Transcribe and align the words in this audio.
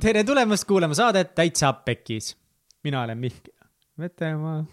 tere 0.00 0.24
tulemast 0.24 0.64
kuulama 0.68 0.94
saadet 0.94 1.34
Täitsa 1.34 1.72
Pekkis. 1.72 2.36
mina 2.84 3.02
olen 3.02 3.18
Mihkel 3.18 3.52
Vetemaa. 3.98 4.64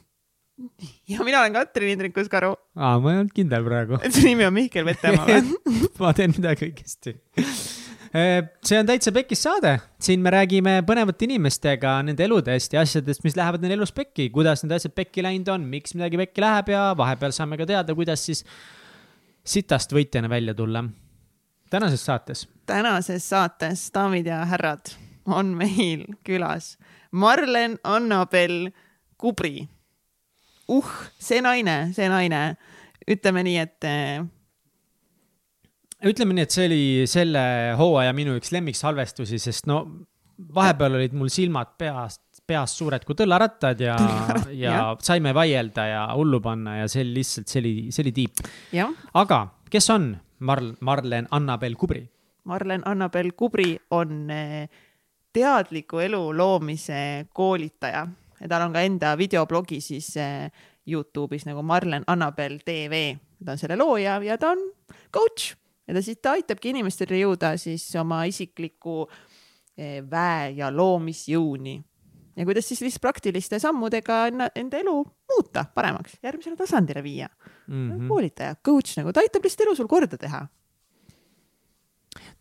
ja 1.09 1.23
mina 1.23 1.39
olen 1.39 1.53
Katrin 1.53 1.89
Hindrikus-Karu. 1.89 2.55
aa, 2.75 2.99
ma 2.99 3.11
ei 3.11 3.17
olnud 3.17 3.31
kindel 3.35 3.63
praegu. 3.63 3.99
et 4.03 4.13
su 4.13 4.25
nimi 4.25 4.45
on 4.45 4.53
Mihkel 4.53 4.85
Vetemaa 4.85 5.27
või 5.27 5.43
ma 6.01 6.13
teen 6.13 6.33
midagi 6.35 6.67
õigesti. 6.69 7.15
see 8.65 8.79
on 8.79 8.89
Täitsa 8.89 9.11
Pekkis 9.15 9.43
saade, 9.43 9.77
siin 10.01 10.21
me 10.21 10.33
räägime 10.33 10.75
põnevate 10.87 11.25
inimestega 11.29 11.95
nende 12.05 12.25
eludest 12.27 12.75
ja 12.75 12.83
asjadest, 12.83 13.23
mis 13.23 13.37
lähevad 13.39 13.63
neil 13.63 13.77
elus 13.77 13.95
pekki, 13.95 14.27
kuidas 14.33 14.63
need 14.63 14.75
asjad 14.75 14.93
pekki 14.97 15.23
läinud 15.25 15.49
on, 15.55 15.69
miks 15.69 15.95
midagi 15.97 16.19
pekki 16.19 16.43
läheb 16.43 16.73
ja 16.75 16.89
vahepeal 16.97 17.33
saame 17.33 17.57
ka 17.57 17.69
teada, 17.69 17.95
kuidas 17.95 18.25
siis 18.27 18.43
sitast 19.43 19.95
võitjana 19.95 20.29
välja 20.29 20.53
tulla. 20.53 20.83
tänases 21.69 22.05
saates. 22.05 22.45
tänases 22.65 23.29
saates, 23.29 23.87
daamid 23.95 24.29
ja 24.29 24.43
härrad, 24.45 24.93
on 25.25 25.53
meil 25.57 26.05
külas 26.25 26.77
Marlen 27.11 27.77
Annabel 27.83 28.71
Kubri. 29.17 29.67
uh, 30.67 30.93
see 31.19 31.41
naine, 31.43 31.93
see 31.93 32.07
naine, 32.09 32.55
ütleme 33.09 33.43
nii, 33.45 33.57
et 33.61 33.87
eh, 33.87 34.23
ütleme 36.09 36.35
nii, 36.35 36.47
et 36.47 36.55
see 36.55 36.67
oli 36.69 36.83
selle 37.09 37.43
hooaja 37.79 38.13
minu 38.15 38.37
üks 38.39 38.51
lemmiksalvestusi, 38.55 39.39
sest 39.39 39.67
no 39.69 39.83
vahepeal 40.55 40.97
olid 40.97 41.15
mul 41.15 41.31
silmad 41.31 41.75
peast, 41.79 42.21
peas 42.47 42.73
suured 42.79 43.05
kui 43.07 43.15
tõllarattad 43.15 43.83
ja, 43.83 43.95
ja 44.63 44.77
saime 45.03 45.31
vaielda 45.35 45.85
ja 45.87 46.05
hullu 46.15 46.41
panna 46.43 46.79
ja 46.81 46.89
see 46.91 47.03
oli 47.05 47.19
lihtsalt, 47.19 47.51
see 47.51 47.61
oli, 47.61 47.75
see 47.93 48.03
oli 48.03 48.15
tiip. 48.15 48.41
aga 49.13 49.45
kes 49.71 49.89
on 49.93 50.13
Marl-, 50.43 50.73
Marlen 50.81 51.29
Annabel 51.31 51.77
Kubri? 51.79 52.03
Marlen 52.49 52.83
Annabel 52.89 53.31
Kubri 53.37 53.77
on 53.95 54.25
eh, 54.33 54.67
teadliku 55.33 55.99
elu 55.99 56.21
loomise 56.37 57.25
koolitaja 57.33 58.07
ja 58.39 58.49
tal 58.49 58.67
on 58.67 58.75
ka 58.75 58.83
enda 58.85 59.13
videoblogi 59.17 59.79
siis 59.81 60.13
eh, 60.17 60.51
Youtube'is 60.89 61.45
nagu 61.47 61.63
Marlen 61.63 62.03
Annabel 62.07 62.59
tv. 62.65 63.15
ta 63.45 63.55
on 63.55 63.61
selle 63.61 63.77
looja 63.79 64.19
ja 64.23 64.37
ta 64.37 64.51
on 64.53 64.63
coach 65.13 65.53
ja 65.87 65.93
ta 65.95 66.01
siis, 66.01 66.19
ta 66.21 66.35
aitabki 66.37 66.73
inimestele 66.73 67.19
jõuda 67.21 67.55
siis 67.57 67.85
oma 67.99 68.23
isikliku 68.29 69.03
eh, 69.77 70.01
väe 70.09 70.51
ja 70.59 70.71
loomisjõuni. 70.71 71.77
ja 72.35 72.45
kuidas 72.45 72.67
siis 72.67 72.81
lihtsalt 72.81 73.01
praktiliste 73.01 73.59
sammudega 73.59 74.25
enda 74.55 74.77
elu 74.77 74.97
muuta 75.33 75.65
paremaks, 75.75 76.19
järgmisele 76.23 76.57
tasandile 76.57 77.03
viia 77.03 77.29
mm. 77.67 77.91
-hmm. 77.91 78.07
koolitaja, 78.07 78.55
coach 78.55 78.97
nagu, 78.97 79.13
ta 79.13 79.23
aitab 79.23 79.43
lihtsalt 79.43 79.67
elu 79.67 79.75
sul 79.75 79.87
korda 79.87 80.17
teha 80.17 80.47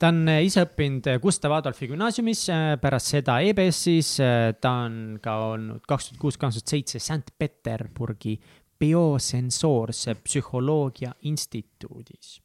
ta 0.03 0.11
on 0.11 0.25
eh, 0.33 0.41
ise 0.49 0.65
õppinud 0.67 1.07
eh, 1.13 1.21
Gustav 1.23 1.55
Adolfi 1.55 1.87
gümnaasiumis, 1.93 2.47
pärast 2.83 3.13
seda 3.15 3.39
EBS-is, 3.47 4.17
ta 4.59 4.73
on 4.87 5.19
ka 5.23 5.37
olnud 5.53 5.87
kaks 5.87 6.11
tuhat 6.11 6.23
kuus, 6.25 6.41
kaks 6.43 6.59
tuhat 6.59 6.75
seitse 6.75 7.03
Sankt-Peterburgi 7.03 8.35
biosensoorse 8.83 10.17
psühholoogia 10.25 11.15
instituudis 11.31 12.41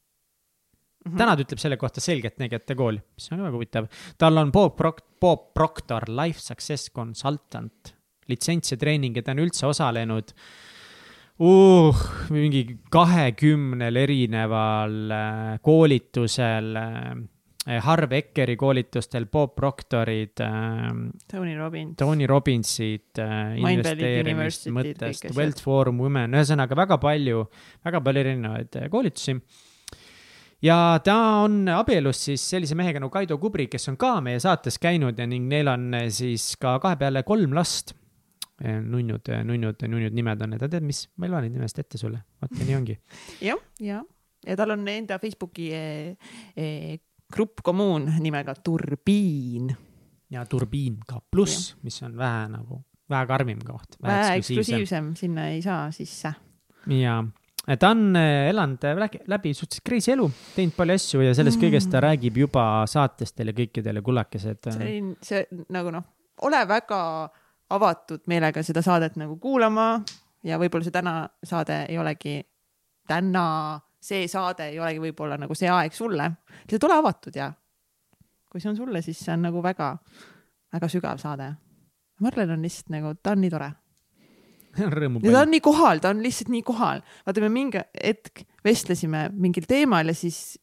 Mm 1.08 1.14
-hmm. 1.14 1.18
täna 1.18 1.36
ta 1.36 1.44
ütleb 1.44 1.60
selle 1.62 1.78
kohta 1.78 2.02
selgeltnägijate 2.02 2.76
kool, 2.76 2.98
mis 3.16 3.32
on 3.32 3.40
väga 3.40 3.52
huvitav. 3.56 3.86
tal 4.18 4.38
on 4.38 4.52
Bob 4.52 4.76
Proc-, 4.76 5.06
Bob 5.22 5.54
Proctor 5.54 6.04
Life 6.10 6.40
Success 6.40 6.92
Consultant 6.92 7.96
litsents 8.28 8.72
ja 8.72 8.78
treening 8.78 9.16
ja 9.16 9.24
ta 9.24 9.32
on 9.32 9.40
üldse 9.40 9.66
osalenud 9.70 10.34
uh, 11.40 12.04
mingi 12.30 12.66
kahekümnel 12.92 13.96
erineval 13.96 14.98
äh, 15.12 15.60
koolitusel 15.64 16.76
äh,, 16.76 17.16
Harv 17.68 18.14
Ekkeri 18.16 18.56
koolitustel, 18.56 19.26
Bob 19.32 19.56
Proctorid 19.58 20.40
äh,, 20.40 20.86
Tony 21.28 21.56
Robbins, 21.58 21.98
Tony 22.00 22.28
Robbinsid 22.30 23.20
äh,, 23.20 23.58
investeerimisest, 23.60 24.70
mõttest, 24.72 25.32
Wealth 25.36 25.64
Forum 25.66 26.00
Women, 26.06 26.38
ühesõnaga 26.40 26.78
väga 26.80 27.00
palju, 27.04 27.44
väga 27.88 28.04
palju 28.06 28.24
erinevaid 28.24 28.80
äh, 28.80 28.88
koolitusi. 28.94 29.36
Ja 30.62 30.98
ta 31.06 31.16
on 31.44 31.68
abielus 31.70 32.24
siis 32.30 32.42
sellise 32.50 32.76
mehega 32.78 33.02
nagu 33.02 33.14
Kaido 33.14 33.38
Kubri, 33.38 33.68
kes 33.70 33.92
on 33.92 33.98
ka 34.02 34.16
meie 34.26 34.40
saates 34.42 34.80
käinud 34.82 35.20
ja 35.20 35.28
ning 35.30 35.46
neil 35.52 35.70
on 35.70 35.92
eh, 35.94 36.08
siis 36.14 36.56
ka 36.58 36.80
kahe 36.82 36.98
peale 36.98 37.22
kolm 37.28 37.54
last. 37.54 37.94
Eh, 38.58 38.80
nunnud, 38.82 39.30
eh, 39.30 39.44
nunnud, 39.46 39.84
nunnud 39.86 40.16
nimed 40.18 40.42
on 40.42 40.56
need, 40.56 40.64
tead, 40.66 40.86
mis, 40.86 41.04
ma 41.22 41.28
ei 41.28 41.34
loe 41.34 41.44
neid 41.46 41.54
nimest 41.60 41.78
ette 41.78 42.00
sulle, 42.02 42.24
vaata 42.42 42.64
nii 42.64 42.78
ongi. 42.80 42.96
jah, 43.50 43.62
ja, 43.86 44.00
ja 44.48 44.56
tal 44.58 44.74
on 44.74 44.88
enda 44.90 45.20
Facebooki 45.22 45.68
eh, 45.78 46.32
eh, 46.58 46.96
grupp 47.34 47.64
kommuun 47.64 48.12
nimega 48.20 48.56
Turbiin. 48.56 49.76
ja 50.30 50.46
Turbiin 50.46 51.00
ka 51.08 51.22
pluss, 51.32 51.76
mis 51.84 52.02
on 52.04 52.18
vähe 52.18 52.48
nagu, 52.52 52.82
vähe 53.10 53.28
karmim 53.28 53.60
koht. 53.66 53.98
vähe 54.04 54.38
eksklusiivsem, 54.38 55.16
sinna 55.16 55.48
ei 55.48 55.62
saa 55.62 55.92
sisse. 55.92 56.34
ja 56.88 57.24
ta 57.80 57.90
on 57.90 58.16
eh, 58.16 58.50
elanud 58.50 58.84
eh, 58.84 59.24
läbi 59.28 59.54
suhteliselt 59.54 59.86
crazy 59.88 60.12
elu, 60.12 60.30
teinud 60.56 60.76
palju 60.78 60.96
asju 60.96 61.26
ja 61.26 61.34
sellest 61.36 61.60
mm. 61.60 61.66
kõigest 61.66 61.92
ta 61.92 62.02
räägib 62.04 62.38
juba 62.44 62.64
saates 62.88 63.34
teile 63.36 63.56
kõikidele 63.58 64.02
kullakesed. 64.02 64.72
see 64.72 64.94
on, 65.02 65.12
see 65.22 65.44
nagu 65.74 65.92
noh, 65.92 66.06
ole 66.48 66.64
väga 66.68 67.02
avatud 67.76 68.24
meelega 68.32 68.64
seda 68.64 68.82
saadet 68.86 69.18
nagu 69.20 69.36
kuulama 69.44 69.90
ja 70.48 70.60
võib-olla 70.62 70.88
see 70.88 70.96
täna 70.96 71.18
saade 71.44 71.84
ei 71.90 71.98
olegi, 72.00 72.40
täna 73.08 73.48
see 74.02 74.28
saade 74.32 74.70
ei 74.72 74.80
olegi 74.80 75.02
võib-olla 75.02 75.38
nagu 75.42 75.56
see 75.58 75.70
aeg 75.72 75.96
sulle, 75.96 76.30
lihtsalt 76.66 76.86
ole 76.90 77.00
avatud 77.02 77.38
ja 77.38 77.52
kui 78.52 78.62
see 78.62 78.72
on 78.72 78.78
sulle, 78.78 79.02
siis 79.06 79.20
see 79.24 79.34
on 79.34 79.44
nagu 79.50 79.62
väga, 79.64 79.92
väga 80.74 80.90
sügav 80.92 81.20
saade. 81.22 81.50
Marlen 82.24 82.56
on 82.56 82.64
lihtsalt 82.66 82.94
nagu, 82.94 83.14
ta 83.22 83.36
on 83.36 83.44
nii 83.44 83.54
tore 83.54 83.72
palju. 85.20 85.34
ta 85.34 85.42
on 85.42 85.52
nii 85.54 85.64
kohal, 85.66 86.02
ta 86.04 86.14
on 86.14 86.22
lihtsalt 86.24 86.52
nii 86.54 86.64
kohal. 86.66 87.04
vaata, 87.26 87.44
me 87.44 87.50
mingi 87.54 87.82
hetk 87.98 88.46
vestlesime 88.66 89.28
mingil 89.34 89.68
teemal 89.70 90.14
ja 90.14 90.16
siis, 90.18 90.58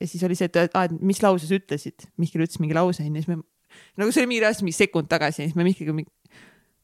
ja 0.00 0.08
siis 0.10 0.24
oli 0.26 0.38
see, 0.38 0.50
et 0.50 0.76
aa, 0.76 0.86
et 0.88 0.96
mis 1.00 1.22
lause 1.22 1.48
sa 1.48 1.58
ütlesid. 1.58 2.08
Mihkel 2.20 2.46
ütles 2.46 2.60
mingi 2.62 2.76
lause 2.76 3.04
onju, 3.04 3.22
siis 3.22 3.30
me, 3.30 3.40
nagu 4.00 4.14
see 4.14 4.24
oli 4.24 4.32
mingi 4.32 4.44
reaalselt 4.44 4.68
mingi 4.68 4.78
sekund 4.78 5.10
tagasi 5.10 5.42
ja 5.42 5.48
siis 5.48 5.58
me 5.58 5.66
Mihkliga 5.66 5.96
mingi, 5.96 6.12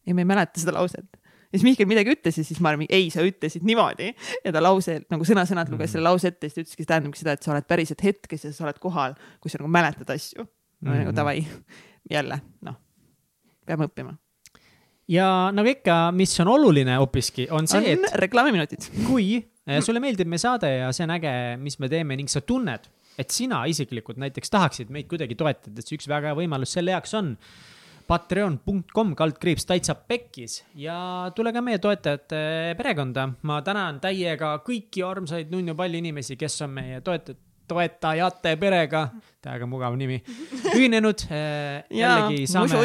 ei, 0.07 0.15
ma 0.15 0.25
ei 0.25 0.31
mäleta 0.33 0.63
seda 0.63 0.75
lauset. 0.77 1.20
Ja 1.51 1.59
siis 1.59 1.67
Mihkel 1.67 1.89
midagi 1.91 2.15
ütles 2.15 2.39
ja 2.39 2.47
siis 2.47 2.61
ma 2.63 2.73
arvan, 2.73 2.87
ei, 2.89 3.11
sa 3.13 3.25
ütlesid 3.27 3.67
niimoodi 3.67 4.13
ja 4.45 4.55
ta 4.55 4.63
lause 4.63 5.01
nagu 5.11 5.27
sõna-sõnalt 5.27 5.73
luges 5.73 5.79
mm 5.79 5.85
-hmm. 5.85 5.93
selle 5.97 6.09
lause 6.09 6.31
ette 6.31 6.47
ja 6.47 6.55
siis 6.55 6.57
ta 6.57 6.65
ütleski, 6.65 6.85
see 6.85 6.93
tähendabki 6.93 7.23
seda, 7.23 7.37
et 7.37 7.43
sa 7.43 7.53
oled 7.55 7.69
päriselt 7.69 8.05
hetkes 8.07 8.47
ja 8.47 8.53
sa 8.55 8.65
oled 8.69 8.79
kohal, 8.79 9.19
kui 9.41 9.51
sa 9.51 9.59
nagu 9.59 9.71
mäletad 9.71 10.15
asju. 10.15 10.45
no 10.45 10.91
mm 10.91 10.97
-hmm. 10.97 11.05
nagu 11.05 11.17
davai, 11.17 11.47
jälle 12.11 12.41
noh, 12.63 12.77
peame 13.67 13.87
õppima 13.87 14.17
ja 15.11 15.51
nagu 15.55 15.69
ikka, 15.69 16.13
mis 16.15 16.41
on 16.41 16.49
oluline 16.49 16.97
hoopiski, 16.97 17.49
on 17.51 17.69
see, 17.69 17.93
et. 17.93 18.15
reklaamiminutid. 18.15 18.91
kui 19.07 19.37
eh, 19.67 19.83
sulle 19.83 20.01
meeldib 20.01 20.29
meie 20.31 20.39
saade 20.39 20.71
ja 20.77 20.93
see 20.93 21.05
on 21.05 21.17
äge, 21.19 21.35
mis 21.59 21.79
me 21.79 21.89
teeme 21.89 22.17
ning 22.17 22.31
sa 22.31 22.41
tunned, 22.41 22.87
et 23.19 23.31
sina 23.31 23.65
isiklikult 23.67 24.21
näiteks 24.23 24.51
tahaksid 24.51 24.91
meid 24.91 25.09
kuidagi 25.11 25.35
toetada, 25.35 25.83
siis 25.83 25.99
üks 25.99 26.09
väga 26.09 26.31
hea 26.31 26.39
võimalus 26.39 26.77
selle 26.77 26.95
jaoks 26.95 27.15
on 27.19 27.35
patreon.com 28.11 29.13
kaldkriips 29.15 29.69
täitsa 29.69 29.95
pekkis 29.95 30.65
ja 30.83 30.97
tule 31.35 31.53
ka 31.55 31.63
meie 31.63 31.79
toetajate 31.79 32.41
perekonda. 32.79 33.29
ma 33.47 33.61
tänan 33.63 34.01
täiega 34.03 34.57
kõiki 34.67 35.05
armsaid 35.07 35.53
nunnu 35.53 35.77
palju 35.79 36.01
inimesi, 36.03 36.37
kes 36.41 36.59
on 36.67 36.75
meie 36.81 37.01
toetajad 37.07 37.47
toetajate 37.71 38.57
perega, 38.59 39.05
täiega 39.45 39.67
mugav 39.71 39.95
nimi, 39.95 40.17
ühinenud 40.77 41.23
äh,. 41.31 41.85
jällegi 41.95 42.49
saame 42.51 42.81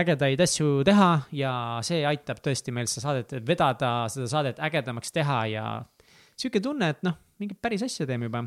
ägedaid 0.00 0.40
asju 0.46 0.80
teha 0.88 1.10
ja 1.36 1.52
see 1.84 2.00
aitab 2.08 2.40
tõesti 2.40 2.72
meil 2.72 2.88
seda 2.88 3.04
saadet 3.04 3.34
vedada, 3.44 3.90
seda 4.08 4.30
saadet 4.32 4.62
ägedamaks 4.64 5.12
teha 5.12 5.42
ja 5.52 5.66
sihuke 6.40 6.64
tunne, 6.64 6.94
et 6.94 7.04
noh, 7.04 7.20
mingit 7.42 7.60
päris 7.60 7.84
asja 7.84 8.08
teeme 8.08 8.30
juba. 8.30 8.46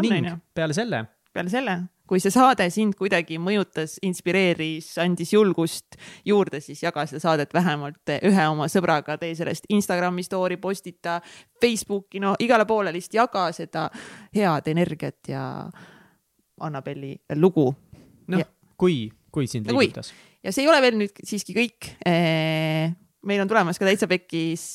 ning 0.00 0.32
peale 0.56 0.72
selle. 0.72 1.04
peale 1.34 1.52
selle 1.52 1.82
kui 2.08 2.20
see 2.20 2.32
saade 2.32 2.66
sind 2.72 2.96
kuidagi 2.98 3.38
mõjutas, 3.40 3.96
inspireeris, 4.04 4.90
andis 5.02 5.32
julgust 5.32 5.96
juurde, 6.26 6.60
siis 6.64 6.82
jaga 6.84 7.06
seda 7.08 7.22
saadet 7.22 7.54
vähemalt 7.56 8.12
ühe 8.18 8.48
oma 8.50 8.68
sõbraga, 8.72 9.16
tee 9.20 9.32
sellest 9.38 9.68
Instagrami 9.72 10.24
story, 10.26 10.58
postita 10.60 11.20
Facebooki, 11.62 12.20
no 12.20 12.34
igale 12.44 12.68
poole 12.68 12.92
lihtsalt 12.94 13.20
jaga 13.22 13.46
seda 13.56 13.88
head 14.36 14.68
energiat 14.74 15.32
ja 15.32 15.46
Annabeli 16.64 17.16
lugu. 17.40 17.72
noh, 18.28 18.44
kui, 18.76 19.08
kui 19.32 19.48
sind 19.50 19.66
liigutas. 19.66 20.12
ja 20.44 20.52
see 20.52 20.64
ei 20.64 20.70
ole 20.70 20.82
veel 20.84 21.00
nüüd 21.00 21.24
siiski 21.24 21.56
kõik 21.56 21.88
meil 23.24 23.40
on 23.42 23.48
tulemas 23.48 23.80
ka 23.80 23.88
täitsa 23.88 24.08
pekkis 24.10 24.66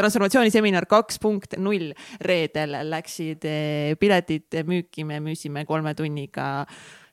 transformatsiooniseminar 0.00 0.88
kaks 0.90 1.20
punkt 1.22 1.58
null. 1.60 1.92
reedel 2.24 2.78
läksid 2.90 3.44
eh, 3.48 3.94
piletid 4.00 4.62
müüki, 4.66 5.04
me 5.04 5.20
müüsime 5.24 5.66
kolme 5.68 5.94
tunniga 5.98 6.50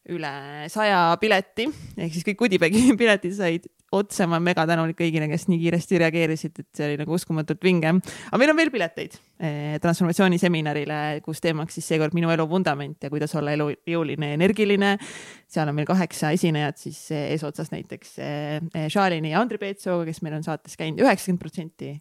üle 0.08 0.68
saja 0.72 1.18
pileti 1.20 1.68
ehk 1.98 2.14
siis 2.14 2.26
kõik 2.28 2.40
Goodiebagi 2.44 2.84
piletid 3.02 3.36
said 3.36 3.68
otse 3.96 4.26
ma 4.28 4.36
olen 4.36 4.50
megatänulik 4.50 4.98
kõigile, 5.00 5.30
kes 5.32 5.46
nii 5.48 5.62
kiiresti 5.62 6.00
reageerisid, 6.02 6.58
et 6.60 6.68
see 6.76 6.88
oli 6.90 6.98
nagu 7.00 7.14
uskumatult 7.16 7.62
vinge. 7.64 7.94
aga 8.28 8.40
meil 8.42 8.52
on 8.52 8.60
veel 8.60 8.72
pileteid 8.74 9.16
eh, 9.40 9.78
transformatsiooniseminarile, 9.84 10.98
kus 11.24 11.40
teemaks 11.44 11.80
siis 11.80 11.88
seekord 11.94 12.16
minu 12.18 12.32
elu 12.34 12.48
vundament 12.52 13.04
ja 13.04 13.12
kuidas 13.14 13.36
olla 13.40 13.56
elujõuline 13.56 14.34
ja 14.34 14.40
energiline. 14.40 14.98
seal 15.48 15.72
on 15.72 15.78
meil 15.78 15.88
kaheksa 15.88 16.34
esinejat 16.36 16.84
siis 16.84 17.00
eh, 17.16 17.32
eesotsas 17.36 17.72
näiteks 17.72 18.18
Šalini 18.92 19.32
ja 19.32 19.40
Andri 19.42 19.60
Peetsooga, 19.62 20.06
kes 20.10 20.22
meil 20.26 20.36
on 20.40 20.44
saates 20.44 20.76
käinud, 20.80 21.04
üheksakümmend 21.06 21.44
protsenti 21.44 21.94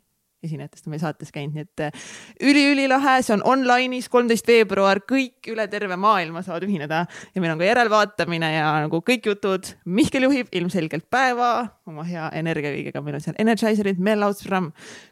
esinejatest 0.46 0.86
on 0.86 0.94
meil 0.94 1.02
saates 1.02 1.32
käinud, 1.34 1.56
nii 1.56 1.66
et 1.66 1.84
äh, 1.86 2.10
üliülilahe, 2.50 3.18
see 3.26 3.36
on 3.36 3.44
online'is, 3.46 4.10
kolmteist 4.12 4.48
veebruar, 4.48 5.02
kõik 5.08 5.50
üle 5.52 5.66
terve 5.72 5.98
maailma 6.00 6.42
saavad 6.46 6.66
ühineda. 6.68 7.04
Ja 7.34 7.42
meil 7.42 7.54
on 7.54 7.62
ka 7.62 7.68
järelvaatamine 7.68 8.52
ja 8.54 8.68
nagu 8.86 9.02
kõik 9.06 9.30
jutud. 9.30 9.72
Mihkel 9.84 10.28
juhib 10.28 10.52
ilmselgelt 10.56 11.08
päeva 11.12 11.50
oma 11.88 12.06
hea 12.08 12.30
energiakõigega, 12.40 13.02
meil 13.04 13.18
on 13.18 13.26
seal 13.26 13.38
Energizerid, 13.42 14.00
Mellows, 14.02 14.46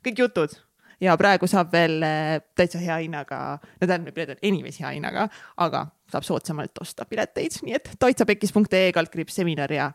kõik 0.05 0.25
jutud. 0.25 0.55
Ja 1.03 1.17
praegu 1.21 1.49
saab 1.51 1.73
veel 1.75 1.99
äh, 2.07 2.39
täitsa 2.57 2.81
hea 2.81 3.01
hinnaga, 3.03 3.59
no 3.81 3.87
tähendab, 3.87 4.15
piletid 4.15 4.39
on 4.39 4.47
enim 4.49 4.69
hea 4.71 4.95
hinnaga, 4.95 5.27
aga 5.61 5.87
saab 6.13 6.27
soodsamalt 6.27 6.81
osta 6.81 7.07
pileteid, 7.11 7.61
nii 7.67 7.77
et 7.81 7.93
toitsapekis.ee 8.01 8.93
kaldkriips 8.95 9.43
seminar 9.43 9.73
ja 9.75 9.91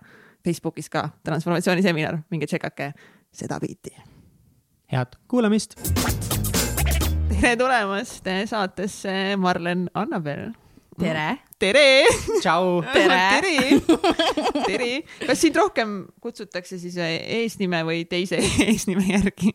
Facebookis 0.46 0.92
ka 0.92 1.08
transformatsiooniseminar, 1.24 2.24
minge 2.32 2.48
tšekake 2.52 2.94
seda 3.32 3.60
biiti 3.64 4.19
head 4.92 5.08
kuulamist. 5.28 5.76
tere 7.30 7.56
tulemast 7.58 8.26
saatesse, 8.46 9.38
Marlen 9.38 9.90
Annabel. 9.94 10.52
tere. 11.00 11.38
tere. 11.60 12.06
tšau. 12.42 12.82
tere. 12.94 13.20
tere. 13.42 13.82
tere. 14.66 14.92
kas 15.28 15.42
sind 15.42 15.56
rohkem 15.56 16.02
kutsutakse 16.22 16.80
siis 16.82 16.98
eesnime 17.06 17.84
või 17.86 18.06
teise 18.10 18.42
eesnime 18.66 19.06
järgi? 19.12 19.54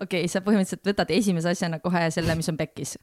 okei 0.00 0.26
okay,, 0.26 0.28
sa 0.28 0.44
põhimõtteliselt 0.44 0.92
võtad 0.92 1.16
esimese 1.16 1.54
asjana 1.54 1.80
kohe 1.80 2.04
selle, 2.12 2.36
mis 2.36 2.52
on 2.52 2.60
pekkis. 2.60 2.98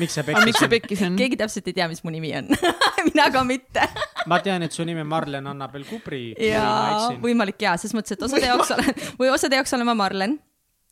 miks 0.00 0.16
see 0.16 0.24
pekkis 0.24 0.40
on? 0.40 0.48
miks 0.48 0.64
see 0.64 0.72
pekkis 0.78 1.04
on? 1.10 1.20
keegi 1.20 1.40
täpselt 1.44 1.68
ei 1.68 1.76
tea, 1.76 1.90
mis 1.92 2.00
mu 2.08 2.14
nimi 2.14 2.32
on 2.40 2.48
mina 3.10 3.28
ka 3.36 3.44
mitte 3.44 3.84
ma 4.32 4.40
tean, 4.40 4.64
et 4.64 4.72
su 4.72 4.88
nimi 4.88 5.04
on 5.04 5.12
Marlen 5.12 5.52
Annabel 5.52 5.84
Kubri. 5.92 6.30
jaa, 6.40 7.12
võimalik 7.20 7.60
jaa, 7.68 7.76
ses 7.84 7.92
mõttes, 7.92 8.16
et 8.16 8.28
osade 8.30 8.48
jaoks 8.48 8.72
olen, 8.80 9.08
või 9.20 9.34
osade 9.36 9.60
jaoks 9.60 9.76
olen 9.76 9.92
ma 9.92 9.98
Marlen 10.06 10.40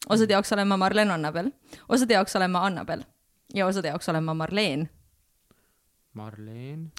osade 0.08 0.36
jaoks 0.36 0.52
olen 0.52 0.68
ma 0.68 0.76
Marlen 0.80 1.10
Annabel, 1.10 1.50
osade 1.88 2.14
jaoks 2.14 2.36
olen 2.36 2.50
ma 2.50 2.64
Annabel 2.66 3.04
ja 3.54 3.66
osade 3.66 3.88
jaoks 3.88 4.08
olen 4.08 4.24
ma 4.24 4.34
Marleen. 4.34 4.88
Marleen. 6.14 6.90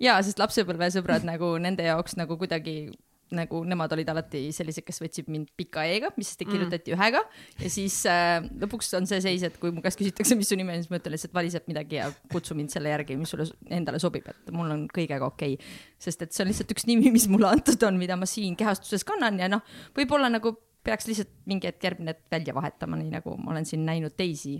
jaa, 0.00 0.20
sest 0.22 0.38
lapsepõlvesõbrad 0.38 1.24
nagu 1.26 1.54
nende 1.62 1.86
jaoks 1.86 2.18
nagu 2.20 2.36
kuidagi 2.38 2.90
nagu 3.34 3.60
nemad 3.68 3.92
olid 3.92 4.08
alati 4.08 4.40
sellised, 4.56 4.84
kes 4.86 5.00
võtsid 5.02 5.26
mind 5.32 5.50
pika 5.58 5.82
E-ga, 5.88 6.10
mis 6.16 6.30
siis 6.32 6.48
kirjutati 6.48 6.94
mm. 6.94 6.96
ühega 6.96 7.20
ja 7.60 7.70
siis 7.72 7.98
äh, 8.08 8.38
lõpuks 8.62 8.88
on 8.96 9.08
see 9.10 9.20
seis, 9.24 9.44
et 9.44 9.58
kui 9.60 9.72
mu 9.74 9.82
käest 9.84 10.00
küsitakse, 10.00 10.36
mis 10.38 10.48
su 10.48 10.56
nimi 10.56 10.72
on, 10.72 10.80
siis 10.80 10.92
ma 10.92 11.00
ütlen 11.00 11.12
lihtsalt 11.12 11.34
vali 11.36 11.52
sealt 11.52 11.68
midagi 11.68 11.98
ja 12.00 12.08
kutsu 12.32 12.56
mind 12.56 12.72
selle 12.72 12.92
järgi, 12.94 13.18
mis 13.20 13.32
sulle 13.34 13.48
endale 13.74 14.00
sobib, 14.00 14.28
et 14.32 14.52
mul 14.54 14.72
on 14.72 14.86
kõigega 14.92 15.28
okei 15.28 15.58
okay.. 15.58 15.74
sest 16.00 16.24
et 16.24 16.32
see 16.32 16.46
on 16.46 16.52
lihtsalt 16.52 16.72
üks 16.72 16.88
nimi, 16.88 17.12
mis 17.14 17.28
mulle 17.32 17.52
antud 17.52 17.84
on, 17.88 18.00
mida 18.00 18.16
ma 18.16 18.28
siin 18.28 18.56
kehastuses 18.58 19.04
kannan 19.08 19.40
ja 19.42 19.50
noh, 19.52 19.64
võib-olla 19.98 20.32
nagu 20.32 20.56
peaks 20.88 21.06
lihtsalt 21.10 21.30
mingi 21.48 21.70
hetk 21.70 21.84
järgmine 21.84 22.16
hetk 22.16 22.26
välja 22.32 22.56
vahetama, 22.56 22.98
nii 23.00 23.12
nagu 23.12 23.36
ma 23.38 23.54
olen 23.54 23.68
siin 23.68 23.84
näinud 23.86 24.16
teisi 24.18 24.58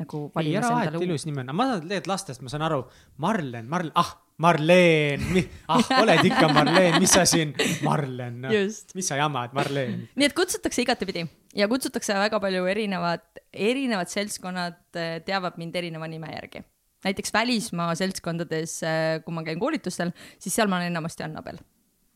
nagu 0.00 0.24
ei, 0.40 0.54
ära 0.56 0.72
vaheta, 0.72 1.00
ilus 1.04 1.26
nimi 1.28 1.42
on, 1.42 1.52
ma 1.56 1.68
saan 1.68 1.84
tegelikult 1.84 2.10
lastest, 2.14 2.42
ma 2.44 2.52
saan 2.52 2.64
aru, 2.66 2.80
Marlen, 3.20 3.68
Marlen, 3.70 3.92
ah, 4.00 4.12
Marleen, 4.40 5.24
ah, 5.72 5.90
oled 6.00 6.24
ikka 6.30 6.48
Marleen, 6.56 6.96
mis 7.02 7.12
sa 7.16 7.26
siin, 7.28 7.52
Marlen 7.84 8.40
no., 8.44 8.52
mis 8.96 9.10
sa 9.10 9.20
jamad, 9.20 9.54
Marleen. 9.56 10.06
nii 10.16 10.28
et 10.28 10.36
kutsutakse 10.36 10.84
igatepidi 10.86 11.26
ja 11.58 11.68
kutsutakse 11.70 12.16
väga 12.16 12.40
palju 12.42 12.68
erinevad, 12.72 13.26
erinevad 13.52 14.12
seltskonnad 14.12 14.80
eh, 14.96 15.18
teavad 15.26 15.60
mind 15.60 15.76
erineva 15.82 16.08
nime 16.08 16.32
järgi. 16.32 16.64
näiteks 17.04 17.32
välismaa 17.32 17.92
seltskondades, 17.96 18.80
eh, 18.84 19.18
kui 19.24 19.36
ma 19.36 19.44
käin 19.44 19.60
koolitustel, 19.60 20.14
siis 20.38 20.56
seal 20.56 20.72
ma 20.72 20.80
olen 20.80 20.94
enamasti 20.94 21.28
Annabel 21.28 21.60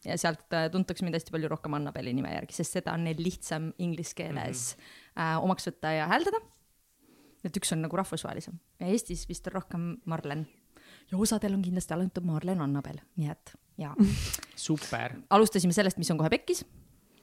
ja 0.04 0.16
sealt 0.20 0.52
äh, 0.52 0.68
tuntakse 0.72 1.04
mind 1.04 1.16
hästi 1.18 1.32
palju 1.34 1.48
rohkem 1.52 1.74
Annabeli 1.78 2.12
nime 2.16 2.32
järgi, 2.34 2.56
sest 2.56 2.72
seda 2.78 2.94
on 2.96 3.06
neil 3.08 3.20
lihtsam 3.22 3.72
inglise 3.78 4.14
keeles 4.16 4.76
mm 4.76 4.82
-hmm. 4.82 5.22
äh, 5.22 5.44
omaks 5.44 5.68
võtta 5.68 5.88
ja 5.94 6.08
hääldada. 6.10 6.38
et 7.44 7.56
üks 7.56 7.72
on 7.72 7.82
nagu 7.84 7.96
rahvusvahelisem 7.96 8.54
ja 8.80 8.86
Eestis 8.86 9.28
vist 9.28 9.46
on 9.46 9.52
rohkem 9.52 9.96
Marlen 10.04 10.46
ja 11.10 11.18
osadel 11.18 11.54
on 11.54 11.62
kindlasti 11.62 11.94
alandatud 11.94 12.24
Marlen 12.24 12.60
Annabel, 12.60 12.98
nii 13.16 13.30
et 13.30 13.54
jaa. 13.78 13.94
super. 14.68 15.12
alustasime 15.30 15.72
sellest, 15.72 15.98
mis 15.98 16.10
on 16.10 16.18
kohe 16.18 16.30
pekkis. 16.30 16.64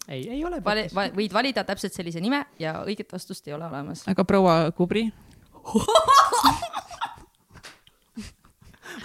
ei, 0.07 0.29
ei 0.29 0.45
ole 0.45 0.61
pekkis 0.61 0.95
Va. 0.95 1.07
võid 1.15 1.33
valida 1.33 1.63
täpselt 1.63 1.93
sellise 1.93 2.21
nime 2.21 2.45
ja 2.59 2.83
õiget 2.85 3.13
vastust 3.13 3.47
ei 3.47 3.53
ole 3.53 3.65
olemas. 3.65 4.07
aga 4.07 4.23
proua 4.23 4.71
Kubri 4.71 5.11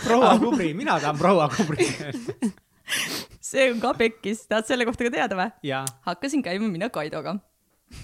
proua 0.06 0.38
Kubri, 0.38 0.74
mina 0.74 1.00
tahan 1.00 1.18
proua 1.18 1.48
Kubri 1.48 1.86
see 3.46 3.68
on 3.72 3.82
ka 3.82 3.92
pekkis, 3.98 4.46
tahad 4.50 4.66
selle 4.68 4.86
kohta 4.88 5.06
ka 5.06 5.12
teada 5.14 5.38
või? 5.38 5.50
hakkasin 6.06 6.42
käima 6.44 6.68
mina 6.70 6.88
Kaidoga. 6.92 7.36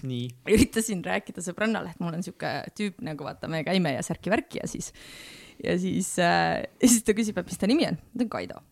nii. 0.06 0.28
üritasin 0.54 1.02
rääkida 1.04 1.42
sõbrannale, 1.42 1.90
et 1.90 2.02
mul 2.02 2.14
on 2.14 2.22
sihuke 2.22 2.50
tüüp 2.78 3.00
nagu 3.02 3.26
vaata, 3.26 3.50
me 3.50 3.64
käime 3.66 3.96
ja 3.96 4.04
särki-värki 4.06 4.60
ja 4.62 4.68
siis, 4.70 4.92
ja 5.62 5.74
siis 5.80 6.12
äh,, 6.22 6.62
ja 6.78 6.90
siis 6.90 7.02
ta 7.06 7.16
küsib, 7.18 7.40
et 7.40 7.50
mis 7.50 7.58
ta 7.58 7.70
nimi 7.70 7.88
on. 7.88 7.98
ma 7.98 8.20
ütlen 8.20 8.30
Kaido. 8.32 8.62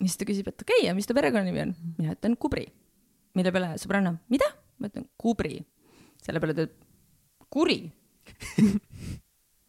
ja 0.00 0.10
siis 0.10 0.20
ta 0.20 0.28
küsib, 0.28 0.50
et 0.50 0.66
okei 0.66 0.82
okay,, 0.82 0.88
ja 0.90 0.96
mis 0.98 1.08
ta 1.08 1.16
perekonnanimi 1.16 1.64
on? 1.64 1.74
mina 2.00 2.18
ütlen 2.18 2.36
Kubri. 2.36 2.66
mille 3.38 3.54
peale 3.54 3.72
sõbranna, 3.80 4.18
mida? 4.32 4.50
ma 4.78 4.92
ütlen 4.92 5.08
Kubri. 5.16 5.62
selle 6.24 6.44
peale 6.44 6.58
ta 6.58 6.68
ütleb, 6.68 6.84
kuri 7.48 7.80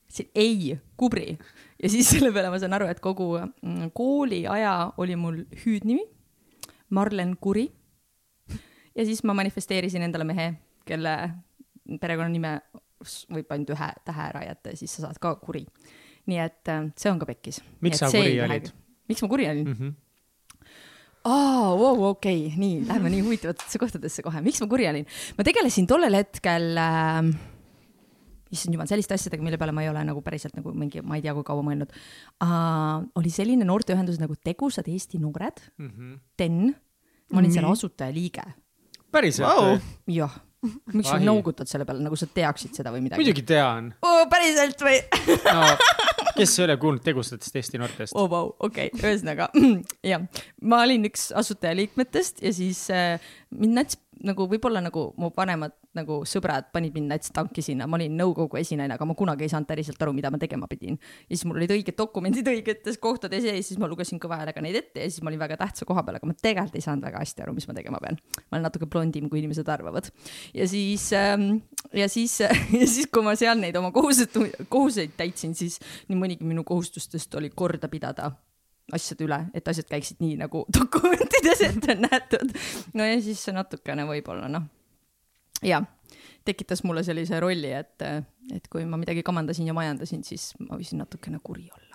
ütlesin 0.10 0.32
ei, 0.36 0.76
Kubri. 1.00 1.32
ja 1.80 1.96
siis 1.96 2.12
selle 2.12 2.34
peale 2.36 2.52
ma 2.52 2.60
saan 2.60 2.76
aru, 2.76 2.92
et 2.92 3.00
kogu 3.00 3.38
mm, 3.40 3.94
kooliaja 3.96 4.98
oli 5.00 5.16
mul 5.16 5.46
hüüdnimi 5.64 6.04
Marlen 6.90 7.36
Kuri. 7.42 7.70
ja 8.96 9.06
siis 9.06 9.24
ma 9.24 9.36
manifesteerisin 9.38 10.02
endale 10.02 10.28
mehe, 10.28 10.52
kelle 10.86 11.16
perekonnanime 12.02 12.60
võib 13.32 13.56
ainult 13.56 13.74
ühe 13.76 13.90
tähe 14.06 14.28
ära 14.28 14.44
jätta 14.44 14.74
ja 14.74 14.80
siis 14.80 14.94
sa 14.96 15.08
saad 15.08 15.22
ka 15.22 15.36
Kuri. 15.42 15.66
nii 16.30 16.40
et 16.44 16.70
äh, 16.70 16.92
see 16.98 17.12
on 17.12 17.20
ka 17.20 17.30
pekkis. 17.30 17.64
miks 17.82 18.02
sa 18.02 18.12
kuri 18.12 18.40
olid? 18.46 18.72
miks 19.10 19.24
ma 19.26 19.32
kuri 19.32 19.50
olin 19.50 19.68
mm? 19.68 19.80
-hmm 19.80 19.98
aa, 21.30 21.76
vau, 21.76 21.98
okei, 22.10 22.54
nii, 22.56 22.86
lähme 22.88 23.10
nii 23.12 23.22
huvitavatesse 23.22 23.80
kohtadesse 23.80 24.24
kohe. 24.24 24.42
miks 24.42 24.62
ma 24.62 24.68
kuri 24.68 24.88
olin? 24.88 25.08
ma 25.38 25.44
tegelesin 25.44 25.88
tollel 25.88 26.16
hetkel 26.16 26.78
äh, 26.80 27.32
issand 28.54 28.76
jumal, 28.76 28.90
selliste 28.90 29.16
asjadega, 29.16 29.44
mille 29.46 29.60
peale 29.62 29.74
ma 29.76 29.84
ei 29.86 29.92
ole 29.92 30.02
nagu 30.08 30.22
päriselt 30.26 30.56
nagu 30.58 30.74
mingi, 30.78 31.04
ma 31.06 31.20
ei 31.20 31.24
tea, 31.26 31.36
kui 31.38 31.46
kaua 31.48 31.64
mõelnud 31.66 31.92
uh,. 31.94 33.06
oli 33.20 33.34
selline 33.34 33.68
noorteühendus 33.68 34.20
nagu 34.22 34.38
Tegusad 34.44 34.90
Eesti 34.90 35.22
Noored 35.22 35.62
mm, 35.78 35.90
-hmm. 35.90 36.16
TEN. 36.38 36.76
Ma 37.32 37.42
olin 37.42 37.54
selle 37.54 37.72
asutajaliige. 37.72 38.46
päriselt 39.12 39.50
wow.? 39.50 39.82
jah 40.08 40.40
miks 40.92 41.08
sa 41.08 41.20
noogutad 41.24 41.70
selle 41.72 41.86
peale, 41.88 42.04
nagu 42.04 42.18
sa 42.20 42.28
teaksid 42.28 42.76
seda 42.76 42.92
või 42.92 43.06
midagi? 43.06 43.22
muidugi 43.22 43.46
tean 43.48 43.94
oh,. 44.04 44.26
päriselt 44.32 44.82
või 44.84 44.98
no, 45.46 45.62
kes 46.36 46.56
ei 46.58 46.66
ole 46.66 46.76
kuulnud 46.82 47.06
tegusatest 47.06 47.56
Eesti 47.62 47.80
noortest? 47.80 48.16
oh, 48.20 48.28
vau, 48.32 48.52
okei, 48.68 48.92
ühesõnaga 49.00 49.50
jah, 50.12 50.26
ma 50.62 50.82
olin 50.84 51.08
üks 51.08 51.30
asutajaliikmetest 51.40 52.44
ja 52.44 52.52
siis 52.56 52.84
äh, 52.92 53.32
mind 53.56 53.80
nats 53.80 54.00
nagu 54.26 54.50
võib-olla 54.52 54.84
nagu 54.84 55.10
mu 55.20 55.32
vanemad 55.36 55.76
nagu 55.98 56.20
sõbrad 56.30 56.68
panid 56.74 56.94
mind 56.94 57.10
näiteks 57.10 57.34
tanki 57.34 57.64
sinna, 57.66 57.88
ma 57.90 57.98
olin 57.98 58.14
nõukogu 58.18 58.60
esinaine, 58.60 58.94
aga 58.94 59.08
ma 59.10 59.16
kunagi 59.18 59.48
ei 59.48 59.52
saanud 59.52 59.70
päriselt 59.70 60.02
aru, 60.06 60.14
mida 60.14 60.30
ma 60.30 60.38
tegema 60.42 60.68
pidin. 60.70 61.00
ja 61.26 61.34
siis 61.34 61.46
mul 61.50 61.58
olid 61.58 61.74
õiged 61.74 61.98
dokumendid 61.98 62.48
õigetes 62.52 63.00
kohtades 63.02 63.48
ja 63.48 63.56
siis 63.58 63.80
ma 63.82 63.90
lugesin 63.90 64.22
kõva 64.22 64.38
häälega 64.42 64.62
neid 64.62 64.78
ette 64.78 65.02
ja 65.02 65.10
siis 65.10 65.24
ma 65.26 65.34
olin 65.34 65.42
väga 65.42 65.58
tähtsa 65.58 65.88
koha 65.90 66.04
peal, 66.06 66.20
aga 66.20 66.30
ma 66.30 66.36
tegelikult 66.38 66.78
ei 66.78 66.86
saanud 66.86 67.08
väga 67.08 67.24
hästi 67.24 67.46
aru, 67.46 67.56
mis 67.58 67.68
ma 67.70 67.78
tegema 67.78 68.02
pean. 68.04 68.20
ma 68.50 68.58
olen 68.58 68.68
natuke 68.70 68.86
blondim, 68.86 69.30
kui 69.30 69.42
inimesed 69.42 69.70
arvavad. 69.70 70.12
ja 70.54 70.68
siis 70.70 71.10
ähm,, 71.18 71.64
ja 71.94 72.10
siis 72.10 72.38
ja 72.82 72.86
siis, 72.86 73.10
kui 73.12 73.26
ma 73.26 73.34
seal 73.40 73.58
neid 73.58 73.76
oma 73.80 73.90
kohusetu-, 73.96 74.50
kohuseid 74.70 75.18
täitsin, 75.18 75.58
siis 75.58 75.80
nii 76.10 76.20
mõnigi 76.20 76.46
minu 76.46 76.64
kohustustest 76.68 77.34
oli 77.40 77.50
korda 77.50 77.90
pidada 77.90 78.30
asjade 78.94 79.26
üle, 79.26 79.40
et 79.54 79.68
asjad 79.70 79.88
käiksid 79.90 80.22
nii, 80.24 80.36
nagu 80.40 80.66
dokumentides 80.78 81.64
ette 81.66 81.96
on 81.96 82.06
nähtud. 82.06 82.54
no 82.94 83.08
ja 83.10 83.18
siis 83.24 83.42
natukene 83.54 84.06
võib-olla 84.10 84.50
noh, 84.52 84.70
jah, 85.66 85.86
tekitas 86.46 86.84
mulle 86.84 87.04
sellise 87.04 87.40
rolli, 87.40 87.72
et, 87.76 88.06
et 88.56 88.72
kui 88.72 88.86
ma 88.86 89.00
midagi 89.00 89.24
kamandasin 89.26 89.68
ja 89.70 89.76
majandasin, 89.78 90.24
siis 90.28 90.52
ma 90.64 90.80
võisin 90.80 91.02
natukene 91.04 91.42
kuri 91.44 91.70
olla. 91.70 91.89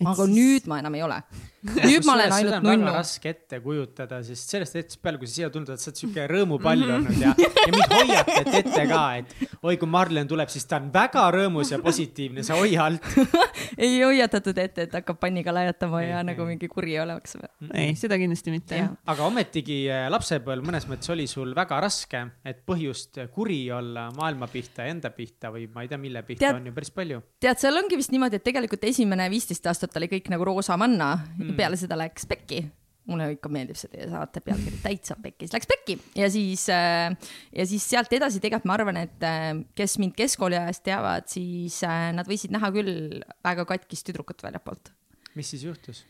Aga 0.00 0.26
siis... 0.26 0.34
nüüd 0.34 0.68
ma 0.70 0.78
enam 0.82 0.94
ei 0.98 1.02
ole. 1.06 1.18
nüüd 1.62 2.06
ma 2.06 2.16
olen 2.16 2.32
ainult 2.34 2.64
nunnu. 2.66 2.92
raske 2.94 3.30
ette 3.30 3.60
kujutada, 3.62 4.18
sest 4.26 4.50
sellest 4.54 4.78
hetkest 4.78 5.02
peale, 5.02 5.20
kui 5.20 5.28
sa 5.30 5.36
siia 5.36 5.50
tulnud 5.52 5.70
oled, 5.70 5.82
sa 5.82 5.90
oled 5.92 6.00
siuke 6.00 6.24
rõõmupall 6.30 6.82
olnud 6.88 7.20
ja, 7.20 7.34
ja 7.38 7.68
mind 7.70 7.94
hoiatati 7.94 8.56
ette 8.62 8.86
ka, 8.90 9.02
et 9.20 9.60
oi, 9.62 9.76
kui 9.78 9.90
Marlen 9.90 10.30
tuleb, 10.30 10.50
siis 10.52 10.66
ta 10.70 10.80
on 10.82 10.88
väga 10.94 11.26
rõõmus 11.36 11.70
ja 11.74 11.78
positiivne, 11.82 12.42
sa 12.46 12.58
hoia 12.58 12.88
alt. 12.88 13.06
ei 13.84 14.00
hoiatatud 14.02 14.58
ette, 14.58 14.88
et 14.88 14.96
hakkab 14.98 15.20
panniga 15.22 15.54
laiatama 15.54 16.02
ja 16.02 16.18
Ei, 16.22 16.28
nagu 16.32 16.46
ei. 16.46 16.54
mingi 16.54 16.70
kuri 16.72 16.98
olema, 17.02 17.22
eks 17.22 17.38
ole. 17.38 17.52
ei, 17.70 17.94
seda 17.98 18.18
kindlasti 18.20 18.54
mitte 18.54 18.80
aga 19.12 19.28
ometigi 19.28 19.78
äh, 19.90 20.08
lapsepõlv 20.12 20.66
mõnes 20.66 20.88
mõttes 20.90 21.10
oli 21.14 21.28
sul 21.30 21.54
väga 21.56 21.78
raske, 21.84 22.24
et 22.48 22.62
põhjust 22.66 23.20
kuri 23.34 23.60
olla 23.74 24.08
maailma 24.16 24.48
pihta, 24.50 24.86
enda 24.90 25.12
pihta 25.14 25.52
või 25.54 25.68
ma 25.72 25.86
ei 25.86 25.90
tea, 25.90 26.00
mille 26.00 26.24
pihta 26.26 26.48
Tead- 26.48 26.58
on 26.58 26.66
ju 26.70 26.74
päris 26.74 26.90
palju. 26.94 27.22
tead, 27.42 27.62
seal 27.62 27.78
ongi 27.78 27.98
vist 28.00 28.12
niimoodi, 28.14 28.38
et 28.40 28.46
tegelikult 28.46 28.84
esimene 28.90 29.28
viisteist 29.32 29.66
aastat 29.70 29.81
oli 29.98 30.08
kõik 30.12 30.30
nagu 30.32 30.46
roosa 30.46 30.76
manna 30.80 31.16
mm., 31.16 31.56
peale 31.58 31.78
seda 31.80 31.98
läks 31.98 32.28
pekki. 32.30 32.62
mulle 33.10 33.32
ikka 33.34 33.50
meeldib 33.50 33.74
see 33.74 33.90
teie 33.90 34.04
saate 34.06 34.38
pealkiri, 34.46 34.76
täitsa 34.78 35.16
pekkis, 35.18 35.50
läks 35.50 35.66
pekki 35.66 35.96
ja 36.14 36.28
siis 36.30 36.68
äh,, 36.70 37.10
ja 37.50 37.66
siis 37.66 37.82
sealt 37.90 38.12
edasi 38.14 38.38
tegelikult 38.38 38.70
ma 38.70 38.76
arvan, 38.78 39.00
et 39.00 39.26
äh, 39.26 39.50
kes 39.74 39.98
mind 39.98 40.14
keskkooli 40.18 40.60
ajast 40.60 40.84
teavad, 40.86 41.26
siis 41.26 41.80
äh, 41.82 42.12
nad 42.14 42.30
võisid 42.30 42.54
näha 42.54 42.70
küll 42.74 43.22
väga 43.42 43.66
katkist 43.66 44.06
tüdrukut 44.06 44.44
väljapoolt 44.46 44.94
mis 45.34 45.50
siis 45.50 45.64
juhtus? 45.64 46.04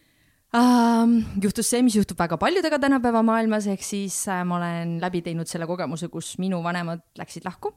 ähm,. 0.57 1.23
juhtus 1.43 1.71
see, 1.71 1.83
mis 1.85 1.97
juhtub 1.97 2.19
väga 2.19 2.37
paljudega 2.41 2.79
tänapäeva 2.83 3.23
maailmas, 3.25 3.67
ehk 3.73 3.85
siis 3.87 4.19
äh, 4.29 4.43
ma 4.45 4.59
olen 4.59 4.99
läbi 5.03 5.23
teinud 5.25 5.49
selle 5.51 5.69
kogemuse, 5.71 6.11
kus 6.13 6.35
minu 6.43 6.63
vanemad 6.65 7.05
läksid 7.19 7.47
lahku. 7.49 7.73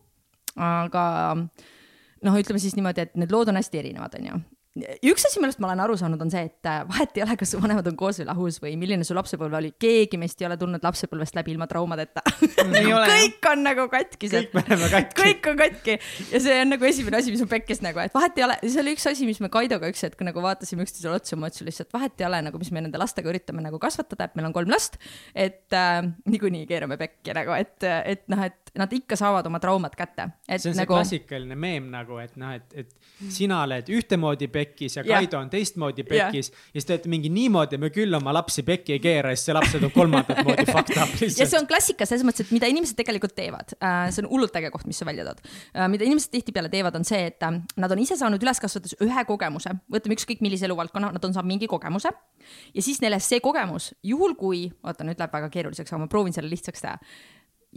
aga 0.56 1.06
noh, 1.36 2.36
ütleme 2.40 2.60
siis 2.60 2.75
niimoodi, 2.78 3.08
et 3.08 3.18
need 3.20 3.32
lood 3.32 3.52
on 3.52 3.60
hästi 3.60 3.82
erinevad, 3.84 4.20
onju 4.20 4.42
üks 4.75 5.24
asi, 5.24 5.39
millest 5.39 5.62
ma 5.63 5.70
olen 5.70 5.82
aru 5.86 5.96
saanud, 6.00 6.20
on 6.25 6.32
see, 6.32 6.41
et 6.50 6.67
äh, 6.67 6.82
vahet 6.89 7.15
ei 7.15 7.24
ole, 7.24 7.38
kas 7.39 7.53
su 7.53 7.60
vanemad 7.63 7.86
on 7.88 7.96
koos 8.00 8.20
või 8.20 8.27
lahus 8.27 8.58
või 8.60 8.74
milline 8.79 9.05
su 9.08 9.15
lapsepõlv 9.15 9.55
oli, 9.62 9.72
keegi 9.79 10.20
meist 10.20 10.41
ei 10.41 10.50
ole 10.50 10.58
tulnud 10.60 10.84
lapsepõlvest 10.84 11.38
läbi 11.38 11.53
ilma 11.53 11.67
traumadeta. 11.72 12.24
Ole, 12.65 13.05
kõik 13.08 13.48
on 13.51 13.63
nagu 13.63 13.86
katkised 13.91 14.50
kõik. 14.50 14.58
me 14.58 14.63
oleme 14.65 14.89
katki. 14.91 15.22
kõik 15.22 15.50
on 15.51 15.60
katki 15.62 15.96
ja 16.34 16.41
see 16.44 16.58
on 16.65 16.74
nagu 16.74 16.88
esimene 16.89 17.22
asi, 17.22 17.32
mis 17.32 17.44
on 17.46 17.51
pekkis 17.51 17.82
nagu, 17.86 18.01
et 18.03 18.15
vahet 18.15 18.41
ei 18.41 18.48
ole, 18.48 18.58
see 18.65 18.84
oli 18.84 18.96
üks 18.98 19.08
asi, 19.12 19.29
mis 19.29 19.39
me 19.44 19.51
Kaidoga 19.53 19.89
üks 19.91 20.03
hetk 20.05 20.25
nagu 20.27 20.44
vaatasime 20.44 20.84
üksteisele 20.84 21.15
otsa, 21.22 21.39
ma 21.39 21.51
ütlesin 21.51 21.70
lihtsalt 21.70 21.96
vahet 21.96 22.20
ei 22.20 22.27
ole 22.27 22.41
nagu, 22.50 22.60
mis 22.60 22.72
me 22.75 22.84
nende 22.84 23.00
lastega 23.00 23.32
üritame 23.32 23.63
nagu 23.63 23.79
kasvatada, 23.82 24.27
et 24.27 24.36
meil 24.36 24.50
on 24.50 24.55
kolm 24.55 24.75
last. 24.75 25.00
et 25.32 25.72
äh, 25.75 26.03
niikuinii 26.27 26.67
keerame 26.67 27.00
pekki 27.00 27.36
nagu, 27.38 27.55
et, 27.55 27.79
et 27.84 28.27
noh, 28.32 28.44
et 28.44 28.75
nad 28.75 28.91
ikka 28.91 29.15
saavad 29.20 29.48
oma 29.48 29.60
traumad 29.63 29.96
kätte. 29.96 30.27
see 30.50 30.58
on 30.58 30.75
see 30.75 30.82
nagu 30.82 30.98
klassikaline 30.98 31.55
meem 31.60 31.88
nagu, 31.94 32.20
et 32.20 32.36
noh, 32.39 32.55
et, 32.55 32.75
et 32.75 33.32
sina 33.32 33.62
oled 33.63 33.89
ühtemoodi 33.96 34.50
pekkis 34.65 34.98
ja. 34.98 35.03
Kaido 35.05 35.39
on 35.39 35.50
teistmoodi 35.51 36.03
pekkis 36.07 36.50
ja 36.51 36.79
siis 36.79 36.88
te 36.88 36.95
olete 36.95 37.12
mingi 37.12 37.29
niimoodi, 37.34 37.77
me 37.81 37.91
küll 37.93 38.13
oma 38.17 38.34
lapsi 38.36 38.63
pekki 38.65 38.98
ei 38.98 39.01
keera, 39.03 39.34
siis 39.36 39.50
see 39.50 39.55
laps 39.55 39.75
on 39.77 39.88
kolmandat 39.93 40.41
moodi 40.48 40.65
fucked 40.74 40.98
up 40.98 41.13
ja 41.13 41.22
see 41.22 41.29
lihtsalt. 41.31 41.57
on 41.62 41.69
klassika 41.69 42.07
selles 42.10 42.25
mõttes, 42.27 42.48
et 42.48 42.53
mida 42.55 42.69
inimesed 42.72 42.98
tegelikult 42.98 43.36
teevad 43.38 43.75
äh,, 43.77 44.07
see 44.15 44.24
on 44.24 44.29
hullult 44.31 44.57
äge 44.60 44.72
koht, 44.74 44.88
mis 44.89 45.00
sa 45.01 45.07
välja 45.07 45.27
tood 45.27 45.43
äh,. 45.45 45.88
mida 45.91 46.07
inimesed 46.07 46.34
tihtipeale 46.34 46.72
teevad, 46.74 46.98
on 47.00 47.07
see, 47.07 47.22
et 47.31 47.45
äh, 47.45 47.60
nad 47.81 47.95
on 47.95 48.01
ise 48.01 48.17
saanud 48.19 48.43
üles 48.43 48.62
kasvatades 48.63 48.98
ühe 49.05 49.25
kogemuse, 49.29 49.75
võtame 49.91 50.17
ükskõik 50.17 50.43
millise 50.45 50.67
eluvaldkonna, 50.69 51.13
nad 51.15 51.29
on 51.29 51.36
saanud 51.36 51.51
mingi 51.51 51.69
kogemuse 51.72 52.12
ja 52.12 52.86
siis 52.86 53.01
neile 53.03 53.19
see 53.24 53.41
kogemus, 53.43 53.91
juhul 54.05 54.36
kui, 54.39 54.67
oota 54.86 55.07
nüüd 55.07 55.22
läheb 55.22 55.34
väga 55.36 55.51
keeruliseks, 55.53 55.93
aga 55.93 56.03
ma 56.05 56.12
proovin 56.12 56.36
selle 56.36 56.51
lihtsaks 56.51 56.86
teha. 56.86 56.98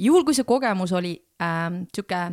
juhul 0.08 0.26
kui 0.26 0.36
see 0.36 0.48
kogemus 0.48 0.94
oli 0.96 1.16
äh, 1.42 1.68
sihuke 1.92 2.24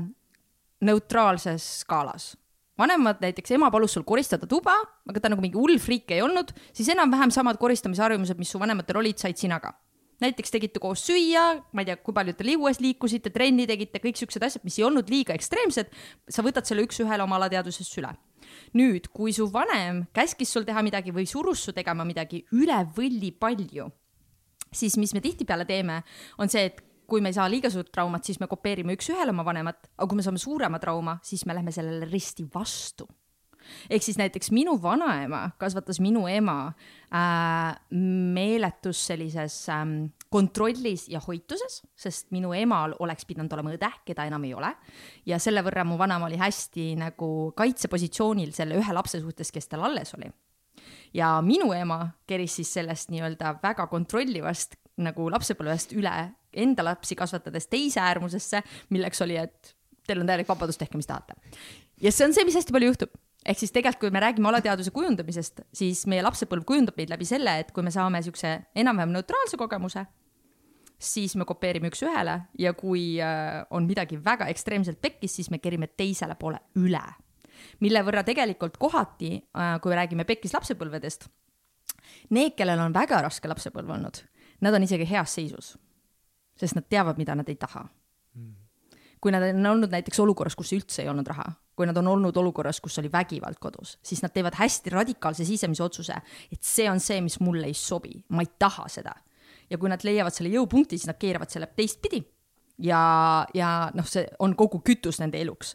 neutraalses 0.85 1.67
skaalas 1.81 2.33
vanemad 2.79 3.21
näiteks 3.23 3.55
ema 3.55 3.71
palus 3.71 3.95
sul 3.95 4.05
koristada 4.07 4.47
tuba, 4.49 4.75
aga 5.09 5.21
ta 5.21 5.31
nagu 5.31 5.43
mingi 5.43 5.57
hull 5.59 5.79
friik 5.81 6.11
ei 6.11 6.21
olnud, 6.25 6.51
siis 6.75 6.89
enam-vähem 6.93 7.33
samad 7.33 7.59
koristamisharjumused, 7.61 8.39
mis 8.39 8.51
su 8.51 8.61
vanematel 8.61 9.01
olid, 9.01 9.19
said 9.21 9.39
sina 9.39 9.59
ka. 9.63 9.73
näiteks 10.23 10.53
tegite 10.53 10.79
koos 10.79 11.01
süüa, 11.03 11.41
ma 11.75 11.83
ei 11.83 11.89
tea, 11.89 11.97
kui 11.99 12.15
palju 12.15 12.31
te 12.39 12.45
liues 12.47 12.77
liikusite, 12.79 13.33
trenni 13.35 13.65
tegite, 13.67 13.99
kõik 13.99 14.15
siuksed 14.15 14.45
asjad, 14.47 14.63
mis 14.63 14.77
ei 14.79 14.85
olnud 14.87 15.09
liiga 15.11 15.35
ekstreemsed, 15.35 15.91
sa 16.31 16.45
võtad 16.45 16.63
selle 16.63 16.85
üks-ühele 16.87 17.25
oma 17.25 17.35
alateadvusest 17.41 17.99
üle. 17.99 18.13
nüüd, 18.79 19.09
kui 19.11 19.33
su 19.35 19.49
vanem 19.51 20.05
käskis 20.15 20.53
sul 20.53 20.63
teha 20.63 20.81
midagi 20.85 21.11
või 21.11 21.25
surus 21.27 21.65
su 21.65 21.73
tegema 21.75 22.05
midagi 22.07 22.45
üle 22.55 22.77
võlli 22.95 23.33
palju, 23.35 23.89
siis 24.71 24.95
mis 24.97 25.13
me 25.13 25.19
tihtipeale 25.19 25.65
teeme, 25.67 26.01
on 26.37 26.47
see, 26.47 26.63
et 26.63 26.79
kui 27.07 27.21
me 27.21 27.31
ei 27.31 27.37
saa 27.37 27.49
liiga 27.51 27.69
suurt 27.73 27.91
traumat, 27.93 28.25
siis 28.25 28.39
me 28.41 28.49
kopeerime 28.51 28.95
üks-ühele 28.97 29.33
oma 29.33 29.45
vanemat, 29.47 29.91
aga 29.97 30.07
kui 30.09 30.19
me 30.19 30.25
saame 30.25 30.41
suurema 30.41 30.79
trauma, 30.81 31.19
siis 31.25 31.45
me 31.45 31.55
lähme 31.57 31.73
sellele 31.75 32.09
risti 32.09 32.47
vastu. 32.53 33.07
ehk 33.89 34.03
siis 34.05 34.17
näiteks 34.21 34.51
minu 34.53 34.75
vanaema 34.81 35.55
kasvatas 35.57 35.97
minu 35.99 36.27
ema 36.29 36.67
äh, 37.09 37.79
meeletus 38.35 38.99
sellises 39.07 39.55
ähm, 39.73 40.11
kontrollis 40.29 41.07
ja 41.09 41.19
hoituses, 41.27 41.81
sest 41.95 42.29
minu 42.31 42.53
emal 42.53 42.93
oleks 42.99 43.25
pidanud 43.25 43.53
olema 43.53 43.73
õde, 43.73 43.89
keda 44.05 44.27
enam 44.29 44.43
ei 44.45 44.53
ole. 44.53 44.69
ja 45.25 45.39
selle 45.39 45.65
võrra 45.65 45.83
mu 45.83 45.97
vanaema 45.97 46.29
oli 46.29 46.37
hästi 46.37 46.93
nagu 47.01 47.51
kaitsepositsioonil 47.57 48.53
selle 48.53 48.77
ühe 48.77 48.93
lapse 48.93 49.19
suhtes, 49.19 49.51
kes 49.51 49.67
tal 49.67 49.89
alles 49.89 50.13
oli 50.13 50.29
ja 51.15 51.41
minu 51.41 51.71
ema 51.73 51.99
keris 52.27 52.59
siis 52.59 52.73
sellest 52.75 53.11
nii-öelda 53.13 53.55
väga 53.63 53.87
kontrollivast 53.91 54.77
nagu 55.01 55.27
lapsepõlvest 55.31 55.95
üle 55.97 56.13
enda 56.55 56.85
lapsi 56.85 57.15
kasvatades 57.15 57.67
teise 57.71 58.01
äärmusesse, 58.03 58.61
milleks 58.89 59.21
oli, 59.25 59.37
et 59.41 59.75
teil 60.07 60.21
on 60.21 60.29
täielik 60.29 60.49
vabadus, 60.49 60.77
tehke, 60.77 60.97
mis 60.97 61.09
tahate. 61.09 61.37
ja 62.01 62.11
see 62.11 62.27
on 62.27 62.35
see, 62.35 62.45
mis 62.45 62.57
hästi 62.57 62.75
palju 62.75 62.91
juhtub. 62.91 63.15
ehk 63.45 63.61
siis 63.61 63.73
tegelikult, 63.73 64.07
kui 64.07 64.13
me 64.13 64.21
räägime 64.23 64.49
alateadvuse 64.49 64.91
kujundamisest, 64.91 65.61
siis 65.73 66.05
meie 66.09 66.23
lapsepõlv 66.25 66.65
kujundab 66.65 66.97
meid 66.97 67.11
läbi 67.13 67.25
selle, 67.29 67.59
et 67.61 67.71
kui 67.71 67.83
me 67.85 67.93
saame 67.93 68.21
siukse 68.25 68.55
enam-vähem 68.75 69.13
neutraalse 69.13 69.57
kogemuse, 69.57 70.05
siis 70.99 71.35
me 71.35 71.45
kopeerime 71.45 71.91
üks-ühele 71.91 72.39
ja 72.59 72.73
kui 72.73 73.19
äh, 73.21 73.61
on 73.69 73.85
midagi 73.85 74.17
väga 74.23 74.47
ekstreemselt 74.51 75.01
pekkis, 75.01 75.35
siis 75.39 75.51
me 75.53 75.59
kerime 75.59 75.87
teisele 75.87 76.35
poole 76.39 76.61
üle. 76.81 77.03
mille 77.79 78.01
võrra 78.03 78.23
tegelikult 78.23 78.77
kohati, 78.77 79.29
kui 79.81 79.89
me 79.91 79.95
räägime 79.95 80.25
pekkis 80.27 80.53
lapsepõlvedest, 80.53 81.29
need, 82.35 82.55
kellel 82.57 82.81
on 82.83 82.93
väga 82.93 83.21
raske 83.23 83.47
lapsepõlv 83.47 83.93
olnud, 83.95 84.19
nad 84.61 84.75
on 84.75 84.83
isegi 84.83 85.07
heas 85.09 85.35
seisus. 85.37 85.75
Sest 86.59 86.77
nad 86.77 86.87
teavad, 86.89 87.19
mida 87.19 87.35
nad 87.35 87.49
ei 87.49 87.59
taha. 87.59 87.85
kui 89.25 89.31
nad 89.33 89.41
on 89.41 89.65
olnud 89.65 89.89
näiteks 89.89 90.19
olukorras, 90.21 90.53
kus 90.53 90.69
üldse 90.75 91.01
ei 91.01 91.07
olnud 91.09 91.25
raha, 91.25 91.47
kui 91.73 91.87
nad 91.89 91.97
on 91.97 92.07
olnud 92.11 92.35
olukorras, 92.37 92.77
kus 92.83 92.99
oli 93.01 93.09
vägivald 93.09 93.57
kodus, 93.59 93.95
siis 94.05 94.21
nad 94.21 94.29
teevad 94.29 94.53
hästi 94.59 94.91
radikaalse 94.93 95.47
sisemise 95.47 95.81
otsuse, 95.83 96.17
et 96.51 96.61
see 96.61 96.85
on 96.91 96.99
see, 97.01 97.23
mis 97.25 97.39
mulle 97.41 97.65
ei 97.65 97.73
sobi, 97.73 98.13
ma 98.29 98.45
ei 98.45 98.51
taha 98.59 98.85
seda. 98.91 99.15
ja 99.69 99.79
kui 99.81 99.89
nad 99.89 100.03
leiavad 100.05 100.33
selle 100.33 100.51
jõupunkti, 100.53 100.99
siis 100.99 101.09
nad 101.09 101.17
keeravad 101.17 101.49
selle 101.49 101.71
teistpidi. 101.75 102.21
ja, 102.77 103.47
ja 103.53 103.89
noh, 103.93 104.05
see 104.05 104.27
on 104.39 104.53
kogu 104.55 104.83
kütus 104.85 105.19
nende 105.23 105.41
eluks 105.41 105.73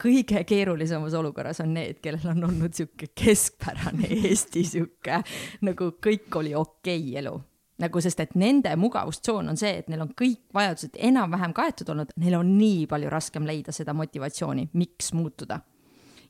kõige 0.00 0.40
keerulisemas 0.48 1.14
olukorras 1.14 1.60
on 1.60 1.74
need, 1.74 2.00
kellel 2.00 2.32
on 2.32 2.48
olnud 2.48 2.72
sihuke 2.72 3.10
keskpärane 3.12 4.08
Eesti 4.30 4.64
sihuke 4.64 5.20
nagu 5.66 5.92
kõik 6.00 6.40
oli 6.40 6.54
okei 6.56 7.02
okay 7.02 7.20
elu 7.20 7.36
nagu 7.80 8.00
sest, 8.04 8.20
et 8.20 8.36
nende 8.38 8.72
mugavustsoon 8.76 9.52
on 9.52 9.58
see, 9.60 9.80
et 9.80 9.90
neil 9.90 10.04
on 10.04 10.12
kõik 10.16 10.42
vajadused 10.54 10.98
enam-vähem 11.10 11.54
kaetud 11.56 11.92
olnud, 11.94 12.14
neil 12.20 12.38
on 12.38 12.54
nii 12.58 12.86
palju 12.90 13.10
raskem 13.12 13.48
leida 13.48 13.72
seda 13.72 13.94
motivatsiooni, 13.96 14.70
miks 14.72 15.12
muutuda. 15.16 15.60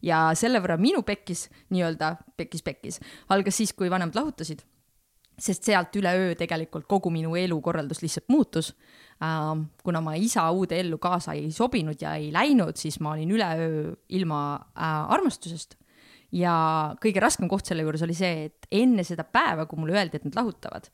ja 0.02 0.30
selle 0.34 0.62
võrra 0.64 0.78
minu 0.80 1.02
pekkis 1.04 1.48
nii-öelda 1.70 2.14
pekkis-pekkis 2.36 3.00
algas 3.28 3.58
siis, 3.60 3.74
kui 3.76 3.90
vanemad 3.92 4.16
lahutasid 4.16 4.62
sest 5.40 5.66
sealt 5.66 5.96
üleöö 5.96 6.34
tegelikult 6.38 6.86
kogu 6.88 7.10
minu 7.12 7.34
elukorraldus 7.38 8.02
lihtsalt 8.04 8.28
muutus 8.32 8.72
äh,. 9.24 9.52
kuna 9.84 10.00
ma 10.04 10.14
isa 10.14 10.46
uude 10.52 10.78
ellu 10.80 10.98
kaasa 10.98 11.34
ei 11.38 11.50
sobinud 11.52 12.00
ja 12.00 12.14
ei 12.20 12.32
läinud, 12.32 12.76
siis 12.76 13.00
ma 13.00 13.14
olin 13.16 13.30
üleöö 13.30 13.94
ilma 14.08 14.40
äh, 14.76 15.12
armastusest. 15.16 15.76
ja 16.32 16.54
kõige 17.02 17.20
raskem 17.20 17.48
koht 17.48 17.66
selle 17.66 17.82
juures 17.82 18.02
oli 18.06 18.14
see, 18.14 18.44
et 18.50 18.68
enne 18.70 19.04
seda 19.04 19.24
päeva, 19.24 19.66
kui 19.66 19.80
mulle 19.80 19.96
öeldi, 19.98 20.20
et 20.20 20.28
nad 20.28 20.36
lahutavad, 20.38 20.86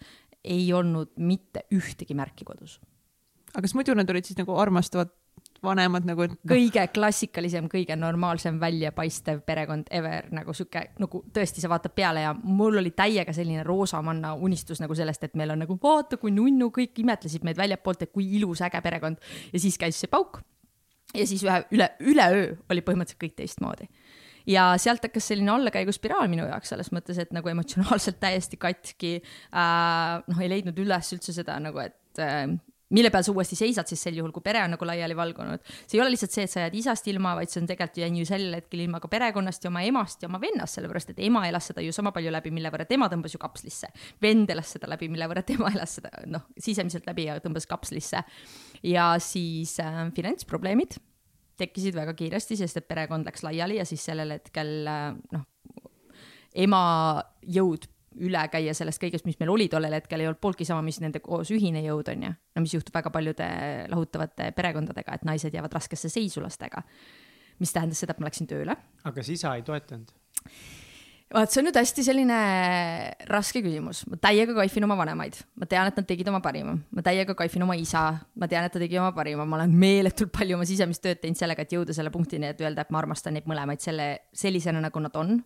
ei 0.47 0.73
olnud 0.73 1.15
mitte 1.17 1.67
ühtegi 1.75 2.15
märki 2.15 2.47
kodus. 2.49 2.81
aga 3.53 3.63
kas 3.65 3.75
muidu 3.75 3.95
nad 3.95 4.11
olid 4.11 4.25
siis 4.25 4.39
nagu 4.39 4.57
armastavad 4.61 5.13
vanemad 5.65 6.07
nagu, 6.07 6.25
et 6.27 6.35
noh, 6.35 6.41
kõige 6.51 6.83
klassikalisem, 6.95 7.69
kõige 7.73 7.97
normaalsem 7.99 8.59
väljapaistev 8.61 9.41
perekond 9.47 9.89
ever 9.95 10.29
nagu 10.35 10.55
sihuke 10.57 10.83
nagu 11.03 11.23
tõesti, 11.35 11.63
sa 11.63 11.71
vaatad 11.73 11.95
peale 11.97 12.25
ja 12.27 12.35
mul 12.37 12.81
oli 12.83 12.93
täiega 12.97 13.33
selline 13.37 13.65
roosamanna 13.67 14.35
unistus 14.35 14.83
nagu 14.83 14.97
sellest, 14.99 15.25
et 15.27 15.39
meil 15.39 15.55
on 15.55 15.65
nagu 15.65 15.79
vaata 15.83 16.21
kui 16.21 16.35
nunnu, 16.35 16.71
kõik 16.75 17.01
imetlesid 17.03 17.47
meid 17.47 17.59
väljapoolt, 17.61 18.05
et 18.07 18.13
kui 18.13 18.29
ilus 18.39 18.63
äge 18.67 18.83
perekond 18.85 19.23
ja 19.53 19.63
siis 19.63 19.79
käis 19.81 20.01
see 20.01 20.13
pauk. 20.13 20.43
ja 21.15 21.27
siis 21.27 21.45
ühe 21.47 21.61
üle, 21.73 21.91
üleöö 22.01 22.47
oli 22.71 22.83
põhimõtteliselt 22.85 23.23
kõik 23.23 23.37
teistmoodi 23.41 23.89
ja 24.47 24.69
sealt 24.81 25.05
hakkas 25.09 25.33
selline 25.33 25.53
allakäiguspiraal 25.57 26.31
minu 26.33 26.47
jaoks 26.49 26.73
selles 26.75 26.93
mõttes, 26.95 27.19
et 27.23 27.35
nagu 27.37 27.51
emotsionaalselt 27.53 28.21
täiesti 28.23 28.61
katki 28.61 29.19
äh,. 29.19 30.23
noh, 30.27 30.41
ei 30.43 30.53
leidnud 30.53 30.79
üles 30.83 31.13
üldse 31.17 31.35
seda 31.37 31.59
nagu, 31.63 31.83
et 31.83 32.23
äh, 32.23 32.47
mille 32.95 33.11
peal 33.11 33.25
sa 33.27 33.33
uuesti 33.35 33.59
seisad 33.59 33.89
siis 33.91 34.03
sel 34.07 34.19
juhul, 34.21 34.33
kui 34.35 34.45
pere 34.45 34.63
on 34.63 34.73
nagu 34.77 34.87
laiali 34.87 35.17
valgunud. 35.19 35.63
see 35.87 35.99
ei 35.99 36.03
ole 36.05 36.13
lihtsalt 36.15 36.35
see, 36.35 36.45
et 36.47 36.53
sa 36.53 36.63
jääd 36.65 36.77
isast 36.79 37.09
ilma, 37.11 37.35
vaid 37.39 37.51
see 37.51 37.61
on 37.63 37.67
tegelikult 37.71 37.99
jäin 38.03 38.19
ju 38.21 38.29
sel 38.29 38.47
hetkel 38.55 38.85
ilma 38.85 39.01
ka 39.03 39.11
perekonnast 39.11 39.67
ja 39.67 39.73
oma 39.73 39.83
emast 39.87 40.23
ja 40.23 40.31
oma 40.31 40.41
vennast, 40.43 40.79
sellepärast 40.79 41.11
et 41.15 41.25
ema 41.27 41.47
elas 41.49 41.73
seda 41.73 41.83
ju 41.83 41.95
sama 41.97 42.13
palju 42.15 42.31
läbi, 42.35 42.53
mille 42.55 42.71
võrra 42.75 42.87
tema 42.87 43.11
tõmbas 43.13 43.35
ju 43.35 43.43
kapslisse. 43.43 43.91
vend 44.23 44.51
elas 44.55 44.71
seda 44.77 44.91
läbi, 44.93 45.11
mille 45.11 45.27
võrra 45.31 45.43
tema 45.47 45.73
elas 45.75 45.99
seda 45.99 46.13
noh, 46.31 46.47
sisemiselt 46.59 47.07
läbi 47.11 47.27
ja 47.27 47.41
tõmbas 47.43 47.67
kapslisse. 47.67 48.23
ja 48.83 49.11
siis 49.19 49.79
äh, 49.83 50.07
finantsprobleemid 50.15 51.01
tekkisid 51.57 51.97
väga 51.97 52.15
kiiresti, 52.15 52.57
sest 52.61 52.81
et 52.81 52.89
perekond 52.89 53.27
läks 53.27 53.45
laiali 53.47 53.81
ja 53.81 53.85
siis 53.89 54.05
sellel 54.05 54.37
hetkel 54.37 54.73
äh, 54.91 55.13
noh, 55.33 55.47
ema 56.57 56.83
jõud 57.43 57.89
üle 58.27 58.43
käia 58.49 58.73
sellest 58.77 59.01
kõigest, 59.03 59.27
mis 59.29 59.37
meil 59.41 59.53
oli 59.53 59.67
tollel 59.73 59.93
hetkel, 59.99 60.23
ei 60.23 60.29
olnud 60.31 60.41
pooltki 60.41 60.65
sama, 60.65 60.85
mis 60.85 60.99
nende 61.03 61.21
koos 61.25 61.51
ühine 61.53 61.83
jõud 61.85 62.09
on 62.13 62.25
ju. 62.29 62.33
no 62.57 62.65
mis 62.65 62.75
juhtub 62.77 62.97
väga 62.97 63.13
paljude 63.13 63.49
lahutavate 63.93 64.51
perekondadega, 64.57 65.19
et 65.19 65.27
naised 65.29 65.55
jäävad 65.55 65.77
raskesse 65.77 66.09
seisu 66.13 66.41
lastega. 66.45 66.83
mis 67.59 67.73
tähendas 67.73 68.01
seda, 68.01 68.17
et 68.17 68.21
ma 68.21 68.31
läksin 68.31 68.49
tööle. 68.49 68.77
aga 69.05 69.15
kas 69.21 69.29
isa 69.33 69.55
ei 69.57 69.63
toetanud? 69.67 70.13
Vaat 71.35 71.51
see 71.51 71.59
on 71.59 71.67
nüüd 71.67 71.77
hästi 71.77 72.05
selline 72.07 72.37
raske 73.27 73.59
küsimus, 73.65 74.05
ma 74.07 74.19
täiega 74.23 74.55
kaifin 74.55 74.87
oma 74.87 74.95
vanemaid, 75.01 75.41
ma 75.59 75.67
tean, 75.67 75.89
et 75.91 75.97
nad 75.99 76.07
tegid 76.07 76.29
oma 76.31 76.39
parima, 76.43 76.77
ma 76.79 77.03
täiega 77.05 77.35
kaifin 77.39 77.65
oma 77.67 77.75
isa, 77.79 78.05
ma 78.39 78.49
tean, 78.51 78.69
et 78.69 78.75
ta 78.75 78.83
tegi 78.83 78.99
oma 79.01 79.11
parima, 79.17 79.47
ma 79.49 79.59
olen 79.59 79.75
meeletult 79.75 80.31
palju 80.37 80.55
oma 80.55 80.69
sisemist 80.69 81.03
tööd 81.03 81.19
teinud 81.23 81.41
sellega, 81.41 81.67
et 81.67 81.75
jõuda 81.75 81.97
selle 81.97 82.13
punktini, 82.15 82.53
et 82.53 82.63
öelda, 82.63 82.87
et 82.87 82.95
ma 82.95 83.03
armastan 83.03 83.35
neid 83.35 83.51
mõlemaid 83.51 83.83
selle, 83.83 84.09
sellisena, 84.37 84.85
nagu 84.87 85.03
nad 85.03 85.19
on. 85.19 85.41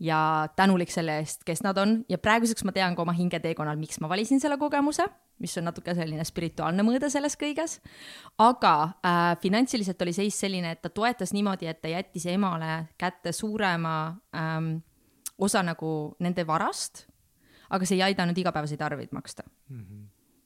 ja 0.00 0.48
tänulik 0.56 0.90
selle 0.92 1.20
eest, 1.22 1.44
kes 1.44 1.62
nad 1.64 1.78
on. 1.80 1.98
Ja 2.08 2.18
praeguseks 2.20 2.64
ma 2.68 2.72
tean 2.72 2.96
ka 2.96 3.04
oma 3.04 3.14
hingeteekonnal, 3.16 3.78
miks 3.80 4.00
ma 4.00 4.08
valisin 4.08 4.40
selle 4.40 4.58
kogemuse, 4.60 5.06
mis 5.40 5.56
on 5.60 5.68
natuke 5.68 5.94
selline 5.96 6.24
spirituaalne 6.24 6.84
mõõde 6.84 7.08
selles 7.12 7.36
kõiges. 7.36 7.78
aga 8.40 8.74
äh, 9.04 9.36
finantsiliselt 9.40 10.00
oli 10.02 10.16
seis 10.16 10.40
selline, 10.40 10.72
et 10.72 10.82
ta 10.82 10.88
toetas 10.88 11.32
niimoodi, 11.36 11.68
et 11.68 11.80
ta 11.80 11.92
jättis 11.92 12.26
emale 12.32 12.86
kätte 12.96 13.32
suurema 13.32 13.96
ähm, 14.36 14.76
osa 15.38 15.62
nagu 15.62 16.16
nende 16.20 16.46
varast, 16.46 17.06
aga 17.70 17.86
see 17.86 17.98
ei 17.98 18.06
aidanud 18.10 18.38
igapäevaseid 18.38 18.82
arveid 18.82 19.12
maksta 19.12 19.42
mm. 19.46 19.80
-hmm. 19.80 20.02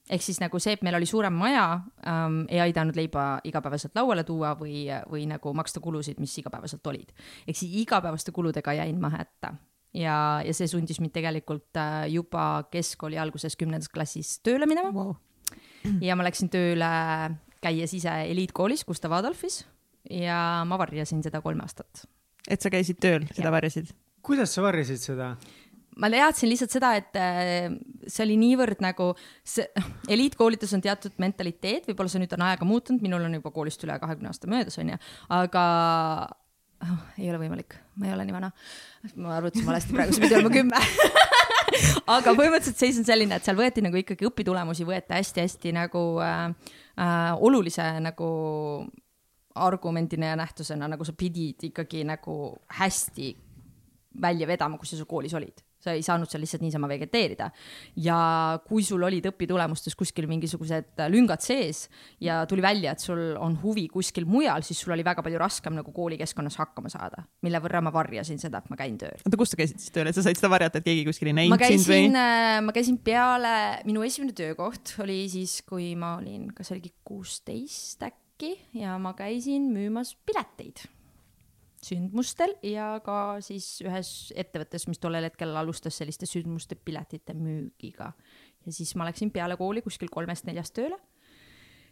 ehk 0.09 0.21
siis 0.21 0.39
nagu 0.41 0.59
see, 0.59 0.73
et 0.73 0.81
meil 0.81 0.95
oli 0.95 1.05
suurem 1.05 1.33
maja 1.33 1.81
ähm,, 2.07 2.45
ei 2.49 2.59
aidanud 2.59 2.95
leiba 2.95 3.39
igapäevaselt 3.43 3.95
lauale 3.95 4.23
tuua 4.23 4.55
või, 4.59 4.87
või 5.11 5.27
nagu 5.27 5.53
maksta 5.53 5.79
kulusid, 5.79 6.19
mis 6.19 6.37
igapäevaselt 6.37 6.87
olid. 6.87 7.11
ehk 7.47 7.57
siis 7.57 7.75
igapäevaste 7.75 8.31
kuludega 8.31 8.73
jäin 8.73 8.99
ma 8.99 9.09
hätta 9.09 9.53
ja, 9.93 10.41
ja 10.45 10.53
see 10.53 10.67
sundis 10.67 10.99
mind 10.99 11.13
tegelikult 11.15 11.77
äh, 11.77 12.07
juba 12.11 12.63
keskkooli 12.71 13.19
alguses 13.19 13.55
kümnendas 13.59 13.89
klassis 13.89 14.39
tööle 14.43 14.65
minema 14.65 14.91
wow.. 14.95 15.15
ja 16.01 16.15
ma 16.15 16.23
läksin 16.27 16.49
tööle, 16.49 16.91
käies 17.61 17.93
ise 17.93 18.13
eliitkoolis 18.31 18.85
Gustav 18.87 19.13
Adolfis 19.19 19.65
ja 20.09 20.63
ma 20.67 20.79
varjasin 20.81 21.23
seda 21.23 21.41
kolm 21.41 21.61
aastat. 21.61 22.05
et 22.49 22.61
sa 22.61 22.71
käisid 22.73 23.01
tööl, 23.03 23.27
seda 23.35 23.51
varjasid? 23.53 23.91
Kuidas 24.25 24.53
sa 24.55 24.63
varjasid 24.65 25.01
seda? 25.01 25.35
ma 26.01 26.09
teadsin 26.09 26.49
lihtsalt 26.49 26.73
seda, 26.73 26.91
et 26.97 27.17
äh, 27.19 27.73
see 28.07 28.25
oli 28.25 28.37
niivõrd 28.41 28.81
nagu 28.83 29.11
see, 29.43 29.67
eliitkoolitus 30.13 30.73
on 30.77 30.83
teatud 30.83 31.17
mentaliteet, 31.21 31.89
võib-olla 31.89 32.11
see 32.11 32.23
nüüd 32.23 32.35
on 32.37 32.45
ajaga 32.47 32.67
muutunud, 32.67 33.03
minul 33.03 33.27
on 33.27 33.35
juba 33.37 33.51
koolist 33.53 33.83
üle 33.85 33.97
kahekümne 34.01 34.31
aasta 34.31 34.49
möödas, 34.51 34.79
onju, 34.81 34.97
aga 35.35 35.65
oh, 36.87 37.03
ei 37.19 37.29
ole 37.29 37.41
võimalik, 37.43 37.75
ma 37.99 38.09
ei 38.09 38.15
ole 38.15 38.27
nii 38.27 38.37
vana. 38.37 38.51
ma 39.17 39.35
arvutasin 39.37 39.67
valesti 39.67 39.97
praegu, 39.97 40.15
see 40.15 40.25
pidi 40.25 40.39
olema 40.39 40.53
kümme 40.55 40.81
aga 42.15 42.33
põhimõtteliselt 42.39 42.81
seis 42.81 42.97
on 43.01 43.07
selline, 43.07 43.37
et 43.37 43.47
seal 43.47 43.59
võeti 43.59 43.83
nagu 43.83 43.99
ikkagi 43.99 44.27
õpitulemusi 44.31 44.87
võeti 44.87 45.17
hästi-hästi 45.17 45.75
nagu 45.75 46.05
äh, 46.23 46.47
äh, 46.95 47.29
olulise 47.35 47.91
nagu 48.03 48.31
argumendina 49.51 50.31
ja 50.31 50.35
nähtusena, 50.39 50.87
nagu 50.87 51.03
sa 51.03 51.11
pidid 51.17 51.67
ikkagi 51.67 52.05
nagu 52.07 52.35
hästi 52.79 53.33
välja 54.21 54.47
vedama, 54.47 54.79
kui 54.79 54.89
sa 54.89 54.97
seal 54.97 55.09
koolis 55.09 55.35
olid. 55.37 55.61
sa 55.81 55.95
ei 55.97 56.03
saanud 56.05 56.29
seal 56.29 56.43
lihtsalt 56.43 56.61
niisama 56.61 56.85
vegeteerida. 56.91 57.47
ja 57.97 58.17
kui 58.67 58.83
sul 58.85 59.01
olid 59.03 59.25
õpitulemustes 59.31 59.95
kuskil 59.97 60.27
mingisugused 60.29 61.01
lüngad 61.09 61.41
sees 61.41 61.87
ja 62.21 62.43
tuli 62.45 62.61
välja, 62.61 62.93
et 62.93 63.01
sul 63.01 63.21
on 63.41 63.57
huvi 63.63 63.87
kuskil 63.89 64.27
mujal, 64.29 64.61
siis 64.67 64.83
sul 64.83 64.93
oli 64.93 65.05
väga 65.05 65.23
palju 65.25 65.41
raskem 65.41 65.73
nagu 65.77 65.93
koolikeskkonnas 65.95 66.59
hakkama 66.61 66.91
saada, 66.93 67.25
mille 67.41 67.63
võrra 67.63 67.81
ma 67.81 67.93
varjasin 67.95 68.39
seda, 68.41 68.61
et 68.61 68.69
ma 68.69 68.77
käin 68.77 68.99
tööl. 69.01 69.17
oota, 69.25 69.41
kus 69.41 69.55
sa 69.55 69.61
käisid 69.63 69.81
siis 69.81 69.95
tööl, 69.95 70.11
et 70.11 70.17
sa 70.17 70.25
said 70.25 70.37
seda 70.37 70.51
varjata, 70.53 70.81
et 70.81 70.89
keegi 70.91 71.07
kuskil 71.07 71.31
ei 71.31 71.37
näinud 71.41 71.65
sind 71.65 71.89
või? 71.89 72.05
Äh, 72.11 72.61
ma 72.61 72.75
käisin 72.75 73.01
peale, 73.01 73.57
minu 73.89 74.05
esimene 74.05 74.37
töökoht 74.37 74.95
oli 75.01 75.23
siis, 75.31 75.61
kui 75.65 75.93
ma 75.97 76.17
olin, 76.19 76.51
kas 76.53 76.75
oligi 76.75 76.93
kuusteist 77.07 78.05
äkki 78.05 78.53
ja 78.77 78.99
ma 79.01 79.15
käisin 79.17 79.71
müümas 79.73 80.13
pileteid 80.25 80.85
sündmustel 81.85 82.53
ja 82.65 82.93
ka 83.05 83.39
siis 83.41 83.79
ühes 83.85 84.31
ettevõttes, 84.37 84.85
mis 84.87 85.01
tollel 85.01 85.25
hetkel 85.25 85.55
alustas 85.57 85.97
selliste 85.97 86.29
sündmuste 86.29 86.75
piletite 86.75 87.33
müügiga. 87.33 88.13
ja 88.65 88.71
siis 88.71 88.95
ma 88.95 89.07
läksin 89.09 89.31
peale 89.31 89.57
kooli 89.57 89.81
kuskil 89.81 90.11
kolmest-neljast 90.13 90.77
tööle 90.77 90.99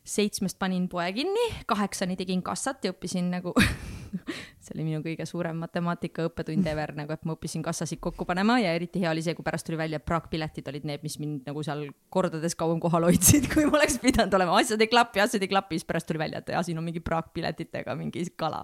seitsmest 0.10 0.60
panin 0.60 0.88
poe 0.90 1.10
kinni, 1.13 1.46
kaheksani 1.70 2.18
tegin 2.20 2.42
kassat 2.46 2.86
ja 2.86 2.94
õppisin 2.94 3.30
nagu 3.34 3.54
see 4.63 4.74
oli 4.76 4.86
minu 4.88 5.02
kõige 5.06 5.26
suurem 5.30 5.58
matemaatika 5.63 6.26
õppetund 6.30 6.67
ever, 6.72 6.93
nagu 6.98 7.13
et 7.13 7.26
ma 7.28 7.36
õppisin 7.36 7.63
kassasid 7.65 8.02
kokku 8.04 8.28
panema 8.30 8.60
ja 8.62 8.74
eriti 8.78 9.02
hea 9.04 9.12
oli 9.12 9.24
see, 9.26 9.36
kui 9.38 9.45
pärast 9.45 9.67
tuli 9.67 9.80
välja, 9.80 10.00
et 10.02 10.08
praakpiletid 10.08 10.69
olid 10.72 10.88
need, 10.89 11.04
mis 11.06 11.17
mind 11.22 11.50
nagu 11.50 11.63
seal 11.65 11.86
kordades 12.13 12.58
kauem 12.60 12.82
kohal 12.84 13.08
hoidsid, 13.10 13.50
kui 13.54 13.67
ma 13.69 13.80
oleks 13.80 14.00
pidanud 14.04 14.38
olema, 14.39 14.58
asjad 14.62 14.86
ei 14.86 14.91
klapi, 14.91 15.24
asjad 15.24 15.45
ei 15.45 15.52
klapi, 15.52 15.80
siis 15.80 15.89
pärast 15.89 16.10
tuli 16.10 16.22
välja, 16.22 16.43
et 16.43 16.54
ja 16.54 16.63
siin 16.65 16.80
on 16.82 16.88
mingi 16.88 17.04
praakpiletitega 17.06 17.95
mingi 18.00 18.26
kala. 18.39 18.63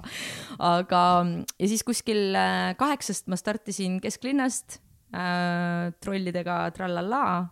aga, 0.59 1.01
ja 1.59 1.69
siis 1.71 1.83
kuskil 1.87 2.35
äh, 2.37 2.71
kaheksast 2.79 3.29
ma 3.31 3.39
startisin 3.39 3.99
kesklinnast 4.03 4.79
äh, 5.15 5.91
trollidega 6.03 6.63
trallallaa. 6.75 7.51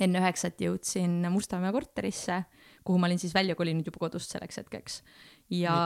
enne 0.00 0.22
üheksat 0.22 0.60
jõudsin 0.64 1.20
Mustamäe 1.30 1.72
korterisse 1.72 2.44
kuhu 2.84 2.98
ma 2.98 3.08
olin 3.08 3.18
siis 3.18 3.34
välja 3.34 3.56
kolinud 3.58 3.86
juba 3.86 4.06
kodust 4.06 4.34
selleks 4.34 4.60
hetkeks. 4.62 5.02
ja? 5.50 5.76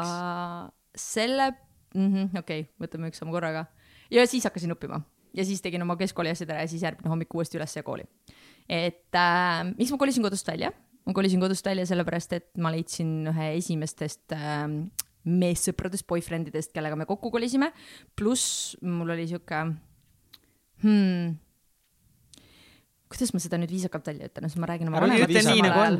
Selle 0.97 1.53
mm 1.95 2.09
-hmm,, 2.09 2.39
okei 2.39 2.61
okay,, 2.67 2.73
võtame 2.83 3.13
üks 3.13 3.23
sammu 3.23 3.33
korraga. 3.33 3.67
ja 4.11 4.27
siis 4.27 4.45
hakkasin 4.45 4.73
õppima 4.75 5.03
ja 5.37 5.45
siis 5.45 5.63
tegin 5.63 5.83
oma 5.83 5.97
keskkooli 5.97 6.33
asjad 6.33 6.51
ära 6.51 6.65
ja 6.65 6.69
siis 6.69 6.83
järgmine 6.83 7.13
hommik 7.13 7.35
uuesti 7.35 7.59
ülesse 7.59 7.83
kooli. 7.83 8.05
et 8.69 9.15
äh, 9.15 9.65
miks 9.77 9.91
ma 9.93 9.99
kolisin 9.99 10.23
kodust 10.23 10.49
välja? 10.49 10.73
ma 11.07 11.13
kolisin 11.13 11.41
kodust 11.41 11.67
välja 11.67 11.87
sellepärast, 11.87 12.33
et 12.33 12.49
ma 12.59 12.73
leidsin 12.75 13.29
ühe 13.31 13.53
esimestest 13.57 14.33
äh, 14.35 14.67
meessõpradest, 15.27 16.07
boyfriend 16.07 16.53
idest, 16.53 16.73
kellega 16.75 16.97
me 16.97 17.07
kokku 17.07 17.31
kolisime. 17.35 17.73
pluss 18.17 18.77
mul 18.83 19.11
oli 19.11 19.27
sihuke 19.29 19.63
hmm, 20.83 21.37
kuidas 23.11 23.33
ma 23.35 23.41
seda 23.43 23.59
nüüd 23.61 23.71
viisakalt 23.71 24.09
välja 24.11 24.29
ütlen, 24.31 24.51
siis 24.51 24.61
ma 24.61 24.69
räägin 24.71 24.91
oma 24.91 25.03
vanematest 25.05 25.47
samal 25.47 25.71
ajal. 25.71 25.99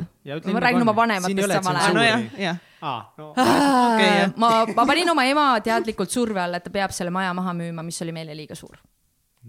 ma 0.53 0.63
räägin 0.63 0.83
oma 0.83 0.95
vanematest 0.97 1.53
samal 1.55 1.79
ajal. 1.81 2.59
Okay, 2.77 4.27
ma, 4.43 4.51
ma 4.75 4.85
panin 4.89 5.13
oma 5.13 5.25
ema 5.29 5.47
teadlikult 5.63 6.13
surve 6.13 6.43
alla, 6.43 6.59
et 6.59 6.67
ta 6.67 6.73
peab 6.73 6.93
selle 6.95 7.13
maja 7.15 7.33
maha 7.37 7.55
müüma, 7.57 7.85
mis 7.87 8.01
oli 8.05 8.15
meile 8.15 8.35
liiga 8.37 8.57
suur. 8.59 8.75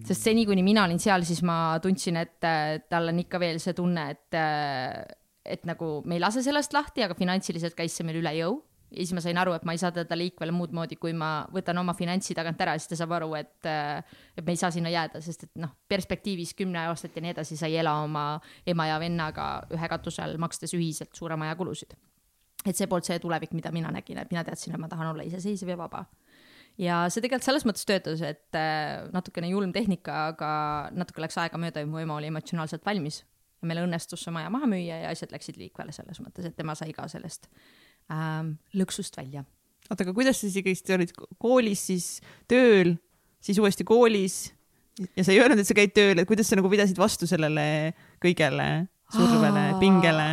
sest 0.07 0.29
seni, 0.29 0.47
kuni 0.47 0.63
mina 0.63 0.85
olin 0.87 1.01
seal, 1.03 1.27
siis 1.27 1.43
ma 1.43 1.79
tundsin, 1.83 2.21
et 2.23 2.39
tal 2.89 3.11
on 3.11 3.19
ikka 3.25 3.43
veel 3.43 3.59
see 3.63 3.75
tunne, 3.75 4.07
et, 4.15 4.39
et 5.43 5.67
nagu 5.67 5.99
me 6.07 6.19
ei 6.19 6.23
lase 6.23 6.45
sellest 6.47 6.77
lahti, 6.77 7.03
aga 7.03 7.19
finantsiliselt 7.19 7.75
käis 7.79 7.99
see 7.99 8.07
meil 8.07 8.23
üle 8.23 8.37
jõu 8.39 8.61
ja 8.91 9.03
siis 9.03 9.13
ma 9.17 9.23
sain 9.23 9.39
aru, 9.41 9.53
et 9.57 9.65
ma 9.69 9.75
ei 9.77 9.81
saa 9.81 9.91
teda 9.95 10.17
liikvele 10.17 10.53
muud 10.55 10.73
moodi, 10.77 10.97
kui 11.01 11.13
ma 11.17 11.31
võtan 11.53 11.79
oma 11.81 11.95
finantsi 11.97 12.37
tagant 12.37 12.61
ära, 12.65 12.77
siis 12.79 12.91
ta 12.93 12.99
saab 13.03 13.15
aru, 13.19 13.31
et, 13.39 13.69
et 13.69 14.45
me 14.45 14.55
ei 14.55 14.61
saa 14.61 14.71
sinna 14.75 14.93
jääda, 14.93 15.21
sest 15.25 15.49
et 15.49 15.61
noh, 15.61 15.75
perspektiivis 15.91 16.55
kümme 16.59 16.81
aastat 16.87 17.17
ja 17.17 17.25
nii 17.25 17.35
edasi 17.37 17.59
sa 17.61 17.69
ei 17.69 17.79
ela 17.83 17.99
oma 18.05 18.27
ema 18.69 18.89
ja 18.89 18.99
vennaga 19.03 19.49
ühe 19.75 19.91
katuse 19.93 20.25
all, 20.25 20.39
makstes 20.41 20.73
ühiselt 20.79 21.13
suure 21.17 21.37
maja 21.41 21.57
kulusid. 21.59 21.97
et 22.67 22.77
see 22.77 22.89
polnud 22.91 23.07
see 23.07 23.21
tulevik, 23.23 23.53
mida 23.55 23.71
mina 23.73 23.93
nägin, 23.95 24.19
et 24.19 24.33
mina 24.33 24.43
teadsin, 24.45 24.75
et 24.75 24.81
ma 24.81 24.89
tahan 24.89 25.13
olla 25.13 25.25
iseseisev 25.25 25.69
ja 25.69 25.79
vaba. 25.79 26.05
ja 26.79 27.05
see 27.09 27.21
tegelikult 27.21 27.45
selles 27.47 27.67
mõttes 27.69 27.85
töötas, 27.89 28.23
et 28.25 28.57
äh, 28.57 29.05
natukene 29.13 29.53
julm 29.53 29.73
tehnika, 29.73 30.29
aga 30.33 30.53
natuke 30.97 31.21
läks 31.21 31.37
aega 31.39 31.61
mööda 31.61 31.85
ja 31.85 31.91
mu 31.91 32.01
ema 32.01 32.17
oli 32.17 32.33
emotsionaalselt 32.33 32.87
valmis 32.87 33.25
ja 33.61 33.69
meil 33.69 33.83
õnnestus 33.85 34.25
see 34.25 34.33
maja 34.33 34.49
maha 34.51 34.69
müüa 34.71 35.03
ja 35.03 35.13
asjad 35.13 35.35
läksid 35.35 35.59
liikvele 35.61 35.93
selles 35.93 36.23
mõttes, 36.25 36.47
et 36.49 36.57
tema 36.57 36.75
sai 36.79 36.95
ka 36.97 37.09
sellest 37.11 37.51
ähm, 38.13 38.55
lõksust 38.77 39.17
välja. 39.19 39.45
oota, 39.89 40.05
aga 40.05 40.15
kuidas 40.17 40.39
sa 40.41 40.47
siis 40.47 40.61
ikkagi 40.61 40.95
olid 40.97 41.13
koolis, 41.41 41.87
siis 41.91 42.07
tööl, 42.51 42.97
siis 43.45 43.61
uuesti 43.63 43.87
koolis 43.89 44.39
ja 45.17 45.25
sa 45.25 45.33
ei 45.33 45.41
öelnud, 45.41 45.61
et 45.61 45.69
sa 45.69 45.77
käid 45.77 45.95
tööl, 45.97 46.19
et 46.19 46.29
kuidas 46.29 46.51
sa 46.51 46.59
nagu 46.59 46.71
pidasid 46.73 46.99
vastu 46.99 47.29
sellele 47.31 47.95
kõigele 48.23 48.69
survele, 49.15 49.65
pingele? 49.81 50.31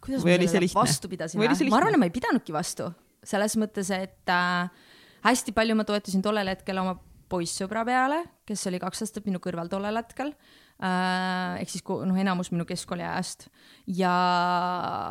kuidas 0.00 0.24
ma 0.24 0.36
sellele 0.40 0.72
vastu 0.74 1.12
pidasin? 1.12 1.40
ma 1.40 1.78
arvan, 1.80 1.94
et 1.94 2.02
ma 2.02 2.08
ei 2.08 2.14
pidanudki 2.14 2.54
vastu, 2.54 2.90
selles 3.26 3.56
mõttes, 3.60 3.92
et 3.94 4.32
äh, 4.32 4.88
hästi 5.26 5.54
palju 5.56 5.78
ma 5.78 5.86
toetusin 5.88 6.24
tollel 6.24 6.52
hetkel 6.52 6.82
oma 6.82 6.96
poissõbra 7.30 7.84
peale, 7.86 8.24
kes 8.48 8.66
oli 8.66 8.80
kaks 8.82 9.06
aastat 9.06 9.28
minu 9.28 9.42
kõrval 9.42 9.70
tollel 9.72 10.02
hetkel 10.02 10.34
äh,. 10.34 10.58
Ehk 10.80 11.68
siis 11.68 11.84
noh, 11.84 12.16
enamus 12.16 12.48
minu 12.54 12.64
keskkooli 12.68 13.04
ajast 13.04 13.48
ja 13.92 14.12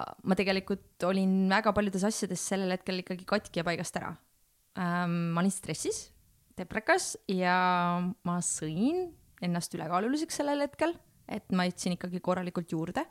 ma 0.02 0.38
tegelikult 0.38 1.06
olin 1.06 1.44
väga 1.52 1.74
paljudes 1.78 2.08
asjades 2.10 2.42
sellel 2.52 2.74
hetkel 2.74 3.04
ikkagi 3.04 3.28
katki 3.30 3.62
ja 3.62 3.68
paigast 3.68 4.00
ära 4.02 4.16
ähm,. 4.80 5.30
ma 5.36 5.44
olin 5.44 5.54
stressis, 5.54 6.08
deprekas 6.58 7.14
ja 7.30 7.54
ma 8.26 8.40
sõin 8.46 9.12
ennast 9.46 9.76
ülekaaluliseks 9.78 10.42
sellel 10.42 10.66
hetkel, 10.66 10.96
et 11.30 11.46
ma 11.54 11.68
jätsin 11.68 11.94
ikkagi 11.96 12.20
korralikult 12.24 12.74
juurde 12.74 13.04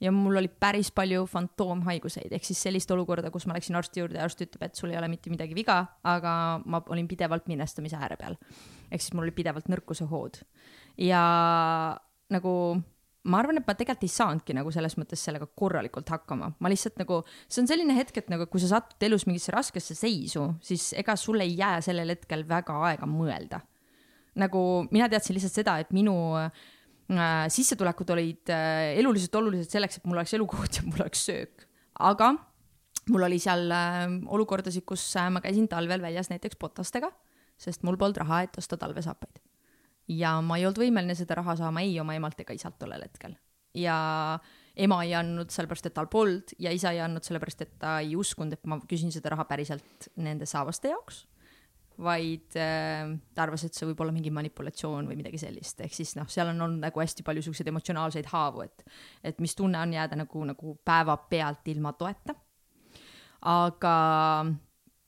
ja 0.00 0.12
mul 0.14 0.38
oli 0.38 0.48
päris 0.48 0.92
palju 0.94 1.26
fantoomhaiguseid, 1.30 2.30
ehk 2.36 2.46
siis 2.46 2.62
sellist 2.68 2.94
olukorda, 2.94 3.32
kus 3.34 3.48
ma 3.50 3.58
läksin 3.58 3.74
arsti 3.80 4.04
juurde 4.04 4.20
ja 4.20 4.28
arst 4.28 4.40
ütleb, 4.46 4.62
et 4.68 4.78
sul 4.78 4.94
ei 4.94 5.00
ole 5.00 5.10
mitte 5.10 5.32
midagi 5.32 5.58
viga, 5.58 5.80
aga 6.06 6.36
ma 6.62 6.80
olin 6.94 7.10
pidevalt 7.10 7.50
minestamise 7.50 7.98
ääre 7.98 8.16
peal. 8.20 8.38
ehk 8.90 9.02
siis 9.02 9.12
mul 9.18 9.26
oli 9.26 9.34
pidevalt 9.34 9.66
nõrkuse 9.72 10.06
hood 10.06 10.44
ja 11.00 11.22
nagu 12.32 12.54
ma 13.24 13.40
arvan, 13.40 13.58
et 13.58 13.66
ma 13.68 13.74
tegelikult 13.76 14.04
ei 14.04 14.12
saanudki 14.12 14.56
nagu 14.56 14.72
selles 14.74 14.96
mõttes 15.00 15.22
sellega 15.24 15.46
korralikult 15.56 16.10
hakkama, 16.12 16.50
ma 16.60 16.70
lihtsalt 16.70 16.98
nagu, 17.00 17.22
see 17.48 17.62
on 17.62 17.70
selline 17.70 17.96
hetk, 17.96 18.20
et 18.20 18.30
nagu 18.32 18.46
kui 18.50 18.62
sa 18.62 18.74
satud 18.74 19.06
elus 19.08 19.24
mingisse 19.28 19.54
raskesse 19.54 19.96
seisu, 19.96 20.50
siis 20.64 20.90
ega 21.00 21.16
sul 21.20 21.40
ei 21.44 21.54
jää 21.56 21.80
sellel 21.86 22.12
hetkel 22.12 22.44
väga 22.48 22.76
aega 22.90 23.08
mõelda. 23.08 23.62
nagu 24.34 24.60
mina 24.90 25.06
teadsin 25.08 25.36
lihtsalt 25.36 25.60
seda, 25.60 25.76
et 25.78 25.92
minu 25.94 26.14
äh, 26.36 26.50
sissetulekud 27.54 28.10
olid 28.10 28.50
äh, 28.50 28.96
eluliselt 28.98 29.36
olulised 29.38 29.70
selleks, 29.70 30.00
et 30.00 30.08
mul 30.10 30.18
oleks 30.18 30.34
elukoht 30.34 30.80
ja 30.80 30.84
mul 30.88 31.06
oleks 31.06 31.24
söök, 31.28 31.68
aga 32.02 32.34
mul 33.14 33.28
oli 33.30 33.38
seal 33.38 33.70
äh, 33.72 34.04
olukordasid, 34.26 34.84
kus 34.84 35.06
äh, 35.16 35.30
ma 35.30 35.40
käisin 35.44 35.70
talvel 35.70 36.02
väljas 36.02 36.32
näiteks 36.34 36.60
potastega, 36.60 37.12
sest 37.56 37.86
mul 37.86 37.96
polnud 37.96 38.20
raha, 38.24 38.42
et 38.44 38.58
osta 38.60 38.76
talvesaapaid 38.76 39.43
ja 40.08 40.36
ma 40.44 40.58
ei 40.58 40.66
olnud 40.66 40.82
võimeline 40.82 41.16
seda 41.16 41.38
raha 41.40 41.56
saama 41.58 41.84
ei 41.84 41.96
oma 42.00 42.16
emalt 42.16 42.40
ega 42.44 42.56
isalt 42.56 42.78
tollel 42.80 43.06
hetkel. 43.06 43.36
ja 43.74 43.96
ema 44.76 45.02
ei 45.04 45.14
andnud 45.14 45.52
sellepärast, 45.54 45.86
et 45.88 45.94
tal 45.96 46.08
polnud 46.10 46.54
ja 46.62 46.72
isa 46.74 46.92
ei 46.94 47.00
andnud 47.02 47.24
sellepärast, 47.26 47.62
et 47.62 47.76
ta 47.78 47.98
ei 48.02 48.16
uskunud, 48.18 48.56
et 48.56 48.66
ma 48.70 48.80
küsin 48.90 49.14
seda 49.14 49.32
raha 49.34 49.46
päriselt 49.48 50.10
nende 50.16 50.46
saavaste 50.50 50.92
jaoks. 50.92 51.24
vaid 51.94 52.56
äh, 52.58 53.06
ta 53.34 53.44
arvas, 53.44 53.62
et 53.62 53.76
see 53.76 53.86
võib 53.86 54.00
olla 54.02 54.12
mingi 54.12 54.32
manipulatsioon 54.34 55.06
või 55.06 55.20
midagi 55.20 55.38
sellist, 55.38 55.78
ehk 55.84 55.94
siis 55.94 56.16
noh, 56.18 56.26
seal 56.26 56.50
on 56.50 56.64
olnud 56.66 56.82
nagu 56.82 57.00
hästi 57.00 57.22
palju 57.22 57.44
siukseid 57.46 57.70
emotsionaalseid 57.70 58.26
haavu, 58.32 58.64
et, 58.66 58.82
et 59.22 59.38
mis 59.38 59.54
tunne 59.54 59.78
on 59.78 59.94
jääda 59.94 60.18
nagu, 60.18 60.42
nagu 60.50 60.74
päevapealt 60.84 61.70
ilma 61.70 61.92
toeta. 61.94 62.34
aga 63.46 63.94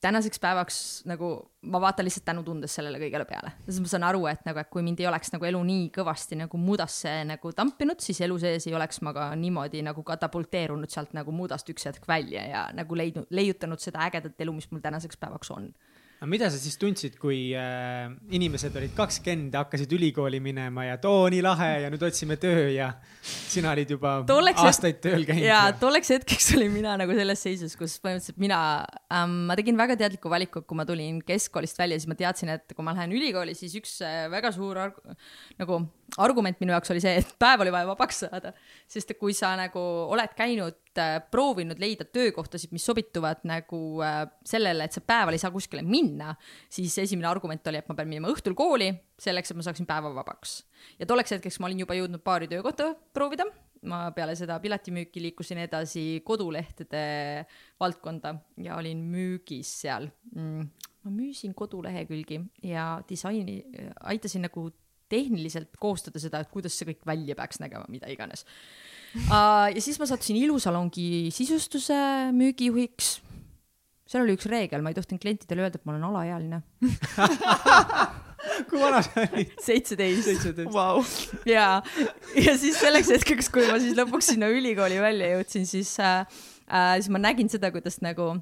tänaseks 0.07 0.39
päevaks 0.41 0.77
nagu 1.09 1.29
ma 1.67 1.81
vaatan 1.83 2.07
lihtsalt 2.07 2.25
tänutundes 2.27 2.73
sellele 2.77 2.99
kõigele 3.01 3.25
peale, 3.27 3.51
sest 3.65 3.83
ma 3.83 3.91
saan 3.91 4.05
aru, 4.07 4.23
et 4.31 4.45
nagu, 4.47 4.61
et 4.61 4.69
kui 4.71 4.83
mind 4.85 5.01
ei 5.03 5.09
oleks 5.09 5.33
nagu 5.33 5.47
elu 5.49 5.61
nii 5.67 5.89
kõvasti 5.95 6.39
nagu 6.39 6.61
mudasse 6.61 7.13
nagu 7.27 7.51
tampinud, 7.55 7.99
siis 8.03 8.21
elu 8.25 8.39
sees 8.41 8.69
ei 8.69 8.75
oleks 8.77 9.01
ma 9.05 9.13
ka 9.15 9.29
niimoodi 9.39 9.83
nagu 9.85 10.03
katapulteerunud 10.07 10.93
sealt 10.93 11.15
nagu 11.17 11.35
mudast 11.35 11.69
üks 11.73 11.89
hetk 11.89 12.07
välja 12.07 12.45
ja 12.47 12.65
nagu 12.77 12.97
leidnud, 12.97 13.27
leiutanud 13.29 13.83
seda 13.83 14.05
ägedat 14.07 14.39
elu, 14.45 14.55
mis 14.55 14.71
mul 14.71 14.83
tänaseks 14.85 15.19
päevaks 15.19 15.51
on. 15.55 15.71
Aga 16.17 16.29
mida 16.29 16.47
sa 16.49 16.57
siis 16.57 16.79
tundsid, 16.81 17.17
kui 17.21 17.51
äh, 17.53 18.07
inimesed 18.33 18.73
olid 18.79 18.93
kakskümmend 18.97 19.53
hakkasid 19.59 19.91
ülikooli 19.93 20.39
minema 20.41 20.87
ja 20.87 20.95
et 20.97 21.05
oo 21.05 21.27
nii 21.29 21.43
lahe 21.45 21.69
ja 21.83 21.91
nüüd 21.93 22.05
otsime 22.07 22.39
töö 22.41 22.63
ja 22.73 22.89
sina 23.21 23.75
olid 23.75 23.93
juba 23.93 24.15
Tolleks 24.29 24.63
aastaid 24.65 24.97
tööl 25.03 25.27
käinud 25.27 25.45
ja 25.45 25.59
tolleks 25.77 26.09
hetkeks 26.15 26.49
olin 26.57 26.73
mina 26.73 26.95
nagu 26.97 27.13
selles 27.17 27.45
seisus, 27.45 27.77
kus 27.77 27.99
põhimõtteliselt 28.01 28.41
mina 28.41 28.59
ähm,, 29.13 29.43
ma 29.51 29.57
tegin 29.59 29.77
väga 29.77 29.99
teadliku 29.99 30.31
valiku, 30.33 30.65
kui 30.65 30.79
ma 30.79 30.87
tulin 30.89 31.21
keskkoolist 31.27 31.77
välja, 31.77 32.01
siis 32.01 32.09
ma 32.09 32.17
teadsin, 32.17 32.55
et 32.57 32.73
kui 32.73 32.87
ma 32.87 32.97
lähen 32.97 33.13
ülikooli, 33.13 33.53
siis 33.57 33.77
üks 33.77 33.99
äh, 34.05 34.25
väga 34.33 34.53
suur 34.55 34.81
nagu 35.61 35.83
argument 36.23 36.59
minu 36.61 36.71
jaoks 36.71 36.91
oli 36.93 37.01
see, 37.03 37.17
et 37.19 37.33
päev 37.39 37.65
oli 37.65 37.73
vaja 37.73 37.89
vabaks 37.89 38.23
saada. 38.23 38.53
sest 38.87 39.13
kui 39.19 39.35
sa 39.35 39.53
nagu 39.59 39.81
oled 40.13 40.33
käinud 40.37 40.79
äh,, 40.97 41.17
proovinud 41.31 41.79
leida 41.81 42.07
töökohtasid, 42.07 42.71
mis 42.75 42.85
sobituvad 42.87 43.43
nagu 43.49 43.81
äh, 44.05 44.23
sellele, 44.47 44.87
et 44.87 44.95
sa 44.95 45.03
päeval 45.03 45.35
ei 45.35 45.43
saa 45.43 45.53
kuskile 45.53 45.83
minna, 45.85 46.33
siis 46.69 46.95
esimene 47.03 47.29
argument 47.29 47.67
oli, 47.67 47.83
et 47.83 47.91
ma 47.91 47.97
pean 47.97 48.09
minema 48.09 48.31
õhtul 48.31 48.55
kooli 48.57 48.93
selleks, 49.19 49.51
et 49.51 49.59
ma 49.59 49.67
saaksin 49.67 49.89
päeva 49.89 50.13
vabaks. 50.15 50.61
ja 50.99 51.09
tolleks 51.09 51.35
hetkeks 51.37 51.59
ma 51.59 51.69
olin 51.69 51.85
juba 51.85 51.97
jõudnud 51.99 52.23
paari 52.23 52.49
töökohta 52.51 52.93
proovida 53.13 53.49
ma 53.85 54.07
peale 54.15 54.35
seda 54.37 54.57
piletimüüki 54.63 55.21
liikusin 55.21 55.61
edasi 55.65 56.21
kodulehtede 56.25 57.45
valdkonda 57.79 58.33
ja 58.63 58.77
olin 58.79 59.03
müügis 59.11 59.69
seal 59.83 60.09
mm.. 60.33 60.67
ma 61.03 61.13
müüsin 61.13 61.53
kodulehekülgi 61.57 62.41
ja 62.65 62.89
disaini, 63.09 63.61
aitasin 64.09 64.47
nagu 64.47 64.69
tehniliselt 65.11 65.77
koostada 65.81 66.21
seda, 66.21 66.41
et 66.43 66.51
kuidas 66.53 66.75
see 66.77 66.89
kõik 66.91 67.07
välja 67.07 67.37
peaks 67.37 67.61
nägema, 67.63 67.87
mida 67.91 68.09
iganes 68.11 68.45
uh,. 69.27 69.67
ja 69.73 69.81
siis 69.83 69.99
ma 70.01 70.09
sattusin 70.09 70.39
Ilusalongi 70.41 71.29
sisustuse 71.35 71.97
müügijuhiks. 72.35 73.17
seal 74.07 74.23
oli 74.23 74.37
üks 74.37 74.47
reegel, 74.51 74.83
ma 74.83 74.93
ei 74.93 74.97
tohtinud 74.97 75.23
klientidele 75.23 75.65
öelda, 75.67 75.79
et 75.79 75.87
ma 75.87 75.95
olen 75.95 76.07
alaealine. 76.11 76.61
kui 78.69 78.79
vana 78.79 79.01
sa 79.05 79.23
olid? 79.25 79.55
seitseteist. 79.63 80.61
Vau. 80.73 81.01
ja, 81.49 81.69
ja 82.35 82.57
siis 82.59 82.77
selleks 82.79 83.11
hetkeks, 83.17 83.51
kui 83.53 83.65
ma 83.69 83.79
siis 83.83 83.97
lõpuks 83.97 84.33
sinna 84.33 84.51
ülikooli 84.53 85.01
välja 85.03 85.33
jõudsin, 85.35 85.67
siis 85.69 85.95
äh,, 86.03 86.23
äh, 86.67 86.93
siis 87.01 87.11
ma 87.13 87.21
nägin 87.23 87.51
seda, 87.51 87.71
kuidas 87.75 87.99
nagu 88.05 88.35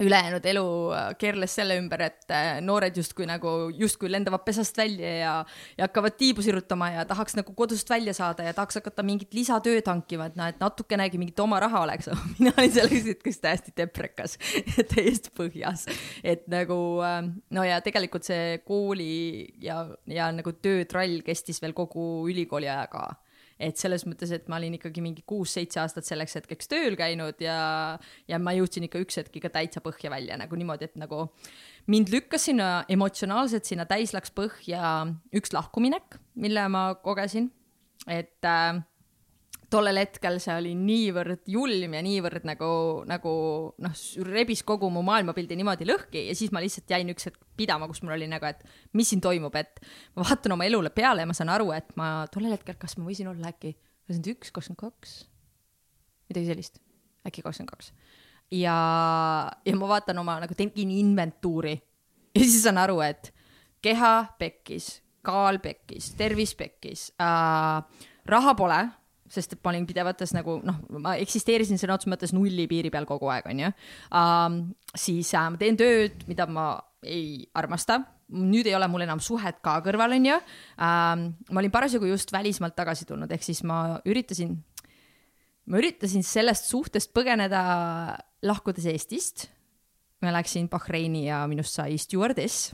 ülejäänud 0.00 0.44
elu 0.46 0.64
äh, 0.92 1.08
keerles 1.18 1.54
selle 1.56 1.76
ümber, 1.80 2.02
et 2.06 2.32
äh, 2.34 2.58
noored 2.64 2.96
justkui 2.96 3.26
nagu, 3.28 3.52
justkui 3.76 4.10
lendavad 4.12 4.44
pesast 4.44 4.76
välja 4.78 5.12
ja, 5.18 5.34
ja 5.78 5.88
hakkavad 5.88 6.16
tiibu 6.20 6.44
sirutama 6.44 6.90
ja 6.92 7.04
tahaks 7.08 7.36
nagu 7.38 7.54
kodust 7.56 7.90
välja 7.90 8.14
saada 8.16 8.44
ja 8.46 8.54
tahaks 8.56 8.80
hakata 8.80 9.04
mingit 9.06 9.34
lisatööd 9.34 9.88
hankima, 9.88 10.28
et 10.30 10.38
noh, 10.38 10.50
et 10.52 10.60
natukenegi 10.60 11.20
mingit 11.20 11.40
oma 11.40 11.60
raha 11.62 11.84
oleks. 11.86 12.10
mina 12.38 12.52
olin 12.58 12.72
selleks 12.72 13.10
hetkeks 13.12 13.42
täiesti 13.44 13.76
deprekas, 13.76 14.38
täiesti 14.94 15.32
põhjas, 15.36 15.86
et 16.24 16.46
nagu 16.52 16.80
äh, 17.04 17.20
no 17.56 17.66
ja 17.66 17.80
tegelikult 17.84 18.28
see 18.28 18.58
kooli 18.66 19.12
ja, 19.64 19.82
ja 20.10 20.28
nagu 20.34 20.56
töötrall 20.60 21.22
kestis 21.26 21.62
veel 21.62 21.76
kogu 21.76 22.26
ülikooli 22.28 22.68
aja 22.68 22.84
ka 22.92 23.08
et 23.58 23.78
selles 23.80 24.04
mõttes, 24.08 24.32
et 24.34 24.48
ma 24.52 24.58
olin 24.60 24.76
ikkagi 24.76 25.02
mingi 25.04 25.24
kuus-seitse 25.28 25.80
aastat 25.80 26.08
selleks 26.08 26.36
hetkeks 26.38 26.68
tööl 26.68 26.96
käinud 26.98 27.40
ja, 27.40 27.58
ja 28.28 28.40
ma 28.42 28.52
jõudsin 28.56 28.84
ikka 28.88 29.00
üks 29.04 29.20
hetk 29.22 29.38
ikka 29.40 29.52
täitsa 29.54 29.82
põhja 29.84 30.12
välja 30.12 30.36
nagu 30.40 30.58
niimoodi, 30.58 30.90
et 30.90 30.98
nagu 31.00 31.26
mind 31.92 32.12
lükkas 32.12 32.48
sinna 32.50 32.84
emotsionaalselt 32.92 33.68
sinna 33.68 33.88
täis 33.88 34.12
läks 34.16 34.34
põhja 34.36 35.06
üks 35.36 35.56
lahkuminek, 35.56 36.18
mille 36.36 36.68
ma 36.72 36.88
kogesin, 37.02 37.48
et 38.06 38.44
äh, 38.44 38.82
tollel 39.70 39.98
hetkel 39.98 40.38
see 40.42 40.54
oli 40.54 40.72
niivõrd 40.78 41.48
julm 41.50 41.96
ja 41.96 42.02
niivõrd 42.04 42.46
nagu, 42.46 42.68
nagu 43.08 43.32
noh, 43.82 43.96
rebis 44.28 44.62
kogu 44.66 44.90
mu 44.92 45.02
maailmapildi 45.06 45.58
niimoodi 45.58 45.88
lõhki 45.88 46.26
ja 46.28 46.36
siis 46.38 46.52
ma 46.54 46.62
lihtsalt 46.62 46.92
jäin 46.94 47.10
üks 47.12 47.28
hetk 47.30 47.40
pidama, 47.58 47.88
kus 47.90 48.02
mul 48.04 48.14
oli 48.14 48.28
nagu, 48.30 48.46
et 48.46 48.62
mis 48.96 49.10
siin 49.10 49.22
toimub, 49.24 49.54
et 49.58 49.80
ma 50.14 50.26
vaatan 50.26 50.54
oma 50.54 50.68
elule 50.68 50.92
peale 50.94 51.24
ja 51.24 51.30
ma 51.30 51.36
saan 51.36 51.50
aru, 51.54 51.72
et 51.74 51.90
ma 51.98 52.10
tollel 52.32 52.54
hetkel, 52.54 52.78
kas 52.78 52.94
ma 53.00 53.08
võisin 53.08 53.30
olla 53.32 53.50
äkki 53.50 53.74
kakskümmend 54.06 54.28
üks, 54.36 54.52
kakskümmend 54.54 54.82
kaks, 54.84 55.14
midagi 56.30 56.50
sellist, 56.52 56.78
äkki 57.26 57.42
kakskümmend 57.42 57.72
kaks. 57.72 57.90
ja, 58.54 58.76
ja 59.66 59.76
ma 59.78 59.88
vaatan 59.90 60.22
oma 60.22 60.38
nagu 60.44 60.54
tegin 60.54 60.92
inventuuri. 60.94 61.74
Ja 62.36 62.44
siis 62.44 62.62
saan 62.62 62.76
aru, 62.78 63.00
et 63.00 63.32
keha 63.82 64.28
pekkis, 64.38 65.00
kaal 65.24 65.58
pekkis, 65.58 66.12
tervis 66.18 66.52
pekkis 66.54 67.08
äh,, 67.18 68.04
raha 68.28 68.54
pole 68.54 68.78
sest 69.32 69.56
et 69.56 69.62
ma 69.64 69.72
olin 69.72 69.86
pidevates 69.88 70.32
nagu 70.36 70.58
noh, 70.66 70.80
ma 71.02 71.16
eksisteerisin 71.20 71.80
sõna 71.80 71.96
otseses 71.96 72.12
mõttes 72.12 72.34
nulli 72.36 72.68
piiri 72.70 72.92
peal 72.94 73.08
kogu 73.08 73.30
aeg, 73.32 73.48
onju 73.50 73.72
siis 74.96 75.32
äh, 75.34 75.48
ma 75.52 75.60
teen 75.60 75.78
tööd, 75.78 76.22
mida 76.30 76.46
ma 76.50 76.68
ei 77.06 77.44
armasta, 77.58 78.00
nüüd 78.34 78.66
ei 78.66 78.74
ole 78.74 78.88
mul 78.90 79.04
enam 79.04 79.20
suhet 79.22 79.60
ka 79.64 79.78
kõrval, 79.84 80.16
onju 80.16 80.38
um,. 80.38 81.26
ma 81.50 81.62
olin 81.62 81.74
parasjagu 81.74 82.08
just 82.10 82.32
välismaalt 82.34 82.76
tagasi 82.78 83.06
tulnud, 83.08 83.32
ehk 83.32 83.44
siis 83.46 83.62
ma 83.66 84.00
üritasin, 84.08 84.56
ma 85.70 85.82
üritasin 85.82 86.24
sellest 86.26 86.70
suhtest 86.70 87.12
põgeneda, 87.16 87.60
lahkudes 88.46 88.88
Eestist. 88.90 89.48
ma 90.22 90.32
läksin 90.32 90.70
Bahreini 90.72 91.26
ja 91.26 91.42
minust 91.46 91.76
sai 91.76 91.98
stjuardess 92.00 92.72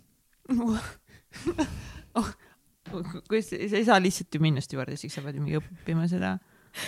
kuidas, 2.93 3.51
sa 3.53 3.81
ei 3.81 3.87
saa 3.89 4.01
lihtsalt 4.03 4.35
ju 4.35 4.43
minna 4.43 4.63
stjuardessiks, 4.65 5.17
sa 5.17 5.25
pead 5.25 5.39
ju 5.39 5.45
mingi 5.45 5.59
õppima 5.61 6.07
seda, 6.11 6.37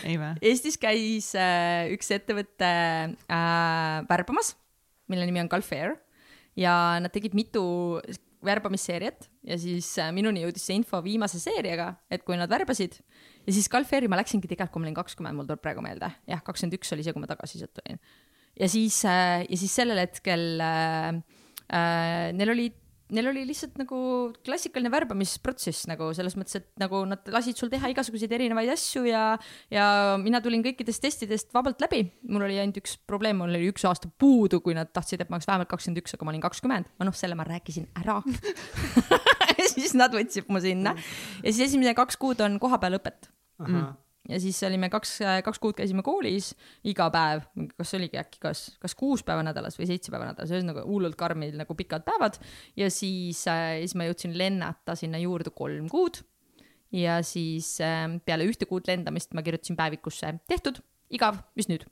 ei 0.09 0.19
vä? 0.21 0.35
Eestis 0.45 0.79
käis 0.81 1.33
äh, 1.38 1.90
üks 1.95 2.11
ettevõte 2.14 2.71
äh, 3.14 3.97
värbamas, 4.11 4.55
mille 5.12 5.27
nimi 5.29 5.43
on 5.45 5.51
Galfair 5.53 5.99
ja 6.59 6.75
nad 7.03 7.12
tegid 7.14 7.35
mitu 7.37 7.64
värbamisseeriat 8.45 9.29
ja 9.49 9.57
siis 9.61 9.88
äh, 10.01 10.12
minuni 10.14 10.45
jõudis 10.45 10.64
see 10.69 10.77
info 10.79 11.01
viimase 11.05 11.40
seeriaga, 11.43 11.95
et 12.12 12.25
kui 12.27 12.37
nad 12.38 12.53
värbasid 12.53 12.99
ja 13.45 13.55
siis 13.55 13.69
Galfairi 13.73 14.11
ma 14.11 14.21
läksingi 14.21 14.49
tegelikult, 14.51 14.75
kui 14.75 14.85
ma 14.85 14.88
olin 14.88 14.99
kakskümmend, 14.99 15.38
mul 15.38 15.49
tuleb 15.49 15.62
praegu 15.64 15.85
meelde, 15.85 16.11
jah, 16.31 16.45
kakskümmend 16.45 16.79
üks 16.79 16.95
oli 16.97 17.07
see, 17.07 17.17
kui 17.17 17.25
ma 17.25 17.31
tagasi 17.31 17.61
sealt 17.61 17.75
tulin. 17.79 18.01
ja 18.61 18.71
siis 18.71 19.01
äh,, 19.09 19.45
ja 19.49 19.61
siis 19.61 19.75
sellel 19.81 20.01
hetkel 20.05 20.47
äh, 20.64 21.11
äh, 21.73 22.33
neil 22.37 22.55
oli 22.55 22.71
neil 23.12 23.29
oli 23.29 23.43
lihtsalt 23.49 23.77
nagu 23.81 23.99
klassikaline 24.47 24.90
värbamisprotsess 24.93 25.88
nagu 25.90 26.09
selles 26.17 26.37
mõttes, 26.38 26.57
et 26.61 26.69
nagu 26.81 27.03
nad 27.09 27.27
lasid 27.35 27.59
sul 27.61 27.73
teha 27.73 27.90
igasuguseid 27.93 28.33
erinevaid 28.33 28.73
asju 28.73 29.05
ja, 29.09 29.25
ja 29.73 29.87
mina 30.23 30.40
tulin 30.45 30.64
kõikidest 30.64 31.05
testidest 31.05 31.53
vabalt 31.55 31.83
läbi. 31.85 32.05
mul 32.31 32.47
oli 32.47 32.59
ainult 32.62 32.81
üks 32.81 32.97
probleem, 33.07 33.43
mul 33.43 33.53
oli 33.53 33.69
üks 33.73 33.85
aasta 33.88 34.09
puudu, 34.09 34.62
kui 34.64 34.77
nad 34.77 34.93
tahtsid, 34.95 35.21
et 35.21 35.33
ma 35.33 35.38
oleks 35.38 35.51
vähemalt 35.51 35.73
kakskümmend 35.73 36.01
üks, 36.05 36.17
aga 36.17 36.25
ma 36.25 36.35
olin 36.35 36.45
kakskümmend. 36.45 36.88
ma 36.99 37.09
noh, 37.11 37.17
selle 37.17 37.38
ma 37.38 37.49
rääkisin 37.49 37.90
ära. 38.01 38.21
Ja 39.55 39.69
siis 39.71 39.93
nad 39.97 40.12
võtsid 40.12 40.49
mu 40.53 40.59
sinna. 40.61 40.93
Ja 41.40 41.53
siis 41.53 41.71
esimene 41.71 41.95
kaks 41.97 42.19
kuud 42.21 42.40
on 42.45 42.59
kohapeal 42.61 42.99
õpet. 42.99 43.31
Mm 43.62 43.95
ja 44.28 44.40
siis 44.40 44.58
olime 44.66 44.88
kaks, 44.92 45.18
kaks 45.44 45.60
kuud 45.60 45.76
käisime 45.76 46.02
koolis 46.04 46.52
iga 46.88 47.08
päev, 47.12 47.44
kas 47.76 47.94
oligi 47.98 48.18
äkki 48.20 48.40
kas, 48.42 48.62
kas 48.80 48.96
kuus 48.98 49.24
päeva 49.26 49.44
nädalas 49.44 49.76
või 49.78 49.88
seitse 49.90 50.12
päeva 50.12 50.30
nädalas, 50.30 50.52
ühesõnaga 50.52 50.84
hullult 50.88 51.18
karmid 51.20 51.56
nagu 51.58 51.76
pikad 51.76 52.06
päevad. 52.06 52.38
ja 52.76 52.90
siis 52.90 53.44
äh,, 53.50 53.80
siis 53.84 53.96
ma 53.98 54.08
jõudsin 54.08 54.37
lennata 54.38 54.96
sinna 54.96 55.20
juurde 55.20 55.52
kolm 55.54 55.88
kuud. 55.92 56.22
ja 56.92 57.20
siis 57.22 57.76
äh, 57.84 58.08
peale 58.24 58.48
ühte 58.48 58.68
kuud 58.70 58.88
lendamist 58.88 59.34
ma 59.34 59.42
kirjutasin 59.42 59.76
päevikusse 59.76 60.34
tehtud, 60.48 60.80
igav, 61.10 61.42
mis 61.54 61.68
nüüd? 61.68 61.84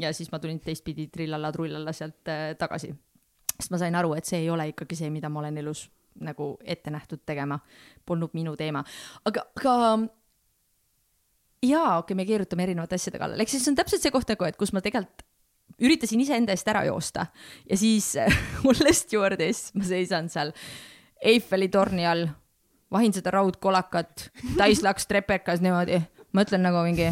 ja 0.00 0.12
siis 0.14 0.30
ma 0.32 0.38
tulin 0.38 0.60
teistpidi 0.62 1.08
trillalla-trullalla 1.10 1.92
sealt 1.92 2.28
äh, 2.30 2.52
tagasi. 2.58 2.94
sest 3.56 3.74
ma 3.74 3.82
sain 3.82 3.98
aru, 3.98 4.14
et 4.14 4.24
see 4.24 4.44
ei 4.44 4.50
ole 4.50 4.70
ikkagi 4.70 4.96
see, 4.96 5.10
mida 5.10 5.28
ma 5.28 5.42
olen 5.42 5.58
elus 5.58 5.88
nagu 6.20 6.56
ette 6.64 6.90
nähtud 6.90 7.22
tegema. 7.26 7.58
Polnud 8.06 8.32
minu 8.34 8.56
teema, 8.58 8.82
aga, 9.24 9.44
aga 9.56 9.74
jaa, 11.62 11.98
okei 11.98 12.14
okay,, 12.14 12.16
me 12.16 12.26
keerutame 12.28 12.64
erinevate 12.68 12.96
asjade 12.96 13.20
kallal, 13.20 13.40
ehk 13.40 13.52
siis 13.52 13.64
see 13.64 13.74
on 13.74 13.78
täpselt 13.80 14.04
see 14.04 14.14
koht 14.14 14.30
nagu, 14.32 14.48
et 14.48 14.58
kus 14.60 14.72
ma 14.76 14.82
tegelikult 14.84 15.26
üritasin 15.80 16.20
iseenda 16.24 16.54
eest 16.54 16.68
ära 16.68 16.84
joosta 16.88 17.26
ja 17.68 17.78
siis 17.78 18.12
mulle 18.64 18.92
stjuardess, 18.96 19.74
ma 19.76 19.86
seisan 19.86 20.30
seal 20.32 20.54
Eiffeli 21.20 21.68
torni 21.68 22.06
all, 22.08 22.24
vahin 22.92 23.12
seda 23.12 23.34
raudkolakat, 23.34 24.30
täislaks 24.56 25.04
trepekas 25.08 25.60
niimoodi, 25.60 25.98
mõtlen 26.36 26.64
nagu 26.64 26.80
mingi. 26.86 27.10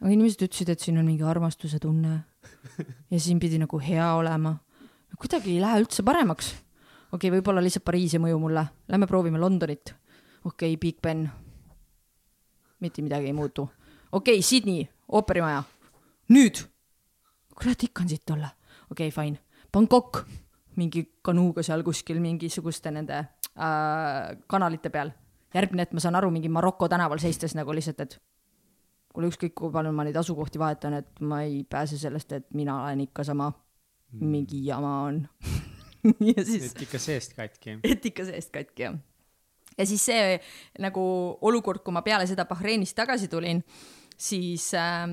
aga 0.00 0.08
inimesed 0.08 0.46
ütlesid, 0.48 0.72
et 0.72 0.80
siin 0.80 0.96
on 0.96 1.04
mingi 1.06 1.26
armastuse 1.28 1.78
tunne 1.82 2.14
ja 3.12 3.20
siin 3.20 3.40
pidi 3.42 3.60
nagu 3.60 3.80
hea 3.80 4.08
olema. 4.16 4.56
kuidagi 5.20 5.52
ei 5.52 5.60
lähe 5.60 5.84
üldse 5.84 6.02
paremaks. 6.02 6.54
okei 7.12 7.28
okay,, 7.28 7.36
võib-olla 7.36 7.60
lihtsalt 7.60 7.84
Pariis 7.84 8.16
ei 8.16 8.24
mõju 8.24 8.40
mulle, 8.40 8.66
lähme 8.88 9.06
proovime 9.06 9.38
Londonit. 9.38 9.94
okei 10.44 10.72
okay,, 10.72 10.80
Big 10.80 11.02
Ben 11.02 11.28
mitte 12.82 13.02
midagi 13.02 13.30
ei 13.30 13.32
muutu. 13.32 13.68
okei 14.12 14.34
okay,, 14.34 14.42
Sydney, 14.42 14.86
ooperimaja. 15.08 15.62
nüüd. 16.28 16.64
kurat, 17.54 17.82
ikka 17.82 18.02
on 18.02 18.08
siit 18.08 18.30
olla. 18.30 18.48
okei 18.90 19.08
okay,, 19.08 19.24
fine. 19.24 19.38
Bangkok, 19.72 20.24
mingi 20.76 21.04
kanuuga 21.22 21.62
seal 21.62 21.82
kuskil 21.82 22.20
mingisuguste 22.20 22.90
nende 22.90 23.18
äh, 23.18 24.36
kanalite 24.46 24.90
peal. 24.90 25.12
järgmine, 25.54 25.82
et 25.82 25.92
ma 25.92 26.00
saan 26.00 26.16
aru, 26.16 26.30
mingi 26.30 26.48
Maroko 26.48 26.88
tänaval 26.88 27.20
seistes 27.20 27.54
nagu 27.54 27.74
lihtsalt, 27.76 28.00
et 28.00 28.18
kuule, 29.12 29.28
ükskõik 29.28 29.54
kui 29.54 29.72
palju 29.72 29.92
ma 29.92 30.06
neid 30.08 30.16
asukohti 30.16 30.58
vahetan, 30.58 30.96
et 31.02 31.20
ma 31.20 31.42
ei 31.44 31.62
pääse 31.68 31.98
sellest, 32.00 32.32
et 32.32 32.46
mina 32.56 32.82
olen 32.84 33.04
ikka 33.04 33.24
sama 33.28 33.50
mm. 33.50 34.28
mingi 34.34 34.64
jama 34.66 34.94
on 35.08 35.22
ja 36.32 36.44
siis. 36.44 36.72
et 36.72 36.86
ikka 36.88 36.98
seest 36.98 37.36
katki. 37.36 37.78
et 37.84 38.12
ikka 38.12 38.24
seest 38.30 38.52
katki, 38.54 38.88
jah 38.88 38.96
ja 39.78 39.86
siis 39.88 40.04
see 40.08 40.38
nagu 40.82 41.02
olukord, 41.40 41.82
kui 41.84 41.94
ma 41.94 42.04
peale 42.06 42.26
seda 42.30 42.46
Bahreinist 42.48 42.96
tagasi 42.98 43.28
tulin, 43.32 43.62
siis 44.18 44.72
äh, 44.78 45.06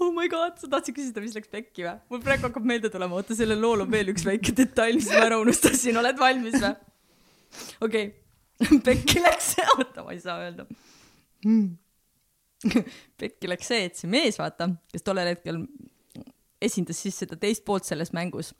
oh 0.00 0.12
my 0.14 0.28
god, 0.30 0.56
sa 0.60 0.70
tahtsid 0.70 0.96
küsida, 0.96 1.22
mis 1.22 1.34
läks 1.36 1.50
pekki 1.52 1.84
või? 1.86 1.96
mul 2.12 2.22
praegu 2.24 2.48
hakkab 2.48 2.66
meelde 2.68 2.90
tulema, 2.92 3.18
oota, 3.18 3.36
sellel 3.38 3.60
lool 3.62 3.84
on 3.84 3.90
veel 3.92 4.12
üks 4.12 4.26
väike 4.26 4.54
detail, 4.56 4.98
mis 4.98 5.10
ma 5.12 5.26
ära 5.26 5.40
unustasin, 5.42 5.98
oled 6.00 6.20
valmis 6.20 6.58
või? 6.62 6.72
okei 7.86 8.08
okay. 8.08 8.80
pekki 8.88 9.22
läks, 9.22 9.54
oota, 9.76 10.04
ma 10.06 10.14
ei 10.14 10.22
saa 10.22 10.40
öelda 10.44 10.66
hmm. 11.44 11.76
pekki 13.20 13.50
läks 13.50 13.70
see, 13.72 13.88
et 13.90 13.98
see 13.98 14.10
mees, 14.10 14.38
vaata, 14.40 14.70
kes 14.92 15.06
tollel 15.06 15.32
hetkel 15.34 15.62
esindas 16.62 17.02
siis 17.04 17.18
seda 17.22 17.38
teist 17.38 17.64
poolt 17.66 17.86
selles 17.86 18.12
mängus, 18.16 18.52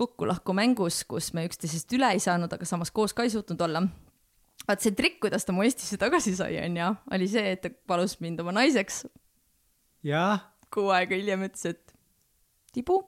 kokkulahku 0.00 0.54
mängus, 0.56 1.02
kus 1.08 1.32
me 1.36 1.46
üksteisest 1.48 1.92
üle 1.96 2.12
ei 2.14 2.22
saanud, 2.22 2.52
aga 2.52 2.68
samas 2.68 2.92
koos 2.92 3.16
ka 3.16 3.24
ei 3.26 3.32
suutnud 3.32 3.60
olla 3.68 3.84
vaat 4.68 4.84
see 4.84 4.94
trikk, 4.96 5.20
kuidas 5.24 5.46
ta 5.46 5.54
mu 5.54 5.64
Eestisse 5.66 5.98
tagasi 6.00 6.34
sai, 6.38 6.58
onju, 6.64 6.90
oli 7.14 7.28
see, 7.30 7.54
et 7.56 7.62
ta 7.64 7.72
palus 7.90 8.18
mind 8.22 8.42
oma 8.42 8.54
naiseks. 8.56 9.04
jah. 10.06 10.46
kuu 10.70 10.92
aega 10.94 11.18
hiljem 11.18 11.46
ütles, 11.48 11.66
et 11.74 11.96
Tibu, 12.70 13.00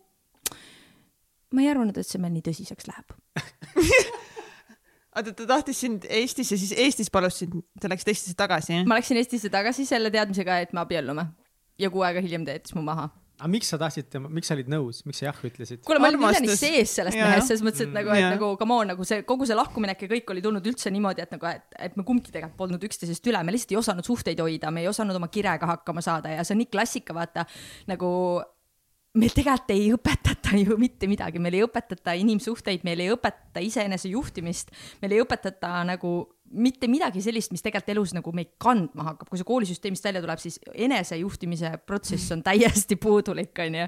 ma 1.54 1.62
ei 1.62 1.70
arvanud, 1.70 1.96
et 1.98 2.08
see 2.08 2.18
meil 2.18 2.34
nii 2.34 2.42
tõsiseks 2.48 2.88
läheb 2.90 3.14
oota, 5.16 5.30
ta 5.30 5.46
tahtis 5.46 5.84
sind 5.84 6.06
Eestisse, 6.10 6.58
siis 6.58 6.72
Eestis 6.74 7.12
palus 7.12 7.38
sind, 7.42 7.54
sa 7.80 7.90
läksid 7.92 8.10
Eestisse 8.14 8.36
tagasi? 8.38 8.82
ma 8.88 8.98
läksin 8.98 9.20
Eestisse 9.20 9.52
tagasi 9.52 9.86
selle 9.88 10.10
teadmisega, 10.14 10.62
et 10.64 10.74
me 10.74 10.82
abiellume 10.82 11.28
ja 11.78 11.90
kuu 11.92 12.02
aega 12.06 12.22
hiljem 12.24 12.46
ta 12.48 12.56
jättis 12.56 12.74
mu 12.76 12.82
maha 12.86 13.08
aga 13.42 13.50
miks 13.50 13.72
sa 13.72 13.78
tahtsid, 13.81 14.14
miks 14.31 14.50
sa 14.50 14.55
olid 14.55 14.70
nõus, 14.70 15.02
miks 15.09 15.18
sa 15.18 15.26
jah 15.28 15.40
ütlesid? 15.48 15.83
kuule, 15.87 15.98
ma 16.02 16.12
olin 16.12 16.22
miljoni 16.22 16.55
sees 16.55 16.94
sellest 17.00 17.18
mehest, 17.18 17.50
selles 17.50 17.64
mõttes, 17.66 17.83
et 17.88 17.94
nagu, 17.94 18.12
et 18.14 18.22
ja. 18.22 18.31
nagu 18.37 18.52
come 18.61 18.78
on, 18.78 18.92
nagu 18.94 19.07
see 19.09 19.24
kogu 19.26 19.48
see 19.48 19.59
lahkuminek 19.59 20.07
ja 20.07 20.11
kõik 20.14 20.31
oli 20.35 20.44
tulnud 20.44 20.70
üldse 20.70 20.92
niimoodi, 20.94 21.26
et 21.26 21.35
nagu, 21.35 21.50
et, 21.50 21.66
et 21.88 21.98
me 21.98 22.07
kumbki 22.07 22.31
tegelikult 22.31 22.61
polnud 22.62 22.88
üksteisest 22.88 23.26
üle, 23.33 23.42
me 23.42 23.55
lihtsalt 23.55 23.74
ei 23.74 23.83
osanud 23.83 24.07
suhteid 24.07 24.42
hoida, 24.44 24.70
me 24.74 24.85
ei 24.85 24.90
osanud 24.90 25.18
oma 25.18 25.31
kirega 25.33 25.68
hakkama 25.74 26.05
saada 26.05 26.37
ja 26.37 26.46
see 26.46 26.55
on 26.55 26.62
nii 26.62 26.70
klassika, 26.70 27.16
vaata 27.18 27.46
nagu 27.90 28.12
meil 29.18 29.35
tegelikult 29.35 29.74
ei 29.74 29.88
õpetata 29.92 30.57
ju 30.62 30.78
mitte 30.81 31.11
midagi, 31.11 31.42
meil 31.42 31.59
ei 31.59 31.66
õpetata 31.66 32.14
inimsuhteid, 32.22 32.87
meil 32.87 33.02
ei 33.05 33.11
õpetata 33.12 33.64
iseenese 33.64 34.12
juhtimist, 34.12 34.72
meil 35.02 35.16
ei 35.16 35.24
õpetata 35.24 35.81
nagu 35.88 36.14
mitte 36.52 36.88
midagi 36.90 37.22
sellist, 37.24 37.52
mis 37.54 37.64
tegelikult 37.64 37.92
elus 37.94 38.12
nagu 38.16 38.32
meid 38.36 38.52
kandma 38.62 39.06
hakkab, 39.10 39.30
kui 39.30 39.40
see 39.40 39.48
koolisüsteemist 39.48 40.04
välja 40.06 40.22
tuleb, 40.24 40.40
siis 40.42 40.58
enesejuhtimise 40.72 41.72
protsess 41.88 42.32
on 42.34 42.42
täiesti 42.44 42.98
puudulik, 43.00 43.52
onju. 43.64 43.86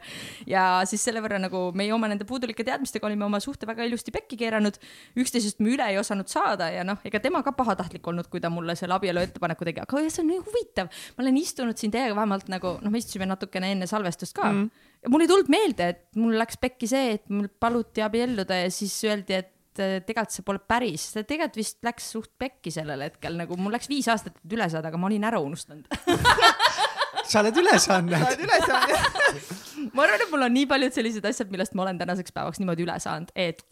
ja 0.51 0.65
siis 0.89 1.05
selle 1.05 1.23
võrra 1.25 1.39
nagu 1.43 1.67
meie 1.77 1.93
oma 1.95 2.09
nende 2.11 2.27
puudulike 2.29 2.67
teadmistega 2.67 3.09
olime 3.09 3.27
oma 3.27 3.41
suhte 3.43 3.69
väga 3.69 3.87
ilusti 3.89 4.15
pekki 4.15 4.39
keeranud, 4.41 4.79
üksteisest 5.21 5.61
me 5.65 5.75
üle 5.77 5.89
ei 5.93 6.01
osanud 6.01 6.31
saada 6.33 6.71
ja 6.73 6.85
noh, 6.87 7.01
ega 7.05 7.21
tema 7.23 7.43
ka 7.45 7.55
pahatahtlik 7.57 8.07
olnud, 8.11 8.29
kui 8.33 8.43
ta 8.43 8.53
mulle 8.53 8.77
selle 8.79 8.97
abielu 8.97 9.25
ettepaneku 9.25 9.69
tegi, 9.69 9.85
aga 9.85 10.05
see 10.09 10.25
on 10.25 10.31
nii 10.33 10.43
huvitav. 10.45 10.93
ma 11.17 11.27
olen 11.27 11.41
istunud 11.41 11.81
siin 11.81 11.95
teiega 11.95 12.17
vähemalt 12.17 12.51
nagu 12.53 12.77
noh, 12.81 12.93
me 12.93 13.01
istusime 13.01 13.29
natukene 13.29 13.75
enne 13.75 13.89
salvestust 13.91 14.37
ka 14.37 14.51
mm. 14.51 14.71
ja 15.05 15.13
mul 15.13 15.25
ei 15.25 15.31
tulnud 15.31 15.53
meelde, 15.53 15.91
et 15.95 16.07
mul 16.21 16.39
läks 16.41 16.61
pekki 16.61 16.89
see, 16.91 17.19
et 17.19 17.29
mul 17.33 17.51
paluti 17.61 18.05
abielluda 18.05 18.65
ja 18.65 18.71
siis 18.73 18.97
öeldi, 19.09 19.41
et 19.43 19.54
tegelikult 19.79 20.35
see 20.35 20.47
pole 20.47 20.63
päris, 20.69 21.09
see 21.15 21.27
tegelikult 21.27 21.59
vist 21.61 21.81
läks 21.87 22.11
suht 22.17 22.33
pekki 22.39 22.73
sellel 22.75 23.05
hetkel, 23.07 23.37
nagu 23.41 23.59
mul 23.61 23.75
läks 23.75 23.91
viis 23.91 24.09
aastat, 24.13 24.39
et 24.39 24.57
üle 24.57 24.69
saada, 24.71 24.91
aga 24.93 25.01
ma 25.01 25.11
olin 25.11 25.27
ära 25.31 25.41
unustanud 25.43 25.89
sa 27.31 27.41
oled 27.41 27.59
üle 27.61 27.77
saanud. 27.81 28.15
sa 28.15 28.31
oled 28.31 28.45
üle 28.47 28.59
saanud 28.65 29.45
ma 29.97 30.07
arvan, 30.07 30.25
et 30.25 30.33
mul 30.33 30.47
on 30.47 30.55
nii 30.55 30.69
paljud 30.71 30.97
sellised 30.97 31.27
asjad, 31.29 31.51
millest 31.53 31.77
ma 31.77 31.87
olen 31.87 32.01
tänaseks 32.01 32.35
päevaks 32.35 32.61
niimoodi 32.63 32.87
üle 32.87 32.97
saanud, 33.03 33.33
et, 33.37 33.65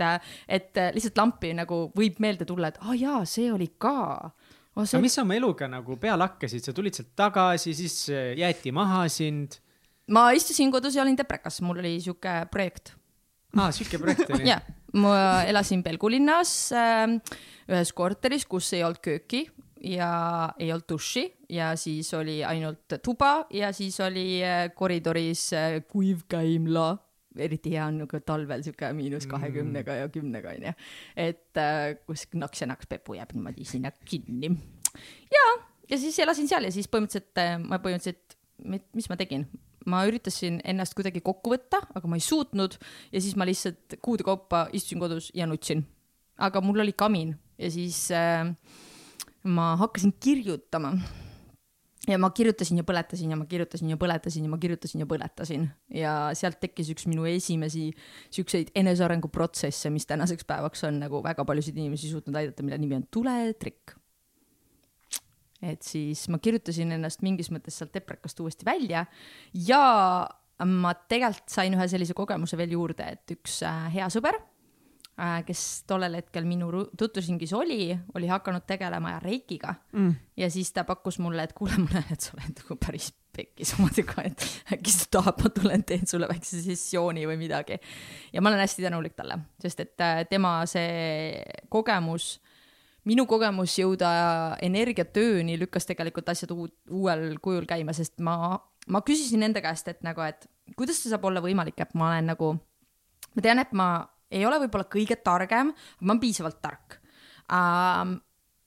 et 0.48 0.82
lihtsalt 0.96 1.20
lampi 1.20 1.52
nagu 1.56 1.84
võib 1.98 2.20
meelde 2.22 2.48
tulla, 2.48 2.72
et 2.72 2.80
aa 2.82 2.92
ah, 2.92 2.98
jaa, 2.98 3.22
see 3.28 3.50
oli 3.52 3.72
ka 3.82 3.96
oh,. 4.02 4.84
See... 4.84 4.96
aga 4.96 5.02
mis 5.04 5.18
sa 5.18 5.26
oma 5.26 5.36
eluga 5.38 5.68
nagu 5.70 5.98
peale 6.00 6.28
hakkasid, 6.28 6.64
sa 6.64 6.76
tulid 6.76 6.96
sealt 6.96 7.12
tagasi, 7.18 7.76
siis 7.76 7.96
äh, 8.12 8.32
jäeti 8.40 8.74
maha 8.74 9.04
sind? 9.12 9.60
ma 10.12 10.30
istusin 10.36 10.72
kodus 10.74 10.96
ja 10.98 11.04
olin 11.04 11.18
deprekas, 11.18 11.60
mul 11.64 11.82
oli 11.82 11.98
sihuke 12.02 12.42
projekt. 12.52 12.94
aa, 13.56 13.70
sihuke 13.72 14.00
projekt 14.02 14.32
oli? 14.32 14.48
jah 14.54 14.64
ma 15.00 15.42
elasin 15.48 15.82
Pelgu 15.82 16.10
linnas 16.12 16.72
äh, 16.76 17.06
ühes 17.70 17.92
korteris, 17.96 18.46
kus 18.46 18.72
ei 18.76 18.84
olnud 18.84 19.00
kööki 19.04 19.46
ja 19.82 20.52
ei 20.58 20.70
olnud 20.72 20.86
duši 20.88 21.24
ja 21.50 21.72
siis 21.76 22.12
oli 22.14 22.40
ainult 22.44 22.98
tuba 23.02 23.46
ja 23.54 23.72
siis 23.72 23.98
oli 24.00 24.42
äh, 24.44 24.68
koridoris 24.74 25.50
äh, 25.52 25.80
kuiv 25.88 26.26
käimla. 26.30 26.94
Eriti 27.32 27.72
hea 27.72 27.86
on 27.88 28.02
nagu 28.02 28.20
talvel 28.26 28.60
sihuke 28.60 28.90
miinus 28.92 29.24
kahekümnega 29.30 29.94
ja 30.02 30.08
kümnega 30.12 30.52
onju, 30.52 30.72
et 31.16 31.60
äh, 31.60 31.94
kus 32.06 32.26
naks 32.36 32.60
ja 32.60 32.68
naks 32.68 32.90
pepu 32.90 33.16
jääb 33.16 33.32
niimoodi 33.32 33.64
sinna 33.64 33.90
kinni. 34.04 34.52
ja, 35.32 35.46
ja 35.88 35.98
siis 35.98 36.18
elasin 36.20 36.50
seal 36.50 36.68
ja 36.68 36.74
siis 36.74 36.90
põhimõtteliselt 36.92 37.64
ma 37.64 37.80
põhimõtteliselt, 37.80 38.36
mis 38.68 39.08
ma 39.08 39.16
tegin, 39.16 39.46
ma 39.86 40.02
üritasin 40.08 40.60
ennast 40.64 40.94
kuidagi 40.98 41.22
kokku 41.24 41.54
võtta, 41.54 41.82
aga 41.94 42.08
ma 42.08 42.18
ei 42.18 42.24
suutnud 42.24 42.76
ja 43.12 43.20
siis 43.20 43.36
ma 43.38 43.46
lihtsalt 43.48 43.98
kuude 44.04 44.26
kaupa 44.26 44.66
istusin 44.72 45.02
kodus 45.02 45.30
ja 45.34 45.46
nutsin. 45.46 45.84
aga 46.38 46.60
mul 46.60 46.80
oli 46.80 46.92
kamin 46.92 47.36
ja 47.58 47.70
siis 47.70 48.10
äh, 48.10 48.48
ma 49.44 49.76
hakkasin 49.76 50.14
kirjutama. 50.20 50.98
ja 52.08 52.18
ma 52.18 52.30
kirjutasin 52.34 52.80
ja 52.80 52.84
põletasin 52.84 53.30
ja 53.30 53.36
ma 53.38 53.46
kirjutasin 53.46 53.90
ja 53.90 53.96
põletasin 53.96 54.42
ja 54.42 54.50
ma 54.50 54.58
kirjutasin 54.58 55.04
ja 55.04 55.06
põletasin 55.06 55.68
ja 55.94 56.14
sealt 56.34 56.58
tekkis 56.60 56.90
üks 56.90 57.06
minu 57.06 57.24
esimesi 57.30 57.92
siukseid 58.30 58.72
enesearenguprotsesse, 58.74 59.90
mis 59.90 60.06
tänaseks 60.10 60.44
päevaks 60.44 60.82
on 60.88 60.98
nagu 61.04 61.22
väga 61.22 61.44
paljusid 61.46 61.78
inimesi 61.78 62.10
suutnud 62.10 62.36
aidata, 62.40 62.66
mille 62.66 62.78
nimi 62.82 62.98
on 62.98 63.06
tuletrikk 63.10 64.01
et 65.62 65.82
siis 65.86 66.26
ma 66.32 66.40
kirjutasin 66.42 66.94
ennast 66.96 67.22
mingis 67.22 67.52
mõttes 67.54 67.78
sealt 67.78 67.94
deprekast 67.94 68.40
uuesti 68.42 68.66
välja 68.66 69.04
ja 69.54 69.82
ma 70.66 70.94
tegelikult 70.94 71.52
sain 71.52 71.74
ühe 71.76 71.86
sellise 71.90 72.16
kogemuse 72.16 72.58
veel 72.60 72.74
juurde, 72.76 73.06
et 73.16 73.34
üks 73.34 73.60
äh, 73.66 73.86
hea 73.94 74.08
sõber 74.12 74.36
äh, 74.38 75.40
kes 75.46 75.64
tollel 75.90 76.18
hetkel 76.20 76.46
minu 76.48 76.70
tutvusringis 76.98 77.54
oli, 77.56 77.90
oli 78.16 78.30
hakanud 78.30 78.66
tegelema 78.68 79.16
reikiga 79.22 79.74
mm.. 79.92 80.14
ja 80.42 80.50
siis 80.52 80.72
ta 80.74 80.86
pakkus 80.88 81.18
mulle, 81.22 81.46
et 81.46 81.56
kuule, 81.56 81.78
ma 81.82 81.98
näen, 81.98 82.14
et 82.14 82.28
sa 82.28 82.36
oled 82.36 82.62
nagu 82.62 82.78
päris 82.82 83.12
pekkis 83.32 83.74
omadega, 83.78 84.26
et 84.28 84.46
äkki 84.76 84.94
sa 84.94 85.08
tahad, 85.18 85.40
ma 85.42 85.52
tulen 85.56 85.84
teen 85.88 86.06
sulle 86.08 86.28
väikse 86.30 86.62
sessiooni 86.64 87.26
või 87.28 87.38
midagi. 87.40 87.78
ja 88.32 88.42
ma 88.42 88.52
olen 88.52 88.64
hästi 88.64 88.86
tänulik 88.86 89.16
talle, 89.18 89.40
sest 89.62 89.86
et 89.86 90.04
äh, 90.04 90.24
tema 90.30 90.60
see 90.70 91.42
kogemus, 91.72 92.36
minu 93.08 93.24
kogemus 93.30 93.74
jõuda 93.78 94.10
energiatööni 94.62 95.56
lükkas 95.60 95.88
tegelikult 95.88 96.28
asjad 96.32 96.52
uut, 96.54 96.74
uuel 96.90 97.36
kujul 97.42 97.66
käima, 97.68 97.94
sest 97.96 98.20
ma, 98.22 98.54
ma 98.88 99.02
küsisin 99.06 99.42
nende 99.42 99.62
käest, 99.64 99.88
et 99.90 100.02
nagu, 100.06 100.22
et 100.26 100.46
kuidas 100.78 101.00
see 101.02 101.12
saab 101.12 101.26
olla 101.28 101.42
võimalik, 101.44 101.78
et 101.82 101.94
ma 101.98 102.12
olen 102.12 102.32
nagu, 102.32 102.52
ma 103.34 103.44
tean, 103.44 103.62
et 103.62 103.72
ma 103.76 103.88
ei 104.32 104.46
ole 104.48 104.60
võib-olla 104.64 104.88
kõige 104.90 105.18
targem, 105.24 105.72
ma 106.00 106.14
olen 106.14 106.22
piisavalt 106.22 106.60
tark 106.64 106.98
ähm,. 107.52 108.18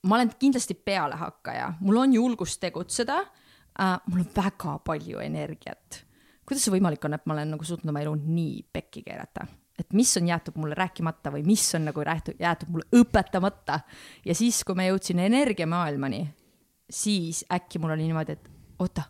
ma 0.06 0.20
olen 0.20 0.36
kindlasti 0.40 0.76
pealehakkaja, 0.78 1.76
mul 1.82 2.04
on 2.04 2.14
julgust 2.14 2.60
tegutseda 2.62 3.22
äh,, 3.24 4.00
mul 4.12 4.26
on 4.26 4.32
väga 4.36 4.80
palju 4.86 5.24
energiat. 5.24 6.04
kuidas 6.46 6.68
see 6.68 6.76
võimalik 6.76 7.08
on, 7.08 7.16
et 7.18 7.26
ma 7.26 7.38
olen 7.40 7.56
nagu 7.56 7.68
suutnud 7.68 7.94
oma 7.94 8.04
elu 8.04 8.18
nii 8.22 8.66
pekki 8.74 9.06
keerata? 9.08 9.48
Et 9.80 9.94
mis 9.94 10.18
on 10.18 10.28
jäetud 10.28 10.58
mulle 10.60 10.76
rääkimata 10.78 11.34
või 11.34 11.44
mis 11.48 11.68
on 11.76 11.90
nagu 11.90 12.04
jäetud, 12.06 12.40
jäetud 12.40 12.72
mulle 12.72 12.88
õpetamata 12.96 13.80
ja 14.26 14.36
siis, 14.36 14.64
kui 14.64 14.78
ma 14.78 14.88
jõudsin 14.88 15.20
energiamaailmani, 15.26 16.26
siis 16.90 17.44
äkki 17.52 17.80
mul 17.80 17.96
oli 17.96 18.08
niimoodi, 18.08 18.38
et 18.38 18.52
oota, 18.80 19.04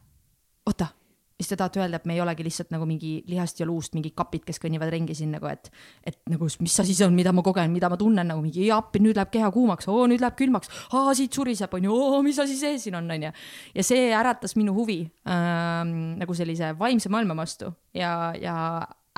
oota, 0.66 0.88
mis 1.36 1.50
te 1.52 1.58
tahate 1.60 1.82
öelda, 1.82 2.00
et 2.00 2.06
me 2.08 2.16
ei 2.16 2.22
olegi 2.24 2.46
lihtsalt 2.48 2.72
nagu 2.72 2.88
mingi 2.88 3.18
lihast 3.28 3.60
ja 3.60 3.68
luust 3.68 3.96
mingi 3.98 4.14
kapid, 4.16 4.46
kes 4.48 4.60
kõnnivad 4.64 4.90
ringi 4.94 5.16
siin 5.18 5.34
nagu, 5.36 5.50
et, 5.52 5.68
et 6.08 6.18
nagu 6.32 6.48
mis 6.64 6.80
asi 6.82 6.96
see 6.96 7.08
on, 7.08 7.16
mida 7.18 7.34
ma 7.36 7.44
kogen, 7.46 7.74
mida 7.74 7.90
ma 7.92 8.00
tunnen 8.00 8.32
nagu 8.32 8.42
mingi 8.44 8.70
appi, 8.74 9.02
nüüd 9.04 9.20
läheb 9.20 9.34
keha 9.34 9.52
kuumaks, 9.54 9.90
oo 9.92 10.08
nüüd 10.10 10.24
läheb 10.24 10.38
külmaks, 10.40 10.72
aa 10.96 11.14
siit 11.18 11.36
suriseb, 11.36 11.76
onju, 11.76 11.92
oo 11.92 12.22
mis 12.26 12.40
asi 12.42 12.56
see 12.60 12.80
siin 12.82 12.96
on, 13.02 13.12
onju. 13.18 13.34
ja 13.76 13.86
see 13.86 14.08
äratas 14.16 14.56
minu 14.56 14.74
huvi 14.78 15.02
ähm, 15.30 16.16
nagu 16.22 16.38
sellise 16.38 16.72
vaimse 16.80 17.12
maailma 17.12 17.36
vastu 17.44 17.74
ja, 17.94 18.32
ja 18.40 18.56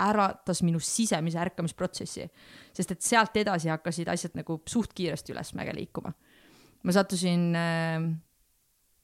äratas 0.02 0.62
minu 0.66 0.80
sisemise 0.84 1.40
ärkamisprotsessi, 1.42 2.28
sest 2.74 2.94
et 2.94 3.02
sealt 3.02 3.38
edasi 3.38 3.72
hakkasid 3.74 4.10
asjad 4.14 4.38
nagu 4.38 4.62
suht 4.70 4.94
kiiresti 4.98 5.34
ülesmäge 5.34 5.74
liikuma. 5.76 6.14
ma 6.84 6.94
sattusin 6.94 7.56
äh, 7.56 8.06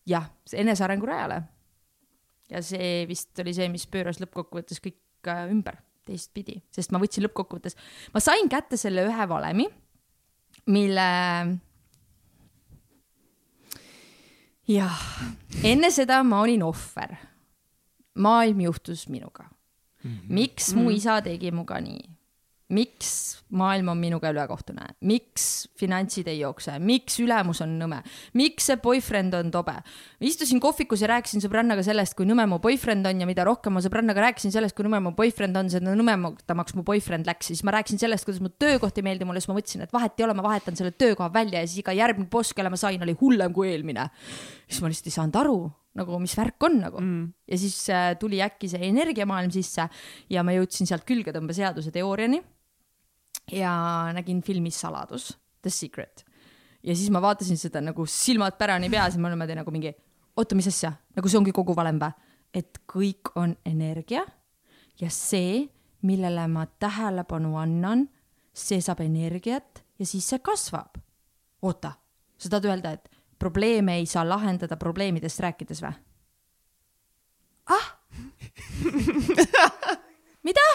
jah, 0.05 0.29
enesearengu 0.53 1.05
rajale 1.09 1.41
ja 2.51 2.61
see 2.63 3.03
vist 3.09 3.39
oli 3.41 3.53
see, 3.55 3.69
mis 3.71 3.85
pööras 3.89 4.21
lõppkokkuvõttes 4.21 4.81
kõik 4.83 5.29
äh, 5.31 5.47
ümber 5.51 5.79
teistpidi, 6.03 6.57
sest 6.73 6.91
ma 6.91 6.99
võtsin 6.99 7.23
lõppkokkuvõttes, 7.27 7.77
ma 8.13 8.21
sain 8.23 8.49
kätte 8.51 8.77
selle 8.79 9.05
ühe 9.07 9.27
valemi, 9.29 9.69
mille 10.67 11.07
jah, 14.67 14.99
enne 15.63 15.91
seda 15.95 16.21
ma 16.27 16.43
olin 16.43 16.65
ohver. 16.67 17.15
maailm 18.13 18.59
juhtus 18.61 19.07
minuga. 19.09 19.47
Miks 20.29 20.73
mu 20.75 20.91
isa 20.91 21.21
tegi 21.21 21.51
minuga 21.51 21.79
nii? 21.83 22.13
miks 22.73 23.09
maailm 23.53 23.91
on 23.91 23.99
minuga 24.01 24.31
ülekohtune, 24.33 24.85
miks 25.05 25.67
finantsid 25.77 26.27
ei 26.31 26.39
jookse, 26.39 26.77
miks 26.81 27.19
ülemus 27.21 27.61
on 27.63 27.75
nõme, 27.77 27.99
miks 28.39 28.69
see 28.69 28.79
boyfriend 28.81 29.35
on 29.37 29.51
tobe. 29.53 29.75
istusin 30.23 30.61
kohvikus 30.63 31.03
ja 31.03 31.11
rääkisin 31.11 31.43
sõbrannaga 31.43 31.83
sellest, 31.85 32.15
kui 32.17 32.25
nõme 32.29 32.47
mu 32.49 32.59
boyfriend 32.63 33.05
on 33.09 33.21
ja 33.21 33.27
mida 33.29 33.45
rohkem 33.47 33.75
ma 33.77 33.83
sõbrannaga 33.83 34.25
rääkisin 34.29 34.55
sellest, 34.55 34.75
kui 34.77 34.87
nõme 34.87 35.03
mu 35.03 35.13
boyfriend 35.17 35.59
on, 35.59 35.69
seda 35.73 35.93
nõmedamaks 35.93 36.77
mu 36.79 36.85
boyfriend 36.87 37.29
läks, 37.29 37.51
siis 37.51 37.63
ma 37.67 37.75
rääkisin 37.77 38.01
sellest, 38.01 38.25
kuidas 38.27 38.41
mu 38.43 38.49
töökoht 38.49 38.97
ei 38.97 39.05
meeldi 39.05 39.27
mulle, 39.27 39.43
siis 39.43 39.51
ma 39.51 39.59
mõtlesin, 39.59 39.85
et 39.85 39.93
vahet 39.93 40.17
ei 40.17 40.27
ole, 40.27 40.37
ma 40.39 40.47
vahetan 40.47 40.79
selle 40.79 40.95
töökoha 40.97 41.29
välja 41.33 41.61
ja 41.61 41.69
siis 41.69 41.83
iga 41.83 41.93
järgmine 41.97 42.31
boss, 42.31 42.55
kelle 42.57 42.73
ma 42.73 42.79
sain, 42.79 43.01
oli 43.05 43.17
hullem 43.21 43.53
kui 43.53 43.69
eelmine. 43.69 44.09
siis 44.67 44.81
ma 44.81 44.89
lihtsalt 44.89 45.11
ei 45.11 45.19
saanud 45.19 45.41
aru 45.43 45.57
nagu, 45.97 46.17
mis 46.21 46.33
värk 46.37 46.65
on 46.65 46.79
nagu 46.81 47.01
mm.. 47.01 47.23
ja 47.49 47.59
siis 47.61 47.77
äh, 47.93 48.11
tuli 48.19 48.41
äkki 48.43 48.69
see 48.71 48.89
energiamaailm 48.89 49.53
sisse 49.53 49.87
ja 50.33 50.43
ma 50.45 50.55
jõudsin 50.55 50.89
sealt 50.89 51.05
külgetõmbeseaduse 51.09 51.93
teooriani 51.93 52.41
ja 53.53 53.73
nägin 54.15 54.41
filmis 54.45 54.79
Saladus, 54.79 55.33
The 55.61 55.69
Secret. 55.73 56.25
ja 56.83 56.95
siis 56.95 57.11
ma 57.13 57.21
vaatasin 57.21 57.59
seda 57.59 57.81
nagu 57.83 58.05
silmad 58.09 58.57
pärani 58.57 58.89
peas 58.89 59.15
ja 59.15 59.21
ma 59.21 59.29
olin 59.29 59.37
niimoodi 59.37 59.59
nagu 59.59 59.75
mingi, 59.75 59.93
oota, 60.37 60.57
mis 60.57 60.69
asja, 60.71 60.93
nagu 61.15 61.29
see 61.29 61.39
ongi 61.41 61.55
kogu 61.55 61.75
valem 61.77 62.01
või? 62.01 62.13
et 62.53 62.83
kõik 62.89 63.33
on 63.39 63.55
energia 63.65 64.25
ja 65.01 65.09
see, 65.09 65.65
millele 66.05 66.45
ma 66.51 66.65
tähelepanu 66.67 67.55
annan, 67.57 68.07
see 68.53 68.81
saab 68.81 69.01
energiat 69.05 69.83
ja 69.99 70.05
siis 70.05 70.27
see 70.29 70.41
kasvab. 70.43 70.97
oota, 71.61 71.93
sa 72.37 72.49
tahad 72.49 72.69
öelda, 72.69 72.91
et 72.97 73.12
probleeme 73.43 73.97
ei 73.99 74.05
saa 74.07 74.23
lahendada 74.29 74.77
probleemidest 74.79 75.43
rääkides 75.43 75.83
või? 75.83 75.91
ah? 77.75 77.89
mida? 80.47 80.67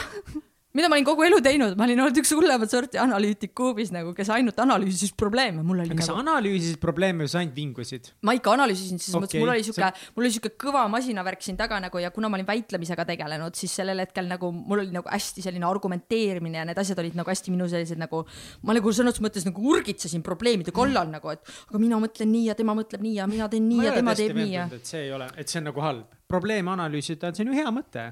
Mida 0.78 0.90
ma 0.90 0.98
olin 0.98 1.06
kogu 1.08 1.26
elu 1.26 1.40
teinud, 1.44 1.74
ma 1.78 1.86
olin 1.88 2.04
olnud 2.04 2.20
üks 2.22 2.32
hullemat 2.36 2.72
sorti 2.72 3.00
analüütik 3.02 3.54
kuubis 3.58 3.90
nagu, 3.94 4.14
kes 4.16 4.30
ainult 4.34 4.58
analüüsis 4.62 5.12
probleeme, 5.18 5.64
mul 5.66 5.82
oli 5.82 5.96
kas 5.98 6.08
sa 6.10 6.14
nagu, 6.14 6.24
analüüsisid 6.26 6.78
probleeme 6.82 7.26
või 7.26 7.32
sa 7.32 7.42
ainult 7.42 7.58
vingusid? 7.58 8.12
ma 8.26 8.34
ikka 8.38 8.54
analüüsisin, 8.54 9.02
selles 9.02 9.18
okay, 9.18 9.24
mõttes 9.26 9.42
mul 9.42 9.52
oli 9.54 9.66
siuke 9.66 9.82
see-, 9.82 10.12
mul 10.16 10.28
oli 10.28 10.32
siuke 10.36 10.52
kõva 10.66 10.84
masinavärk 10.92 11.42
siin 11.44 11.58
taga 11.58 11.80
nagu 11.82 12.02
ja 12.02 12.12
kuna 12.14 12.30
ma 12.30 12.38
olin 12.38 12.48
väitlemisega 12.48 13.06
tegelenud, 13.08 13.58
siis 13.58 13.74
sellel 13.80 14.04
hetkel 14.04 14.30
nagu 14.30 14.52
mul 14.54 14.84
oli 14.84 14.94
nagu 14.94 15.10
hästi 15.10 15.44
selline 15.44 15.66
argumenteerimine 15.68 16.62
ja 16.62 16.66
need 16.68 16.78
asjad 16.80 17.02
olid 17.02 17.18
nagu 17.18 17.32
hästi 17.32 17.54
minu 17.54 17.68
sellised 17.70 17.98
nagu, 18.00 18.22
ma 18.62 18.76
nagu 18.78 18.94
sõna 18.94 19.12
otseses 19.12 19.26
mõttes 19.26 19.48
nagu 19.48 19.66
urgitsesin 19.72 20.22
probleemide 20.26 20.74
kallal 20.76 21.10
nagu, 21.10 21.34
et 21.34 21.42
aga 21.68 21.82
mina 21.82 21.98
mõtlen 22.02 22.30
nii 22.32 22.46
ja 22.52 22.56
tema 22.58 22.76
mõtleb 22.78 23.02
nii 23.04 23.18
ja 23.18 23.26
mina 23.30 23.50
teen 23.50 23.66
nii 23.68 23.82
ma 23.82 23.90
ja 23.90 23.98
tema 23.98 24.14
teeb 24.18 24.38
nii 24.38 24.54
ja. 24.54 24.68
et 24.78 24.88
see 24.88 25.06
ei 25.08 25.12
ole, 25.16 25.28
et 25.38 25.50
see 25.50 25.62
on 25.62 25.70
nagu 25.72 25.84
halb. 25.84 26.16
probleeme 26.28 26.70
analüüsida, 26.74 27.32
see 27.34 27.46
on 27.46 27.52
ju 27.52 27.60
hea 27.62 27.70
mõte. 27.74 28.10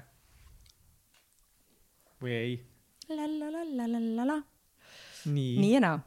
Või 2.22 2.32
ei? 2.32 2.54
la-la-la-la-la-la, 3.08 4.38
nii, 5.26 5.58
nii 5.62 5.72
ja 5.74 5.82
naa. 5.84 5.98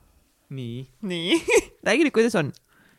nii. 0.50 0.88
nii, 1.02 1.38
räägi 1.88 2.08
nüüd, 2.08 2.16
kuidas 2.16 2.36
on. 2.40 2.52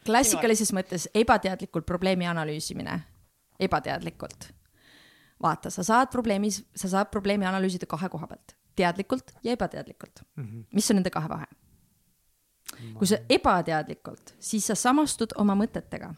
klassikalises 0.06 0.72
mõttes 0.76 1.08
ebateadlikult 1.14 1.86
probleemi 1.86 2.28
analüüsimine, 2.30 3.00
ebateadlikult. 3.60 4.50
vaata, 5.42 5.70
sa 5.70 5.84
saad 5.86 6.12
probleemis, 6.12 6.62
sa 6.74 6.88
saad 6.88 7.10
probleemi 7.10 7.48
analüüsida 7.48 7.88
kahe 7.90 8.08
koha 8.08 8.30
pealt, 8.30 8.56
teadlikult 8.76 9.34
ja 9.42 9.52
ebateadlikult 9.52 10.24
mm. 10.36 10.44
-hmm. 10.44 10.64
mis 10.72 10.90
on 10.90 11.00
nende 11.02 11.10
kahe 11.10 11.28
vahe? 11.28 11.46
kui 12.94 13.06
sa 13.06 13.18
ebateadlikult, 13.28 14.34
siis 14.38 14.66
sa 14.66 14.74
samastud 14.74 15.32
oma 15.36 15.54
mõtetega 15.58 16.14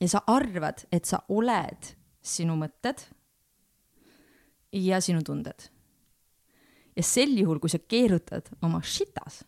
ja 0.00 0.08
sa 0.08 0.22
arvad, 0.26 0.84
et 0.92 1.04
sa 1.04 1.22
oled 1.28 1.94
sinu 2.24 2.56
mõtted 2.58 3.04
ja 4.72 5.00
sinu 5.00 5.22
tunded. 5.22 5.68
Ja 6.94 7.02
sel 7.02 7.34
juhul, 7.38 7.60
kui 7.62 7.72
sa 7.72 7.80
keerutad 7.80 8.50
oma 8.64 8.80
shitas, 8.82 9.42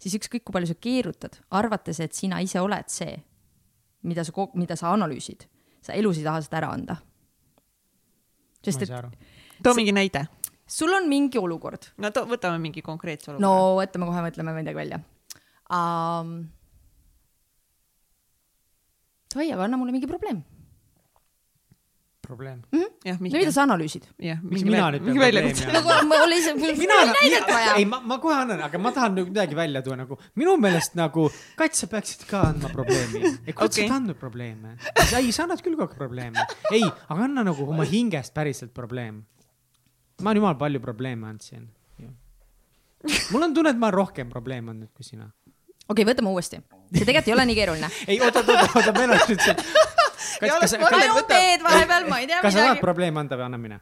siis 0.00 0.16
ükskõik 0.18 0.44
kui 0.46 0.56
palju 0.56 0.72
sa 0.72 0.78
keerutad, 0.80 1.38
arvates, 1.56 2.00
et 2.00 2.16
sina 2.16 2.40
ise 2.44 2.60
oled 2.62 2.88
see, 2.92 3.16
mida 4.08 4.24
sa, 4.26 4.46
mida 4.58 4.76
sa 4.78 4.92
analüüsid, 4.94 5.46
sa 5.84 5.96
elus 5.96 6.20
ei 6.20 6.26
taha 6.26 6.42
seda 6.44 6.60
ära 6.62 6.72
anda. 6.76 6.98
sest 8.64 8.86
et 8.86 8.92
too 9.62 9.74
mingi 9.76 9.92
näide. 9.92 10.24
sul 10.66 10.92
on 10.96 11.08
mingi 11.08 11.38
olukord, 11.38 11.90
no 12.00 12.10
too, 12.10 12.24
võtame 12.28 12.58
mingi 12.58 12.82
konkreetse 12.82 13.30
olukorra 13.30 13.44
no 13.44 13.76
võtame 13.76 14.08
kohe, 14.08 14.24
mõtleme 14.24 14.56
midagi 14.56 14.80
välja 14.80 15.00
um,. 15.68 16.48
oi, 19.36 19.50
aga 19.50 19.64
anna 19.64 19.76
mulle 19.76 19.92
mingi 19.92 20.08
probleem. 20.08 20.44
probleem. 22.26 22.62
jah, 23.04 23.18
no 23.18 23.24
mida 23.28 23.52
sa 23.52 23.64
analüüsid? 23.66 24.06
jah, 24.18 24.40
miks 24.42 24.62
mingi 24.62 24.72
mina 24.72 24.90
nüüd 24.94 25.04
pean 25.04 25.18
probleemi 25.18 25.52
nagu 25.74 25.94
ma 26.08 26.20
see, 26.44 26.54
mul 26.58 26.74
mina 26.78 26.98
oli 27.02 27.14
näidet 27.18 27.48
vaja 27.50 27.74
ei, 27.80 27.86
ma, 27.88 28.00
ma 28.00 28.18
kohe 28.22 28.36
annan, 28.36 28.62
aga 28.66 28.80
ma 28.80 28.92
tahan 28.96 29.16
nüüd 29.18 29.30
midagi 29.30 29.58
välja 29.58 29.82
tuua 29.84 29.98
nagu 30.00 30.18
minu 30.40 30.56
meelest 30.60 30.96
nagu 30.98 31.28
Kats, 31.58 31.84
sa 31.84 31.88
peaksid 31.90 32.26
ka 32.30 32.42
andma 32.50 32.70
probleemi. 32.72 33.22
ei, 33.46 33.52
kuule, 33.52 33.68
sa 33.68 33.70
Okei. 33.70 33.86
oled 33.86 33.96
andnud 33.98 34.18
probleeme. 34.20 34.74
ei, 35.20 35.32
sa 35.32 35.46
annad 35.46 35.62
küll 35.64 35.76
kogu 35.76 35.88
aeg 35.88 35.96
probleeme. 35.98 36.46
ei, 36.72 36.84
aga 36.84 37.20
anna 37.28 37.46
nagu 37.50 37.68
oma 37.68 37.86
hingest 37.88 38.34
päriselt 38.34 38.74
probleem. 38.76 39.22
ma 40.22 40.30
olen 40.30 40.42
jumal 40.42 40.58
palju 40.60 40.82
probleeme 40.84 41.28
andsin. 41.28 41.68
mul 43.32 43.48
on 43.48 43.54
tunne, 43.54 43.74
et 43.74 43.80
ma 43.80 43.90
olen 43.90 43.98
rohkem 44.00 44.30
probleeme 44.32 44.74
andnud 44.74 44.92
kui 44.94 45.06
sina. 45.06 45.30
okei, 45.88 46.06
võtame 46.08 46.32
uuesti. 46.34 46.62
see 46.92 47.04
tegelikult 47.04 47.28
ei 47.32 47.36
ole 47.38 47.48
nii 47.50 47.60
keeruline. 47.60 47.92
ei, 48.06 48.20
oota, 48.20 48.44
oota, 48.44 48.70
oota, 48.74 48.96
meil 48.98 49.16
on 49.16 49.28
nüüd 49.28 49.44
see. 49.48 49.92
kas, 50.40 50.50
kas, 50.50 50.60
kas, 50.60 50.72
tea 52.26 52.40
kas 52.40 52.52
sa 52.52 52.58
tahad 52.58 52.70
midagi. 52.74 52.84
probleeme 52.86 53.20
anda 53.20 53.36
või 53.36 53.46
anna 53.48 53.58
mine? 53.58 53.80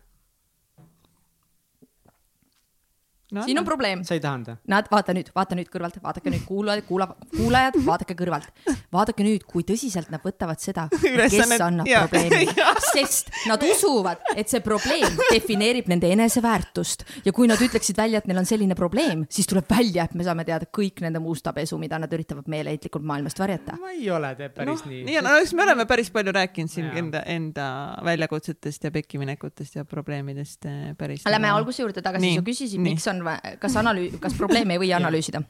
No 3.32 3.44
siin 3.46 3.58
on 3.58 3.64
probleem. 3.64 4.02
sa 4.04 4.14
ei 4.14 4.20
taha 4.20 4.36
anda? 4.38 4.56
Nad, 4.68 4.88
vaata 4.92 5.14
nüüd, 5.16 5.30
vaata 5.34 5.56
nüüd 5.56 5.70
kõrvalt, 5.72 5.96
vaadake 6.04 6.32
nüüd 6.34 6.44
kuulajad, 6.44 6.84
kuula, 6.84 7.06
kuulajad, 7.32 7.78
vaadake 7.86 8.16
kõrvalt. 8.18 8.50
vaadake 8.92 9.24
nüüd, 9.24 9.46
kui 9.48 9.64
tõsiselt 9.64 10.10
nad 10.12 10.20
võtavad 10.24 10.60
seda, 10.60 10.84
kes 11.32 11.54
annab 11.56 11.88
jaa. 11.88 12.04
probleemi, 12.10 12.52
sest 12.92 13.32
nad 13.48 13.62
usuvad, 13.64 14.20
et 14.36 14.52
see 14.52 14.60
probleem 14.64 15.16
defineerib 15.30 15.88
nende 15.88 16.10
eneseväärtust 16.12 17.06
ja 17.24 17.32
kui 17.32 17.48
nad 17.48 17.60
ütleksid 17.62 17.96
välja, 17.96 18.20
et 18.20 18.28
neil 18.28 18.42
on 18.42 18.48
selline 18.48 18.76
probleem, 18.76 19.24
siis 19.32 19.48
tuleb 19.48 19.70
välja, 19.70 20.04
et 20.04 20.16
me 20.18 20.26
saame 20.26 20.44
teada 20.48 20.68
kõik 20.68 21.00
nende 21.04 21.22
musta 21.24 21.54
pesu, 21.56 21.80
mida 21.80 21.96
nad 22.02 22.12
üritavad 22.12 22.50
meeleheitlikult 22.52 23.06
maailmast 23.08 23.40
varjata. 23.40 23.78
ma 23.80 23.94
ei 23.96 24.10
ole 24.12 24.34
te 24.36 24.50
päris 24.52 24.84
noh, 24.84 24.92
nii. 24.92 25.02
nii 25.08 25.18
on, 25.22 25.30
eks 25.40 25.56
me 25.56 25.64
oleme 25.64 25.88
päris 25.88 26.12
palju 26.12 26.36
rääkinud 26.36 26.72
siin 26.72 26.90
Jaa. 26.90 27.00
enda, 27.00 27.24
enda 27.32 27.66
väljakutsetest 28.04 28.84
ja 28.90 28.92
pekkiminekutest 28.92 29.80
ja 29.80 29.88
probleemidest 29.88 30.68
eh, 30.68 30.92
päris. 30.98 31.24
Lähme 31.28 31.48
alguse 31.54 31.84
juurde 31.84 32.04
tagasi, 32.04 32.34
sa 32.36 32.44
küsisid, 32.44 32.82
miks 32.84 33.08
on, 33.08 33.21
kas 33.58 33.76
analüü-, 33.76 34.18
kas 34.20 34.34
probleemi 34.38 34.74
ei 34.74 34.78
või 34.78 34.92
analüüsida. 35.00 35.42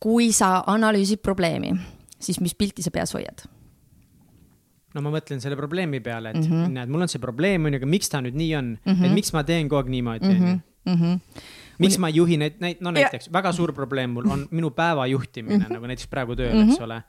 kui 0.00 0.32
sa 0.32 0.62
analüüsid 0.66 1.20
probleemi, 1.22 1.74
siis 2.20 2.40
mis 2.40 2.54
pilti 2.54 2.82
sa 2.82 2.90
peas 2.90 3.12
hoiad? 3.14 3.44
no 4.94 5.02
ma 5.04 5.12
mõtlen 5.14 5.40
selle 5.42 5.56
probleemi 5.58 6.00
peale, 6.00 6.30
et 6.30 6.36
mm 6.36 6.42
Mhm. 6.48 6.64
-hmm. 6.64 6.72
näed, 6.78 6.88
mul 6.88 7.02
on 7.02 7.08
see 7.08 7.20
probleem 7.20 7.64
on 7.64 7.72
ju, 7.72 7.78
aga 7.78 7.86
miks 7.86 8.08
ta 8.08 8.20
nüüd 8.20 8.34
nii 8.34 8.54
on 8.56 8.78
mm, 8.84 8.92
-hmm. 8.92 9.04
et 9.06 9.12
miks 9.12 9.32
ma 9.32 9.44
teen 9.44 9.68
kogu 9.68 9.78
aeg 9.82 9.88
niimoodi, 9.88 10.26
onju. 10.26 10.60
Mhm. 10.86 11.20
miks 11.78 11.98
ma 11.98 12.08
ei 12.08 12.14
juhi 12.16 12.36
neid, 12.36 12.54
neid, 12.60 12.76
no 12.80 12.90
näiteks 12.90 13.32
väga 13.32 13.52
suur 13.52 13.72
probleem 13.72 14.10
mul 14.10 14.26
on 14.30 14.48
minu 14.50 14.70
päeva 14.70 15.06
juhtimine 15.06 15.58
mm, 15.58 15.64
-hmm. 15.64 15.72
nagu 15.72 15.86
näiteks 15.86 16.06
praegu 16.08 16.36
tööl 16.36 16.52
mm, 16.54 16.62
-hmm. 16.62 16.72
eks 16.72 16.80
ole. 16.80 17.02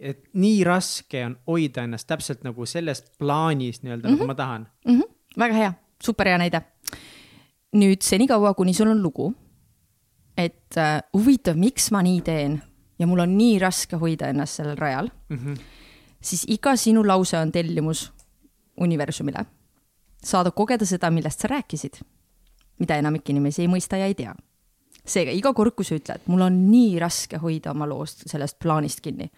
et 0.00 0.24
nii 0.32 0.64
raske 0.64 1.26
on 1.26 1.36
hoida 1.46 1.82
ennast 1.82 2.06
täpselt 2.06 2.44
nagu 2.44 2.66
selles 2.66 3.02
plaanis 3.18 3.82
nii-öelda 3.82 4.08
mm, 4.08 4.14
-hmm. 4.14 4.18
nagu 4.18 4.26
ma 4.26 4.34
tahan. 4.34 4.68
mm. 4.86 5.00
-hmm. 5.00 5.08
väga 5.38 5.54
hea, 5.54 5.72
super 6.02 6.26
hea 6.28 6.38
näide. 6.38 6.62
Nüüd 7.76 8.02
senikaua, 8.02 8.54
kuni 8.54 8.74
sul 8.74 8.88
on 8.88 9.02
lugu, 9.02 9.28
et 10.38 10.76
äh, 10.78 11.00
huvitav, 11.16 11.58
miks 11.58 11.90
ma 11.92 12.02
nii 12.02 12.20
teen 12.24 12.58
ja 12.98 13.06
mul 13.06 13.24
on 13.24 13.36
nii 13.38 13.58
raske 13.62 13.98
hoida 14.00 14.30
ennast 14.32 14.60
sellel 14.60 14.76
rajal, 14.78 15.10
Mm 15.28 15.36
-hmm. 15.36 15.58
siis 16.20 16.44
iga 16.48 16.76
sinu 16.76 17.06
lause 17.06 17.38
on 17.38 17.52
tellimus 17.52 18.12
universumile. 18.80 19.44
saada 20.24 20.50
kogeda 20.50 20.84
seda, 20.86 21.10
millest 21.10 21.40
sa 21.40 21.48
rääkisid, 21.48 22.02
mida 22.78 22.96
enamik 22.96 23.30
inimesi 23.30 23.62
ei 23.62 23.68
mõista 23.68 23.96
ja 23.96 24.06
ei 24.06 24.14
tea. 24.14 24.34
seega 25.06 25.30
iga 25.30 25.52
kord, 25.54 25.72
kui 25.74 25.84
sa 25.84 25.94
ütled, 25.94 26.20
mul 26.26 26.40
on 26.40 26.70
nii 26.70 26.98
raske 26.98 27.36
hoida 27.36 27.70
oma 27.70 27.86
loost 27.88 28.22
sellest 28.26 28.58
plaanist 28.58 29.00
kinni, 29.00 29.30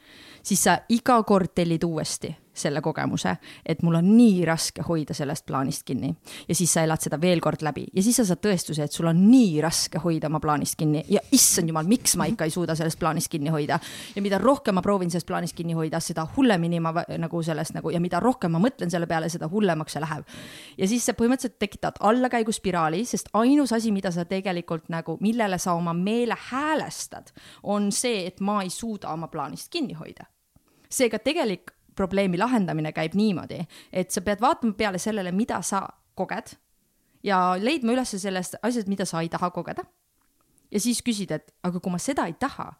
siis 0.42 0.62
sa 0.62 0.78
iga 0.88 1.22
kord 1.22 1.54
tellid 1.54 1.84
uuesti 1.84 2.36
selle 2.60 2.82
kogemuse, 2.84 3.34
et 3.66 3.82
mul 3.82 3.98
on 4.00 4.10
nii 4.16 4.44
raske 4.48 4.84
hoida 4.86 5.14
sellest 5.16 5.46
plaanist 5.46 5.84
kinni. 5.88 6.12
Ja 6.48 6.54
siis 6.54 6.72
sa 6.72 6.84
elad 6.86 7.02
seda 7.02 7.20
veel 7.20 7.40
kord 7.40 7.62
läbi. 7.66 7.86
Ja 7.94 8.02
siis 8.02 8.20
sa 8.20 8.26
saad 8.28 8.42
tõestuse, 8.44 8.84
et 8.84 8.92
sul 8.92 9.08
on 9.10 9.22
nii 9.30 9.60
raske 9.64 10.00
hoida 10.02 10.30
oma 10.30 10.40
plaanist 10.40 10.78
kinni. 10.80 11.04
Ja 11.08 11.22
issand 11.32 11.70
jumal, 11.70 11.88
miks 11.90 12.16
ma 12.20 12.28
ikka 12.30 12.48
ei 12.48 12.54
suuda 12.54 12.76
sellest 12.78 12.98
plaanist 13.00 13.30
kinni 13.32 13.52
hoida? 13.52 13.80
Ja 14.14 14.22
mida 14.22 14.38
rohkem 14.38 14.76
ma 14.78 14.82
proovin 14.84 15.10
sellest 15.10 15.28
plaanist 15.28 15.56
kinni 15.58 15.76
hoida, 15.76 16.00
seda 16.00 16.26
hullemini 16.36 16.80
ma 16.80 16.94
nagu 17.18 17.42
sellest 17.42 17.74
nagu 17.76 17.90
ja 17.90 18.00
mida 18.00 18.20
rohkem 18.20 18.52
ma 18.54 18.62
mõtlen 18.62 18.90
selle 18.92 19.08
peale, 19.10 19.28
seda 19.32 19.48
hullemaks 19.50 19.96
see 19.96 20.02
läheb. 20.04 20.24
ja 20.78 20.88
siis 20.88 21.06
sa 21.06 21.14
põhimõtteliselt 21.18 21.58
tekitad 21.58 22.00
allakäiguspiraali, 22.00 23.04
sest 23.04 23.30
ainus 23.32 23.72
asi, 23.72 23.92
mida 23.92 24.10
sa 24.14 24.24
tegelikult 24.24 24.88
nagu, 24.92 25.16
millele 25.20 25.58
sa 25.58 25.74
oma 25.78 25.94
meele 25.96 26.36
häälestad, 26.50 27.32
on 27.62 27.90
see, 27.92 28.26
et 28.26 28.40
ma 28.40 28.60
ei 28.62 28.70
suuda 28.70 29.12
oma 29.12 29.28
plaanist 29.28 29.70
kinni 29.70 29.94
hoida. 29.98 30.26
Seega 30.90 31.18
tegelik 31.22 31.70
probleemi 32.00 32.40
lahendamine 32.40 32.94
käib 32.96 33.14
niimoodi, 33.18 33.60
et 33.92 34.10
sa 34.10 34.24
pead 34.24 34.40
vaatama 34.40 34.76
peale 34.78 35.00
sellele, 35.02 35.32
mida 35.36 35.60
sa 35.66 35.84
koged 36.18 36.54
ja 37.26 37.40
leidma 37.60 37.94
üles 37.94 38.14
sellest 38.16 38.58
asjad, 38.62 38.88
mida 38.88 39.06
sa 39.08 39.20
ei 39.20 39.28
taha 39.32 39.50
kogeda. 39.54 39.84
ja 40.70 40.80
siis 40.80 41.02
küsida, 41.02 41.40
et 41.40 41.52
aga 41.66 41.80
kui 41.80 41.92
ma 41.92 41.98
seda 41.98 42.26
ei 42.30 42.36
taha, 42.38 42.70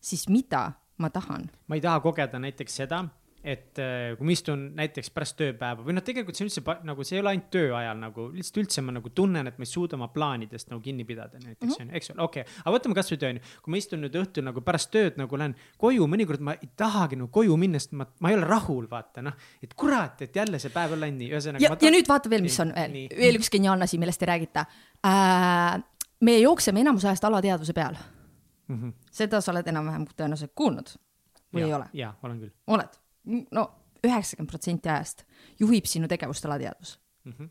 siis 0.00 0.28
mida 0.28 0.72
ma 0.98 1.10
tahan? 1.10 1.48
ma 1.68 1.78
ei 1.78 1.84
taha 1.84 2.00
kogeda 2.04 2.38
näiteks 2.42 2.82
seda, 2.82 3.04
et 3.46 3.78
äh, 3.78 4.16
kui 4.18 4.26
ma 4.26 4.34
istun 4.34 4.62
näiteks 4.74 5.12
pärast 5.14 5.36
tööpäeva 5.38 5.84
või 5.86 5.94
noh, 5.94 6.02
tegelikult 6.02 6.38
see 6.38 6.48
üldse 6.48 6.62
nagu 6.86 7.04
see 7.06 7.18
ei 7.18 7.22
ole 7.22 7.30
ainult 7.34 7.46
töö 7.54 7.70
ajal 7.78 8.00
nagu 8.00 8.26
lihtsalt 8.34 8.58
üldse 8.64 8.82
ma 8.82 8.94
nagu 8.96 9.12
tunnen, 9.14 9.46
et 9.46 9.60
ma 9.60 9.66
ei 9.66 9.70
suuda 9.70 9.94
oma 9.98 10.08
plaanidest 10.10 10.72
nagu 10.72 10.82
kinni 10.82 11.06
pidada 11.06 11.38
näiteks 11.38 11.76
Mhm. 11.76 11.86
onju, 11.86 11.96
eks 11.96 12.10
ole, 12.10 12.22
okei 12.24 12.42
okay.. 12.42 12.56
aga 12.64 12.74
võtame 12.74 12.96
kasvõi 12.98 13.20
töö 13.22 13.30
onju, 13.34 13.52
kui 13.62 13.74
ma 13.74 13.80
istun 13.80 14.02
nüüd 14.02 14.18
õhtul 14.18 14.46
nagu 14.48 14.62
pärast 14.66 14.90
tööd 14.94 15.20
nagu 15.20 15.38
lähen 15.38 15.54
koju, 15.78 16.08
mõnikord 16.10 16.42
ma 16.42 16.56
ei 16.58 16.70
tahagi 16.76 17.20
nagu 17.20 17.30
koju 17.34 17.56
minna, 17.60 17.80
sest 17.82 17.94
ma, 17.98 18.08
ma 18.20 18.32
ei 18.32 18.38
ole 18.38 18.48
rahul, 18.50 18.90
vaata 18.90 19.24
noh, 19.26 19.38
et 19.62 19.78
kurat, 19.78 20.26
et 20.26 20.36
jälle 20.36 20.60
see 20.62 20.74
päev 20.74 20.96
on 20.96 21.04
läinud 21.04 21.22
nii, 21.22 21.30
ühesõnaga. 21.30 21.62
ja, 21.62 21.78
ja 21.86 21.94
nüüd 21.94 22.10
vaata 22.10 22.32
veel, 22.32 22.44
mis 22.46 22.58
on 22.64 22.74
veel 22.74 22.98
veel 23.14 23.40
üks 23.40 23.52
geniaalne 23.52 23.86
asi, 23.86 24.02
millest 24.02 24.26
ei 24.26 24.32
räägita 24.32 24.66
äh,. 25.06 25.80
me 26.26 26.38
jookseme 26.40 26.82
enamus 26.82 27.06
ajast 27.06 27.24
alateadvuse 27.30 27.72
peal. 27.76 27.96
mm. 28.68 28.76
-hmm. 28.76 28.94
seda 29.22 29.40
sa 29.40 29.54
oled 29.54 29.74
enam-vähem 29.74 30.06
tõenäoliselt 30.16 30.54
kuulnud 30.54 30.96
või 31.54 31.66
ja, 31.66 31.66
ei 31.66 31.74
ole? 31.80 31.90
jaa, 31.92 32.14
olen 32.22 32.40
küll 32.40 32.54
oled? 32.66 33.02
No 33.26 33.66
üheksakümmend 34.06 34.50
protsenti 34.50 34.90
ajast 34.92 35.24
juhib 35.60 35.88
sinu 35.90 36.08
tegevust 36.08 36.44
alateadvus. 36.46 36.98
mm. 37.24 37.32
-hmm. 37.32 37.48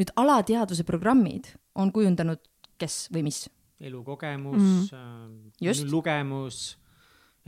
nüüd 0.00 0.12
alateadvuse 0.16 0.84
programmid 0.84 1.52
on 1.74 1.92
kujundanud 1.92 2.40
kes 2.78 3.08
või 3.14 3.24
mis? 3.28 3.44
elukogemus 3.80 4.92
mm., 4.92 5.52
Just. 5.60 5.88
lugemus, 5.92 6.78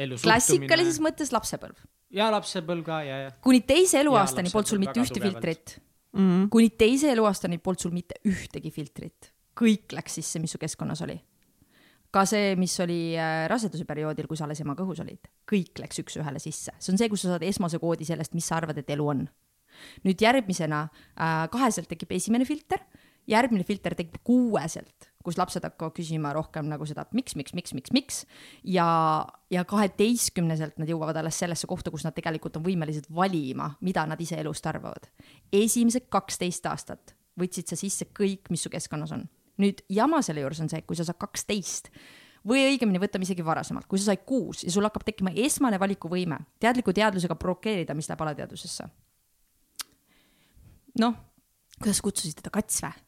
elu 0.01 0.17
klassikalises 0.23 1.01
mõttes 1.05 1.33
lapsepõlv. 1.35 1.77
ja 2.11 2.31
lapsepõlv 2.33 2.85
ka 2.87 3.03
ja, 3.07 3.19
ja. 3.27 3.35
kuni 3.45 3.61
teise 3.61 3.99
Jaa, 3.99 4.07
eluaastani 4.07 4.53
polnud 4.53 4.73
sul 4.73 4.81
mitte 4.83 5.01
ühte 5.01 5.19
tugevalt. 5.19 5.45
filtrit. 5.45 5.77
mm.. 6.17 6.49
kuni 6.55 6.71
teise 6.71 7.13
eluaastani 7.13 7.59
polnud 7.59 7.85
sul 7.85 7.93
mitte 7.93 8.21
ühtegi 8.29 8.73
filtrit. 8.73 9.33
kõik 9.59 9.93
läks 9.93 10.21
sisse, 10.21 10.41
mis 10.41 10.55
su 10.55 10.61
keskkonnas 10.61 11.05
oli. 11.05 11.19
Ka 12.13 12.25
see, 12.29 12.57
mis 12.61 12.75
oli 12.85 13.15
äh, 13.17 13.45
raseduse 13.51 13.87
perioodil, 13.89 14.29
kui 14.29 14.39
sa 14.39 14.45
alles 14.47 14.61
ema 14.65 14.77
kõhus 14.79 15.01
olid, 15.05 15.31
kõik 15.49 15.81
läks 15.81 16.03
üks-ühele 16.03 16.43
sisse. 16.43 16.75
see 16.79 16.93
on 16.93 17.01
see, 17.01 17.09
kus 17.13 17.25
sa 17.25 17.35
saad 17.35 17.47
esmase 17.47 17.81
koodi 17.83 18.09
sellest, 18.09 18.37
mis 18.37 18.49
sa 18.49 18.59
arvad, 18.61 18.83
et 18.83 18.91
elu 18.93 19.07
on. 19.15 19.25
nüüd 20.05 20.21
järgmisena 20.21 20.85
äh, 20.89 21.47
kaheselt 21.53 21.89
tekib 21.89 22.13
esimene 22.13 22.45
filter, 22.49 22.85
järgmine 23.31 23.65
filter 23.65 23.97
tekib 23.97 24.21
kuueselt, 24.27 25.09
kus 25.25 25.39
lapsed 25.39 25.65
hakkavad 25.65 25.95
küsima 25.97 26.35
rohkem 26.35 26.67
nagu 26.69 26.87
seda, 26.89 27.07
miks, 27.17 27.37
miks, 27.39 27.55
miks, 27.55 27.73
miks, 27.77 27.95
miks 27.95 28.21
ja, 28.67 28.87
ja 29.55 29.65
kaheteistkümneselt 29.69 30.83
nad 30.83 30.91
jõuavad 30.91 31.21
alles 31.21 31.39
sellesse 31.39 31.71
kohta, 31.71 31.95
kus 31.95 32.05
nad 32.05 32.17
tegelikult 32.17 32.59
on 32.59 32.67
võimelised 32.67 33.09
valima, 33.15 33.71
mida 33.81 34.05
nad 34.11 34.21
ise 34.21 34.41
elust 34.43 34.67
arvavad. 34.67 35.09
esimesed 35.53 36.11
kaksteist 36.13 36.67
aastat 36.67 37.17
võtsid 37.39 37.71
sa 37.71 37.79
sisse 37.79 38.11
kõik, 38.13 38.51
mis 38.53 38.65
su 38.65 38.73
keskkonnas 38.73 39.15
on. 39.17 39.25
Nüüd 39.63 39.85
jama 39.93 40.23
selle 40.25 40.45
juures 40.45 40.61
on 40.65 40.71
see, 40.73 40.83
et 40.83 40.89
kui 40.89 40.99
sa 40.99 41.07
saad 41.07 41.21
kaksteist 41.23 41.93
või 42.49 42.65
õigemini 42.73 43.01
võtame 43.03 43.27
isegi 43.27 43.45
varasemalt, 43.47 43.87
kui 43.91 44.01
sa 44.01 44.11
said 44.11 44.25
kuus 44.27 44.65
ja 44.67 44.73
sul 44.75 44.87
hakkab 44.87 45.07
tekkima 45.07 45.35
esmane 45.45 45.79
valikuvõime 45.81 46.41
teadliku 46.63 46.95
teadlusega 46.97 47.39
blokeerida, 47.39 47.95
mis 47.95 48.11
läheb 48.11 48.27
alateadvusesse. 48.27 48.89
noh, 51.01 51.17
kuidas 51.79 52.03
kutsusid 52.05 52.43
teda 52.43 52.53
kats 52.55 52.83
või? 52.85 52.99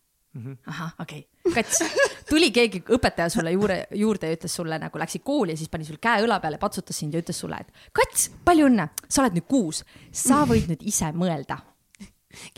ahah, 0.66 0.94
okei 0.98 1.28
okay., 1.44 1.62
kats, 1.62 1.82
tuli 2.30 2.50
keegi 2.54 2.80
õpetaja 2.96 3.30
sulle 3.30 3.52
juurde, 3.54 3.84
juurde 3.94 4.30
ja 4.30 4.36
ütles 4.38 4.56
sulle 4.58 4.78
nagu 4.82 4.98
läksid 4.98 5.22
kooli 5.26 5.54
ja 5.54 5.60
siis 5.60 5.70
pani 5.70 5.86
sul 5.86 6.00
käe 6.02 6.24
õla 6.24 6.40
peale, 6.42 6.58
patsutas 6.58 6.98
sind 6.98 7.14
ja 7.14 7.22
ütles 7.22 7.38
sulle, 7.38 7.60
et 7.62 7.90
kats, 7.94 8.26
palju 8.44 8.66
õnne, 8.66 8.88
sa 9.06 9.22
oled 9.22 9.38
nüüd 9.38 9.46
kuus, 9.50 9.84
sa 10.10 10.42
võid 10.48 10.66
nüüd 10.72 10.82
ise 10.90 11.12
mõelda. 11.14 11.60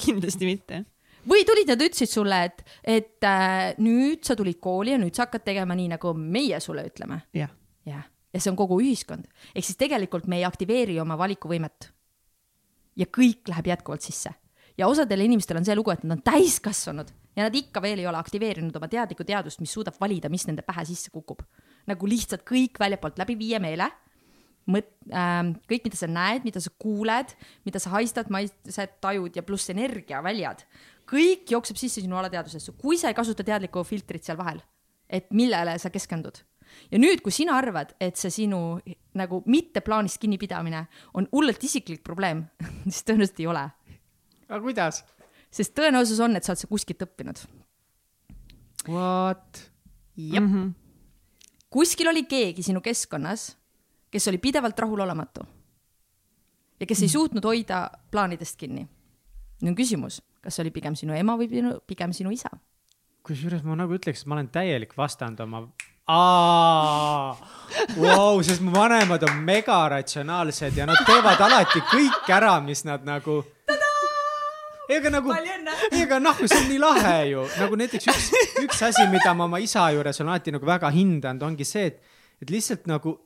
kindlasti 0.01 0.49
mitte. 0.49 0.85
Või 1.29 1.45
tulid 1.49 1.71
nad, 1.73 1.83
ütlesid 1.83 2.11
sulle, 2.11 2.43
et, 2.49 2.65
et 2.83 3.27
äh, 3.27 3.75
nüüd 3.83 4.25
sa 4.27 4.37
tulid 4.39 4.61
kooli 4.63 4.95
ja 4.95 5.01
nüüd 5.03 5.17
sa 5.17 5.27
hakkad 5.27 5.47
tegema 5.47 5.77
nii, 5.79 5.91
nagu 5.97 6.15
meie 6.17 6.61
sulle 6.61 6.87
ütleme. 6.89 7.23
jah. 7.37 7.53
jah, 7.87 8.07
ja 8.33 8.41
see 8.41 8.53
on 8.53 8.59
kogu 8.59 8.81
ühiskond, 8.83 9.29
ehk 9.55 9.67
siis 9.67 9.79
tegelikult 9.81 10.27
me 10.31 10.41
ei 10.41 10.49
aktiveeri 10.49 11.01
oma 11.03 11.19
valikuvõimet. 11.19 11.93
ja 12.97 13.07
kõik 13.13 13.49
läheb 13.53 13.75
jätkuvalt 13.75 14.07
sisse 14.07 14.35
ja 14.79 14.89
osadel 14.89 15.25
inimestel 15.25 15.61
on 15.61 15.67
see 15.67 15.77
lugu, 15.77 15.93
et 15.93 16.05
nad 16.05 16.19
on 16.19 16.25
täiskasvanud 16.25 17.13
ja 17.37 17.47
nad 17.47 17.57
ikka 17.57 17.83
veel 17.85 18.01
ei 18.01 18.09
ole 18.09 18.19
aktiveerinud 18.21 18.77
oma 18.79 18.89
teadlikku 18.93 19.25
teadvust, 19.27 19.61
mis 19.61 19.73
suudab 19.77 19.97
valida, 20.01 20.31
mis 20.33 20.47
nende 20.49 20.65
pähe 20.67 20.87
sisse 20.89 21.13
kukub. 21.13 21.45
nagu 21.87 22.09
lihtsalt 22.09 22.43
kõik 22.43 22.81
väljapoolt 22.83 23.21
läbi 23.21 23.37
viie 23.39 23.61
meele, 23.63 23.87
mõt- 24.67 24.97
äh,, 25.13 25.53
kõik, 25.71 25.85
mida 25.87 25.97
sa 25.97 26.09
näed, 26.11 26.43
mida 26.45 26.61
sa 26.61 26.71
kuuled, 26.83 27.35
mida 27.65 27.79
sa 27.79 27.93
haistad, 27.95 28.31
maitsed, 28.31 28.97
tajud 29.01 29.37
ja 29.37 29.45
pluss 29.47 29.71
energiaväljad, 29.71 30.65
kõik 31.07 31.51
jookseb 31.51 31.79
sisse 31.79 32.03
sinu 32.03 32.19
alateadvusesse, 32.19 32.75
kui 32.81 32.99
sa 32.99 33.09
ei 33.13 33.15
kasuta 33.19 33.45
teadlikku 33.47 33.85
filtrit 33.87 34.25
seal 34.27 34.39
vahel, 34.39 34.61
et 35.09 35.31
millele 35.31 35.79
sa 35.79 35.91
keskendud 35.95 36.43
ja 36.91 37.01
nüüd, 37.01 37.23
kui 37.25 37.35
sina 37.35 37.57
arvad, 37.59 37.95
et 38.03 38.19
see 38.21 38.33
sinu 38.33 38.61
nagu 39.17 39.41
mitte 39.51 39.83
plaanist 39.85 40.21
kinnipidamine 40.23 40.85
on 41.19 41.29
hullult 41.33 41.63
isiklik 41.65 42.03
probleem, 42.07 42.45
siis 42.91 43.05
tõenäoliselt 43.07 43.43
ei 43.43 43.51
ole, 43.53 43.67
aga 44.49 44.63
kuidas? 44.65 45.03
sest 45.57 45.77
tõenäosus 45.79 46.21
on, 46.21 46.37
et 46.37 46.45
sa 46.45 46.53
oled 46.53 46.61
seda 46.61 46.73
kuskilt 46.73 47.05
õppinud. 47.07 47.45
What? 48.87 49.63
jah 50.17 50.43
mm, 50.43 50.53
-hmm. 50.53 50.73
kuskil 51.71 52.09
oli 52.09 52.25
keegi 52.29 52.63
sinu 52.63 52.81
keskkonnas, 52.81 53.57
kes 54.11 54.29
oli 54.29 54.39
pidevalt 54.39 54.79
rahulolematu 54.79 55.47
ja 56.81 56.87
kes 56.87 57.03
ei 57.03 57.09
suutnud 57.09 57.45
hoida 57.45 57.91
plaanidest 58.11 58.57
kinni. 58.57 58.89
nüüd 59.63 59.73
on 59.73 59.77
küsimus, 59.77 60.23
kas 60.47 60.55
see 60.55 60.63
oli 60.63 60.71
pigem 60.75 60.95
sinu 60.95 61.17
ema 61.19 61.35
või 61.41 61.51
pigem 61.91 62.15
sinu 62.15 62.31
isa? 62.35 62.53
kusjuures 63.27 63.65
ma 63.67 63.75
nagu 63.75 63.97
ütleks, 63.97 64.23
et 64.23 64.31
ma 64.31 64.39
olen 64.39 64.49
täielik 64.55 64.93
vastand 64.99 65.41
oma. 65.43 65.65
aa, 66.07 67.35
vau, 67.97 68.39
sest 68.47 68.63
mu 68.63 68.71
vanemad 68.75 69.27
on 69.27 69.41
megaratsionaalsed 69.49 70.79
ja 70.79 70.87
nad 70.87 71.03
teevad 71.09 71.43
alati 71.49 71.83
kõik 71.91 72.31
ära, 72.31 72.61
mis 72.63 72.85
nad 72.87 73.03
nagu. 73.09 73.41
ega 74.95 75.11
nagu, 75.11 75.35
ega 75.91 76.21
noh, 76.23 76.39
see 76.45 76.61
on 76.61 76.69
nii 76.71 76.79
lahe 76.79 77.17
ju, 77.33 77.43
nagu 77.59 77.83
näiteks 77.83 78.07
üks, 78.13 78.31
üks 78.63 78.85
asi, 78.87 79.09
mida 79.11 79.35
ma 79.35 79.51
oma 79.51 79.59
isa 79.59 79.89
juures 79.97 80.23
olen 80.23 80.37
alati 80.37 80.55
nagu 80.55 80.71
väga 80.71 80.93
hindanud, 80.95 81.43
ongi 81.43 81.67
see, 81.67 81.91
et, 81.91 82.21
et 82.43 82.55
lihtsalt 82.55 82.87
nagu. 82.87 83.19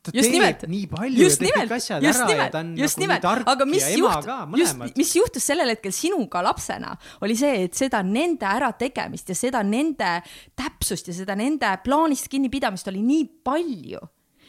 Ta 0.00 0.12
just 0.16 0.30
teeb 0.30 0.36
nimelt, 0.38 0.62
nii 0.72 0.86
palju 0.88 1.24
just 1.26 1.42
ja 1.42 1.50
teeb 1.50 1.58
kõik, 1.58 1.74
asjad 1.76 2.04
just 2.06 2.22
ära 2.22 2.24
ja 2.24 2.32
nimelt 2.32 2.54
ta 2.54 2.62
on, 2.62 2.72
just 2.78 2.96
nagu 2.96 3.02
nii 3.02 3.06
nimelt, 3.06 3.24
tark 3.26 3.50
aga 3.52 3.66
mis 3.68 3.84
ja 3.84 3.90
ema 3.92 4.00
juht- 4.00 4.28
ka, 4.30 4.38
just 4.56 4.76
mõlemad., 4.78 4.96
mis 5.02 5.12
juhtus 5.18 5.48
sellel 5.50 5.72
hetkel 5.74 5.94
sinuga 5.94 6.42
lapsena, 6.46 6.94
oli 7.26 7.36
see, 7.36 7.66
et 7.66 7.76
seda 7.76 8.00
nende 8.06 8.48
ärategemist 8.48 9.32
ja 9.32 9.36
seda 9.36 9.62
nende 9.66 10.14
täpsust 10.56 11.12
ja 11.12 11.16
seda 11.20 11.36
nende 11.36 11.74
plaanist 11.84 12.30
kinnipidamist 12.32 12.88
oli 12.88 13.04
nii 13.04 13.28
palju, 13.44 14.00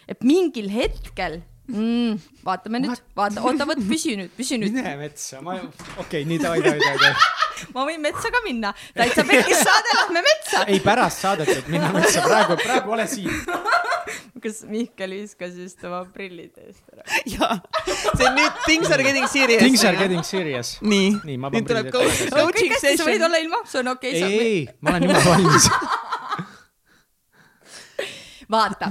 et 0.07 0.23
mingil 0.23 0.71
hetkel 0.71 1.41
mm,, 1.67 2.17
vaatame 2.47 2.83
nüüd, 2.85 3.03
vaata, 3.19 3.43
oota, 3.43 3.67
vot 3.67 3.85
püsi 3.91 4.15
nüüd, 4.19 4.31
püsi 4.37 4.59
nüüd, 4.61 4.75
mine 4.79 4.95
metsa, 5.03 5.43
ma, 5.43 5.59
okei 5.59 5.99
okay,, 6.05 6.25
nii 6.31 6.39
davai, 6.41 6.63
davai, 6.63 6.79
davai. 6.79 7.13
ma 7.75 7.85
võin 7.91 8.01
metsa 8.07 8.31
ka 8.33 8.41
minna, 8.47 8.71
täitsa 8.95 9.27
pekkis 9.27 9.63
saade, 9.67 9.95
lähme 9.99 10.25
metsa. 10.31 10.65
ei, 10.71 10.79
pärast 10.83 11.27
saadet, 11.27 11.51
et 11.59 11.71
minna 11.71 11.91
metsa, 11.95 12.23
praegu, 12.23 12.59
praegu 12.63 12.95
ole 12.95 13.07
siin. 13.11 13.35
kas 14.43 14.57
Mihkel 14.69 15.11
viskas 15.17 15.53
just 15.59 15.83
oma 15.87 15.99
prillid 16.15 16.53
eest 16.63 16.83
ära? 16.93 17.03
jaa, 17.29 17.53
see 17.87 18.27
on 18.27 18.33
nüüd 18.39 18.53
Things 18.65 18.89
are 18.91 19.03
getting 19.05 19.27
serious. 19.31 19.61
Things 19.63 19.83
are 19.87 19.97
getting 19.99 20.23
serious. 20.27 20.67
nii 20.81 21.09
Nii, 21.27 21.37
ma 21.37 21.47
nüüd 21.51 21.57
panen 21.57 21.67
tuleb 21.69 21.85
prillid 21.91 22.17
tagasi. 22.17 22.31
coaching 22.35 22.71
hästi, 22.75 22.85
sa 22.85 22.87
võid 22.91 22.97
session. 23.15 23.27
olla 23.29 23.39
ilma, 23.45 23.59
see 23.73 23.81
on 23.83 23.89
okei 23.95 24.11
ei, 24.15 24.19
okay,. 24.23 24.33
ei, 24.49 24.61
ma 24.81 24.87
olen 24.95 25.03
jumala 25.09 25.25
valmis. 25.29 25.65
vaata, 28.55 28.87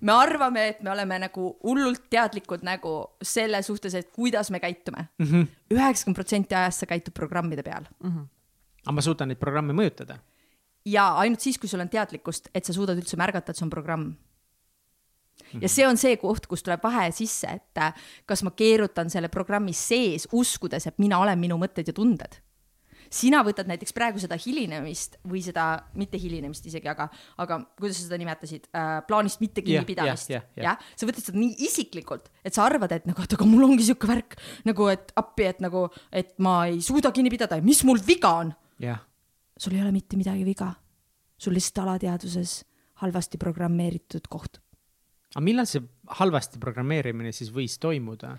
me 0.00 0.12
arvame, 0.16 0.62
et 0.72 0.78
me 0.86 0.90
oleme 0.94 1.16
nagu 1.26 1.42
hullult 1.66 2.02
teadlikud 2.10 2.62
nagu 2.66 2.92
selle 3.22 3.58
suhtes, 3.66 3.92
et 3.98 4.08
kuidas 4.14 4.46
me 4.54 4.58
käitume. 4.64 5.00
Mhm. 5.22 5.40
üheksakümmend 5.74 6.18
protsenti 6.18 6.52
ajast 6.58 6.78
sa 6.84 6.86
käitud 6.90 7.14
programmide 7.16 7.62
peal 7.66 7.84
aga 8.88 8.96
ma 8.96 9.04
suudan 9.04 9.28
neid 9.28 9.40
programme 9.40 9.76
mõjutada. 9.76 10.16
ja 10.88 11.10
ainult 11.20 11.44
siis, 11.44 11.58
kui 11.60 11.68
sul 11.68 11.84
on 11.84 11.90
teadlikkust, 11.92 12.48
et 12.54 12.64
sa 12.64 12.72
suudad 12.72 12.96
üldse 12.96 13.18
märgata, 13.20 13.52
et 13.52 13.60
see 13.60 13.66
on 13.66 13.72
programm. 13.72 14.14
Ja 15.60 15.68
see 15.68 15.86
on 15.86 15.96
see 16.00 16.16
koht, 16.20 16.46
kus 16.50 16.64
tuleb 16.66 16.82
vahe 16.84 17.08
sisse, 17.14 17.58
et 17.60 17.82
äh, 17.82 18.10
kas 18.26 18.44
ma 18.46 18.52
keerutan 18.56 19.10
selle 19.10 19.30
programmi 19.32 19.72
sees, 19.76 20.28
uskudes, 20.32 20.86
et 20.86 20.98
mina 20.98 21.20
olen 21.22 21.38
minu 21.40 21.58
mõtted 21.60 21.88
ja 21.88 21.96
tunded 21.96 22.40
sina 23.12 23.40
võtad 23.44 23.68
näiteks 23.68 23.94
praegu 23.96 24.20
seda 24.20 24.36
hilinemist 24.40 25.18
või 25.28 25.40
seda, 25.44 25.66
mitte 25.98 26.20
hilinemist 26.20 26.66
isegi, 26.68 26.88
aga, 26.90 27.08
aga 27.40 27.58
kuidas 27.78 27.98
sa 27.98 28.06
seda 28.06 28.18
nimetasid 28.20 28.68
äh,, 28.68 28.90
plaanist 29.08 29.42
mitte 29.44 29.64
kinnipidamist 29.64 30.30
jah, 30.32 30.44
jah, 30.44 30.60
jah. 30.60 30.76
jah, 30.76 30.94
sa 31.00 31.08
võtad 31.08 31.24
seda 31.24 31.40
nii 31.40 31.56
isiklikult, 31.68 32.28
et 32.44 32.56
sa 32.56 32.66
arvad, 32.68 32.92
et 32.94 33.08
nagu, 33.08 33.24
et 33.24 33.36
aga 33.38 33.48
mul 33.48 33.64
ongi 33.70 33.88
sihuke 33.88 34.10
värk 34.10 34.38
nagu, 34.68 34.88
et 34.92 35.12
appi, 35.18 35.48
et 35.48 35.64
nagu, 35.64 35.86
et 36.12 36.34
ma 36.44 36.60
ei 36.68 36.82
suuda 36.84 37.12
kinni 37.16 37.32
pidada 37.32 37.58
ja 37.58 37.64
mis 37.64 37.82
mul 37.88 38.00
viga 38.04 38.34
on. 38.44 38.52
jah, 38.82 39.00
sul 39.58 39.76
ei 39.76 39.82
ole 39.84 39.94
mitte 39.94 40.20
midagi 40.20 40.44
viga. 40.46 40.72
sul 41.38 41.54
lihtsalt 41.54 41.84
alateadvuses 41.86 42.62
halvasti 42.98 43.38
programmeeritud 43.38 44.26
koht. 44.28 44.58
Aga 45.38 45.44
millal 45.46 45.68
see 45.70 45.84
halvasti 46.18 46.58
programmeerimine 46.62 47.30
siis 47.32 47.52
võis 47.54 47.78
toimuda? 47.78 48.36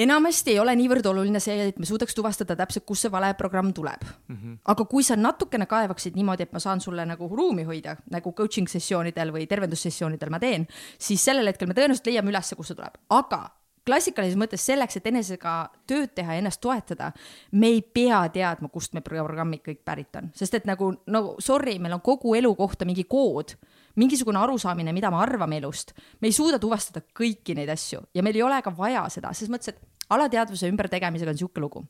enamasti 0.00 0.52
ei 0.54 0.60
ole 0.62 0.72
niivõrd 0.78 1.06
oluline 1.10 1.40
see, 1.42 1.66
et 1.72 1.78
me 1.82 1.86
suudaks 1.86 2.14
tuvastada 2.14 2.54
täpselt, 2.56 2.84
kust 2.86 3.04
see 3.04 3.10
vale 3.12 3.32
programm 3.34 3.72
tuleb 3.74 4.04
mm. 4.06 4.36
-hmm. 4.36 4.58
aga 4.72 4.84
kui 4.84 5.02
sa 5.04 5.16
natukene 5.16 5.66
kaevaksid 5.66 6.14
niimoodi, 6.14 6.46
et 6.46 6.52
ma 6.52 6.62
saan 6.62 6.80
sulle 6.80 7.04
nagu 7.06 7.28
ruumi 7.28 7.64
hoida, 7.66 7.96
nagu 8.10 8.32
coaching 8.32 8.68
sessioonidel 8.68 9.32
või 9.34 9.48
tervendussessioonidel 9.50 10.30
ma 10.30 10.38
teen, 10.38 10.66
siis 10.98 11.24
sellel 11.24 11.46
hetkel 11.46 11.68
me 11.68 11.74
tõenäoliselt 11.74 12.06
leiame 12.06 12.30
ülesse, 12.30 12.56
kust 12.56 12.68
see 12.68 12.78
tuleb, 12.78 12.94
aga 13.10 13.50
klassikalises 13.86 14.38
mõttes 14.38 14.64
selleks, 14.66 14.96
et 14.96 15.06
enesega 15.06 15.70
tööd 15.86 16.14
teha 16.14 16.32
ja 16.32 16.38
ennast 16.38 16.60
toetada, 16.60 17.12
me 17.52 17.66
ei 17.66 17.82
pea 17.82 18.28
teadma, 18.28 18.68
kust 18.68 18.94
meie 18.94 19.02
programmid 19.02 19.64
kõik 19.66 19.82
pärit 19.84 20.16
on, 20.16 20.30
sest 20.34 20.54
et 20.54 20.64
nagu, 20.64 20.94
no 21.06 21.34
sorry, 21.40 21.78
meil 21.78 21.98
on 21.98 22.00
kogu 22.00 22.34
elu 22.38 22.54
kohta 22.54 22.84
mingi 22.84 23.04
kood, 23.04 23.56
mingisugune 24.00 24.40
arusaamine, 24.40 24.94
mida 24.96 25.12
me 25.12 25.20
arvame 25.20 25.60
elust. 25.60 25.94
me 26.20 26.30
ei 26.30 26.36
suuda 26.36 26.58
tuvastada 26.62 27.04
kõiki 27.16 27.56
neid 27.58 27.70
asju 27.72 28.02
ja 28.14 28.24
meil 28.26 28.38
ei 28.38 28.44
ole 28.46 28.60
ka 28.64 28.72
vaja 28.74 29.06
seda, 29.12 29.34
selles 29.36 29.52
mõttes, 29.52 29.74
et 29.74 30.10
alateadvuse 30.10 30.70
ümbertegemisega 30.72 31.32
on 31.32 31.38
niisugune 31.38 31.66
lugu 31.66 31.86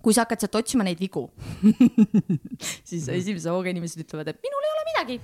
kui 0.00 0.16
sa 0.16 0.24
hakkad 0.24 0.44
sealt 0.44 0.56
otsima 0.62 0.84
neid 0.86 1.00
vigu, 1.00 1.26
siis 2.88 3.08
esimese 3.12 3.52
hooga 3.52 3.68
inimesed 3.72 4.00
ütlevad, 4.04 4.30
et 4.32 4.38
minul 4.44 4.64
ei 4.64 4.72
ole 4.72 4.84
midagi. 4.88 5.18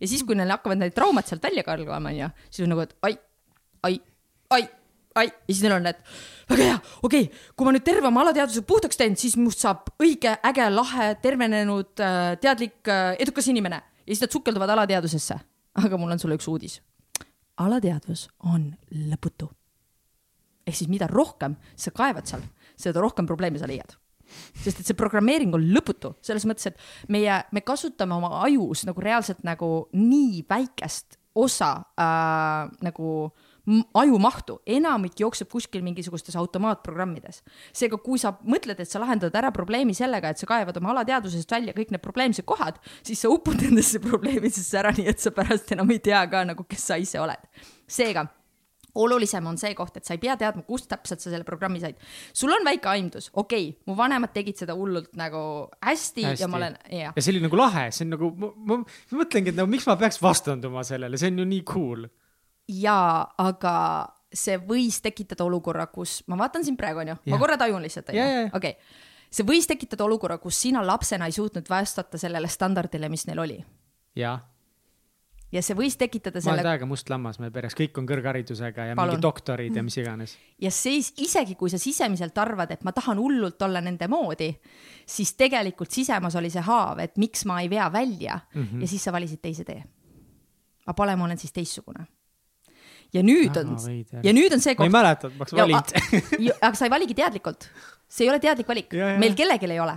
ja 0.00 0.10
siis, 0.10 0.24
kui 0.26 0.38
neil 0.38 0.50
hakkavad 0.54 0.80
need 0.80 0.96
traumad 0.96 1.28
sealt 1.28 1.44
välja 1.44 1.62
kalgama, 1.66 2.10
onju, 2.10 2.30
siis 2.50 2.66
on 2.66 2.74
nagu, 2.74 2.82
et 2.82 2.96
ai, 3.06 3.14
ai, 3.86 4.00
ai, 4.56 4.64
ai 5.22 5.28
ja 5.28 5.52
siis 5.52 5.62
neil 5.64 5.76
on 5.76 5.86
need, 5.86 6.00
väga 6.50 6.66
hea, 6.72 6.80
okei 7.06 7.28
okay,, 7.28 7.44
kui 7.54 7.68
ma 7.68 7.76
nüüd 7.76 7.86
terve 7.86 8.10
oma 8.10 8.24
alateadvuse 8.26 8.64
puhtaks 8.66 8.98
teen, 8.98 9.14
siis 9.20 9.38
must 9.38 9.62
saab 9.62 9.92
õige, 10.02 10.34
äge, 10.50 10.66
lahe, 10.74 11.12
tervenenud, 11.22 11.94
teadlik, 12.42 12.80
edukas 13.22 13.50
inimene 13.54 13.84
ja 14.08 14.14
siis 14.14 14.24
nad 14.24 14.32
sukelduvad 14.32 14.70
alateadvusesse. 14.72 15.36
aga 15.84 15.98
mul 16.00 16.10
on 16.16 16.18
sulle 16.18 16.34
üks 16.40 16.48
uudis. 16.48 16.80
alateadvus 17.56 18.28
on 18.48 18.72
lõputu 18.90 19.50
ehk 20.68 20.76
siis 20.76 20.90
mida 20.92 21.08
rohkem 21.10 21.56
sa 21.76 21.92
kaevad 21.94 22.28
seal, 22.28 22.44
seda 22.76 23.00
rohkem 23.00 23.26
probleeme 23.26 23.60
sa 23.60 23.68
leiad. 23.68 23.94
sest 24.60 24.82
et 24.82 24.86
see 24.86 24.96
programmeering 24.96 25.54
on 25.56 25.62
lõputu, 25.72 26.12
selles 26.20 26.44
mõttes, 26.44 26.66
et 26.68 27.08
meie, 27.08 27.38
me 27.52 27.62
kasutame 27.64 28.12
oma 28.14 28.42
ajus 28.44 28.84
nagu 28.84 29.00
reaalselt 29.00 29.40
nagu 29.44 29.88
nii 29.96 30.42
väikest 30.50 31.16
osa 31.38 31.70
äh, 31.96 32.68
nagu 32.84 33.12
m- 33.24 33.47
ajumahtu, 33.94 34.58
enamik 34.66 35.20
jookseb 35.20 35.50
kuskil 35.52 35.82
mingisugustes 35.84 36.36
automaatprogrammides. 36.40 37.42
seega, 37.72 37.98
kui 38.02 38.18
sa 38.18 38.34
mõtled, 38.44 38.80
et 38.80 38.90
sa 38.90 39.02
lahendad 39.02 39.34
ära 39.34 39.52
probleemi 39.52 39.94
sellega, 39.94 40.30
et 40.32 40.40
sa 40.40 40.48
kaevad 40.48 40.76
oma 40.80 40.94
alateadvusest 40.94 41.50
välja 41.50 41.76
kõik 41.76 41.92
need 41.92 42.04
probleemsed 42.04 42.46
kohad, 42.48 42.80
siis 43.02 43.20
sa 43.20 43.32
upud 43.32 43.60
nendesse 43.66 44.00
probleemidesse 44.04 44.80
ära, 44.80 44.94
nii 44.96 45.08
et 45.12 45.20
sa 45.20 45.34
pärast 45.34 45.72
enam 45.76 45.90
ei 45.94 46.02
tea 46.02 46.24
ka 46.30 46.44
nagu, 46.48 46.66
kes 46.68 46.90
sa 46.92 47.00
ise 47.00 47.20
oled. 47.20 47.64
seega 47.88 48.26
olulisem 48.98 49.46
on 49.46 49.58
see 49.60 49.74
koht, 49.78 49.96
et 49.98 50.06
sa 50.06 50.16
ei 50.16 50.22
pea 50.22 50.36
teadma, 50.38 50.64
kust 50.66 50.88
täpselt 50.90 51.22
sa 51.22 51.30
selle 51.30 51.46
programmi 51.46 51.80
said. 51.82 51.98
sul 52.32 52.52
on 52.54 52.64
väike 52.66 52.90
aimdus, 52.90 53.30
okei 53.32 53.68
okay,, 53.70 53.82
mu 53.86 53.96
vanemad 53.98 54.32
tegid 54.34 54.58
seda 54.60 54.76
hullult 54.78 55.12
nagu 55.18 55.40
hästi, 55.84 56.24
hästi. 56.30 56.42
ja 56.42 56.48
ma 56.50 56.60
olen, 56.60 56.78
jah. 56.90 57.12
ja 57.14 57.24
see 57.24 57.34
oli 57.34 57.44
nagu 57.44 57.60
lahe, 57.60 57.88
see 57.94 58.06
on 58.06 58.14
nagu, 58.16 58.32
ma, 58.38 58.52
ma, 58.70 58.80
mõtlengi, 59.20 59.52
et 59.52 59.60
nagu 59.60 59.70
miks 59.70 59.86
ma 59.88 59.98
peaks 60.00 60.20
vastanduma 60.22 60.84
sellele, 60.86 61.20
see 61.20 61.32
on 61.32 61.44
ju 61.44 61.48
nii 61.52 61.66
cool. 61.68 62.08
jaa, 62.68 63.34
aga 63.38 63.74
see 64.32 64.58
võis 64.60 65.00
tekitada 65.04 65.44
olukorra, 65.44 65.86
kus, 65.92 66.22
ma 66.28 66.36
vaatan 66.36 66.64
sind 66.66 66.78
praegu, 66.80 67.00
onju, 67.04 67.16
ma 67.32 67.40
korra 67.40 67.56
tajun 67.60 67.84
lihtsalt, 67.84 68.12
onju 68.12 68.50
okei. 68.58 68.76
see 69.30 69.46
võis 69.48 69.68
tekitada 69.70 70.04
olukorra, 70.04 70.38
kus 70.42 70.60
sina 70.66 70.84
lapsena 70.84 71.26
ei 71.26 71.36
suutnud 71.36 71.68
vastata 71.70 72.20
sellele 72.20 72.48
standardile, 72.48 73.08
mis 73.08 73.26
neil 73.28 73.40
oli. 73.44 73.58
jah, 74.18 74.42
ja 75.52 75.62
see 75.64 75.76
võis 75.78 75.96
tekitada 75.98 76.42
ma 76.42 76.50
olen 76.50 76.58
selle 76.60 76.66
täiega 76.66 76.88
must 76.88 77.10
lammas 77.12 77.38
meie 77.40 77.52
peres, 77.54 77.76
kõik 77.78 77.96
on 78.00 78.08
kõrgharidusega 78.08 78.90
ja 78.90 78.98
Palun. 78.98 79.14
mingi 79.14 79.24
doktorid 79.24 79.76
ja 79.76 79.84
mis 79.84 79.96
iganes. 80.00 80.36
ja 80.60 80.72
siis 80.74 81.12
isegi 81.24 81.56
kui 81.58 81.72
sa 81.72 81.80
sisemiselt 81.80 82.36
arvad, 82.38 82.74
et 82.74 82.84
ma 82.84 82.92
tahan 82.96 83.20
hullult 83.20 83.62
olla 83.64 83.80
nende 83.84 84.08
moodi, 84.12 84.50
siis 85.08 85.32
tegelikult 85.40 85.94
sisemas 85.94 86.36
oli 86.36 86.52
see 86.52 86.64
haav, 86.68 87.00
et 87.04 87.16
miks 87.20 87.46
ma 87.48 87.62
ei 87.64 87.70
vea 87.72 87.88
välja 87.92 88.40
mm. 88.54 88.62
-hmm. 88.62 88.84
ja 88.84 88.88
siis 88.88 89.04
sa 89.04 89.12
valisid 89.12 89.40
teise 89.42 89.64
tee. 89.64 89.82
aga 90.86 90.94
pole, 90.94 91.16
ma 91.16 91.24
olen 91.24 91.38
siis 91.38 91.52
teistsugune. 91.52 92.06
Ja 93.14 93.22
nüüd 93.24 93.56
on 93.60 93.76
ja 94.24 94.34
nüüd 94.36 94.54
on 94.54 94.62
see 94.62 94.74
ma 94.74 94.84
ei 94.84 94.90
koht, 94.90 94.94
mäleta, 94.96 95.30
et 95.30 95.38
ma 95.38 95.46
oleks 95.46 95.56
valinud. 95.56 96.58
aga 96.58 96.74
sa 96.76 96.88
ei 96.88 96.92
valigi 96.92 97.16
teadlikult. 97.18 97.68
see 98.08 98.26
ei 98.26 98.32
ole 98.32 98.42
teadlik 98.42 98.68
valik 98.68 98.96
meil 99.20 99.36
kellelgi 99.38 99.70
ei 99.70 99.80
ole. 99.84 99.96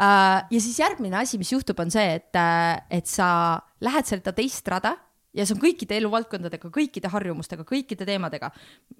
ja 0.00 0.58
siis 0.58 0.78
järgmine 0.80 1.20
asi, 1.22 1.38
mis 1.40 1.52
juhtub, 1.52 1.80
on 1.80 1.92
see, 1.92 2.18
et, 2.20 2.42
et 2.90 3.08
sa 3.08 3.30
lähed 3.80 4.08
seda 4.08 4.34
teist 4.36 4.68
rada 4.68 4.96
ja 5.36 5.46
see 5.46 5.56
on 5.56 5.62
kõikide 5.62 5.96
eluvaldkondadega, 6.00 6.70
kõikide 6.74 7.10
harjumustega, 7.12 7.64
kõikide 7.66 8.06
teemadega, 8.08 8.50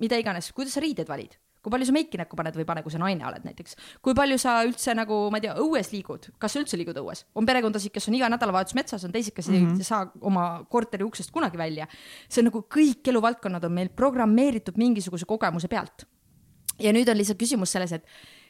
mida 0.01 0.19
iganes, 0.21 0.53
kuidas 0.57 0.77
sa 0.77 0.85
riided 0.85 1.09
valid, 1.11 1.35
kui 1.63 1.73
palju 1.75 1.89
sa 1.89 1.95
meiki 1.97 2.21
näkku 2.21 2.39
paned 2.39 2.57
või 2.57 2.65
ei 2.65 2.69
pane, 2.71 2.83
kui 2.83 2.95
sa 2.95 3.01
naine 3.03 3.27
oled 3.29 3.45
näiteks, 3.45 3.77
kui 4.05 4.15
palju 4.17 4.39
sa 4.41 4.61
üldse 4.67 4.95
nagu, 4.97 5.19
ma 5.33 5.41
ei 5.41 5.47
tea, 5.47 5.57
õues 5.61 5.93
liigud, 5.93 6.31
kas 6.41 6.57
sa 6.57 6.63
üldse 6.63 6.79
liigud 6.81 7.01
õues, 7.03 7.25
on 7.37 7.49
perekondasid, 7.49 7.93
kes 7.95 8.09
on 8.09 8.17
iga 8.19 8.31
nädalavahetus 8.33 8.77
metsas, 8.79 9.05
on 9.05 9.13
teised, 9.13 9.35
kes 9.37 9.49
mm 9.49 9.67
-hmm. 9.67 9.79
ei 9.79 9.85
saa 9.85 10.13
oma 10.21 10.65
korteri 10.71 11.05
uksest 11.05 11.31
kunagi 11.31 11.59
välja. 11.59 11.87
see 12.29 12.41
on 12.41 12.51
nagu 12.53 12.67
kõik 12.77 13.09
eluvaldkonnad 13.09 13.65
on 13.65 13.73
meil 13.73 13.89
programmeeritud 13.89 14.77
mingisuguse 14.77 15.27
kogemuse 15.27 15.69
pealt 15.69 16.07
ja 16.81 16.93
nüüd 16.93 17.09
on 17.11 17.19
lihtsalt 17.19 17.41
küsimus 17.41 17.73
selles, 17.73 17.93
et 17.93 18.07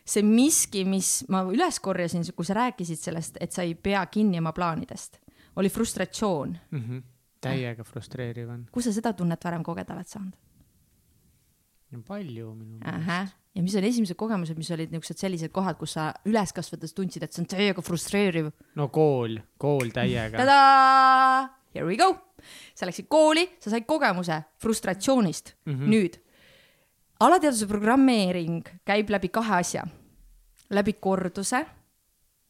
see 0.07 0.23
miski, 0.27 0.85
mis 0.89 1.25
ma 1.33 1.43
üles 1.51 1.81
korjasin, 1.83 2.25
kui 2.37 2.47
sa 2.47 2.57
rääkisid 2.59 3.01
sellest, 3.01 3.41
et 3.41 3.53
sa 3.53 3.67
ei 3.67 3.75
pea 3.75 4.03
kinni 4.13 4.41
oma 4.41 4.53
plaanidest, 4.57 5.21
oli 5.57 5.69
frustratsioon. 5.69 6.59
täiega 7.41 7.85
frustreeriv 7.85 8.49
on. 8.49 8.67
kus 8.73 8.85
sa 8.85 8.93
seda 8.93 9.13
tunnet 9.17 9.45
varem 9.45 9.63
kogeda 9.65 9.95
oled 9.95 10.09
saanud? 10.09 10.50
Palju 12.07 12.55
minu 12.55 12.79
meelest. 12.79 13.37
ja 13.55 13.63
mis 13.65 13.75
on 13.75 13.85
esimesed 13.85 14.19
kogemused, 14.19 14.59
mis 14.59 14.71
olid 14.71 14.93
niisugused 14.93 15.19
sellised 15.19 15.53
kohad, 15.55 15.79
kus 15.81 15.97
sa 15.97 16.11
üles 16.29 16.55
kasvades 16.55 16.95
tundsid, 16.95 17.25
et 17.27 17.35
see 17.35 17.43
on 17.43 17.49
täiega 17.51 17.83
frustreeriv. 17.83 18.51
no 18.79 18.89
kool, 18.95 19.41
kool 19.59 19.91
täiega. 19.95 20.39
tadaa, 20.39 21.49
here 21.75 21.87
we 21.87 21.99
go. 21.99 22.13
sa 22.75 22.87
läksid 22.89 23.11
kooli, 23.11 23.49
sa 23.61 23.73
said 23.73 23.89
kogemuse 23.91 24.39
frustratsioonist 24.63 25.55
mm. 25.67 25.75
-hmm. 25.75 25.91
nüüd, 25.91 26.21
alateaduse 27.21 27.67
programmeering 27.67 28.63
käib 28.87 29.11
läbi 29.11 29.29
kahe 29.29 29.59
asja, 29.59 29.85
läbi 30.71 30.93
korduse 30.93 31.67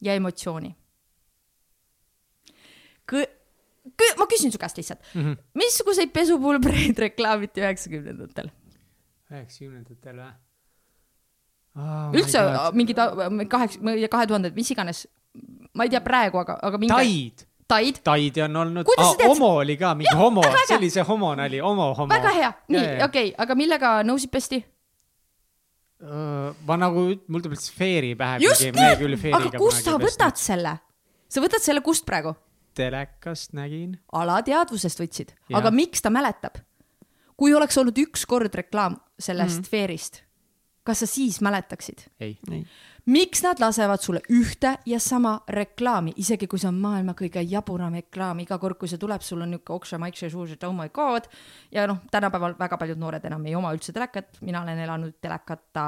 ja 0.01 0.13
emotsiooni. 0.13 0.75
ma 4.17 4.25
küsin 4.29 4.51
su 4.53 4.59
käest 4.61 4.77
lihtsalt 4.77 4.99
mm, 5.13 5.21
-hmm. 5.21 5.37
missuguseid 5.53 6.13
pesupulbreid 6.13 6.99
reklaamiti 7.07 7.61
üheksakümnendatel? 7.61 8.51
Üheksakümnendatel 9.31 10.19
või 10.21 10.31
oh? 11.75 12.17
üldse 12.19 12.43
mingi 12.75 12.95
ta- 12.97 13.13
kaheksa, 13.49 13.95
kahe 14.11 14.27
tuhanded, 14.27 14.57
mis 14.57 14.73
iganes, 14.73 15.05
ma 15.77 15.87
ei 15.87 15.93
tea 15.93 16.03
praegu, 16.03 16.41
aga, 16.43 16.57
aga 16.61 16.81
mingi. 16.81 16.91
Taid, 16.93 17.47
Taid, 17.71 18.01
Taidi 18.03 18.43
on 18.43 18.59
olnud, 18.65 18.89
tead- 18.97 19.23
homo 19.29 19.53
oli 19.61 19.77
ka, 19.79 19.93
mingi 19.95 20.11
Jah, 20.11 20.19
homo 20.19 20.43
see 20.43 21.07
homonali, 21.07 21.61
homo, 21.63 21.93
homo. 21.95 22.11
väga 22.11 22.35
hea, 22.35 22.51
nii, 22.75 22.85
okei, 23.07 23.33
aga 23.39 23.55
millega 23.55 23.95
nõusid 24.07 24.33
pesti? 24.33 24.61
ma 26.01 26.77
nagu, 26.81 27.03
mul 27.29 27.43
tuleb 27.45 27.59
sfeeri 27.61 28.15
pähe, 28.17 28.39
just 28.41 28.65
aga 28.73 29.51
kust 29.61 29.85
sa 29.85 29.99
võtad 30.01 30.39
selle? 30.41 30.79
sa 31.29 31.43
võtad 31.43 31.61
selle 31.63 31.83
kust 31.85 32.07
praegu? 32.07 32.33
telekast 32.75 33.53
nägin. 33.53 33.95
alateadvusest 34.11 35.03
võtsid, 35.03 35.35
aga 35.53 35.71
miks 35.71 36.01
ta 36.01 36.09
mäletab? 36.09 36.57
Kui 37.41 37.55
oleks 37.57 37.79
olnud 37.81 37.97
üks 38.03 38.27
kord 38.29 38.53
reklaam 38.53 38.99
sellest 39.17 39.63
mm. 39.63 39.67
sfeerist, 39.69 40.21
kas 40.85 41.01
sa 41.01 41.09
siis 41.09 41.39
mäletaksid? 41.41 42.05
ei, 42.21 42.35
nii. 42.49 42.61
miks 43.09 43.41
nad 43.41 43.61
lasevad 43.61 44.03
sulle 44.03 44.21
ühte 44.29 44.75
ja 44.85 44.99
sama 45.01 45.33
reklaami, 45.49 46.13
isegi 46.21 46.49
kui 46.49 46.61
see 46.61 46.69
on 46.69 46.77
maailma 46.83 47.15
kõige 47.17 47.41
jaburam 47.49 47.97
reklaam, 47.97 48.43
iga 48.45 48.59
kord, 48.61 48.77
kui 48.77 48.91
see 48.91 49.01
tuleb, 49.01 49.25
sul 49.25 49.41
on 49.41 49.57
suus, 49.57 50.51
et 50.53 50.67
oh 50.67 50.75
my 50.77 50.91
god. 50.93 51.29
ja 51.73 51.87
noh, 51.89 52.03
tänapäeval 52.13 52.53
väga 52.59 52.77
paljud 52.77 53.01
noored 53.01 53.25
enam 53.25 53.45
ei 53.49 53.57
oma 53.57 53.73
üldse 53.73 53.95
telekat, 53.95 54.37
mina 54.41 54.61
olen 54.61 54.83
elanud 54.85 55.17
telekata. 55.21 55.87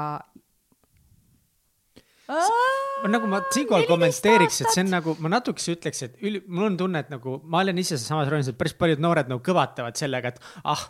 nagu 3.14 3.30
ma 3.30 3.44
siinkohal 3.52 3.86
kommenteeriks, 3.86 4.60
et 4.64 4.74
see 4.74 4.82
on 4.82 4.90
nagu, 4.96 5.14
ma 5.22 5.36
natukese 5.36 5.78
ütleks, 5.78 6.02
et 6.08 6.18
üli-, 6.18 6.42
mul 6.48 6.72
on 6.72 6.82
tunne, 6.82 7.06
et 7.06 7.14
nagu 7.14 7.38
ma 7.46 7.62
olen 7.62 7.78
ise 7.78 8.00
samas 8.02 8.26
rollis, 8.32 8.50
et 8.50 8.58
päris 8.58 8.74
paljud 8.74 9.06
noored 9.06 9.30
nagu 9.30 9.44
kõvatavad 9.44 10.02
sellega, 10.02 10.34
et 10.34 10.62
ah, 10.64 10.88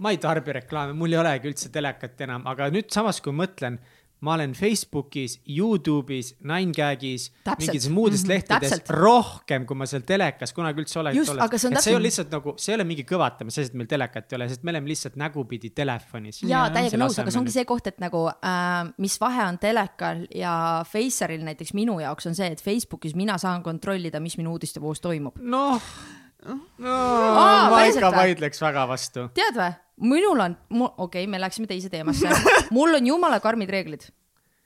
ma 0.00 0.10
ei 0.14 0.18
tarbi 0.22 0.52
reklaame, 0.60 0.92
mul 0.94 1.12
ei 1.12 1.18
olegi 1.22 1.48
üldse 1.50 1.70
telekat 1.74 2.20
enam, 2.26 2.44
aga 2.46 2.68
nüüd 2.70 2.90
samas, 2.94 3.20
kui 3.24 3.32
mõtlen, 3.34 3.78
ma 4.20 4.32
olen 4.34 4.50
Facebookis, 4.58 5.36
Youtube'is, 5.46 6.32
Ninegagis, 6.42 7.28
mingites 7.60 7.84
muudes 7.94 8.24
Mhm, 8.24 8.32
lehtedes 8.32 8.72
täpselt. 8.72 8.88
rohkem, 8.90 9.62
kui 9.66 9.76
ma 9.78 9.86
seal 9.86 10.02
telekas 10.02 10.50
kunagi 10.52 10.82
üldse 10.82 10.98
olen 10.98 11.14
Just, 11.14 11.30
aga 11.38 11.58
see 11.58 11.68
on 11.70 11.76
et 11.78 11.82
see 11.84 11.94
ole 11.94 12.02
lihtsalt 12.08 12.30
nagu, 12.34 12.54
see 12.58 12.72
ei 12.72 12.76
ole 12.80 12.84
mingi 12.88 13.04
kõvatamise, 13.06 13.62
sest 13.62 13.74
meil 13.78 13.86
telekat 13.86 14.32
ei 14.32 14.36
ole, 14.40 14.48
sest 14.50 14.64
me 14.66 14.74
oleme 14.74 14.90
lihtsalt 14.90 15.14
nägupidi 15.22 15.70
telefonis. 15.70 16.42
jaa, 16.42 16.64
täiega 16.74 16.98
nõus, 16.98 17.18
aga 17.22 17.30
see 17.30 17.38
ongi 17.44 17.54
see 17.54 17.64
koht, 17.64 17.86
et 17.86 18.00
nagu 18.02 18.24
äh, 18.34 18.92
mis 18.98 19.18
vahe 19.22 19.46
on 19.52 19.58
telekal 19.62 20.26
ja 20.34 20.82
Faceril 20.90 21.44
näiteks 21.46 21.74
minu 21.78 22.00
jaoks 22.02 22.26
on 22.26 22.34
see, 22.34 22.50
et 22.50 22.60
Facebookis 22.60 23.14
mina 23.14 23.38
saan 23.38 23.62
kontrollida, 23.62 24.18
mis 24.20 24.34
minu 24.36 24.50
uudistevoos 24.58 24.98
toimub. 25.00 25.38
noh, 25.38 25.78
no 26.78 26.90
Aa, 26.90 27.70
ma 27.70 27.84
ikka 27.86 28.10
vaidleks 28.14 28.60
väga 28.62 28.88
vastu. 28.90 29.28
tead 29.34 29.54
või, 29.58 29.72
minul 30.00 30.40
on, 30.40 30.56
okei 30.70 30.92
okay,, 30.96 31.26
me 31.26 31.40
läksime 31.40 31.66
teise 31.66 31.90
teemasse, 31.90 32.30
mul 32.74 32.94
on 32.94 33.06
jumala 33.06 33.40
karmid 33.40 33.70
reeglid. 33.70 34.08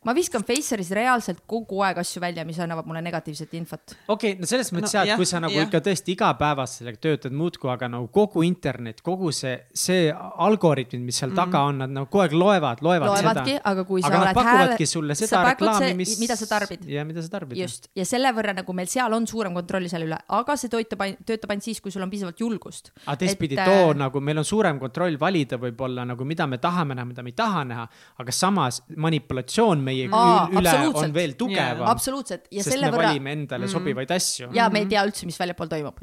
Ma 0.06 0.14
viskan 0.16 0.42
Faceris 0.46 0.90
reaalselt 0.96 1.42
kogu 1.46 1.82
aeg 1.86 2.00
asju 2.02 2.22
välja, 2.22 2.44
mis 2.46 2.58
annavad 2.62 2.86
mulle 2.88 3.02
negatiivset 3.04 3.52
infot. 3.58 3.94
okei 4.08 4.32
okay,, 4.34 4.40
no 4.40 4.48
selles 4.50 4.72
mõttes 4.74 4.92
No 4.92 4.98
jah, 4.98 5.12
jah, 5.12 5.20
kui 5.20 5.28
sa 5.28 5.40
nagu 5.42 5.54
jah. 5.54 5.68
ikka 5.68 5.80
tõesti 5.86 6.14
igapäevaselt 6.16 6.82
sellega 6.82 7.00
töötad 7.06 7.36
muudkui, 7.36 7.70
aga 7.72 7.88
nagu 7.92 8.08
kogu 8.12 8.42
internet, 8.46 9.02
kogu 9.04 9.30
see, 9.34 9.54
see 9.74 10.10
algoritmid, 10.12 11.04
mis 11.06 11.20
seal 11.22 11.30
mm. 11.30 11.38
taga 11.38 11.62
on, 11.68 11.78
nad 11.84 11.94
nagu 11.94 12.10
kogu 12.10 12.24
aeg 12.24 12.34
loevad, 12.36 12.82
loevad 12.84 13.12
loevadki, 13.12 13.56
seda. 13.56 13.64
aga 13.72 13.84
kui 13.88 14.02
sa 14.02 14.10
aga 14.10 14.22
oled 14.22 14.38
pakuvadki 14.40 14.88
sulle 14.90 15.16
sa 15.16 15.28
seda 15.28 15.42
pakud 15.46 15.68
reklaami, 15.68 15.86
see- 15.86 15.98
mis. 16.00 16.14
mida 16.24 16.38
sa 16.40 16.48
tarbid. 16.50 16.84
ja 16.90 17.06
mida 17.08 17.24
sa 17.24 17.32
tarbid. 17.36 17.60
just, 17.62 17.88
ja 17.98 18.06
selle 18.08 18.34
võrra 18.34 18.56
nagu 18.58 18.76
meil 18.76 18.90
seal 18.90 19.16
on 19.16 19.28
suurem 19.30 19.54
kontroll 19.56 19.88
selle 19.92 20.10
üle, 20.10 20.18
aga 20.40 20.58
see 20.60 20.72
töötab, 20.72 21.06
töötab 21.28 21.54
ainult 21.54 21.68
siis, 21.68 21.82
kui 21.84 21.94
sul 21.94 22.04
on 22.04 22.10
piisavalt 22.12 22.42
julgust. 22.42 22.92
aga 23.06 23.16
teistpidi 23.22 23.58
Et, 23.58 23.64
too 23.68 23.92
äh, 23.92 23.96
nagu 24.02 24.20
meil 24.24 24.42
on 24.42 24.48
suurem 24.48 24.82
kontroll 24.82 25.18
valida 25.20 25.60
võib-olla 25.62 26.06
nagu, 26.08 26.26
mida 26.26 26.48
me 26.50 26.58
tahame 26.62 26.98
näha, 26.98 27.08
mida 27.12 27.22
me 27.22 27.32
ei 27.32 27.38
taha 27.38 27.64
näha, 27.68 27.88
aga 28.22 28.34
samas 28.34 28.82
manipulatsioon 28.96 29.82
meie 29.92 30.08
Aa, 30.12 30.48
üle 30.58 30.74
on 31.04 31.14
veel 31.14 31.34
tugevam. 31.38 31.86
absoluutselt 31.92 32.48
ja 32.50 32.62
sest 32.64 32.74
selle 32.74 32.90
me 32.90 32.96
võrra 32.96 33.12
valime 33.12 33.32
endale 33.36 33.68
sobivaid 33.70 34.10
asju. 34.16 34.50
ja 34.56 34.68
me 34.72 34.82
ei 34.84 34.90
tea 34.90 35.04
üldse, 35.06 35.26
mis 35.28 35.38
väljapool 35.40 35.70
toimub. 35.72 36.02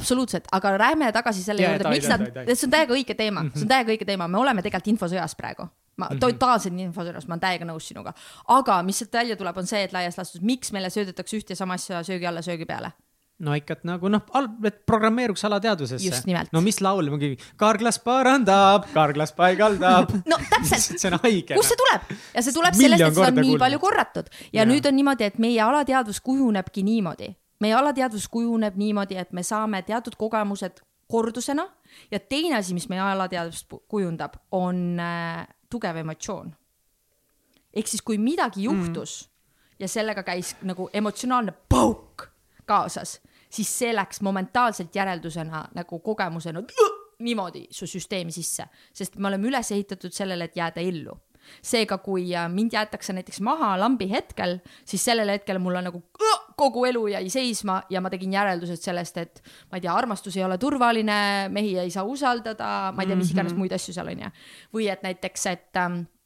absoluutselt, 0.00 0.48
aga 0.52 0.76
lähme 0.78 1.10
tagasi 1.16 1.42
selle 1.44 1.62
Jaa, 1.66 1.74
juurde, 1.76 1.90
miks 1.96 2.08
nad 2.08 2.26
see 2.54 2.66
on 2.68 2.74
täiega 2.76 2.96
õige 2.96 3.16
teema, 3.18 3.44
see 3.54 3.66
on 3.66 3.72
täiega 3.74 3.94
õige 3.96 4.06
teema, 4.08 4.28
me 4.28 4.38
oleme 4.38 4.62
tegelikult 4.62 4.94
infosõjas 4.96 5.36
praegu. 5.36 5.68
ma 6.00 6.06
Mhm. 6.08 6.18
totaalselt 6.22 6.78
infosõjas, 6.80 7.26
ma 7.28 7.34
olen 7.34 7.40
täiega 7.40 7.66
nõus 7.68 7.84
sinuga. 7.90 8.14
aga 8.48 8.82
mis 8.82 8.96
sealt 8.98 9.12
välja 9.12 9.36
tuleb, 9.36 9.56
on 9.58 9.66
see, 9.66 9.82
et 9.84 9.92
laias 9.92 10.16
laastus, 10.16 10.40
miks 10.40 10.72
meile 10.72 10.88
söödetakse 10.88 11.36
ühte 11.36 11.50
ja 11.50 11.56
sama 11.56 11.74
asja 11.74 12.00
söögi 12.02 12.26
alla, 12.26 12.40
söögi 12.40 12.64
peale. 12.66 12.92
No 13.40 13.54
ikka, 13.56 13.78
et 13.78 13.86
nagu 13.88 14.10
noh, 14.12 14.22
et 14.68 14.80
programmeeruks 14.88 15.44
alateadvusesse. 15.48 16.22
No 16.52 16.62
mis 16.64 16.80
laul, 16.84 17.08
mingi 17.12 17.32
Karglas 17.60 18.00
parandab, 18.04 18.88
Karglas 18.94 19.32
paigaldab. 19.36 20.12
no 20.30 20.38
täpselt, 20.50 20.98
see 21.00 21.10
on 21.10 21.18
haige. 21.24 21.56
kust 21.56 21.72
see 21.72 21.80
tuleb 21.80 22.12
ja 22.34 22.44
see 22.44 22.56
tuleb 22.56 22.76
sellest, 22.76 23.06
et 23.06 23.16
seda 23.16 23.30
on 23.30 23.38
nii 23.38 23.46
kuulnud. 23.48 23.64
palju 23.64 23.80
korratud 23.82 24.30
ja 24.50 24.62
Jaa. 24.62 24.68
nüüd 24.68 24.88
on 24.88 24.96
niimoodi, 24.98 25.30
et 25.30 25.40
meie 25.42 25.60
alateadvus 25.64 26.20
kujunebki 26.26 26.84
niimoodi. 26.86 27.32
meie 27.64 27.74
alateadvus 27.76 28.28
kujuneb 28.28 28.76
niimoodi, 28.80 29.18
et 29.20 29.32
me 29.36 29.44
saame 29.46 29.82
teatud 29.88 30.16
kogemused 30.20 30.84
kordusena 31.10 31.66
ja 32.10 32.20
teine 32.20 32.60
asi, 32.60 32.74
mis 32.76 32.88
meie 32.92 33.02
alateadvust 33.02 33.72
kujundab, 33.88 34.36
on 34.52 35.00
äh, 35.00 35.46
tugev 35.70 35.96
emotsioon. 35.96 36.52
ehk 37.72 37.88
siis, 37.88 38.02
kui 38.02 38.18
midagi 38.18 38.68
juhtus 38.68 39.22
mm. 39.24 39.80
ja 39.84 39.88
sellega 39.88 40.22
käis 40.26 40.56
nagu 40.62 40.90
emotsionaalne 40.92 41.54
pauk 41.68 42.28
kaasas, 42.70 43.18
siis 43.50 43.70
see 43.78 43.94
läks 43.94 44.20
momentaalselt 44.22 44.94
järeldusena 44.96 45.66
nagu 45.74 45.98
kogemusena 45.98 46.62
niimoodi 47.20 47.66
su 47.70 47.86
süsteemi 47.86 48.32
sisse, 48.32 48.64
sest 48.92 49.18
me 49.18 49.28
oleme 49.28 49.50
üles 49.50 49.72
ehitatud 49.74 50.14
sellele, 50.14 50.48
et 50.48 50.56
jääda 50.56 50.80
ellu 50.80 51.16
seega, 51.64 51.98
kui 52.04 52.28
äh, 52.36 52.48
mind 52.52 52.74
jäetakse 52.76 53.14
näiteks 53.16 53.40
maha 53.44 53.72
lambi 53.80 54.10
hetkel, 54.10 54.58
siis 54.84 55.04
sellel 55.04 55.32
hetkel 55.32 55.58
mul 55.62 55.78
on 55.80 55.88
nagu 55.88 56.02
kogu 56.60 56.84
elu 56.84 57.06
jäi 57.14 57.30
seisma 57.32 57.80
ja 57.90 58.02
ma 58.04 58.10
tegin 58.12 58.34
järeldused 58.36 58.82
sellest, 58.82 59.18
et 59.22 59.42
ma 59.70 59.78
ei 59.78 59.84
tea, 59.84 59.94
armastus 59.94 60.36
ei 60.36 60.44
ole 60.44 60.58
turvaline, 60.60 61.48
mehi 61.52 61.76
ei 61.80 61.90
saa 61.90 62.04
usaldada, 62.04 62.92
ma 62.94 63.02
ei 63.04 63.10
tea, 63.10 63.18
mis 63.18 63.32
iganes 63.32 63.56
muid 63.56 63.72
asju 63.76 63.96
seal 63.96 64.12
on 64.12 64.26
ja. 64.26 64.32
või 64.76 64.90
et 64.92 65.04
näiteks, 65.06 65.46
et 65.50 65.80
ähm, 65.80 66.02
äh, 66.04 66.19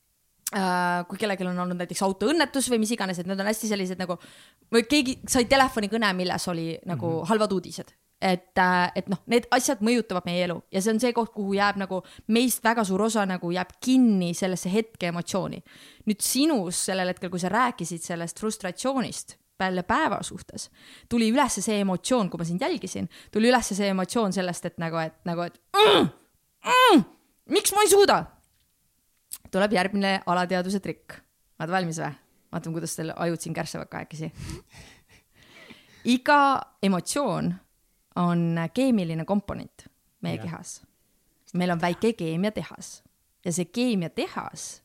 kui 0.53 1.19
kellelgi 1.19 1.47
on 1.49 1.59
olnud 1.59 1.81
näiteks 1.81 2.03
autoõnnetus 2.07 2.69
või 2.71 2.83
mis 2.85 2.93
iganes, 2.95 3.19
et 3.19 3.27
need 3.27 3.41
on 3.41 3.49
hästi 3.49 3.71
sellised 3.71 3.99
nagu 3.99 4.19
või 4.73 4.85
keegi 4.89 5.19
sai 5.29 5.49
telefonikõne, 5.51 6.13
milles 6.15 6.49
oli 6.49 6.75
nagu 6.87 7.07
mm 7.07 7.21
-hmm. 7.21 7.29
halvad 7.29 7.53
uudised. 7.53 7.95
Et, 8.25 8.57
et 8.95 9.09
noh, 9.09 9.19
need 9.27 9.45
asjad 9.51 9.83
mõjutavad 9.85 10.25
meie 10.25 10.45
elu. 10.45 10.63
Ja 10.73 10.81
see 10.81 10.93
on 10.95 11.01
see 11.01 11.13
koht, 11.13 11.33
kuhu 11.35 11.53
jääb 11.55 11.77
nagu 11.77 12.03
meist 12.27 12.65
väga 12.65 12.85
suur 12.85 13.03
osa 13.03 13.27
nagu 13.27 13.51
jääb 13.51 13.75
kinni 13.85 14.35
sellesse 14.35 14.73
hetke 14.73 15.07
emotsiooni. 15.07 15.63
nüüd 16.07 16.21
sinus 16.21 16.85
sellel 16.85 17.09
hetkel, 17.09 17.31
kui 17.31 17.41
sa 17.41 17.49
rääkisid 17.49 18.03
sellest 18.03 18.41
frustratsioonist 18.41 19.37
peale 19.59 19.83
päeva 19.83 20.23
suhtes, 20.23 20.71
tuli 21.09 21.31
üles 21.33 21.61
see 21.61 21.81
emotsioon, 21.81 22.31
kui 22.31 22.39
ma 22.39 22.45
sind 22.45 22.61
jälgisin, 22.61 23.09
tuli 23.33 23.49
üles 23.49 23.69
see 23.75 23.89
emotsioon 23.89 24.33
sellest, 24.33 24.65
et 24.65 24.79
nagu, 24.79 24.97
et 24.97 25.15
nagu, 25.25 25.43
et 25.43 25.61
mm, 25.77 26.09
mm, 26.65 27.05
miks 27.55 27.73
ma 27.73 27.83
ei 27.83 27.89
suuda 27.89 28.34
tuleb 29.55 29.73
järgmine 29.73 30.21
alateadvuse 30.27 30.81
trikk. 30.83 31.19
oled 31.61 31.71
valmis 31.71 32.01
või? 32.03 32.13
vaatame, 32.55 32.79
kuidas 32.79 32.97
teil 32.97 33.13
ajud 33.17 33.41
siin 33.41 33.55
kärssavad 33.55 33.91
kahekesi. 33.91 34.33
iga 36.05 36.41
emotsioon 36.83 37.55
on 38.17 38.45
keemiline 38.75 39.25
komponent 39.25 39.89
meie 40.23 40.37
Jah. 40.37 40.45
kehas. 40.45 40.83
meil 41.55 41.71
on 41.71 41.81
väike 41.81 42.13
keemiatehas 42.13 43.03
ja 43.45 43.53
see 43.53 43.65
keemiatehas 43.65 44.83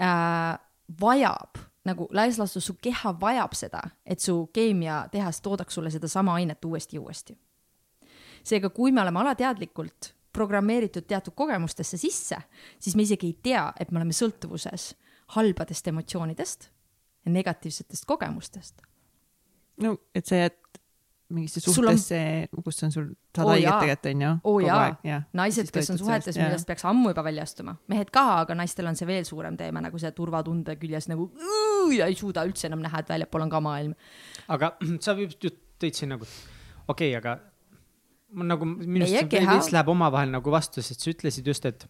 äh, 0.00 0.58
vajab 1.00 1.60
nagu 1.84 2.08
laias 2.12 2.38
laastus 2.38 2.66
su 2.66 2.76
keha 2.80 3.12
vajab 3.20 3.52
seda, 3.56 3.82
et 4.06 4.20
su 4.20 4.46
keemiatehas 4.52 5.40
toodaks 5.44 5.74
sulle 5.74 5.90
sedasama 5.90 6.34
ainet 6.34 6.64
uuesti 6.64 6.96
ja 6.96 7.00
uuesti. 7.00 7.38
seega, 8.44 8.70
kui 8.70 8.92
me 8.92 9.02
oleme 9.02 9.20
alateadlikult 9.20 10.14
programmeeritud 10.34 11.06
teatud 11.08 11.34
kogemustesse 11.38 11.96
sisse, 12.00 12.36
siis 12.82 12.96
me 12.98 13.06
isegi 13.06 13.30
ei 13.32 13.38
tea, 13.42 13.64
et 13.80 13.90
me 13.92 14.00
oleme 14.02 14.12
sõltuvuses 14.16 14.90
halbadest 15.36 15.86
emotsioonidest 15.92 16.68
ja 17.24 17.32
negatiivsetest 17.32 18.04
kogemustest. 18.10 18.82
no 19.82 19.96
et 20.14 20.26
sa 20.26 20.36
jääd 20.44 20.58
mingisse 21.34 21.60
Sul 21.60 21.86
on- 21.88 21.96
suhtesse, 21.96 22.48
kus 22.64 22.82
on 22.84 22.92
sul, 22.92 23.06
saad 23.34 23.46
Oo 23.46 23.50
haiget 23.54 23.64
jaa. 23.64 23.80
tegelikult 23.80 24.14
onju. 24.14 24.32
oo 24.44 24.58
jaa, 24.60 25.22
naised, 25.32 25.64
Siis 25.64 25.72
kes 25.72 25.90
on 25.90 25.98
suhetes, 25.98 26.36
millest 26.36 26.66
peaks 26.68 26.84
ammu 26.84 27.08
juba 27.10 27.24
välja 27.24 27.42
astuma, 27.42 27.74
mehed 27.88 28.10
ka, 28.12 28.24
aga 28.42 28.54
naistel 28.54 28.86
on 28.86 28.96
see 28.96 29.06
veel 29.08 29.24
suurem 29.24 29.56
teema 29.56 29.80
nagu 29.80 29.98
see 29.98 30.10
turvatunde 30.12 30.76
küljes 30.76 31.08
nagu 31.08 31.30
ja 31.96 32.06
ei 32.06 32.14
suuda 32.14 32.44
üldse 32.46 32.66
enam 32.68 32.82
näha, 32.84 33.00
et 33.00 33.08
väljapool 33.08 33.42
on 33.46 33.50
ka 33.50 33.60
maailm. 33.60 33.94
aga 34.48 34.76
sa 35.00 35.14
just 35.18 35.42
tõid 35.80 35.94
siin 35.96 36.12
nagu, 36.14 36.24
okei 36.88 37.16
okay,, 37.16 37.18
aga 37.18 37.38
nagu 38.34 38.66
minu 38.66 39.04
arust 39.04 39.30
see 39.30 39.44
veits 39.46 39.70
läheb 39.74 39.92
omavahel 39.92 40.32
nagu 40.34 40.54
vastu, 40.54 40.82
sest 40.82 41.04
sa 41.04 41.12
ütlesid 41.12 41.46
just, 41.48 41.66
et, 41.68 41.86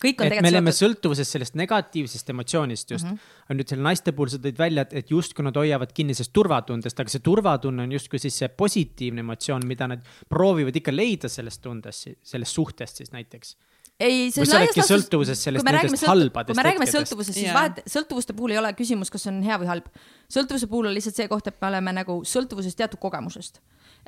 kõik 0.00 0.22
on 0.22 0.30
et 0.30 0.42
me 0.44 0.52
oleme 0.52 0.72
sõltuvuses 0.74 1.28
sellest 1.36 1.56
negatiivsest 1.60 2.32
emotsioonist 2.32 2.94
just 2.94 3.06
mm. 3.06 3.16
-hmm. 3.16 3.40
aga 3.46 3.58
nüüd 3.58 3.72
selle 3.72 3.84
naiste 3.84 4.14
puhul 4.16 4.32
sa 4.32 4.40
tõid 4.42 4.58
välja, 4.58 4.86
et, 4.88 4.94
et 5.02 5.10
justkui 5.12 5.44
nad 5.44 5.56
hoiavad 5.56 5.92
kinni 5.96 6.16
sellest 6.16 6.32
turvatundest, 6.36 7.00
aga 7.00 7.12
see 7.12 7.24
turvatunne 7.26 7.84
on 7.84 7.92
justkui 7.92 8.22
siis 8.22 8.38
see 8.42 8.48
positiivne 8.48 9.24
emotsioon, 9.26 9.66
mida 9.66 9.90
nad 9.90 10.06
proovivad 10.28 10.76
ikka 10.76 10.94
leida 10.94 11.28
sellest 11.28 11.62
tundest, 11.62 12.08
sellest 12.22 12.56
suhtest 12.60 13.02
siis 13.02 13.12
näiteks. 13.12 13.56
ei, 14.00 14.30
see 14.32 14.46
sa 14.46 14.56
laias 14.56 14.70
oledki 14.70 14.80
laastus- 14.80 14.92
sõltuvuses 14.94 15.42
sellest 15.46 15.66
nendest 15.68 16.06
halbadest 16.08 16.50
kui 16.54 16.58
me 16.58 16.64
räägime 16.66 16.88
sõltuvusest, 16.88 17.36
siis 17.36 17.48
Jaa. 17.48 17.56
vahet, 17.56 17.82
sõltuvuste 17.90 18.36
puhul 18.36 18.54
ei 18.54 18.60
ole 18.60 18.72
küsimus, 18.78 19.12
kas 19.12 19.26
see 19.26 19.32
on 19.32 19.42
hea 19.44 19.58
või 19.60 19.68
halb. 19.70 19.90
sõltuvuse 20.32 20.68
puhul 20.70 20.88
on 20.90 20.96
lihtsalt 20.96 21.20
see 21.20 21.28
koht, 21.30 21.50
et 21.50 21.60
me 21.60 21.68
oleme 21.68 21.94
nagu 22.00 22.20
sõltuvuses 22.24 22.76
teatud 22.78 23.00
kogemusest 23.02 23.60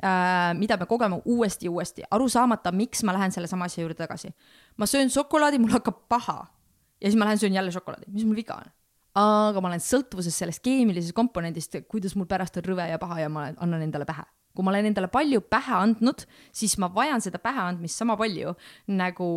äh,, 0.03 0.53
mida 0.57 0.77
me 0.81 0.89
kogeme 0.89 1.21
uuesti 1.25 1.69
ja 1.69 1.75
uuesti, 1.75 2.05
aru 2.11 2.29
saamata, 2.29 2.73
miks 2.75 3.03
ma 3.03 3.13
lähen 3.13 3.31
sellesama 3.31 3.69
asja 3.69 3.85
juurde 3.85 3.99
tagasi. 4.01 4.33
ma 4.77 4.89
söön 4.89 5.13
šokolaadi, 5.13 5.61
mul 5.61 5.75
hakkab 5.77 6.07
paha 6.09 6.39
ja 6.99 7.09
siis 7.09 7.19
ma 7.19 7.29
lähen 7.29 7.41
söön 7.41 7.53
jälle 7.53 7.71
šokolaadi, 7.71 8.09
mis 8.11 8.25
mul 8.25 8.35
viga 8.35 8.57
on? 8.57 8.71
aga 9.19 9.61
ma 9.61 9.69
olen 9.69 9.83
sõltuvuses 9.83 10.33
sellest 10.33 10.63
keemilisest 10.65 11.13
komponendist, 11.13 11.75
kuidas 11.89 12.15
mul 12.17 12.25
pärast 12.29 12.57
on 12.57 12.65
rõve 12.65 12.87
ja 12.89 12.97
paha 13.01 13.19
ja 13.21 13.29
ma 13.29 13.51
annan 13.61 13.85
endale 13.85 14.07
pähe. 14.09 14.25
kui 14.53 14.65
ma 14.65 14.69
olen 14.69 14.85
endale 14.85 15.07
palju 15.09 15.41
pähe 15.49 15.73
andnud, 15.73 16.25
siis 16.53 16.77
ma 16.77 16.89
vajan 16.93 17.21
seda 17.21 17.39
päheandmist 17.41 17.97
sama 17.97 18.17
palju 18.17 18.53
nagu 18.87 19.29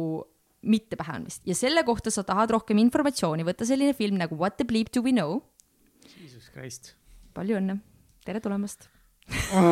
mitte 0.62 0.96
pähe 0.98 1.16
andmist 1.18 1.42
ja 1.46 1.54
selle 1.58 1.84
kohta 1.86 2.10
sa 2.10 2.24
tahad 2.26 2.50
rohkem 2.54 2.78
informatsiooni, 2.82 3.44
võtta 3.46 3.68
selline 3.68 3.94
film 3.96 4.18
nagu 4.20 4.38
What 4.38 4.58
the 4.60 4.66
bleep 4.68 4.92
do 4.94 5.02
we 5.04 5.12
know. 5.14 5.40
Jesus 6.16 6.50
Christ. 6.52 6.94
palju 7.36 7.58
õnne, 7.60 7.78
tere 8.24 8.40
tulemast. 8.40 8.88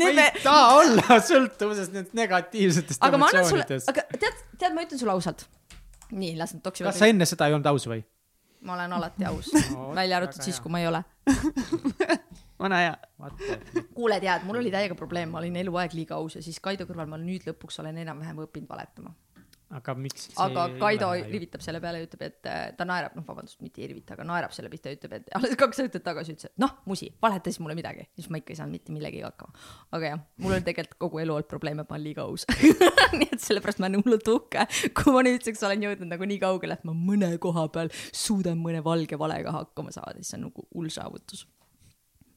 ma 0.00 0.10
ei 0.10 0.30
taha 0.42 0.66
olla 0.78 1.18
sõltuvuses 1.24 1.90
nendest 1.90 2.14
negatiivsetest 2.16 3.02
aga 3.02 3.18
emotsioonidest. 3.18 3.90
aga 3.90 4.04
tead, 4.14 4.42
tead, 4.60 4.74
ma 4.76 4.84
ütlen 4.84 5.00
sulle 5.00 5.14
ausalt. 5.14 5.46
nii, 6.12 6.34
las 6.38 6.54
nad 6.54 6.62
toksivad 6.64 6.92
kas 6.92 7.00
sa. 7.02 7.10
enne 7.10 7.26
seda 7.28 7.48
ei 7.48 7.56
olnud 7.56 7.70
aus 7.72 7.88
või? 7.90 8.02
ma 8.66 8.76
olen 8.76 8.92
alati 8.92 9.24
aus 9.24 9.48
Oo, 9.76 9.94
välja 9.96 10.20
arvatud 10.20 10.44
siis, 10.44 10.60
kui 10.60 10.72
ma 10.72 10.82
ei 10.82 10.88
ole. 10.90 11.02
vana 12.60 12.80
hea. 12.84 12.94
kuule, 13.94 14.20
tead, 14.20 14.44
mul 14.44 14.60
oli 14.60 14.72
täiega 14.72 14.96
probleem, 14.98 15.32
ma 15.32 15.40
olin 15.40 15.56
eluaeg 15.62 15.96
liiga 15.96 16.18
aus 16.20 16.36
ja 16.36 16.44
siis 16.44 16.60
Kaido 16.62 16.86
kõrval 16.88 17.08
ma 17.10 17.18
nüüd 17.20 17.46
lõpuks 17.48 17.80
olen 17.82 18.02
enam-vähem 18.04 18.44
õppinud 18.44 18.68
valetama. 18.70 19.14
Aga 19.76 19.94
miks? 19.94 20.28
aga 20.42 20.64
Kaido 20.80 21.10
rivitab 21.30 21.62
selle 21.64 21.80
peale 21.82 22.00
ja 22.00 22.06
ütleb, 22.06 22.24
et 22.26 22.48
äh, 22.50 22.62
ta 22.76 22.86
naerab, 22.88 23.14
noh, 23.18 23.24
vabandust, 23.26 23.60
mitte 23.64 23.82
ei 23.82 23.90
rivita, 23.92 24.16
aga 24.16 24.26
naerab 24.26 24.54
selle 24.54 24.70
pihta 24.72 24.90
ja 24.90 24.98
ütleb, 24.98 25.14
et 25.20 25.30
alles 25.38 25.54
kaks 25.60 25.82
aastat 25.84 26.04
tagasi 26.06 26.34
ütles, 26.34 26.50
et 26.50 26.62
noh, 26.62 26.74
musi, 26.90 27.10
valeta 27.22 27.52
siis 27.52 27.60
mulle 27.62 27.76
midagi. 27.78 28.08
siis 28.18 28.30
ma 28.32 28.40
ikka 28.40 28.54
ei 28.54 28.60
saanud 28.60 28.76
mitte 28.76 28.94
millegagi 28.94 29.22
hakkama. 29.26 29.54
aga 29.96 30.12
jah, 30.12 30.24
mul 30.42 30.56
on 30.58 30.66
tegelikult 30.66 30.98
kogu 31.06 31.22
elu 31.22 31.36
olnud 31.36 31.50
probleem, 31.50 31.82
et 31.82 31.90
ma 31.90 31.98
olen 31.98 32.06
liiga 32.08 32.26
aus. 32.26 32.46
nii 33.20 33.30
et 33.30 33.44
sellepärast 33.44 33.82
ma 33.82 33.90
olen 33.90 34.02
hullult 34.02 34.34
uhke, 34.34 34.66
kui 34.98 35.14
ma 35.14 35.24
nüüdseks 35.26 35.64
olen 35.68 35.86
jõudnud 35.86 36.14
nagu 36.16 36.30
nii 36.32 36.42
kaugele, 36.42 36.78
et 36.80 36.88
ma 36.88 36.96
mõne 36.96 37.32
koha 37.42 37.68
peal 37.74 37.94
suudan 38.10 38.58
mõne 38.58 38.82
valge 38.84 39.18
valega 39.20 39.54
hakkama 39.60 39.94
saada, 39.94 40.18
siis 40.18 40.34
see 40.34 40.40
on 40.40 40.48
nagu 40.50 40.66
hull 40.74 40.90
saavutus. 40.92 41.46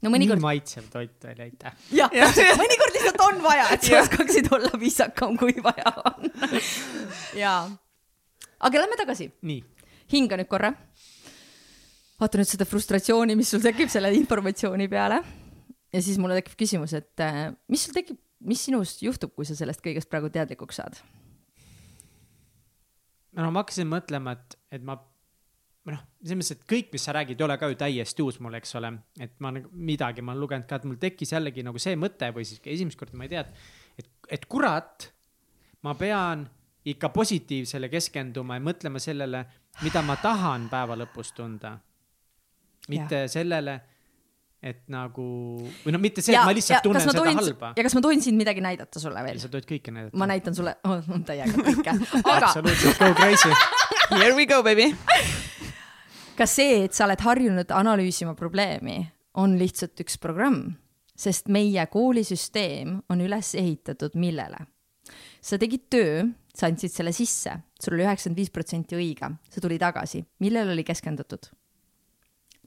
No 0.03 0.11
nii 0.11 0.17
mõnikord, 0.17 0.43
maitsev 0.43 0.87
toit 0.91 1.27
oli, 1.29 1.47
aitäh. 1.47 1.75
jah, 1.95 2.11
mõnikord 2.61 2.97
lihtsalt 2.97 3.21
on 3.27 3.39
vaja, 3.43 3.69
et 3.75 3.87
sa 3.87 4.01
oskaksid 4.01 4.49
olla 4.55 4.71
viisakam, 4.79 5.37
kui 5.39 5.55
vaja 5.63 5.93
on. 6.09 6.27
jaa. 7.39 7.61
aga 8.67 8.83
lähme 8.83 8.99
tagasi, 8.99 9.29
nii, 9.47 9.63
hinga 10.13 10.39
nüüd 10.39 10.51
korra. 10.51 10.73
vaata 12.19 12.41
nüüd 12.41 12.51
seda 12.51 12.67
frustratsiooni, 12.67 13.37
mis 13.39 13.53
sul 13.55 13.63
tekib 13.63 13.91
selle 13.93 14.11
informatsiooni 14.19 14.89
peale. 14.91 15.21
ja 15.93 16.03
siis 16.03 16.19
mulle 16.21 16.41
tekib 16.41 16.59
küsimus, 16.65 16.95
et 16.99 17.23
äh, 17.23 17.47
mis 17.71 17.87
sul 17.87 17.95
tekib, 17.95 18.19
mis 18.43 18.65
sinust 18.67 19.03
juhtub, 19.05 19.31
kui 19.37 19.47
sa 19.47 19.55
sellest 19.55 19.83
kõigest 19.85 20.11
praegu 20.11 20.31
teadlikuks 20.33 20.81
saad? 20.83 20.99
no 23.39 23.49
ma 23.49 23.63
hakkasin 23.63 23.89
mõtlema, 23.89 24.35
et, 24.35 24.59
et 24.77 24.83
ma, 24.85 24.99
noh, 25.91 26.03
selles 26.23 26.39
mõttes, 26.39 26.55
et 26.55 26.65
kõik, 26.69 26.91
mis 26.95 27.05
sa 27.05 27.15
räägid, 27.17 27.39
ei 27.39 27.45
ole 27.47 27.57
ka 27.59 27.69
ju 27.71 27.77
täiesti 27.79 28.23
uus 28.23 28.39
mulle, 28.43 28.61
eks 28.63 28.75
ole. 28.79 28.93
et 29.19 29.33
ma 29.43 29.51
nagu 29.55 29.69
midagi 29.73 30.23
ma 30.23 30.31
olen 30.31 30.43
lugenud 30.45 30.67
ka, 30.69 30.79
et 30.79 30.87
mul 30.87 30.99
tekkis 31.01 31.35
jällegi 31.35 31.65
nagu 31.65 31.81
see 31.81 31.97
mõte 31.99 32.29
või 32.35 32.47
siis 32.47 32.61
esimest 32.63 32.99
korda 32.99 33.19
ma 33.19 33.27
ei 33.27 33.33
tea, 33.33 33.43
et, 33.43 34.03
et, 34.03 34.11
et 34.39 34.45
kurat, 34.49 35.09
ma 35.83 35.95
pean 35.99 36.47
ikka 36.87 37.09
positiivsele 37.15 37.89
keskenduma 37.91 38.59
ja 38.59 38.63
mõtlema 38.63 38.99
sellele, 39.03 39.45
mida 39.83 40.03
ma 40.05 40.17
tahan 40.19 40.69
päeva 40.71 40.97
lõpus 40.99 41.33
tunda. 41.35 41.77
mitte 42.91 43.23
ja. 43.23 43.27
sellele, 43.31 43.77
et 44.63 44.81
nagu, 44.91 45.23
või 45.83 45.93
no 45.95 45.99
mitte 45.99 46.23
see, 46.23 46.35
et 46.35 46.43
ma 46.43 46.55
lihtsalt 46.55 46.83
tunnen 46.83 47.03
seda 47.03 47.19
tohin, 47.19 47.39
halba. 47.39 47.71
ja 47.75 47.83
kas 47.83 47.95
ma 47.95 48.03
tohin 48.03 48.23
sind 48.23 48.39
midagi 48.39 48.63
näidata 48.63 48.99
sulle 48.99 49.23
veel? 49.23 49.39
sa 49.39 49.51
tohid 49.51 49.67
kõike 49.67 49.95
näidata. 49.95 50.19
ma 50.19 50.27
näitan 50.31 50.55
sulle 50.55 50.77
oh,, 50.87 51.15
täiega 51.27 51.51
kõike, 51.59 51.95
aga 52.23 52.35
absoluutselt, 52.51 52.99
go 52.99 53.15
crazy. 53.19 53.51
Here 54.19 54.35
we 54.35 54.45
go, 54.45 54.61
baby. 54.63 54.93
Ka 56.37 56.47
see, 56.49 56.83
et 56.85 56.95
sa 56.95 57.07
oled 57.07 57.21
harjunud 57.21 57.73
analüüsima 57.73 58.33
probleemi, 58.37 58.99
on 59.39 59.55
lihtsalt 59.59 59.99
üks 60.03 60.19
programm, 60.21 60.75
sest 61.15 61.49
meie 61.53 61.85
koolisüsteem 61.91 62.99
on 63.09 63.25
üles 63.25 63.53
ehitatud 63.59 64.17
millele? 64.19 64.67
sa 65.43 65.57
tegid 65.59 65.89
töö, 65.91 66.21
sa 66.55 66.69
andsid 66.71 66.93
selle 66.93 67.11
sisse, 67.11 67.51
sul 67.75 67.97
oli 67.97 68.05
üheksakümmend 68.05 68.39
viis 68.39 68.51
protsenti 68.53 68.95
õige, 68.95 69.27
sa 69.51 69.61
tuli 69.61 69.75
tagasi, 69.81 70.21
millele 70.39 70.71
oli 70.71 70.85
keskendutud? 70.87 71.49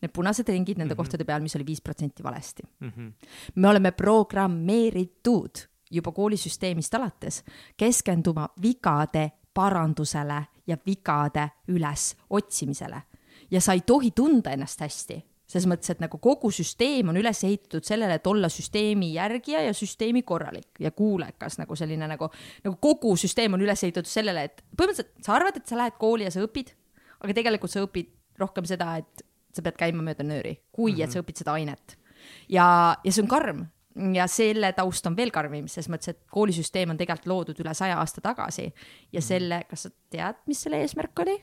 Need 0.02 0.12
punased 0.12 0.48
ringid 0.52 0.76
nende 0.76 0.92
mm 0.92 0.98
-hmm. 0.98 0.98
kohtade 1.00 1.24
peal, 1.24 1.40
mis 1.40 1.56
oli 1.56 1.64
viis 1.66 1.80
protsenti 1.80 2.22
valesti. 2.22 2.62
Mhm. 2.80 3.08
me 3.54 3.68
oleme 3.68 3.92
programmeeritud 3.92 5.64
juba 5.90 6.12
koolisüsteemist 6.12 6.94
alates 6.94 7.44
keskenduma 7.76 8.48
vigade 8.62 9.30
parandusele 9.54 10.44
ja 10.66 10.76
vigade 10.86 11.48
üles 11.68 12.16
otsimisele. 12.30 13.02
Ja 13.50 13.60
sa 13.60 13.76
ei 13.76 13.82
tohi 13.86 14.10
tunda 14.16 14.52
ennast 14.54 14.80
hästi, 14.80 15.18
selles 15.46 15.68
mõttes, 15.70 15.92
et 15.92 16.00
nagu 16.02 16.18
kogu 16.22 16.50
süsteem 16.54 17.12
on 17.12 17.18
üles 17.20 17.42
ehitatud 17.46 17.86
sellele, 17.86 18.18
et 18.18 18.26
olla 18.26 18.48
süsteemi 18.50 19.12
järgija 19.14 19.62
ja 19.68 19.74
süsteemi 19.76 20.24
korralik 20.26 20.80
ja 20.82 20.90
kuulekas 20.90 21.60
nagu 21.60 21.76
selline 21.78 22.08
nagu, 22.10 22.30
nagu 22.64 22.76
kogu 22.82 23.14
süsteem 23.20 23.54
on 23.54 23.62
üles 23.62 23.84
ehitatud 23.86 24.10
sellele, 24.10 24.48
et 24.48 24.64
põhimõtteliselt 24.74 25.22
sa 25.26 25.36
arvad, 25.38 25.60
et 25.60 25.70
sa 25.70 25.78
lähed 25.78 26.00
kooli 26.00 26.26
ja 26.26 26.34
sa 26.34 26.42
õpid, 26.42 26.74
aga 27.22 27.38
tegelikult 27.38 27.72
sa 27.72 27.84
õpid 27.86 28.10
rohkem 28.40 28.66
seda, 28.68 28.96
et 29.00 29.24
sa 29.54 29.64
pead 29.64 29.78
käima 29.80 30.02
mööda 30.04 30.26
nööri, 30.26 30.58
kui 30.72 30.92
mm 30.92 30.98
-hmm. 30.98 31.04
et 31.04 31.12
sa 31.12 31.22
õpid 31.22 31.38
seda 31.44 31.56
ainet. 31.56 31.98
ja, 32.48 32.96
ja 33.04 33.12
see 33.12 33.22
on 33.22 33.28
karm 33.28 33.66
ja 34.14 34.26
selle 34.26 34.72
taust 34.72 35.06
on 35.06 35.16
veel 35.16 35.30
karmim, 35.30 35.68
selles 35.68 35.88
mõttes, 35.88 36.12
et 36.12 36.20
koolisüsteem 36.32 36.90
on 36.92 36.96
tegelikult 37.00 37.26
loodud 37.26 37.60
üle 37.64 37.74
saja 37.74 37.98
aasta 37.98 38.20
tagasi 38.20 38.72
ja 39.12 39.22
selle, 39.22 39.62
kas 39.70 39.86
sa 39.86 39.90
tead, 40.10 40.42
mis 40.46 40.62
selle 40.62 40.80
eesmärk 40.84 41.24
oli? 41.24 41.36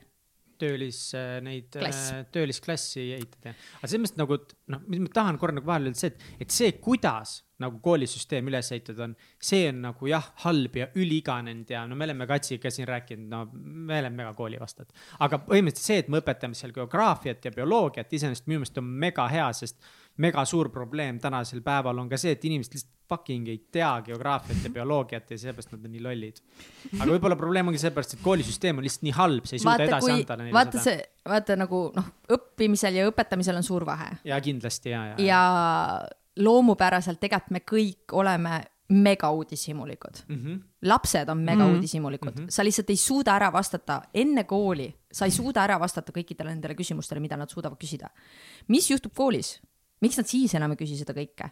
Töölis 0.64 1.00
äh, 1.18 1.38
neid 1.46 1.78
äh, 1.80 2.24
töölisklassi 2.34 3.12
ehitada. 3.18 3.56
aga 3.80 3.90
selles 3.90 4.08
mõttes 4.08 4.20
nagu, 4.20 4.40
noh, 4.74 4.84
mis 4.90 5.04
ma 5.04 5.16
tahan 5.22 5.40
korra 5.42 5.58
nagu 5.60 5.70
vahele 5.70 5.92
öelda, 5.92 6.00
see, 6.00 6.14
et, 6.14 6.30
et 6.46 6.56
see, 6.56 6.76
kuidas 6.84 7.42
nagu 7.64 7.80
koolisüsteem 7.84 8.48
üles 8.50 8.70
ehitatud 8.74 9.02
on, 9.06 9.16
see 9.42 9.68
on 9.70 9.82
nagu 9.86 10.10
jah, 10.10 10.26
halb 10.44 10.78
ja 10.80 10.88
üliiganenud 11.00 11.70
ja 11.70 11.84
no 11.88 11.98
me 12.00 12.08
oleme 12.08 12.28
Katsiga 12.30 12.72
siin 12.74 12.88
rääkinud, 12.90 13.28
no 13.30 13.44
me 13.54 14.00
oleme 14.00 14.24
mega 14.24 14.34
koolivastad. 14.38 14.90
aga 15.24 15.40
põhimõtteliselt 15.46 15.92
see, 15.92 16.00
et 16.04 16.12
me 16.12 16.22
õpetame 16.24 16.58
seal 16.58 16.74
geograafiat 16.76 17.46
ja 17.48 17.54
bioloogiat, 17.56 18.16
iseenesest 18.18 18.50
minu 18.50 18.64
meelest 18.64 18.82
on 18.82 18.90
mega 19.06 19.28
hea, 19.32 19.48
sest 19.56 19.80
mega 20.18 20.46
suur 20.46 20.70
probleem 20.70 21.20
tänasel 21.20 21.62
päeval 21.66 21.98
on 21.98 22.10
ka 22.10 22.18
see, 22.22 22.36
et 22.36 22.46
inimesed 22.46 22.76
lihtsalt 22.76 22.92
fucking 23.10 23.48
ei 23.52 23.58
tea 23.72 23.92
geograafiat 24.06 24.64
ja 24.64 24.70
bioloogiat 24.74 25.32
ja 25.32 25.38
seepärast 25.38 25.74
nad 25.74 25.86
on 25.86 25.92
nii 25.92 26.04
lollid. 26.04 26.42
aga 27.00 27.10
võib-olla 27.12 27.38
probleem 27.38 27.68
ongi 27.68 27.82
seepärast, 27.82 28.14
et 28.18 28.24
koolisüsteem 28.24 28.78
on 28.78 28.86
lihtsalt 28.86 29.08
nii 29.10 29.16
halb, 29.18 29.48
sa 29.50 29.56
ei 29.58 29.64
suuda 29.64 29.88
edasi 29.88 30.12
anda 30.12 30.38
neile 30.40 30.56
vaata 30.56 30.78
seda. 30.78 30.84
see, 30.84 31.32
vaata 31.34 31.58
nagu 31.60 31.82
noh, 31.96 32.12
õppimisel 32.38 33.00
ja 33.02 33.08
õpetamisel 33.10 33.60
on 33.60 33.66
suur 33.68 33.86
vahe 33.90 34.12
ja 34.30 34.40
kindlasti 34.42 34.94
ja, 34.94 35.06
ja, 35.14 35.26
ja 35.26 35.42
loomupäraselt 36.46 37.20
tegelikult 37.22 37.58
me 37.58 37.66
kõik 37.66 38.16
oleme 38.18 38.62
mega 38.94 39.30
uudishimulikud 39.32 40.24
mm. 40.28 40.36
-hmm. 40.36 40.62
lapsed 40.82 41.30
on 41.30 41.38
mega 41.38 41.66
Mhm. 41.66 41.76
uudishimulikud 41.76 42.32
mm, 42.36 42.44
-hmm. 42.46 42.50
sa 42.50 42.64
lihtsalt 42.64 42.90
ei 42.90 42.98
suuda 42.98 43.36
ära 43.36 43.54
vastata 43.54 44.02
enne 44.14 44.44
kooli, 44.44 44.94
sa 45.12 45.26
ei 45.26 45.32
suuda 45.32 45.64
ära 45.64 45.80
vastata 45.80 46.12
kõikidele 46.12 46.50
nendele 46.50 46.76
küsimustele, 46.76 47.20
mida 47.20 47.38
nad 47.38 47.50
suudavad 47.50 47.78
küsida. 47.78 48.10
mis 48.68 48.92
juhtub 48.92 49.14
koolis? 49.16 49.62
Miks 50.04 50.20
nad 50.20 50.30
siis 50.30 50.54
enam 50.60 50.76
ei 50.76 50.82
küsi 50.84 51.00
seda 51.00 51.16
kõike? 51.16 51.50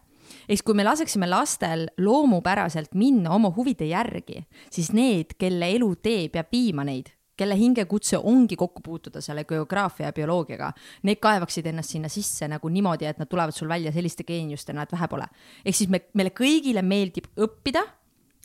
ehk 0.47 0.65
kui 0.65 0.77
me 0.77 0.85
laseksime 0.85 1.29
lastel 1.29 1.87
loomupäraselt 1.97 2.93
minna 2.95 3.33
oma 3.35 3.51
huvide 3.55 3.87
järgi, 3.89 4.43
siis 4.71 4.91
need, 4.95 5.35
kelle 5.39 5.71
elutee 5.75 6.29
peab 6.33 6.53
viima 6.53 6.85
neid 6.87 7.11
kelle 7.41 7.55
hingekutse 7.57 8.19
ongi 8.19 8.55
kokku 8.59 8.83
puutuda 8.85 9.21
selle 9.23 9.47
geograafia 9.49 10.11
ja 10.11 10.13
bioloogiaga, 10.13 10.67
need 11.09 11.17
kaevaksid 11.23 11.65
ennast 11.71 11.95
sinna 11.95 12.11
sisse 12.11 12.45
nagu 12.51 12.69
niimoodi, 12.69 13.07
et 13.09 13.17
nad 13.17 13.29
tulevad 13.31 13.55
sul 13.55 13.71
välja 13.71 13.89
selliste 13.95 14.27
geeniustena, 14.27 14.85
et 14.85 14.93
vähe 14.93 15.07
pole. 15.09 15.25
ehk 15.65 15.75
siis 15.75 15.89
me, 15.89 16.03
meile 16.13 16.35
kõigile 16.37 16.83
meeldib 16.85 17.31
õppida 17.41 17.81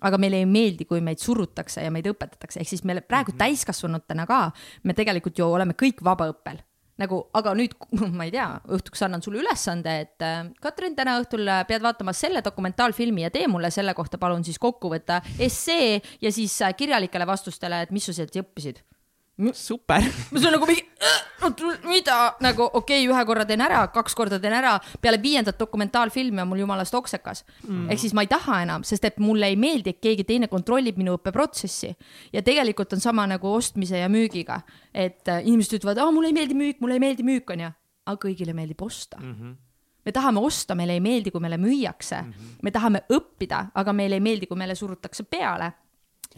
aga 0.06 0.18
meile 0.20 0.40
ei 0.42 0.48
meeldi, 0.48 0.84
kui 0.88 1.00
meid 1.04 1.20
surutakse 1.20 1.84
ja 1.84 1.92
meid 1.92 2.08
õpetatakse, 2.08 2.60
ehk 2.60 2.68
siis 2.68 2.84
meile 2.84 3.00
praegu 3.00 3.32
mm 3.32 3.34
-hmm. 3.34 3.44
täiskasvanutena 3.44 4.26
ka, 4.26 4.40
me 4.84 4.94
tegelikult 4.94 5.38
ju 5.38 5.46
oleme 5.52 5.72
kõik 5.72 6.02
vabaõppel 6.04 6.62
nagu, 7.00 7.20
aga 7.36 7.54
nüüd 7.58 7.76
ma 8.18 8.26
ei 8.28 8.34
tea, 8.34 8.48
õhtuks 8.76 9.04
annan 9.06 9.24
sulle 9.24 9.42
ülesande, 9.42 9.98
et 10.06 10.26
äh, 10.26 10.42
Katrin, 10.62 10.96
täna 10.98 11.18
õhtul 11.22 11.46
äh, 11.48 11.62
pead 11.68 11.84
vaatama 11.84 12.14
selle 12.16 12.42
dokumentaalfilmi 12.44 13.26
ja 13.26 13.32
tee 13.34 13.46
mulle 13.50 13.70
selle 13.74 13.94
kohta 13.96 14.20
palun 14.22 14.44
siis 14.46 14.60
kokkuvõtte 14.62 15.20
essee 15.38 16.00
ja 16.22 16.32
siis 16.32 16.58
äh, 16.64 16.74
kirjalikele 16.76 17.28
vastustele, 17.28 17.84
et 17.86 17.94
mis 17.94 18.06
sa 18.08 18.16
sealt 18.16 18.36
õppisid 18.42 18.82
super. 19.52 20.00
see 20.32 20.48
on 20.48 20.54
nagu 20.56 20.68
mingi, 20.68 20.85
mida 21.84 22.36
nagu 22.40 22.64
okei 22.72 23.04
okay,, 23.04 23.08
ühe 23.10 23.24
korra 23.28 23.44
teen 23.48 23.60
ära, 23.60 23.82
kaks 23.92 24.14
korda 24.16 24.38
teen 24.40 24.54
ära, 24.56 24.76
peale 25.00 25.20
viiendat 25.22 25.58
dokumentaalfilmi 25.60 26.40
on 26.42 26.48
mul 26.48 26.62
jumalast 26.64 26.94
oksekas 26.96 27.44
mm.. 27.66 27.90
ehk 27.92 28.00
siis 28.00 28.14
ma 28.16 28.24
ei 28.24 28.30
taha 28.30 28.62
enam, 28.64 28.84
sest 28.86 29.04
et 29.04 29.20
mulle 29.20 29.50
ei 29.52 29.58
meeldi, 29.60 29.92
et 29.92 30.00
keegi 30.00 30.24
teine 30.24 30.48
kontrollib 30.48 30.96
minu 31.00 31.18
õppeprotsessi. 31.18 31.92
ja 32.32 32.42
tegelikult 32.42 32.96
on 32.96 33.04
sama 33.04 33.26
nagu 33.28 33.52
ostmise 33.52 34.00
ja 34.00 34.08
müügiga, 34.08 34.62
et 34.94 35.28
äh, 35.28 35.44
inimesed 35.44 35.80
ütlevad, 35.80 36.00
aa, 36.00 36.14
mulle 36.14 36.32
ei 36.32 36.38
meeldi 36.38 36.56
müük, 36.56 36.80
mulle 36.80 36.96
ei 36.96 37.04
meeldi 37.04 37.26
müük, 37.26 37.52
onju. 37.52 37.70
aga 38.06 38.28
kõigile 38.28 38.56
meeldib 38.56 38.82
osta 38.82 39.20
mm. 39.20 39.38
-hmm 39.38 39.54
me 40.06 40.12
tahame 40.14 40.38
osta, 40.38 40.74
meile 40.78 40.94
ei 40.94 41.00
meeldi, 41.02 41.32
kui 41.34 41.42
meile 41.42 41.56
müüakse 41.58 42.20
mm, 42.22 42.32
-hmm. 42.32 42.58
me 42.62 42.70
tahame 42.70 43.00
õppida, 43.10 43.64
aga 43.74 43.92
meile 43.92 44.14
ei 44.14 44.22
meeldi, 44.22 44.46
kui 44.46 44.56
meile 44.56 44.74
surutakse 44.74 45.24
peale 45.24 45.72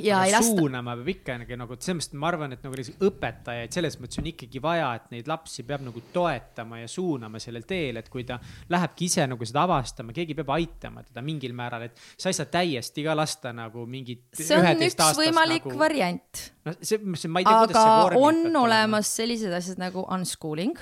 ja 0.02 0.20
lasta. 0.22 0.42
suunama 0.46 0.94
peab 0.98 1.10
ikka 1.12 1.36
nagu, 1.42 1.58
nagu 1.60 1.76
selles 1.78 2.08
mõttes 2.08 2.20
ma 2.22 2.28
arvan, 2.30 2.54
et 2.54 2.64
nagu 2.66 2.84
õpetajaid 3.08 3.74
selles 3.74 3.98
mõttes 4.00 4.20
on 4.20 4.28
ikkagi 4.30 4.62
vaja, 4.62 4.90
et 4.98 5.08
neid 5.14 5.30
lapsi 5.30 5.64
peab 5.68 5.84
nagu 5.86 6.02
toetama 6.14 6.82
ja 6.82 6.90
suunama 6.90 7.40
sellel 7.42 7.66
teel, 7.68 8.00
et 8.00 8.10
kui 8.12 8.26
ta 8.28 8.38
lähebki 8.70 9.08
ise 9.08 9.26
nagu 9.30 9.48
seda 9.48 9.64
avastama, 9.66 10.14
keegi 10.16 10.36
peab 10.38 10.52
aitama 10.56 11.04
teda 11.06 11.24
mingil 11.24 11.56
määral, 11.58 11.88
et 11.88 12.04
sa 12.16 12.32
ei 12.32 12.38
saa 12.38 12.50
täiesti 12.52 13.06
ka 13.06 13.16
lasta 13.18 13.52
nagu 13.56 13.86
mingit. 13.90 14.28
see 14.38 14.58
on 14.58 14.84
üks 14.88 15.18
võimalik 15.22 15.66
nagu... 15.66 15.80
variant. 15.80 16.44
no 16.66 16.76
see, 16.80 17.00
see, 17.14 17.32
ma 17.32 17.42
ei 17.42 17.48
tea, 17.48 17.58
kuidas 17.64 17.82
see 17.82 17.98
vorm. 18.04 18.22
on 18.28 18.62
olemas 18.64 19.16
sellised 19.18 19.58
asjad 19.60 19.82
nagu 19.82 20.06
unschooling 20.06 20.78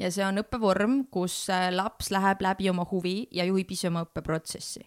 ja 0.00 0.10
see 0.12 0.26
on 0.26 0.42
õppevorm, 0.42 0.98
kus 1.12 1.46
äh, 1.52 1.70
laps 1.74 2.10
läheb 2.14 2.42
läbi 2.44 2.68
oma 2.72 2.84
huvi 2.90 3.22
ja 3.34 3.46
juhib 3.48 3.72
ise 3.72 3.88
oma 3.92 4.04
õppeprotsessi 4.06 4.84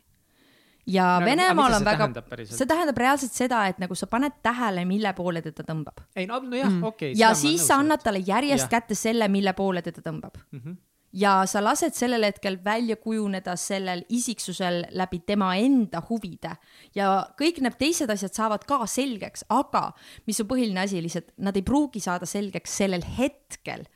ja 0.89 1.07
no, 1.19 1.25
Venemaal 1.25 1.77
on 1.77 1.85
väga, 1.87 2.09
see 2.49 2.67
tähendab 2.69 2.99
reaalselt 2.99 3.35
seda, 3.35 3.63
et 3.71 3.79
nagu 3.81 3.95
sa 3.97 4.09
paned 4.11 4.39
tähele, 4.45 4.85
mille 4.89 5.13
poole 5.17 5.43
teda 5.45 5.65
tõmbab. 5.67 6.03
ei 6.15 6.27
no 6.29 6.41
nojah 6.43 6.69
mm., 6.69 6.83
okei 6.91 7.13
okay,. 7.13 7.19
ja 7.19 7.33
siis 7.37 7.65
sa 7.67 7.79
annad 7.83 8.03
talle 8.03 8.23
järjest 8.25 8.67
ja. 8.67 8.75
kätte 8.77 8.97
selle, 8.97 9.27
mille 9.31 9.53
poole 9.57 9.85
teda 9.85 10.03
tõmbab 10.05 10.39
mm. 10.51 10.61
-hmm 10.61 10.77
ja 11.13 11.39
sa 11.49 11.61
lased 11.63 11.95
sellel 11.97 12.23
hetkel 12.27 12.59
välja 12.63 12.95
kujuneda 13.01 13.55
sellel 13.57 14.03
isiksusel 14.13 14.83
läbi 14.93 15.21
tema 15.25 15.55
enda 15.57 16.03
huvide 16.09 16.51
ja 16.95 17.09
kõik 17.39 17.61
need 17.65 17.77
teised 17.79 18.11
asjad 18.13 18.35
saavad 18.35 18.65
ka 18.69 18.83
selgeks, 18.85 19.47
aga 19.49 19.89
mis 20.29 20.39
on 20.41 20.49
põhiline 20.51 20.83
asi, 20.83 21.01
lihtsalt 21.01 21.31
nad 21.37 21.57
ei 21.57 21.65
pruugi 21.65 22.01
saada 22.03 22.29
selgeks 22.29 22.77
sellel 22.81 23.05
hetkel 23.17 23.87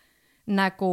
nagu 0.50 0.90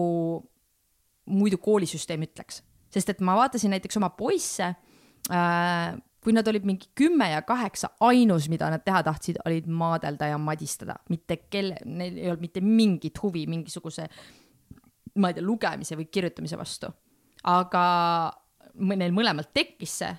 muidu 1.30 1.58
koolisüsteem 1.62 2.26
ütleks, 2.26 2.60
sest 2.92 3.14
et 3.14 3.24
ma 3.24 3.36
vaatasin 3.38 3.72
näiteks 3.72 3.96
oma 4.00 4.12
poisse 4.12 4.74
kui 6.20 6.34
nad 6.36 6.48
olid 6.48 6.66
mingi 6.68 6.90
kümme 6.96 7.30
ja 7.30 7.42
kaheksa, 7.46 7.92
ainus, 8.04 8.48
mida 8.52 8.68
nad 8.72 8.84
teha 8.84 9.02
tahtsid, 9.06 9.40
olid 9.48 9.68
maadelda 9.72 10.30
ja 10.32 10.38
madistada, 10.40 10.98
mitte 11.08 11.36
kelle, 11.50 11.78
neil 11.84 12.18
ei 12.18 12.28
olnud 12.28 12.44
mitte 12.44 12.60
mingit 12.64 13.22
huvi 13.22 13.46
mingisuguse, 13.48 14.08
ma 15.16 15.30
ei 15.30 15.38
tea, 15.38 15.44
lugemise 15.46 15.96
või 15.96 16.10
kirjutamise 16.12 16.58
vastu. 16.60 16.92
aga 17.48 17.84
neil 18.74 19.14
mõlemalt 19.16 19.48
tekkis 19.56 19.94
see 20.02 20.10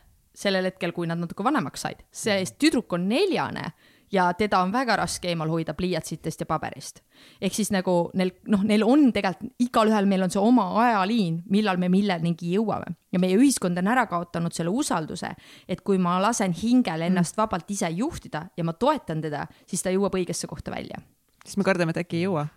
sellel 0.41 0.66
hetkel, 0.70 0.93
kui 0.95 1.08
nad 1.08 1.20
natuke 1.20 1.43
vanemaks 1.43 1.84
said, 1.86 2.02
sest 2.12 2.58
tüdruk 2.62 2.93
on 2.95 3.08
neljane 3.10 3.68
ja 4.12 4.34
teda 4.34 4.59
on 4.59 4.72
väga 4.74 4.95
raske 4.95 5.30
eemal 5.32 5.49
hoida 5.49 5.74
pliiatsitest 5.74 6.43
ja 6.43 6.45
paberist. 6.45 7.01
ehk 7.41 7.53
siis 7.53 7.72
nagu 7.72 8.09
neil, 8.14 8.32
noh, 8.47 8.64
neil 8.64 8.84
on 8.84 9.12
tegelikult, 9.14 9.53
igalühel 9.59 10.05
meil 10.05 10.26
on 10.26 10.34
see 10.34 10.41
oma 10.41 10.68
ajaliin, 10.84 11.41
millal 11.49 11.78
me 11.78 11.89
millenigi 11.89 12.55
jõuame. 12.55 12.95
ja 13.12 13.20
meie 13.20 13.38
ühiskond 13.38 13.78
on 13.78 13.88
ära 13.88 14.05
kaotanud 14.07 14.53
selle 14.53 14.70
usalduse, 14.70 15.32
et 15.68 15.82
kui 15.82 15.97
ma 15.97 16.20
lasen 16.22 16.53
hingel 16.53 17.01
ennast 17.01 17.38
vabalt 17.38 17.72
ise 17.72 17.89
juhtida 17.89 18.47
ja 18.57 18.64
ma 18.64 18.74
toetan 18.74 19.22
teda, 19.22 19.47
siis 19.68 19.84
ta 19.84 19.93
jõuab 19.93 20.16
õigesse 20.16 20.47
kohta 20.47 20.72
välja. 20.72 21.01
siis 21.45 21.57
me 21.57 21.64
kardame, 21.64 21.91
et 21.91 22.03
äkki 22.05 22.18
ei 22.18 22.28
jõua. 22.28 22.47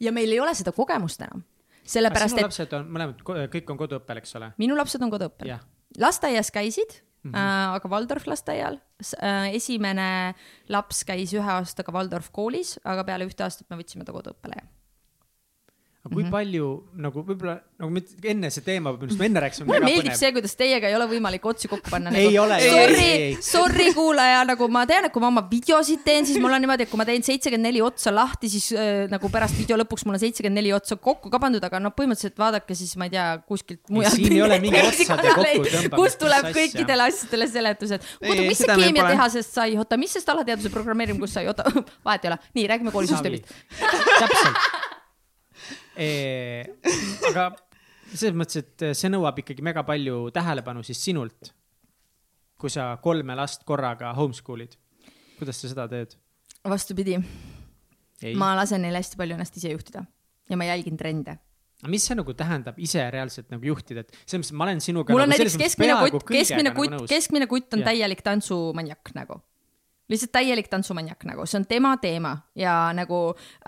ja 0.00 0.12
meil 0.12 0.32
ei 0.32 0.40
ole 0.40 0.54
seda 0.54 0.72
kogemust 0.72 1.22
enam 1.22 1.44
sellepärast, 1.88 2.36
et. 2.36 2.44
lapsed 2.44 2.72
on 2.76 2.88
mõlemad, 2.92 3.20
kõik 3.24 3.70
on 3.72 3.78
koduõppel, 3.80 4.22
eks 4.22 4.36
ole? 4.36 4.52
minu 4.58 4.76
lapsed 4.76 5.02
on 5.02 5.10
koduõppel. 5.10 5.54
lasteaias 5.98 6.50
käisid 6.54 7.02
mm, 7.28 7.38
-hmm. 7.38 7.76
aga 7.76 7.92
Waldorf 7.92 8.26
lasteaial. 8.26 8.80
Äh, 9.22 9.54
esimene 9.54 10.34
laps 10.68 11.04
käis 11.04 11.32
ühe 11.34 11.52
aastaga 11.58 11.92
Waldorf 11.92 12.32
koolis, 12.32 12.78
aga 12.84 13.04
peale 13.04 13.28
ühte 13.28 13.44
aastat 13.46 13.70
me 13.70 13.80
võtsime 13.80 14.04
ta 14.04 14.12
koduõppele 14.12 14.58
aga 16.08 16.14
kui 16.14 16.22
mm 16.22 16.28
-hmm. 16.28 16.32
palju 16.32 16.66
nagu 16.96 17.22
võib-olla 17.22 17.60
nagu 17.78 17.92
me 17.94 18.02
enne 18.26 18.48
see 18.50 18.64
teema, 18.66 18.90
millest 18.96 19.20
me 19.20 19.26
enne 19.28 19.40
rääkisime. 19.44 19.66
mulle 19.68 19.84
meeldib 19.84 20.10
põnev. 20.10 20.18
see, 20.18 20.32
kuidas 20.34 20.54
teiega 20.58 20.88
ei 20.88 20.96
ole 20.96 21.06
võimalik 21.12 21.44
otsi 21.46 21.68
kokku 21.70 21.90
panna 21.92 22.10
nagu,. 22.10 22.24
ei 22.26 22.38
ole. 22.38 22.56
Sorry, 22.58 23.36
sorry 23.44 23.92
kuulaja, 23.94 24.40
nagu 24.48 24.68
ma 24.68 24.82
tean, 24.86 25.06
et 25.06 25.12
kui 25.14 25.22
ma 25.22 25.28
oma 25.30 25.44
videosid 25.50 26.02
teen, 26.04 26.26
siis 26.26 26.40
mul 26.42 26.56
on 26.56 26.64
niimoodi, 26.64 26.88
et 26.88 26.90
kui 26.90 26.98
ma 26.98 27.06
teen 27.06 27.22
seitsekümmend 27.22 27.70
neli 27.70 27.82
otsa 27.84 28.10
lahti, 28.14 28.50
siis 28.50 28.72
äh, 28.72 29.06
nagu 29.12 29.30
pärast 29.30 29.54
video 29.60 29.78
lõpuks 29.78 30.06
mul 30.08 30.18
on 30.18 30.24
seitsekümmend 30.24 30.58
neli 30.58 30.74
otsa 30.74 30.96
kokku 30.96 31.30
ka 31.30 31.38
pandud, 31.38 31.62
aga 31.62 31.82
noh, 31.84 31.94
põhimõtteliselt 31.94 32.42
vaadake 32.42 32.74
siis, 32.74 32.96
ma 32.98 33.06
ei 33.06 33.14
tea, 33.14 33.28
kuskilt 33.46 33.84
mujalt. 33.94 34.18
siin 34.18 34.32
ei 34.32 34.42
ole 34.42 34.58
mingi 34.64 34.82
otsade 34.82 35.36
kokkutõmbamist. 35.38 35.94
kust 35.94 36.18
tuleb 36.24 36.50
kõikidele 36.58 37.08
asjadele 37.12 37.50
seletused. 37.54 38.10
oota, 38.24 38.42
mis 38.42 38.64
see 38.64 38.80
keemiatehasest 38.82 39.54
sai, 39.60 39.78
oota, 39.78 40.00
mis 40.00 40.18
sest 40.18 40.34
alateaduse 40.34 40.74
programmeerimine, 40.74 41.22
kus 41.22 41.38
sai, 41.38 41.46
oota, 41.46 41.70
vahet 42.06 42.26
ei 42.26 42.34
ole. 42.34 42.42
nii, 42.58 42.68
räägime 42.74 42.98
koolisüsteemist. 42.98 43.54
täpselt 43.78 44.86
aga 45.98 47.48
selles 48.14 48.36
mõttes, 48.38 48.62
et 48.62 48.86
see 48.96 49.10
nõuab 49.12 49.40
ikkagi 49.42 49.64
mega 49.66 49.84
palju 49.86 50.28
tähelepanu 50.34 50.84
siis 50.86 51.00
sinult. 51.02 51.52
kui 52.58 52.70
sa 52.74 52.96
kolme 53.02 53.36
last 53.38 53.62
korraga 53.66 54.10
homeschool'id, 54.18 54.72
kuidas 55.38 55.60
sa 55.62 55.70
seda 55.70 55.88
teed? 55.90 56.14
vastupidi. 56.68 57.18
ma 58.34 58.54
lasen 58.58 58.82
neil 58.82 58.98
hästi 58.98 59.18
palju 59.18 59.36
ennast 59.38 59.56
ise 59.60 59.74
juhtida 59.74 60.04
ja 60.48 60.56
ma 60.56 60.66
jälgin 60.66 60.96
trende 60.98 61.38
aga 61.82 61.92
mis 61.92 62.06
see 62.08 62.16
nagu 62.18 62.34
tähendab 62.34 62.78
ise 62.82 63.04
reaalselt 63.14 63.52
nagu 63.54 63.68
juhtida, 63.70 64.02
et 64.02 64.10
selles 64.24 64.42
mõttes, 64.42 64.50
et 64.50 64.58
ma 64.58 64.66
olen 64.66 64.80
sinuga. 64.82 65.14
mul 65.14 65.22
on 65.22 65.30
nagu 65.30 65.44
näiteks 65.44 65.58
keskmine 65.60 65.98
kutt, 66.02 66.26
keskmine 66.26 66.74
kutt 66.74 66.94
nagu, 66.94 67.06
keskmine 67.10 67.46
kutt 67.50 67.76
on 67.76 67.84
ja. 67.84 67.90
täielik 67.92 68.24
tantsumaniak 68.26 69.14
nagu 69.14 69.38
lihtsalt 70.08 70.32
täielik 70.32 70.68
tantsumaniak 70.72 71.24
nagu, 71.28 71.44
see 71.48 71.58
on 71.60 71.66
tema 71.68 71.92
teema 72.00 72.32
ja 72.56 72.74
nagu 72.96 73.18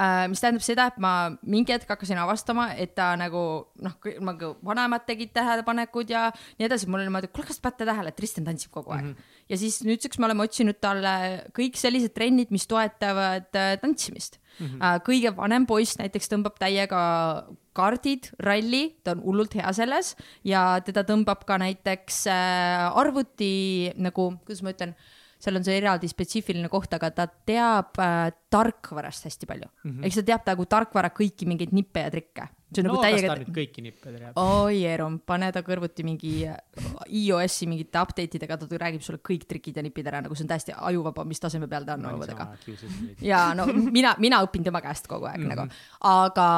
äh,, 0.01 0.25
mis 0.33 0.41
tähendab 0.41 0.65
seda, 0.65 0.87
et 0.91 1.01
ma 1.03 1.13
mingi 1.43 1.75
hetk 1.75 1.91
hakkasin 1.93 2.21
avastama, 2.23 2.71
et 2.81 2.95
ta 2.97 3.13
nagu 3.21 3.43
noh, 3.85 3.97
nagu 4.25 4.55
vanemad 4.67 5.05
tegid 5.09 5.35
tähelepanekud 5.37 6.13
ja 6.13 6.29
nii 6.59 6.69
edasi, 6.69 6.89
mul 6.89 7.03
oli 7.03 7.11
niimoodi, 7.11 7.33
kuule, 7.35 7.49
kas 7.51 7.61
te 7.61 7.67
panete 7.67 7.89
tähele, 7.91 8.13
et 8.13 8.21
Kristjan 8.21 8.49
tantsib 8.49 8.73
kogu 8.73 8.95
aeg 8.97 9.05
mm. 9.05 9.13
-hmm. 9.13 9.47
ja 9.53 9.61
siis 9.61 9.81
nüüdseks 9.85 10.19
me 10.19 10.31
oleme 10.31 10.47
otsinud 10.49 10.81
talle 10.81 11.15
kõik 11.57 11.77
sellised 11.77 12.17
trennid, 12.17 12.51
mis 12.51 12.67
toetavad 12.71 13.53
äh, 13.53 13.77
tantsimist 13.85 14.41
mm. 14.41 14.67
-hmm. 14.67 14.81
Äh, 14.81 15.01
kõige 15.05 15.37
vanem 15.37 15.67
poiss 15.67 15.99
näiteks 16.01 16.33
tõmbab 16.33 16.57
täiega 16.59 17.47
kaardid, 17.77 18.33
ralli, 18.41 18.97
ta 19.05 19.13
on 19.13 19.23
hullult 19.23 19.55
hea 19.55 19.73
selles 19.73 20.17
ja 20.45 20.81
teda 20.81 21.05
tõmbab 21.05 21.45
ka 21.47 21.59
näiteks 21.59 22.27
äh, 22.27 22.97
arvuti 22.97 23.93
nagu, 23.97 24.33
kuidas 24.45 24.63
ma 24.63 24.73
ütlen 24.73 24.97
äh,, 24.97 25.20
seal 25.41 25.57
on 25.57 25.65
see 25.65 25.77
eraldi 25.81 26.09
spetsiifiline 26.11 26.69
koht, 26.73 26.93
aga 26.97 27.11
ta 27.17 27.27
teab 27.27 27.99
äh, 28.03 28.31
tarkvarast 28.53 29.29
hästi 29.29 29.49
palju 29.49 29.69
mm. 29.69 29.91
-hmm. 29.91 30.07
ehk 30.07 30.17
ta 30.19 30.25
teab 30.33 30.49
nagu 30.53 30.67
tarkvara 30.75 31.13
kõiki 31.17 31.49
mingeid 31.49 31.73
nippe 31.73 32.03
ja 32.05 32.11
trikke. 32.13 32.49
see 32.75 32.83
on 32.83 32.87
no, 32.87 32.93
nagu 32.93 33.03
täiega. 33.03 33.37
kõiki 33.57 33.85
nippe 33.87 34.13
teab? 34.17 34.37
oi, 34.37 34.83
Eerum, 34.85 35.19
pane 35.27 35.51
ta 35.53 35.63
kõrvuti 35.67 36.05
mingi 36.05 36.35
iOS-i 36.45 37.67
mingite 37.71 38.03
update 38.03 38.39
idega, 38.39 38.59
ta 38.61 38.67
räägib 38.85 39.03
sulle 39.03 39.23
kõik 39.31 39.49
trikid 39.49 39.81
ja 39.81 39.83
nipid 39.87 40.07
ära, 40.07 40.21
nagu 40.21 40.37
see 40.37 40.45
on 40.45 40.53
täiesti 40.53 40.77
ajuvaba, 40.77 41.25
mis 41.25 41.41
taseme 41.41 41.69
peal 41.69 41.89
ta 41.89 41.97
on 41.97 42.07
oludega. 42.13 42.51
ja 43.33 43.43
no 43.55 43.67
mina, 43.67 44.15
mina 44.19 44.45
õpin 44.45 44.65
tema 44.67 44.85
käest 44.85 45.09
kogu 45.09 45.27
aeg 45.27 45.41
mm 45.41 45.51
-hmm. 45.51 45.57
nagu, 45.57 45.69
aga 46.01 46.49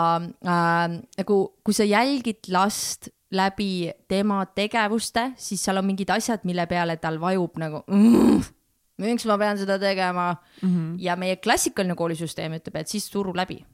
äh, 0.43 1.01
nagu 1.23 1.43
kui 1.63 1.75
sa 1.75 1.85
jälgid 1.85 2.49
last 2.49 3.13
läbi 3.33 3.91
tema 4.09 4.45
tegevuste, 4.47 5.33
siis 5.37 5.63
seal 5.65 5.81
on 5.81 5.87
mingid 5.89 6.11
asjad, 6.13 6.43
mille 6.45 6.67
peale 6.67 6.97
tal 7.01 7.21
vajub 7.21 7.57
nagu 7.61 7.83
mm, 7.87 8.43
miks 9.01 9.27
ma 9.29 9.39
pean 9.39 9.59
seda 9.59 9.79
tegema 9.79 10.33
mm. 10.35 10.69
-hmm. 10.69 10.97
ja 10.99 11.17
meie 11.17 11.37
klassikaline 11.37 11.95
koolisüsteem 11.95 12.59
ütleb, 12.59 12.77
et 12.77 12.89
siis 12.89 13.07
suru 13.11 13.35
läbi. 13.37 13.65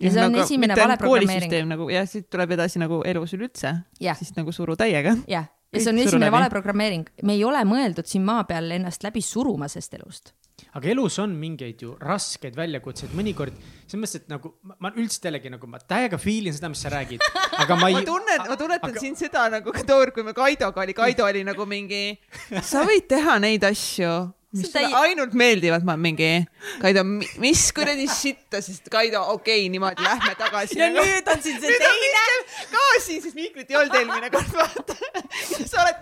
ja 0.00 0.10
see 0.10 0.24
on 0.24 0.32
nagu, 0.32 0.44
esimene 0.44 0.76
vale 0.76 0.96
programmeering. 0.96 1.68
nagu 1.68 1.90
jah, 1.90 2.08
siit 2.08 2.30
tuleb 2.30 2.50
edasi 2.50 2.78
nagu 2.78 3.02
elus 3.04 3.34
üleüldse, 3.34 3.74
siis 4.00 4.34
nagu 4.36 4.52
suru 4.52 4.76
täiega. 4.76 5.16
jah, 5.28 5.46
ja 5.72 5.80
see 5.80 5.92
on 5.92 5.98
esimene 5.98 6.30
vale 6.32 6.50
programmeering, 6.50 7.08
me 7.22 7.32
ei 7.32 7.44
ole 7.44 7.64
mõeldud 7.64 8.06
siin 8.06 8.24
maa 8.24 8.44
peal 8.44 8.70
ennast 8.70 9.02
läbi 9.02 9.22
suruma 9.22 9.68
sellest 9.68 9.94
elust 9.94 10.34
aga 10.76 10.90
elus 10.92 11.18
on 11.22 11.34
mingeid 11.38 11.82
ju 11.84 11.94
raskeid 12.02 12.56
väljakutseid, 12.58 13.12
mõnikord 13.16 13.56
selles 13.88 14.02
mõttes, 14.02 14.22
et 14.22 14.32
nagu 14.32 14.52
ma, 14.62 14.76
ma 14.86 14.92
üldse 14.96 15.22
jällegi 15.24 15.52
nagu 15.52 15.70
ma 15.70 15.80
täiega 15.80 16.20
feel 16.20 16.50
in 16.50 16.56
seda, 16.56 16.70
mis 16.72 16.82
sa 16.84 16.92
räägid, 16.92 17.24
aga 17.64 17.78
ma 17.80 17.88
ei. 17.92 18.00
ma 18.00 18.06
tunnen, 18.08 18.48
ma 18.48 18.58
tunnetan 18.60 18.94
aga... 18.94 19.04
sind 19.04 19.20
seda 19.20 19.48
nagu 19.58 19.74
ka 19.74 19.84
tookord, 19.84 20.16
kui 20.16 20.26
me 20.26 20.36
Kaidoga 20.36 20.84
oli, 20.84 20.96
Kaido 20.96 21.28
oli 21.28 21.44
nagu 21.48 21.68
mingi, 21.68 22.02
sa 22.60 22.84
võid 22.88 23.08
teha 23.10 23.38
neid 23.42 23.64
asju 23.68 24.16
mis 24.52 24.70
sulle 24.72 24.88
täi... 24.88 24.94
ainult 24.94 25.34
meeldivad, 25.36 25.84
ma 25.84 25.96
mingi, 26.00 26.30
Kaido, 26.80 27.04
mis 27.42 27.66
kuradi 27.76 28.08
sitta, 28.10 28.62
sest 28.64 28.88
Kaido, 28.92 29.20
okei 29.34 29.62
okay,, 29.62 29.72
niimoodi 29.72 30.04
lähme 30.04 30.34
tagasi. 30.38 30.78
ja 30.80 30.88
nüüd 30.92 31.28
on 31.28 31.42
siin 31.44 31.60
see 31.60 31.80
teine. 31.82 32.24
ka 32.72 32.84
siin, 33.04 33.22
sest 33.24 33.36
Miklit 33.36 33.70
ei 33.70 33.80
olnud 33.80 33.98
eelmine 34.00 34.32
kord, 34.32 34.54
vaata. 34.56 34.97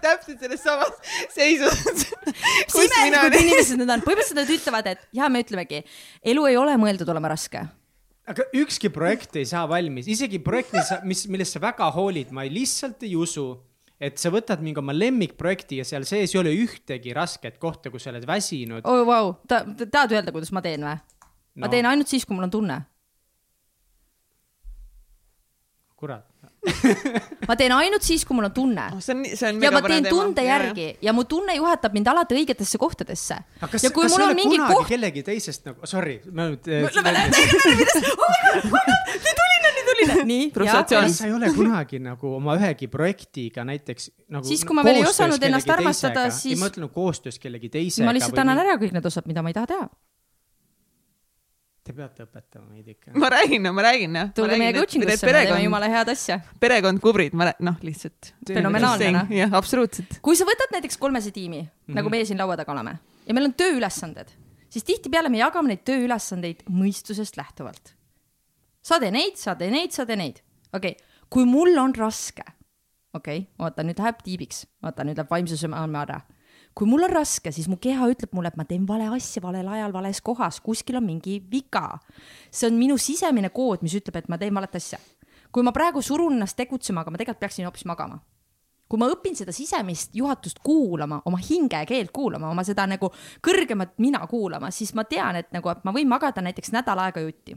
Täpselt 0.07 0.43
selles 0.43 0.63
samas 0.65 1.19
seisus. 1.35 2.07
imelikud 2.87 3.41
inimesed 3.43 3.83
need 3.83 3.93
on, 3.93 4.05
põhimõtteliselt 4.07 4.41
nad 4.41 4.55
ütlevad, 4.57 4.93
et 4.95 5.07
ja 5.17 5.31
me 5.33 5.45
ütlemegi, 5.45 5.83
elu 6.33 6.47
ei 6.51 6.61
ole 6.61 6.79
mõeldud 6.81 7.13
olema 7.15 7.35
raske 7.35 7.67
aga 8.27 8.43
ükski 8.59 8.91
projekt 8.91 9.37
ei 9.39 9.47
saa 9.47 9.69
valmis, 9.71 10.09
isegi 10.11 10.41
projekt, 10.43 10.73
mis, 10.75 10.89
mis, 11.07 11.21
millest 11.31 11.55
sa 11.55 11.63
väga 11.63 11.87
hoolid, 11.95 12.33
ma 12.35 12.43
ei, 12.43 12.51
lihtsalt 12.51 13.05
ei 13.07 13.15
usu 13.15 13.53
et 13.97 14.21
sa 14.21 14.31
võtad 14.33 14.61
mingi 14.65 14.81
oma 14.81 14.95
lemmikprojekti 14.97 15.81
ja 15.81 15.87
seal 15.89 16.05
sees 16.09 16.35
ei 16.35 16.41
ole 16.41 16.53
ühtegi 16.53 17.15
rasket 17.17 17.57
kohta, 17.63 17.91
kus 17.93 18.05
sa 18.05 18.13
oled 18.13 18.27
väsinud. 18.29 18.85
oi 18.85 19.01
oh,, 19.01 19.07
vau, 19.09 19.33
ta, 19.49 19.63
tahad 19.85 20.19
öelda, 20.19 20.35
kuidas 20.35 20.53
ma 20.53 20.63
teen 20.65 20.85
või 20.85 20.99
no.? 20.99 21.31
ma 21.65 21.73
teen 21.73 21.89
ainult 21.89 22.13
siis, 22.13 22.27
kui 22.29 22.37
mul 22.37 22.49
on 22.49 22.53
tunne. 22.53 22.81
kurat 25.97 26.27
ma 27.49 27.57
teen 27.59 27.75
ainult 27.77 28.07
siis, 28.07 28.25
kui 28.27 28.37
mul 28.39 28.49
on 28.51 28.55
tunne 28.57 28.87
oh,. 28.95 29.03
see 29.03 29.15
on, 29.17 29.25
see 29.33 29.49
on 29.51 29.63
ja 29.63 29.71
ma 29.75 29.83
teen 29.85 30.07
teema. 30.07 30.15
tunde 30.15 30.47
järgi 30.47 30.87
ja. 30.89 30.97
ja 31.09 31.17
mu 31.17 31.25
tunne 31.29 31.57
juhatab 31.59 31.97
mind 31.97 32.11
alati 32.13 32.39
õigetesse 32.41 32.81
kohtadesse. 32.83 33.39
aga 33.61 33.71
kas, 33.73 33.87
kas 33.87 34.17
sa 34.17 34.25
oled 34.27 34.43
kunagi 34.43 34.75
koht... 34.75 34.89
kellegi 34.91 35.27
teisest 35.27 35.71
nagu, 35.71 35.91
sorry, 35.91 36.21
ma 36.33 36.51
nüüd. 36.51 36.67
selline, 39.97 40.25
nii. 40.25 40.51
frustratsioon. 40.55 41.11
sa 41.13 41.27
ei 41.27 41.33
ole 41.33 41.51
kunagi 41.55 42.01
nagu 42.03 42.35
oma 42.39 42.57
ühegi 42.59 42.89
projektiga 42.93 43.65
näiteks 43.67 44.11
nagu. 44.33 44.47
siis, 44.49 44.65
kui 44.67 44.77
ma 44.77 44.85
veel 44.87 45.03
ei 45.03 45.09
osanud 45.09 45.43
ennast 45.49 45.71
armastada, 45.71 46.29
siis. 46.31 46.57
ei, 46.57 46.61
ma 46.61 46.71
ütlen 46.73 46.91
koostöös 46.93 47.41
kellegi 47.43 47.71
teisega. 47.73 48.07
ma 48.09 48.15
lihtsalt 48.17 48.43
annan 48.43 48.63
ära 48.65 48.77
kõik 48.81 48.95
need 48.97 49.09
osad, 49.09 49.29
mida 49.31 49.45
ma 49.45 49.53
ei 49.53 49.57
taha 49.57 49.73
teha. 49.73 49.89
Te 51.87 51.95
peate 51.95 52.25
õpetama 52.27 52.65
meid 52.75 52.89
ikka. 52.91 53.13
ma 53.15 53.31
räägin, 53.31 53.63
no 53.63 53.73
ma 53.77 53.85
räägin 53.87 54.17
jah. 54.19 54.31
tulge 54.35 54.59
meie 54.59 54.75
coaching 54.75 55.05
usse, 55.07 55.27
me 55.27 55.35
teeme 55.39 55.61
jumala 55.63 55.91
head 55.93 56.11
asja. 56.11 56.41
perekond 56.61 57.03
kubrid, 57.05 57.37
ma 57.39 57.53
noh, 57.63 57.77
lihtsalt. 57.87 58.33
fenomenaalne 58.51 59.13
noh. 59.15 59.37
jah, 59.37 59.55
absoluutselt. 59.55 60.19
kui 60.27 60.39
sa 60.39 60.49
võtad 60.49 60.75
näiteks 60.75 60.99
kolmese 60.99 61.31
tiimi 61.31 61.63
mm, 61.63 61.69
-hmm. 61.69 62.01
nagu 62.01 62.11
meie 62.11 62.27
siin 62.27 62.43
laua 62.43 62.57
taga 62.59 62.75
oleme 62.75 62.99
ja 63.27 63.35
meil 63.39 63.51
on 63.51 63.55
tööülesanded, 63.55 64.35
siis 64.69 64.85
tihtipeale 64.85 65.31
me 65.31 65.39
jagame 65.39 65.71
neid 65.71 65.87
tööülesandeid 65.87 66.67
mõistusest 66.67 67.39
lähtuvalt 67.39 67.97
sa 68.87 69.01
tee 69.03 69.13
neid, 69.15 69.39
sa 69.41 69.57
tee 69.59 69.73
neid, 69.73 69.95
sa 69.95 70.07
tee 70.07 70.19
neid. 70.19 70.43
okei 70.73 70.95
okay., 70.95 71.15
kui 71.33 71.47
mul 71.49 71.75
on 71.83 71.95
raske, 71.97 72.45
okei 73.17 73.43
okay,, 73.43 73.53
vaata 73.59 73.85
nüüd 73.87 74.01
läheb 74.03 74.23
tiibiks, 74.23 74.65
vaata 74.85 75.07
nüüd 75.07 75.19
läheb 75.19 75.33
vaimsuse 75.33 75.71
maailma 75.73 76.05
ära. 76.07 76.21
Kui 76.77 76.89
mul 76.89 77.07
on 77.07 77.13
raske, 77.13 77.51
siis 77.55 77.71
mu 77.73 77.79
keha 77.81 78.09
ütleb 78.13 78.35
mulle, 78.37 78.53
et 78.53 78.59
ma 78.61 78.67
teen 78.69 78.85
vale 78.89 79.09
asja 79.17 79.41
valel 79.43 79.69
ajal, 79.73 79.95
vales 79.95 80.21
kohas, 80.25 80.61
kuskil 80.61 81.01
on 81.01 81.07
mingi 81.07 81.39
viga. 81.51 81.99
see 82.51 82.69
on 82.69 82.77
minu 82.77 82.99
sisemine 83.01 83.51
kood, 83.51 83.83
mis 83.83 83.97
ütleb, 83.97 84.17
et 84.17 84.29
ma 84.29 84.39
teen 84.39 84.55
valet 84.55 84.75
asja. 84.77 84.99
kui 85.53 85.63
ma 85.63 85.73
praegu 85.73 86.03
surun 86.03 86.37
ennast 86.37 86.57
tegutsema, 86.57 87.01
aga 87.01 87.11
ma 87.11 87.17
tegelikult 87.17 87.41
peaksin 87.41 87.65
hoopis 87.65 87.87
magama 87.89 88.21
kui 88.87 89.01
ma 89.03 89.09
õpin 89.11 89.35
seda 89.35 89.51
sisemist 89.51 90.13
juhatust 90.15 90.61
kuulama, 90.63 91.21
oma 91.27 91.41
hinge 91.43 91.81
keelt 91.89 92.13
kuulama, 92.15 92.53
oma 92.55 92.63
seda 92.63 92.85
nagu 92.87 93.11
kõrgemat 93.43 93.97
mina 93.99 94.21
kuulama, 94.31 94.71
siis 94.71 94.95
ma 94.95 95.03
tean, 95.05 95.41
et 95.41 95.51
nagu, 95.51 95.73
et 95.73 95.83
ma 95.83 95.95
võin 95.97 96.07
magada 96.07 96.45
näiteks 96.45 96.71
nädal 96.77 97.03
aega 97.03 97.25
jutti 97.25 97.57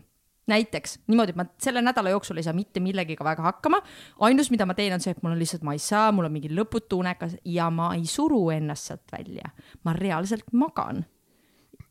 näiteks 0.50 0.97
niimoodi, 1.08 1.36
et 1.36 1.39
ma 1.39 1.45
selle 1.62 1.84
nädala 1.86 2.14
jooksul 2.16 2.41
ei 2.41 2.47
saa 2.47 2.56
mitte 2.58 2.82
millegagi 2.84 3.18
väga 3.24 3.45
hakkama. 3.45 3.82
ainus, 4.28 4.52
mida 4.52 4.66
ma 4.66 4.76
teen, 4.78 4.93
on 4.93 5.04
see, 5.04 5.14
et 5.16 5.24
mul 5.24 5.36
on 5.36 5.39
lihtsalt, 5.39 5.64
ma 5.68 5.78
ei 5.78 5.84
saa, 5.84 6.10
mul 6.16 6.30
on 6.30 6.36
mingi 6.36 6.52
lõputu 6.54 7.00
unekas 7.04 7.38
ja 7.45 7.70
ma 7.74 7.93
ei 7.97 8.06
suru 8.10 8.50
ennast 8.56 8.91
sealt 8.91 9.16
välja. 9.16 9.54
ma 9.84 9.93
reaalselt 9.93 10.52
magan 10.52 11.06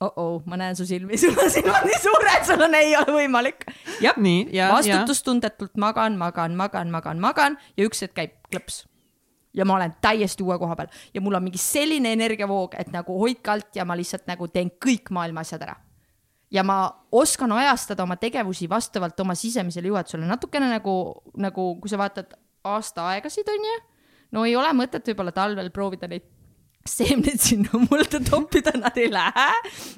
oh-oh, 0.01 0.43
ma 0.47 0.59
näen 0.59 0.77
su 0.77 0.87
silmi, 0.87 1.19
sul 1.19 1.35
on 1.43 1.51
silmad 1.51 1.87
nii 1.87 1.99
suured, 2.03 2.45
sul 2.47 2.63
on, 2.69 2.77
ei 2.79 2.95
ole 2.97 3.15
võimalik. 3.17 3.67
jah, 4.55 4.73
vastutustundetult 4.77 5.75
magan, 5.81 6.19
magan, 6.21 6.55
magan, 6.59 6.93
magan, 6.95 7.19
magan 7.23 7.59
ja 7.77 7.89
üks 7.89 8.05
hetk 8.07 8.15
käib 8.19 8.37
klõps. 8.53 8.85
ja 9.57 9.67
ma 9.67 9.79
olen 9.79 9.97
täiesti 10.05 10.45
uue 10.47 10.59
koha 10.61 10.77
peal 10.79 10.93
ja 11.15 11.25
mul 11.25 11.35
on 11.39 11.49
mingi 11.49 11.59
selline 11.59 12.13
energiavoog, 12.15 12.79
et 12.79 12.93
nagu 12.95 13.19
hoidke 13.19 13.51
alt 13.51 13.77
ja 13.77 13.87
ma 13.89 13.97
lihtsalt 13.99 14.29
nagu 14.31 14.49
teen 14.53 14.71
kõik 14.79 15.11
maailma 15.15 15.43
asjad 15.47 15.67
ära 15.67 15.77
ja 16.51 16.65
ma 16.65 16.79
oskan 17.13 17.53
ajastada 17.53 18.03
oma 18.03 18.17
tegevusi 18.17 18.69
vastavalt 18.71 19.21
oma 19.21 19.35
sisemisele 19.35 19.89
juhatusele, 19.89 20.27
natukene 20.27 20.71
nagu, 20.71 20.95
nagu 21.37 21.69
kui 21.81 21.91
sa 21.91 22.01
vaatad 22.01 22.35
aasta 22.65 23.07
aegasid, 23.13 23.49
on 23.49 23.69
ju. 23.71 23.77
no 24.33 24.45
ei 24.45 24.57
ole 24.57 24.73
mõtet 24.77 25.07
võib-olla 25.09 25.33
talvel 25.33 25.71
proovida 25.75 26.09
neid 26.09 26.27
seemneid 26.91 27.43
sinna 27.43 27.81
mulda 27.89 28.21
toppida, 28.25 28.75
nad 28.79 28.97
ei 29.01 29.11
lähe. 29.13 29.49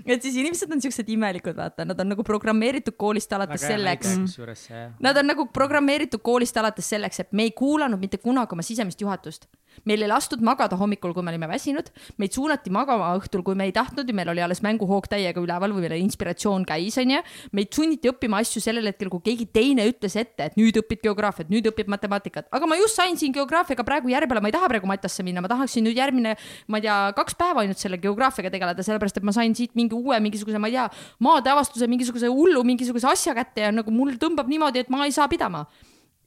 et 0.07 0.23
siis 0.23 0.37
inimesed 0.43 0.73
on 0.73 0.83
siuksed 0.83 1.09
imelikud, 1.13 1.57
vaata, 1.57 1.87
nad 1.89 2.01
on 2.01 2.13
nagu 2.15 2.27
programmeeritud 2.27 2.97
koolist 3.01 3.33
alates 3.37 3.65
Väga 3.65 3.75
selleks. 3.75 4.69
Nad 5.01 5.23
on 5.23 5.31
nagu 5.33 5.47
programmeeritud 5.55 6.23
koolist 6.25 6.57
alates 6.61 6.91
selleks, 6.95 7.25
et 7.25 7.33
me 7.33 7.49
ei 7.49 7.55
kuulanud 7.57 8.01
mitte 8.01 8.21
kunagi 8.23 8.57
oma 8.57 8.67
sisemist 8.67 9.01
juhatust 9.01 9.49
meil 9.85 10.03
ei 10.03 10.09
lastud 10.11 10.43
magada 10.45 10.77
hommikul, 10.79 11.13
kui 11.15 11.25
me 11.25 11.33
olime 11.33 11.49
väsinud, 11.49 11.89
meid 12.21 12.35
suunati 12.35 12.73
magama 12.75 13.13
õhtul, 13.19 13.43
kui 13.47 13.57
me 13.59 13.67
ei 13.69 13.75
tahtnud 13.75 14.09
ja 14.09 14.17
meil 14.17 14.31
oli 14.33 14.43
alles 14.45 14.63
mänguhoog 14.65 15.09
täiega 15.11 15.41
üleval 15.43 15.75
või 15.77 15.87
meil 15.87 15.97
inspiratsioon 16.01 16.67
käis, 16.69 16.99
onju. 17.01 17.23
meid 17.57 17.73
sunniti 17.75 18.11
õppima 18.11 18.41
asju 18.45 18.63
sellel 18.65 18.91
hetkel, 18.91 19.11
kui 19.13 19.25
keegi 19.31 19.49
teine 19.53 19.87
ütles 19.89 20.17
ette, 20.21 20.51
et 20.51 20.59
nüüd 20.61 20.77
õpid 20.83 21.03
geograafiat, 21.07 21.51
nüüd 21.53 21.71
õpid 21.71 21.91
matemaatikat, 21.93 22.51
aga 22.53 22.71
ma 22.71 22.79
just 22.81 22.99
sain 22.99 23.17
siin 23.21 23.35
geograafiaga 23.37 23.87
praegu 23.87 24.13
järje 24.13 24.29
peale, 24.31 24.45
ma 24.45 24.53
ei 24.53 24.57
taha 24.57 24.71
praegu 24.73 24.91
Matasse 24.91 25.25
minna, 25.27 25.45
ma 25.45 25.51
tahaksin 25.53 25.87
nüüd 25.87 25.99
järgmine, 25.99 26.37
ma 26.69 26.80
ei 26.81 26.87
tea, 26.89 26.97
kaks 27.17 27.37
päeva 27.39 27.63
ainult 27.63 27.79
selle 27.79 28.01
geograafiaga 28.03 28.51
tegeleda, 28.57 28.87
sellepärast 28.87 29.21
et 29.21 29.29
ma 29.29 29.37
sain 29.37 29.55
siit 29.55 29.77
mingi 29.79 29.95
uue 29.97 30.19
mingisuguse, 30.25 30.59
ma 30.59 30.73
ei 30.73 30.79
tea, 30.79 30.89
maadeavastuse 31.29 31.89
mingisuguse 31.91 32.33
hullu 32.33 32.65
mingisuguse 32.67 33.09
asja 33.13 33.37
kätte 33.37 33.69
ja 33.69 33.71
nagu 33.75 33.95
mul 33.95 34.17
tõmbab 34.21 34.51
niimoodi, 34.51 34.85
et 34.85 34.93
ma 34.93 35.05
ei 35.07 35.15
saa 35.15 35.29
pidama 35.31 35.67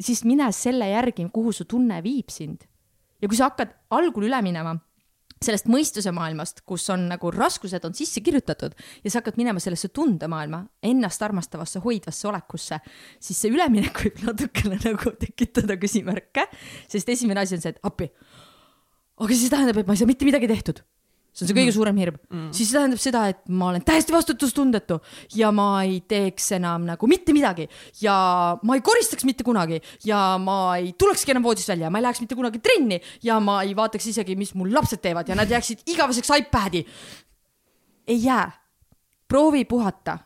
siis 0.01 0.23
mine 0.27 0.47
selle 0.55 0.89
järgi, 0.89 1.27
kuhu 1.33 1.53
su 1.53 1.67
tunne 1.69 1.99
viib 2.03 2.31
sind 2.33 2.65
ja 3.21 3.29
kui 3.29 3.37
sa 3.37 3.51
hakkad 3.51 3.75
algul 3.93 4.27
üle 4.27 4.41
minema 4.45 4.75
sellest 5.43 5.67
mõistuse 5.67 6.11
maailmast, 6.15 6.61
kus 6.67 6.85
on 6.93 7.09
nagu 7.09 7.31
raskused 7.33 7.83
on 7.83 7.95
sisse 7.97 8.21
kirjutatud 8.23 8.75
ja 9.03 9.11
sa 9.11 9.19
hakkad 9.19 9.35
minema 9.39 9.59
sellesse 9.59 9.89
tundemaailma, 9.91 10.61
ennast 10.87 11.23
armastavasse, 11.25 11.81
hoidvasse 11.83 12.29
olekusse, 12.29 12.79
siis 13.19 13.41
see 13.43 13.51
üleminek 13.51 13.99
võib 14.05 14.23
natukene 14.29 14.79
nagu 14.85 15.11
tekitada 15.19 15.75
küsimärke, 15.81 16.47
sest 16.87 17.11
esimene 17.11 17.43
asi 17.43 17.57
on 17.57 17.65
see, 17.65 17.75
et 17.75 17.83
appi. 17.83 18.07
Aga 19.21 19.37
siis 19.37 19.53
tähendab, 19.53 19.77
et 19.77 19.87
ma 19.87 19.93
ei 19.93 20.01
saa 20.01 20.09
mitte 20.09 20.25
midagi 20.25 20.49
tehtud 20.49 20.83
see 21.33 21.43
on 21.45 21.49
see 21.49 21.57
kõige 21.57 21.71
mm. 21.71 21.75
suurem 21.75 21.99
hirm 21.99 22.17
mm., 22.19 22.49
siis 22.53 22.69
see 22.69 22.77
tähendab 22.77 23.01
seda, 23.01 23.23
et 23.33 23.41
ma 23.49 23.71
olen 23.71 23.83
täiesti 23.85 24.13
vastutustundetu 24.13 24.99
ja 25.39 25.49
ma 25.55 25.67
ei 25.81 25.99
teeks 26.09 26.51
enam 26.59 26.85
nagu 26.85 27.09
mitte 27.09 27.33
midagi 27.33 27.65
ja 28.03 28.15
ma 28.61 28.77
ei 28.77 28.83
koristaks 28.85 29.25
mitte 29.25 29.45
kunagi 29.45 29.79
ja 30.05 30.37
ma 30.41 30.77
ei 30.77 30.93
tulekski 30.93 31.33
enam 31.33 31.45
voodist 31.47 31.73
välja, 31.73 31.89
ma 31.89 31.99
ei 31.99 32.05
läheks 32.05 32.21
mitte 32.21 32.37
kunagi 32.37 32.61
trenni 32.63 33.01
ja 33.25 33.39
ma 33.41 33.61
ei 33.65 33.73
vaataks 33.77 34.11
isegi, 34.13 34.37
mis 34.37 34.53
mul 34.59 34.73
lapsed 34.75 35.01
teevad 35.01 35.29
ja 35.29 35.37
nad 35.39 35.49
jääksid 35.49 35.87
igaveseks 35.89 36.29
iPad'i. 36.37 36.85
ei 38.07 38.23
jää. 38.23 38.51
proovi 39.27 39.65
puhata. 39.65 40.19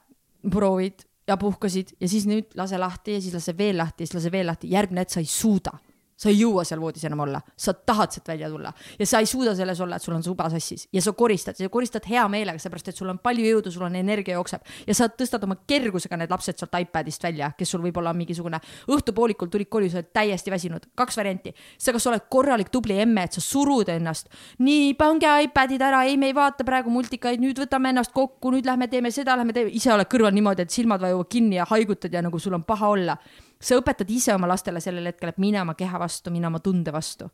proovid 0.51 1.07
ja 1.27 1.38
puhkasid 1.38 1.95
ja 2.01 2.07
siis 2.07 2.27
nüüd 2.27 2.51
lase 2.55 2.77
lahti 2.77 3.15
ja 3.15 3.21
siis 3.21 3.33
lase 3.33 3.55
veel 3.57 3.77
lahti 3.77 4.03
ja 4.03 4.07
siis 4.07 4.19
lase 4.19 4.31
veel 4.31 4.47
lahti, 4.47 4.71
järgmine 4.71 5.07
hetk 5.07 5.15
sa 5.15 5.23
ei 5.23 5.31
suuda 5.31 5.79
sa 6.18 6.32
ei 6.32 6.39
jõua 6.39 6.63
seal 6.65 6.82
voodis 6.82 7.05
enam 7.07 7.22
olla, 7.28 7.41
sa 7.55 7.74
tahad 7.74 8.15
sealt 8.15 8.28
välja 8.32 8.49
tulla. 8.49 8.72
Ja 8.99 9.05
sa 9.05 9.22
ei 9.22 9.30
suuda 9.30 9.53
selles 9.55 9.80
olla, 9.84 9.97
et 9.97 10.05
sul 10.05 10.15
on 10.18 10.24
suba 10.26 10.49
sassis 10.49 10.88
ja 10.93 11.01
sa 11.01 11.13
koristad, 11.13 11.57
sa 11.57 11.70
koristad 11.70 12.07
hea 12.09 12.24
meelega, 12.32 12.59
seepärast 12.61 12.89
et 12.91 12.97
sul 12.97 13.11
on 13.11 13.20
palju 13.22 13.45
jõudu, 13.45 13.72
sul 13.74 13.86
on 13.86 13.95
energia 13.99 14.38
jookseb. 14.38 14.65
Ja 14.88 14.95
sa 14.97 15.09
tõstad 15.13 15.45
oma 15.45 15.59
kergusega 15.70 16.18
need 16.18 16.34
lapsed 16.34 16.57
sealt 16.57 16.74
iPadist 16.82 17.24
välja, 17.24 17.51
kes 17.57 17.76
sul 17.76 17.84
võib-olla 17.86 18.13
on 18.15 18.22
mingisugune 18.22 18.59
õhtupoolikul 18.93 19.51
tulid 19.53 19.70
koju, 19.70 19.91
sa 19.93 20.01
oled 20.01 20.11
täiesti 20.15 20.53
väsinud, 20.53 20.89
kaks 20.97 21.18
varianti. 21.22 21.53
sa 21.78 21.93
kas 21.93 22.07
oled 22.09 22.26
korralik 22.30 22.70
tubli 22.74 22.97
emme, 22.99 23.24
et 23.24 23.38
sa 23.38 23.41
surud 23.41 23.89
ennast, 23.89 24.32
nii 24.59 24.93
pange 24.97 25.30
iPadid 25.43 25.82
ära, 25.82 26.03
ei, 26.09 26.18
me 26.18 26.32
ei 26.32 26.36
vaata 26.36 26.65
praegu 26.65 26.89
multikaid, 26.89 27.41
nüüd 27.41 27.59
võtame 27.61 27.93
ennast 27.93 28.13
kokku, 28.15 28.51
nüüd 28.51 28.65
lähme 28.65 28.88
teeme 28.88 29.11
seda, 29.11 29.38
lähme 29.38 29.53
teeme, 29.53 29.70
ise 29.76 29.93
oled 29.93 30.09
kõrval 30.09 30.34
niimoodi, 30.34 30.65
et 30.65 30.74
silmad 30.74 31.03
vajuvad 31.03 31.30
kinni 31.30 31.59
ja 31.59 31.68
haigutad 31.70 32.13
ja 32.13 32.24
nagu 32.26 32.39
sul 32.39 32.57
on 32.57 32.65
paha 32.68 32.89
olla 32.95 33.18
sa 33.60 33.78
õpetad 33.80 34.10
ise 34.14 34.34
oma 34.36 34.49
lastele 34.49 34.82
sellel 34.84 35.10
hetkel, 35.10 35.32
et 35.32 35.41
mine 35.41 35.62
oma 35.62 35.76
keha 35.78 35.99
vastu, 36.01 36.32
mine 36.34 36.49
oma 36.49 36.62
tunde 36.64 36.93
vastu. 36.93 37.30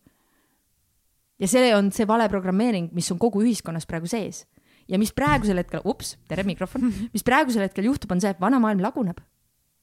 ja 1.40 1.48
see 1.50 1.74
on 1.76 1.92
see 1.92 2.08
vale 2.08 2.30
programmeering, 2.30 2.92
mis 2.94 3.12
on 3.12 3.20
kogu 3.20 3.42
ühiskonnas 3.44 3.88
praegu 3.90 4.08
sees. 4.08 4.46
ja 4.88 5.00
mis 5.00 5.14
praegusel 5.14 5.58
hetkel, 5.58 5.82
ups, 5.86 6.18
tere 6.28 6.44
mikrofon, 6.48 6.90
mis 7.16 7.24
praegusel 7.24 7.68
hetkel 7.68 7.90
juhtub, 7.92 8.12
on 8.12 8.22
see, 8.22 8.32
et 8.32 8.42
vana 8.42 8.60
maailm 8.60 8.84
laguneb. 8.84 9.20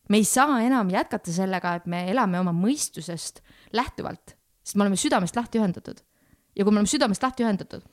me 0.09 0.21
ei 0.21 0.25
saa 0.25 0.61
enam 0.65 0.91
jätkata 0.91 1.33
sellega, 1.33 1.75
et 1.77 1.87
me 1.87 2.07
elame 2.11 2.41
oma 2.41 2.53
mõistusest 2.57 3.43
lähtuvalt, 3.73 4.37
sest 4.65 4.77
me 4.77 4.87
oleme 4.87 4.97
südamest 4.97 5.37
lahti 5.37 5.61
ühendatud. 5.61 6.01
ja 6.57 6.65
kui 6.65 6.73
me 6.73 6.81
oleme 6.81 6.91
südamest 6.91 7.23
lahti 7.23 7.45
ühendatud, 7.45 7.85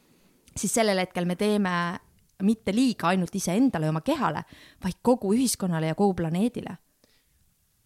siis 0.56 0.74
sellel 0.74 1.00
hetkel 1.04 1.26
me 1.26 1.36
teeme 1.36 2.00
mitte 2.44 2.74
liiga 2.76 3.12
ainult 3.12 3.36
iseendale 3.36 3.88
ja 3.88 3.94
oma 3.94 4.04
kehale, 4.06 4.44
vaid 4.84 5.00
kogu 5.02 5.34
ühiskonnale 5.34 5.92
ja 5.92 5.96
kogu 5.98 6.14
planeedile. 6.20 6.78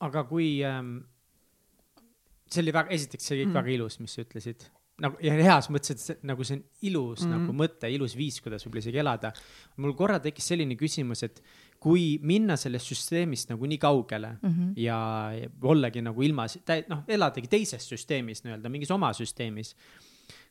Aga 0.07 0.23
kui 0.29 0.59
ähm,, 0.65 0.99
see 2.51 2.61
oli 2.63 2.75
väga, 2.75 2.93
esiteks 2.97 3.27
see 3.27 3.35
oli 3.35 3.43
kõik 3.45 3.51
mm. 3.51 3.59
väga 3.59 3.75
ilus, 3.77 3.97
mis 4.03 4.15
sa 4.15 4.23
ütlesid. 4.25 4.67
nagu 5.01 5.17
ja 5.23 5.33
heas 5.33 5.69
mõttes, 5.73 5.95
et 5.95 6.03
see, 6.03 6.17
nagu 6.29 6.45
see 6.45 6.59
on 6.59 6.63
ilus 6.89 7.23
mm. 7.25 7.33
nagu 7.35 7.55
mõte, 7.57 7.89
ilus 7.89 8.15
viis, 8.17 8.37
kuidas 8.43 8.65
võib-olla 8.65 8.83
isegi 8.83 9.01
elada. 9.01 9.31
mul 9.81 9.95
korra 9.97 10.19
tekkis 10.23 10.51
selline 10.53 10.77
küsimus, 10.79 11.23
et 11.27 11.41
kui 11.81 12.19
minna 12.21 12.57
sellest 12.59 12.91
süsteemist 12.91 13.53
nagu 13.53 13.69
nii 13.69 13.79
kaugele 13.81 14.35
mm 14.37 14.49
-hmm. 14.49 14.73
ja 14.77 14.99
ja 15.37 15.49
ollagi 15.61 16.01
nagu 16.01 16.23
ilma, 16.23 16.45
noh, 16.89 17.03
eladagi 17.07 17.47
teises 17.47 17.87
süsteemis 17.89 18.43
nii-öelda, 18.43 18.69
mingis 18.69 18.91
oma 18.91 19.13
süsteemis. 19.13 19.75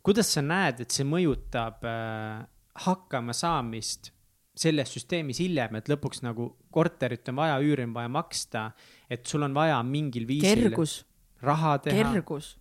kuidas 0.02 0.32
sa 0.32 0.42
näed, 0.42 0.80
et 0.80 0.90
see 0.90 1.04
mõjutab 1.04 1.84
äh, 1.84 2.46
hakkama 2.74 3.32
saamist 3.32 4.12
selles 4.60 4.92
süsteemis 4.92 5.40
hiljem, 5.40 5.78
et 5.80 5.88
lõpuks 5.90 6.24
nagu 6.24 6.50
korterit 6.74 7.28
on 7.32 7.40
vaja, 7.40 7.58
üüri 7.64 7.86
on 7.88 7.94
vaja 7.96 8.10
maksta, 8.12 8.70
et 9.10 9.24
sul 9.28 9.44
on 9.46 9.54
vaja 9.56 9.78
mingil 9.86 10.26
viisil 10.28 10.66
kergus, 10.66 11.00
raha 11.44 11.78
teha. 11.86 12.10
kergus. 12.12 12.56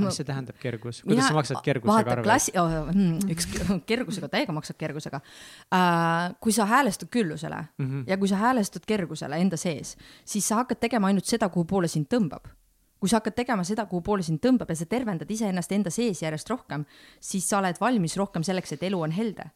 mis 0.00 0.14
see 0.20 0.26
tähendab, 0.26 0.54
kergus? 0.62 1.00
kuidas 1.02 1.26
sa 1.26 1.34
maksad 1.34 1.64
kergusega 1.66 1.96
vaata 1.96 2.12
arveid? 2.12 2.26
klassi 2.28 2.52
oh,, 2.60 2.92
üks 3.32 3.48
kergusega, 3.90 4.28
täiega 4.30 4.54
maksad 4.54 4.78
kergusega 4.78 5.18
uh,. 5.18 6.36
kui 6.44 6.54
sa 6.54 6.68
häälestud 6.70 7.10
küllusele 7.10 7.58
mm. 7.58 7.86
-hmm. 7.86 8.04
ja 8.06 8.18
kui 8.20 8.28
sa 8.30 8.38
häälestud 8.38 8.86
kergusele 8.86 9.40
enda 9.42 9.56
sees, 9.56 9.96
siis 10.24 10.48
sa 10.48 10.60
hakkad 10.62 10.78
tegema 10.78 11.10
ainult 11.10 11.26
seda, 11.26 11.48
kuhu 11.48 11.64
poole 11.64 11.88
sind 11.88 12.06
tõmbab. 12.06 12.52
kui 13.00 13.08
sa 13.08 13.16
hakkad 13.16 13.34
tegema 13.34 13.64
seda, 13.64 13.86
kuhu 13.86 14.02
poole 14.02 14.22
sind 14.22 14.44
tõmbab 14.46 14.68
ja 14.68 14.76
sa 14.76 14.86
tervendad 14.86 15.30
iseennast 15.30 15.72
enda 15.72 15.90
sees 15.90 16.22
järjest 16.22 16.50
rohkem, 16.50 16.84
siis 17.20 17.48
sa 17.48 17.58
oled 17.58 17.80
valmis 17.80 18.16
rohkem 18.16 18.42
selleks, 18.42 18.72
et 18.72 18.82
elu 18.82 19.00
on 19.00 19.10
helde 19.10 19.50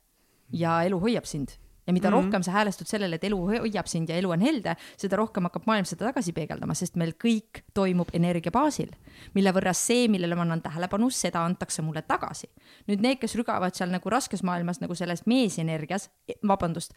ja 0.51 0.82
elu 0.82 0.99
hoiab 1.01 1.24
sind 1.24 1.55
ja 1.87 1.93
mida 1.93 2.11
mm 2.11 2.14
-hmm. 2.14 2.24
rohkem 2.24 2.43
sa 2.43 2.53
häälestud 2.53 2.87
sellele, 2.87 3.14
et 3.16 3.24
elu 3.24 3.39
hoiab 3.47 3.87
sind 3.87 4.09
ja 4.09 4.16
elu 4.16 4.30
on 4.30 4.41
helde, 4.41 4.76
seda 4.97 5.16
rohkem 5.16 5.45
hakkab 5.45 5.66
maailm 5.66 5.85
seda 5.85 6.07
tagasi 6.07 6.32
peegeldama, 6.32 6.74
sest 6.74 6.97
meil 6.97 7.12
kõik 7.24 7.62
toimub 7.74 8.09
energia 8.12 8.53
baasil, 8.53 8.91
mille 9.35 9.53
võrra 9.53 9.72
see, 9.72 10.09
millele 10.09 10.35
ma 10.35 10.43
annan 10.43 10.62
tähelepanu, 10.62 11.11
seda 11.11 11.45
antakse 11.45 11.82
mulle 11.82 12.03
tagasi. 12.03 12.49
nüüd 12.89 13.01
need, 13.01 13.18
kes 13.18 13.35
rügavad 13.35 13.74
seal 13.74 13.91
nagu 13.91 14.11
raskes 14.11 14.43
maailmas 14.43 14.80
nagu 14.80 14.95
selles 14.95 15.26
meesenergias, 15.26 16.11
vabandust, 16.49 16.93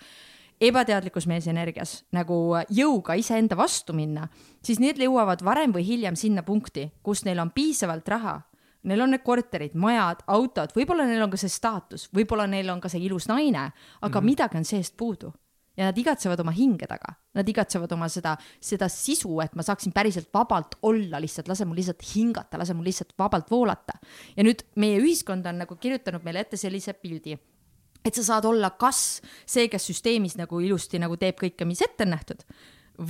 ebateadlikus 0.62 1.28
meesenergias 1.28 2.04
nagu 2.12 2.56
jõuga 2.70 3.14
iseenda 3.14 3.58
vastu 3.58 3.94
minna, 3.94 4.28
siis 4.64 4.80
need 4.80 4.98
jõuavad 4.98 5.44
varem 5.44 5.74
või 5.74 5.86
hiljem 5.86 6.16
sinna 6.16 6.44
punkti, 6.44 6.92
kus 7.04 7.26
neil 7.26 7.40
on 7.40 7.52
piisavalt 7.52 8.08
raha 8.08 8.42
Neil 8.84 9.01
on 9.01 9.11
need 9.11 9.23
korterid, 9.25 9.73
majad, 9.75 10.21
autod, 10.28 10.71
võib-olla 10.75 11.05
neil 11.05 11.21
on 11.21 11.32
ka 11.34 11.38
see 11.38 11.49
staatus, 11.51 12.07
võib-olla 12.13 12.45
neil 12.47 12.69
on 12.69 12.82
ka 12.82 12.89
see 12.89 13.01
ilus 13.03 13.28
naine, 13.28 13.71
aga 14.01 14.07
mm 14.07 14.13
-hmm. 14.13 14.25
midagi 14.25 14.57
on 14.57 14.65
seest 14.65 14.97
puudu 14.97 15.34
ja 15.78 15.86
nad 15.86 15.97
igatsevad 15.97 16.39
oma 16.41 16.51
hinge 16.51 16.88
taga, 16.89 17.13
nad 17.38 17.49
igatsevad 17.49 17.91
oma 17.93 18.09
seda, 18.09 18.34
seda 18.63 18.89
sisu, 18.89 19.36
et 19.43 19.53
ma 19.55 19.65
saaksin 19.65 19.93
päriselt 19.93 20.32
vabalt 20.34 20.80
olla 20.89 21.21
lihtsalt, 21.21 21.47
lase 21.51 21.65
mul 21.65 21.78
lihtsalt 21.78 22.01
hingata, 22.15 22.57
lase 22.57 22.73
mul 22.73 22.88
lihtsalt 22.89 23.13
vabalt 23.19 23.51
voolata. 23.51 23.99
ja 24.38 24.43
nüüd 24.43 24.63
meie 24.75 24.97
ühiskond 24.99 25.45
on 25.45 25.61
nagu 25.63 25.75
kirjutanud 25.75 26.25
meile 26.25 26.45
ette 26.45 26.57
sellise 26.57 26.93
pildi, 26.93 27.38
et 28.05 28.15
sa 28.15 28.23
saad 28.23 28.45
olla 28.49 28.71
kas 28.80 29.21
see, 29.45 29.67
kes 29.67 29.86
süsteemis 29.91 30.38
nagu 30.38 30.59
ilusti 30.59 30.99
nagu 30.99 31.17
teeb 31.17 31.38
kõike, 31.38 31.65
mis 31.65 31.82
ette 31.86 32.07
on 32.07 32.15
nähtud, 32.15 32.41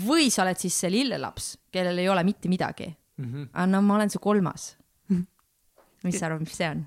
või 0.08 0.28
sa 0.34 0.44
oled 0.44 0.60
siis 0.60 0.76
see 0.76 0.92
lillelaps, 0.92 1.56
kellel 1.72 2.04
ei 2.04 2.10
ole 2.12 2.24
mitte 2.28 2.52
midagi 2.52 2.90
mm. 2.92 3.26
-hmm. 3.26 3.50
aga 3.54 3.68
no 3.72 3.82
ma 3.82 3.96
olen 3.96 4.10
see 4.10 4.20
kolmas. 4.20 4.76
Mis 6.08 6.20
sa 6.20 6.30
arvad, 6.32 6.46
mis 6.48 6.56
see 6.58 6.70
on? 6.70 6.86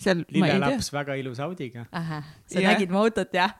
seal, 0.00 0.22
ma 0.24 0.24
ei 0.24 0.32
tea. 0.32 0.58
lillelaps 0.58 0.92
väga 0.96 1.16
ilus 1.20 1.40
Audiga. 1.44 1.86
sa 1.92 2.24
Jah. 2.56 2.60
yeah. 2.60 2.72
nägid 2.72 2.90
mu 2.94 3.02
autot 3.04 3.34
jah? 3.36 3.52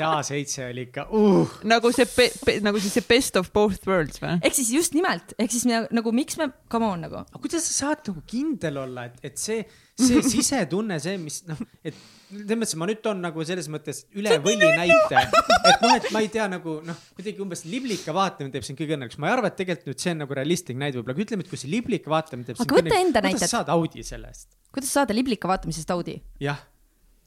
See 0.00 0.40
A7 0.40 0.68
oli 0.70 0.86
ikka 0.88 1.06
uh,. 1.16 1.58
nagu 1.68 1.92
see 1.94 2.08
pe,, 2.10 2.28
pe, 2.46 2.56
nagu 2.64 2.80
siis 2.82 2.96
see 2.98 3.06
best 3.08 3.36
of 3.40 3.50
both 3.56 3.86
worlds 3.88 4.22
või? 4.22 4.38
ehk 4.40 4.56
siis 4.56 4.72
just 4.74 4.96
nimelt, 4.96 5.34
ehk 5.38 5.52
siis 5.54 5.66
me, 5.68 5.84
nagu 5.94 6.14
miks 6.16 6.38
me, 6.40 6.50
come 6.72 6.88
on 6.88 7.04
nagu, 7.06 7.22
aga 7.26 7.42
kuidas 7.42 7.68
sa 7.68 7.76
saad 7.86 8.10
nagu 8.10 8.24
kindel 8.30 8.82
olla, 8.84 9.08
et, 9.10 9.20
et 9.30 9.40
see, 9.40 9.62
see 10.00 10.24
sisetunne, 10.34 10.98
see, 11.02 11.18
mis 11.20 11.42
noh, 11.48 11.60
et 11.84 11.94
selles 12.30 12.58
mõttes 12.60 12.76
ma 12.78 12.86
nüüd 12.86 13.00
toon 13.02 13.22
nagu 13.24 13.44
selles 13.46 13.66
mõttes 13.72 14.04
üle 14.18 14.36
võlli 14.42 14.68
näite, 14.76 15.22
et 15.24 15.82
noh, 15.82 15.94
et 15.96 16.08
ma 16.14 16.22
ei 16.22 16.30
tea 16.32 16.46
nagu 16.50 16.76
noh, 16.86 17.00
kuidagi 17.16 17.42
umbes 17.42 17.64
liblika 17.66 18.14
vaatamine 18.16 18.54
teeb 18.54 18.66
sind 18.66 18.78
kõige 18.78 18.94
õnnelikuks, 18.96 19.18
ma 19.22 19.30
ei 19.30 19.34
arva, 19.34 19.50
et 19.50 19.58
tegelikult 19.58 19.90
nüüd 19.90 20.04
see 20.04 20.14
on 20.14 20.22
nagu 20.24 20.38
realistlik 20.38 20.78
näide 20.80 21.00
võib-olla, 21.00 21.16
aga 21.18 21.26
ütleme, 21.26 21.46
et 21.46 21.50
kui 21.50 21.60
see 21.60 21.72
liblika 21.72 22.12
vaatamine 22.12 22.46
teeb 22.50 22.62
Aga 22.62 22.78
võta 22.78 23.00
enda 23.00 23.24
näidet. 23.24 23.40
kuidas 23.40 23.50
sa 23.50 23.58
saad 23.58 23.72
Audi 23.74 24.06
sellest? 24.06 24.54
kuidas 24.70 24.94
saada 24.94 25.16
liblika 25.16 25.50
vaatamisest 25.50 25.90
Audi? 25.96 26.20
jah, 26.42 26.62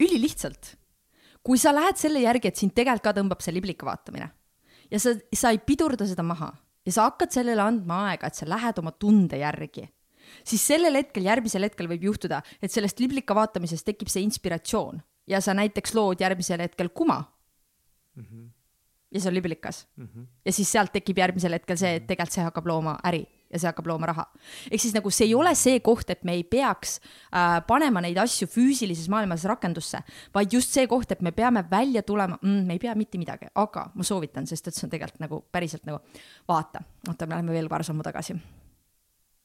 ülilihtsalt. 0.03 0.77
Kui 1.43 1.59
sa 1.59 1.73
lähed 1.75 1.99
selle 1.99 2.23
järgi, 2.23 2.47
et 2.47 2.59
sind 2.59 2.73
tegelikult 2.75 3.03
ka 3.03 3.15
tõmbab 3.19 3.43
see 3.43 3.55
liblika 3.55 3.87
vaatamine 3.87 4.29
ja 4.91 5.01
sa, 5.01 5.15
sa 5.35 5.51
ei 5.53 5.59
pidurda 5.59 6.07
seda 6.07 6.23
maha 6.25 6.51
ja 6.85 6.95
sa 6.95 7.09
hakkad 7.09 7.33
sellele 7.35 7.63
andma 7.63 8.03
aega, 8.09 8.29
et 8.29 8.39
sa 8.39 8.47
lähed 8.49 8.79
oma 8.79 8.93
tunde 8.99 9.39
järgi, 9.39 9.85
siis 10.47 10.63
sellel 10.67 10.99
hetkel, 10.99 11.27
järgmisel 11.27 11.67
hetkel 11.67 11.89
võib 11.91 12.07
juhtuda, 12.09 12.41
et 12.61 12.71
sellest 12.71 12.99
liblika 13.03 13.35
vaatamisest 13.37 13.87
tekib 13.87 14.11
see 14.11 14.25
inspiratsioon 14.25 15.01
ja 15.29 15.39
sa 15.43 15.55
näiteks 15.55 15.95
lood 15.95 16.23
järgmisel 16.23 16.63
hetkel 16.63 16.89
kuma 16.89 17.21
mm. 18.15 18.23
-hmm. 18.23 18.49
ja 19.11 19.19
see 19.19 19.29
on 19.29 19.35
liblikas 19.35 19.87
mm. 19.95 20.07
-hmm. 20.07 20.25
ja 20.45 20.51
siis 20.51 20.71
sealt 20.71 20.91
tekib 20.91 21.17
järgmisel 21.17 21.53
hetkel 21.53 21.77
see, 21.77 21.95
et 21.95 22.07
tegelikult 22.07 22.35
see 22.35 22.43
hakkab 22.43 22.67
looma 22.67 22.97
äri 23.03 23.25
ja 23.53 23.61
see 23.61 23.69
hakkab 23.69 23.87
looma 23.87 24.09
raha. 24.09 24.25
ehk 24.71 24.81
siis 24.81 24.95
nagu 24.95 25.11
see 25.13 25.27
ei 25.29 25.35
ole 25.37 25.53
see 25.57 25.79
koht, 25.85 26.09
et 26.09 26.23
me 26.25 26.35
ei 26.37 26.43
peaks 26.43 26.97
äh, 26.99 27.59
panema 27.67 28.01
neid 28.03 28.17
asju 28.21 28.47
füüsilises 28.49 29.09
maailmas 29.13 29.45
rakendusse, 29.49 30.01
vaid 30.33 30.53
just 30.53 30.73
see 30.73 30.87
koht, 30.89 31.11
et 31.13 31.21
me 31.21 31.31
peame 31.31 31.63
välja 31.69 32.03
tulema 32.03 32.39
mm,, 32.41 32.65
me 32.67 32.77
ei 32.77 32.81
pea 32.81 32.95
mitte 32.99 33.21
midagi, 33.21 33.51
aga 33.55 33.87
ma 33.93 34.07
soovitan, 34.07 34.47
sest 34.49 34.67
et 34.67 34.77
see 34.77 34.87
on 34.87 34.93
tegelikult 34.93 35.21
nagu 35.23 35.43
päriselt 35.53 35.85
nagu 35.89 36.01
vaata, 36.49 36.83
oota, 37.07 37.29
me 37.29 37.37
läheme 37.37 37.57
veel 37.59 37.69
paar 37.71 37.85
sammu 37.85 38.03
tagasi. 38.05 38.35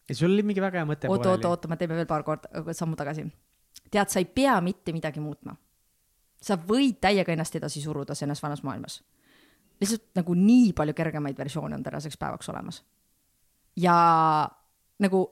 ja 0.08 0.14
sul 0.16 0.32
oli 0.32 0.46
mingi 0.46 0.64
väga 0.64 0.80
hea 0.80 0.88
mõte 0.88 1.12
oota, 1.12 1.36
oota, 1.36 1.52
oota, 1.52 1.68
me 1.68 1.76
teeme 1.76 1.98
veel 1.98 2.08
paar 2.08 2.24
korda 2.24 2.64
sammu 2.72 2.96
tagasi. 2.96 3.26
tead, 3.90 4.08
sa 4.08 4.22
ei 4.24 4.28
pea 4.40 4.60
mitte 4.64 4.96
midagi 4.96 5.20
muutma. 5.20 5.56
sa 6.40 6.56
võid 6.56 7.00
täiega 7.00 7.34
ennast 7.34 7.56
edasi 7.60 7.84
suruda 7.84 8.14
selles 8.14 8.42
vanas 8.42 8.64
maailmas. 8.64 9.02
lihtsalt 9.80 10.14
nagu 10.16 10.34
nii 10.34 10.72
palju 10.72 10.94
kergemaid 10.94 11.36
versioone 11.38 11.76
on 11.76 11.82
tänaseks 11.82 12.16
päevaks 12.16 12.48
olemas. 12.48 12.82
Ja 13.78 13.96
nagu 14.98 15.24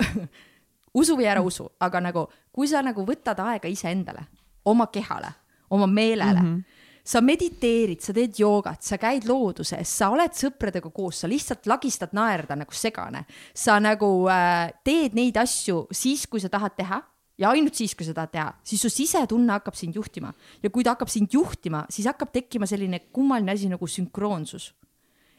usu 1.00 1.18
või 1.18 1.28
ära 1.28 1.42
usu, 1.44 1.68
aga 1.80 2.00
nagu 2.00 2.26
kui 2.52 2.70
sa 2.70 2.82
nagu 2.84 3.04
võtad 3.06 3.40
aega 3.44 3.68
iseendale, 3.68 4.24
oma 4.64 4.88
kehale, 4.92 5.34
oma 5.70 5.86
meelele 5.86 6.40
mm, 6.40 6.54
-hmm 6.54 6.84
sa 7.06 7.22
mediteerid, 7.22 8.02
sa 8.02 8.10
teed 8.14 8.34
joogat, 8.40 8.82
sa 8.82 8.98
käid 8.98 9.28
looduses, 9.30 9.86
sa 9.86 10.08
oled 10.10 10.34
sõpradega 10.34 10.90
koos, 10.94 11.22
sa 11.22 11.30
lihtsalt 11.30 11.68
lagistad 11.70 12.16
naerda 12.18 12.56
nagu 12.58 12.74
segane. 12.74 13.24
sa 13.54 13.78
nagu 13.78 14.26
äh, 14.26 14.72
teed 14.84 15.14
neid 15.14 15.38
asju 15.38 15.86
siis, 15.94 16.26
kui 16.26 16.42
sa 16.42 16.50
tahad 16.50 16.74
teha 16.76 16.98
ja 17.38 17.52
ainult 17.52 17.78
siis, 17.78 17.94
kui 17.94 18.06
sa 18.06 18.14
tahad 18.16 18.32
teha, 18.32 18.48
siis 18.66 18.82
su 18.82 18.90
sisetunne 18.90 19.54
hakkab 19.54 19.78
sind 19.78 19.94
juhtima 19.94 20.32
ja 20.62 20.70
kui 20.70 20.82
ta 20.82 20.96
hakkab 20.96 21.12
sind 21.12 21.30
juhtima, 21.30 21.84
siis 21.88 22.08
hakkab 22.10 22.32
tekkima 22.34 22.66
selline 22.66 23.06
kummaline 23.12 23.54
asi 23.54 23.70
nagu 23.70 23.86
sünkroonsus. 23.86 24.72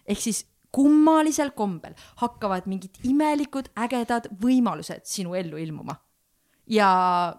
ehk 0.07 0.21
siis 0.23 0.45
kummalisel 0.71 1.53
kombel 1.57 1.95
hakkavad 2.21 2.67
mingid 2.67 2.99
imelikud 3.07 3.71
ägedad 3.79 4.29
võimalused 4.41 5.07
sinu 5.07 5.35
ellu 5.37 5.57
ilmuma 5.61 5.95
ja 6.67 6.89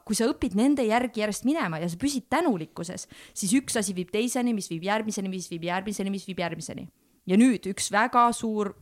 kui 0.08 0.16
sa 0.16 0.28
õpid 0.30 0.56
nende 0.58 0.84
järgi 0.88 1.22
järjest 1.22 1.46
minema 1.48 1.80
ja 1.82 1.88
sa 1.90 2.00
püsid 2.00 2.26
tänulikkuses, 2.32 3.06
siis 3.36 3.54
üks 3.60 3.76
asi 3.80 3.94
viib 3.96 4.10
teiseni, 4.12 4.54
mis 4.56 4.70
viib 4.72 4.86
järgmiseni, 4.88 5.30
mis 5.32 5.48
viib 5.52 5.68
järgmiseni, 5.68 6.12
mis 6.12 6.26
viib 6.28 6.40
järgmiseni. 6.40 6.88
ja 7.28 7.36
nüüd 7.36 7.66
üks 7.68 7.90
väga 7.92 8.30
suur 8.32 8.72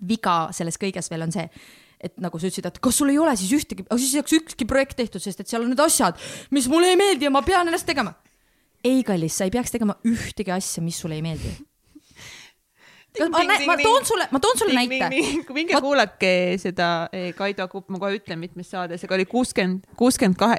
viga 0.00 0.48
selles 0.56 0.78
kõiges 0.80 1.10
veel 1.12 1.26
on 1.26 1.34
see, 1.34 1.44
et 2.00 2.16
nagu 2.20 2.38
sa 2.40 2.48
ütlesid, 2.48 2.66
et 2.68 2.80
kas 2.82 2.96
sul 2.96 3.12
ei 3.12 3.18
ole 3.20 3.34
siis 3.36 3.52
ühtegi, 3.52 3.84
siis 3.92 4.14
ei 4.14 4.22
oleks 4.22 4.36
ükski 4.40 4.68
projekt 4.68 4.96
tehtud, 4.96 5.22
sest 5.22 5.44
et 5.44 5.50
seal 5.50 5.64
on 5.64 5.72
need 5.72 5.84
asjad, 5.84 6.18
mis 6.50 6.68
mulle 6.72 6.94
ei 6.94 6.98
meeldi 7.00 7.28
ja 7.28 7.32
ma 7.32 7.44
pean 7.44 7.68
ennast 7.68 7.86
tegema. 7.88 8.14
ei, 8.84 9.02
kallis, 9.04 9.36
sa 9.36 9.46
ei 9.46 9.52
peaks 9.52 9.72
tegema 9.72 9.96
ühtegi 10.08 10.52
asja, 10.52 10.82
mis 10.84 10.98
sulle 11.00 11.16
ei 11.16 11.24
meeldi. 11.24 11.54
Ma, 13.66 13.76
toon 13.82 14.04
sulle, 14.04 14.28
ma 14.30 14.40
toon 14.40 14.58
sulle 14.58 14.74
näite. 14.74 15.10
minge 15.54 15.80
kuulake 15.80 16.32
seda 16.62 17.08
eh, 17.12 17.32
Kaido 17.34 17.68
Kupp, 17.68 17.90
ma 17.94 18.00
kohe 18.02 18.18
ütlen, 18.18 18.40
mitmes 18.42 18.70
saade, 18.74 18.98
see 18.98 19.10
oli 19.14 19.26
kuuskümmend, 19.30 19.86
kuuskümmend 19.98 20.38
kahe, 20.40 20.58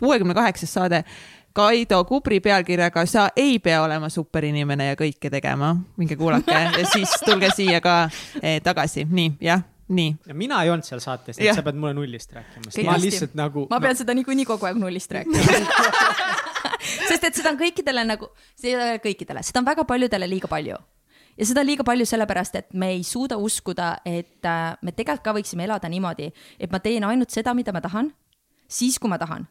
kuuekümne 0.00 0.34
kaheksas 0.34 0.72
saade. 0.78 1.04
Kaido 1.52 2.04
Kubri 2.06 2.38
pealkirjaga 2.40 3.02
Sa 3.10 3.24
ei 3.36 3.58
pea 3.58 3.80
olema 3.82 4.06
superinimene 4.08 4.92
ja 4.92 4.98
kõike 4.98 5.32
tegema. 5.34 5.72
minge 5.98 6.16
kuulake 6.16 6.54
ja 6.54 6.86
siis 6.86 7.16
tulge 7.26 7.50
siia 7.56 7.80
ka 7.82 8.04
eh, 8.42 8.60
tagasi, 8.62 9.04
nii 9.10 9.32
jah, 9.42 9.64
nii. 9.90 10.14
ja 10.26 10.34
mina 10.34 10.62
ei 10.62 10.70
olnud 10.70 10.86
seal 10.86 11.02
saates, 11.02 11.38
Jah. 11.38 11.50
et 11.50 11.58
sa 11.58 11.66
pead 11.66 11.78
mulle 11.80 11.94
nullist 11.98 12.32
rääkima, 12.32 12.70
sest 12.70 12.86
ma 12.86 12.96
lihtsalt 13.02 13.34
nagu. 13.38 13.66
ma 13.70 13.80
pean 13.82 13.98
seda 13.98 14.14
niikuinii 14.14 14.46
kogu 14.48 14.68
aeg 14.70 14.78
nullist 14.78 15.10
rääkima. 15.10 15.42
sest 17.10 17.24
et 17.26 17.34
seda 17.34 17.50
on 17.52 17.58
kõikidele 17.60 18.06
nagu, 18.06 18.30
see 18.58 18.72
ei 18.72 18.78
ole 18.78 19.02
kõikidele, 19.02 19.42
seda 19.46 19.62
on 19.62 19.68
väga 19.68 19.84
paljudele 19.88 20.30
liiga 20.30 20.50
palju. 20.50 20.78
Ja 21.40 21.48
seda 21.48 21.64
liiga 21.64 21.86
palju 21.86 22.04
sellepärast, 22.08 22.58
et 22.60 22.74
me 22.76 22.92
ei 22.94 23.02
suuda 23.06 23.38
uskuda, 23.40 23.94
et 24.04 24.44
äh, 24.44 24.76
me 24.84 24.92
tegelikult 24.92 25.24
ka 25.24 25.34
võiksime 25.38 25.64
elada 25.64 25.88
niimoodi, 25.88 26.28
et 26.60 26.72
ma 26.72 26.82
teen 26.84 27.06
ainult 27.08 27.32
seda, 27.32 27.56
mida 27.56 27.72
ma 27.72 27.80
tahan, 27.84 28.12
siis 28.68 29.00
kui 29.00 29.10
ma 29.10 29.18
tahan. 29.18 29.48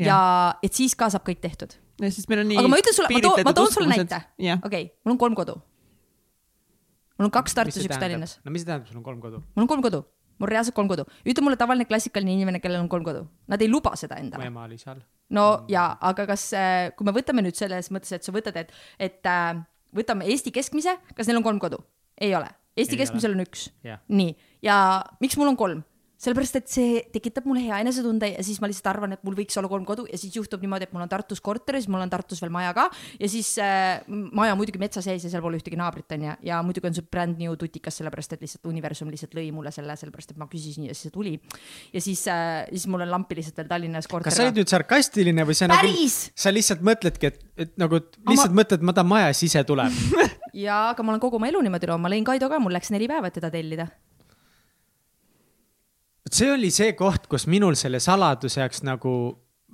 ja 0.00 0.18
et 0.64 0.72
siis 0.72 0.94
ka 0.96 1.10
saab 1.12 1.26
kõik 1.26 1.42
tehtud 1.42 1.74
ja 2.00 2.10
siis 2.14 2.28
meil 2.30 2.44
on 2.44 2.48
nii 2.50 2.60
aga 2.60 2.70
ma 2.72 2.78
ütlen 2.80 2.96
sulle, 2.96 3.10
ma 3.12 3.22
toon, 3.24 3.42
ma 3.44 3.52
toon 3.56 3.74
sulle 3.74 3.90
näite. 3.90 4.20
okei 4.64 4.88
mul 5.04 5.14
on 5.14 5.20
kolm 5.20 5.36
kodu. 5.38 5.56
mul 7.18 7.28
on 7.28 7.34
kaks 7.34 7.56
Tartus, 7.56 7.84
üks 7.84 8.00
Tallinnas. 8.00 8.38
no 8.44 8.54
mis 8.54 8.64
see 8.64 8.70
tähendab, 8.70 8.88
sul 8.88 9.00
on 9.00 9.06
kolm 9.06 9.20
kodu? 9.22 9.42
mul 9.54 9.66
on 9.66 9.70
kolm 9.70 9.84
kodu, 9.84 10.02
mul 10.38 10.48
on 10.48 10.52
reaalselt 10.52 10.76
kolm 10.76 10.90
kodu. 10.92 11.06
ütle 11.24 11.44
mulle 11.44 11.58
tavaline 11.60 11.88
klassikaline 11.88 12.32
inimene, 12.38 12.62
kellel 12.64 12.80
on 12.80 12.88
kolm 12.92 13.04
kodu. 13.06 13.26
Nad 13.50 13.62
ei 13.62 13.68
luba 13.68 13.92
seda 14.00 14.16
mu 14.18 14.26
endale. 14.26 14.48
ema 14.48 14.64
oli 14.68 14.78
seal. 14.80 15.02
no 15.36 15.46
jaa, 15.68 15.90
aga 16.12 16.26
kas, 16.32 16.50
kui 16.96 17.08
me 17.08 17.16
võtame 17.16 17.44
nüüd 17.44 17.58
selles 17.58 17.92
mõttes, 17.94 18.14
et 18.16 18.26
sa 18.26 18.34
võtad, 18.34 18.56
et, 18.56 18.72
et 18.98 19.28
äh, 19.28 19.60
võtame 19.96 20.28
Eesti 20.30 20.52
keskmise, 20.54 20.96
kas 21.16 21.28
neil 21.28 21.40
on 21.40 21.46
kolm 21.46 21.60
kodu? 21.62 21.80
ei 22.20 22.34
ole. 22.36 22.48
Eesti 22.76 22.94
Ei 22.94 23.00
keskmisel 23.00 23.32
on 23.34 23.42
üks. 23.44 23.68
jah, 23.84 24.00
nii, 24.08 24.34
ja 24.62 24.76
miks 25.20 25.36
mul 25.40 25.50
on 25.52 25.56
kolm? 25.56 25.82
sellepärast, 26.20 26.58
et 26.60 26.68
see 26.68 27.00
tekitab 27.14 27.46
mulle 27.48 27.62
hea 27.64 27.78
enesetunde 27.80 28.28
ja 28.34 28.42
siis 28.44 28.60
ma 28.60 28.68
lihtsalt 28.68 28.90
arvan, 28.92 29.14
et 29.16 29.22
mul 29.24 29.36
võiks 29.38 29.56
olla 29.56 29.70
kolm 29.72 29.86
kodu 29.88 30.04
ja 30.10 30.18
siis 30.20 30.34
juhtub 30.36 30.60
niimoodi, 30.60 30.88
et 30.88 30.92
mul 30.92 31.04
on 31.06 31.10
Tartus 31.10 31.40
korteris, 31.44 31.88
mul 31.88 32.04
on 32.04 32.12
Tartus 32.12 32.42
veel 32.44 32.52
maja 32.52 32.74
ka 32.76 32.86
ja 33.20 33.30
siis 33.30 33.54
äh, 33.62 34.02
maja 34.08 34.56
muidugi 34.58 34.80
metsa 34.82 35.02
sees 35.04 35.24
ja 35.24 35.32
seal 35.32 35.44
pole 35.44 35.60
ühtegi 35.60 35.78
naabrit, 35.80 36.12
onju. 36.16 36.36
ja 36.46 36.60
muidugi 36.66 36.90
on 36.90 36.98
see 36.98 37.06
brand 37.08 37.40
new 37.40 37.56
tutikas, 37.60 37.96
sellepärast 38.02 38.36
et 38.36 38.44
lihtsalt 38.44 38.68
universum 38.68 39.12
lihtsalt 39.12 39.36
lõi 39.38 39.46
mulle 39.56 39.72
selle, 39.74 39.96
sellepärast 39.96 40.34
et 40.34 40.42
ma 40.42 40.48
küsisin 40.50 40.90
ja 40.90 40.96
siis 40.96 41.08
see 41.08 41.14
tuli. 41.14 41.38
ja 41.94 42.04
siis 42.04 42.26
äh,, 42.28 42.66
siis 42.68 42.86
mul 42.92 43.06
on 43.06 43.14
lampi 43.16 43.40
lihtsalt 43.40 43.62
veel 43.62 43.72
Tallinnas 43.72 44.04
kas 44.04 44.12
sa 44.12 44.16
korter 44.18 44.44
olid. 44.50 44.60
nüüd 44.60 44.74
sarkastiline 44.74 45.48
või 45.48 45.56
sa 45.56 45.70
nagu, 45.72 45.96
sa 46.44 46.52
lihtsalt 46.52 46.84
mõtledki, 46.84 47.32
et, 47.32 47.40
et 47.66 47.74
nagu 47.80 47.96
et 47.96 48.20
lihtsalt 48.28 48.52
Ama- 48.52 48.60
mõtled, 48.60 48.84
ma 48.84 48.96
tahan 48.96 49.08
maja 49.08 49.32
ja 49.32 49.40
siis 49.40 49.54
ise 49.54 49.64
tuleb. 49.64 49.96
jaa, 50.66 50.90
aga 50.92 51.02
ma 51.02 51.14
olen 51.14 51.22
kogu 51.22 51.40
oma 51.40 51.48
elu 51.48 51.64
niimoodi 51.64 51.88
loonud, 51.88 52.04
ma 52.04 52.12
lõin 52.12 52.28
Kaido 52.28 52.52
ka, 52.52 52.60
mul 52.62 52.76
läks 52.76 52.92
neli 52.92 53.08
päeva, 53.10 53.30
et 53.30 53.40
teda 53.40 53.52
tellida. 53.52 53.88
See 56.30 56.50
oli 56.52 56.70
see 56.74 56.92
koht, 56.98 57.26
kus 57.30 57.46
minul 57.50 57.78
selle 57.78 58.00
saladuse 58.02 58.60
jaoks 58.62 58.84
nagu 58.86 59.14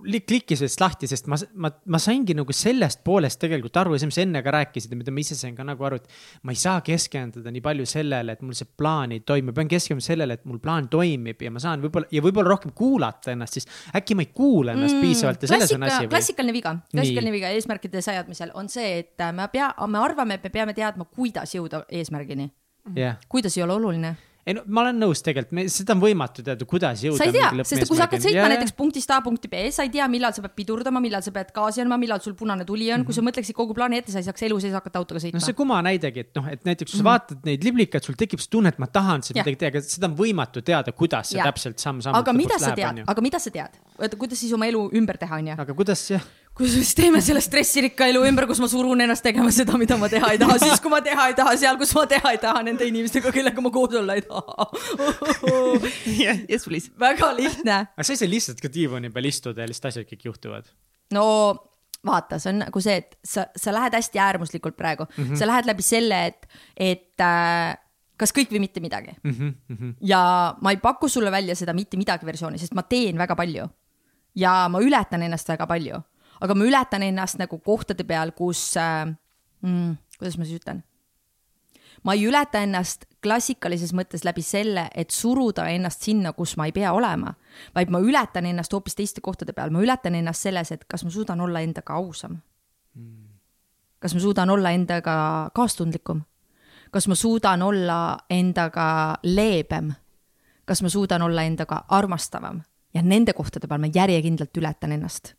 li- 0.04 0.20
klikkis 0.20 0.60
veits 0.64 0.76
lahti, 0.80 1.08
sest 1.10 1.28
ma, 1.30 1.38
ma, 1.62 1.70
ma 1.92 2.00
saingi 2.02 2.34
nagu 2.36 2.54
sellest 2.54 3.02
poolest 3.06 3.40
tegelikult 3.42 3.76
aru 3.80 3.94
ja 3.96 4.02
see, 4.02 4.10
mis 4.10 4.18
enne 4.22 4.42
ka 4.44 4.52
rääkisid 4.54 4.92
ja 4.92 4.98
mida 4.98 5.14
ma 5.14 5.22
ise 5.22 5.36
sain 5.38 5.56
ka 5.56 5.64
nagu 5.66 5.86
aru, 5.88 5.98
et 6.00 6.44
ma 6.46 6.54
ei 6.54 6.60
saa 6.60 6.82
keskenduda 6.86 7.52
nii 7.54 7.64
palju 7.64 7.86
sellele, 7.88 8.36
et 8.36 8.44
mul 8.46 8.56
see 8.58 8.68
plaan 8.78 9.14
ei 9.16 9.22
toimi, 9.26 9.50
ma 9.50 9.56
pean 9.56 9.70
keskenduma 9.70 10.04
sellele, 10.04 10.38
et 10.38 10.44
mul 10.48 10.60
plaan 10.62 10.90
toimib 10.92 11.42
ja 11.46 11.52
ma 11.54 11.62
saan 11.62 11.84
võib-olla 11.84 12.10
ja 12.14 12.24
võib-olla 12.24 12.54
rohkem 12.54 12.74
kuulata 12.76 13.32
ennast, 13.34 13.58
siis 13.58 13.68
äkki 13.96 14.18
ma 14.18 14.26
ei 14.26 14.30
kuula 14.36 14.76
ennast 14.76 14.98
mm, 14.98 15.06
piisavalt 15.06 15.46
ja 15.46 15.52
selles 15.54 15.74
on 15.76 15.88
asi 15.88 16.04
või? 16.04 16.12
klassikaline 16.14 16.56
viga, 16.56 16.76
klassikaline 16.92 17.34
viga 17.34 17.52
eesmärkide 17.56 18.04
seadmisel 18.04 18.54
on 18.58 18.70
see, 18.72 19.00
et 19.02 19.24
äh, 19.24 19.34
me 19.36 19.48
pea, 19.52 19.72
me 19.86 20.02
arvame, 20.02 20.38
et 20.38 20.46
me 20.46 20.54
peame 20.54 20.76
teadma, 20.76 21.08
kuidas 21.08 21.56
jõuda 21.56 21.84
eesmärgini. 21.88 22.50
jah, 22.96 23.20
kuidas 23.32 23.56
ei 23.58 23.66
ole 23.66 23.78
oluline. 23.80 24.16
Ei 24.46 24.54
no 24.54 24.62
ma 24.70 24.84
olen 24.84 25.00
nõus 25.02 25.22
tegelikult, 25.26 25.66
seda 25.74 25.96
on 25.96 26.02
võimatu 26.04 26.44
teada, 26.46 26.66
kuidas 26.70 27.00
jõuda. 27.02 27.18
sa 27.18 27.26
ei 27.26 27.34
tea, 27.34 27.48
sest 27.66 27.82
et 27.82 27.90
kui 27.90 27.98
sa 27.98 28.06
hakkad 28.06 28.22
sõitma 28.22 28.44
ja, 28.44 28.50
näiteks 28.52 28.74
punktist 28.78 29.10
A 29.10 29.18
punkti 29.24 29.50
B, 29.50 29.64
sa 29.74 29.86
ei 29.86 29.90
tea, 29.90 30.06
millal 30.12 30.36
sa 30.36 30.44
pead 30.44 30.54
pidurdama, 30.60 31.02
millal 31.02 31.24
sa 31.26 31.32
pead 31.34 31.50
gaasi 31.56 31.82
andma, 31.82 31.98
millal 31.98 32.22
sul 32.22 32.36
punane 32.38 32.66
tuli 32.68 32.86
on 32.86 33.00
mm, 33.00 33.02
-hmm. 33.02 33.06
kui 33.08 33.16
sa 33.16 33.24
mõtleksid 33.26 33.58
kogu 33.58 33.74
plaani 33.74 33.98
ette, 33.98 34.14
sa 34.14 34.22
ei 34.22 34.28
saaks 34.28 34.46
elu 34.46 34.60
sees 34.62 34.76
hakata 34.78 35.02
autoga 35.02 35.22
sõitma 35.24 35.40
noh, 35.40 35.46
see 35.48 35.58
kuma 35.58 35.80
näidegi, 35.82 36.26
et 36.28 36.38
noh, 36.38 36.46
et 36.52 36.62
näiteks 36.62 36.94
kui 36.94 37.02
sa 37.02 37.08
vaatad 37.10 37.42
neid 37.48 37.66
liblikaid, 37.66 38.06
sul 38.06 38.14
tekib 38.14 38.38
see 38.38 38.52
tunne, 38.54 38.70
et 38.70 38.78
ma 38.78 38.86
tahan 38.86 39.26
seda 39.26 39.40
Jah. 39.40 39.48
midagi 39.48 39.60
teha, 39.64 39.74
aga 39.74 39.82
seda 39.82 40.10
on 40.12 40.16
võimatu 40.22 40.62
teada, 40.62 40.94
kuidas 40.94 41.34
see 41.34 41.42
Jah. 41.42 41.50
täpselt 41.50 41.82
samm-sammult 41.82 42.22
aga 42.22 42.36
mida 42.36 42.58
sa 42.62 42.70
tead, 42.78 43.02
aga 43.02 43.26
mida 43.26 43.42
sa 43.42 43.50
tead, 43.50 43.82
oota, 43.98 44.16
kuidas 44.16 44.38
siis 44.38 44.54
oma 44.54 44.70
elu 44.70 44.86
ümber 44.94 45.18
teha, 45.18 45.42
onju. 45.42 45.58
aga 45.58 45.74
kuidas 45.74 46.06
jah, 46.14 46.22
kuidas 46.56 46.72
me 46.76 46.82
siis 46.82 46.96
teeme 46.96 47.20
selle 47.24 47.42
stressirikka 47.44 48.08
elu 48.10 48.22
ümber, 48.30 48.46
kus 48.48 48.60
ma 48.62 48.68
surun 48.70 49.04
ennast 49.04 49.24
tegema 49.26 49.52
seda, 49.52 49.76
mida 49.80 49.98
ma 50.00 50.08
teha 50.12 50.32
ei 50.32 50.40
taha, 50.40 50.56
siis 50.62 50.80
kui 50.80 50.92
ma 50.92 51.02
teha 51.04 51.28
ei 51.30 51.36
taha, 51.36 51.52
seal, 51.60 51.76
kus 51.80 51.92
ma 51.98 52.06
teha 52.08 52.32
ei 52.32 52.40
taha, 52.42 52.62
nende 52.64 52.88
inimestega, 52.88 53.32
kellega 53.34 53.64
ma 53.64 53.72
koos 53.74 53.96
olla 54.00 54.16
ei 54.16 54.24
taha. 54.24 54.68
yes 56.48 56.64
please. 56.64 56.92
väga 57.00 57.30
lihtne. 57.36 57.78
aga 57.92 58.08
sa 58.08 58.16
ei 58.16 58.20
saa 58.22 58.32
lihtsalt 58.32 58.64
ka 58.64 58.72
diivani 58.72 59.12
peal 59.12 59.28
istuda 59.28 59.64
ja 59.64 59.70
lihtsalt 59.70 59.92
asjad 59.92 60.08
kõik 60.08 60.28
juhtuvad. 60.30 60.72
no 61.16 61.26
vaata, 62.06 62.40
see 62.40 62.54
on 62.54 62.62
nagu 62.64 62.82
see, 62.84 63.00
et 63.02 63.16
sa, 63.24 63.48
sa 63.56 63.74
lähed 63.76 63.96
hästi 63.98 64.20
äärmuslikult 64.22 64.76
praegu 64.78 65.04
mm, 65.08 65.24
-hmm. 65.24 65.36
sa 65.36 65.48
lähed 65.48 65.68
läbi 65.68 65.84
selle, 65.84 66.26
et, 66.32 66.48
et 66.76 67.20
äh, 67.20 67.76
kas 68.16 68.32
kõik 68.32 68.52
või 68.54 68.64
mitte 68.64 68.80
midagi 68.80 69.16
mm. 69.22 69.32
-hmm. 69.36 69.96
ja 70.00 70.54
ma 70.60 70.72
ei 70.72 70.80
paku 70.80 71.08
sulle 71.08 71.30
välja 71.30 71.56
seda 71.56 71.76
mitte 71.76 72.00
midagi 72.00 72.26
versiooni, 72.26 72.58
sest 72.58 72.74
ma 72.74 72.82
teen 72.82 73.18
väga 73.18 73.36
palju 73.36 73.68
ja 74.36 74.68
ma 74.68 74.80
ületan 74.84 75.22
ennast 75.22 75.48
väga 75.48 75.66
palju, 75.66 76.00
aga 76.40 76.54
ma 76.54 76.64
ületan 76.64 77.02
ennast 77.02 77.38
nagu 77.38 77.58
kohtade 77.58 78.04
peal, 78.04 78.32
kus 78.36 78.76
äh,, 78.76 79.06
mm, 79.62 79.96
kuidas 80.18 80.38
ma 80.38 80.44
siis 80.44 80.60
ütlen 80.60 80.84
ma 82.06 82.14
ei 82.14 82.26
ületa 82.28 82.60
ennast 82.62 83.06
klassikalises 83.22 83.90
mõttes 83.96 84.22
läbi 84.26 84.42
selle, 84.44 84.86
et 84.94 85.10
suruda 85.10 85.66
ennast 85.74 86.04
sinna, 86.06 86.32
kus 86.36 86.54
ma 86.56 86.68
ei 86.68 86.74
pea 86.74 86.92
olema, 86.94 87.32
vaid 87.74 87.90
ma 87.90 88.00
ületan 88.02 88.46
ennast 88.46 88.72
hoopis 88.72 88.94
teiste 88.98 89.22
kohtade 89.24 89.54
peal, 89.56 89.72
ma 89.74 89.82
ületan 89.82 90.14
ennast 90.14 90.46
selles, 90.46 90.72
et 90.72 90.84
kas 90.88 91.04
ma 91.04 91.10
suudan 91.10 91.40
olla 91.40 91.62
endaga 91.66 91.98
ausam. 91.98 92.38
kas 93.98 94.14
ma 94.14 94.20
suudan 94.20 94.50
olla 94.50 94.70
endaga 94.70 95.50
kaastundlikum? 95.54 96.22
kas 96.90 97.08
ma 97.08 97.14
suudan 97.14 97.62
olla 97.62 98.18
endaga 98.30 99.18
leebem? 99.22 99.92
kas 100.64 100.82
ma 100.82 100.88
suudan 100.88 101.22
olla 101.22 101.42
endaga 101.42 101.84
armastavam? 101.88 102.62
ja 102.94 103.02
nende 103.02 103.32
kohtade 103.32 103.66
peal 103.66 103.80
ma 103.80 103.90
järjekindlalt 103.94 104.56
ületan 104.56 104.92
ennast. 104.92 105.34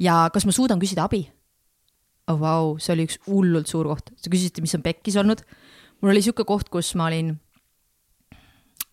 Ja 0.00 0.24
kas 0.32 0.46
ma 0.48 0.54
suudan 0.54 0.80
küsida 0.82 1.06
abi? 1.08 1.26
oh 2.30 2.38
vau, 2.38 2.74
see 2.78 2.94
oli 2.94 3.06
üks 3.08 3.18
hullult 3.26 3.70
suur 3.70 3.88
koht, 3.90 4.12
sa 4.16 4.30
küsisid, 4.30 4.60
mis 4.62 4.74
on 4.76 4.84
pekkis 4.84 5.18
olnud. 5.20 5.42
mul 6.00 6.14
oli 6.14 6.22
sihuke 6.24 6.46
koht, 6.48 6.70
kus 6.72 6.92
ma 6.98 7.08
olin, 7.10 7.34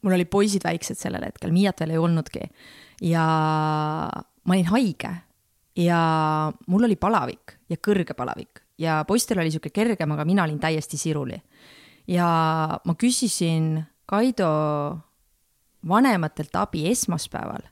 mul 0.01 0.17
olid 0.17 0.29
poisid 0.31 0.65
väiksed 0.65 0.99
sellel 0.99 1.27
hetkel, 1.27 1.53
Miiat 1.55 1.83
veel 1.83 1.95
ei 1.95 2.01
olnudki 2.01 2.45
ja 3.05 3.25
ma 4.11 4.55
olin 4.55 4.71
haige 4.71 5.13
ja 5.77 5.99
mul 6.67 6.87
oli 6.87 6.97
palavik 6.97 7.59
ja 7.69 7.77
kõrge 7.77 8.17
palavik 8.17 8.63
ja 8.81 9.03
poistel 9.07 9.41
oli 9.41 9.51
sihuke 9.53 9.69
kergem, 9.73 10.11
aga 10.13 10.25
mina 10.25 10.45
olin 10.45 10.59
täiesti 10.59 10.97
siruli. 10.97 11.37
ja 12.07 12.27
ma 12.83 12.95
küsisin 12.95 13.83
Kaido 14.07 14.49
vanematelt 15.87 16.55
abi 16.55 16.85
esmaspäeval, 16.87 17.65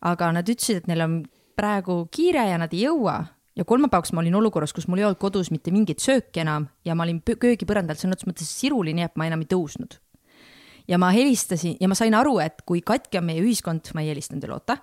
aga 0.00 0.30
nad 0.32 0.48
ütlesid, 0.48 0.80
et 0.80 0.88
neil 0.88 1.04
on 1.04 1.18
praegu 1.56 2.06
kiire 2.12 2.44
ja 2.50 2.58
nad 2.60 2.72
ei 2.74 2.86
jõua 2.86 3.20
ja 3.56 3.64
kolmapäevaks 3.64 4.12
ma 4.12 4.22
olin 4.22 4.34
olukorras, 4.34 4.72
kus 4.72 4.88
mul 4.88 5.02
ei 5.02 5.06
olnud 5.08 5.20
kodus 5.20 5.50
mitte 5.52 5.72
mingit 5.74 6.00
sööki 6.02 6.42
enam 6.44 6.68
ja 6.84 6.96
ma 6.96 7.04
olin 7.06 7.20
köögipõrandal 7.22 7.98
sõna 8.00 8.16
otseses 8.16 8.30
mõttes 8.30 8.54
siruli, 8.60 8.94
nii 8.96 9.08
et 9.08 9.18
ma 9.20 9.28
enam 9.28 9.44
ei 9.44 9.50
tõusnud. 9.50 9.98
ja 10.88 10.98
ma 10.98 11.12
helistasin 11.14 11.76
ja 11.80 11.88
ma 11.88 11.94
sain 11.94 12.14
aru, 12.14 12.38
et 12.42 12.64
kui 12.66 12.80
katki 12.82 13.20
on 13.20 13.28
meie 13.28 13.42
ühiskond, 13.42 13.92
ma 13.94 14.02
ei 14.02 14.10
helistanud 14.10 14.42
teile, 14.42 14.56
oota, 14.56 14.76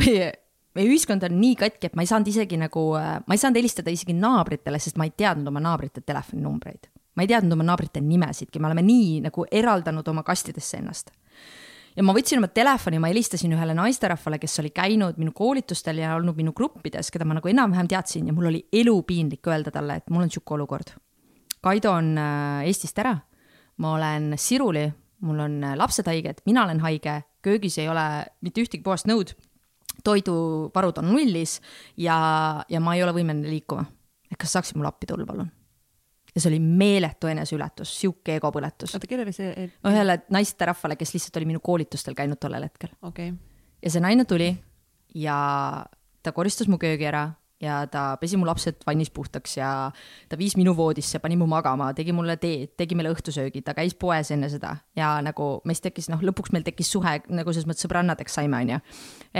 meie, 0.00 0.32
meie 0.74 0.88
ühiskond 0.88 1.22
on 1.22 1.36
nii 1.40 1.54
katki, 1.60 1.86
et 1.86 1.96
ma 1.96 2.02
ei 2.02 2.10
saanud 2.10 2.28
isegi 2.32 2.58
nagu, 2.58 2.88
ma 2.96 3.36
ei 3.36 3.40
saanud 3.40 3.60
helistada 3.60 3.92
isegi 3.94 4.16
naabritele, 4.18 4.80
sest 4.82 4.98
ma 4.98 5.06
ei 5.06 5.14
teadnud 5.16 5.52
oma 5.52 5.62
naabrite 5.62 6.00
telefoninumbreid. 6.00 6.90
ma 7.14 7.22
ei 7.22 7.30
teadnud 7.30 7.54
oma 7.54 7.68
naabrite 7.68 8.00
nimesidki, 8.00 8.58
me 8.58 8.72
oleme 8.72 8.82
nii 8.82 9.20
nagu 9.28 9.46
eraldanud 9.50 10.08
oma 10.08 10.24
kastidesse 10.26 10.80
ennast 10.80 11.12
ja 11.96 12.04
ma 12.06 12.14
võtsin 12.16 12.40
oma 12.40 12.50
telefoni, 12.50 12.98
ma 13.02 13.10
helistasin 13.10 13.54
ühele 13.54 13.76
naisterahvale, 13.78 14.40
kes 14.42 14.58
oli 14.62 14.72
käinud 14.74 15.18
minu 15.20 15.34
koolitustel 15.36 16.00
ja 16.02 16.14
olnud 16.18 16.36
minu 16.38 16.54
gruppides, 16.56 17.10
keda 17.14 17.26
ma 17.28 17.38
nagu 17.38 17.50
enam-vähem 17.50 17.88
teadsin 17.90 18.28
ja 18.28 18.34
mul 18.36 18.50
oli 18.50 18.64
elupiinlik 18.72 19.46
öelda 19.50 19.72
talle, 19.74 20.00
et 20.00 20.10
mul 20.10 20.26
on 20.26 20.32
sihuke 20.32 20.56
olukord. 20.58 20.94
Kaido 21.64 21.94
on 21.96 22.12
äh, 22.20 22.66
Eestist 22.68 22.98
ära, 23.00 23.14
ma 23.80 23.94
olen 23.96 24.34
siruli, 24.40 24.84
mul 25.24 25.42
on 25.46 25.58
äh, 25.64 25.76
lapsed 25.80 26.08
haiged, 26.10 26.44
mina 26.48 26.66
olen 26.66 26.82
haige, 26.84 27.20
köögis 27.44 27.78
ei 27.80 27.88
ole 27.88 28.04
mitte 28.44 28.64
ühtegi 28.64 28.84
puhast 28.84 29.08
nõud, 29.08 29.32
toiduvarud 30.04 30.98
on 31.00 31.12
nullis 31.12 31.60
ja, 31.96 32.16
ja 32.68 32.80
ma 32.82 32.96
ei 32.96 33.04
ole 33.06 33.14
võimeline 33.16 33.52
liikuma. 33.54 33.86
et 34.30 34.40
kas 34.40 34.58
saaksid 34.58 34.76
mulle 34.76 34.90
appi 34.90 35.06
tulla, 35.06 35.26
palun? 35.28 35.52
Ja 36.34 36.40
see 36.42 36.50
oli 36.50 36.60
meeletu 36.60 37.30
eneseületus, 37.30 37.92
sihuke 38.00 38.38
egopõletus. 38.40 38.94
oota, 38.96 39.10
kellele 39.10 39.32
see, 39.34 39.68
ühele 39.86 40.18
naisterahvale, 40.34 40.98
kes 41.00 41.14
lihtsalt 41.14 41.38
oli 41.40 41.50
minu 41.52 41.62
koolitustel 41.64 42.16
käinud 42.18 42.40
tollel 42.42 42.66
hetkel 42.66 42.90
okei 43.02 43.30
okay., 43.30 43.38
ja 43.84 43.92
see 43.94 44.02
naine 44.02 44.26
tuli 44.28 44.50
ja 45.14 45.36
ta 46.22 46.32
koristas 46.32 46.70
mu 46.70 46.78
köögi 46.80 47.06
ära 47.10 47.28
ja 47.64 47.80
ta 47.90 48.04
pesi 48.20 48.38
mu 48.38 48.46
lapsed 48.46 48.84
vannis 48.86 49.10
puhtaks 49.14 49.56
ja 49.58 49.68
ta 50.28 50.38
viis 50.38 50.56
minu 50.58 50.74
voodisse, 50.76 51.18
pani 51.22 51.36
mu 51.40 51.46
magama, 51.50 51.90
tegi 51.96 52.12
mulle 52.16 52.36
teed, 52.40 52.74
tegi 52.78 52.96
meile 52.98 53.12
õhtusöögi, 53.14 53.62
ta 53.64 53.74
käis 53.76 53.96
poes 53.98 54.30
enne 54.34 54.50
seda 54.52 54.74
ja 54.98 55.16
nagu 55.24 55.48
meist 55.68 55.84
tekkis, 55.86 56.10
noh, 56.12 56.22
lõpuks 56.24 56.54
meil 56.54 56.66
tekkis 56.66 56.90
suhe 56.94 57.16
nagu 57.28 57.54
selles 57.54 57.68
mõttes 57.70 57.86
sõbrannadeks 57.86 58.38
saime, 58.40 58.60
onju. 58.64 58.80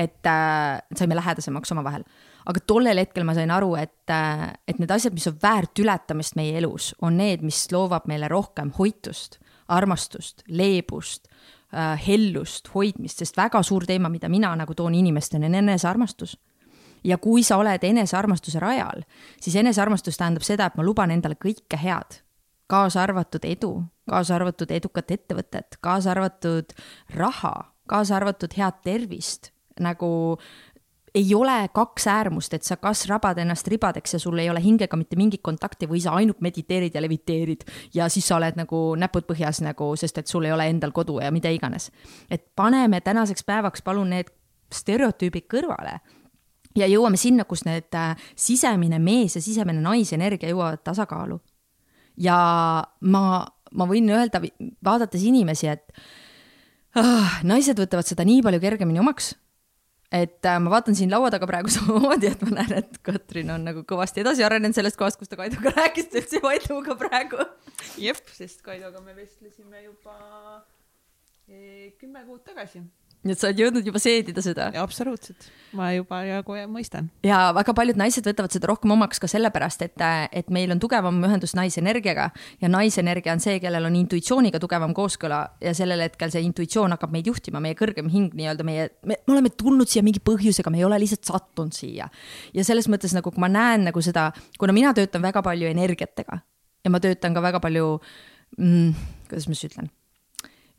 et 0.05 0.31
äh, 0.31 0.81
saime 0.97 1.19
lähedasemaks 1.19 1.75
omavahel. 1.77 2.07
aga 2.47 2.61
tollel 2.67 3.01
hetkel 3.03 3.25
ma 3.25 3.35
sain 3.37 3.51
aru, 3.51 3.75
et 3.81 4.13
äh,, 4.13 4.47
et 4.69 4.81
need 4.81 4.91
asjad, 4.91 5.15
mis 5.17 5.29
on 5.31 5.39
väärt 5.43 5.79
ületamist 5.79 6.37
meie 6.37 6.57
elus, 6.59 6.95
on 7.01 7.19
need, 7.21 7.43
mis 7.43 7.67
loovad 7.73 8.09
meile 8.11 8.29
rohkem 8.29 8.73
hoitust, 8.79 9.39
armastust, 9.69 10.45
leebust 10.49 11.29
äh,, 11.73 11.95
hellust, 12.09 12.73
hoidmist, 12.75 13.21
sest 13.21 13.37
väga 13.37 13.63
suur 13.63 13.87
teema, 13.87 14.09
mida 14.09 14.29
mina 14.33 14.55
nagu 14.57 14.75
toon 14.75 14.95
inimesteni, 14.95 15.51
on 15.51 15.63
enesearmastus 15.65 16.39
ja 17.05 17.19
kui 17.19 17.43
sa 17.43 17.59
oled 17.61 17.85
enesearmastuse 17.85 18.61
rajal, 18.61 19.05
siis 19.41 19.57
enesearmastus 19.57 20.19
tähendab 20.21 20.47
seda, 20.47 20.67
et 20.67 20.77
ma 20.79 20.87
luban 20.87 21.13
endale 21.15 21.37
kõike 21.41 21.79
head, 21.81 22.21
kaasa 22.71 23.03
arvatud 23.05 23.45
edu, 23.45 23.73
kaasa 24.11 24.39
arvatud 24.39 24.71
edukat 24.71 25.11
ettevõtet, 25.11 25.79
kaasa 25.85 26.15
arvatud 26.15 26.77
raha, 27.17 27.55
kaasa 27.89 28.17
arvatud 28.17 28.57
head 28.57 28.81
tervist, 28.85 29.53
nagu 29.81 30.11
ei 31.15 31.35
ole 31.35 31.69
kaks 31.75 32.07
äärmust, 32.11 32.55
et 32.55 32.67
sa 32.67 32.77
kas 32.77 33.05
rabad 33.07 33.39
ennast 33.39 33.69
ribadeks 33.71 34.17
ja 34.17 34.19
sul 34.19 34.39
ei 34.43 34.51
ole 34.51 34.63
hingega 34.63 34.97
mitte 34.99 35.17
mingit 35.17 35.45
kontakti 35.47 35.87
või 35.87 36.01
sa 36.03 36.17
ainult 36.19 36.41
mediteerid 36.43 36.95
ja 36.95 37.03
leviteerid 37.03 37.63
ja 37.95 38.09
siis 38.11 38.27
sa 38.29 38.41
oled 38.41 38.59
nagu 38.59 38.81
näpud 38.99 39.29
põhjas 39.29 39.63
nagu, 39.63 39.93
sest 39.97 40.19
et 40.19 40.31
sul 40.31 40.49
ei 40.49 40.53
ole 40.53 40.67
endal 40.73 40.91
kodu 40.93 41.21
ja 41.23 41.31
mida 41.31 41.53
iganes. 41.55 41.91
et 42.31 42.51
paneme 42.57 43.01
tänaseks 43.01 43.45
päevaks 43.45 43.83
palun 43.83 44.11
need 44.11 44.33
stereotüübid 44.73 45.47
kõrvale 45.47 46.01
ja 46.79 46.89
jõuame 46.91 47.19
sinna, 47.21 47.47
kus 47.49 47.65
need 47.69 47.95
äh, 47.99 48.15
sisemine 48.37 48.99
mees 49.03 49.39
ja 49.39 49.43
sisemine 49.45 49.83
naisenergia 49.85 50.51
jõuavad 50.51 50.83
tasakaalu. 50.87 51.41
ja 52.17 52.37
ma, 53.01 53.25
ma 53.73 53.87
võin 53.91 54.11
öelda, 54.11 54.43
vaadates 54.85 55.23
inimesi, 55.23 55.71
et 55.71 55.93
ah, 56.99 57.41
naised 57.47 57.79
võtavad 57.79 58.07
seda 58.07 58.27
nii 58.27 58.43
palju 58.43 58.63
kergemini 58.63 59.03
omaks 59.03 59.35
et 60.15 60.47
äh, 60.47 60.59
ma 60.63 60.71
vaatan 60.71 60.95
siin 60.95 61.11
laua 61.11 61.31
taga 61.35 61.47
praegu 61.51 61.73
samamoodi, 61.77 62.31
et 62.31 62.45
ma 62.47 62.59
näen, 62.61 62.77
et 62.83 62.99
Katrin 63.07 63.51
on 63.55 63.65
nagu 63.67 63.83
kõvasti 63.89 64.23
edasi 64.23 64.45
arenenud 64.47 64.77
sellest 64.77 64.99
kohast, 65.01 65.19
kus 65.21 65.31
ta 65.31 65.39
Kaidoga 65.41 65.75
rääkis, 65.79 66.11
ta 66.11 66.21
üldse 66.23 66.43
Kaidoga 66.45 66.99
praegu. 67.01 67.49
jep, 68.01 68.23
sest 68.37 68.63
Kaidoga 68.67 69.03
me 69.05 69.17
vestlesime 69.17 69.83
juba 69.87 70.15
eh, 71.49 71.95
kümme 71.99 72.23
kuud 72.29 72.45
tagasi 72.47 72.85
nii 73.25 73.35
et 73.35 73.41
sa 73.41 73.49
oled 73.49 73.61
jõudnud 73.63 73.87
juba 73.89 74.01
seedida 74.03 74.43
seda? 74.45 74.67
absoluutselt, 74.81 75.47
ma 75.77 75.91
juba 75.95 76.21
nagu 76.29 76.57
mõistan. 76.73 77.09
ja 77.25 77.49
väga 77.57 77.75
paljud 77.77 77.99
naised 78.01 78.27
võtavad 78.29 78.53
seda 78.55 78.69
rohkem 78.71 78.93
omaks 78.95 79.23
ka 79.23 79.31
sellepärast, 79.31 79.85
et, 79.87 80.05
et 80.33 80.53
meil 80.55 80.73
on 80.75 80.83
tugevam 80.83 81.19
ühendus 81.29 81.57
naisenergiaga 81.57 82.29
ja 82.61 82.71
naisenergia 82.73 83.35
on 83.37 83.43
see, 83.45 83.57
kellel 83.63 83.89
on 83.89 83.97
intuitsiooniga 84.01 84.61
tugevam 84.63 84.95
kooskõla 84.97 85.41
ja 85.65 85.75
sellel 85.77 86.05
hetkel 86.05 86.33
see 86.35 86.45
intuitsioon 86.49 86.97
hakkab 86.97 87.15
meid 87.15 87.31
juhtima, 87.31 87.63
meie 87.65 87.79
kõrgem 87.79 88.11
hing 88.13 88.37
nii-öelda 88.37 88.67
meie, 88.67 88.91
me, 89.03 89.19
me 89.27 89.37
oleme 89.39 89.53
tulnud 89.55 89.91
siia 89.91 90.05
mingi 90.07 90.23
põhjusega, 90.25 90.73
me 90.73 90.83
ei 90.83 90.89
ole 90.89 91.01
lihtsalt 91.03 91.33
sattunud 91.33 91.75
siia. 91.77 92.11
ja 92.55 92.67
selles 92.67 92.91
mõttes 92.93 93.17
nagu, 93.17 93.33
kui 93.33 93.43
ma 93.43 93.51
näen 93.53 93.89
nagu 93.89 94.05
seda, 94.05 94.31
kuna 94.61 94.77
mina 94.77 94.95
töötan 94.97 95.25
väga 95.25 95.43
palju 95.45 95.73
energiatega 95.73 96.41
ja 96.85 96.93
ma 96.93 97.01
töötan 97.01 97.35
ka 97.35 97.43
väga 97.45 97.61
palju 97.65 97.99
mm,, 98.59 99.05
kuidas 99.31 99.49
ma 99.49 99.57
siis 99.57 99.73
ütlen 99.73 99.93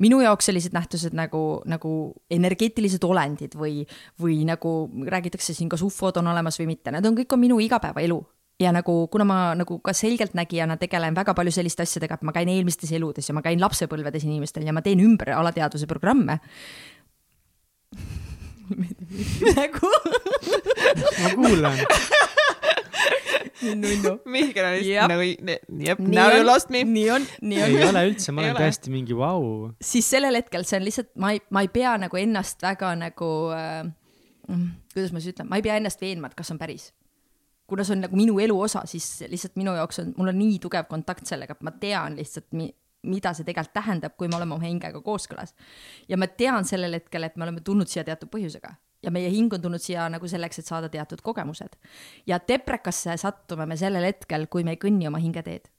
minu 0.04 0.20
jaoks 0.24 0.50
sellised 0.50 0.76
nähtused 0.76 1.16
nagu, 1.16 1.62
nagu 1.70 1.92
energeetilised 2.32 3.04
olendid 3.08 3.56
või, 3.60 3.84
või 4.22 4.42
nagu 4.48 4.78
räägitakse 5.08 5.56
siin, 5.56 5.70
kas 5.72 5.84
ufod 5.86 6.18
on 6.20 6.32
olemas 6.34 6.60
või 6.60 6.74
mitte, 6.74 6.92
need 6.92 7.06
on 7.08 7.18
kõik 7.18 7.36
on 7.36 7.44
minu 7.46 7.60
igapäevaelu. 7.64 8.20
Ja 8.60 8.72
nagu, 8.72 8.94
kuna 9.12 9.26
ma 9.28 9.38
nagu 9.60 9.82
ka 9.84 9.92
selgeltnägijana 9.92 10.78
tegelen 10.80 11.16
väga 11.16 11.34
palju 11.36 11.52
selliste 11.52 11.84
asjadega, 11.84 12.16
et 12.16 12.24
ma 12.24 12.32
käin 12.36 12.48
eelmistes 12.48 12.94
eludes 12.96 13.28
ja 13.28 13.36
ma 13.36 13.44
käin 13.44 13.60
lapsepõlvedes 13.60 14.24
inimestel 14.24 14.64
ja 14.64 14.72
ma 14.76 14.84
teen 14.84 15.02
ümber 15.04 15.34
alateadvuse 15.36 15.90
programme 15.92 16.40
nagu 19.58 19.92
ma 21.20 21.30
kuulan 21.36 21.84
nunnu. 23.74 24.14
Mihkel 24.36 24.68
on 24.68 24.76
lihtsalt 24.78 25.12
nagu, 25.12 25.26
jep, 25.86 26.02
now 26.06 26.34
you 26.34 26.46
lost 26.46 26.72
me. 26.74 26.84
nii 26.88 27.08
on, 27.16 27.28
nii 27.42 27.62
on. 27.64 27.76
ei 27.76 27.88
ole 27.90 28.04
üldse, 28.12 28.36
ma 28.36 28.46
olen 28.46 28.60
tõesti 28.60 28.94
mingi 28.94 29.18
vau 29.18 29.42
wow.. 29.42 29.74
siis 29.84 30.08
sellel 30.16 30.38
hetkel 30.40 30.68
see 30.68 30.80
on 30.80 30.86
lihtsalt, 30.88 31.12
ma 31.22 31.34
ei, 31.36 31.42
ma 31.56 31.66
ei 31.66 31.72
pea 31.74 31.96
nagu 32.06 32.20
ennast 32.20 32.64
väga 32.66 32.94
nagu 33.00 33.32
äh,, 33.56 33.90
kuidas 34.94 35.12
ma 35.16 35.24
siis 35.24 35.36
ütlen, 35.36 35.50
ma 35.52 35.60
ei 35.60 35.66
pea 35.66 35.80
ennast 35.82 36.02
veenma, 36.04 36.32
et 36.32 36.38
kas 36.38 36.54
on 36.54 36.62
päris. 36.62 36.92
kuna 37.68 37.84
see 37.84 37.96
on 37.98 38.04
nagu 38.06 38.18
minu 38.18 38.40
elu 38.40 38.56
osa, 38.62 38.86
siis 38.90 39.08
lihtsalt 39.30 39.56
minu 39.60 39.74
jaoks 39.78 40.04
on, 40.04 40.16
mul 40.18 40.32
on 40.34 40.40
nii 40.40 40.60
tugev 40.64 40.90
kontakt 40.90 41.26
sellega, 41.26 41.58
et 41.58 41.66
ma 41.66 41.74
tean 41.82 42.18
lihtsalt 42.20 42.52
mi, 42.54 42.70
mida 43.06 43.34
see 43.38 43.46
tegelikult 43.48 43.74
tähendab, 43.76 44.16
kui 44.18 44.30
me 44.30 44.38
oleme 44.38 44.58
oma 44.58 44.66
hingega 44.66 45.02
kooskõlas. 45.02 45.56
ja 46.10 46.18
ma 46.18 46.28
tean 46.28 46.66
sellel 46.66 47.00
hetkel, 47.00 47.26
et 47.26 47.38
me 47.38 47.48
oleme 47.48 47.66
tulnud 47.66 47.90
siia 47.90 48.06
teatud 48.06 48.30
põhjusega 48.34 48.76
ja 49.06 49.12
meie 49.14 49.30
hing 49.30 49.54
on 49.54 49.62
tulnud 49.62 49.82
siia 49.82 50.08
nagu 50.12 50.28
selleks, 50.28 50.60
et 50.60 50.70
saada 50.70 50.90
teatud 50.90 51.22
kogemused. 51.24 51.78
ja 52.28 52.40
deprekasse 52.48 53.18
sattume 53.18 53.66
me 53.66 53.78
sellel 53.78 54.06
hetkel, 54.06 54.48
kui 54.48 54.64
me 54.64 54.76
ei 54.76 54.82
kõnni 54.82 55.08
oma 55.08 55.22
hingeteed. 55.22 55.70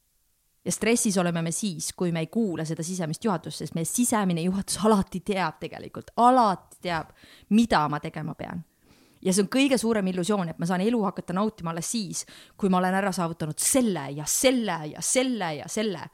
ja 0.65 0.73
stressis 0.73 1.19
oleme 1.19 1.43
me 1.43 1.53
siis, 1.53 1.93
kui 1.93 2.12
me 2.12 2.24
ei 2.24 2.27
kuula 2.27 2.65
seda 2.65 2.82
sisemist 2.82 3.24
juhatust, 3.24 3.59
sest 3.59 3.74
meie 3.74 3.85
sisemine 3.85 4.43
juhatus 4.43 4.78
alati 4.85 5.20
teab 5.20 5.61
tegelikult, 5.61 6.11
alati 6.16 6.81
teab, 6.89 7.12
mida 7.51 7.89
ma 7.89 8.01
tegema 8.01 8.35
pean 8.35 8.65
ja 9.23 9.32
see 9.32 9.43
on 9.43 9.51
kõige 9.51 9.78
suurem 9.81 10.07
illusioon, 10.12 10.53
et 10.53 10.59
ma 10.59 10.69
saan 10.69 10.85
elu 10.85 11.01
hakata 11.03 11.35
nautima 11.35 11.73
alles 11.73 11.90
siis, 11.90 12.23
kui 12.57 12.70
ma 12.70 12.78
olen 12.78 12.94
ära 12.94 13.12
saavutanud 13.12 13.59
selle 13.59 14.11
ja 14.15 14.27
selle 14.28 14.81
ja 14.93 15.03
selle 15.03 15.55
ja 15.57 15.69
selle 15.69 16.05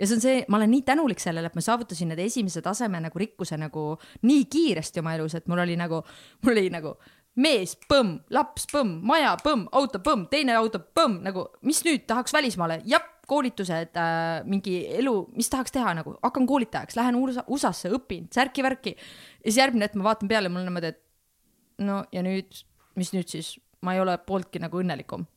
ja 0.00 0.08
see 0.08 0.16
on 0.16 0.24
see, 0.24 0.42
ma 0.48 0.58
olen 0.58 0.70
nii 0.72 0.82
tänulik 0.88 1.20
sellele, 1.20 1.50
et 1.50 1.56
ma 1.58 1.64
saavutasin 1.64 2.08
need 2.12 2.22
esimese 2.24 2.62
taseme 2.64 3.00
nagu 3.04 3.20
rikkuse 3.20 3.58
nagu 3.60 3.92
nii 4.26 4.44
kiiresti 4.50 5.02
oma 5.02 5.14
elus, 5.18 5.36
et 5.36 5.48
mul 5.50 5.60
oli 5.66 5.76
nagu, 5.80 6.00
mul 6.46 6.56
oli 6.56 6.72
nagu 6.72 6.94
mees, 7.40 7.76
põmm, 7.90 8.16
laps, 8.34 8.66
põmm, 8.72 8.98
maja, 9.06 9.36
põmm, 9.44 9.68
auto, 9.76 10.00
põmm, 10.04 10.26
teine 10.32 10.56
auto, 10.58 10.80
põmm, 10.96 11.20
nagu 11.24 11.46
mis 11.66 11.82
nüüd 11.86 12.06
tahaks 12.08 12.34
välismaale, 12.34 12.80
jah, 12.90 13.04
koolitused 13.30 13.94
äh,, 14.00 14.40
mingi 14.50 14.80
elu, 14.98 15.14
mis 15.38 15.50
tahaks 15.52 15.74
teha 15.74 15.92
nagu, 16.00 16.16
hakkan 16.24 16.48
koolitajaks, 16.50 16.96
lähen 16.98 17.18
USA-sse, 17.20 17.92
õpin, 17.94 18.26
särki-värki. 18.34 18.96
ja 18.96 19.46
siis 19.46 19.60
järgmine 19.60 19.86
hetk 19.86 19.98
ma 20.00 20.08
vaatan 20.08 20.30
peale, 20.30 20.50
mul 20.50 20.64
on 20.64 20.70
niimoodi, 20.72 20.90
et 20.90 21.86
no 21.86 22.00
ja 22.10 22.24
nüüd, 22.26 22.64
mis 22.98 23.12
nüüd 23.14 23.30
siis, 23.30 23.54
ma 23.86 23.94
ei 23.94 24.02
ole 24.02 24.16
pooltki 24.26 24.62
nagu 24.62 24.82
õnnelikum. 24.82 25.28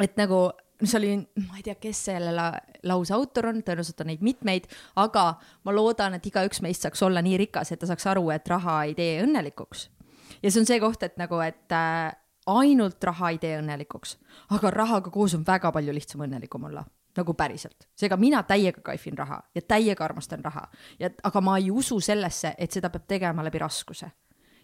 et 0.00 0.16
nagu 0.16 0.46
see 0.88 0.98
oli, 0.98 1.12
ma 1.48 1.58
ei 1.58 1.64
tea, 1.66 1.76
kes 1.80 2.04
selle 2.10 2.32
la 2.34 2.48
lause 2.88 3.14
autor 3.14 3.50
on, 3.50 3.62
tõenäoliselt 3.64 4.02
on 4.04 4.10
neid 4.12 4.24
mitmeid, 4.24 4.66
aga 5.00 5.26
ma 5.64 5.74
loodan, 5.74 6.18
et 6.18 6.26
igaüks 6.26 6.62
meist 6.64 6.86
saaks 6.86 7.02
olla 7.06 7.22
nii 7.24 7.38
rikas, 7.44 7.72
et 7.72 7.82
ta 7.82 7.88
saaks 7.90 8.06
aru, 8.10 8.28
et 8.34 8.48
raha 8.48 8.82
ei 8.88 8.96
tee 8.98 9.22
õnnelikuks. 9.24 9.88
ja 10.42 10.50
see 10.50 10.60
on 10.60 10.68
see 10.68 10.80
koht, 10.82 11.02
et 11.02 11.16
nagu, 11.20 11.40
et 11.44 11.72
äh, 11.72 12.10
ainult 12.46 13.04
raha 13.04 13.30
ei 13.34 13.40
tee 13.42 13.56
õnnelikuks, 13.60 14.18
aga 14.56 14.70
rahaga 14.70 15.10
koos 15.10 15.34
on 15.34 15.46
väga 15.46 15.72
palju 15.72 15.94
lihtsam 15.94 16.26
õnnelikum 16.26 16.70
olla 16.70 16.84
nagu 17.14 17.34
päriselt, 17.38 17.86
seega 17.94 18.16
mina 18.18 18.42
täiega 18.42 18.80
kaifin 18.82 19.14
raha 19.18 19.36
ja 19.54 19.62
täiega 19.62 20.02
armastan 20.04 20.40
raha. 20.44 20.64
Ja, 20.98 21.12
aga 21.22 21.40
ma 21.40 21.60
ei 21.60 21.70
usu 21.70 22.00
sellesse, 22.02 22.56
et 22.58 22.74
seda 22.74 22.90
peab 22.90 23.04
tegema 23.06 23.44
läbi 23.46 23.60
raskuse 23.62 24.10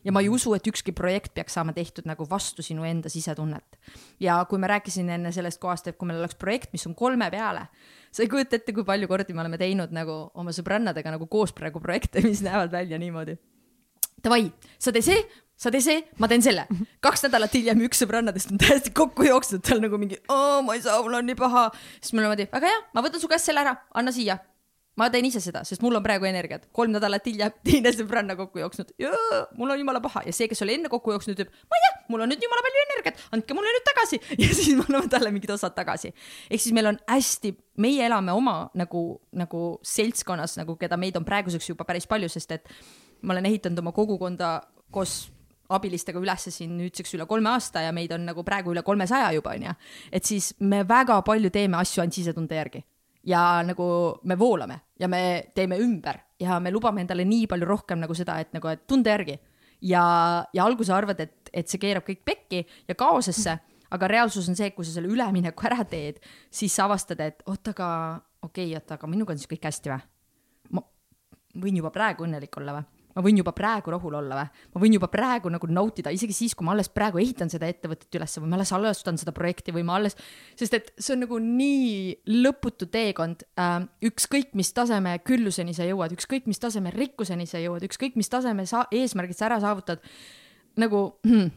ja 0.05 0.12
ma 0.12 0.22
ei 0.22 0.31
usu, 0.32 0.52
et 0.56 0.66
ükski 0.66 0.94
projekt 0.97 1.35
peaks 1.36 1.56
saama 1.56 1.74
tehtud 1.77 2.09
nagu 2.09 2.27
vastu 2.28 2.64
sinu 2.64 2.85
enda 2.89 3.12
sisetunnet. 3.12 3.78
ja 4.20 4.39
kui 4.48 4.59
ma 4.59 4.70
rääkisin 4.70 5.10
enne 5.10 5.32
sellest 5.32 5.60
kohast, 5.60 5.89
et 5.89 5.98
kui 5.98 6.09
meil 6.09 6.20
oleks 6.20 6.39
projekt, 6.40 6.72
mis 6.72 6.86
on 6.86 6.94
kolme 6.94 7.31
peale, 7.31 7.66
sa 8.12 8.22
ei 8.24 8.28
kujuta 8.28 8.56
ette, 8.56 8.72
kui 8.72 8.85
palju 8.85 9.09
kordi 9.09 9.36
me 9.36 9.44
oleme 9.44 9.59
teinud 9.60 9.93
nagu 9.94 10.18
oma 10.35 10.55
sõbrannadega 10.56 11.16
nagu 11.16 11.27
koos 11.27 11.52
praegu 11.52 11.81
projekte, 11.81 12.22
mis 12.24 12.43
näevad 12.47 12.72
välja 12.72 12.98
niimoodi. 12.98 13.36
Davai, 14.20 14.51
sa 14.78 14.93
tee 14.93 15.05
see, 15.05 15.20
sa 15.56 15.70
tee 15.72 15.81
see, 15.85 16.02
ma 16.20 16.28
teen 16.28 16.43
selle. 16.44 16.66
kaks 17.05 17.24
nädalat 17.28 17.55
hiljem 17.56 17.86
üks 17.86 18.02
sõbrannadest 18.02 18.52
on 18.52 18.60
täiesti 18.60 18.93
kokku 18.97 19.24
jooksnud, 19.28 19.64
tal 19.64 19.81
nagu 19.81 20.01
mingi, 20.01 20.20
ma 20.28 20.77
ei 20.77 20.85
saa, 20.85 21.01
mul 21.05 21.20
on 21.20 21.28
nii 21.28 21.39
paha. 21.39 21.70
siis 22.01 22.12
me 22.12 22.20
oleme 22.20 22.36
niimoodi, 22.36 22.52
väga 22.52 22.72
hea, 22.72 22.86
ma 22.94 23.05
võtan 23.05 23.22
su 23.22 23.28
käest 23.28 23.48
selle 23.48 23.64
ära, 23.64 23.77
anna 23.97 24.12
siia 24.12 24.40
ma 25.01 25.09
teen 25.12 25.28
ise 25.31 25.40
seda, 25.43 25.62
sest 25.64 25.81
mul 25.85 25.97
on 25.97 26.05
praegu 26.05 26.28
energiat. 26.28 26.66
kolm 26.77 26.93
nädalat 26.93 27.27
hiljem 27.27 27.55
teine 27.66 27.93
sõbranna 27.97 28.36
kokku 28.39 28.60
jooksnud. 28.62 28.93
mul 29.56 29.74
on 29.74 29.81
jumala 29.81 30.02
paha 30.05 30.24
ja 30.27 30.35
see, 30.36 30.48
kes 30.51 30.62
oli 30.66 30.77
enne 30.77 30.93
kokku 30.93 31.14
jooksnud, 31.16 31.39
ütleb, 31.39 31.51
ma 31.70 31.81
ei 31.81 31.86
tea, 31.86 31.97
mul 32.12 32.27
on 32.27 32.32
nüüd 32.32 32.44
jumala 32.44 32.64
palju 32.66 32.85
energiat, 32.85 33.24
andke 33.36 33.56
mulle 33.56 33.72
nüüd 33.77 33.89
tagasi 33.89 34.20
ja 34.44 34.52
siis 34.52 34.74
me 34.77 34.86
anname 34.89 35.10
talle 35.12 35.32
mingid 35.35 35.55
osad 35.56 35.77
tagasi. 35.77 36.12
ehk 36.51 36.66
siis 36.66 36.77
meil 36.77 36.93
on 36.93 37.01
hästi, 37.09 37.55
meie 37.81 38.06
elame 38.06 38.36
oma 38.36 38.56
nagu, 38.78 39.05
nagu 39.32 39.64
seltskonnas 39.97 40.59
nagu, 40.60 40.77
keda 40.81 41.01
meid 41.01 41.16
on 41.16 41.27
praeguseks 41.27 41.72
juba 41.72 41.89
päris 41.89 42.09
palju, 42.10 42.28
sest 42.32 42.59
et 42.59 42.72
ma 43.22 43.36
olen 43.36 43.48
ehitanud 43.51 43.81
oma 43.82 43.94
kogukonda 43.97 44.59
koos 44.93 45.31
abilistega 45.70 46.18
ülesse 46.18 46.51
siin 46.51 46.72
nüüdseks 46.78 47.14
üle 47.14 47.27
kolme 47.31 47.52
aasta 47.52 47.85
ja 47.85 47.93
meid 47.94 48.12
on 48.16 48.24
nagu 48.27 48.43
praegu 48.47 48.72
üle 48.74 48.82
kolmesaja 48.82 49.31
juba 49.36 49.55
onju. 49.55 49.74
et 50.12 50.24
siis 50.24 50.55
me 50.60 50.82
väga 50.89 51.20
palju 51.22 51.51
teeme 51.55 51.78
asju 51.78 52.02
ainult 52.02 52.18
sisetunde 52.18 52.59
järgi 52.59 52.82
ja 53.26 53.62
nagu 53.66 53.86
me 54.24 54.36
voolame 54.38 54.80
ja 55.01 55.09
me 55.09 55.52
teeme 55.55 55.78
ümber 55.80 56.20
ja 56.40 56.60
me 56.60 56.72
lubame 56.72 57.02
endale 57.05 57.24
nii 57.28 57.47
palju 57.51 57.68
rohkem 57.68 58.01
nagu 58.01 58.14
seda, 58.16 58.38
et 58.40 58.52
nagu, 58.56 58.68
et 58.68 58.86
tunde 58.88 59.10
järgi. 59.12 59.38
ja, 59.82 60.05
ja 60.52 60.64
alguses 60.64 60.92
arvad, 60.94 61.20
et, 61.20 61.51
et 61.52 61.68
see 61.68 61.80
keerab 61.80 62.05
kõik 62.06 62.22
pekki 62.24 62.64
ja 62.88 62.94
kaosesse, 62.94 63.59
aga 63.90 64.09
reaalsus 64.09 64.48
on 64.48 64.56
see, 64.56 64.70
et 64.70 64.76
kui 64.76 64.84
sa 64.84 64.94
selle 64.97 65.10
ülemineku 65.12 65.66
ära 65.68 65.84
teed, 65.88 66.20
siis 66.51 66.74
sa 66.74 66.86
avastad, 66.86 67.20
et 67.24 67.42
oot, 67.47 67.72
aga 67.72 67.88
okei 68.42 68.70
okay,, 68.70 68.78
oota, 68.78 68.97
aga 68.97 69.10
minuga 69.10 69.34
on 69.34 69.40
siis 69.40 69.51
kõik 69.51 69.68
hästi 69.68 69.92
või? 69.92 70.01
ma 70.76 70.84
võin 71.60 71.80
juba 71.80 71.92
praegu 71.94 72.24
õnnelik 72.28 72.60
olla 72.60 72.78
või? 72.78 72.99
Ma 73.15 73.24
võin 73.24 73.41
juba 73.41 73.53
praegu 73.57 73.93
rahul 73.95 74.16
olla 74.20 74.39
või? 74.39 74.65
ma 74.74 74.82
võin 74.82 74.97
juba 74.97 75.09
praegu 75.12 75.51
nagu 75.53 75.70
nautida, 75.70 76.12
isegi 76.15 76.37
siis, 76.37 76.55
kui 76.55 76.66
ma 76.66 76.74
alles 76.74 76.91
praegu 76.93 77.20
ehitan 77.23 77.51
seda 77.53 77.69
ettevõtet 77.70 78.19
üles 78.19 78.37
või 78.39 78.51
ma 78.51 78.59
alles 78.59 78.73
alustan 78.77 79.19
seda 79.20 79.35
projekti 79.37 79.74
või 79.74 79.85
ma 79.87 79.97
alles, 79.99 80.16
sest 80.59 80.77
et 80.78 80.93
see 80.99 81.15
on 81.16 81.24
nagu 81.27 81.41
nii 81.45 82.43
lõputu 82.43 82.91
teekond 82.93 83.47
äh,. 83.61 83.81
ükskõik, 84.11 84.53
mis 84.59 84.73
taseme 84.77 85.16
külluseni 85.27 85.74
sa 85.77 85.87
jõuad, 85.89 86.15
ükskõik, 86.16 86.47
mis 86.51 86.62
taseme 86.62 86.93
rikkuseni 86.95 87.49
sa 87.51 87.62
jõuad, 87.62 87.87
ükskõik, 87.89 88.19
mis 88.20 88.31
taseme 88.31 88.66
sa 88.70 88.87
eesmärgid 88.95 89.39
sa 89.39 89.51
ära 89.51 89.61
saavutad. 89.62 90.05
nagu 90.78 91.03
hmm, 91.27 91.51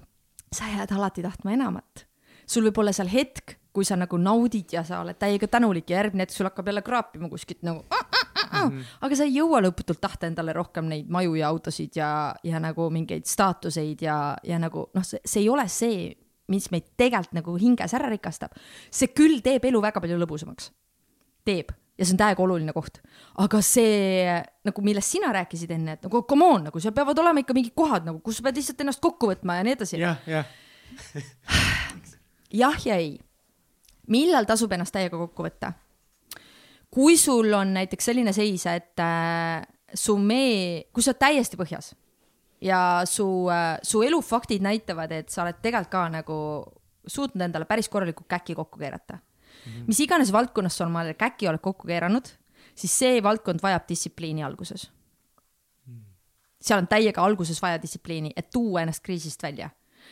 sa 0.53 0.69
jääd 0.71 0.91
alati 0.95 1.21
tahtma 1.25 1.53
enamat. 1.53 2.07
sul 2.45 2.65
võib 2.67 2.81
olla 2.81 2.93
seal 2.93 3.07
hetk, 3.07 3.57
kui 3.73 3.85
sa 3.85 3.95
nagu 3.97 4.17
naudid 4.17 4.73
ja 4.73 4.83
sa 4.85 5.01
oled 5.01 5.17
täiega 5.17 5.47
tänulik 5.47 5.89
ja 5.89 6.01
järgmine 6.01 6.27
hetk 6.27 6.35
sul 6.35 6.49
hakkab 6.49 6.67
jälle 6.67 6.81
kraapima 6.85 7.29
kuskilt 7.29 7.63
nagu 7.65 7.85
ah, 7.89 8.05
ah, 8.11 8.32
ah, 8.53 8.69
mm, 8.69 8.77
-hmm. 8.77 8.97
aga 9.07 9.19
sa 9.19 9.27
ei 9.27 9.35
jõua 9.37 9.61
lõputult 9.65 10.01
tahta 10.01 10.27
endale 10.27 10.53
rohkem 10.53 10.89
neid 10.89 11.09
maju 11.09 11.35
ja 11.35 11.49
autosid 11.49 11.95
ja, 11.95 12.09
ja 12.43 12.59
nagu 12.59 12.89
mingeid 12.89 13.25
staatuseid 13.29 14.01
ja, 14.01 14.37
ja 14.43 14.59
nagu 14.59 14.89
noh, 14.93 15.05
see, 15.05 15.19
see 15.25 15.43
ei 15.43 15.49
ole 15.49 15.67
see, 15.67 16.09
mis 16.47 16.69
meid 16.71 16.93
tegelikult 16.97 17.39
nagu 17.39 17.55
hinges 17.57 17.93
ära 17.93 18.09
rikastab. 18.09 18.51
see 18.91 19.13
küll 19.15 19.41
teeb 19.41 19.65
elu 19.65 19.81
väga 19.81 20.01
palju 20.01 20.19
lõbusamaks. 20.19 20.71
teeb 21.45 21.73
ja 21.97 22.05
see 22.05 22.15
on 22.15 22.21
täiega 22.21 22.43
oluline 22.43 22.73
koht. 22.73 22.99
aga 23.41 23.61
see 23.65 24.25
nagu, 24.65 24.85
millest 24.85 25.13
sina 25.13 25.31
rääkisid 25.35 25.71
enne, 25.75 25.97
et 25.97 26.07
nagu 26.07 26.23
come 26.29 26.45
on, 26.45 26.67
nagu 26.69 26.81
seal 26.81 26.95
peavad 26.95 27.19
olema 27.21 27.43
ikka 27.43 27.55
mingid 27.57 27.75
kohad 27.77 28.07
nagu, 28.07 28.19
kus 28.25 28.39
sa 28.39 28.47
pead 28.47 28.59
lihtsalt 28.59 28.81
ennast 28.81 29.03
kokku 29.03 29.29
võtma 29.33 29.59
ja 29.59 29.67
nii 29.67 29.77
edasi. 29.77 29.99
jah, 30.01 30.25
jah. 30.27 30.49
jah 32.63 32.87
ja 32.87 32.97
ei. 33.01 33.15
millal 34.07 34.49
tasub 34.49 34.73
ennast 34.73 34.95
täiega 34.95 35.19
kokku 35.21 35.45
võtta? 35.45 35.73
Kui 36.93 37.17
sul 37.17 37.53
on 37.57 37.73
näiteks 37.73 38.11
selline 38.11 38.33
seis, 38.35 38.65
et 38.69 39.01
äh, 39.01 39.63
su 39.93 40.17
mee, 40.21 40.85
kui 40.93 41.03
sa 41.05 41.13
oled 41.13 41.21
täiesti 41.21 41.57
põhjas 41.59 41.93
ja 42.63 42.79
su 43.09 43.25
äh,, 43.51 43.75
su 43.83 44.03
elufaktid 44.05 44.63
näitavad, 44.63 45.11
et 45.11 45.33
sa 45.33 45.43
oled 45.43 45.59
tegelikult 45.61 45.91
ka 45.93 46.05
nagu 46.13 46.37
suutnud 47.09 47.43
endale 47.43 47.67
päris 47.67 47.89
korralikult 47.91 48.29
käki 48.31 48.55
kokku 48.55 48.79
keerata 48.79 49.17
mm. 49.17 49.71
-hmm. 49.71 49.87
mis 49.87 49.99
iganes 49.99 50.31
valdkonnas 50.31 50.77
sa 50.77 50.87
omale 50.87 51.13
käki 51.13 51.47
oled 51.47 51.61
kokku 51.61 51.87
keeranud, 51.87 52.29
siis 52.75 52.99
see 52.99 53.23
valdkond 53.23 53.59
vajab 53.63 53.89
distsipliini 53.89 54.43
alguses 54.43 54.91
mm. 55.85 55.93
-hmm. 55.93 56.03
seal 56.61 56.79
on 56.79 56.87
täiega 56.87 57.23
alguses 57.23 57.61
vaja 57.61 57.81
distsipliini, 57.81 58.31
et 58.35 58.49
tuua 58.49 58.81
ennast 58.81 59.03
kriisist 59.03 59.43
välja 59.43 59.69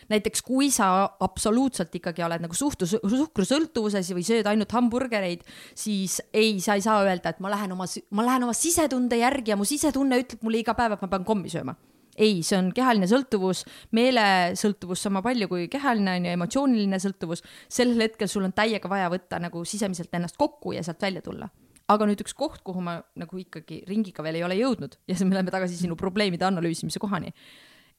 näiteks 0.09 0.41
kui 0.47 0.71
sa 0.73 1.09
absoluutselt 1.19 1.93
ikkagi 1.95 2.25
oled 2.25 2.41
nagu 2.41 2.57
suhtu, 2.57 2.87
suhkrusõltuvuses 2.89 4.13
või 4.15 4.25
sööd 4.25 4.49
ainult 4.49 4.71
hamburgereid, 4.71 5.45
siis 5.75 6.21
ei, 6.33 6.59
sa 6.63 6.79
ei 6.79 6.85
saa 6.85 7.03
öelda, 7.05 7.35
et 7.35 7.39
ma 7.43 7.53
lähen 7.53 7.75
oma, 7.75 7.85
ma 8.11 8.25
lähen 8.25 8.47
oma 8.47 8.57
sisetunde 8.57 9.21
järgi 9.21 9.53
ja 9.53 9.59
mu 9.59 9.67
sisetunne 9.67 10.23
ütleb 10.23 10.43
mulle 10.45 10.63
iga 10.63 10.77
päev, 10.77 10.97
et 10.97 11.05
ma 11.05 11.11
pean 11.11 11.27
kommi 11.27 11.51
sööma 11.51 11.77
ei, 12.17 12.41
see 12.45 12.57
on 12.59 12.69
kehaline 12.75 13.07
sõltuvus, 13.09 13.63
meelesõltuvus 13.95 15.03
sama 15.07 15.21
palju 15.25 15.47
kui 15.51 15.67
kehaline 15.71 16.17
on 16.17 16.27
ju, 16.27 16.35
emotsiooniline 16.37 16.99
sõltuvus. 17.01 17.43
sellel 17.69 18.07
hetkel 18.07 18.29
sul 18.31 18.45
on 18.47 18.53
täiega 18.53 18.89
vaja 18.91 19.09
võtta 19.11 19.39
nagu 19.41 19.63
sisemiselt 19.65 20.13
ennast 20.17 20.37
kokku 20.37 20.75
ja 20.75 20.83
sealt 20.83 21.01
välja 21.01 21.21
tulla. 21.21 21.49
aga 21.91 22.05
nüüd 22.07 22.21
üks 22.23 22.33
koht, 22.37 22.61
kuhu 22.63 22.81
ma 22.81 23.01
nagu 23.19 23.37
ikkagi 23.37 23.81
ringiga 23.87 24.23
veel 24.23 24.39
ei 24.39 24.43
ole 24.43 24.55
jõudnud 24.55 24.95
ja 25.07 25.15
siis 25.15 25.27
me 25.27 25.35
läheme 25.35 25.51
tagasi 25.51 25.75
sinu 25.75 25.95
probleemide 25.99 26.45
analüüsimise 26.47 26.99
kohani 26.99 27.33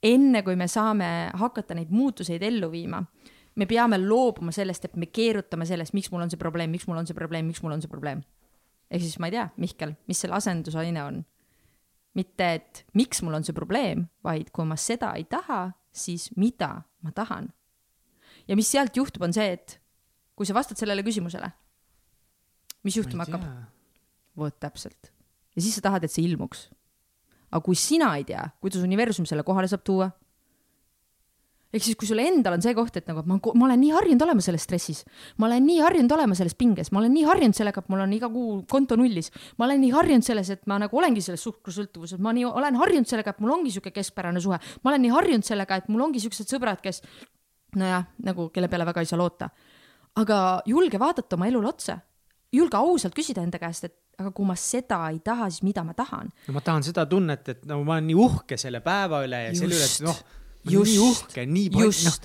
enne 0.02 0.42
kui 0.42 0.56
me 0.58 0.66
saame 0.68 1.08
hakata 1.38 1.76
neid 1.78 1.92
muutuseid 1.94 2.42
ellu 2.42 2.70
viima, 2.72 3.02
me 3.54 3.66
peame 3.68 3.98
loobuma 4.00 4.52
sellest, 4.54 4.88
et 4.88 4.96
me 4.96 5.08
keerutame 5.12 5.66
sellest, 5.68 5.94
miks 5.94 6.10
mul 6.12 6.24
on 6.24 6.32
see 6.32 6.40
probleem, 6.40 6.72
miks 6.72 6.88
mul 6.88 6.98
on 6.98 7.08
see 7.08 7.16
probleem, 7.16 7.46
miks 7.48 7.62
mul 7.62 7.74
on 7.76 7.82
see 7.84 7.90
probleem. 7.90 8.22
ehk 8.92 9.00
siis 9.00 9.18
ma 9.18 9.30
ei 9.30 9.36
tea, 9.36 9.46
Mihkel, 9.56 9.94
mis 10.08 10.20
selle 10.20 10.36
asendusaine 10.36 11.04
on? 11.04 11.22
mitte, 12.18 12.48
et 12.58 12.84
miks 12.98 13.22
mul 13.24 13.38
on 13.38 13.44
see 13.44 13.56
probleem, 13.56 14.06
vaid 14.24 14.50
kui 14.52 14.66
ma 14.68 14.76
seda 14.76 15.14
ei 15.16 15.24
taha, 15.24 15.70
siis 15.92 16.28
mida 16.36 16.82
ma 17.00 17.12
tahan. 17.12 17.52
ja 18.48 18.56
mis 18.56 18.70
sealt 18.70 18.96
juhtub, 18.96 19.22
on 19.22 19.32
see, 19.32 19.52
et 19.56 19.78
kui 20.36 20.48
sa 20.48 20.56
vastad 20.56 20.80
sellele 20.80 21.04
küsimusele, 21.06 21.52
mis 22.84 22.96
juhtuma 22.96 23.28
hakkab? 23.28 23.48
vot 24.36 24.60
täpselt. 24.60 25.12
ja 25.56 25.62
siis 25.62 25.76
sa 25.76 25.88
tahad, 25.88 26.04
et 26.04 26.12
see 26.12 26.24
ilmuks 26.26 26.70
aga 27.52 27.62
kui 27.64 27.78
sina 27.78 28.14
ei 28.16 28.24
tea, 28.28 28.42
kuidas 28.60 28.82
universum 28.82 29.28
selle 29.28 29.44
kohale 29.46 29.68
saab 29.70 29.84
tuua, 29.84 30.08
ehk 31.72 31.84
siis, 31.84 31.96
kui 31.96 32.08
sul 32.08 32.20
endal 32.20 32.58
on 32.58 32.62
see 32.64 32.74
koht, 32.76 32.96
et 33.00 33.06
nagu 33.08 33.22
ma, 33.28 33.38
ma 33.40 33.66
olen 33.68 33.80
nii 33.80 33.92
harjunud 33.94 34.24
olema 34.26 34.44
selles 34.44 34.64
stressis, 34.66 35.02
ma 35.40 35.48
olen 35.48 35.64
nii 35.64 35.78
harjunud 35.80 36.12
olema 36.16 36.36
selles 36.36 36.56
pinges, 36.58 36.90
ma 36.92 37.00
olen 37.00 37.14
nii 37.16 37.24
harjunud 37.28 37.56
sellega, 37.56 37.80
et 37.84 37.92
mul 37.92 38.04
on 38.04 38.12
iga 38.16 38.28
kuu 38.32 38.58
konto 38.68 38.98
nullis, 39.00 39.32
ma 39.56 39.66
olen 39.68 39.80
nii 39.84 39.92
harjunud 39.94 40.26
selles, 40.26 40.52
et 40.52 40.66
ma 40.68 40.76
nagu 40.82 41.00
olengi 41.00 41.24
selles 41.24 41.44
suhkrusõltuvuses, 41.48 42.20
ma 42.20 42.34
nii 42.36 42.44
olen 42.50 42.76
harjunud 42.80 43.08
sellega, 43.08 43.32
et 43.32 43.40
mul 43.44 43.56
ongi 43.56 43.72
sihuke 43.72 43.94
keskpärane 43.96 44.42
suhe, 44.44 44.60
ma 44.84 44.92
olen 44.92 45.06
nii 45.06 45.14
harjunud 45.16 45.48
sellega, 45.48 45.80
et 45.80 45.88
mul 45.92 46.04
ongi 46.08 46.20
siuksed 46.24 46.52
sõbrad, 46.52 46.84
kes 46.84 47.00
nojah, 47.80 48.04
nagu 48.28 48.50
kelle 48.52 48.68
peale 48.68 48.88
väga 48.88 49.04
ei 49.04 49.08
saa 49.08 49.20
loota. 49.20 49.48
aga 50.20 50.60
julge 50.68 50.98
vaadata 51.00 51.38
oma 51.38 51.46
elule 51.48 51.70
otsa, 51.72 51.96
julge 52.52 52.76
ausalt 52.76 53.14
küsida 53.16 53.40
enda 53.40 53.56
käest, 53.56 53.88
et 53.88 53.96
aga 54.22 54.32
kui 54.34 54.48
ma 54.48 54.56
seda 54.58 55.00
ei 55.12 55.20
taha, 55.24 55.48
siis 55.52 55.64
mida 55.66 55.84
ma 55.86 55.94
tahan? 55.98 56.30
no 56.48 56.56
ma 56.56 56.62
tahan 56.64 56.86
seda 56.86 57.06
tunnet, 57.10 57.54
et 57.54 57.64
no 57.70 57.80
ma 57.82 57.98
olen 57.98 58.10
nii 58.10 58.20
uhke 58.26 58.58
selle 58.60 58.82
päeva 58.84 59.22
üle 59.26 59.46
ja 59.46 59.54
just, 59.54 59.64
selle 59.64 59.78
üle, 59.78 59.88
et 59.88 60.06
noh, 60.08 60.20
ma 60.62 60.76
olen 60.76 60.92
nii 60.92 61.00
uhke, 61.08 61.48
nii 61.56 61.72
palju, 61.78 62.12
noh, 62.12 62.20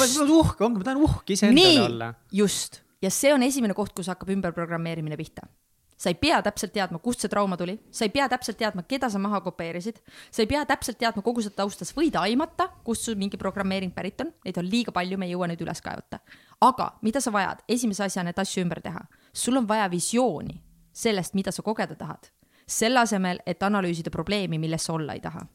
ma 0.00 0.08
olen 0.08 0.34
uhke, 0.40 0.66
ongi, 0.66 0.82
ma 0.82 0.90
tahan 0.90 1.06
uhke 1.10 1.36
iseendale 1.36 1.86
olla. 1.86 2.10
just, 2.42 2.82
ja 3.02 3.12
see 3.12 3.34
on 3.34 3.46
esimene 3.46 3.76
koht, 3.76 3.94
kus 3.96 4.10
hakkab 4.12 4.34
ümberprogrammeerimine 4.36 5.18
pihta. 5.20 5.48
Sa 5.96 6.10
ei 6.12 6.16
pea 6.20 6.42
täpselt 6.44 6.74
teadma, 6.74 6.98
kust 7.00 7.22
see 7.24 7.30
trauma 7.32 7.56
tuli, 7.56 7.78
sa 7.90 8.04
ei 8.04 8.10
pea 8.12 8.26
täpselt 8.28 8.58
teadma, 8.60 8.82
keda 8.84 9.08
sa 9.08 9.16
maha 9.20 9.40
kopeerisid, 9.40 10.02
sa 10.28 10.42
ei 10.44 10.50
pea 10.50 10.60
täpselt 10.68 10.98
teadma 11.00 11.22
kogu 11.24 11.40
seda 11.40 11.62
tausta, 11.62 11.88
sa 11.88 11.96
võid 11.96 12.18
aimata, 12.20 12.66
kust 12.84 13.08
sul 13.08 13.16
mingi 13.16 13.40
programmeering 13.40 13.94
pärit 13.96 14.20
on, 14.20 14.34
neid 14.44 14.60
on 14.60 14.68
liiga 14.68 14.92
palju, 14.92 15.16
me 15.16 15.24
ei 15.24 15.32
jõua 15.32 15.48
neid 15.48 15.62
üles 15.64 15.80
kaevata. 15.80 16.20
aga 16.60 16.90
mida 17.00 17.20
sa 17.20 17.32
vajad, 17.32 17.64
esimese 17.68 18.04
asjana, 18.04 18.30
et 18.30 18.38
asju 18.44 18.64
ümber 18.64 18.82
teha, 18.84 19.06
sul 19.32 19.56
on 19.56 19.68
vaja 19.68 19.88
visiooni 19.88 20.60
sellest, 20.96 21.34
mida 21.36 21.52
sa 21.52 21.62
kogeda 21.62 21.94
tahad, 21.98 22.30
selle 22.66 23.00
asemel, 23.00 23.40
et 23.46 23.62
analüüsida 23.62 24.10
probleemi, 24.10 24.58
milles 24.58 24.88
sa 24.88 24.94
olla 24.96 25.14
ei 25.14 25.20
taha. 25.20 25.46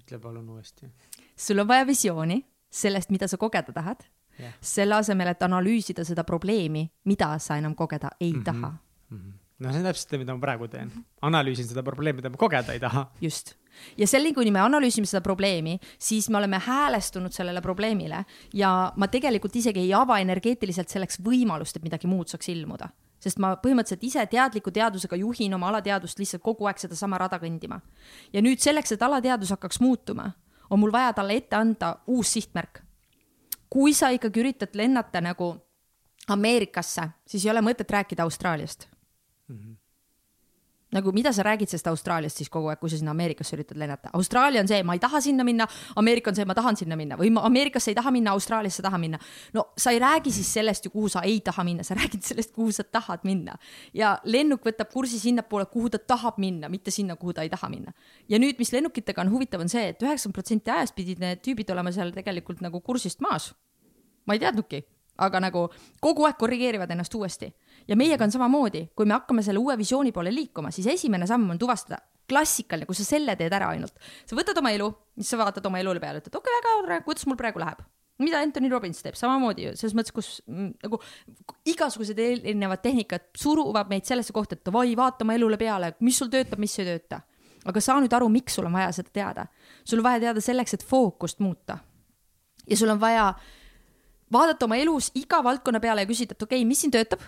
ütle 0.00 0.18
palun 0.18 0.48
uuesti. 0.48 0.86
sul 1.36 1.58
on 1.58 1.68
vaja 1.68 1.86
visiooni 1.86 2.44
sellest, 2.70 3.10
mida 3.10 3.28
sa 3.28 3.36
kogeda 3.36 3.72
tahad 3.72 4.04
yeah., 4.40 4.54
selle 4.60 4.94
asemel, 4.94 5.28
et 5.28 5.42
analüüsida 5.42 6.04
seda 6.04 6.24
probleemi, 6.24 6.90
mida 7.04 7.38
sa 7.38 7.56
enam 7.56 7.74
kogeda 7.74 8.10
ei 8.20 8.32
mm 8.32 8.38
-hmm. 8.38 8.44
taha 8.44 8.70
mm. 9.10 9.18
-hmm 9.18 9.39
no 9.60 9.72
see 9.72 9.80
on 9.82 9.88
täpselt 9.90 10.14
see, 10.14 10.20
mida 10.22 10.34
ma 10.34 10.42
praegu 10.42 10.68
teen, 10.72 10.90
analüüsin 11.26 11.68
seda 11.68 11.84
probleemi, 11.86 12.20
mida 12.20 12.32
ma 12.32 12.40
kogeda 12.40 12.74
ei 12.74 12.80
taha. 12.82 13.04
just, 13.20 13.54
ja 14.00 14.08
seni, 14.08 14.32
kuni 14.36 14.52
me 14.54 14.62
analüüsime 14.64 15.08
seda 15.08 15.22
probleemi, 15.24 15.76
siis 16.00 16.30
me 16.32 16.40
oleme 16.40 16.60
häälestunud 16.64 17.34
sellele 17.34 17.62
probleemile 17.64 18.24
ja 18.56 18.72
ma 18.96 19.08
tegelikult 19.12 19.56
isegi 19.60 19.84
ei 19.84 19.94
ava 19.96 20.18
energeetiliselt 20.24 20.92
selleks 20.92 21.20
võimalust, 21.24 21.76
et 21.76 21.86
midagi 21.86 22.10
muud 22.10 22.32
saaks 22.32 22.48
ilmuda. 22.52 22.90
sest 23.20 23.36
ma 23.36 23.52
põhimõtteliselt 23.60 24.04
ise 24.08 24.22
teadliku 24.32 24.72
teadusega 24.72 25.16
juhin 25.20 25.54
oma 25.54 25.68
alateadvust 25.68 26.18
lihtsalt 26.18 26.42
kogu 26.42 26.64
aeg 26.66 26.78
sedasama 26.80 27.18
rada 27.18 27.38
kõndima. 27.38 27.80
ja 28.32 28.40
nüüd 28.42 28.60
selleks, 28.60 28.92
et 28.92 29.02
alateadus 29.02 29.50
hakkaks 29.50 29.80
muutuma, 29.80 30.30
on 30.70 30.80
mul 30.80 30.92
vaja 30.92 31.12
talle 31.12 31.36
ette 31.36 31.56
anda 31.56 31.98
uus 32.06 32.32
sihtmärk. 32.32 32.80
kui 33.68 33.92
sa 33.92 34.08
ikkagi 34.08 34.40
üritad 34.40 34.74
lennata 34.74 35.20
nagu 35.20 35.56
Ameerikasse, 36.30 37.02
siis 37.26 37.44
ei 37.44 37.50
ole 37.50 37.60
mõtet 37.64 37.90
rääkida 37.90 38.22
Austraaliast 38.22 38.86
mm. 39.50 39.58
-hmm 39.58 39.78
nagu 40.90 41.12
mida 41.12 41.32
sa 41.32 41.42
räägid 41.42 41.70
sellest 41.70 41.86
Austraaliast 41.86 42.40
siis 42.40 42.50
kogu 42.50 42.70
aeg, 42.70 42.80
kui 42.80 42.90
sa 42.90 42.98
sinna 42.98 43.12
Ameerikasse 43.14 43.54
üritad 43.56 43.78
lennata? 43.78 44.10
Austraalia 44.18 44.62
on 44.62 44.68
see, 44.68 44.82
ma 44.86 44.96
ei 44.96 45.02
taha 45.02 45.20
sinna 45.22 45.44
minna, 45.46 45.66
Ameerika 46.00 46.32
on 46.32 46.38
see, 46.38 46.46
ma 46.48 46.56
tahan 46.58 46.78
sinna 46.78 46.98
minna 46.98 47.18
või 47.20 47.30
ma 47.34 47.44
Ameerikasse 47.46 47.92
ei 47.92 47.98
taha 47.98 48.10
minna, 48.14 48.34
Austraaliasse 48.34 48.82
tahan 48.82 49.00
minna. 49.00 49.20
no 49.54 49.66
sa 49.78 49.94
ei 49.94 50.00
räägi 50.02 50.32
siis 50.34 50.52
sellest 50.52 50.84
ju, 50.84 50.90
kuhu 50.90 51.08
sa 51.08 51.22
ei 51.26 51.40
taha 51.46 51.64
minna, 51.64 51.86
sa 51.86 51.94
räägid 51.98 52.26
sellest, 52.26 52.54
kuhu 52.54 52.72
sa 52.72 52.84
tahad 52.84 53.24
minna. 53.24 53.56
ja 53.94 54.18
lennuk 54.24 54.66
võtab 54.66 54.90
kursi 54.92 55.18
sinnapoole, 55.18 55.66
kuhu 55.70 55.90
ta 55.90 55.98
tahab 55.98 56.38
minna, 56.38 56.68
mitte 56.68 56.90
sinna, 56.90 57.16
kuhu 57.16 57.32
ta 57.32 57.46
ei 57.46 57.50
taha 57.50 57.68
minna. 57.70 57.92
ja 58.28 58.38
nüüd, 58.38 58.58
mis 58.58 58.72
lennukitega 58.72 59.22
on 59.22 59.30
huvitav, 59.30 59.60
on 59.60 59.68
see 59.68 59.88
et, 59.88 59.96
et 59.96 60.08
üheksakümmend 60.08 60.34
protsenti 60.34 60.70
ajast 60.70 60.94
pidid 60.94 61.22
need 61.22 61.44
tüübid 61.46 61.70
olema 61.70 61.92
seal 61.92 62.10
tegelikult 62.12 62.60
nagu 62.60 62.80
kursist 62.80 63.20
maas. 63.20 63.52
ma 64.26 64.34
ei 64.34 64.42
teadnudki, 64.42 64.82
aga 65.18 65.40
nagu 65.40 65.68
kogu 66.00 66.26
aeg 66.26 66.38
korrigeerivad 66.38 66.90
ennast 66.90 67.14
uuesti 67.14 67.54
ja 67.90 67.98
meiega 67.98 68.24
on 68.24 68.32
samamoodi, 68.32 68.86
kui 68.96 69.08
me 69.08 69.16
hakkame 69.18 69.42
selle 69.42 69.60
uue 69.62 69.76
visiooni 69.78 70.14
poole 70.14 70.32
liikuma, 70.34 70.70
siis 70.74 70.86
esimene 70.94 71.26
samm 71.26 71.50
on 71.50 71.58
tuvastada, 71.58 71.98
klassikaline, 72.30 72.86
kui 72.86 72.94
sa 72.94 73.06
selle 73.06 73.34
teed 73.38 73.52
ära 73.56 73.72
ainult, 73.74 73.96
sa 74.26 74.38
võtad 74.38 74.58
oma 74.62 74.70
elu, 74.76 74.90
siis 75.18 75.32
sa 75.34 75.40
vaatad 75.40 75.66
oma 75.66 75.80
elule 75.82 76.02
peale, 76.02 76.22
ütled 76.22 76.36
okei 76.38 76.60
okay,, 76.60 76.84
väga, 76.86 77.00
kuidas 77.08 77.26
mul 77.26 77.40
praegu 77.40 77.62
läheb 77.62 77.82
mida 78.20 78.40
Anthony 78.44 78.68
Robbins 78.68 79.00
teeb, 79.02 79.16
samamoodi 79.16 79.64
ju 79.64 79.72
selles 79.78 79.94
mõttes, 79.96 80.12
kus 80.14 80.28
mm, 80.44 80.74
nagu 80.84 80.98
igasugused 81.72 82.18
erinevad 82.20 82.82
tehnikad 82.84 83.30
suruvad 83.38 83.88
meid 83.92 84.04
sellesse 84.08 84.34
kohta, 84.36 84.58
et 84.58 84.66
davai, 84.66 84.92
vaata 84.98 85.24
oma 85.24 85.36
elule 85.38 85.56
peale, 85.60 85.94
mis 86.04 86.20
sul 86.20 86.30
töötab, 86.32 86.60
mis 86.60 86.76
ei 86.78 86.88
tööta. 86.90 87.22
aga 87.64 87.80
saa 87.80 88.00
nüüd 88.00 88.12
aru, 88.16 88.28
miks 88.32 88.54
sul 88.56 88.68
on 88.68 88.76
vaja 88.76 88.92
seda 88.96 89.10
teada. 89.12 89.46
sul 89.84 90.00
on 90.00 90.04
vaja 90.04 90.20
teada 90.20 90.40
selleks, 90.40 90.74
et 90.74 90.84
fookust 90.84 91.40
muuta. 91.40 91.78
ja 92.66 92.76
sul 92.76 92.92
on 92.92 93.00
vaja 93.00 93.32
vaadata 94.32 94.64
oma 94.64 94.76
elus 94.76 95.10
iga 95.14 95.42
valdkonna 95.44 95.80
peale 95.80 96.04
ja 96.04 96.06
küsida, 96.06 96.36
et 96.36 96.42
okei 96.42 96.60
okay,, 96.60 96.68
mis 96.68 96.80
siin 96.80 96.92
töötab, 96.92 97.24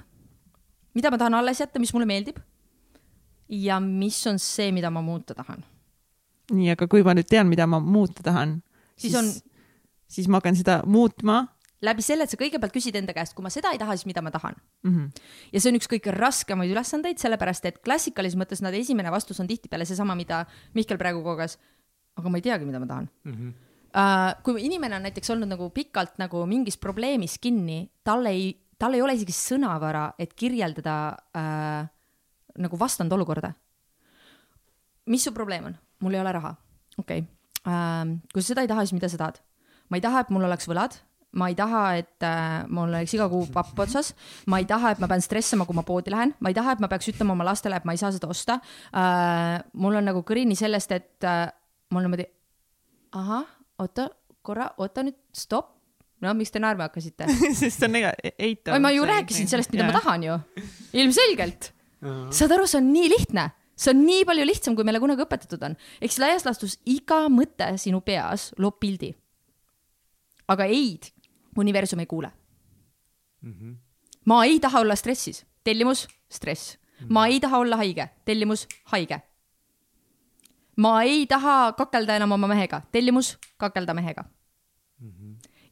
mida 0.94 1.10
ma 1.12 1.18
tahan 1.20 1.36
alles 1.38 1.60
jätta, 1.62 1.80
mis 1.82 1.92
mulle 1.94 2.08
meeldib. 2.08 2.40
ja 3.52 3.80
mis 3.80 4.26
on 4.26 4.38
see, 4.40 4.72
mida 4.72 4.90
ma 4.90 5.02
muuta 5.04 5.34
tahan. 5.34 5.64
nii, 6.52 6.70
aga 6.74 6.88
kui 6.88 7.02
ma 7.06 7.14
nüüd 7.16 7.28
tean, 7.28 7.48
mida 7.48 7.66
ma 7.66 7.80
muuta 7.80 8.24
tahan, 8.24 8.60
siis 8.96 9.16
on, 9.18 9.32
siis 10.08 10.28
ma 10.28 10.40
hakkan 10.40 10.56
seda 10.56 10.82
muutma. 10.86 11.46
läbi 11.82 12.04
selle, 12.04 12.24
et 12.24 12.30
sa 12.30 12.38
kõigepealt 12.38 12.74
küsid 12.74 12.96
enda 12.96 13.14
käest, 13.16 13.34
kui 13.34 13.44
ma 13.44 13.50
seda 13.50 13.72
ei 13.74 13.80
taha, 13.80 13.96
siis 13.98 14.06
mida 14.06 14.22
ma 14.22 14.30
tahan 14.30 14.54
mm. 14.54 14.94
-hmm. 14.94 15.26
ja 15.52 15.60
see 15.60 15.72
on 15.72 15.80
üks 15.80 15.90
kõige 15.90 16.14
raskemaid 16.14 16.70
ülesandeid, 16.70 17.18
sellepärast 17.18 17.66
et 17.66 17.82
klassikalises 17.82 18.38
mõttes 18.38 18.62
nad 18.62 18.74
esimene 18.74 19.10
vastus 19.10 19.40
on 19.40 19.50
tihtipeale 19.50 19.84
seesama, 19.84 20.14
mida 20.14 20.46
Mihkel 20.74 20.98
praegu 20.98 21.22
koges. 21.22 21.58
aga 22.16 22.28
ma 22.28 22.38
ei 22.38 22.42
teagi, 22.42 22.64
mida 22.64 22.80
ma 22.80 22.86
tahan 22.86 23.08
mm. 23.24 23.32
-hmm 23.32 23.52
kui 24.42 24.62
inimene 24.64 24.96
on 24.96 25.02
näiteks 25.04 25.30
olnud 25.34 25.50
nagu 25.52 25.68
pikalt 25.70 26.16
nagu 26.20 26.46
mingis 26.48 26.78
probleemis 26.80 27.36
kinni, 27.38 27.90
tal 28.04 28.24
ei 28.26 28.61
tal 28.82 28.96
ei 28.98 29.02
ole 29.04 29.14
isegi 29.14 29.34
sõnavara, 29.36 30.08
et 30.18 30.34
kirjeldada 30.34 30.96
äh, 31.38 31.84
nagu 32.62 32.78
vastandolukorda. 32.80 33.52
mis 35.06 35.24
su 35.24 35.32
probleem 35.32 35.70
on? 35.70 35.78
mul 36.02 36.14
ei 36.14 36.20
ole 36.20 36.32
raha. 36.32 36.56
okei 36.98 37.22
okay. 37.22 37.30
ähm,, 37.66 38.18
kui 38.32 38.42
sa 38.42 38.52
seda 38.52 38.66
ei 38.66 38.70
taha, 38.70 38.84
siis 38.86 38.98
mida 38.98 39.08
sa 39.08 39.20
tahad? 39.24 39.40
ma 39.88 39.98
ei 39.98 40.04
taha, 40.04 40.24
et 40.24 40.30
mul 40.34 40.50
oleks 40.50 40.68
võlad 40.68 40.98
ma 41.38 41.48
ei 41.48 41.56
taha, 41.56 41.82
et 41.96 42.24
äh, 42.26 42.64
mul 42.68 42.90
oleks 42.90 43.14
iga 43.16 43.28
kuu 43.32 43.46
papp 43.52 43.78
otsas, 43.80 44.12
ma 44.52 44.58
ei 44.60 44.66
taha, 44.68 44.92
et 44.92 45.00
ma 45.00 45.08
pean 45.08 45.22
stressima, 45.24 45.64
kui 45.68 45.76
ma 45.76 45.84
poodi 45.86 46.12
lähen, 46.12 46.34
ma 46.44 46.52
ei 46.52 46.56
taha, 46.56 46.74
et 46.76 46.82
ma 46.84 46.90
peaks 46.92 47.08
ütlema 47.14 47.32
oma 47.36 47.46
lastele, 47.48 47.78
et 47.78 47.86
ma 47.88 47.94
ei 47.96 48.00
saa 48.00 48.12
seda 48.12 48.28
osta 48.32 48.58
äh,. 48.92 49.62
mul 49.72 49.96
on 50.00 50.10
nagu 50.10 50.24
kõrini 50.28 50.56
sellest, 50.58 50.92
et 50.92 51.28
äh, 51.28 51.46
mul 51.92 52.04
niimoodi, 52.04 52.26
ahah, 53.16 53.48
oota, 53.80 54.10
korra, 54.44 54.72
oota 54.82 55.06
nüüd, 55.06 55.18
stopp. 55.36 55.78
No 56.22 56.34
miks 56.38 56.54
te 56.54 56.62
naerma 56.62 56.88
hakkasite 56.88 57.28
sest 57.60 57.78
see 57.78 57.88
on 57.88 57.98
ega 58.00 58.12
eitav. 58.32 58.78
ma 58.82 58.92
ju 58.94 59.06
rääkisin 59.08 59.50
sellest, 59.50 59.72
mida 59.74 59.86
yeah. 59.86 59.92
ma 59.92 60.00
tahan 60.00 60.28
ju, 60.28 60.38
ilmselgelt. 61.02 61.72
saad 62.30 62.54
aru, 62.56 62.68
see 62.70 62.80
on 62.82 62.92
nii 62.92 63.10
lihtne 63.12 63.48
see 63.82 63.92
on 63.94 64.04
nii 64.06 64.26
palju 64.28 64.46
lihtsam, 64.46 64.76
kui 64.76 64.86
meile 64.86 65.00
kunagi 65.02 65.24
õpetatud 65.24 65.64
on. 65.68 65.76
siis 66.02 66.20
laias 66.22 66.46
laastus 66.46 66.78
iga 66.88 67.24
mõte 67.32 67.72
sinu 67.80 68.02
peas 68.04 68.50
loob 68.58 68.78
pildi. 68.82 69.12
aga 70.52 70.66
ei-d 70.68 71.12
universum 71.58 72.00
ei 72.02 72.06
kuule 72.06 72.30
mm. 73.42 73.52
-hmm. 73.52 73.74
ma 74.24 74.44
ei 74.44 74.60
taha 74.60 74.80
olla 74.80 74.96
stressis, 74.96 75.46
tellimus, 75.64 76.08
stress 76.28 76.76
mm. 76.76 77.06
-hmm. 77.06 77.12
ma 77.12 77.26
ei 77.26 77.40
taha 77.40 77.58
olla 77.58 77.76
haige, 77.76 78.08
tellimus, 78.24 78.66
haige. 78.84 79.20
ma 80.76 81.02
ei 81.02 81.26
taha 81.26 81.72
kakelda 81.72 82.16
enam 82.16 82.32
oma 82.32 82.46
mehega, 82.46 82.82
tellimus, 82.92 83.38
kakelda 83.56 83.94
mehega. 83.94 84.24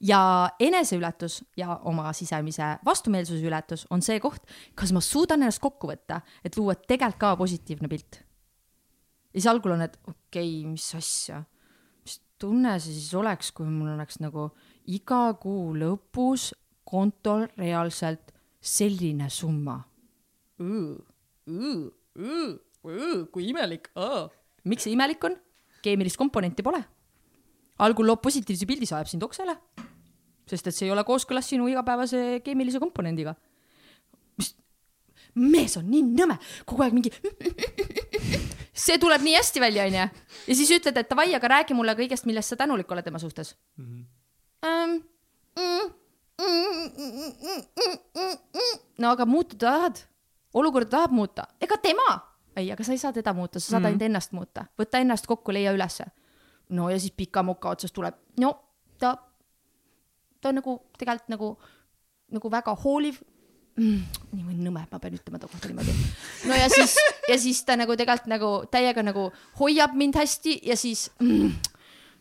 Ja 0.01 0.49
eneseületus 0.61 1.41
ja 1.57 1.77
oma 1.85 2.13
sisemise 2.17 2.77
vastumeelsuse 2.85 3.47
ületus 3.47 3.87
on 3.91 4.03
see 4.03 4.21
koht, 4.21 4.47
kas 4.75 4.95
ma 4.97 5.03
suudan 5.05 5.43
ennast 5.43 5.61
kokku 5.63 5.91
võtta, 5.91 6.21
et 6.45 6.57
luua 6.57 6.75
tegelikult 6.75 7.21
ka 7.21 7.37
positiivne 7.37 7.89
pilt. 7.89 8.21
ja 9.35 9.41
siis 9.41 9.51
algul 9.51 9.77
on, 9.77 9.85
et 9.85 9.99
okei 10.07 10.63
okay,, 10.63 10.71
mis 10.71 10.89
asja, 10.97 11.43
mis 12.05 12.21
tunne 12.41 12.79
see 12.81 12.97
siis 12.97 13.13
oleks, 13.15 13.53
kui 13.53 13.69
mul 13.69 13.93
oleks 13.95 14.21
nagu 14.25 14.49
iga 14.89 15.35
kuu 15.41 15.75
lõpus 15.77 16.51
kontol 16.85 17.47
reaalselt 17.59 18.33
selline 18.61 19.29
summa. 19.31 19.79
kui 23.33 23.49
imelik. 23.53 23.93
miks 24.65 24.85
see 24.85 24.97
imelik 24.97 25.25
on? 25.25 25.37
keemilist 25.85 26.19
komponenti 26.21 26.63
pole. 26.65 26.83
Algul 27.87 28.11
loob 28.11 28.23
positiivse 28.25 28.69
pildi, 28.69 28.89
see 28.89 28.97
ajab 28.99 29.11
sind 29.13 29.27
oksele. 29.27 29.57
sest 30.51 30.67
et 30.67 30.75
see 30.75 30.89
ei 30.89 30.93
ole 30.93 31.05
kooskõlas 31.07 31.47
sinu 31.47 31.69
igapäevase 31.71 32.41
keemilise 32.45 32.81
komponendiga. 32.83 33.35
mis, 34.39 34.55
mees 35.35 35.77
on 35.81 35.91
nii 35.91 36.03
nõme, 36.13 36.39
kogu 36.65 36.87
aeg 36.87 36.97
mingi 36.97 37.13
see 38.85 38.99
tuleb 38.99 39.23
nii 39.27 39.37
hästi 39.37 39.61
välja, 39.61 39.85
onju. 39.91 40.07
ja 40.47 40.55
siis 40.63 40.71
ütled, 40.79 40.97
et 40.97 41.11
davai, 41.11 41.29
aga 41.35 41.55
räägi 41.57 41.77
mulle 41.77 41.95
kõigest, 41.99 42.27
millest 42.27 42.53
sa 42.53 42.61
tänulik 42.61 42.91
oled 42.91 43.05
tema 43.05 43.19
suhtes 43.23 43.57
mm. 43.77 43.85
-hmm 43.85 44.09
ähm,. 44.63 45.01
no 48.99 49.11
aga 49.11 49.27
muutuda 49.27 49.71
tahad, 49.71 49.97
olukorda 50.55 50.91
tahab 50.91 51.13
muuta, 51.13 51.47
ega 51.61 51.77
tema, 51.77 52.09
ei, 52.57 52.73
aga 52.73 52.85
sa 52.85 52.93
ei 52.93 52.99
saa 53.01 53.13
teda 53.13 53.33
muuta, 53.37 53.61
sa 53.61 53.67
saad 53.67 53.81
mm 53.81 53.85
-hmm. 53.85 53.89
ainult 53.89 54.03
ennast 54.03 54.33
muuta, 54.33 54.65
võta 54.79 55.01
ennast 55.01 55.27
kokku, 55.27 55.53
leia 55.53 55.73
ülesse. 55.73 56.05
No 56.77 56.91
ja 56.91 57.01
siis 57.01 57.15
pika 57.17 57.43
muka 57.47 57.75
otsast 57.75 57.95
tuleb, 57.97 58.17
no 58.41 58.55
ta, 58.99 59.17
ta 60.41 60.53
on 60.53 60.61
nagu 60.61 60.77
tegelikult 60.99 61.35
nagu, 61.35 61.51
nagu 62.37 62.53
väga 62.53 62.75
hooliv 62.85 63.21
mm,. 63.79 64.21
nii 64.37 64.61
nõme, 64.65 64.85
ma 64.91 65.01
pean 65.03 65.17
ütlema 65.19 65.41
ta 65.41 65.51
kohta 65.51 65.71
niimoodi. 65.71 65.95
no 66.49 66.59
ja 66.59 66.69
siis, 66.73 66.97
ja 67.31 67.39
siis 67.41 67.63
ta 67.67 67.77
nagu 67.81 67.97
tegelikult 67.99 68.31
nagu 68.33 68.53
täiega 68.73 69.05
nagu 69.07 69.29
hoiab 69.61 69.97
mind 69.99 70.19
hästi 70.21 70.61
ja 70.71 70.77
siis 70.79 71.09
mm, 71.21 71.53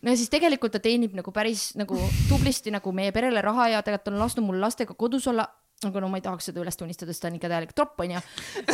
no 0.02 0.14
ja 0.14 0.20
siis 0.20 0.32
tegelikult 0.32 0.76
ta 0.76 0.84
teenib 0.84 1.16
nagu 1.18 1.34
päris 1.36 1.72
nagu 1.80 1.98
tublisti 2.30 2.74
nagu 2.74 2.94
meie 2.96 3.14
perele 3.16 3.44
raha 3.46 3.70
ja 3.76 3.84
tegelikult 3.86 4.14
on 4.14 4.22
lasknud 4.24 4.48
mul 4.48 4.62
lastega 4.62 4.96
kodus 4.98 5.28
olla. 5.32 5.48
aga 5.86 6.02
no 6.04 6.10
ma 6.12 6.20
ei 6.20 6.24
tahaks 6.26 6.50
seda 6.50 6.60
üles 6.60 6.76
tunnistada, 6.76 7.14
sest 7.14 7.24
ta 7.24 7.30
on 7.30 7.38
ikka 7.38 7.48
täielik 7.48 7.70
tropp, 7.72 8.00
onju. 8.04 8.20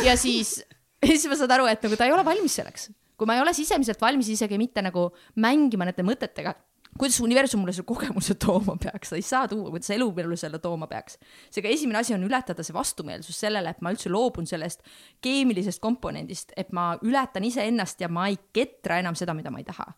ja 0.02 0.16
siis, 0.18 0.56
siis 1.04 1.26
ma 1.30 1.38
saan 1.38 1.52
aru, 1.54 1.68
et 1.70 1.84
nagu 1.86 1.98
ta 1.98 2.08
ei 2.08 2.14
ole 2.14 2.24
valmis 2.26 2.56
selleks. 2.58 2.88
Kui 3.16 3.28
ma 3.28 3.36
ei 3.36 3.42
ole 3.42 3.52
sisemiselt 3.56 4.00
valmis 4.00 4.28
isegi 4.32 4.58
mitte 4.60 4.82
nagu 4.84 5.08
mängima 5.42 5.88
nende 5.88 6.04
mõtetega, 6.06 6.54
kuidas 6.96 7.18
universum 7.20 7.60
mulle 7.60 7.74
selle 7.76 7.88
kogemuse 7.88 8.36
tooma 8.40 8.76
peaks, 8.80 9.12
ta 9.12 9.18
ei 9.18 9.24
saa 9.24 9.48
tuua, 9.48 9.70
kuidas 9.74 9.90
elu 9.92 10.08
mulle 10.16 10.38
selle 10.40 10.58
tooma 10.62 10.88
peaks. 10.90 11.18
seega 11.50 11.68
esimene 11.68 12.00
asi 12.00 12.14
on 12.14 12.24
ületada 12.24 12.64
see 12.64 12.76
vastumeelsus 12.76 13.40
sellele, 13.40 13.70
et 13.72 13.84
ma 13.84 13.92
üldse 13.92 14.12
loobun 14.12 14.48
sellest 14.48 14.82
keemilisest 15.24 15.80
komponendist, 15.80 16.52
et 16.56 16.72
ma 16.72 16.94
ületan 17.02 17.44
iseennast 17.44 18.00
ja 18.00 18.08
ma 18.08 18.28
ei 18.28 18.38
ketra 18.52 19.00
enam 19.00 19.14
seda, 19.14 19.34
mida 19.34 19.50
ma 19.50 19.60
ei 19.60 19.68
taha 19.68 19.92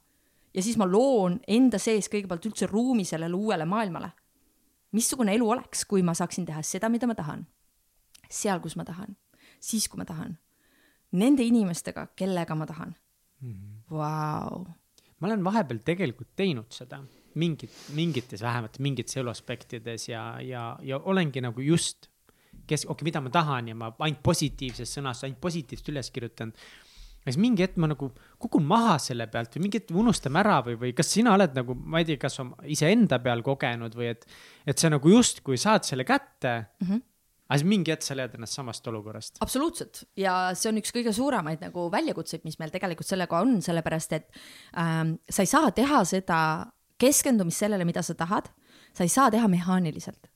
ja 0.54 0.62
siis 0.62 0.78
ma 0.80 0.86
loon 0.88 1.38
enda 1.46 1.78
sees 1.78 2.08
kõigepealt 2.10 2.48
üldse 2.48 2.66
ruumi 2.66 3.04
sellele 3.06 3.36
uuele 3.36 3.64
maailmale. 3.68 4.10
missugune 4.92 5.34
elu 5.36 5.50
oleks, 5.50 5.84
kui 5.84 6.02
ma 6.02 6.14
saaksin 6.16 6.46
teha 6.48 6.62
seda, 6.64 6.88
mida 6.88 7.06
ma 7.06 7.14
tahan, 7.14 7.42
seal, 8.30 8.60
kus 8.64 8.76
ma 8.76 8.86
tahan, 8.88 9.16
siis, 9.60 9.84
kui 9.88 10.00
ma 10.00 10.06
tahan, 10.08 10.38
nende 11.12 11.44
inimestega, 11.44 12.06
kellega 12.16 12.54
ma 12.56 12.66
tahan. 12.66 12.94
Vau. 13.90 14.66
ma 15.18 15.28
olen 15.30 15.44
vahepeal 15.44 15.80
tegelikult 15.86 16.30
teinud 16.36 16.72
seda 16.74 17.00
mingit, 17.38 17.74
mingites 17.94 18.42
vähemalt 18.42 18.78
mingites 18.82 19.16
eluaspektides 19.20 20.08
ja, 20.08 20.22
ja, 20.42 20.70
ja 20.82 20.98
olengi 20.98 21.42
nagu 21.44 21.62
just 21.62 22.10
kes, 22.68 22.84
okei 22.84 22.92
okay,, 22.92 23.08
mida 23.08 23.22
ma 23.24 23.32
tahan 23.32 23.70
ja 23.70 23.78
ma 23.78 23.92
ainult 24.04 24.20
positiivses 24.26 24.92
sõnas, 24.98 25.22
ainult 25.24 25.40
positiivset 25.40 25.90
üles 25.94 26.10
kirjutanud 26.14 26.58
kas 27.28 27.36
mingi 27.40 27.64
hetk 27.64 27.76
ma 27.80 27.90
nagu 27.90 28.10
kukun 28.40 28.64
maha 28.68 28.96
selle 29.02 29.26
pealt 29.30 29.56
või 29.56 29.66
mingi 29.66 29.80
hetk 29.80 29.92
unustame 29.96 30.40
ära 30.40 30.60
või, 30.64 30.78
või 30.80 30.94
kas 30.96 31.10
sina 31.12 31.34
oled 31.36 31.56
nagu, 31.56 31.76
ma 31.76 32.00
ei 32.00 32.08
tea, 32.08 32.20
kas 32.20 32.38
iseenda 32.70 33.20
peal 33.24 33.44
kogenud 33.46 33.96
või 33.98 34.12
et, 34.14 34.24
et 34.68 34.78
sa 34.80 34.90
nagu 34.92 35.12
justkui 35.12 35.60
saad 35.60 35.86
selle 35.88 36.08
kätte 36.08 36.54
mm. 36.58 36.88
-hmm 36.88 37.06
aga 37.48 37.58
siis 37.58 37.68
mingi 37.68 37.92
hetk 37.92 38.04
sa 38.04 38.16
leiad 38.16 38.34
ennast 38.36 38.58
samast 38.58 38.88
olukorrast. 38.90 39.38
absoluutselt 39.44 40.04
ja 40.20 40.54
see 40.54 40.72
on 40.72 40.80
üks 40.82 40.92
kõige 40.94 41.14
suuremaid 41.16 41.64
nagu 41.64 41.88
väljakutseid, 41.92 42.44
mis 42.44 42.58
meil 42.60 42.72
tegelikult 42.74 43.08
sellega 43.08 43.40
on, 43.40 43.58
sellepärast 43.64 44.16
et 44.18 44.28
ähm, 44.76 45.16
sa 45.28 45.44
ei 45.44 45.50
saa 45.50 45.70
teha 45.74 46.02
seda 46.08 46.40
keskendumist 46.98 47.64
sellele, 47.64 47.86
mida 47.88 48.02
sa 48.02 48.16
tahad, 48.18 48.50
sa 48.92 49.06
ei 49.06 49.12
saa 49.12 49.30
teha 49.32 49.48
mehaaniliselt 49.48 50.28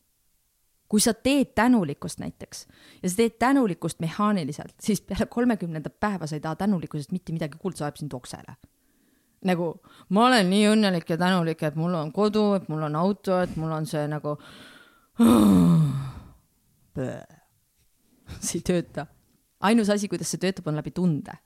kui 0.93 1.01
sa 1.01 1.15
teed 1.17 1.55
tänulikkust 1.57 2.21
näiteks 2.21 2.67
ja 3.03 3.09
sa 3.09 3.17
teed 3.17 3.39
tänulikkust 3.41 4.01
mehaaniliselt, 4.05 4.75
siis 4.81 5.01
peale 5.01 5.27
kolmekümnendat 5.27 5.95
päeva 6.01 6.29
sa 6.29 6.37
ei 6.37 6.45
taha 6.45 6.57
tänulikkusest 6.61 7.15
mitte 7.17 7.33
midagi 7.33 7.57
kuulda, 7.59 7.79
see 7.79 7.87
ajab 7.87 8.01
sind 8.01 8.13
oksele. 8.13 8.57
nagu 9.49 9.69
ma 10.09 10.27
olen 10.27 10.51
nii 10.53 10.67
õnnelik 10.75 11.09
ja 11.09 11.17
tänulik, 11.19 11.63
et 11.65 11.79
mul 11.81 11.97
on 11.97 12.13
kodu, 12.13 12.45
et 12.59 12.69
mul 12.69 12.85
on 12.91 12.97
auto, 12.97 13.41
et 13.41 13.57
mul 13.57 13.73
on 13.73 13.89
see 13.89 14.05
nagu. 14.09 14.37
see 18.45 18.59
ei 18.61 18.67
tööta. 18.67 19.07
ainus 19.61 19.91
asi, 19.93 20.09
kuidas 20.09 20.31
see 20.33 20.43
töötab, 20.43 20.69
on 20.69 20.79
läbi 20.81 20.93
tunde. 20.95 21.39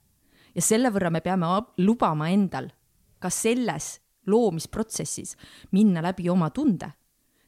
ja 0.55 0.63
selle 0.63 0.91
võrra 0.91 1.11
me 1.11 1.21
peame 1.21 1.49
lubama 1.79 2.31
endal 2.33 2.71
ka 3.19 3.31
selles 3.31 3.97
loomisprotsessis 4.27 5.37
minna 5.73 6.03
läbi 6.03 6.29
oma 6.31 6.51
tunde 6.51 6.91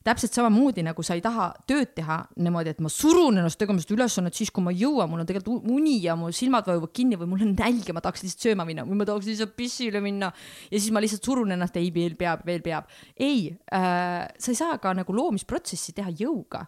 täpselt 0.08 0.34
samamoodi 0.36 0.82
nagu 0.86 1.02
sa 1.04 1.16
ei 1.18 1.22
taha 1.24 1.48
tööd 1.68 1.92
teha 1.96 2.18
niimoodi, 2.40 2.72
et 2.72 2.80
ma 2.84 2.90
surun 2.92 3.40
ennast 3.40 3.58
tegema 3.60 3.82
seda 3.82 3.96
ülesannet 3.96 4.36
siis, 4.36 4.52
kui 4.54 4.64
ma 4.64 4.72
ei 4.72 4.82
jõua, 4.84 5.08
mul 5.10 5.22
on 5.22 5.28
tegelikult 5.28 5.68
uni 5.68 5.98
ja 6.04 6.16
mu 6.18 6.30
silmad 6.34 6.68
vajuvad 6.68 6.92
kinni 6.96 7.18
või 7.20 7.30
mul 7.32 7.44
on 7.46 7.54
nälg 7.58 7.88
ja 7.88 7.96
ma 7.96 8.02
tahaks 8.04 8.24
lihtsalt 8.24 8.46
sööma 8.48 8.66
minna 8.68 8.86
või 8.88 9.00
ma 9.00 9.08
tahaks 9.08 9.28
lihtsalt 9.28 9.54
pissile 9.58 10.02
minna. 10.04 10.30
ja 10.70 10.78
siis 10.78 10.94
ma 10.94 11.02
lihtsalt 11.04 11.28
surun 11.28 11.52
ennast, 11.56 11.76
ei 11.80 11.90
veel 11.94 12.16
peab, 12.20 12.44
veel 12.48 12.64
peab. 12.64 12.88
ei 13.16 13.50
äh,, 13.74 14.24
sa 14.38 14.52
ei 14.54 14.58
saa 14.58 14.78
ka 14.82 14.94
nagu 14.96 15.16
loomisprotsessi 15.16 15.96
teha 15.98 16.14
jõuga. 16.22 16.64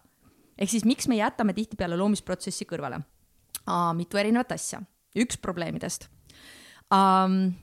Ehk 0.57 0.69
siis 0.69 0.85
miks 0.85 1.07
me 1.07 1.19
jätame 1.19 1.53
tihtipeale 1.57 1.99
loomisprotsessi 1.99 2.67
kõrvale? 2.69 3.01
mitu 3.95 4.17
erinevat 4.17 4.55
asja, 4.55 4.81
üks 5.15 5.37
probleemidest 5.37 6.07
um,. 6.91 7.53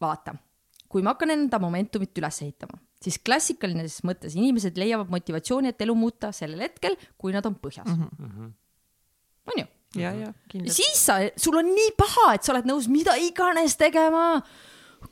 vaata, 0.00 0.34
kui 0.88 1.02
ma 1.02 1.14
hakkan 1.14 1.30
enda 1.36 1.60
momentumit 1.62 2.18
üles 2.18 2.42
ehitama 2.42 2.80
siis 3.02 3.18
klassikalises 3.24 4.02
mõttes 4.06 4.36
inimesed 4.36 4.78
leiavad 4.80 5.10
motivatsiooni, 5.12 5.72
et 5.72 5.82
elu 5.84 5.96
muuta 5.98 6.32
sellel 6.36 6.64
hetkel, 6.66 6.96
kui 7.20 7.34
nad 7.34 7.46
on 7.48 7.56
põhjas 7.60 7.88
mm. 7.88 8.06
-hmm. 8.20 8.52
on 9.52 9.60
ju? 9.62 9.66
ja, 10.02 10.12
ja 10.12 10.32
kindlasti. 10.48 10.82
siis 10.82 11.04
sa, 11.06 11.18
sul 11.36 11.58
on 11.60 11.70
nii 11.74 11.92
paha, 11.98 12.34
et 12.34 12.46
sa 12.46 12.54
oled 12.54 12.68
nõus 12.68 12.88
mida 12.88 13.16
iganes 13.20 13.76
tegema. 13.76 14.42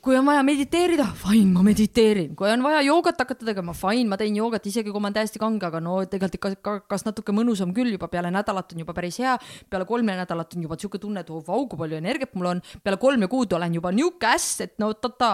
Kui 0.01 0.15
on 0.17 0.25
vaja 0.25 0.41
mediteerida, 0.45 1.05
fine, 1.19 1.51
ma 1.53 1.61
mediteerin, 1.65 2.33
kui 2.37 2.49
on 2.49 2.63
vaja 2.65 2.81
joogat 2.85 3.19
hakata 3.21 3.47
tegema, 3.47 3.73
fine, 3.77 4.07
ma 4.09 4.17
teen 4.19 4.35
joogat, 4.37 4.65
isegi 4.69 4.91
kui 4.91 5.01
ma 5.01 5.09
olen 5.09 5.17
täiesti 5.17 5.41
kange, 5.41 5.67
aga 5.67 5.81
no 5.83 5.97
tegelikult 6.09 6.37
ikka 6.39 6.51
ka, 6.65 6.75
kas 6.91 7.05
natuke 7.07 7.35
mõnusam 7.35 7.73
küll 7.75 7.93
juba 7.93 8.09
peale 8.11 8.31
nädalat 8.33 8.73
on 8.73 8.83
juba 8.83 8.95
päris 8.97 9.19
hea. 9.21 9.35
peale 9.69 9.87
kolme 9.89 10.17
nädalat 10.17 10.55
on 10.55 10.67
juba 10.67 10.77
sihuke 10.79 11.01
tunne, 11.01 11.21
et 11.25 11.29
oh 11.29 11.43
vau, 11.45 11.67
kui 11.69 11.79
palju 11.79 11.99
energiat 11.99 12.35
mul 12.35 12.51
on. 12.55 12.61
peale 12.83 12.99
kolme 13.01 13.29
kuud 13.31 13.53
olen 13.53 13.79
juba 13.79 13.91
nihuke 13.91 14.29
äss, 14.33 14.61
et 14.65 14.77
no 14.79 14.93
ta-ta. 14.93 15.33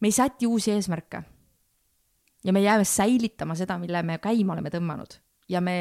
me 0.00 0.08
ei 0.08 0.12
säti 0.12 0.46
uusi 0.46 0.72
eesmärke 0.72 1.22
ja 2.44 2.52
me 2.52 2.62
jääme 2.62 2.84
säilitama 2.84 3.54
seda, 3.54 3.78
mille 3.78 4.02
me 4.02 4.18
käima 4.18 4.54
oleme 4.56 4.70
tõmmanud 4.70 5.18
ja 5.48 5.60
me 5.60 5.76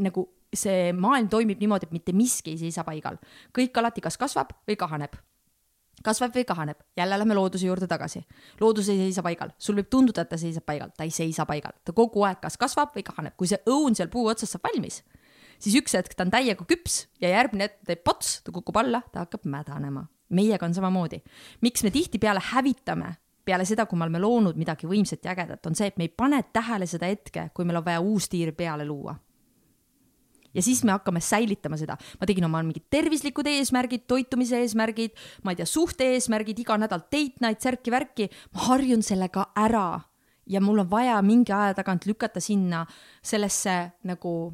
nagu 0.00 0.28
see 0.52 0.92
maailm 0.92 1.28
toimib 1.32 1.60
niimoodi, 1.60 1.88
et 1.88 1.92
mitte 1.92 2.12
miski 2.12 2.52
ei 2.56 2.58
seisa 2.58 2.84
paigal. 2.84 3.16
kõik 3.52 3.76
alati 3.78 4.00
kas 4.00 4.18
kasvab 4.18 4.56
või 4.68 4.76
kahaneb 4.76 5.16
kasvab 6.04 6.34
või 6.36 6.44
kahaneb, 6.48 6.78
jälle 6.96 7.18
lähme 7.18 7.34
looduse 7.34 7.66
juurde 7.66 7.86
tagasi. 7.86 8.24
loodus 8.60 8.88
ei 8.88 8.98
seisa 8.98 9.22
paigal, 9.22 9.52
sul 9.58 9.76
võib 9.80 9.88
tunduda, 9.90 10.22
et 10.22 10.28
ta 10.28 10.38
seisab 10.38 10.66
paigal, 10.66 10.92
ta 10.96 11.04
ei 11.04 11.10
seisa 11.10 11.46
paigal, 11.46 11.72
ta 11.84 11.92
kogu 11.92 12.24
aeg 12.28 12.40
kas 12.42 12.58
kasvab 12.58 12.94
või 12.96 13.04
kahaneb, 13.06 13.36
kui 13.36 13.50
see 13.50 13.60
õun 13.66 13.96
seal 13.98 14.08
puu 14.12 14.26
otsas 14.26 14.52
saab 14.54 14.68
valmis, 14.70 15.02
siis 15.58 15.76
üks 15.80 15.96
hetk 15.98 16.14
ta 16.14 16.26
on 16.26 16.34
täiega 16.34 16.66
küps 16.68 17.06
ja 17.20 17.32
järgmine 17.32 17.68
hetk 17.68 17.82
teeb 17.86 18.04
pots, 18.04 18.40
ta 18.44 18.52
kukub 18.52 18.76
alla, 18.76 19.02
ta 19.12 19.26
hakkab 19.26 19.46
mädanema. 19.46 20.06
meiega 20.30 20.66
on 20.66 20.74
samamoodi. 20.74 21.22
miks 21.60 21.82
me 21.82 21.90
tihtipeale 21.90 22.40
hävitame 22.52 23.16
peale 23.44 23.64
seda, 23.64 23.86
kui 23.86 23.98
me 23.98 24.04
oleme 24.04 24.18
loonud 24.18 24.56
midagi 24.56 24.86
võimsat 24.86 25.24
ja 25.24 25.32
ägedat, 25.32 25.66
on 25.66 25.74
see, 25.74 25.86
et 25.86 25.96
me 25.96 26.04
ei 26.04 26.08
pane 26.08 26.42
tähele 26.52 26.86
seda 26.86 27.06
hetke, 27.06 27.50
kui 27.54 27.64
meil 27.64 27.80
on 27.80 27.84
vaja 27.84 28.00
uus 28.00 28.28
tiir 28.28 28.52
peale 28.54 28.86
luua 28.86 29.16
ja 30.54 30.62
siis 30.62 30.84
me 30.84 30.94
hakkame 30.94 31.20
säilitama 31.20 31.78
seda. 31.80 31.96
ma 32.20 32.28
tegin 32.28 32.44
oma 32.44 32.62
mingid 32.62 32.86
tervislikud 32.90 33.46
eesmärgid, 33.46 34.06
toitumise 34.06 34.60
eesmärgid, 34.62 35.16
ma 35.44 35.52
ei 35.52 35.60
tea, 35.60 35.66
suhte 35.66 36.12
eesmärgid, 36.14 36.62
iga 36.64 36.78
nädal 36.78 37.04
date 37.08 37.42
night, 37.44 37.60
särki-värki. 37.64 38.30
ma 38.54 38.66
harjun 38.70 39.02
sellega 39.02 39.50
ära 39.56 40.00
ja 40.46 40.60
mul 40.60 40.82
on 40.82 40.90
vaja 40.90 41.20
mingi 41.22 41.52
aja 41.52 41.74
tagant 41.74 42.06
lükata 42.06 42.40
sinna 42.40 42.86
sellesse 43.22 43.92
nagu 44.04 44.52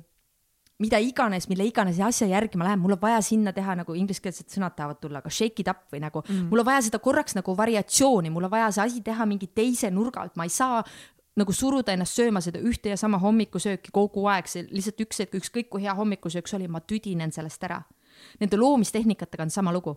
mida 0.79 1.01
iganes, 1.03 1.49
mille 1.51 1.67
iganes 1.67 1.99
asja 2.05 2.29
järgi 2.31 2.59
ma 2.59 2.69
lähen, 2.69 2.79
mul 2.79 2.95
on 2.95 3.01
vaja 3.03 3.19
sinna 3.25 3.53
teha 3.55 3.75
nagu 3.81 3.97
ingliskeelsed 3.99 4.47
sõnad 4.53 4.77
tahavad 4.79 5.01
tulla, 5.03 5.23
aga 5.23 5.33
shake 5.33 5.65
it 5.65 5.71
up 5.71 5.89
või 5.93 6.03
nagu 6.05 6.23
mm. 6.23 6.47
mul 6.53 6.63
on 6.63 6.69
vaja 6.69 6.85
seda 6.87 7.01
korraks 7.03 7.35
nagu 7.39 7.55
variatsiooni, 7.59 8.31
mul 8.31 8.47
on 8.47 8.53
vaja 8.53 8.71
see 8.77 8.85
asi 8.85 9.03
teha 9.07 9.27
mingi 9.27 9.51
teise 9.51 9.91
nurga 9.91 10.23
alt, 10.23 10.37
ma 10.39 10.47
ei 10.47 10.55
saa 10.55 10.85
nagu 11.39 11.55
suruda 11.55 11.95
ennast 11.95 12.19
sööma 12.19 12.43
seda 12.45 12.61
ühte 12.65 12.93
ja 12.93 12.99
sama 13.01 13.21
hommikusööki 13.23 13.93
kogu 13.95 14.27
aeg, 14.31 14.51
see 14.51 14.67
lihtsalt 14.71 15.07
üks 15.07 15.23
hetk, 15.23 15.39
ükskõik 15.41 15.71
kui 15.73 15.85
hea 15.85 15.95
hommikusöök 15.95 16.51
see 16.51 16.59
oli, 16.59 16.69
ma 16.69 16.81
tüdinen 16.81 17.33
sellest 17.35 17.65
ära. 17.69 17.83
Nende 18.41 18.59
loomistehnikatega 18.59 19.47
on 19.47 19.55
sama 19.55 19.73
lugu 19.75 19.97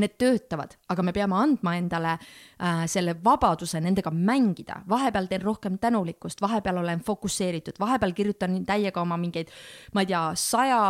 need 0.00 0.16
töötavad, 0.18 0.74
aga 0.90 1.04
me 1.06 1.12
peame 1.14 1.36
andma 1.38 1.76
endale 1.78 2.16
äh, 2.16 2.82
selle 2.90 3.14
vabaduse 3.24 3.78
nendega 3.82 4.10
mängida, 4.14 4.80
vahepeal 4.90 5.28
teen 5.30 5.44
rohkem 5.44 5.78
tänulikkust, 5.82 6.42
vahepeal 6.42 6.80
olen 6.82 7.02
fokusseeritud, 7.04 7.78
vahepeal 7.80 8.14
kirjutan 8.16 8.56
täiega 8.66 9.02
oma 9.02 9.18
mingeid, 9.20 9.52
ma 9.94 10.02
ei 10.02 10.10
tea, 10.10 10.22
saja 10.38 10.80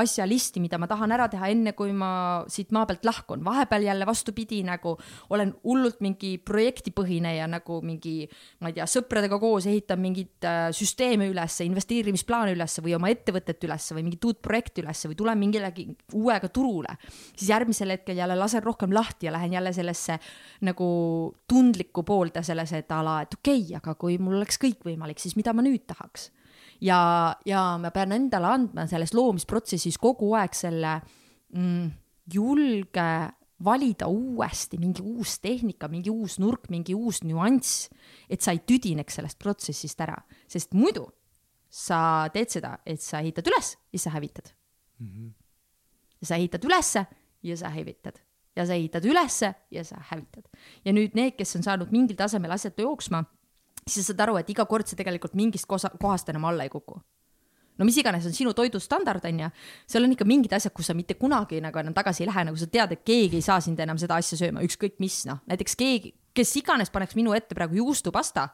asja 0.00 0.26
listi, 0.28 0.62
mida 0.64 0.78
ma 0.80 0.88
tahan 0.90 1.12
ära 1.12 1.28
teha, 1.32 1.50
enne 1.52 1.74
kui 1.76 1.92
ma 1.96 2.10
siit 2.48 2.72
maa 2.74 2.88
pealt 2.88 3.04
lahkun, 3.04 3.44
vahepeal 3.44 3.84
jälle 3.88 4.08
vastupidi, 4.08 4.62
nagu 4.64 4.96
olen 5.36 5.52
hullult 5.64 6.00
mingi 6.04 6.36
projektipõhine 6.40 7.36
ja 7.36 7.48
nagu 7.50 7.80
mingi, 7.84 8.24
ma 8.64 8.72
ei 8.72 8.78
tea, 8.78 8.88
sõpradega 8.88 9.38
koos 9.42 9.68
ehitan 9.68 10.00
mingit 10.00 10.48
äh, 10.48 10.70
süsteeme 10.74 11.28
ülesse, 11.28 11.68
investeerimisplaane 11.68 12.56
ülesse 12.56 12.84
või 12.84 12.96
oma 12.96 13.12
ettevõtet 13.12 13.68
ülesse 13.68 13.96
või 13.96 14.08
mingit 14.08 14.24
uut 14.24 14.40
projekti 14.44 14.84
ülesse 14.84 15.12
või 15.12 15.20
tulen 15.20 15.40
mingilegi 15.40 15.88
uuega 16.16 16.48
turule, 16.48 16.96
siis 17.34 17.50
järgmisel 17.52 17.92
hetkel 17.92 18.16
jälle 18.16 18.36
lasen 18.38 18.53
lasen 18.54 18.64
rohkem 18.64 18.92
lahti 18.94 19.26
ja 19.26 19.32
lähen 19.32 19.52
jälle 19.52 19.72
sellesse 19.72 20.18
nagu 20.62 21.34
tundlikku 21.48 22.02
poolde 22.02 22.42
selles, 22.42 22.72
et 22.72 22.90
ala, 22.92 23.22
et 23.22 23.34
okei 23.34 23.62
okay,, 23.62 23.76
aga 23.76 23.94
kui 23.94 24.18
mul 24.18 24.38
oleks 24.38 24.58
kõik 24.58 24.84
võimalik, 24.84 25.18
siis 25.18 25.36
mida 25.36 25.52
ma 25.52 25.62
nüüd 25.62 25.86
tahaks. 25.86 26.30
ja, 26.80 27.34
ja 27.46 27.78
ma 27.78 27.90
pean 27.90 28.12
endale 28.12 28.46
andma 28.46 28.86
selles 28.86 29.14
loomisprotsessis 29.14 29.98
kogu 29.98 30.34
aeg 30.34 30.54
selle 30.54 31.00
mm, 31.54 31.90
julge 32.32 33.08
valida 33.64 34.06
uuesti 34.08 34.78
mingi 34.78 35.02
uus 35.02 35.38
tehnika, 35.40 35.88
mingi 35.88 36.10
uus 36.10 36.38
nurk, 36.38 36.68
mingi 36.70 36.94
uus 36.94 37.22
nüanss, 37.22 37.88
et 38.28 38.42
sa 38.42 38.52
ei 38.52 38.60
tüdineks 38.66 39.14
sellest 39.20 39.38
protsessist 39.38 40.00
ära, 40.00 40.16
sest 40.46 40.74
muidu 40.74 41.06
sa 41.70 42.28
teed 42.34 42.50
seda, 42.50 42.76
et 42.86 43.00
sa 43.02 43.22
ehitad 43.22 43.46
üles 43.50 43.74
ja 43.92 43.98
sa 43.98 44.10
hävitad 44.14 44.52
mm. 44.98 45.06
-hmm. 45.08 45.32
sa 46.22 46.36
ehitad 46.36 46.64
ülesse 46.64 47.06
ja 47.42 47.56
sa 47.56 47.68
hävitad 47.68 48.23
ja 48.56 48.66
sa 48.66 48.76
ehitad 48.76 49.04
ülesse 49.04 49.54
ja 49.70 49.84
sa 49.84 49.98
hävitad. 50.10 50.44
ja 50.84 50.92
nüüd 50.92 51.14
need, 51.14 51.36
kes 51.38 51.56
on 51.56 51.66
saanud 51.66 51.90
mingil 51.92 52.16
tasemel 52.16 52.54
asjad 52.54 52.78
jooksma, 52.78 53.24
siis 53.86 54.04
sa 54.06 54.12
saad 54.12 54.26
aru, 54.26 54.38
et 54.40 54.50
iga 54.50 54.66
kord 54.66 54.86
see 54.88 54.98
tegelikult 54.98 55.34
mingist 55.34 55.66
kohast 55.68 56.28
enam 56.32 56.44
alla 56.50 56.64
ei 56.64 56.72
kuku 56.72 57.00
no 57.78 57.86
mis 57.86 57.96
iganes 57.98 58.26
on 58.26 58.34
sinu 58.34 58.52
toidustandard, 58.54 59.24
on 59.26 59.40
ju, 59.44 59.48
seal 59.90 60.06
on 60.06 60.14
ikka 60.14 60.26
mingid 60.28 60.52
asjad, 60.56 60.72
kus 60.74 60.90
sa 60.90 60.94
mitte 60.94 61.16
kunagi 61.18 61.60
nagu 61.62 61.80
enam 61.80 61.94
tagasi 61.96 62.24
ei 62.24 62.30
lähe, 62.30 62.44
nagu 62.50 62.60
sa 62.60 62.68
tead, 62.70 62.94
et 62.94 63.02
keegi 63.06 63.40
ei 63.40 63.46
saa 63.46 63.60
sind 63.64 63.80
enam 63.82 63.98
seda 64.00 64.18
asja 64.20 64.38
sööma, 64.38 64.62
ükskõik 64.66 65.00
mis, 65.02 65.24
noh, 65.28 65.40
näiteks 65.50 65.74
keegi, 65.80 66.14
kes 66.34 66.54
iganes 66.60 66.92
paneks 66.94 67.18
minu 67.18 67.34
ette 67.34 67.56
praegu 67.56 67.80
juustupasta 67.82 68.48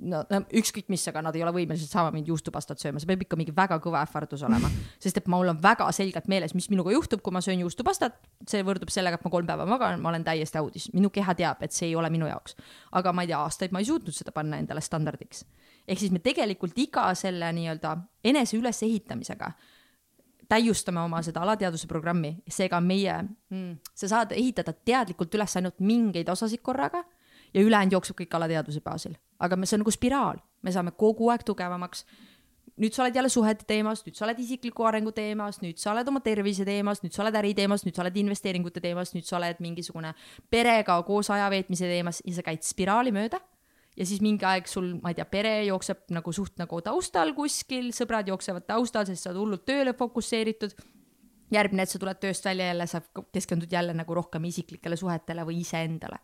no, 0.00 0.22
ükskõik 0.60 0.88
mis, 0.92 1.04
aga 1.10 1.22
nad 1.24 1.36
ei 1.36 1.42
ole 1.44 1.52
võimelised 1.56 1.90
saama 1.90 2.12
mind 2.14 2.28
juustupastat 2.30 2.80
sööma, 2.82 3.00
see 3.02 3.08
peab 3.10 3.24
ikka 3.24 3.38
mingi 3.40 3.54
väga 3.56 3.78
kõva 3.82 4.02
ähvardus 4.06 4.44
olema, 4.46 4.70
sest 5.02 5.20
et 5.20 5.30
mul 5.30 5.52
on 5.52 5.60
väga 5.62 5.88
selgelt 5.94 6.28
meeles, 6.30 6.54
mis 6.56 6.68
minuga 6.72 6.92
juhtub, 6.94 7.22
kui 7.24 7.34
ma 7.34 7.42
söön 7.44 7.62
juustupastat. 7.64 8.18
see 8.48 8.62
võrdub 8.66 8.92
sellega, 8.94 9.18
et 9.18 9.24
ma 9.26 9.32
kolm 9.32 9.48
päeva 9.48 9.66
magan, 9.68 10.00
ma 10.02 10.12
olen 10.12 10.26
täiesti 10.26 10.60
audis, 10.60 10.90
minu 10.94 11.10
keha 11.14 11.34
teab, 11.38 11.62
et 11.66 11.74
see 11.74 11.90
ei 11.90 11.96
ole 11.96 12.10
minu 12.14 12.28
jaoks. 12.30 12.56
aga 12.92 13.12
ma 13.12 13.24
ei 13.24 13.32
tea, 13.32 13.40
aastaid 13.40 13.74
ma 13.74 13.82
ei 13.82 13.88
suutnud 13.88 14.14
seda 14.14 14.34
panna 14.34 14.60
endale 14.62 14.80
standardiks. 14.84 15.44
ehk 15.88 15.98
siis 15.98 16.14
me 16.14 16.22
tegelikult 16.24 16.78
iga 16.78 17.08
selle 17.14 17.52
nii-öelda 17.52 17.96
enese 18.24 18.56
ülesehitamisega 18.56 19.52
täiustame 20.48 21.00
oma 21.00 21.20
seda 21.22 21.42
alateaduse 21.44 21.86
programmi, 21.86 22.32
seega 22.48 22.80
meie 22.80 23.14
mm,, 23.22 23.78
sa 23.94 24.08
saad 24.08 24.32
ehitada 24.36 24.72
teadlikult 24.72 25.34
üles 25.36 25.56
ainult 25.60 25.80
mingeid 25.84 26.28
osasid 26.32 26.62
korraga 26.64 27.02
ja 27.54 27.64
ülejäänud 27.64 27.98
jookseb 27.98 28.18
kõik 28.22 28.36
alateadvuse 28.38 28.80
baasil. 28.84 29.16
Aga 29.38 29.56
me, 29.56 29.66
see 29.66 29.78
on 29.78 29.84
nagu 29.84 29.94
spiraal, 29.94 30.40
me 30.62 30.74
saame 30.74 30.94
kogu 30.98 31.30
aeg 31.32 31.44
tugevamaks. 31.46 32.04
nüüd 32.78 32.94
sa 32.94 33.02
oled 33.02 33.16
jälle 33.16 33.30
suhete 33.32 33.64
teemas, 33.66 34.04
nüüd 34.06 34.14
sa 34.14 34.24
oled 34.26 34.38
isikliku 34.38 34.84
arengu 34.86 35.10
teemas, 35.10 35.56
nüüd 35.58 35.80
sa 35.82 35.90
oled 35.90 36.08
oma 36.08 36.20
tervise 36.22 36.62
teemas, 36.64 37.02
nüüd 37.02 37.14
sa 37.14 37.24
oled 37.24 37.34
äri 37.40 37.54
teemas, 37.58 37.82
nüüd 37.82 37.96
sa 37.96 38.04
oled 38.04 38.16
investeeringute 38.22 38.80
teemas, 38.80 39.14
nüüd 39.16 39.26
sa 39.26 39.38
oled 39.40 39.58
mingisugune 39.64 40.12
perega 40.50 41.00
koos 41.02 41.30
aja 41.34 41.48
veetmise 41.50 41.90
teemas 41.90 42.22
ja 42.24 42.36
sa 42.36 42.44
käid 42.46 42.62
spiraali 42.62 43.10
mööda 43.14 43.40
ja 43.98 44.06
siis 44.06 44.20
mingi 44.22 44.46
aeg 44.46 44.68
sul, 44.70 44.92
ma 45.02 45.10
ei 45.10 45.18
tea, 45.18 45.26
pere 45.26 45.54
jookseb 45.66 46.12
nagu 46.14 46.32
suht 46.34 46.54
nagu 46.60 46.78
taustal 46.86 47.34
kuskil, 47.34 47.90
sõbrad 47.96 48.30
jooksevad 48.30 48.68
taustal, 48.68 49.08
sest 49.08 49.26
sa 49.26 49.32
oled 49.32 49.42
hullult 49.42 49.66
tööle 49.66 49.94
fokusseeritud. 49.98 50.76
järgmine 51.50 51.82
hetk 51.82 51.94
sa 51.94 51.98
tuled 51.98 52.18
tööst 52.20 52.44
välja 52.44 52.66
jälle, 52.68 52.86
sa 52.86 53.00
keskendud 53.32 53.72
jälle 53.72 53.94
nagu 53.96 54.14
rohkem 54.14 54.44
isiklikele 54.44 54.96
suhetele 54.96 55.46
või 55.48 55.62
iseendale 55.64 56.20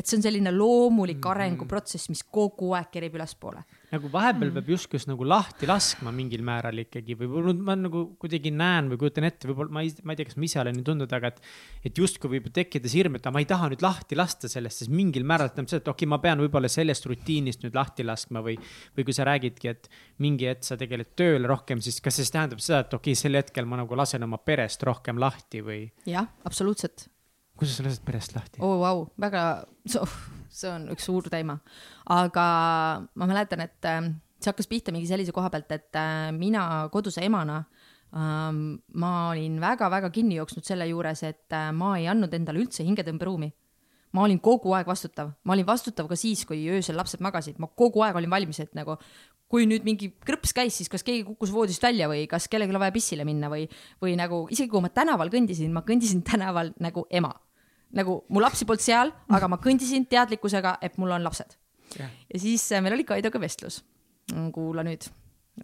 et 0.00 0.08
see 0.08 0.16
on 0.16 0.24
selline 0.24 0.52
loomulik 0.54 1.18
-hmm. 1.20 1.30
arenguprotsess, 1.34 2.08
mis 2.12 2.22
kogu 2.24 2.72
aeg 2.76 2.88
kerib 2.94 3.18
ülespoole. 3.18 3.62
nagu 3.90 4.08
vahepeal 4.12 4.50
mm 4.50 4.50
-hmm. 4.50 4.54
peab 4.54 4.68
justkui 4.70 5.00
nagu 5.06 5.24
lahti 5.28 5.66
laskma 5.66 6.12
mingil 6.14 6.42
määral 6.46 6.78
ikkagi 6.78 7.16
või 7.18 7.54
ma 7.58 7.74
nagu 7.76 8.04
kuidagi 8.22 8.52
näen 8.54 8.88
või 8.90 8.98
kujutan 9.02 9.24
ette, 9.24 9.48
võib-olla 9.48 9.70
ma 9.76 9.82
ei, 9.82 9.92
ma 10.04 10.12
ei 10.12 10.16
tea, 10.16 10.28
kas 10.30 10.36
ma 10.36 10.44
ise 10.44 10.60
olen 10.60 10.74
nii 10.78 10.86
tundnud, 10.88 11.12
aga 11.12 11.26
et. 11.32 11.40
et 11.84 11.98
justkui 11.98 12.30
võib 12.30 12.48
tekkida 12.52 12.88
hirm, 12.94 13.16
et 13.16 13.30
ma 13.32 13.42
ei 13.42 13.50
taha 13.50 13.68
nüüd 13.68 13.82
lahti 13.82 14.16
lasta 14.16 14.48
sellest, 14.48 14.78
siis 14.78 14.90
mingil 14.90 15.24
määral 15.24 15.48
tähendab 15.48 15.70
seda, 15.74 15.82
et 15.82 15.88
okei 15.88 16.06
okay,, 16.06 16.10
ma 16.14 16.18
pean 16.18 16.38
võib-olla 16.38 16.68
sellest 16.68 17.06
rutiinist 17.06 17.64
nüüd 17.64 17.74
lahti 17.74 18.04
laskma 18.04 18.40
või. 18.40 18.56
või 18.96 19.04
kui 19.04 19.12
sa 19.12 19.24
räägidki, 19.24 19.68
et 19.68 19.90
mingi 20.18 20.46
hetk 20.46 20.64
sa 20.64 20.76
tegeled 20.76 21.14
tööle 21.16 21.46
rohkem, 21.48 21.80
siis 21.80 22.00
kas 22.00 22.14
see 22.16 22.24
siis 22.24 22.32
tähendab 22.32 22.60
seda, 22.60 22.80
et 22.80 22.94
okei 22.94 23.12
okay,, 23.12 23.22
sel 23.22 23.34
hetkel 23.34 23.66
ma 23.66 23.76
nagu 23.76 23.96
lasen 23.96 24.22
oma 24.22 24.38
perest 24.38 24.82
rohkem 24.82 25.18
lahti 25.18 25.60
või? 25.66 25.90
jah, 26.06 26.28
absoluutselt 26.44 27.10
kuidas 27.60 27.76
sa 27.76 27.84
lased 27.84 28.04
perest 28.06 28.34
lahti? 28.36 28.62
oo 28.64 28.72
oh,, 28.74 28.80
vau, 28.80 29.04
väga, 29.20 29.44
see 29.84 30.72
on 30.72 30.88
üks 30.94 31.06
suur 31.08 31.28
teema. 31.32 31.58
aga 32.10 32.46
ma 33.14 33.28
mäletan, 33.28 33.62
et 33.66 33.88
äh, 33.88 34.10
see 34.40 34.50
hakkas 34.50 34.70
pihta 34.70 34.94
mingi 34.94 35.08
sellise 35.10 35.34
koha 35.36 35.52
pealt, 35.52 35.70
et 35.76 35.96
äh, 36.00 36.30
mina 36.36 36.88
koduse 36.92 37.22
emana 37.26 37.62
ähm, 38.16 38.80
ma 38.94 39.30
olin 39.30 39.60
väga-väga 39.62 40.10
kinni 40.14 40.38
jooksnud 40.40 40.66
selle 40.66 40.88
juures, 40.90 41.24
et 41.28 41.56
äh, 41.56 41.70
ma 41.76 41.96
ei 41.98 42.08
andnud 42.10 42.34
endale 42.34 42.62
üldse 42.62 42.86
hingetõmberuumi. 42.86 43.50
ma 44.10 44.24
olin 44.26 44.40
kogu 44.42 44.72
aeg 44.74 44.88
vastutav, 44.90 45.36
ma 45.46 45.54
olin 45.54 45.66
vastutav 45.68 46.08
ka 46.10 46.16
siis, 46.18 46.42
kui 46.48 46.64
öösel 46.66 46.96
lapsed 46.98 47.20
magasid, 47.22 47.60
ma 47.62 47.68
kogu 47.68 48.02
aeg 48.02 48.16
olin 48.18 48.32
valmis, 48.32 48.58
et 48.58 48.72
nagu 48.74 48.96
kui 49.50 49.66
nüüd 49.66 49.86
mingi 49.86 50.12
krõps 50.26 50.54
käis, 50.54 50.76
siis 50.78 50.90
kas 50.90 51.04
keegi 51.06 51.24
kukkus 51.26 51.52
voodist 51.54 51.82
välja 51.82 52.08
või 52.10 52.24
kas 52.30 52.46
kellelgi 52.50 52.74
on 52.74 52.82
vaja 52.82 52.94
pissile 52.94 53.26
minna 53.26 53.50
või, 53.50 53.68
või 54.02 54.16
nagu 54.18 54.44
isegi 54.50 54.70
kui 54.70 54.82
ma 54.82 54.90
tänaval 54.94 55.30
kõndisin, 55.30 55.70
ma 55.74 55.82
kõndisin 55.86 56.22
tänaval 56.26 56.72
nagu 56.82 57.06
ema 57.10 57.32
nagu 57.96 58.20
mu 58.30 58.42
lapsi 58.42 58.66
polnud 58.68 58.84
seal, 58.84 59.12
aga 59.34 59.48
ma 59.50 59.58
kõndisin 59.62 60.06
teadlikkusega, 60.10 60.76
et 60.82 60.98
mul 61.00 61.14
on 61.16 61.24
lapsed. 61.24 61.56
ja 61.98 62.38
siis 62.38 62.72
äh, 62.72 62.82
meil 62.82 62.94
oli 62.94 63.04
Kaidoga 63.04 63.40
vestlus. 63.40 63.84
kuula 64.52 64.82
nüüd, 64.86 65.08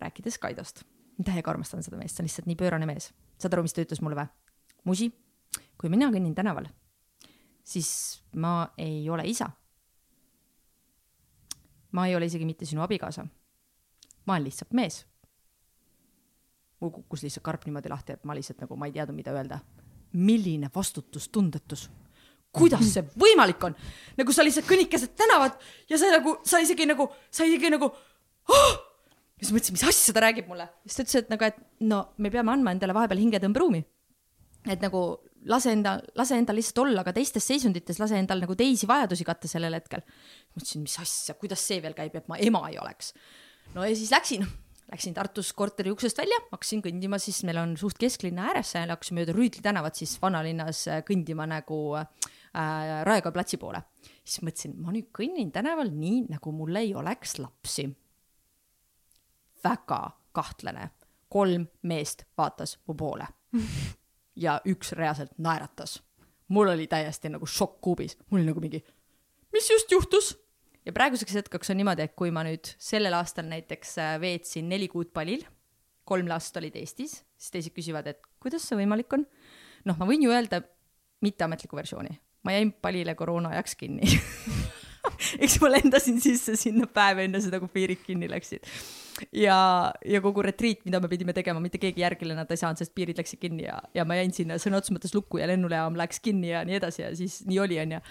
rääkides 0.01 0.39
Kaidost. 0.39 0.85
täiega 1.25 1.51
armastan 1.51 1.83
seda 1.83 1.97
meest, 1.97 2.17
see 2.17 2.23
on 2.23 2.27
lihtsalt 2.27 2.47
nii 2.47 2.57
pöörane 2.57 2.87
mees. 2.87 3.13
saad 3.39 3.55
aru, 3.55 3.63
mis 3.63 3.75
ta 3.75 3.85
ütles 3.85 4.03
mulle 4.03 4.19
või? 4.19 4.27
Musi, 4.85 5.11
kui 5.79 5.91
mina 5.91 6.11
kõnnin 6.11 6.35
tänaval, 6.35 6.69
siis 7.65 8.23
ma 8.35 8.73
ei 8.79 9.09
ole 9.11 9.27
isa. 9.27 9.51
ma 11.93 12.07
ei 12.07 12.17
ole 12.17 12.27
isegi 12.27 12.45
mitte 12.45 12.67
sinu 12.67 12.83
abikaasa. 12.83 13.27
ma 14.27 14.35
olen 14.35 14.45
lihtsalt 14.45 14.73
mees. 14.73 15.05
mul 16.81 16.91
kukkus 16.91 17.23
lihtsalt 17.23 17.45
karp 17.45 17.65
niimoodi 17.65 17.89
lahti, 17.89 18.13
et 18.13 18.25
ma 18.25 18.35
lihtsalt 18.35 18.61
nagu, 18.61 18.77
ma 18.77 18.87
ei 18.87 18.93
teadnud, 18.93 19.17
mida 19.17 19.33
öelda 19.33 19.61
milline 20.13 20.71
vastutustundetus 20.75 21.91
kuidas 22.57 22.85
see 22.95 23.05
võimalik 23.21 23.63
on? 23.69 23.77
nagu 24.17 24.33
sa 24.35 24.45
lihtsalt 24.47 24.69
kõnnid 24.69 24.91
keset 24.93 25.15
tänavat 25.19 25.59
ja 25.91 25.99
sa 26.01 26.11
nagu, 26.15 26.39
sa 26.47 26.61
isegi 26.65 26.89
nagu, 26.89 27.09
sa 27.31 27.47
isegi 27.49 27.71
nagu 27.73 27.91
oh!, 27.91 28.75
siis 29.37 29.53
mõtlesin, 29.53 29.77
mis 29.77 29.87
asja 29.91 30.17
ta 30.17 30.25
räägib 30.25 30.49
mulle. 30.51 30.69
siis 30.87 30.99
ta 30.99 31.05
ütles, 31.05 31.23
et 31.23 31.33
nagu, 31.33 31.49
et 31.51 31.59
no 31.85 32.03
me 32.23 32.33
peame 32.33 32.55
andma 32.55 32.75
endale 32.77 32.97
vahepeal 32.97 33.23
hingetõmberuumi. 33.23 33.83
et 34.73 34.83
nagu 34.83 35.07
lase 35.47 35.73
enda, 35.77 35.97
lase 36.19 36.39
endal 36.41 36.59
lihtsalt 36.59 36.85
olla 36.87 37.05
ka 37.07 37.15
teistes 37.15 37.45
seisundites, 37.47 38.01
lase 38.03 38.19
endal 38.19 38.41
nagu 38.43 38.57
teisi 38.59 38.89
vajadusi 38.89 39.27
katta 39.29 39.51
sellel 39.51 39.77
hetkel. 39.79 40.05
mõtlesin, 40.57 40.87
mis 40.87 40.99
asja, 41.03 41.37
kuidas 41.39 41.65
see 41.67 41.83
veel 41.85 41.97
käib, 41.99 42.17
et 42.17 42.31
ma 42.33 42.41
ema 42.43 42.67
ei 42.71 42.81
oleks. 42.83 43.13
no 43.75 43.85
ja 43.85 43.97
siis 43.97 44.15
läksin 44.15 44.47
Läksin 44.87 45.17
Tartus 45.17 45.49
korteri 45.51 45.91
uksest 45.91 46.19
välja, 46.21 46.37
hakkasin 46.53 46.79
kõndima, 46.79 47.19
siis 47.19 47.41
meil 47.43 47.59
on 47.59 47.73
suht 47.75 47.99
kesklinna 47.99 48.45
ääres, 48.53 48.71
hakkasin 48.79 49.17
mööda 49.19 49.33
Rüütli 49.35 49.59
tänavat 49.59 49.99
siis 49.99 50.13
vanalinnas 50.23 50.85
kõndima 51.09 51.43
nagu 51.51 51.79
äh, 51.99 52.07
Raekoja 53.05 53.33
platsi 53.33 53.59
poole. 53.61 53.83
siis 54.25 54.43
mõtlesin, 54.43 54.77
ma 54.81 54.93
nüüd 54.95 55.11
kõnnin 55.15 55.53
tänaval 55.53 55.91
nii, 55.93 56.27
nagu 56.33 56.53
mul 56.53 56.77
ei 56.77 56.95
oleks 56.95 57.39
lapsi. 57.39 57.89
väga 59.65 60.01
kahtlane, 60.33 60.91
kolm 61.29 61.67
meest 61.83 62.25
vaatas 62.39 62.79
mu 62.87 62.95
poole 62.95 63.27
ja 64.45 64.61
üks 64.67 64.93
reaalselt 64.93 65.39
naeratas. 65.39 66.03
mul 66.49 66.69
oli 66.69 66.87
täiesti 66.87 67.29
nagu 67.29 67.47
šokk 67.47 67.81
kuubis, 67.81 68.17
mul 68.31 68.41
oli 68.41 68.51
nagu 68.51 68.61
mingi, 68.61 68.85
mis 69.53 69.71
just 69.71 69.93
juhtus 69.93 70.37
ja 70.87 70.95
praeguseks 70.95 71.35
hetkeks 71.41 71.73
on 71.73 71.81
niimoodi, 71.81 72.07
et 72.07 72.15
kui 72.19 72.31
ma 72.35 72.45
nüüd 72.47 72.71
sellel 72.79 73.17
aastal 73.19 73.49
näiteks 73.51 73.97
äh, 74.03 74.15
veetsin 74.23 74.69
neli 74.71 74.89
kuud 74.93 75.11
palil, 75.15 75.43
kolm 76.07 76.31
last 76.31 76.57
olid 76.61 76.77
Eestis, 76.79 77.19
siis 77.37 77.55
teised 77.55 77.75
küsivad, 77.75 78.07
et 78.07 78.23
kuidas 78.43 78.67
see 78.69 78.79
võimalik 78.79 79.13
on. 79.17 79.27
noh, 79.87 79.99
ma 79.99 80.09
võin 80.09 80.23
ju 80.23 80.33
öelda 80.35 80.63
mitteametliku 81.25 81.79
versiooni, 81.79 82.15
ma 82.47 82.55
jäin 82.55 82.73
palile 82.83 83.15
koroona 83.19 83.55
ajaks 83.57 83.75
kinni 83.83 84.07
eks 85.45 85.59
ma 85.63 85.71
lendasin 85.73 86.19
sisse 86.23 86.57
sinna 86.59 86.89
päev 86.91 87.23
enne 87.25 87.41
seda, 87.45 87.61
kui 87.63 87.71
piirid 87.73 88.03
kinni 88.05 88.29
läksid. 88.31 88.67
ja, 89.37 89.59
ja 90.05 90.21
kogu 90.25 90.45
retriit, 90.45 90.83
mida 90.89 91.01
me 91.01 91.11
pidime 91.13 91.35
tegema, 91.37 91.63
mitte 91.63 91.81
keegi 91.83 92.05
järgi 92.05 92.29
lennata 92.29 92.57
ei 92.57 92.63
saanud, 92.63 92.81
sest 92.81 92.95
piirid 92.97 93.19
läksid 93.21 93.41
kinni 93.43 93.67
ja, 93.69 93.79
ja 93.97 94.05
ma 94.09 94.19
jäin 94.19 94.35
sinna 94.37 94.61
sõna 94.63 94.81
otseses 94.81 94.97
mõttes 94.97 95.17
lukku 95.17 95.41
ja 95.41 95.49
lennujaam 95.51 95.97
läks 95.99 96.21
kinni 96.25 96.53
ja 96.53 96.65
nii 96.69 96.79
edasi 96.81 97.05
ja 97.05 97.15
siis 97.17 97.41
nii 97.49 97.63
oli, 97.65 97.81
onju. 97.85 98.03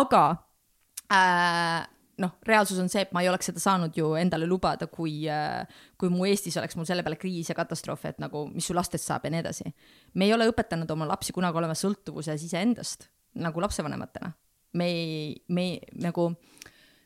aga 0.00 0.24
äh, 1.14 1.84
noh, 2.24 2.34
reaalsus 2.46 2.80
on 2.82 2.90
see, 2.90 3.04
et 3.06 3.12
ma 3.14 3.22
ei 3.22 3.30
oleks 3.30 3.52
seda 3.52 3.62
saanud 3.62 3.94
ju 3.96 4.14
endale 4.18 4.48
lubada, 4.50 4.88
kui, 4.90 5.20
äh, 5.30 5.84
kui 6.00 6.10
mu 6.12 6.26
Eestis 6.28 6.58
oleks 6.60 6.78
mul 6.78 6.88
selle 6.88 7.06
peale 7.06 7.20
kriis 7.20 7.52
ja 7.52 7.58
katastroof, 7.58 8.08
et 8.10 8.18
nagu, 8.22 8.48
mis 8.50 8.66
su 8.66 8.76
lastest 8.76 9.06
saab 9.06 9.28
ja 9.28 9.34
nii 9.34 9.44
edasi. 9.44 9.70
me 10.14 10.26
ei 10.26 10.34
ole 10.34 10.50
õpetanud 10.50 10.90
oma 10.96 11.06
lapsi 11.12 11.36
kunagi 11.36 11.62
olema 11.62 11.78
sõltuvuses 11.78 12.42
iseendast 12.50 13.10
nagu 13.42 13.62
lapsevanematena. 13.62 14.32
me 14.78 14.84
ei, 14.84 15.44
me 15.48 15.62
ei, 15.64 15.78
nagu, 16.02 16.28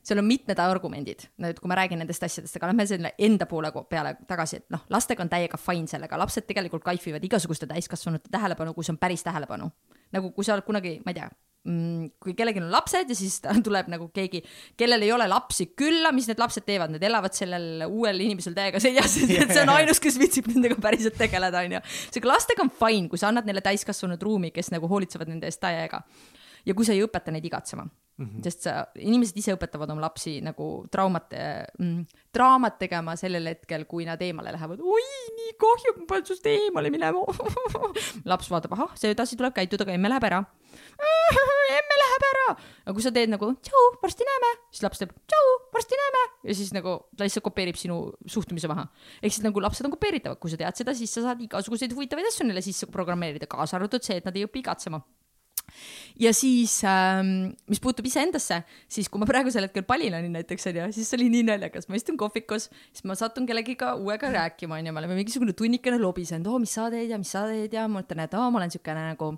seal 0.02 0.18
on 0.18 0.26
mitmed 0.26 0.58
argumendid, 0.58 1.28
nüüd 1.40 1.60
kui 1.62 1.70
ma 1.70 1.76
räägin 1.78 2.00
nendest 2.02 2.24
asjadest, 2.26 2.56
aga 2.58 2.72
lähme 2.72 2.86
selle 2.90 3.12
enda 3.22 3.46
poole 3.46 3.70
peale 3.88 4.16
tagasi, 4.28 4.58
et 4.58 4.74
noh, 4.74 4.82
lastega 4.90 5.22
on 5.22 5.30
täiega 5.30 5.60
fine 5.60 5.86
sellega, 5.86 6.18
lapsed 6.18 6.48
tegelikult 6.48 6.82
kaifivad 6.84 7.22
igasuguste 7.24 7.68
täiskasvanute 7.70 8.32
tähelepanu, 8.32 8.74
kui 8.74 8.84
see 8.84 8.96
on 8.96 8.98
päris 8.98 9.22
tähelepanu. 9.22 9.70
nagu 10.12 10.32
kui 10.34 10.44
sa 10.44 10.56
oled 10.56 10.66
kunagi, 10.66 10.98
ma 11.06 11.14
ei 11.14 11.20
tea 11.20 11.30
kui 11.62 12.32
kellelgi 12.34 12.58
on 12.58 12.72
lapsed 12.72 13.10
ja 13.12 13.16
siis 13.16 13.36
tuleb 13.66 13.90
nagu 13.92 14.08
keegi, 14.14 14.42
kellel 14.78 15.04
ei 15.06 15.12
ole 15.14 15.28
lapsi 15.30 15.68
külla, 15.78 16.10
mis 16.14 16.26
need 16.30 16.42
lapsed 16.42 16.66
teevad, 16.66 16.90
need 16.90 17.06
elavad 17.06 17.36
sellel 17.36 17.84
uuel 17.86 18.18
inimesel 18.24 18.56
täiega 18.56 18.82
seljas, 18.82 19.14
et 19.22 19.52
see 19.54 19.62
on 19.62 19.74
ainus, 19.78 20.02
kes 20.02 20.18
viitsib 20.18 20.50
nendega 20.50 20.80
päriselt 20.82 21.18
tegeleda, 21.20 21.62
onju. 21.62 21.82
seega 22.10 22.32
lastega 22.32 22.66
on 22.66 22.72
fine, 22.82 23.06
kui 23.12 23.20
sa 23.20 23.30
annad 23.30 23.46
neile 23.46 23.62
täiskasvanud 23.62 24.22
ruumi, 24.26 24.50
kes 24.54 24.72
nagu 24.74 24.90
hoolitsevad 24.90 25.30
nende 25.30 25.46
eest 25.46 25.62
täiega. 25.62 26.02
ja 26.66 26.74
kui 26.74 26.86
sa 26.86 26.96
ei 26.96 27.04
õpeta 27.06 27.34
neid 27.34 27.46
igatsema 27.46 27.86
mm, 28.16 28.26
-hmm. 28.26 28.42
sest 28.44 28.66
sa, 28.66 28.74
inimesed 28.98 29.36
ise 29.38 29.54
õpetavad 29.56 29.90
oma 29.92 30.04
lapsi 30.06 30.38
nagu 30.44 30.68
traumat 30.92 31.32
mm,, 31.78 32.04
draamat 32.34 32.78
tegema 32.80 33.16
sellel 33.16 33.46
hetkel, 33.52 33.84
kui 33.90 34.06
nad 34.08 34.20
eemale 34.22 34.52
lähevad. 34.52 34.80
oi, 34.80 35.06
nii 35.38 35.54
kahju, 35.60 35.94
ma 36.00 36.08
pean 36.08 36.26
sinust 36.26 36.46
eemale 36.46 36.90
minema 36.90 37.24
laps 38.32 38.50
vaatab, 38.50 38.76
ahah, 38.76 38.92
see 38.98 39.12
edasi 39.14 39.36
tuleb 39.36 39.54
käituda, 39.56 39.86
aga 39.86 39.96
emme 39.96 40.12
läheb 40.12 40.28
ära 40.30 40.42
emme 41.78 41.96
läheb 42.02 42.26
ära. 42.28 42.46
aga 42.84 42.94
kui 42.96 43.04
sa 43.04 43.12
teed 43.14 43.32
nagu 43.32 43.52
tšau, 43.60 43.84
varsti 44.02 44.28
näeme, 44.28 44.52
siis 44.72 44.84
laps 44.86 45.02
teeb 45.02 45.14
tšau, 45.30 45.56
varsti 45.74 45.98
näeme 46.00 46.22
ja 46.48 46.58
siis 46.58 46.72
nagu 46.76 46.98
ta 47.16 47.26
lihtsalt 47.26 47.44
kopeerib 47.48 47.78
sinu 47.80 47.98
suhtumise 48.26 48.70
maha. 48.72 48.88
ehk 49.22 49.32
siis 49.32 49.44
nagu 49.44 49.60
lapsed 49.60 49.86
on 49.88 49.94
kopeeritavad, 49.96 50.40
kui 50.42 50.52
sa 50.52 50.60
tead 50.60 50.78
seda, 50.78 50.94
siis 50.96 51.12
sa 51.12 51.26
saad 51.28 51.42
igasuguseid 51.44 51.94
huvitavaid 51.96 52.28
asju 52.28 52.48
neile 52.48 52.64
sisse 52.64 52.88
programmeerida, 52.92 53.48
kaasa 53.50 53.78
arvatud 53.78 54.04
see, 54.04 54.20
et 54.20 54.28
nad 54.28 54.36
ei 54.36 54.46
õpi 54.48 54.64
igatsema 54.64 55.02
ja 56.20 56.32
siis 56.36 56.78
ähm,, 56.88 57.52
mis 57.70 57.80
puutub 57.82 58.06
iseendasse, 58.08 58.62
siis 58.90 59.10
kui 59.12 59.22
ma 59.22 59.28
praegusel 59.28 59.66
hetkel 59.66 59.86
palin 59.88 60.14
olin 60.18 60.38
näiteks 60.38 60.70
onju, 60.70 60.88
siis 60.96 61.12
oli 61.16 61.28
nii 61.32 61.46
naljakas, 61.48 61.88
ma 61.88 61.98
istun 61.98 62.18
kohvikus, 62.20 62.68
siis 62.92 63.06
ma 63.08 63.16
satun 63.18 63.48
kellegiga 63.48 63.94
uuega 64.00 64.30
rääkima 64.32 64.78
onju, 64.80 64.94
me 64.94 65.04
oleme 65.04 65.18
mingisugune 65.18 65.56
tunnikene 65.58 66.00
lobisenud, 66.02 66.48
oo, 66.50 66.62
mis 66.62 66.74
sa 66.76 66.88
teed 66.92 67.12
ja 67.12 67.20
mis 67.20 67.32
sa 67.34 67.46
teed 67.50 67.74
ja 67.76 67.88
ma 67.90 68.04
ütlen, 68.04 68.24
et 68.26 68.38
aa, 68.38 68.48
ma 68.52 68.62
olen 68.62 68.74
siukene 68.74 69.10
nagu 69.12 69.34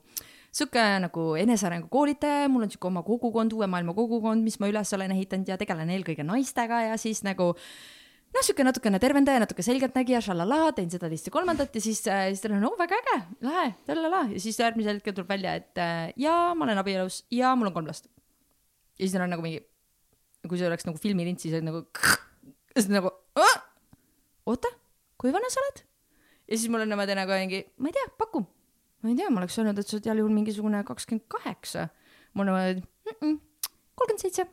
sihuke 0.55 0.83
nagu 1.03 1.33
enesearengu 1.41 1.89
koolitaja 1.91 2.45
ja 2.45 2.51
mul 2.53 2.67
on 2.67 2.71
sihuke 2.71 2.87
oma 2.87 3.03
kogukond, 3.07 3.55
uue 3.57 3.67
maailma 3.71 3.95
kogukond, 3.97 4.45
mis 4.47 4.61
ma 4.63 4.71
üles 4.71 4.93
olen 4.95 5.15
ehitanud 5.17 5.51
ja 5.51 5.59
tegelen 5.59 5.91
eelkõige 5.91 6.27
naistega 6.27 6.85
ja 6.91 6.99
siis 7.01 7.25
nagu 7.27 7.53
noh, 8.35 8.43
sihuke 8.43 8.67
natukene 8.67 8.99
tervendaja, 9.03 9.43
natuke 9.45 9.65
selgeltnägija, 9.67 10.21
šalala, 10.25 10.73
teen 10.77 10.91
seda, 10.93 11.11
teist 11.13 11.29
ja 11.29 11.35
kolmandat 11.35 11.77
ja 11.77 11.83
siis 11.85 12.03
äh,, 12.11 12.27
siis 12.33 12.43
tal 12.43 12.57
on, 12.57 12.67
oo, 12.69 12.79
väga 12.81 12.99
äge, 13.03 13.19
lahe, 13.47 13.69
tallala 13.89 14.25
ja 14.33 14.43
siis 14.43 14.59
järgmisel 14.61 14.99
hetkel 14.99 15.17
tuleb 15.17 15.31
välja, 15.31 15.55
et 15.61 15.81
äh, 15.83 16.09
jaa, 16.21 16.53
ma 16.59 16.67
olen 16.67 16.83
abielus 16.83 17.23
ja 17.35 17.55
mul 17.59 17.71
on 17.71 17.77
kolm 17.77 17.91
last. 17.91 18.11
ja 18.99 19.05
siis 19.05 19.15
tal 19.15 19.27
on 19.27 19.35
nagu 19.37 19.45
mingi, 19.45 19.63
kui 20.49 20.61
see 20.61 20.69
oleks 20.69 20.89
nagu 20.89 21.01
filmilint, 21.01 21.43
siis 21.43 21.55
on 21.59 21.69
nagu, 21.71 21.85
siis 22.77 22.91
nagu, 22.93 23.13
oota, 24.51 24.75
kui 25.21 25.35
vana 25.35 25.53
sa 25.53 25.63
oled? 25.65 25.85
ja 26.49 26.59
siis 26.59 26.69
mul 26.73 26.85
on 26.85 26.93
niimoodi 26.93 27.17
nagu 27.19 27.39
mingi, 27.39 27.65
ma 27.79 27.93
ei 27.93 27.97
tea, 27.97 28.11
paku 28.19 28.43
ma 29.05 29.13
ei 29.13 29.19
tea, 29.21 29.29
ma 29.31 29.43
oleks 29.43 29.61
öelnud, 29.61 29.79
et 29.79 29.89
sa 29.89 29.99
oled 29.99 30.07
heal 30.09 30.21
juhul 30.23 30.33
mingisugune 30.33 30.81
kakskümmend 30.89 31.29
kaheksa. 31.29 31.89
mul 32.35 32.49
on 32.49 32.57
niimoodi 32.57 32.83
kolmkümmend 33.95 34.23
seitse. 34.23 34.47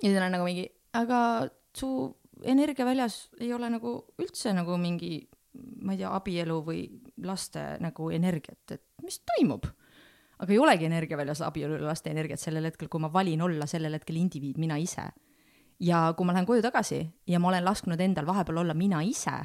ja 0.00 0.08
siis 0.08 0.18
on 0.22 0.32
nagu 0.32 0.46
mingi, 0.46 0.68
aga 0.94 1.18
su 1.76 1.88
energia 2.44 2.86
väljas 2.86 3.28
ei 3.40 3.52
ole 3.54 3.70
nagu 3.70 3.94
üldse 4.22 4.52
nagu 4.56 4.76
mingi, 4.80 5.20
ma 5.82 5.94
ei 5.94 6.02
tea, 6.02 6.10
abielu 6.16 6.58
või 6.66 6.86
laste 7.22 7.76
nagu 7.80 8.10
energiat, 8.10 8.74
et 8.74 8.84
mis 9.04 9.20
toimub 9.26 9.68
aga 10.42 10.50
ei 10.52 10.58
olegi 10.58 10.86
energia 10.88 11.16
väljas 11.18 11.42
abielu 11.46 11.78
ja 11.78 11.86
laste 11.86 12.10
energiat 12.10 12.40
sellel 12.42 12.66
hetkel, 12.66 12.90
kui 12.90 13.00
ma 13.02 13.12
valin 13.12 13.42
olla 13.46 13.66
sellel 13.70 13.94
hetkel 13.94 14.18
indiviid, 14.18 14.58
mina 14.58 14.78
ise. 14.82 15.04
ja 15.80 16.12
kui 16.16 16.26
ma 16.26 16.34
lähen 16.34 16.46
koju 16.46 16.62
tagasi 16.62 17.00
ja 17.26 17.38
ma 17.40 17.48
olen 17.48 17.64
lasknud 17.64 18.00
endal 18.00 18.26
vahepeal 18.26 18.62
olla 18.62 18.74
mina 18.74 19.02
ise 19.02 19.36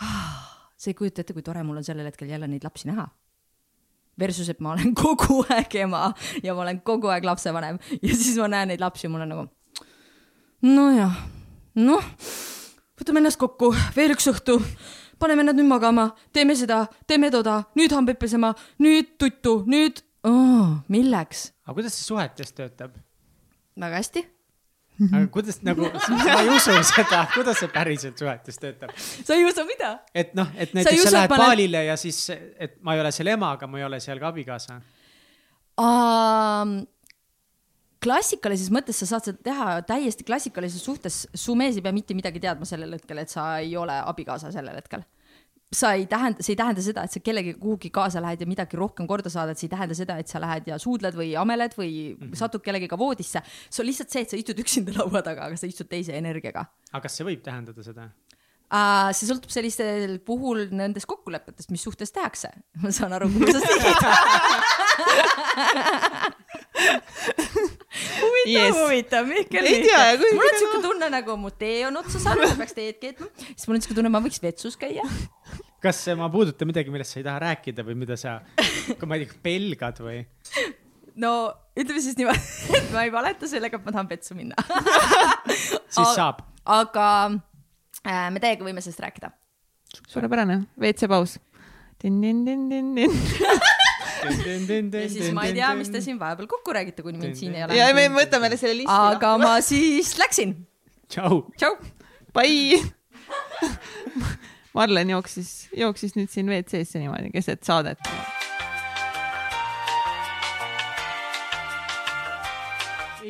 sa 0.80 0.90
ei 0.90 0.94
kujuta 0.94 1.20
ette, 1.20 1.34
kui 1.34 1.42
tore 1.42 1.62
mul 1.62 1.76
on 1.76 1.84
sellel 1.84 2.06
hetkel 2.08 2.30
jälle 2.30 2.48
neid 2.48 2.64
lapsi 2.64 2.88
näha. 2.88 3.08
Versus, 4.18 4.48
et 4.48 4.60
ma 4.60 4.72
olen 4.72 4.94
kogu 5.02 5.42
aeg 5.48 5.74
ema 5.82 6.12
ja 6.42 6.54
ma 6.54 6.64
olen 6.64 6.80
kogu 6.86 7.10
aeg 7.12 7.24
lapsevanem 7.24 7.78
ja 8.02 8.14
siis 8.14 8.38
ma 8.38 8.48
näen 8.48 8.72
neid 8.72 8.80
lapsi 8.80 9.06
ja 9.06 9.10
mul 9.12 9.26
on 9.26 9.34
nagu 9.34 9.46
nojah, 10.62 11.20
noh, 11.80 12.04
võtame 13.00 13.22
ennast 13.22 13.40
kokku, 13.40 13.70
veel 13.96 14.14
üks 14.14 14.28
õhtu, 14.30 14.58
paneme 15.20 15.46
nad 15.46 15.58
nüüd 15.58 15.68
magama, 15.70 16.10
teeme 16.34 16.56
seda, 16.58 16.84
teeme 17.08 17.30
toda, 17.32 17.60
nüüd 17.78 17.94
hambaid 17.96 18.20
pesema, 18.20 18.52
nüüd 18.82 19.14
tuttu, 19.20 19.60
nüüd 19.70 20.02
oh,, 20.28 20.80
milleks? 20.92 21.50
aga 21.64 21.78
kuidas 21.78 21.96
see 21.96 22.10
suhetes 22.10 22.52
töötab? 22.56 22.98
väga 23.80 24.02
hästi 24.02 24.26
aga 25.08 25.26
kuidas 25.32 25.60
nagu, 25.64 25.88
ma 26.12 26.36
ei 26.42 26.50
usu 26.52 26.74
seda, 26.84 27.22
kuidas 27.32 27.60
see 27.62 27.70
päriselt 27.72 28.20
suhetes 28.20 28.60
töötab? 28.60 28.92
sa 28.98 29.36
ei 29.36 29.46
usu 29.48 29.64
mida? 29.68 29.94
et 30.14 30.34
noh, 30.36 30.48
et 30.56 30.74
näiteks 30.76 31.04
sa, 31.06 31.08
sa 31.08 31.16
lähed 31.16 31.36
baalile 31.40 31.84
ja 31.88 31.96
siis, 32.00 32.22
et 32.30 32.76
ma 32.84 32.96
ei 32.96 33.04
ole 33.04 33.12
seal 33.14 33.32
ema, 33.32 33.54
aga 33.56 33.68
ma 33.70 33.80
ei 33.80 33.88
ole 33.88 34.00
seal 34.04 34.20
ka 34.20 34.32
abikaasa 34.32 34.80
um,. 35.80 36.80
Klassikalises 38.04 38.70
mõttes 38.72 39.00
sa 39.02 39.06
saad 39.06 39.30
seda 39.30 39.44
teha 39.50 39.70
täiesti 39.88 40.24
klassikalises 40.26 40.84
suhtes, 40.84 41.22
su 41.34 41.56
mees 41.58 41.76
ei 41.76 41.84
pea 41.84 41.92
mitte 41.92 42.16
midagi 42.16 42.40
teadma 42.42 42.68
sellel 42.68 42.96
hetkel, 42.96 43.20
et 43.22 43.32
sa 43.32 43.58
ei 43.60 43.76
ole 43.76 43.96
abikaasa 44.12 44.52
sellel 44.54 44.78
hetkel 44.80 45.04
sa 45.70 45.92
ei 45.94 46.06
tähenda, 46.10 46.42
see 46.42 46.52
ei 46.56 46.58
tähenda 46.58 46.82
seda, 46.82 47.04
et 47.06 47.14
sa 47.14 47.20
kellegagi 47.22 47.58
kuhugi 47.62 47.92
kaasa 47.94 48.22
lähed 48.22 48.40
ja 48.42 48.46
midagi 48.50 48.78
rohkem 48.78 49.06
korda 49.06 49.30
saadad, 49.30 49.58
see 49.58 49.68
ei 49.68 49.74
tähenda 49.74 49.94
seda, 49.94 50.16
et 50.18 50.30
sa 50.30 50.40
lähed 50.42 50.66
ja 50.66 50.78
suudled 50.82 51.14
või 51.14 51.28
ameled 51.38 51.76
või 51.78 51.90
mm 51.90 52.16
-hmm. 52.16 52.34
satud 52.40 52.62
kellegiga 52.64 52.98
voodisse. 52.98 53.42
see 53.70 53.82
on 53.82 53.86
lihtsalt 53.86 54.10
see, 54.10 54.22
et 54.26 54.30
sa 54.30 54.36
istud 54.36 54.58
üksinda 54.58 54.96
laua 54.98 55.22
taga, 55.22 55.46
aga 55.46 55.56
sa 55.56 55.66
istud 55.70 55.86
teise 55.88 56.16
energiaga. 56.18 56.66
aga 56.92 57.02
kas 57.02 57.16
see 57.16 57.26
võib 57.26 57.42
tähendada 57.46 57.82
seda? 57.86 58.10
Uh, 58.70 59.10
see 59.14 59.26
sõltub 59.26 59.50
sellistel 59.50 60.18
puhul 60.18 60.68
nendest 60.70 61.06
kokkulepetest, 61.06 61.70
mis 61.70 61.82
suhtes 61.82 62.12
tehakse. 62.12 62.50
ma 62.82 62.90
saan 62.90 63.12
aru, 63.12 63.30
kuhu 63.30 63.52
sa 63.52 63.60
siit 63.60 63.98
huvitav 68.20 68.52
yes., 68.54 68.76
huvitav, 68.76 69.26
Mihkel. 69.28 69.66
ei 69.66 69.82
tea, 69.84 70.02
mul 70.20 70.46
on 70.46 70.58
siuke 70.60 70.82
tunne 70.84 71.10
nagu 71.12 71.36
mu 71.40 71.50
tee 71.52 71.82
on 71.88 72.00
otsa 72.00 72.22
saanud, 72.22 72.46
ma 72.52 72.60
peaks 72.62 72.76
teed 72.76 73.00
keetma, 73.02 73.28
siis 73.50 73.66
mul 73.68 73.78
on 73.78 73.84
siuke 73.84 73.96
tunne, 73.98 74.12
ma 74.12 74.22
võiks 74.24 74.42
vetsus 74.42 74.78
käia. 74.80 75.04
kas 75.84 76.02
ma 76.18 76.30
puudutan 76.32 76.70
midagi, 76.70 76.92
millest 76.92 77.16
sa 77.16 77.20
ei 77.22 77.26
taha 77.26 77.42
rääkida 77.46 77.86
või 77.86 77.98
mida 78.04 78.18
sa, 78.20 78.38
ma 79.02 79.18
ei 79.18 79.26
tea, 79.26 79.40
pelgad 79.44 80.00
või? 80.04 80.22
no 81.20 81.34
ütleme 81.78 82.00
siis 82.04 82.16
niimoodi, 82.20 82.40
et 82.78 82.88
ma 82.94 83.04
ei 83.06 83.12
valeta 83.14 83.50
sellega, 83.50 83.80
et 83.80 83.86
ma 83.86 83.94
tahan 83.94 84.10
vetsu 84.10 84.38
minna 84.38 84.56
siis 85.90 86.14
saab. 86.16 86.44
aga 86.64 87.06
me 88.06 88.42
täiega 88.42 88.66
võime 88.66 88.82
sellest 88.84 89.02
rääkida. 89.04 89.32
suurepärane, 90.08 90.62
WC 90.78 91.10
paus. 91.10 91.38
tin-tin-tin-tin-tin. 92.00 93.12
Ja 94.24 95.08
siis 95.08 95.30
ma 95.36 95.46
ei 95.48 95.54
tea, 95.56 95.70
mis 95.78 95.90
te 95.92 96.02
siin 96.04 96.18
vahepeal 96.20 96.48
kokku 96.50 96.74
räägite, 96.76 97.04
kuni 97.06 97.20
mind 97.20 97.38
siin 97.38 97.54
ei 97.56 97.64
ole. 97.66 97.78
ja 97.78 97.88
me 97.96 98.08
võtame 98.14 98.52
selle 98.56 98.82
listi 98.82 98.96
aga 98.96 99.36
ma 99.40 99.56
siis 99.64 100.16
läksin. 100.20 100.54
tšau. 101.08 101.44
tšau. 101.56 101.76
Bye. 102.34 102.78
Marlen 104.76 105.10
jooksis, 105.10 105.68
jooksis 105.76 106.14
nüüd 106.14 106.30
siin 106.30 106.50
WC-sse 106.50 107.00
niimoodi 107.02 107.32
keset 107.34 107.66
saadet. 107.66 107.98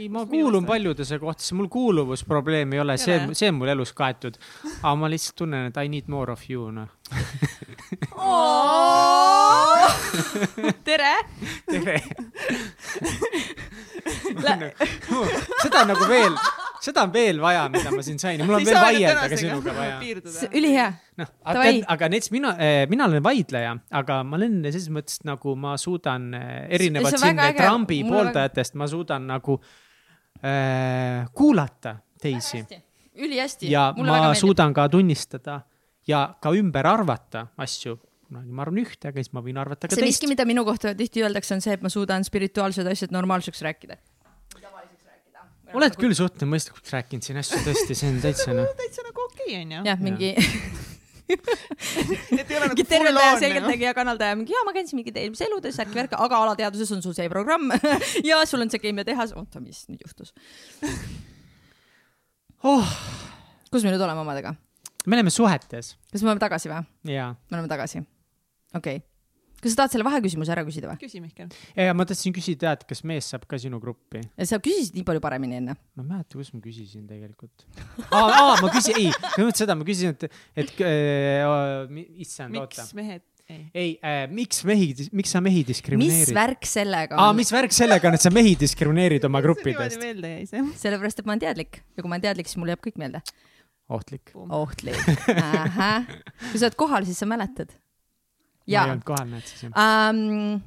ei, 0.01 0.09
ma 0.09 0.25
kuulun 0.27 0.67
paljudesse 0.67 1.19
kohtadesse, 1.19 1.55
mul 1.55 1.69
kuuluvusprobleemi 1.73 2.77
ei 2.79 2.81
ole, 2.81 2.97
see 3.01 3.15
Ei 3.17 3.25
ole., 3.27 3.35
see 3.37 3.51
on 3.53 3.59
mul 3.59 3.73
elus 3.73 3.93
kaetud. 3.97 4.39
aga 4.83 4.95
ma 4.97 5.11
lihtsalt 5.13 5.37
tunnen, 5.43 5.69
et 5.71 5.81
I 5.81 5.89
need 5.93 6.09
more 6.09 6.33
of 6.33 6.45
you, 6.51 6.71
noh. 6.75 6.89
tere. 10.85 11.15
tere. 11.71 12.01
seda 15.63 15.83
on 15.83 15.89
nagu 15.93 16.07
veel, 16.09 16.35
seda 16.83 17.05
on 17.07 17.13
veel 17.15 17.41
vaja, 17.43 17.65
mida 17.73 17.93
ma 17.95 18.03
siin 18.05 18.19
sain 18.21 18.41
ja 18.41 18.47
mul 18.47 18.59
on 18.59 18.67
veel 18.67 18.81
vaielda 18.81 19.29
ka 19.31 19.37
sinuga 19.41 19.75
vaja. 19.77 19.95
ülihea. 20.51 20.89
noh, 21.21 21.29
aga 21.53 21.61
aga 21.95 22.05
näiteks 22.13 22.31
mina, 22.35 22.51
mina 22.91 23.09
olen 23.11 23.25
vaidleja, 23.25 23.73
aga 24.03 24.15
ma 24.27 24.35
olen 24.41 24.55
selles 24.69 24.91
mõttes 24.95 25.19
nagu 25.29 25.49
ma 25.61 25.77
suudan 25.81 26.23
eh, 26.37 26.43
erinevalt 26.79 27.21
siin. 27.21 27.43
Trumpi 27.59 27.99
pooldajatest, 28.09 28.73
ma 28.81 28.89
suudan 28.91 29.23
nagu 29.31 29.59
äh, 30.45 31.27
kuulata 31.37 31.93
teisi 32.21 32.65
ülihästi. 33.15 33.71
ja 33.71 33.91
ma 33.97 34.35
suudan 34.35 34.75
ka 34.77 34.89
tunnistada 34.89 35.61
ja 36.09 36.29
ka 36.41 36.55
ümber 36.57 36.87
arvata 36.87 37.47
asju. 37.57 37.99
Kunagi 38.31 38.55
ma 38.55 38.65
arvan 38.65 38.81
ühte, 38.85 39.11
aga 39.11 39.23
siis 39.23 39.35
ma 39.35 39.43
võin 39.45 39.59
arvata 39.61 39.89
ka 39.89 39.97
see 39.97 40.05
teist 40.05 40.21
miski, 40.21 40.31
mida 40.31 40.47
minu 40.49 40.65
kohta 40.69 40.95
tihti 40.97 41.25
öeldakse, 41.27 41.57
on 41.57 41.65
see, 41.65 41.75
et 41.77 41.83
ma 41.85 41.91
suudan 41.93 42.27
spirituaalsed 42.27 42.87
asjad 42.87 43.15
normaalseks 43.15 43.65
rääkida. 43.67 43.99
oled 45.75 45.99
küll 45.99 46.15
suhteliselt 46.19 46.51
mõistlikuks 46.51 46.95
rääkinud 46.95 47.27
siin 47.27 47.43
asju 47.43 47.61
tõesti, 47.67 47.99
see 47.99 48.11
on 48.11 48.23
täitsa 48.23 48.55
noh. 48.55 48.71
täitsa 48.83 49.07
nagu 49.07 49.27
okei 49.27 49.59
onju. 49.61 49.83
jah, 49.87 50.01
mingi 50.03 50.33
et 51.31 52.51
ei 52.51 52.59
ole 52.59 52.71
mingi 52.71 52.85
nagu 52.85 52.89
full 52.91 53.21
on. 53.23 53.41
selgeltnägija 53.43 53.95
kanaldaja, 53.95 54.39
mingi 54.39 54.55
jaa, 54.55 54.65
ma 54.67 54.75
käin 54.77 54.89
siin 54.89 55.01
mingi 55.01 55.15
eelmises 55.15 55.47
eludes, 55.47 55.77
särk-värk, 55.79 56.17
aga 56.19 56.41
alateadvuses 56.47 56.91
on 56.97 57.05
sul 57.05 57.15
see 57.17 57.29
programm 57.33 57.71
ja 58.31 58.41
sul 58.51 58.63
on 58.65 58.73
see 58.73 58.83
keemiatehas. 58.83 59.35
oota, 59.39 59.63
mis 59.63 59.85
nüüd 59.91 60.03
juhtus? 60.07 60.35
oh, 62.67 62.97
kus 63.71 63.87
me 63.87 63.95
nüüd 63.95 64.03
oleme 64.07 64.25
omadega? 64.27 64.55
me 65.07 65.19
oleme 65.19 65.33
suhetes 65.35 65.95
kas 66.11 66.23
me 66.23 66.33
oleme 66.33 66.43
tagasi 66.43 66.73
või? 66.73 66.83
ja, 67.15 67.33
me 67.51 67.61
oleme 67.61 67.71
tagasi. 67.71 68.03
Okei 68.77 69.01
okay.. 69.01 69.07
kas 69.61 69.75
sa 69.75 69.83
tahad 69.83 69.95
selle 69.95 70.07
vaheküsimuse 70.09 70.55
ära 70.55 70.65
küsida 70.67 70.91
või? 70.91 71.01
küsi 71.03 71.23
Mihkel. 71.23 71.51
ja 71.77 71.97
ma 71.97 72.07
tahtsin 72.09 72.35
küsida, 72.37 72.75
et 72.79 72.87
kas 72.89 73.03
mees 73.09 73.31
saab 73.33 73.47
ka 73.51 73.59
sinu 73.61 73.81
gruppi? 73.83 74.23
sa 74.47 74.61
küsisid 74.63 74.99
nii 74.99 75.07
palju 75.09 75.25
paremini 75.25 75.61
enne. 75.61 75.77
ma 75.97 76.05
ei 76.05 76.13
mäleta, 76.15 76.39
kus 76.39 76.53
ma 76.55 76.63
küsisin 76.65 77.09
tegelikult. 77.11 77.67
aa, 78.11 78.29
aa, 78.29 78.55
ma 78.63 78.71
küsin, 78.73 78.97
ei, 78.99 79.11
ma 79.11 79.35
mõtlesin 79.43 79.65
seda, 79.65 79.77
ma 79.79 79.89
küsisin, 79.89 80.17
et, 80.17 80.41
et 80.65 80.87
äh, 80.87 82.01
issand, 82.25 82.57
oota 82.61 82.87
miks. 82.87 82.97
mehed, 82.99 83.27
ei. 83.51 83.71
ei 83.75 83.91
äh,, 84.05 84.23
miks 84.31 84.63
mehi, 84.69 84.91
miks 85.17 85.35
sa 85.35 85.43
mehi 85.45 85.63
mis 85.63 85.71
diskrimineerid? 85.73 86.35
värk 86.37 86.67
sellega 86.69 87.19
aa, 87.19 87.31
on? 87.33 87.39
mis 87.41 87.53
värk 87.55 87.75
sellega 87.75 88.11
on, 88.11 88.17
et 88.19 88.25
sa 88.25 88.33
mehi 88.35 88.57
diskrimineerid 88.61 89.27
oma 89.29 89.43
gruppidest? 89.47 90.01
meelde 90.03 90.35
jäi 90.37 90.49
see. 90.51 90.65
sellepärast, 90.85 91.23
et 91.23 91.29
ma 91.29 91.37
olen 91.37 91.45
teadlik 91.47 91.81
ja 91.83 92.03
kui 92.03 92.09
ma 92.09 92.17
olen 92.17 92.27
teadlik, 92.29 92.51
siis 92.51 92.61
mul 92.61 92.73
jääb 92.73 92.83
kõik 92.87 92.99
meelde. 93.03 93.23
ohtlik. 93.91 94.35
ohtlik. 94.35 95.01
kui 95.05 96.59
sa 96.59 96.67
oled 96.67 96.79
kohal, 96.79 97.09
siis 97.09 97.21
sa 97.23 97.29
mäletad. 97.31 97.75
Ma 98.79 98.87
ei 98.87 98.95
olnud 98.95 99.07
kohal, 99.09 99.29
näed 99.35 99.49
siis 99.49 99.67
jah. 99.67 99.75
um,. 99.75 100.61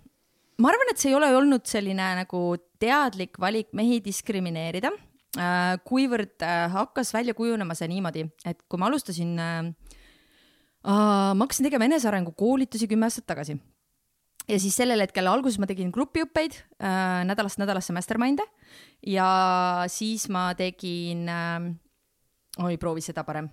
ma 0.62 0.72
arvan, 0.72 0.94
et 0.94 1.02
see 1.02 1.12
ei 1.12 1.18
ole 1.18 1.32
olnud 1.38 1.66
selline 1.70 2.12
nagu 2.22 2.44
teadlik 2.82 3.40
valik 3.42 3.72
mehi 3.78 4.00
diskrimineerida 4.06 4.94
uh,, 4.94 5.76
kuivõrd 5.88 6.38
uh, 6.46 6.70
hakkas 6.78 7.14
välja 7.16 7.36
kujunema 7.38 7.78
see 7.78 7.92
niimoodi, 7.92 8.28
et 8.46 8.64
kui 8.68 8.82
ma 8.82 8.90
alustasin 8.92 9.36
uh,, 9.38 9.70
uh, 10.88 11.32
ma 11.34 11.46
hakkasin 11.46 11.70
tegema 11.70 11.90
enesearengu 11.92 12.36
koolitusi 12.38 12.90
kümme 12.92 13.10
aastat 13.10 13.30
tagasi 13.34 13.60
ja 14.50 14.60
siis 14.60 14.76
sellel 14.76 15.04
hetkel 15.04 15.28
alguses 15.32 15.60
ma 15.62 15.68
tegin 15.70 15.92
grupiõppeid 15.94 16.58
äh, 16.60 17.24
nädalast 17.28 17.60
nädalasse 17.62 17.96
mastermind'e 17.96 18.46
ja 19.08 19.28
siis 19.92 20.28
ma 20.34 20.50
tegin 20.60 21.28
äh,, 21.32 21.70
oi 22.64 22.78
proovi 22.82 23.04
seda 23.06 23.24
parem, 23.28 23.50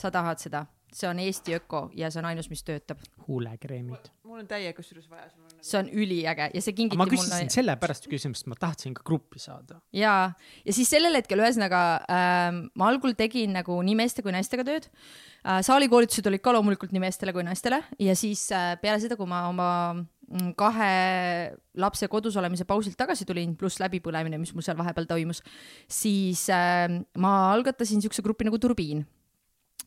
sa 0.00 0.10
tahad 0.14 0.40
seda, 0.42 0.64
see 0.96 1.08
on 1.08 1.20
Eesti 1.22 1.56
Öko 1.56 1.82
ja 1.96 2.10
see 2.12 2.20
on 2.20 2.28
ainus, 2.30 2.48
mis 2.52 2.62
töötab, 2.66 3.00
huulekreemid. 3.26 4.10
mul 4.28 4.42
on 4.42 4.48
täie 4.48 4.72
kusjuures 4.76 5.08
vaja. 5.10 5.28
see 5.60 5.78
on 5.80 5.88
üliäge 5.88 6.48
ja 6.54 6.62
see 6.64 6.76
kingiti 6.76 6.98
ma 7.00 7.06
mulle 7.06 7.16
küsisin 7.16 7.52
sellepärast 7.52 8.08
küsimust, 8.12 8.48
ma 8.50 8.58
tahtsin 8.58 8.94
ka 8.96 9.04
gruppi 9.06 9.40
saada. 9.42 9.80
ja, 9.96 10.32
ja 10.64 10.76
siis 10.76 10.90
sellel 10.92 11.16
hetkel 11.18 11.42
ühesõnaga 11.42 11.82
ähm, 12.12 12.64
ma 12.78 12.88
algul 12.92 13.16
tegin 13.18 13.54
nagu 13.56 13.78
nii 13.84 13.96
meeste 13.98 14.24
kui 14.24 14.34
naistega 14.34 14.66
tööd 14.68 14.88
äh,. 14.88 15.62
saalikoolitused 15.64 16.28
olid 16.28 16.44
ka 16.44 16.56
loomulikult 16.56 16.92
nii 16.94 17.04
meestele 17.06 17.34
kui 17.36 17.46
naistele 17.46 17.82
ja 18.00 18.16
siis 18.18 18.48
äh, 18.52 18.74
peale 18.82 19.00
seda, 19.02 19.16
kui 19.20 19.28
ma 19.30 19.46
oma 19.48 19.70
mm, 19.96 20.52
kahe 20.60 20.92
lapse 21.80 22.08
kodus 22.12 22.36
olemise 22.40 22.68
pausilt 22.68 22.98
tagasi 23.00 23.28
tulin, 23.28 23.56
pluss 23.56 23.80
läbipõlemine, 23.80 24.40
mis 24.40 24.52
mul 24.52 24.64
seal 24.64 24.76
vahepeal 24.80 25.08
toimus, 25.08 25.40
siis 25.88 26.46
äh, 26.52 26.86
ma 27.16 27.34
algatasin 27.54 28.04
siukse 28.04 28.24
grupi 28.24 28.48
nagu 28.48 28.60
Turbiin 28.60 29.06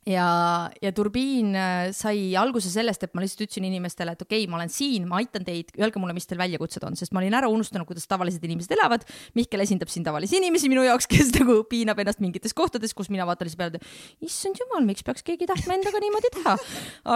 ja, 0.06 0.69
ja 0.82 0.91
Turbiin 0.95 1.56
äh, 1.57 1.90
sai 1.95 2.36
alguse 2.38 2.69
sellest, 2.69 3.03
et 3.06 3.15
ma 3.18 3.23
lihtsalt 3.23 3.45
ütlesin 3.48 3.65
inimestele, 3.68 4.14
et 4.14 4.22
okei 4.22 4.44
okay,, 4.44 4.52
ma 4.52 4.60
olen 4.60 4.72
siin, 4.72 5.07
ma 5.10 5.19
aitan 5.22 5.45
teid, 5.48 5.73
öelge 5.80 6.02
mulle, 6.02 6.14
mis 6.18 6.30
teil 6.30 6.40
väljakutsed 6.41 6.86
on, 6.86 6.98
sest 6.99 7.14
ma 7.15 7.23
olin 7.23 7.36
ära 7.38 7.49
unustanud, 7.52 7.88
kuidas 7.90 8.06
tavalised 8.10 8.44
inimesed 8.45 8.76
elavad. 8.77 9.06
Mihkel 9.38 9.65
esindab 9.65 9.91
siin 9.91 10.06
tavalisi 10.06 10.38
inimesi 10.40 10.69
minu 10.72 10.86
jaoks, 10.86 11.10
kes 11.10 11.34
nagu 11.40 11.57
piinab 11.69 12.02
ennast 12.03 12.22
mingites 12.23 12.53
kohtades, 12.57 12.94
kus 12.98 13.10
mina 13.14 13.26
vaatan 13.27 13.49
lihtsalt 13.49 13.64
peale, 13.64 13.82
et 13.82 14.30
issand 14.30 14.61
jumal, 14.61 14.86
miks 14.88 15.06
peaks 15.06 15.26
keegi 15.26 15.49
tahtma 15.49 15.80
endaga 15.80 16.02
niimoodi 16.03 16.34
teha. 16.38 16.57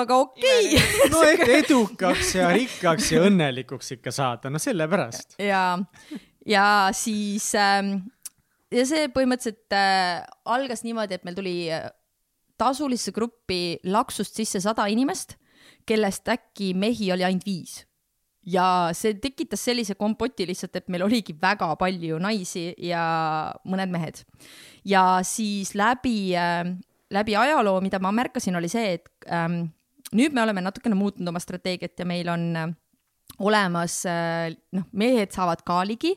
aga 0.02 0.22
okei 0.26 0.72
okay.. 0.74 1.12
no 1.14 1.24
et 1.34 1.46
edukaks 1.60 2.34
ja 2.40 2.50
rikkaks 2.56 3.14
ja 3.14 3.26
õnnelikuks 3.28 3.98
ikka 4.00 4.14
saada, 4.16 4.50
no 4.50 4.62
sellepärast. 4.62 5.38
ja, 5.44 5.78
ja 6.50 6.66
siis 6.98 7.52
ähm, 7.60 8.00
ja 8.74 8.86
see 8.90 9.08
põhimõtteliselt 9.14 9.78
äh, 9.78 10.26
algas 10.50 10.86
niimoodi, 10.86 11.18
et 11.18 11.26
meil 11.28 11.38
tuli 11.38 11.56
tasulisse 12.60 13.14
gruppi 13.16 13.78
laksust 13.88 14.36
sisse 14.40 14.62
sada 14.64 14.88
inimest, 14.92 15.38
kellest 15.88 16.28
äkki 16.30 16.74
mehi 16.78 17.12
oli 17.16 17.26
ainult 17.28 17.48
viis. 17.48 17.86
ja 18.50 18.90
see 18.96 19.18
tekitas 19.20 19.62
sellise 19.68 19.94
kompoti 20.00 20.46
lihtsalt, 20.48 20.76
et 20.80 20.88
meil 20.90 21.04
oligi 21.06 21.36
väga 21.42 21.68
palju 21.78 22.18
naisi 22.24 22.72
ja 22.82 23.02
mõned 23.66 23.92
mehed. 23.92 24.24
ja 24.86 25.20
siis 25.24 25.76
läbi 25.76 26.36
äh,, 26.36 26.64
läbi 27.12 27.36
ajaloo, 27.36 27.82
mida 27.82 28.00
ma 28.00 28.12
märkasin, 28.12 28.56
oli 28.56 28.70
see, 28.70 28.94
et 29.00 29.10
ähm, 29.32 29.64
nüüd 30.14 30.34
me 30.34 30.44
oleme 30.44 30.62
natukene 30.62 30.98
muutnud 30.98 31.28
oma 31.28 31.42
strateegiat 31.42 32.00
ja 32.00 32.06
meil 32.06 32.30
on 32.30 32.46
äh, 32.56 32.70
olemas, 33.40 34.02
noh, 34.76 34.88
mehed 34.98 35.32
saavad 35.36 35.62
ka 35.68 35.80
ligi, 35.88 36.16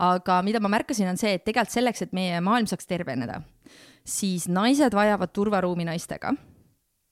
aga 0.00 0.38
mida 0.46 0.60
ma 0.62 0.70
märkasin, 0.72 1.10
on 1.10 1.18
see, 1.20 1.34
et 1.36 1.44
tegelikult 1.44 1.74
selleks, 1.74 2.06
et 2.06 2.14
meie 2.16 2.38
maailm 2.44 2.68
saaks 2.70 2.88
terveneda, 2.88 3.40
siis 4.04 4.48
naised 4.48 4.94
vajavad 4.94 5.32
turvaruumi 5.32 5.84
naistega 5.84 6.34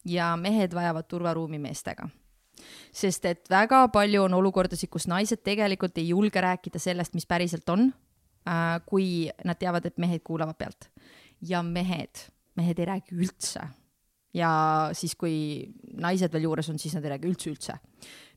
ja 0.05 0.37
mehed 0.37 0.75
vajavad 0.75 1.09
turvaruumi 1.09 1.59
meestega. 1.59 2.09
sest 2.93 3.25
et 3.25 3.51
väga 3.51 3.89
palju 3.89 4.23
on 4.23 4.35
olukordasid, 4.35 4.91
kus 4.91 5.07
naised 5.09 5.43
tegelikult 5.45 5.99
ei 5.99 6.09
julge 6.09 6.41
rääkida 6.41 6.79
sellest, 6.79 7.15
mis 7.15 7.27
päriselt 7.27 7.69
on, 7.69 7.93
kui 8.87 9.31
nad 9.45 9.59
teavad, 9.59 9.87
et 9.87 9.99
mehed 9.99 10.23
kuulavad 10.25 10.57
pealt. 10.59 10.91
ja 11.41 11.63
mehed, 11.63 12.27
mehed 12.57 12.79
ei 12.79 12.85
räägi 12.85 13.17
üldse 13.17 13.61
ja 14.35 14.51
siis, 14.97 15.17
kui 15.19 15.67
naised 15.99 16.33
veel 16.33 16.47
juures 16.47 16.69
on, 16.71 16.79
siis 16.79 16.95
nad 16.95 17.05
ei 17.05 17.15
räägi 17.15 17.31
üldse 17.31 17.51
üldse. 17.51 17.77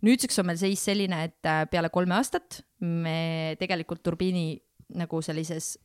nüüdseks 0.02 0.40
on 0.40 0.50
meil 0.50 0.58
seis 0.58 0.84
selline, 0.84 1.24
et 1.30 1.46
äh, 1.46 1.66
peale 1.70 1.90
kolme 1.90 2.16
aastat 2.18 2.64
me 2.80 3.56
tegelikult 3.60 4.04
turbiini 4.04 4.58
nagu 5.00 5.22
sellises 5.22 5.78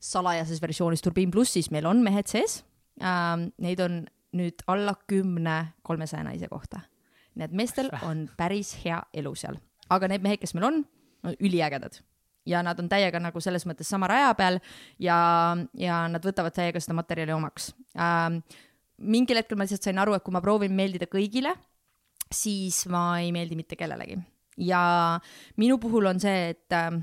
salajases 0.00 0.60
versioonis 0.62 1.02
Turbiin 1.04 1.30
plussis 1.34 1.70
meil 1.74 1.86
on 1.86 2.02
mehed 2.04 2.30
sees 2.30 2.62
ähm,. 3.02 3.50
Neid 3.58 3.80
on 3.84 4.04
nüüd 4.36 4.62
alla 4.68 4.94
kümne 5.08 5.74
kolmesaja 5.82 6.24
naise 6.26 6.48
kohta. 6.48 6.80
nii 7.34 7.46
et 7.46 7.54
meestel 7.54 7.90
on 8.02 8.26
päris 8.36 8.74
hea 8.84 8.98
elu 9.14 9.34
seal, 9.38 9.58
aga 9.90 10.08
need 10.10 10.24
mehed, 10.24 10.40
kes 10.42 10.54
meil 10.54 10.68
on, 10.68 10.80
on 11.24 11.36
üliägedad 11.38 12.00
ja 12.48 12.62
nad 12.66 12.78
on 12.80 12.88
täiega 12.90 13.20
nagu 13.22 13.40
selles 13.40 13.66
mõttes 13.68 13.88
sama 13.88 14.08
raja 14.10 14.32
peal 14.34 14.58
ja, 14.98 15.18
ja 15.74 16.00
nad 16.10 16.24
võtavad 16.24 16.56
täiega 16.56 16.80
seda 16.82 16.96
materjali 16.98 17.34
omaks 17.36 17.72
ähm,. 17.94 18.42
mingil 18.98 19.38
hetkel 19.38 19.58
ma 19.58 19.66
lihtsalt 19.66 19.86
sain 19.86 19.98
aru, 20.02 20.16
et 20.16 20.24
kui 20.26 20.34
ma 20.34 20.42
proovin 20.42 20.74
meeldida 20.74 21.06
kõigile, 21.06 21.54
siis 22.34 22.84
ma 22.90 23.20
ei 23.22 23.30
meeldi 23.32 23.56
mitte 23.58 23.78
kellelegi 23.78 24.18
ja 24.58 24.82
minu 25.56 25.78
puhul 25.78 26.10
on 26.10 26.20
see, 26.20 26.50
et 26.54 26.74
ähm, 26.74 27.02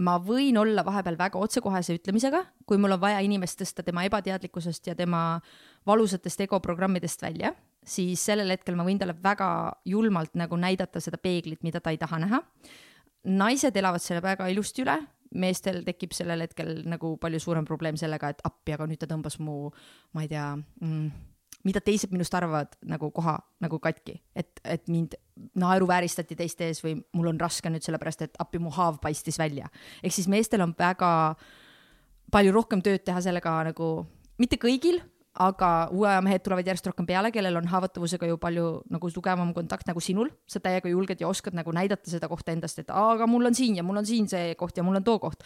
ma 0.00 0.16
võin 0.22 0.56
olla 0.60 0.84
vahepeal 0.86 1.18
väga 1.18 1.40
otsekohese 1.40 1.94
ütlemisega, 1.98 2.44
kui 2.66 2.80
mul 2.80 2.96
on 2.96 3.02
vaja 3.02 3.20
inimest 3.24 3.60
tõsta 3.60 3.84
tema 3.86 4.04
ebateadlikkusest 4.08 4.90
ja 4.90 4.96
tema 4.98 5.40
valusatest 5.88 6.44
egoprogrammidest 6.46 7.22
välja, 7.22 7.52
siis 7.84 8.24
sellel 8.24 8.52
hetkel 8.54 8.78
ma 8.78 8.86
võin 8.86 9.00
talle 9.00 9.16
väga 9.22 9.50
julmalt 9.88 10.36
nagu 10.40 10.56
näidata 10.60 11.02
seda 11.04 11.20
peeglit, 11.20 11.62
mida 11.66 11.80
ta 11.80 11.92
ei 11.92 12.00
taha 12.00 12.20
näha. 12.24 12.42
naised 13.24 13.76
elavad 13.76 14.00
selle 14.00 14.22
väga 14.24 14.48
ilusti 14.48 14.82
üle, 14.82 14.96
meestel 15.36 15.82
tekib 15.84 16.14
sellel 16.16 16.40
hetkel 16.40 16.80
nagu 16.88 17.16
palju 17.20 17.40
suurem 17.40 17.66
probleem 17.68 17.96
sellega, 18.00 18.30
et 18.30 18.40
appi, 18.44 18.72
aga 18.72 18.86
nüüd 18.88 18.98
ta 18.98 19.08
tõmbas 19.10 19.38
mu, 19.38 19.70
ma 20.16 20.24
ei 20.24 20.30
tea 20.30 20.46
mm,, 20.56 21.10
mida 21.64 21.80
teised 21.84 22.12
minust 22.14 22.34
arvavad 22.34 22.72
nagu 22.88 23.10
koha 23.14 23.36
nagu 23.60 23.78
katki, 23.82 24.16
et, 24.36 24.60
et 24.64 24.88
mind 24.88 25.16
naeruvääristati 25.60 26.36
teiste 26.38 26.68
ees 26.68 26.82
või 26.84 26.96
mul 27.16 27.32
on 27.32 27.40
raske 27.40 27.70
nüüd 27.72 27.84
sellepärast, 27.84 28.26
et 28.26 28.40
appi 28.40 28.60
mu 28.62 28.72
haav 28.74 29.00
paistis 29.02 29.38
välja. 29.40 29.68
ehk 30.02 30.14
siis 30.14 30.28
meestel 30.28 30.64
on 30.64 30.74
väga 30.78 31.10
palju 32.32 32.52
rohkem 32.54 32.82
tööd 32.82 33.04
teha 33.04 33.20
sellega 33.20 33.56
nagu, 33.70 33.90
mitte 34.38 34.56
kõigil, 34.60 35.00
aga 35.40 35.88
uue 35.94 36.08
aja 36.10 36.22
mehed 36.24 36.42
tulevad 36.42 36.66
järjest 36.66 36.88
rohkem 36.90 37.06
peale, 37.06 37.30
kellel 37.34 37.60
on 37.60 37.68
haavatavusega 37.70 38.26
ju 38.26 38.38
palju 38.40 38.70
nagu 38.90 39.10
tugevam 39.14 39.52
kontakt 39.54 39.86
nagu 39.86 40.02
sinul, 40.02 40.30
sa 40.50 40.62
täiega 40.62 40.90
julged 40.90 41.20
ja 41.22 41.28
oskad 41.28 41.54
nagu 41.54 41.72
näidata 41.74 42.10
seda 42.10 42.28
kohta 42.28 42.54
endast, 42.54 42.80
et 42.82 42.90
aga 42.90 43.28
mul 43.30 43.46
on 43.50 43.54
siin 43.54 43.78
ja 43.78 43.86
mul 43.86 44.02
on 44.02 44.08
siin 44.08 44.28
see 44.30 44.56
koht 44.58 44.76
ja 44.76 44.86
mul 44.86 44.98
on 44.98 45.06
too 45.06 45.18
koht. 45.18 45.44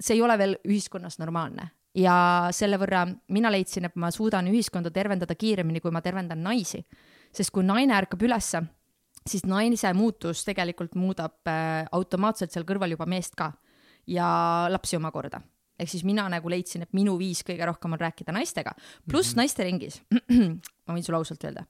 see 0.00 0.14
ei 0.16 0.22
ole 0.22 0.38
veel 0.38 0.56
ühiskonnas 0.64 1.18
normaalne 1.18 1.70
ja 1.94 2.48
selle 2.54 2.78
võrra 2.78 3.04
mina 3.34 3.50
leidsin, 3.50 3.88
et 3.88 3.96
ma 3.96 4.10
suudan 4.14 4.48
ühiskonda 4.50 4.92
tervendada 4.94 5.34
kiiremini, 5.34 5.80
kui 5.80 5.90
ma 5.90 6.02
tervendan 6.02 6.42
naisi. 6.42 6.84
sest 7.32 7.50
kui 7.54 7.62
naine 7.62 7.94
ärkab 7.94 8.22
ülesse, 8.22 8.62
siis 9.26 9.44
naise 9.46 9.92
muutus 9.94 10.44
tegelikult 10.44 10.94
muudab 10.94 11.46
äh, 11.46 11.86
automaatselt 11.92 12.50
seal 12.50 12.66
kõrval 12.66 12.90
juba 12.90 13.06
meest 13.06 13.36
ka 13.38 13.52
ja 14.06 14.66
lapsi 14.70 14.96
omakorda 14.96 15.40
ehk 15.80 15.90
siis 15.90 16.04
mina 16.04 16.28
nagu 16.32 16.52
leidsin, 16.52 16.84
et 16.86 16.92
minu 16.96 17.16
viis 17.20 17.42
kõige 17.46 17.66
rohkem 17.66 17.96
on 17.96 18.00
rääkida 18.00 18.34
naistega, 18.36 18.74
pluss 19.08 19.32
mm 19.32 19.32
-hmm. 19.32 19.42
naisteringis 19.42 20.02
ma 20.90 20.96
võin 20.96 21.06
sulle 21.06 21.20
ausalt 21.20 21.44
öelda, 21.46 21.64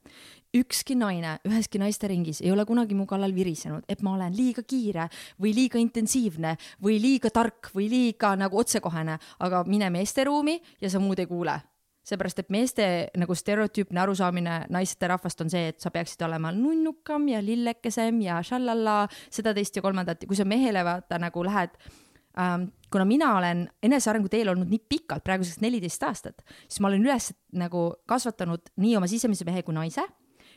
ükski 0.56 0.96
naine 0.98 1.36
üheski 1.48 1.80
naisteringis 1.80 2.40
ei 2.40 2.52
ole 2.52 2.64
kunagi 2.68 2.96
mu 2.96 3.06
kallal 3.06 3.34
virisenud, 3.36 3.84
et 3.88 4.02
ma 4.02 4.14
olen 4.16 4.36
liiga 4.36 4.64
kiire 4.66 5.08
või 5.40 5.52
liiga 5.54 5.78
intensiivne 5.78 6.56
või 6.82 7.00
liiga 7.02 7.30
tark 7.30 7.70
või 7.74 7.90
liiga 7.92 8.32
nagu 8.36 8.58
otsekohene, 8.58 9.18
aga 9.40 9.64
mine 9.68 9.90
meesteruumi 9.90 10.60
ja 10.80 10.90
sa 10.90 11.02
muud 11.02 11.20
ei 11.20 11.28
kuule. 11.30 11.60
Seepärast, 12.10 12.38
et 12.40 12.48
meeste 12.50 12.84
nagu 13.20 13.34
stereotüüpne 13.36 14.00
arusaamine 14.00 14.54
naisterahvast 14.72 15.44
on 15.44 15.50
see, 15.52 15.68
et 15.70 15.84
sa 15.84 15.92
peaksid 15.94 16.24
olema 16.26 16.50
nunnukam 16.50 17.28
ja 17.28 17.42
lillekesem 17.44 18.22
ja 18.24 18.40
šallalla, 18.42 19.04
seda, 19.30 19.52
teist 19.54 19.76
ja 19.76 19.82
kolmandat. 19.84 20.24
Ja 20.24 20.30
kui 20.30 20.38
sa 20.38 20.46
mehele 20.48 20.82
vaata 20.84 21.20
nagu 21.20 21.44
lähed 21.44 21.76
ähm, 22.40 22.70
kuna 22.92 23.04
mina 23.04 23.34
olen 23.38 23.64
enesearengu 23.82 24.30
teel 24.30 24.50
olnud 24.52 24.70
nii 24.70 24.82
pikalt, 24.90 25.24
praeguseks 25.26 25.60
neliteist 25.62 26.02
aastat, 26.06 26.42
siis 26.66 26.80
ma 26.82 26.90
olen 26.90 27.04
üles 27.06 27.30
nagu 27.56 27.86
kasvatanud 28.10 28.72
nii 28.82 28.96
oma 28.98 29.08
sisemise 29.10 29.46
mehe 29.48 29.62
kui 29.66 29.76
naise. 29.76 30.06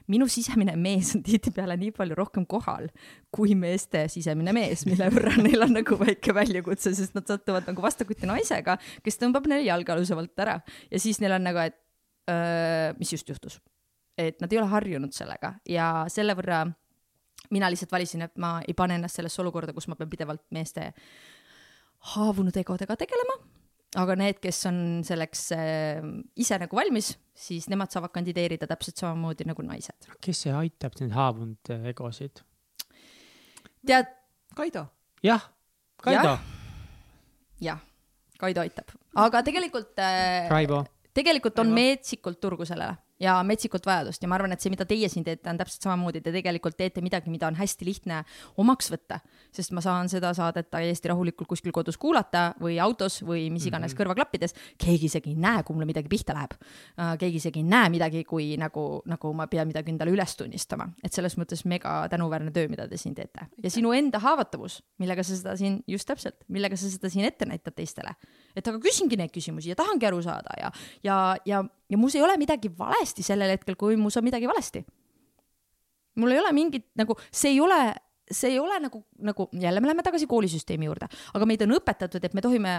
minu 0.07 0.25
sisemine 0.27 0.73
mees 0.75 1.13
on 1.15 1.21
tihtipeale 1.23 1.77
nii 1.79 1.93
palju 1.95 2.15
rohkem 2.17 2.43
kohal 2.49 2.89
kui 3.31 3.53
meeste 3.55 4.07
sisemine 4.11 4.51
mees, 4.53 4.85
mille 4.85 5.07
võrra 5.13 5.37
neil 5.45 5.63
on 5.63 5.77
nagu 5.77 5.95
väike 5.99 6.33
väljakutse, 6.35 6.91
sest 6.95 7.15
nad 7.15 7.27
satuvad 7.27 7.69
nagu 7.69 7.81
vastakuti 7.81 8.27
naisega, 8.27 8.75
kes 9.03 9.21
tõmbab 9.21 9.47
neile 9.47 9.63
jalgealusevalt 9.69 10.43
ära 10.43 10.57
ja 10.91 10.99
siis 10.99 11.21
neil 11.23 11.37
on 11.37 11.47
nagu, 11.47 11.63
et 11.63 11.79
öö, 12.29 12.93
mis 12.99 13.13
just 13.13 13.29
juhtus. 13.29 13.61
et 14.17 14.41
nad 14.41 14.51
ei 14.51 14.59
ole 14.59 14.67
harjunud 14.67 15.13
sellega 15.13 15.55
ja 15.69 16.05
selle 16.09 16.35
võrra 16.35 16.65
mina 17.51 17.69
lihtsalt 17.69 17.91
valisin, 17.91 18.21
et 18.21 18.35
ma 18.37 18.57
ei 18.67 18.73
pane 18.73 18.97
ennast 18.97 19.19
sellesse 19.19 19.41
olukorda, 19.41 19.73
kus 19.73 19.87
ma 19.87 19.95
pean 19.95 20.09
pidevalt 20.09 20.43
meeste 20.51 20.91
haavunud 22.11 22.55
egodega 22.59 22.95
tegelema, 22.99 23.35
aga 24.01 24.15
need, 24.19 24.39
kes 24.43 24.63
on 24.69 24.79
selleks 25.07 25.45
äh, 25.55 26.01
ise 26.39 26.57
nagu 26.61 26.77
valmis, 26.77 27.13
siis 27.37 27.69
nemad 27.71 27.93
saavad 27.93 28.13
kandideerida 28.15 28.67
täpselt 28.69 28.99
samamoodi 29.01 29.47
nagu 29.49 29.65
naised. 29.65 30.09
kes 30.23 30.45
see 30.45 30.55
aitab 30.55 30.97
neid 30.99 31.15
haavunud 31.15 31.73
äh, 31.73 31.87
egosid? 31.93 32.43
tead, 33.85 34.11
Kaido. 34.57 34.87
jah, 35.25 35.47
Kaido. 36.03 36.35
jah, 37.63 37.79
Kaido 38.39 38.65
aitab, 38.65 38.91
aga 39.15 39.43
tegelikult 39.45 40.03
äh,. 40.03 40.49
Raivo. 40.51 40.83
tegelikult 41.13 41.59
on 41.63 41.71
Raivo. 41.71 41.79
meetsikult 41.81 42.41
turgu 42.43 42.67
sellele 42.67 42.97
ja 43.23 43.37
metsikult 43.47 43.85
vajadust 43.87 44.23
ja 44.23 44.29
ma 44.29 44.37
arvan, 44.37 44.53
et 44.55 44.63
see, 44.63 44.71
mida 44.73 44.85
teie 44.87 45.07
siin 45.11 45.25
teete, 45.25 45.47
on 45.49 45.59
täpselt 45.59 45.85
samamoodi, 45.85 46.21
te 46.23 46.33
tegelikult 46.35 46.75
teete 46.79 47.03
midagi, 47.03 47.31
mida 47.33 47.47
on 47.49 47.57
hästi 47.57 47.87
lihtne 47.87 48.21
omaks 48.61 48.89
võtta, 48.93 49.19
sest 49.55 49.73
ma 49.75 49.83
saan 49.83 50.11
seda 50.11 50.33
saadet 50.35 50.69
täiesti 50.73 51.11
rahulikult 51.11 51.49
kuskil 51.53 51.73
kodus 51.75 51.97
kuulata 52.01 52.51
või 52.61 52.79
autos 52.83 53.21
või 53.23 53.47
mis 53.53 53.67
iganes 53.69 53.91
mm 53.91 53.93
-hmm. 53.93 53.99
kõrvaklappides. 54.01 54.55
keegi 54.77 55.05
isegi 55.11 55.33
ei 55.33 55.39
näe, 55.39 55.63
kui 55.63 55.75
mulle 55.75 55.89
midagi 55.89 56.09
pihta 56.09 56.33
läheb 56.33 56.55
uh,. 56.57 57.15
keegi 57.19 57.37
isegi 57.41 57.59
ei 57.59 57.67
näe 57.67 57.89
midagi, 57.89 58.23
kui 58.23 58.57
nagu, 58.57 59.01
nagu 59.05 59.33
ma 59.33 59.47
pean 59.47 59.67
midagi 59.67 59.91
endale 59.91 60.11
üles 60.11 60.35
tunnistama, 60.37 60.89
et 61.03 61.13
selles 61.13 61.37
mõttes 61.37 61.65
mega 61.65 62.07
tänuväärne 62.09 62.51
töö, 62.51 62.67
mida 62.67 62.87
te 62.87 62.97
siin 62.97 63.15
teete 63.15 63.47
ja 63.63 63.69
sinu 63.69 63.93
enda 63.93 64.19
haavatavus, 64.19 64.83
millega 64.97 65.23
sa 65.23 65.35
seda 65.35 65.55
siin 65.57 65.83
just 65.87 66.07
täpselt, 66.07 66.43
millega 66.47 66.75
sa 66.77 66.89
seda 66.89 67.09
siin 67.09 67.25
ette 67.25 67.45
näitad 67.45 67.75
teistele, 67.75 68.15
et 68.55 68.67
aga 68.67 68.79
küsingi 68.79 69.17
neid 69.17 69.31
küsimusi 69.31 69.69
ja 69.69 69.75
tahangi 69.75 70.05
aru 70.05 70.21
saada 70.21 70.57
ja, 70.59 70.71
ja, 71.03 71.37
ja 71.45 71.63
ja 71.93 71.99
mus 72.01 72.15
ei 72.17 72.23
ole 72.25 72.37
midagi 72.41 72.71
valesti 72.77 73.25
sellel 73.25 73.53
hetkel, 73.53 73.77
kui 73.79 73.97
mus 73.99 74.17
on 74.17 74.25
midagi 74.25 74.49
valesti. 74.49 74.83
mul 76.15 76.31
ei 76.31 76.39
ole 76.39 76.51
mingit 76.53 76.91
nagu, 76.97 77.15
see 77.33 77.55
ei 77.55 77.59
ole, 77.61 77.77
see 78.29 78.51
ei 78.53 78.59
ole 78.61 78.79
nagu, 78.79 79.03
nagu 79.17 79.47
jälle 79.51 79.81
me 79.81 79.89
läheme 79.89 80.03
tagasi 80.05 80.27
koolisüsteemi 80.29 80.85
juurde, 80.85 81.07
aga 81.33 81.45
meid 81.49 81.61
on 81.65 81.73
õpetatud, 81.77 82.25
et 82.25 82.33
me 82.37 82.41
tohime 82.41 82.75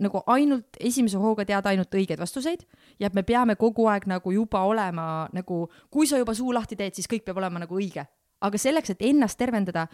nagu 0.00 0.22
ainult 0.26 0.78
esimese 0.80 1.20
hooga 1.20 1.44
teada 1.48 1.72
ainult 1.72 1.92
õigeid 1.94 2.20
vastuseid 2.20 2.64
ja 3.00 3.10
et 3.10 3.16
me 3.16 3.24
peame 3.28 3.56
kogu 3.60 3.88
aeg 3.92 4.08
nagu 4.08 4.32
juba 4.32 4.64
olema 4.68 5.28
nagu, 5.32 5.66
kui 5.90 6.08
sa 6.08 6.20
juba 6.20 6.34
suu 6.34 6.54
lahti 6.56 6.76
teed, 6.76 6.96
siis 6.96 7.10
kõik 7.10 7.26
peab 7.28 7.42
olema 7.42 7.64
nagu 7.64 7.76
õige. 7.76 8.06
aga 8.40 8.58
selleks, 8.58 8.90
et 8.90 9.00
ennast 9.02 9.38
tervendada, 9.38 9.88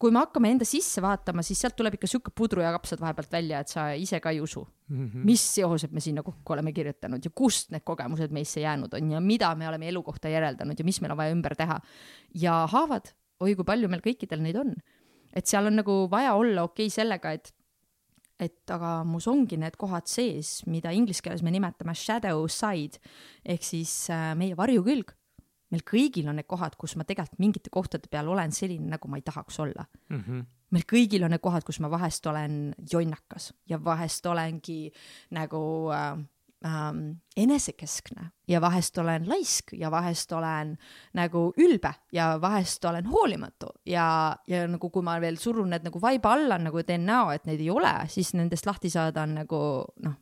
kui 0.00 0.12
me 0.12 0.20
hakkame 0.20 0.50
enda 0.52 0.66
sisse 0.68 1.00
vaatama, 1.04 1.44
siis 1.46 1.60
sealt 1.62 1.76
tuleb 1.78 1.96
ikka 1.96 2.08
sihuke 2.10 2.32
pudru 2.36 2.62
ja 2.64 2.72
kapsad 2.74 3.00
vahepealt 3.00 3.32
välja, 3.32 3.62
et 3.64 3.72
sa 3.72 3.86
ise 3.96 4.20
ka 4.20 4.32
ei 4.34 4.40
usu 4.44 4.62
mm. 4.62 5.06
-hmm. 5.06 5.24
mis 5.24 5.44
seosed 5.54 5.92
me 5.92 6.00
sinna 6.00 6.22
kokku 6.22 6.52
oleme 6.52 6.72
kirjutanud 6.72 7.24
ja 7.24 7.30
kust 7.34 7.70
need 7.70 7.84
kogemused 7.84 8.32
meisse 8.32 8.60
jäänud 8.60 8.94
on 8.94 9.10
ja 9.10 9.20
mida 9.20 9.54
me 9.54 9.68
oleme 9.68 9.88
elu 9.88 10.02
kohta 10.02 10.28
järeldanud 10.28 10.78
ja 10.78 10.84
mis 10.84 11.00
meil 11.00 11.12
on 11.12 11.16
vaja 11.16 11.32
ümber 11.32 11.56
teha. 11.56 11.80
ja 12.34 12.66
haavad, 12.72 13.12
oi 13.40 13.54
kui 13.54 13.64
palju 13.64 13.88
meil 13.88 14.00
kõikidel 14.00 14.42
neid 14.42 14.56
on. 14.56 14.74
et 15.34 15.46
seal 15.46 15.66
on 15.66 15.76
nagu 15.76 16.08
vaja 16.10 16.34
olla 16.34 16.62
okei 16.62 16.86
okay 16.86 16.90
sellega, 16.90 17.32
et 17.32 17.52
et 18.38 18.70
aga 18.70 19.04
mus 19.04 19.26
ongi 19.28 19.56
need 19.56 19.76
kohad 19.76 20.06
sees, 20.06 20.66
mida 20.66 20.90
inglise 20.92 21.22
keeles 21.22 21.42
me 21.42 21.50
nimetame 21.50 21.94
shadow 21.94 22.46
side 22.48 23.00
ehk 23.44 23.62
siis 23.64 24.10
äh, 24.10 24.34
meie 24.36 24.56
varjukülg 24.56 25.14
meil 25.70 25.82
kõigil 25.86 26.28
on 26.30 26.38
need 26.38 26.48
kohad, 26.50 26.76
kus 26.78 26.96
ma 26.96 27.06
tegelikult 27.08 27.42
mingite 27.42 27.72
kohtade 27.74 28.10
peal 28.10 28.28
olen 28.30 28.54
selline, 28.54 28.86
nagu 28.92 29.10
ma 29.10 29.18
ei 29.18 29.26
tahaks 29.26 29.60
olla 29.60 29.86
mm. 30.10 30.20
-hmm. 30.20 30.46
meil 30.70 30.86
kõigil 30.92 31.24
on 31.24 31.34
need 31.34 31.42
kohad, 31.42 31.64
kus 31.66 31.80
ma 31.80 31.90
vahest 31.90 32.26
olen 32.26 32.74
jonnakas 32.92 33.52
ja 33.66 33.82
vahest 33.84 34.26
olengi 34.26 34.92
nagu 35.30 35.90
äh, 35.92 36.18
ähm, 36.64 37.10
enesekeskne 37.36 38.30
ja 38.48 38.60
vahest 38.60 38.98
olen 38.98 39.28
laisk 39.28 39.72
ja 39.72 39.90
vahest 39.90 40.32
olen 40.32 40.76
nagu 41.14 41.52
ülbe 41.58 41.94
ja 42.12 42.38
vahest 42.40 42.84
olen 42.84 43.06
hoolimatu 43.06 43.66
ja, 43.86 44.36
ja 44.46 44.66
nagu 44.68 44.90
kui 44.90 45.02
ma 45.02 45.20
veel 45.20 45.36
surun 45.36 45.70
need 45.70 45.84
nagu 45.84 46.00
vaiba 46.00 46.32
alla 46.32 46.58
nagu 46.58 46.82
teen 46.82 47.06
näo, 47.06 47.30
et 47.30 47.46
neid 47.46 47.60
ei 47.60 47.70
ole, 47.70 47.92
siis 48.08 48.34
nendest 48.34 48.66
lahti 48.66 48.90
saada 48.90 49.22
on 49.22 49.34
nagu 49.42 49.58
noh, 50.04 50.14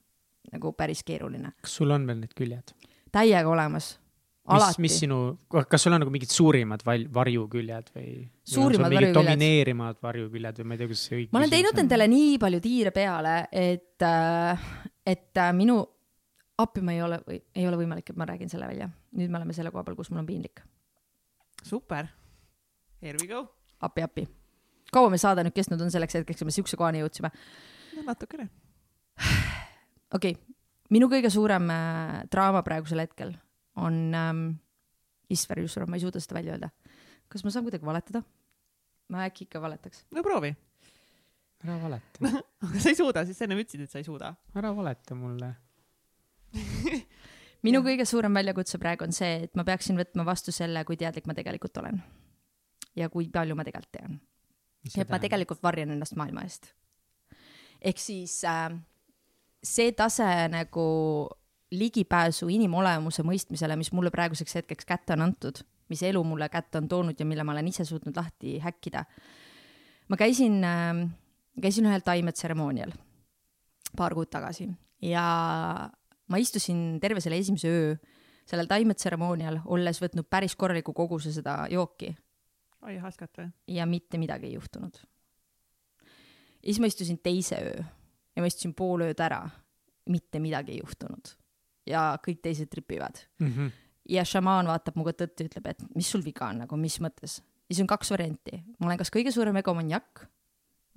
nagu 0.53 0.73
päris 0.73 1.05
keeruline. 1.05 1.53
kas 1.61 1.77
sul 1.81 1.91
on 1.91 2.07
veel 2.07 2.25
need 2.25 2.35
küljed? 2.35 2.75
täiega 3.13 3.49
olemas 3.49 3.99
mis, 4.45 4.79
mis 4.79 4.99
sinu, 5.01 5.19
kas 5.49 5.87
sul 5.87 5.95
on 5.97 6.03
nagu 6.03 6.13
mingid 6.13 6.33
suurimad 6.33 6.83
val, 6.85 7.07
varjuküljed 7.15 7.91
või? 7.95 8.09
suurimad 8.45 8.93
varjuküljed. 8.93 9.17
domineerivad 9.17 10.01
varjuküljed 10.05 10.61
või 10.61 10.69
ma 10.69 10.77
ei 10.77 10.81
tea, 10.81 10.89
kuidas 10.91 11.05
see 11.09 11.19
õige 11.19 11.33
ma 11.33 11.41
olen 11.41 11.53
teinud 11.55 11.81
endale 11.85 12.09
nii 12.13 12.37
palju 12.43 12.61
tiire 12.65 12.93
peale, 12.95 13.35
et, 13.51 14.07
et 15.15 15.43
minu, 15.57 15.79
appi 16.61 16.85
ma 16.85 16.97
ei 16.97 17.03
ole, 17.07 17.21
ei 17.33 17.69
ole 17.71 17.79
võimalik, 17.81 18.13
et 18.13 18.21
ma 18.21 18.29
räägin 18.29 18.53
selle 18.53 18.69
välja. 18.69 18.91
nüüd 19.17 19.33
me 19.33 19.41
oleme 19.41 19.57
selle 19.57 19.73
koha 19.73 19.85
peal, 19.87 19.97
kus 19.97 20.13
mul 20.13 20.21
on 20.23 20.29
piinlik. 20.29 20.61
super. 21.63 22.11
Here 23.01 23.17
we 23.21 23.29
go. 23.29 23.47
appi, 23.81 24.05
appi. 24.05 24.27
kaua 24.93 25.09
meil 25.13 25.23
saade 25.23 25.47
nüüd 25.47 25.57
kestnud 25.57 25.81
on 25.81 25.95
selleks 25.95 26.21
hetkeks, 26.21 26.43
kui 26.43 26.51
me 26.51 26.57
siukse 26.57 26.77
kohani 26.77 27.01
jõudsime? 27.01 27.33
no 27.97 28.05
natukene. 28.11 28.51
okei 30.13 30.37
okay., 30.37 30.37
minu 30.93 31.09
kõige 31.09 31.33
suurem 31.33 31.71
äh, 31.73 32.21
draama 32.29 32.61
praegusel 32.67 33.01
hetkel 33.01 33.33
on 33.77 34.15
ähm,, 34.15 34.47
issver 35.31 35.61
Jusser, 35.61 35.87
ma 35.87 35.97
ei 35.99 36.05
suuda 36.05 36.21
seda 36.23 36.39
välja 36.39 36.55
öelda. 36.55 36.71
kas 37.29 37.45
ma 37.45 37.51
saan 37.51 37.65
kuidagi 37.67 37.87
valetada? 37.87 38.23
ma 39.09 39.27
äkki 39.29 39.49
ikka 39.49 39.61
valetaks. 39.61 40.05
no 40.11 40.23
proovi. 40.23 40.55
ära 41.65 41.79
valeta 41.83 42.33
aga 42.65 42.81
sa 42.81 42.93
ei 42.93 42.99
suuda, 42.99 43.25
siis 43.25 43.39
sa 43.39 43.49
ennem 43.49 43.63
ütlesid, 43.65 43.87
et 43.87 43.91
sa 43.91 44.01
ei 44.01 44.07
suuda. 44.07 44.35
ära 44.57 44.75
valeta 44.77 45.17
mulle 45.19 45.55
minu 47.67 47.83
kõige 47.85 48.07
suurem 48.09 48.35
väljakutse 48.37 48.79
praegu 48.83 49.07
on 49.07 49.15
see, 49.17 49.45
et 49.49 49.59
ma 49.59 49.65
peaksin 49.67 49.99
võtma 49.99 50.27
vastu 50.27 50.55
selle, 50.55 50.85
kui 50.87 50.99
teadlik 51.01 51.27
ma 51.31 51.37
tegelikult 51.37 51.83
olen. 51.83 52.01
ja 52.97 53.11
kui 53.11 53.29
palju 53.33 53.57
ma 53.59 53.67
tegelikult 53.67 53.97
tean. 53.99 54.19
et 54.97 55.11
ma 55.11 55.21
tegelikult 55.21 55.63
varjan 55.63 55.95
ennast 55.97 56.17
maailma 56.21 56.47
eest. 56.47 56.73
ehk 57.81 58.01
siis 58.01 58.41
äh, 58.49 58.69
see 59.65 59.93
tase 59.93 60.29
nagu 60.53 60.87
ligipääsu 61.79 62.49
inimolemuse 62.53 63.25
mõistmisele, 63.27 63.77
mis 63.77 63.93
mulle 63.93 64.13
praeguseks 64.15 64.61
hetkeks 64.61 64.89
kätte 64.89 65.17
on 65.17 65.25
antud, 65.27 65.63
mis 65.93 66.03
elu 66.03 66.23
mulle 66.25 66.49
kätte 66.49 66.79
on 66.81 66.89
toonud 66.89 67.19
ja 67.21 67.27
mille 67.27 67.45
ma 67.45 67.53
olen 67.53 67.69
ise 67.69 67.85
suutnud 67.85 68.17
lahti 68.17 68.59
häkkida. 68.59 69.05
ma 70.09 70.17
käisin 70.17 70.65
äh,, 70.65 71.09
käisin 71.61 71.87
ühel 71.87 72.05
taimetseremoonial 72.05 72.93
paar 73.97 74.15
kuud 74.15 74.31
tagasi 74.31 74.69
ja 75.03 75.25
ma 76.29 76.37
istusin 76.37 77.01
terve 77.01 77.21
selle 77.21 77.39
esimese 77.39 77.69
öö 77.69 77.97
sellel 78.45 78.69
taimetseremoonial, 78.69 79.63
olles 79.73 80.03
võtnud 80.03 80.27
päris 80.29 80.53
korraliku 80.57 80.93
koguse 80.93 81.33
seda 81.33 81.65
jooki 81.71 82.15
oi, 82.85 82.99
haskat 83.01 83.39
või? 83.39 83.51
ja 83.77 83.87
mitte 83.87 84.19
midagi 84.19 84.51
ei 84.51 84.59
juhtunud. 84.59 84.99
ja 86.63 86.67
siis 86.67 86.81
ma 86.81 86.91
istusin 86.91 87.19
teise 87.19 87.61
öö 87.63 87.85
ja 88.37 88.43
ma 88.43 88.51
istusin 88.51 88.75
pool 88.75 89.07
ööd 89.07 89.21
ära, 89.23 89.45
mitte 90.11 90.41
midagi 90.43 90.75
ei 90.75 90.83
juhtunud. 90.83 91.35
Ja 91.87 92.05
kõik 92.25 92.43
teised 92.43 92.71
tripivad 92.73 93.19
mm. 93.41 93.49
-hmm. 93.49 93.73
ja 94.09 94.25
šamaan 94.25 94.67
vaatab 94.71 94.97
muga 95.01 95.13
tõtt 95.13 95.41
ja 95.41 95.49
ütleb, 95.49 95.67
et 95.67 95.83
mis 95.95 96.11
sul 96.11 96.25
viga 96.25 96.49
on 96.49 96.65
nagu, 96.65 96.77
mis 96.77 97.01
mõttes. 97.01 97.39
ja 97.41 97.75
siis 97.75 97.83
on 97.85 97.91
kaks 97.91 98.11
varianti, 98.11 98.63
ma 98.79 98.87
olen 98.87 98.99
kas 98.99 99.13
kõige 99.13 99.33
suurem 99.33 99.57
egomaniak 99.57 100.27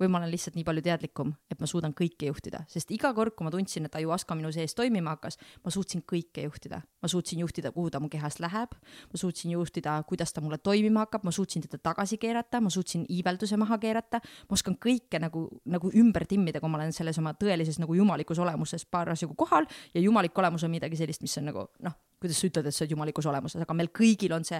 või 0.00 0.08
ma 0.08 0.18
olen 0.18 0.30
lihtsalt 0.30 0.56
nii 0.58 0.64
palju 0.66 0.82
teadlikum, 0.84 1.32
et 1.50 1.60
ma 1.60 1.66
suudan 1.66 1.94
kõike 1.96 2.28
juhtida, 2.30 2.62
sest 2.70 2.90
iga 2.94 3.10
kord, 3.14 3.34
kui 3.36 3.46
ma 3.46 3.52
tundsin, 3.54 3.88
et 3.88 3.98
ajuaska 3.98 4.36
minu 4.38 4.50
sees 4.54 4.74
toimima 4.78 5.16
hakkas, 5.16 5.38
ma 5.64 5.72
suutsin 5.74 6.04
kõike 6.06 6.44
juhtida. 6.46 6.82
ma 7.02 7.08
suutsin 7.08 7.38
juhtida, 7.38 7.70
kuhu 7.72 7.90
ta 7.90 8.00
mu 8.00 8.08
kehast 8.10 8.40
läheb, 8.40 8.72
ma 9.12 9.18
suutsin 9.18 9.50
juhtida, 9.50 10.02
kuidas 10.02 10.32
ta 10.32 10.40
mulle 10.40 10.58
toimima 10.58 11.04
hakkab, 11.06 11.24
ma 11.24 11.30
suutsin 11.30 11.62
teda 11.62 11.78
tagasi 11.78 12.18
keerata, 12.18 12.60
ma 12.60 12.70
suutsin 12.70 13.04
iivelduse 13.08 13.56
maha 13.56 13.78
keerata, 13.78 14.20
ma 14.48 14.54
oskan 14.58 14.74
kõike 14.74 15.20
nagu, 15.22 15.46
nagu 15.64 15.90
ümber 15.94 16.26
timmida, 16.26 16.60
kui 16.60 16.70
ma 16.70 16.78
olen 16.78 16.92
selles 16.92 17.18
oma 17.18 17.34
tõelises 17.38 17.78
nagu 17.78 17.94
jumalikus 17.94 18.38
olemuses 18.38 18.84
parasjagu 18.86 19.34
kohal. 19.38 19.66
Ja 19.94 20.00
jumalik 20.00 20.38
olemus 20.38 20.64
on 20.64 20.74
midagi 20.74 20.96
sellist, 20.96 21.22
mis 21.22 21.38
on 21.38 21.50
nagu 21.52 21.68
noh, 21.86 21.94
kuidas 22.20 22.40
sa 22.40 22.48
ütled, 22.48 22.66
et 22.66 22.74
sa 22.74 22.82
oled 22.84 22.94
jumalikus 22.94 23.26
olemuses, 23.30 23.62
aga 23.62 23.74
meil 23.76 23.90
kõigil 23.94 24.32
on 24.34 24.46
see 24.46 24.58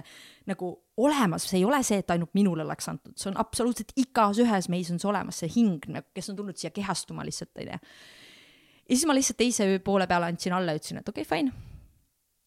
nagu 0.49 0.71
olemas, 0.99 1.45
see 1.49 1.59
ei 1.59 1.65
ole 1.67 1.81
see, 1.85 1.99
et 2.03 2.13
ainult 2.13 2.31
minule 2.37 2.63
oleks 2.63 2.87
antud, 2.91 3.15
see 3.19 3.29
on 3.31 3.39
absoluutselt 3.41 3.91
igas 3.99 4.39
ühes 4.43 4.69
meis 4.71 4.91
on 4.93 5.01
see 5.01 5.09
olemas, 5.11 5.41
see 5.43 5.51
hing 5.53 5.89
nagu, 5.91 6.07
kes 6.15 6.31
on 6.31 6.39
tulnud 6.39 6.59
siia 6.59 6.71
kehastuma 6.75 7.25
lihtsalt, 7.27 7.51
onju. 7.59 7.75
ja 7.75 8.93
siis 8.93 9.07
ma 9.09 9.17
lihtsalt 9.17 9.39
teise 9.41 9.67
poole 9.85 10.07
peale 10.09 10.31
andsin 10.31 10.55
alla 10.55 10.75
ja 10.75 10.81
ütlesin, 10.81 11.01
et 11.03 11.11
okei 11.11 11.27
okay,, 11.27 11.29
fine. 11.43 11.53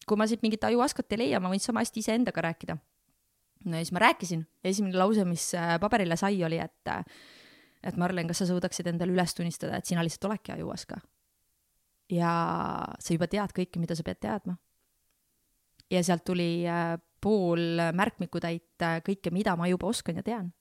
kui 0.07 0.19
ma 0.19 0.27
siit 0.29 0.41
mingit 0.45 0.65
ajuaskat 0.67 1.15
ei 1.15 1.23
leia, 1.25 1.43
ma 1.43 1.53
võin 1.53 1.61
sama 1.63 1.85
hästi 1.85 2.01
iseendaga 2.01 2.47
rääkida. 2.49 2.77
no 3.69 3.77
ja 3.77 3.85
siis 3.85 3.93
ma 3.93 4.03
rääkisin 4.07 4.43
ja 4.63 4.73
esimene 4.73 4.97
lause, 4.97 5.25
mis 5.29 5.51
äh, 5.59 5.77
paberile 5.81 6.17
sai, 6.17 6.41
oli, 6.43 6.57
et, 6.57 6.81
äh, 6.89 7.05
et 7.83 7.97
Marlen, 8.01 8.27
kas 8.27 8.41
sa 8.41 8.49
suudaksid 8.49 8.89
endale 8.89 9.13
üles 9.13 9.37
tunnistada, 9.37 9.77
et 9.77 9.85
sina 9.85 10.01
lihtsalt 10.01 10.31
oledki 10.31 10.57
ajuaska? 10.57 11.01
ja 12.11 12.33
sa 12.99 13.13
juba 13.13 13.29
tead 13.29 13.53
kõike, 13.55 13.79
mida 13.79 13.95
sa 13.95 14.03
pead 14.05 14.19
teadma 14.21 14.57
ja 15.91 16.03
sealt 16.03 16.23
tuli 16.25 16.67
äh, 16.67 16.97
pool 17.21 17.79
märkmikutäit 17.93 18.83
kõike, 19.05 19.31
mida 19.31 19.55
ma 19.55 19.67
juba 19.67 19.87
oskan 19.87 20.19
ja 20.19 20.23
tean. 20.23 20.53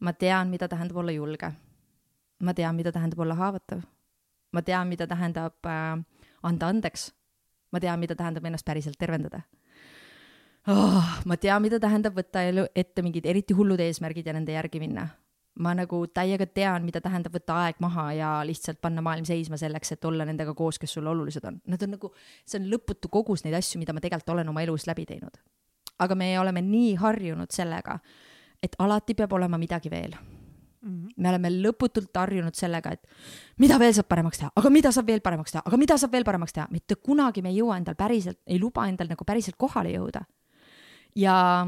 ma 0.00 0.12
tean, 0.12 0.50
mida 0.50 0.68
tähendab 0.68 0.96
olla 0.96 1.12
julge. 1.12 1.52
ma 2.42 2.54
tean, 2.54 2.76
mida 2.76 2.92
tähendab 2.92 3.18
olla 3.18 3.34
haavatav. 3.34 3.82
ma 4.52 4.62
tean, 4.62 4.88
mida 4.88 5.06
tähendab 5.06 5.66
äh, 5.66 6.04
anda 6.42 6.68
andeks. 6.68 7.12
ma 7.72 7.80
tean, 7.80 8.00
mida 8.00 8.14
tähendab 8.14 8.44
ennast 8.44 8.64
päriselt 8.64 8.98
tervendada 8.98 9.42
oh,. 10.68 11.20
ma 11.24 11.36
tean, 11.36 11.62
mida 11.62 11.80
tähendab 11.80 12.14
võtta 12.14 12.42
elu 12.42 12.66
ette 12.74 13.02
mingid 13.02 13.26
eriti 13.26 13.54
hullud 13.54 13.80
eesmärgid 13.80 14.26
ja 14.26 14.32
nende 14.32 14.52
järgi 14.52 14.80
minna 14.80 15.08
ma 15.62 15.72
nagu 15.76 16.02
täiega 16.12 16.46
tean, 16.46 16.84
mida 16.84 17.00
tähendab 17.00 17.34
võtta 17.36 17.56
aeg 17.64 17.80
maha 17.80 18.06
ja 18.16 18.30
lihtsalt 18.46 18.80
panna 18.82 19.02
maailm 19.04 19.24
seisma 19.28 19.56
selleks, 19.60 19.94
et 19.94 20.04
olla 20.04 20.26
nendega 20.28 20.54
koos, 20.54 20.78
kes 20.78 20.96
sulle 20.98 21.10
olulised 21.10 21.44
on. 21.48 21.60
Nad 21.72 21.82
on 21.86 21.94
nagu, 21.96 22.12
see 22.44 22.60
on 22.60 22.68
lõputu 22.72 23.10
kogus 23.12 23.44
neid 23.44 23.56
asju, 23.56 23.80
mida 23.80 23.96
ma 23.96 24.02
tegelikult 24.04 24.34
olen 24.36 24.52
oma 24.52 24.64
elus 24.66 24.86
läbi 24.88 25.06
teinud. 25.08 25.38
aga 25.98 26.14
me 26.14 26.26
oleme 26.38 26.60
nii 26.60 26.96
harjunud 27.00 27.48
sellega, 27.50 27.94
et 28.62 28.74
alati 28.78 29.14
peab 29.16 29.32
olema 29.32 29.56
midagi 29.58 29.88
veel 29.90 30.12
mm. 30.12 31.06
-hmm. 31.06 31.12
me 31.16 31.28
oleme 31.28 31.50
lõputult 31.50 32.10
harjunud 32.14 32.54
sellega, 32.54 32.92
et 32.92 33.08
mida 33.58 33.78
veel 33.78 33.94
saab 33.94 34.08
paremaks 34.08 34.38
teha, 34.38 34.50
aga 34.56 34.70
mida 34.70 34.92
saab 34.92 35.06
veel 35.06 35.20
paremaks 35.20 35.52
teha, 35.52 35.62
aga 35.66 35.76
mida 35.76 35.96
saab 35.98 36.12
veel 36.12 36.24
paremaks 36.24 36.52
teha, 36.52 36.66
mitte 36.70 36.94
kunagi 36.94 37.42
me 37.42 37.48
ei 37.48 37.56
jõua 37.60 37.76
endal 37.76 37.94
päriselt, 37.94 38.38
ei 38.46 38.60
luba 38.60 38.86
endal 38.88 39.08
nagu 39.08 39.24
päriselt 39.24 39.56
kohale 39.56 39.92
jõuda. 39.92 40.24
ja 41.16 41.66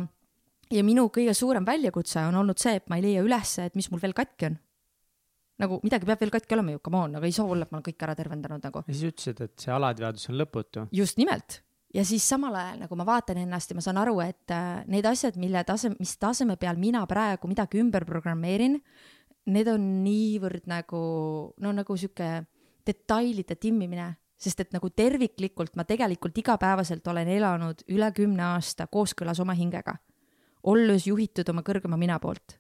ja 0.73 0.85
minu 0.85 1.09
kõige 1.13 1.35
suurem 1.37 1.67
väljakutse 1.67 2.23
on 2.29 2.41
olnud 2.43 2.61
see, 2.61 2.79
et 2.79 2.89
ma 2.91 2.99
ei 2.99 3.05
leia 3.07 3.23
ülesse, 3.25 3.69
et 3.69 3.79
mis 3.79 3.89
mul 3.93 4.03
veel 4.03 4.17
katki 4.17 4.51
on. 4.51 4.59
nagu 5.59 5.81
midagi 5.83 6.07
peab 6.07 6.21
veel 6.23 6.31
katki 6.31 6.55
olema 6.55 6.77
ju, 6.77 6.81
come 6.87 7.01
on, 7.01 7.17
aga 7.19 7.27
ei 7.27 7.35
saa 7.35 7.49
olla, 7.51 7.67
et 7.67 7.73
ma 7.73 7.81
olen 7.81 7.87
kõik 7.89 8.05
ära 8.07 8.15
tervendanud 8.19 8.69
nagu. 8.69 8.85
ja 8.87 8.95
siis 8.95 9.09
ütlesid, 9.13 9.41
et 9.47 9.65
see 9.65 9.73
alateadvus 9.75 10.29
on 10.31 10.39
lõputu. 10.41 10.87
just 10.93 11.19
nimelt. 11.19 11.63
ja 11.95 12.05
siis 12.05 12.29
samal 12.29 12.55
ajal 12.55 12.85
nagu 12.85 13.01
ma 13.01 13.09
vaatan 13.09 13.43
ennast 13.45 13.73
ja 13.73 13.79
ma 13.79 13.85
saan 13.85 14.01
aru, 14.05 14.21
et 14.25 14.55
äh, 14.55 14.85
need 14.87 15.09
asjad, 15.09 15.37
mille 15.41 15.65
tase, 15.65 15.93
mis 15.99 16.17
taseme 16.19 16.57
peal 16.57 16.77
mina 16.77 17.05
praegu 17.07 17.49
midagi 17.49 17.81
ümber 17.81 18.07
programmeerin, 18.09 18.81
need 19.49 19.69
on 19.73 19.91
niivõrd 20.05 20.69
nagu, 20.69 21.03
no 21.57 21.73
nagu 21.73 21.97
sihuke 21.97 22.33
detailide 22.87 23.57
timmimine 23.57 24.15
sest 24.39 24.61
et 24.63 24.71
nagu 24.71 24.87
terviklikult 24.95 25.75
ma 25.75 25.83
tegelikult 25.85 26.37
igapäevaselt 26.39 27.07
olen 27.11 27.27
elanud 27.29 27.83
üle 27.91 28.11
kümne 28.15 28.45
aasta 28.55 28.87
kooskõlas 28.87 29.41
oma 29.43 29.57
hingega 29.59 29.97
olles 30.69 31.07
juhitud 31.09 31.49
oma 31.53 31.65
kõrgema 31.67 31.99
mina 32.01 32.19
poolt. 32.23 32.59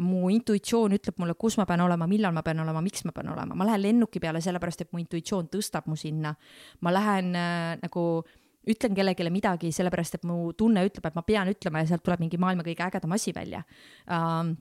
mu 0.00 0.28
intuitsioon 0.30 0.92
ütleb 0.94 1.16
mulle, 1.18 1.34
kus 1.34 1.56
ma 1.58 1.64
pean 1.66 1.80
olema, 1.82 2.06
millal 2.06 2.32
ma 2.32 2.44
pean 2.46 2.60
olema, 2.62 2.80
miks 2.80 3.02
ma 3.04 3.12
pean 3.12 3.32
olema, 3.32 3.56
ma 3.58 3.66
lähen 3.66 3.82
lennuki 3.82 4.20
peale 4.22 4.40
sellepärast, 4.40 4.84
et 4.84 4.92
mu 4.94 5.00
intuitsioon 5.02 5.48
tõstab 5.50 5.88
mu 5.90 5.96
sinna. 5.96 6.34
ma 6.80 6.92
lähen 6.94 7.34
äh, 7.34 7.76
nagu 7.82 8.24
ütlen 8.70 8.94
kellelegi 8.94 9.30
midagi 9.30 9.72
sellepärast, 9.72 10.20
et 10.20 10.24
mu 10.24 10.52
tunne 10.52 10.84
ütleb, 10.86 11.06
et 11.06 11.14
ma 11.18 11.22
pean 11.26 11.48
ütlema 11.50 11.82
ja 11.82 11.90
sealt 11.90 12.04
tuleb 12.06 12.20
mingi 12.20 12.38
maailma 12.38 12.64
kõige 12.66 12.86
ägedam 12.86 13.12
asi 13.16 13.34
välja 13.34 13.64
uh,. 14.06 14.54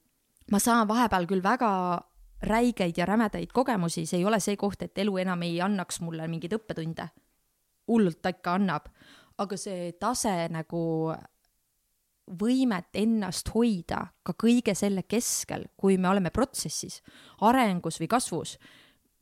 ma 0.51 0.59
saan 0.59 0.87
vahepeal 0.89 1.27
küll 1.29 1.43
väga 1.45 1.71
räigeid 2.41 2.97
ja 2.97 3.05
rämedaid 3.05 3.51
kogemusi, 3.53 4.05
see 4.05 4.21
ei 4.21 4.25
ole 4.25 4.39
see 4.39 4.55
koht, 4.57 4.81
et 4.81 4.97
elu 4.97 5.17
enam 5.21 5.41
ei 5.43 5.59
annaks 5.61 5.99
mulle 6.01 6.27
mingeid 6.27 6.55
õppetunde. 6.55 7.09
hullult 7.89 8.21
ta 8.21 8.29
ikka 8.29 8.53
annab, 8.53 8.89
aga 9.37 9.57
see 9.57 9.91
tase 9.99 10.47
nagu 10.53 10.81
võimet 12.29 12.93
ennast 12.99 13.49
hoida 13.53 14.03
ka 14.25 14.35
kõige 14.37 14.75
selle 14.77 15.03
keskel, 15.09 15.65
kui 15.77 15.97
me 15.97 16.09
oleme 16.11 16.31
protsessis, 16.33 17.01
arengus 17.45 17.99
või 18.01 18.09
kasvus, 18.11 18.57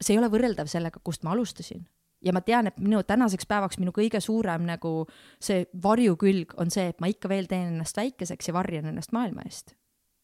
see 0.02 0.16
ei 0.16 0.22
ole 0.22 0.30
võrreldav 0.32 0.70
sellega, 0.72 1.02
kust 1.04 1.24
ma 1.24 1.34
alustasin. 1.36 1.86
ja 2.26 2.34
ma 2.34 2.42
tean, 2.42 2.68
et 2.68 2.80
minu 2.82 3.04
tänaseks 3.06 3.46
päevaks 3.46 3.78
minu 3.78 3.92
kõige 3.94 4.20
suurem 4.20 4.64
nagu 4.66 5.06
see 5.40 5.68
varjukülg 5.84 6.56
on 6.58 6.72
see, 6.74 6.88
et 6.90 7.00
ma 7.00 7.08
ikka 7.08 7.30
veel 7.30 7.46
teen 7.48 7.76
ennast 7.76 7.98
väikeseks 7.98 8.48
ja 8.50 8.54
varjan 8.54 8.90
ennast 8.90 9.14
maailma 9.14 9.46
eest. 9.46 9.76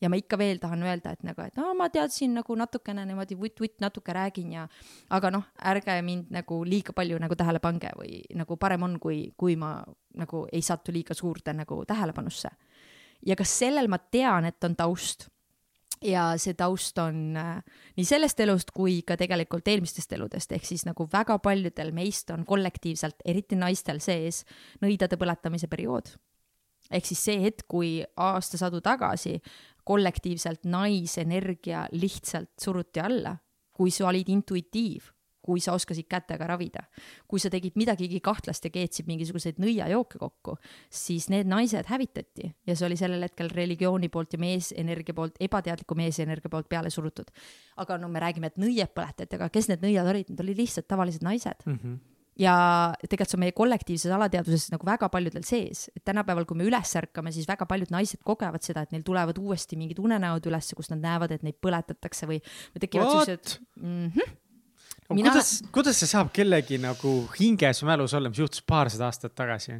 ja 0.01 0.09
ma 0.09 0.17
ikka 0.19 0.37
veel 0.37 0.57
tahan 0.59 0.83
öelda, 0.83 1.13
et 1.13 1.23
nagu, 1.23 1.41
et 1.41 1.57
aa, 1.57 1.73
ma 1.77 1.87
teadsin 1.89 2.33
nagu 2.33 2.55
natukene 2.59 3.05
niimoodi 3.05 3.37
vutt-vutt 3.39 3.79
natuke 3.79 4.13
räägin 4.13 4.51
ja 4.51 4.67
aga 5.09 5.31
noh, 5.31 5.45
ärge 5.63 6.01
mind 6.01 6.33
nagu 6.33 6.63
liiga 6.65 6.93
palju 6.93 7.19
nagu 7.21 7.35
tähele 7.35 7.61
pange 7.63 7.93
või 7.95 8.19
nagu 8.35 8.57
parem 8.57 8.83
on, 8.83 8.99
kui, 8.99 9.31
kui 9.37 9.55
ma 9.55 9.77
nagu 10.17 10.47
ei 10.51 10.61
satu 10.61 10.91
liiga 10.91 11.13
suurde 11.13 11.53
nagu 11.53 11.85
tähelepanusse 11.85 12.49
ja 13.25 13.35
kas 13.39 13.59
sellel 13.63 13.87
ma 13.87 13.99
tean, 13.99 14.45
et 14.45 14.63
on 14.63 14.75
taust 14.75 15.29
ja 16.03 16.25
see 16.41 16.55
taust 16.57 16.97
on 17.01 17.37
äh, 17.39 17.61
nii 17.97 18.05
sellest 18.07 18.39
elust 18.43 18.73
kui 18.75 19.01
ka 19.07 19.15
tegelikult 19.19 19.67
eelmistest 19.71 20.13
eludest, 20.17 20.51
ehk 20.55 20.67
siis 20.67 20.85
nagu 20.87 21.07
väga 21.11 21.37
paljudel 21.43 21.93
meist 21.95 22.31
on 22.35 22.45
kollektiivselt, 22.47 23.23
eriti 23.25 23.57
naistel 23.59 24.01
sees 24.03 24.43
nõidade 24.83 25.19
põletamise 25.19 25.69
periood. 25.71 26.13
ehk 26.91 27.05
siis 27.07 27.23
see 27.23 27.39
hetk, 27.41 27.65
kui 27.67 28.03
aastasadu 28.03 28.81
tagasi 28.83 29.39
kollektiivselt 29.83 30.65
naisenergia 30.65 31.87
lihtsalt 31.91 32.51
suruti 32.59 32.99
alla, 32.99 33.37
kui 33.71 33.91
sa 33.91 34.07
olid 34.07 34.29
intuitiiv, 34.29 35.09
kui 35.43 35.61
sa 35.63 35.75
oskasid 35.77 36.07
kätega 36.09 36.47
ravida. 36.47 36.85
kui 37.27 37.39
sa 37.39 37.51
tegid 37.53 37.75
midagigi 37.79 38.19
kahtlast 38.23 38.65
ja 38.65 38.71
keetsid 38.73 39.07
mingisuguseid 39.09 39.59
nõiajooke 39.61 40.21
kokku, 40.21 40.55
siis 40.89 41.29
need 41.33 41.49
naised 41.49 41.89
hävitati 41.89 42.53
ja 42.67 42.75
see 42.75 42.87
oli 42.87 42.97
sellel 42.99 43.27
hetkel 43.27 43.51
religiooni 43.53 44.09
poolt 44.09 44.33
ja 44.33 44.39
meesenergia 44.39 45.15
poolt, 45.17 45.37
ebateadliku 45.43 45.97
meesenergia 45.99 46.49
poolt 46.49 46.69
peale 46.69 46.89
surutud. 46.89 47.29
aga 47.77 47.97
no 47.97 48.09
me 48.09 48.19
räägime, 48.19 48.47
et 48.47 48.57
nõied 48.57 48.95
põletati, 48.95 49.35
aga 49.35 49.49
kes 49.49 49.69
need 49.69 49.83
nõiad 49.83 50.09
olid, 50.09 50.29
need 50.29 50.43
olid 50.45 50.57
lihtsalt 50.63 50.87
tavalised 50.87 51.23
naised 51.23 51.65
mm. 51.65 51.79
-hmm 51.83 52.01
ja 52.39 52.55
tegelikult 53.01 53.31
see 53.31 53.37
on 53.37 53.43
meie 53.43 53.55
kollektiivses 53.55 54.13
alateadvuses 54.15 54.71
nagu 54.73 54.87
väga 54.87 55.09
paljudel 55.13 55.45
sees, 55.47 55.87
et 55.93 56.03
tänapäeval, 56.07 56.47
kui 56.49 56.57
me 56.57 56.67
üles 56.67 56.93
ärkame, 56.99 57.33
siis 57.35 57.47
väga 57.49 57.67
paljud 57.69 57.93
naised 57.93 58.23
kogevad 58.25 58.65
seda, 58.65 58.83
et 58.83 58.93
neil 58.95 59.05
tulevad 59.05 59.37
uuesti 59.41 59.77
mingid 59.79 60.01
unenäod 60.01 60.49
ülesse, 60.49 60.77
kus 60.77 60.89
nad 60.93 61.03
näevad, 61.03 61.35
et 61.35 61.45
neid 61.45 61.59
põletatakse 61.63 62.29
või, 62.29 62.39
või 62.73 62.85
tekivad 62.85 63.11
siuksed 63.11 63.59
mm. 63.81 64.07
-hmm 64.15 64.39
no, 65.09 65.15
Mina... 65.17 65.31
kuidas, 65.31 65.55
kuidas 65.75 65.99
see 66.01 66.11
saab 66.11 66.33
kellegi 66.35 66.79
nagu 66.81 67.15
hinges 67.37 67.83
või 67.83 67.93
mälus 67.93 68.15
olla, 68.17 68.31
mis 68.31 68.43
juhtus 68.43 68.63
paarsada 68.67 69.09
aastat 69.09 69.35
tagasi? 69.37 69.79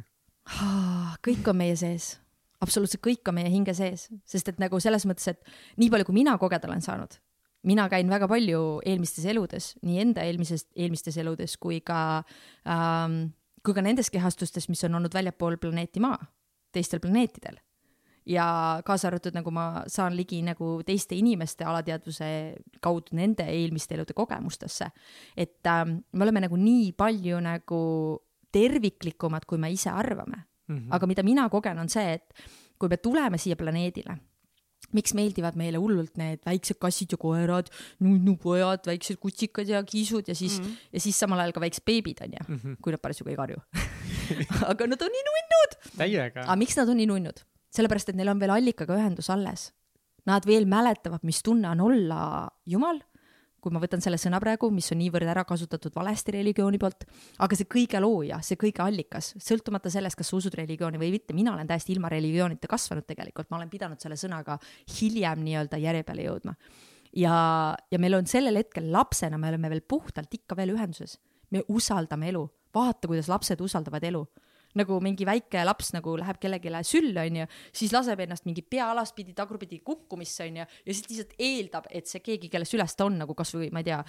kõik 1.24 1.46
on 1.48 1.56
meie 1.56 1.76
sees, 1.80 2.14
absoluutselt 2.60 3.00
kõik 3.04 3.30
on 3.30 3.38
meie 3.38 3.52
hinge 3.52 3.72
sees, 3.76 4.10
sest 4.28 4.50
et 4.52 4.58
nagu 4.60 4.80
selles 4.82 5.06
mõttes, 5.08 5.30
et 5.32 5.54
nii 5.80 5.88
palju, 5.92 6.08
kui 6.10 6.18
mina 6.18 6.36
kogeda 6.40 6.68
olen 6.68 6.84
saanud, 6.84 7.16
mina 7.64 7.86
käin 7.88 8.10
väga 8.12 8.28
palju 8.28 8.60
eelmistes 8.84 9.24
eludes, 9.32 9.70
nii 9.86 10.02
enda 10.02 10.26
eelmises, 10.28 10.66
eelmistes 10.76 11.16
eludes 11.22 11.56
kui 11.56 11.80
ka 11.80 12.02
ähm, 12.68 13.32
kui 13.64 13.76
ka 13.76 13.84
nendes 13.84 14.12
kehastustes, 14.12 14.68
mis 14.68 14.84
on 14.84 14.98
olnud 15.00 15.14
väljapool 15.16 15.56
planeeti 15.60 16.02
Maa, 16.04 16.18
teistel 16.74 17.00
planeetidel. 17.00 17.56
Ja 18.26 18.80
kaasa 18.84 19.08
arvatud, 19.10 19.34
nagu 19.36 19.52
ma 19.52 19.84
saan 19.90 20.16
ligi 20.16 20.40
nagu 20.44 20.78
teiste 20.86 21.16
inimeste 21.16 21.64
alateadvuse 21.68 22.28
kaudu 22.84 23.16
nende 23.18 23.46
eelmiste 23.50 23.94
elude 23.98 24.16
kogemustesse. 24.16 24.90
et 25.36 25.66
ähm, 25.66 25.98
me 26.12 26.24
oleme 26.24 26.40
nagu 26.40 26.56
nii 26.56 26.92
palju 26.92 27.40
nagu 27.40 27.80
terviklikumad, 28.52 29.44
kui 29.46 29.58
me 29.58 29.70
ise 29.72 29.90
arvame 29.90 30.44
mm. 30.68 30.76
-hmm. 30.76 30.88
aga 30.90 31.06
mida 31.06 31.22
mina 31.22 31.48
kogen, 31.48 31.78
on 31.78 31.88
see, 31.88 32.14
et 32.14 32.34
kui 32.78 32.88
me 32.88 32.96
tuleme 32.96 33.38
siia 33.38 33.56
planeedile 33.56 34.18
miks 34.92 35.14
meeldivad 35.14 35.56
meile 35.58 35.80
hullult 35.82 36.18
need 36.20 36.42
väiksed 36.46 36.78
kassid 36.82 37.14
ja 37.14 37.18
koerad, 37.20 37.70
nunnupojad, 38.04 38.84
väiksed 38.86 39.18
kutsikad 39.22 39.68
ja 39.68 39.82
kiisud 39.82 40.28
ja 40.28 40.34
siis 40.34 40.60
mm, 40.60 40.66
-hmm. 40.66 40.88
ja 40.92 41.00
siis 41.00 41.18
samal 41.18 41.40
ajal 41.40 41.52
ka 41.52 41.60
väiksed 41.60 41.84
beebid 41.84 42.20
onju 42.20 42.44
mm, 42.48 42.60
-hmm. 42.64 42.76
kui 42.82 42.92
nad 42.92 43.00
parasjagu 43.00 43.30
ei 43.30 43.36
karju 43.36 43.56
aga 44.70 44.86
nad 44.86 45.02
on 45.02 45.12
nii 45.16 45.24
nunnud. 45.30 45.76
täiega. 45.96 46.40
aga 46.42 46.56
miks 46.56 46.76
nad 46.76 46.88
on 46.88 46.96
nii 46.96 47.06
nunnud? 47.06 47.44
Sellepärast, 47.74 48.12
et 48.12 48.18
neil 48.18 48.30
on 48.32 48.42
veel 48.42 48.54
allikaga 48.54 48.98
ühendus 48.98 49.30
alles. 49.34 49.72
Nad 50.28 50.46
veel 50.48 50.64
mäletavad, 50.70 51.24
mis 51.26 51.42
tunne 51.44 51.68
on 51.74 51.82
olla 51.84 52.20
jumal 52.70 53.02
kui 53.64 53.72
ma 53.72 53.80
võtan 53.80 54.02
selle 54.04 54.18
sõna 54.20 54.36
praegu, 54.42 54.68
mis 54.74 54.90
on 54.92 54.98
niivõrd 55.00 55.28
ära 55.30 55.44
kasutatud 55.48 55.94
valesti 55.96 56.34
religiooni 56.36 56.76
poolt, 56.80 57.06
aga 57.40 57.56
see 57.56 57.68
kõige 57.70 58.00
looja, 58.04 58.40
see 58.44 58.58
kõige 58.60 58.82
allikas, 58.84 59.30
sõltumata 59.40 59.92
sellest, 59.92 60.18
kas 60.20 60.28
sa 60.28 60.36
usud 60.36 60.56
religiooni 60.60 61.00
või 61.00 61.14
mitte, 61.14 61.36
mina 61.36 61.54
olen 61.54 61.70
täiesti 61.70 61.94
ilma 61.94 62.10
religioonita 62.12 62.68
kasvanud 62.68 63.08
tegelikult, 63.08 63.48
ma 63.48 63.60
olen 63.60 63.72
pidanud 63.72 64.04
selle 64.04 64.18
sõnaga 64.20 64.58
hiljem 64.98 65.40
nii-öelda 65.46 65.80
järje 65.80 66.04
peale 66.04 66.26
jõudma. 66.28 66.56
ja, 67.16 67.36
ja 67.90 68.02
meil 68.02 68.18
on 68.20 68.28
sellel 68.28 68.60
hetkel 68.60 68.90
lapsena, 68.92 69.40
me 69.40 69.48
oleme 69.48 69.72
veel 69.72 69.84
puhtalt 69.88 70.36
ikka 70.36 70.58
veel 70.60 70.74
ühenduses, 70.76 71.16
me 71.50 71.64
usaldame 71.72 72.28
elu, 72.34 72.44
vaata, 72.74 73.08
kuidas 73.08 73.32
lapsed 73.32 73.64
usaldavad 73.64 74.04
elu 74.04 74.26
nagu 74.78 74.98
mingi 75.04 75.26
väike 75.28 75.64
laps 75.66 75.92
nagu 75.96 76.16
läheb 76.20 76.40
kellelegi 76.42 76.72
sülle, 76.86 77.26
onju, 77.28 77.46
siis 77.74 77.94
laseb 77.94 78.24
ennast 78.24 78.48
mingi 78.48 78.62
pea 78.62 78.90
alaspidi, 78.92 79.34
tagurpidi 79.36 79.80
kukkumisse, 79.84 80.48
onju, 80.48 80.66
ja 80.66 80.90
siis 80.90 81.06
lihtsalt 81.10 81.38
eeldab, 81.38 81.88
et 81.90 82.10
see 82.10 82.22
keegi, 82.24 82.50
kelle 82.52 82.68
süles 82.68 82.96
ta 82.96 83.06
on 83.08 83.18
nagu 83.22 83.36
kasvõi, 83.38 83.70
ma 83.74 83.84
ei 83.84 83.88
tea, 83.90 84.02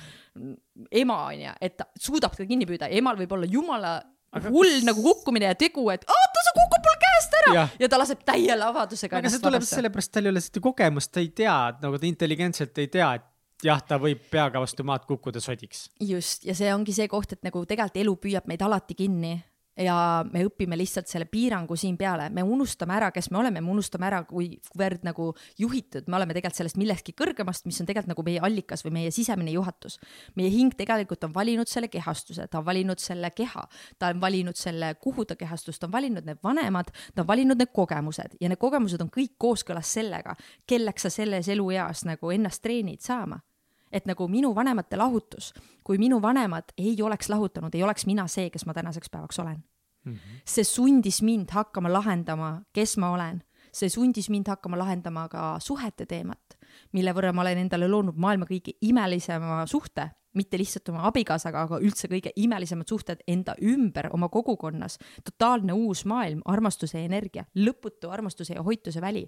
ema, 1.03 1.21
onju, 1.31 1.55
et 1.61 1.77
ta 1.79 1.89
suudab 1.99 2.35
teda 2.35 2.49
kinni 2.49 2.67
püüda, 2.69 2.89
emal 2.89 3.19
võib 3.19 3.37
olla 3.37 3.49
jumala 3.49 3.95
aga 4.35 4.51
hull 4.51 4.81
nagu 4.85 5.03
kukkumine 5.03 5.47
ja 5.51 5.57
tegu, 5.59 5.85
et 5.93 6.03
oota, 6.11 6.43
sa 6.47 6.53
kukud 6.57 6.87
mul 6.87 6.97
käest 7.05 7.37
ära 7.39 7.53
ja, 7.55 7.63
ja 7.85 7.89
ta 7.91 7.99
laseb 8.01 8.25
täie 8.27 8.57
lavadusega. 8.59 9.21
aga 9.21 9.31
see 9.31 9.43
tuleb 9.43 9.63
sellepärast, 9.67 10.11
tal 10.11 10.27
ei 10.27 10.33
ole 10.33 10.43
seda 10.43 10.63
kogemust, 10.65 11.13
ta 11.15 11.23
ei 11.23 11.31
tea, 11.35 11.55
nagu 11.81 12.01
ta 12.01 12.09
intelligentselt 12.09 12.83
ei 12.83 12.91
tea, 12.91 13.13
et 13.19 13.65
jah, 13.65 13.81
ta 13.87 13.99
võib 14.01 14.23
peaga 14.31 14.61
vastu 14.63 14.85
maad 14.87 15.05
kukkuda 15.07 15.41
sodiks. 15.43 15.87
just, 16.03 16.43
ja 16.47 16.55
see 16.57 16.71
ongi 16.73 16.95
see 16.95 17.07
koht, 17.11 17.37
et 17.37 17.45
nagu 17.47 17.63
tegelikult 17.63 18.01
elu 18.03 18.15
püüab 18.27 18.49
meid 18.51 18.65
alati 18.65 18.97
kinni 18.97 19.37
ja 19.77 20.23
me 20.31 20.43
õpime 20.47 20.77
lihtsalt 20.79 21.09
selle 21.11 21.27
piirangu 21.29 21.75
siin 21.79 21.97
peale, 21.99 22.29
me 22.33 22.43
unustame 22.43 22.95
ära, 22.95 23.11
kes 23.15 23.29
me 23.31 23.39
oleme, 23.41 23.61
me 23.61 23.71
unustame 23.71 24.07
ära, 24.07 24.21
kuivõrd 24.27 25.05
nagu 25.07 25.31
juhitud. 25.59 26.07
Me 26.07 26.19
oleme 26.19 26.35
tegelikult 26.35 26.61
sellest 26.61 26.79
millestki 26.79 27.15
kõrgemast, 27.17 27.65
mis 27.67 27.79
on 27.81 27.89
tegelikult 27.89 28.13
nagu 28.13 28.25
meie 28.27 28.43
allikas 28.45 28.85
või 28.85 28.95
meie 28.99 29.13
sisemine 29.15 29.51
juhatus. 29.55 29.99
meie 30.35 30.49
hing 30.49 30.75
tegelikult 30.77 31.23
on 31.23 31.33
valinud 31.33 31.67
selle 31.67 31.87
kehastuse, 31.87 32.47
ta 32.47 32.59
on 32.59 32.65
valinud 32.65 32.99
selle 32.99 33.31
keha, 33.31 33.65
ta 33.99 34.11
on 34.13 34.21
valinud 34.21 34.55
selle, 34.55 34.93
kuhu 35.01 35.25
ta 35.25 35.35
kehastus, 35.35 35.79
ta 35.79 35.87
on 35.87 35.91
valinud. 35.91 36.25
Need 36.25 36.39
vanemad, 36.43 36.91
ta 37.15 37.21
on 37.23 37.27
valinud 37.27 37.57
need 37.57 37.73
kogemused. 37.73 38.37
Ja 38.41 38.49
need 38.49 38.59
kogemused 38.59 39.01
on 39.01 39.11
kõik 39.11 39.35
kooskõlas 39.37 39.91
sellega, 39.93 40.35
kelleks 40.67 41.07
sa 41.07 41.09
selles 41.09 41.49
elueas 41.49 42.05
nagu 42.05 42.31
ennast 42.31 42.63
treenid 42.63 43.01
saama 43.01 43.41
et 43.91 44.05
nagu 44.05 44.27
minu 44.27 44.55
vanemate 44.55 44.97
lahutus, 44.97 45.53
kui 45.83 45.97
minu 45.97 46.21
vanemad 46.21 46.73
ei 46.77 47.01
oleks 47.01 47.29
lahutanud, 47.29 47.75
ei 47.75 47.83
oleks 47.83 48.05
mina 48.05 48.27
see, 48.27 48.49
kes 48.49 48.65
ma 48.65 48.73
tänaseks 48.73 49.09
päevaks 49.11 49.39
olen 49.39 49.63
mm. 50.05 50.13
-hmm. 50.13 50.41
see 50.45 50.63
sundis 50.63 51.21
mind 51.21 51.49
hakkama 51.51 51.93
lahendama, 51.93 52.61
kes 52.73 52.97
ma 52.97 53.09
olen, 53.11 53.43
see 53.71 53.89
sundis 53.89 54.29
mind 54.29 54.47
hakkama 54.47 54.77
lahendama 54.77 55.27
ka 55.29 55.59
suhete 55.59 56.05
teemat, 56.05 56.54
mille 56.93 57.13
võrra 57.15 57.33
ma 57.33 57.43
olen 57.45 57.65
endale 57.65 57.89
loonud 57.91 58.17
maailma 58.17 58.47
kõige 58.49 58.77
imelisema 58.81 59.63
suhte 59.69 60.09
mitte 60.35 60.57
lihtsalt 60.59 60.89
oma 60.91 61.05
abikaasaga, 61.07 61.61
aga 61.63 61.77
üldse 61.79 62.09
kõige 62.11 62.33
imelisemad 62.35 62.89
suhted 62.91 63.21
enda 63.31 63.55
ümber, 63.63 64.09
oma 64.13 64.27
kogukonnas, 64.31 64.97
totaalne 65.23 65.73
uus 65.73 66.03
maailm, 66.11 66.41
armastuse 66.51 66.99
energia, 67.05 67.45
lõputu 67.55 68.11
armastuse 68.11 68.57
ja 68.57 68.63
hoituse 68.65 68.99
väli, 69.03 69.23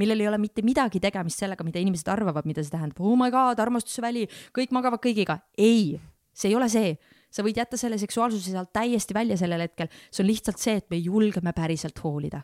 millel 0.00 0.20
ei 0.20 0.28
ole 0.28 0.40
mitte 0.42 0.64
midagi 0.66 1.00
tegemist 1.00 1.40
sellega, 1.40 1.64
mida 1.64 1.80
inimesed 1.80 2.12
arvavad, 2.12 2.48
mida 2.48 2.64
see 2.64 2.74
tähendab, 2.74 3.00
oh 3.00 3.16
my 3.16 3.32
god, 3.32 3.62
armastuse 3.62 4.04
väli, 4.04 4.26
kõik 4.56 4.76
magavad 4.76 5.00
kõigiga. 5.00 5.40
ei, 5.56 5.96
see 6.36 6.52
ei 6.52 6.58
ole 6.60 6.68
see 6.68 6.92
sa 7.30 7.44
võid 7.46 7.60
jätta 7.60 7.78
selle 7.78 7.98
seksuaalsuse 8.00 8.52
sealt 8.52 8.72
täiesti 8.74 9.14
välja 9.14 9.38
sellel 9.38 9.62
hetkel, 9.64 9.90
see 10.10 10.24
on 10.24 10.28
lihtsalt 10.30 10.58
see, 10.58 10.80
et 10.80 10.88
me 10.90 10.98
julgeme 10.98 11.54
päriselt 11.56 12.02
hoolida. 12.04 12.42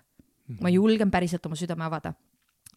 ma 0.63 0.71
julgen 0.71 1.11
päriselt 1.11 1.47
oma 1.47 1.57
südame 1.59 1.85
avada. 1.85 2.13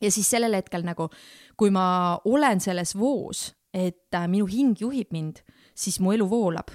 Ja 0.02 0.12
siis 0.12 0.30
sellel 0.30 0.56
hetkel 0.56 0.86
nagu, 0.88 1.10
kui 1.58 1.72
ma 1.72 2.20
olen 2.26 2.60
selles 2.64 2.96
voos 2.98 3.50
et 3.74 4.16
äh, 4.16 4.28
minu 4.30 4.48
hing 4.50 4.78
juhib 4.80 5.12
mind, 5.14 5.44
siis 5.78 6.00
mu 6.02 6.14
elu 6.16 6.28
voolab. 6.30 6.72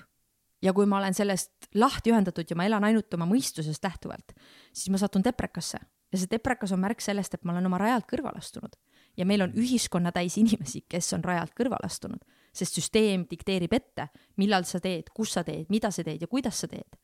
ja 0.65 0.73
kui 0.73 0.87
ma 0.89 0.97
olen 0.97 1.13
sellest 1.13 1.67
lahti 1.77 2.09
ühendatud 2.09 2.49
ja 2.49 2.57
ma 2.57 2.65
elan 2.65 2.87
ainult 2.89 3.13
oma 3.13 3.27
mõistusest 3.29 3.85
lähtuvalt, 3.85 4.33
siis 4.73 4.89
ma 4.89 5.01
satun 5.01 5.25
deprekasse 5.25 5.77
ja 6.13 6.21
see 6.21 6.31
deprekas 6.31 6.73
on 6.73 6.81
märk 6.81 7.03
sellest, 7.05 7.35
et 7.35 7.45
ma 7.45 7.53
olen 7.53 7.67
oma 7.69 7.81
rajalt 7.83 8.07
kõrvale 8.09 8.41
astunud. 8.41 8.77
ja 9.17 9.27
meil 9.27 9.43
on 9.43 9.53
ühiskonna 9.53 10.13
täis 10.13 10.39
inimesi, 10.39 10.85
kes 10.89 11.13
on 11.13 11.25
rajalt 11.25 11.53
kõrvale 11.59 11.87
astunud, 11.87 12.23
sest 12.55 12.79
süsteem 12.81 13.27
dikteerib 13.31 13.73
ette, 13.73 14.09
millal 14.37 14.65
sa 14.65 14.81
teed, 14.81 15.11
kus 15.15 15.35
sa 15.35 15.45
teed, 15.45 15.67
mida 15.69 15.91
sa 15.91 16.05
teed 16.07 16.23
ja 16.23 16.31
kuidas 16.31 16.63
sa 16.63 16.71
teed 16.71 16.97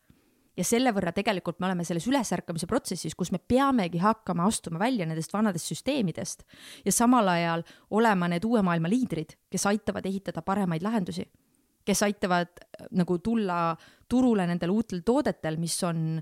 ja 0.61 0.67
selle 0.67 0.93
võrra 0.95 1.13
tegelikult 1.17 1.61
me 1.61 1.71
oleme 1.71 1.87
selles 1.89 2.07
ülesärkamise 2.11 2.69
protsessis, 2.71 3.17
kus 3.17 3.33
me 3.33 3.41
peamegi 3.41 4.01
hakkama 4.03 4.47
astuma 4.49 4.81
välja 4.83 5.07
nendest 5.09 5.33
vanadest 5.33 5.73
süsteemidest 5.73 6.45
ja 6.85 6.93
samal 6.95 7.29
ajal 7.33 7.65
olema 7.97 8.29
need 8.31 8.45
uue 8.49 8.63
maailma 8.67 8.91
liidrid, 8.93 9.37
kes 9.51 9.67
aitavad 9.71 10.07
ehitada 10.11 10.45
paremaid 10.47 10.85
lahendusi, 10.85 11.25
kes 11.87 12.05
aitavad 12.07 12.53
äh, 12.61 12.89
nagu 13.01 13.19
tulla 13.25 13.75
turule 14.11 14.47
nendel 14.51 14.75
uutel 14.75 15.05
toodetel, 15.07 15.57
mis 15.61 15.79
on 15.89 16.21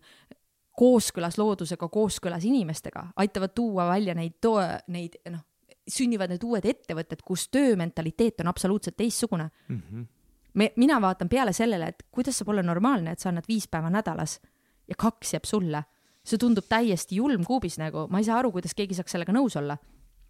kooskõlas 0.78 1.38
loodusega, 1.40 1.88
kooskõlas 1.90 2.44
inimestega, 2.46 3.08
aitavad 3.18 3.54
tuua 3.56 3.88
välja 3.90 4.14
neid 4.14 4.38
too-, 4.44 4.62
neid 4.94 5.18
noh, 5.32 5.42
sünnivad 5.88 6.30
need 6.30 6.44
uued 6.46 6.68
ettevõtted, 6.68 7.24
kus 7.26 7.48
töömentaliteet 7.50 8.44
on 8.44 8.52
absoluutselt 8.52 8.96
teistsugune 9.00 9.48
mm. 9.50 9.82
-hmm 9.82 10.06
me, 10.58 10.72
mina 10.80 10.98
vaatan 11.02 11.30
peale 11.30 11.54
sellele, 11.56 11.92
et 11.92 12.06
kuidas 12.14 12.40
saab 12.40 12.52
olla 12.54 12.64
normaalne, 12.66 13.14
et 13.14 13.22
sa 13.22 13.30
annad 13.32 13.46
viis 13.48 13.68
päeva 13.70 13.90
nädalas 13.92 14.38
ja 14.88 14.98
kaks 14.98 15.36
jääb 15.36 15.46
sulle. 15.48 15.84
see 16.28 16.36
tundub 16.36 16.66
täiesti 16.68 17.16
julm 17.16 17.44
kuubis 17.46 17.78
nagu, 17.80 18.02
ma 18.12 18.20
ei 18.20 18.26
saa 18.26 18.36
aru, 18.42 18.50
kuidas 18.52 18.74
keegi 18.76 18.98
saaks 18.98 19.14
sellega 19.16 19.32
nõus 19.32 19.54
olla 19.56 19.78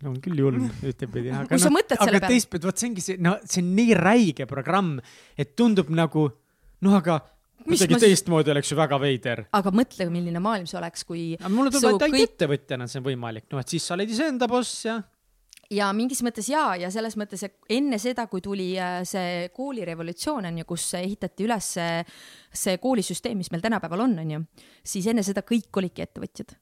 on 0.06 0.20
küll 0.22 0.38
julm 0.38 0.68
ühtepidi, 0.86 1.32
aga 1.34 1.58
mõtled 1.74 1.98
selle 1.98 2.20
peale. 2.20 2.30
teistpidi, 2.30 2.68
vot 2.68 2.78
see 2.78 2.90
ongi 2.90 3.02
see, 3.02 3.16
no 3.18 3.32
see 3.42 3.64
on 3.64 3.72
nii 3.74 3.96
räige 3.98 4.46
programm, 4.46 4.92
et 5.34 5.56
tundub 5.58 5.90
nagu 5.90 6.28
noh, 6.86 6.94
aga 6.94 7.18
kuidagi 7.64 7.96
ma... 7.96 8.00
teistmoodi 8.04 8.54
oleks 8.54 8.70
ju 8.70 8.78
väga 8.78 9.00
veider. 9.02 9.44
aga 9.58 9.72
mõtle, 9.74 10.06
milline 10.14 10.42
maailm 10.44 10.68
see 10.70 10.78
oleks, 10.78 11.02
kui. 11.08 11.24
mulle 11.50 11.72
tundub, 11.74 11.96
et 11.96 12.06
ainult 12.06 12.14
kõik... 12.14 12.30
ettevõtjana 12.30 12.86
see 12.86 13.02
on 13.02 13.08
võimalik, 13.08 13.48
noh, 13.50 13.64
et 13.64 13.74
siis 13.74 13.90
sa 13.90 13.96
oled 13.98 14.14
iseenda 14.14 14.46
boss 14.50 14.84
ja 14.86 15.00
ja 15.74 15.88
mingis 15.96 16.22
mõttes 16.24 16.48
jaa, 16.50 16.76
ja 16.80 16.92
selles 16.92 17.16
mõttes, 17.20 17.42
et 17.44 17.74
enne 17.78 17.98
seda, 18.02 18.26
kui 18.30 18.44
tuli 18.44 18.70
äh, 18.80 19.00
see 19.08 19.48
koolirevolutsioon 19.56 20.48
on 20.50 20.62
ju, 20.62 20.68
kus 20.68 20.86
ehitati 21.00 21.48
üles 21.48 21.74
see, 21.78 21.98
see 22.52 22.78
koolisüsteem, 22.82 23.38
mis 23.38 23.52
meil 23.52 23.64
tänapäeval 23.64 24.06
on, 24.06 24.16
on 24.24 24.32
ju, 24.36 24.46
siis 24.86 25.10
enne 25.12 25.26
seda 25.26 25.44
kõik 25.46 25.82
olidki 25.82 26.06
ettevõtjad 26.06 26.56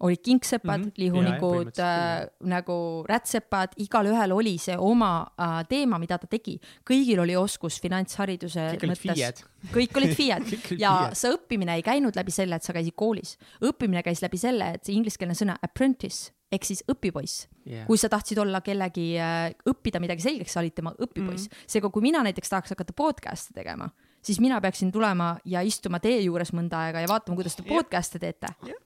olid 0.00 0.16
kingsepad 0.24 0.78
mm, 0.78 0.84
-hmm. 0.84 0.92
lihunikud 0.96 1.78
äh, 1.78 2.26
nagu 2.40 3.04
rätsepad, 3.08 3.74
igalühel 3.76 4.32
oli 4.32 4.58
see 4.58 4.76
oma 4.78 5.26
äh, 5.36 5.66
teema, 5.68 5.98
mida 5.98 6.18
ta 6.18 6.26
tegi. 6.26 6.58
kõigil 6.90 7.20
oli 7.20 7.36
oskus 7.36 7.80
finantshariduse 7.80 8.78
mõttes. 8.80 9.44
kõik 9.72 9.96
olid 9.96 10.14
FIE-d 10.16 10.56
ja 10.84 11.10
see 11.12 11.32
õppimine 11.36 11.76
ei 11.76 11.82
käinud 11.82 12.16
läbi 12.16 12.30
selle, 12.30 12.56
et 12.56 12.62
sa 12.62 12.72
käisid 12.72 12.96
koolis. 12.96 13.36
õppimine 13.60 14.02
käis 14.02 14.22
läbi 14.22 14.38
selle, 14.38 14.72
et 14.74 14.84
see 14.84 14.96
ingliskeelne 14.96 15.34
sõna 15.34 15.58
apprentice 15.62 16.32
ehk 16.52 16.66
siis 16.66 16.82
õpipoiss. 16.90 17.46
Yeah.. 17.66 17.86
kui 17.86 17.98
sa 18.00 18.08
tahtsid 18.10 18.38
olla 18.42 18.60
kellegi 18.64 19.12
äh,, 19.20 19.52
õppida 19.68 20.00
midagi 20.02 20.24
selgeks, 20.24 20.52
sa 20.56 20.62
olid 20.64 20.74
tema 20.74 20.92
õpipoiss. 20.96 21.46
Mm 21.46 21.54
-hmm.. 21.54 21.70
seega, 21.70 21.90
kui 21.90 22.02
mina 22.02 22.22
näiteks 22.26 22.48
tahaks 22.48 22.74
hakata 22.74 22.96
podcast'e 22.96 23.54
tegema, 23.54 23.90
siis 24.22 24.40
mina 24.40 24.60
peaksin 24.60 24.92
tulema 24.92 25.36
ja 25.44 25.60
istuma 25.60 26.00
teie 26.00 26.20
juures 26.20 26.52
mõnda 26.52 26.86
aega 26.86 27.00
ja 27.00 27.08
vaatama, 27.08 27.36
kuidas 27.36 27.56
te 27.56 27.62
podcast'e 27.62 28.18
teete. 28.18 28.54
Yeah 28.66 28.78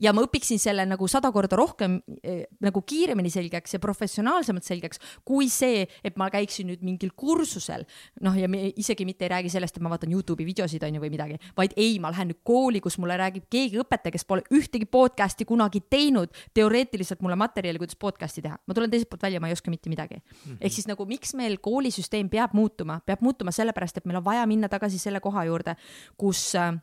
ja 0.00 0.12
ma 0.16 0.24
õpiksin 0.24 0.60
selle 0.60 0.84
nagu 0.88 1.08
sada 1.10 1.30
korda 1.34 1.58
rohkem 1.58 1.98
eh, 2.22 2.44
nagu 2.64 2.82
kiiremini 2.86 3.30
selgeks 3.32 3.76
ja 3.76 3.80
professionaalsemalt 3.82 4.66
selgeks, 4.66 5.00
kui 5.26 5.50
see, 5.52 5.84
et 6.04 6.16
ma 6.20 6.30
käiksin 6.32 6.70
nüüd 6.70 6.84
mingil 6.86 7.12
kursusel. 7.16 7.84
noh, 8.24 8.36
ja 8.36 8.48
me 8.48 8.70
isegi 8.80 9.04
mitte 9.08 9.26
ei 9.26 9.32
räägi 9.34 9.52
sellest, 9.52 9.76
et 9.76 9.84
ma 9.84 9.92
vaatan 9.92 10.12
Youtube'i 10.12 10.46
videosid 10.48 10.82
on 10.86 10.96
ju 10.96 11.02
või 11.02 11.12
midagi, 11.12 11.38
vaid 11.56 11.74
ei, 11.76 11.98
ma 12.02 12.12
lähen 12.14 12.32
nüüd 12.32 12.40
kooli, 12.46 12.80
kus 12.80 12.98
mulle 13.02 13.16
räägib 13.20 13.48
keegi 13.52 13.80
õpetaja, 13.82 14.14
kes 14.14 14.26
pole 14.28 14.44
ühtegi 14.54 14.88
podcast'i 14.90 15.46
kunagi 15.48 15.82
teinud, 15.90 16.32
teoreetiliselt 16.54 17.22
mulle 17.24 17.38
materjali, 17.40 17.80
kuidas 17.80 17.98
podcast'i 18.00 18.44
teha. 18.44 18.58
ma 18.66 18.76
tulen 18.76 18.90
teiselt 18.90 19.10
poolt 19.10 19.28
välja, 19.28 19.40
ma 19.40 19.50
ei 19.50 19.56
oska 19.56 19.70
mitte 19.70 19.90
midagi 19.92 20.16
mm. 20.16 20.30
-hmm. 20.44 20.56
ehk 20.60 20.72
siis 20.72 20.88
nagu 20.88 21.06
miks 21.06 21.34
meil 21.34 21.58
koolisüsteem 21.58 22.28
peab 22.28 22.54
muutuma, 22.54 23.00
peab 23.06 23.20
muutuma 23.20 23.52
sellepärast, 23.52 23.98
et 23.98 24.06
meil 24.06 24.20
on 24.20 24.24
vaja 24.24 24.46
minna 24.46 24.68
tagasi 24.68 24.98
selle 24.98 25.20
koha 25.20 25.44
juurde, 25.44 25.76
kus 26.16 26.54
äh, 26.54 26.74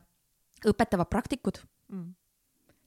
õpetavad 0.66 1.08
praktikud 1.10 1.62
mm 1.88 2.17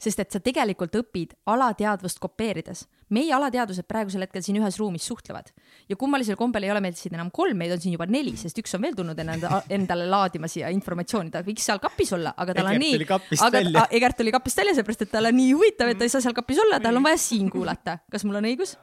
sest 0.01 0.23
et 0.23 0.33
sa 0.33 0.41
tegelikult 0.43 0.95
õpid 0.97 1.35
alateadvust 1.51 2.19
kopeerides. 2.21 2.87
meie 3.11 3.33
alateadvused 3.35 3.85
praegusel 3.87 4.23
hetkel 4.23 4.43
siin 4.43 4.57
ühes 4.61 4.77
ruumis 4.79 5.03
suhtlevad 5.07 5.49
ja 5.89 5.95
kummalisel 5.99 6.37
kombel 6.39 6.63
ei 6.63 6.71
ole 6.71 6.81
meil 6.81 6.95
siin 6.95 7.15
enam 7.17 7.31
kolm, 7.31 7.57
meid 7.57 7.73
on 7.75 7.81
siin 7.83 7.95
juba 7.97 8.07
neli, 8.07 8.35
sest 8.39 8.57
üks 8.57 8.75
on 8.77 8.81
veel 8.85 8.95
tulnud 8.95 9.19
enda, 9.19 9.61
endale 9.69 10.07
laadima 10.09 10.47
siia 10.51 10.71
informatsiooni, 10.73 11.33
ta 11.33 11.43
võiks 11.45 11.65
seal 11.67 11.81
kapis 11.83 12.13
olla, 12.17 12.33
aga 12.37 12.55
tal 12.57 12.71
on 12.71 12.79
nii, 12.81 13.01
aga. 13.47 13.87
Egert 13.91 14.17
tuli 14.21 14.31
kapist 14.31 14.63
välja, 14.63 14.77
seepärast 14.79 15.05
et 15.05 15.11
tal 15.11 15.27
on 15.27 15.37
nii 15.37 15.51
huvitav, 15.51 15.91
et 15.91 15.99
ta 15.99 16.07
ei 16.07 16.13
saa 16.13 16.23
seal 16.23 16.37
kapis 16.37 16.63
olla, 16.63 16.79
tal 16.83 16.97
on 16.97 17.05
vaja 17.05 17.19
siin 17.19 17.51
kuulata. 17.51 17.99
kas 18.11 18.25
mul 18.25 18.39
on 18.39 18.47
õigus? 18.47 18.77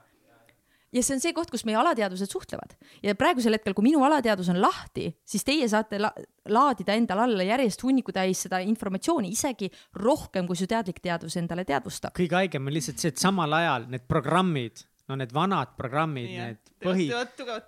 Ja 0.93 1.03
see 1.03 1.17
on 1.17 1.23
see 1.23 1.35
koht, 1.37 1.51
kus 1.53 1.65
meie 1.69 1.79
alateadvused 1.81 2.31
suhtlevad 2.33 2.75
ja 3.05 3.15
praegusel 3.19 3.57
hetkel, 3.57 3.77
kui 3.77 3.89
minu 3.91 4.03
alateadvus 4.07 4.51
on 4.53 4.61
lahti, 4.63 5.09
siis 5.29 5.45
teie 5.47 5.69
saate 5.69 6.01
la 6.01 6.13
laadida 6.49 6.97
endale 6.97 7.27
alla 7.27 7.45
järjest 7.45 7.83
hunniku 7.85 8.15
täis 8.17 8.47
seda 8.47 8.63
informatsiooni, 8.65 9.33
isegi 9.35 9.69
rohkem, 10.01 10.49
kui 10.49 10.57
su 10.57 10.69
teadlik 10.71 11.03
teadvus 11.05 11.37
endale 11.41 11.67
teadvustab. 11.69 12.15
kõige 12.17 12.41
haigem 12.41 12.67
on 12.67 12.77
lihtsalt 12.77 13.03
see, 13.03 13.13
et 13.13 13.21
samal 13.21 13.53
ajal 13.61 13.89
need 13.93 14.09
programmid, 14.09 14.85
no 15.09 15.19
need 15.21 15.35
vanad 15.35 15.77
programmid, 15.77 16.33
need 16.33 16.68
põhi, 16.83 17.09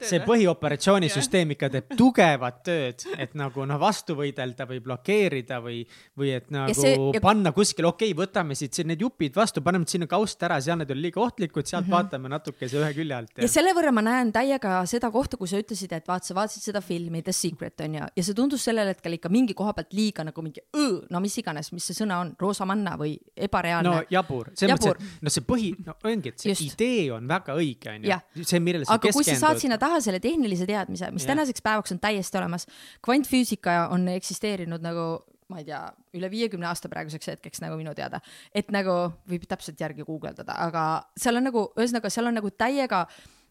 see 0.07 0.20
põhioperatsioonisüsteem 0.27 1.55
ikka 1.57 1.70
teeb 1.74 1.95
tugevat 1.99 2.61
tööd, 2.66 3.05
et 3.20 3.35
nagu 3.39 3.65
noh, 3.69 3.81
vastu 3.81 4.16
võidelda 4.19 4.66
või 4.70 4.81
blokeerida 4.85 5.61
või, 5.65 5.81
või 6.19 6.32
et 6.37 6.51
nagu 6.55 6.74
see- 6.77 6.95
ja... 6.97 7.11
ja- 7.16 7.23
panna 7.24 7.53
kuskile, 7.57 7.91
okei 7.91 8.12
okay,, 8.12 8.19
võtame 8.20 8.57
siit 8.59 8.77
siin 8.77 8.91
need 8.91 9.03
jupid 9.03 9.37
vastu, 9.37 9.62
paneme 9.65 9.89
sinna 9.91 10.09
kaust 10.11 10.43
ära, 10.47 10.61
seal 10.62 10.81
need 10.81 10.93
on 10.95 11.01
liiga 11.03 11.23
ohtlikud, 11.23 11.66
sealt 11.66 11.87
mm 11.87 11.93
-hmm. 11.93 11.97
vaatame 11.97 12.32
natukese 12.32 12.78
ühe 12.81 12.93
külje 12.97 13.16
alt 13.16 13.43
ja 13.43 13.51
selle 13.51 13.74
võrra 13.77 13.93
ma 13.95 14.05
näen 14.05 14.32
täiega 14.32 14.81
seda 14.91 15.11
kohta, 15.11 15.37
kui 15.41 15.49
sa 15.51 15.61
ütlesid, 15.61 15.93
et 15.97 16.09
vaat 16.09 16.24
sa 16.24 16.35
vaatasid 16.39 16.70
seda 16.70 16.81
filmi 16.85 17.23
The 17.23 17.32
Secret 17.32 17.81
on 17.87 17.99
ju, 18.01 18.11
ja 18.16 18.27
see 18.27 18.35
tundus 18.35 18.65
sellel 18.65 18.93
hetkel 18.95 19.19
ikka 19.19 19.28
mingi 19.32 19.55
koha 19.55 19.74
pealt 19.77 19.93
liiga 19.97 20.24
nagu 20.24 20.43
mingi 20.43 20.62
õõ, 20.77 21.07
no 21.11 21.20
mis 21.20 21.37
iganes, 21.39 21.73
mis 21.73 21.87
see 21.91 21.99
sõna 22.03 22.20
on, 22.24 22.35
roosamanna 22.41 22.97
või 23.01 23.16
ebareaalne 23.37 23.91
no 23.91 24.03
jabur, 24.11 24.53
selles 24.55 24.78
mõttes, 24.78 24.97
et 24.97 25.23
no 25.27 25.35
see 25.35 25.47
põhi, 25.47 25.74
no 25.87 25.97
ongi, 26.05 26.35
et 26.35 26.39
see 26.39 26.51
Just. 26.51 26.74
Idee 26.74 27.11
on 27.15 27.28
väga 27.31 27.55
õige, 27.59 27.95
onju 27.95 28.11
Jah.. 28.11 28.23
see, 28.43 28.61
millele 28.62 28.87
sa 28.89 28.99
aga 29.01 29.12
kui 29.16 29.27
sa 29.27 29.36
saad 29.40 29.60
sinna 29.62 29.78
taha 29.81 29.98
selle 30.05 30.20
tehnilise 30.22 30.68
teadmise, 30.68 31.10
mis 31.14 31.27
Jah. 31.27 31.35
tänaseks 31.35 31.64
päevaks 31.64 31.97
on 31.97 32.01
täiesti 32.02 32.39
olemas, 32.39 32.68
kvantfüüsika 33.05 33.89
on 33.94 34.09
eksisteerinud 34.12 34.85
nagu 34.85 35.10
ma 35.51 35.59
ei 35.59 35.66
tea, 35.66 35.81
üle 36.14 36.31
viiekümne 36.31 36.68
aasta 36.68 36.89
praeguseks 36.90 37.32
hetkeks 37.32 37.62
nagu 37.64 37.78
minu 37.81 37.94
teada, 37.98 38.20
et 38.55 38.70
nagu 38.74 38.97
võib 39.31 39.48
täpselt 39.51 39.81
järgi 39.82 40.06
guugeldada, 40.06 40.55
aga 40.68 40.85
seal 41.18 41.40
on 41.40 41.48
nagu, 41.51 41.66
ühesõnaga, 41.74 42.12
seal 42.12 42.31
on 42.31 42.39
nagu 42.39 42.52
täiega 42.55 43.02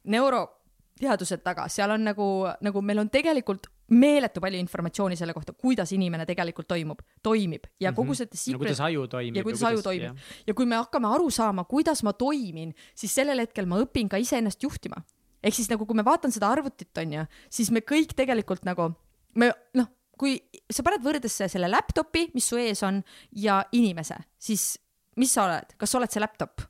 neuroteadused 0.09 1.43
taga, 1.43 1.67
seal 1.71 1.91
on 1.95 2.07
nagu, 2.07 2.29
nagu 2.63 2.83
meil 2.85 3.03
on 3.03 3.11
tegelikult 3.11 3.67
meeletu 3.89 4.41
palju 4.43 4.59
informatsiooni 4.61 5.17
selle 5.17 5.33
kohta, 5.33 5.53
kuidas 5.57 5.91
inimene 5.95 6.25
tegelikult 6.29 6.69
toimub, 6.69 7.01
toimib 7.25 7.67
ja 7.81 7.91
kogu 7.95 8.15
see 8.15 8.29
no 8.29 8.37
secret 8.37 8.61
kuidas 8.63 8.81
aju 8.85 9.07
toimib. 9.11 9.39
ja 9.39 9.45
kuidas 9.45 9.63
aju 9.71 9.83
toimib. 9.85 10.27
ja 10.47 10.55
kui 10.55 10.69
me 10.69 10.77
hakkame 10.79 11.09
aru 11.09 11.31
saama, 11.33 11.65
kuidas 11.69 12.03
ma 12.05 12.13
toimin, 12.13 12.75
siis 12.95 13.15
sellel 13.15 13.41
hetkel 13.43 13.67
ma 13.69 13.81
õpin 13.83 14.11
ka 14.11 14.21
iseennast 14.21 14.63
juhtima. 14.63 15.01
Ehk 15.43 15.55
siis 15.55 15.69
nagu, 15.71 15.85
kui 15.87 15.97
ma 15.97 16.05
vaatan 16.07 16.33
seda 16.35 16.49
arvutit, 16.51 16.91
on 17.01 17.15
ju, 17.19 17.25
siis 17.49 17.71
me 17.71 17.83
kõik 17.85 18.15
tegelikult 18.17 18.65
nagu, 18.67 18.91
me 19.39 19.51
noh, 19.77 19.89
kui 20.19 20.35
sa 20.71 20.83
paned 20.83 21.03
võrdesse 21.03 21.47
selle 21.51 21.69
laptopi, 21.71 22.27
mis 22.35 22.49
su 22.51 22.59
ees 22.59 22.83
on, 22.83 22.99
ja 23.31 23.61
inimese, 23.75 24.17
siis 24.41 24.73
mis 25.19 25.31
sa 25.35 25.45
oled, 25.47 25.75
kas 25.79 25.91
sa 25.91 25.99
oled 25.99 26.11
see 26.11 26.23
laptop? 26.23 26.65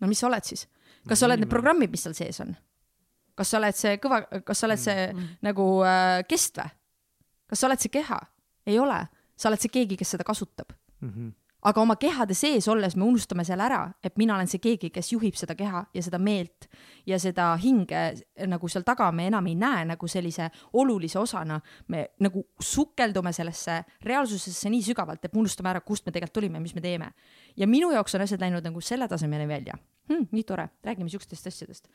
no 0.00 0.08
mis 0.08 0.20
sa 0.20 0.28
oled 0.28 0.44
siis? 0.46 0.66
kas 1.08 1.20
sa 1.20 1.28
oled 1.28 1.42
need 1.42 1.52
programmid, 1.52 1.92
mis 1.92 2.04
seal 2.04 2.16
sees 2.16 2.42
on? 2.44 2.54
kas 3.38 3.52
sa 3.52 3.60
oled 3.60 3.76
see 3.76 3.96
kõva, 4.02 4.22
kas 4.44 4.60
sa 4.60 4.68
oled 4.68 4.80
see 4.80 5.08
mm. 5.08 5.32
nagu 5.48 5.66
äh, 5.86 6.20
kest 6.28 6.60
või? 6.60 6.76
kas 7.50 7.62
sa 7.62 7.70
oled 7.70 7.82
see 7.82 7.92
keha? 7.92 8.20
ei 8.68 8.78
ole, 8.80 9.00
sa 9.36 9.50
oled 9.50 9.62
see 9.62 9.72
keegi, 9.72 9.98
kes 10.00 10.16
seda 10.16 10.26
kasutab. 10.28 10.76
mm. 11.00 11.12
-hmm. 11.12 11.30
Aga 11.62 11.82
oma 11.82 11.96
kehade 12.00 12.34
sees 12.36 12.68
olles 12.72 12.96
me 12.96 13.04
unustame 13.04 13.44
seal 13.44 13.60
ära, 13.60 13.80
et 14.04 14.16
mina 14.20 14.34
olen 14.36 14.48
see 14.50 14.62
keegi, 14.62 14.90
kes 14.94 15.12
juhib 15.12 15.36
seda 15.38 15.56
keha 15.58 15.82
ja 15.94 16.04
seda 16.04 16.20
meelt 16.22 16.68
ja 17.08 17.18
seda 17.20 17.50
hinge 17.60 18.02
nagu 18.48 18.70
seal 18.70 18.84
taga 18.86 19.10
me 19.12 19.28
enam 19.28 19.50
ei 19.50 19.56
näe 19.58 19.84
nagu 19.92 20.08
sellise 20.08 20.48
olulise 20.80 21.18
osana. 21.18 21.60
me 21.88 22.06
nagu 22.20 22.44
sukeldume 22.60 23.32
sellesse 23.32 23.82
reaalsusesse 24.04 24.70
nii 24.70 24.82
sügavalt, 24.82 25.24
et 25.24 25.34
me 25.34 25.40
unustame 25.40 25.70
ära, 25.70 25.80
kust 25.80 26.06
me 26.06 26.12
tegelikult 26.12 26.40
tulime, 26.40 26.60
mis 26.60 26.74
me 26.74 26.80
teeme. 26.80 27.12
ja 27.56 27.66
minu 27.66 27.92
jaoks 27.92 28.14
on 28.14 28.22
asjad 28.22 28.40
läinud 28.40 28.64
nagu 28.64 28.80
selle 28.80 29.08
tasemeni 29.08 29.48
välja 29.48 29.74
hm,. 30.08 30.28
nii 30.30 30.44
tore, 30.44 30.68
räägime 30.84 31.08
siukestest 31.08 31.46
asjadest 31.46 31.88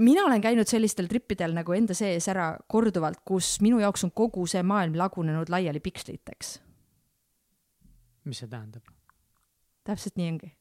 mina 0.00 0.24
olen 0.24 0.40
käinud 0.40 0.68
sellistel 0.68 1.08
tripidel 1.08 1.52
nagu 1.52 1.72
enda 1.76 1.94
sees 1.94 2.28
ära 2.28 2.54
korduvalt, 2.68 3.20
kus 3.24 3.58
minu 3.60 3.80
jaoks 3.80 4.04
on 4.04 4.16
kogu 4.16 4.46
see 4.46 4.62
maailm 4.62 4.96
lagunenud 4.96 5.52
laiali 5.52 5.80
piksliteks 5.80 6.58
mis 8.24 8.42
see 8.42 8.50
tähendab? 8.50 8.84
täpselt 9.86 10.18
nii 10.20 10.32
ongi. 10.34 10.52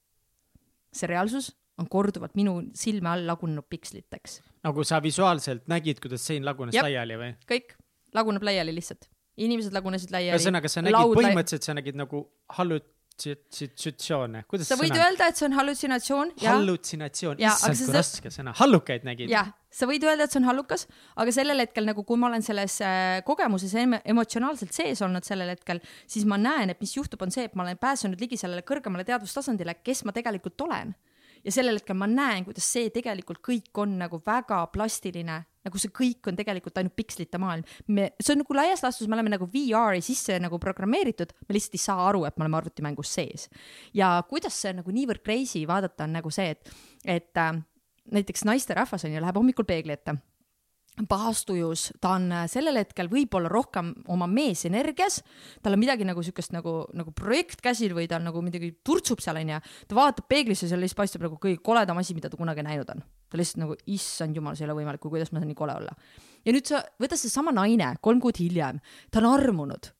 see 0.93 1.09
reaalsus 1.11 1.51
on 1.79 1.87
korduvalt 1.91 2.35
minu 2.35 2.59
silme 2.75 3.09
all 3.11 3.27
lagunenud 3.27 3.67
piksliteks. 3.69 4.41
nagu 4.63 4.83
sa 4.83 5.01
visuaalselt 5.03 5.67
nägid, 5.71 6.01
kuidas 6.03 6.25
sein 6.25 6.45
lagunes 6.45 6.75
Jep. 6.75 6.87
laiali 6.87 7.19
või? 7.23 7.31
kõik 7.49 7.75
laguneb 8.15 8.43
laiali 8.43 8.75
lihtsalt. 8.75 9.09
inimesed 9.37 9.75
lagunesid 9.75 10.11
laiali. 10.15 10.37
ühesõnaga, 10.37 10.71
sa 10.71 10.83
nägid, 10.85 11.15
põhimõtteliselt 11.19 11.67
sa 11.67 11.77
nägid 11.77 11.99
nagu 11.99 12.25
hallutsitsioone, 13.19 14.43
kuidas 14.49 14.67
sa 14.69 14.75
võid 14.79 14.93
sõna- 14.93 15.05
öelda, 15.05 15.27
et 15.29 15.37
see 15.39 15.45
on 15.47 15.55
hallutsinatsioon 15.57 16.31
ja, 16.41 16.51
hallutsinatsioon, 16.55 17.39
issand 17.39 17.75
sa- 17.75 17.85
kui 17.85 17.93
raske 17.97 18.29
sõna, 18.33 18.53
hallukaid 18.59 19.03
nägid? 19.07 19.29
jah, 19.29 19.51
sa 19.71 19.85
võid 19.89 20.03
öelda, 20.03 20.23
et 20.23 20.31
see 20.31 20.39
on 20.41 20.47
hallukas, 20.49 20.87
aga 21.15 21.31
sellel 21.31 21.59
hetkel 21.59 21.85
nagu, 21.85 22.03
kui 22.03 22.17
ma 22.17 22.27
olen 22.27 22.41
selles 22.45 22.79
äh, 22.81 23.21
kogemuses 23.27 23.75
em 23.75 23.97
emotsionaalselt 24.03 24.73
sees 24.73 25.01
olnud 25.01 25.23
sellel 25.27 25.49
hetkel, 25.55 25.81
siis 26.07 26.25
ma 26.25 26.37
näen, 26.37 26.69
et 26.69 26.81
mis 26.81 26.95
juhtub, 26.95 27.21
on 27.21 27.31
see, 27.31 27.45
et 27.49 27.55
ma 27.55 27.63
olen 27.63 27.77
pääsenud 27.77 28.19
ligi 28.21 28.37
sellele 28.37 28.61
kõrgemale 28.61 29.05
teadvustasandile, 29.05 29.79
kes 29.83 30.05
ma 30.05 30.11
tegelikult 30.15 30.61
olen. 30.61 30.95
ja 31.43 31.51
sellel 31.55 31.77
hetkel 31.79 31.95
ma 31.95 32.07
näen, 32.07 32.43
kuidas 32.43 32.65
see 32.67 32.89
tegelikult 32.89 33.39
kõik 33.39 33.69
on 33.79 33.97
nagu 33.97 34.21
väga 34.25 34.65
plastiline, 34.73 35.45
nagu 35.65 35.81
see 35.81 35.91
kõik 35.93 36.29
on 36.31 36.37
tegelikult 36.39 36.77
ainult 36.79 36.95
pikslite 36.97 37.39
maailm. 37.41 37.65
me, 37.87 38.11
see 38.21 38.33
on 38.35 38.43
nagu 38.43 38.57
laias 38.57 38.83
laastus, 38.85 39.09
me 39.09 39.17
oleme 39.17 39.33
nagu 39.33 39.49
VR-i 39.51 40.01
sisse 40.05 40.39
nagu 40.39 40.59
programmeeritud, 40.61 41.33
me 41.47 41.57
lihtsalt 41.57 41.79
ei 41.79 41.83
saa 41.83 42.07
aru, 42.07 42.23
et 42.27 42.37
me 42.37 42.45
oleme 42.45 42.59
arvutimängus 42.61 43.13
sees. 43.19 43.49
ja 43.93 44.15
kuidas 44.29 44.55
see 44.61 44.73
on 44.73 44.81
nagu 44.83 44.95
niivõrd 44.95 45.23
crazy 45.25 45.65
vaadata, 45.67 46.07
on 46.07 46.17
nagu 46.19 46.31
see, 46.33 46.55
et, 46.55 46.73
et 47.19 47.43
äh, 47.43 47.53
näiteks 48.11 48.45
naisterahvas 48.47 49.05
on 49.05 49.15
ju, 49.15 49.23
läheb 49.23 49.41
hommikul 49.41 49.67
peegli 49.67 49.95
ette 49.95 50.17
pahastujus, 51.07 51.89
ta 52.01 52.15
on 52.17 52.27
äh, 52.33 52.45
sellel 52.51 52.79
hetkel 52.81 53.09
võib-olla 53.11 53.49
rohkem 53.51 53.91
oma 54.11 54.27
meesenergias, 54.29 55.21
tal 55.63 55.75
on 55.75 55.81
midagi 55.81 56.07
nagu 56.07 56.23
siukest 56.25 56.53
nagu, 56.55 56.81
nagu 56.97 57.13
projekt 57.15 57.63
käsil 57.63 57.93
või 57.95 58.07
ta 58.09 58.17
on 58.19 58.27
nagu 58.27 58.41
midagi 58.43 58.71
turtsub 58.85 59.23
seal 59.23 59.39
onju, 59.39 59.61
ta 59.87 59.97
vaatab 59.97 60.27
peeglisse, 60.31 60.67
seal 60.69 60.83
lihtsalt 60.83 61.03
paistab 61.03 61.23
nagu 61.27 61.39
kõige 61.41 61.61
koledam 61.63 62.01
asi, 62.01 62.15
mida 62.17 62.31
ta 62.31 62.39
kunagi 62.39 62.65
näinud 62.65 62.91
on. 62.95 63.05
ta 63.29 63.39
lihtsalt 63.39 63.63
nagu, 63.63 63.77
issand 63.87 64.35
jumal, 64.35 64.57
see 64.57 64.65
ei 64.65 64.71
ole 64.71 64.81
võimalik, 64.81 65.03
kuidas 65.03 65.31
ma 65.31 65.39
saan 65.39 65.51
nii 65.51 65.59
kole 65.59 65.77
olla. 65.79 65.95
ja 66.45 66.55
nüüd 66.55 66.67
sa, 66.67 66.83
võta 66.99 67.19
seesama 67.19 67.55
naine 67.55 67.93
kolm 68.01 68.19
kuud 68.23 68.41
hiljem, 68.41 68.83
ta 69.11 69.23
on 69.23 69.31
armunud 69.31 69.93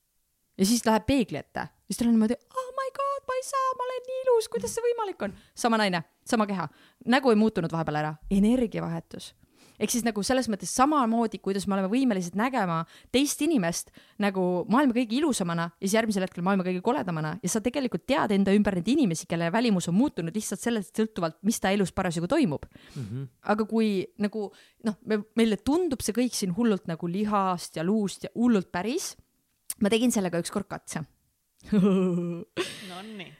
ja 0.59 0.67
siis 0.67 0.83
läheb 0.87 1.07
peegli 1.07 1.39
ette, 1.39 1.69
siis 1.87 1.99
tal 1.99 2.09
on 2.09 2.17
niimoodi, 2.17 2.35
oh 2.35 2.71
my 2.75 2.91
god, 2.95 3.27
ma 3.29 3.39
ei 3.39 3.45
saa, 3.47 3.75
ma 3.77 3.87
olen 3.87 4.07
nii 4.11 4.23
ilus, 4.25 4.51
kuidas 4.51 4.75
see 4.75 4.83
võimalik 4.83 5.29
on? 5.29 5.35
sama 5.55 5.79
naine, 5.79 6.03
sama 6.27 6.49
keha, 6.49 6.67
nägu 7.07 7.31
ei 7.31 7.39
muutunud 7.39 7.71
vahepeal 7.71 8.01
ära, 8.01 8.17
energiavahetus 8.33 9.33
ehk 9.79 9.93
siis 9.93 10.05
nagu 10.05 10.23
selles 10.25 10.49
mõttes 10.51 10.71
samamoodi, 10.75 11.39
kuidas 11.43 11.67
me 11.67 11.77
oleme 11.77 11.89
võimelised 11.91 12.35
nägema 12.39 12.81
teist 13.13 13.41
inimest 13.45 13.93
nagu 14.21 14.65
maailma 14.71 14.95
kõige 14.97 15.17
ilusamana 15.19 15.69
ja 15.77 15.85
siis 15.87 15.97
järgmisel 15.97 16.25
hetkel 16.27 16.45
maailma 16.45 16.67
kõige 16.67 16.83
koledamana 16.85 17.35
ja 17.43 17.51
sa 17.51 17.63
tegelikult 17.63 18.05
tead 18.09 18.33
enda 18.35 18.53
ümber 18.55 18.79
neid 18.79 18.91
inimesi, 18.91 19.27
kelle 19.29 19.51
välimus 19.53 19.89
on 19.91 19.97
muutunud 19.97 20.35
lihtsalt 20.35 20.63
sellest 20.63 20.99
sõltuvalt, 20.99 21.39
mis 21.47 21.59
ta 21.59 21.73
elus 21.75 21.93
parasjagu 21.95 22.27
toimub 22.27 22.65
mm. 22.69 23.03
-hmm. 23.03 23.27
aga 23.53 23.65
kui 23.69 24.05
nagu 24.17 24.49
noh, 24.83 24.99
me, 25.05 25.21
meile 25.35 25.57
tundub 25.57 26.03
see 26.05 26.15
kõik 26.15 26.35
siin 26.35 26.55
hullult 26.57 26.87
nagu 26.87 27.07
lihast 27.07 27.79
ja 27.79 27.83
luust 27.83 28.27
ja 28.27 28.33
hullult 28.35 28.71
päris, 28.71 29.15
ma 29.81 29.89
tegin 29.89 30.11
sellega 30.11 30.39
ükskord 30.39 30.67
katse. 30.67 31.03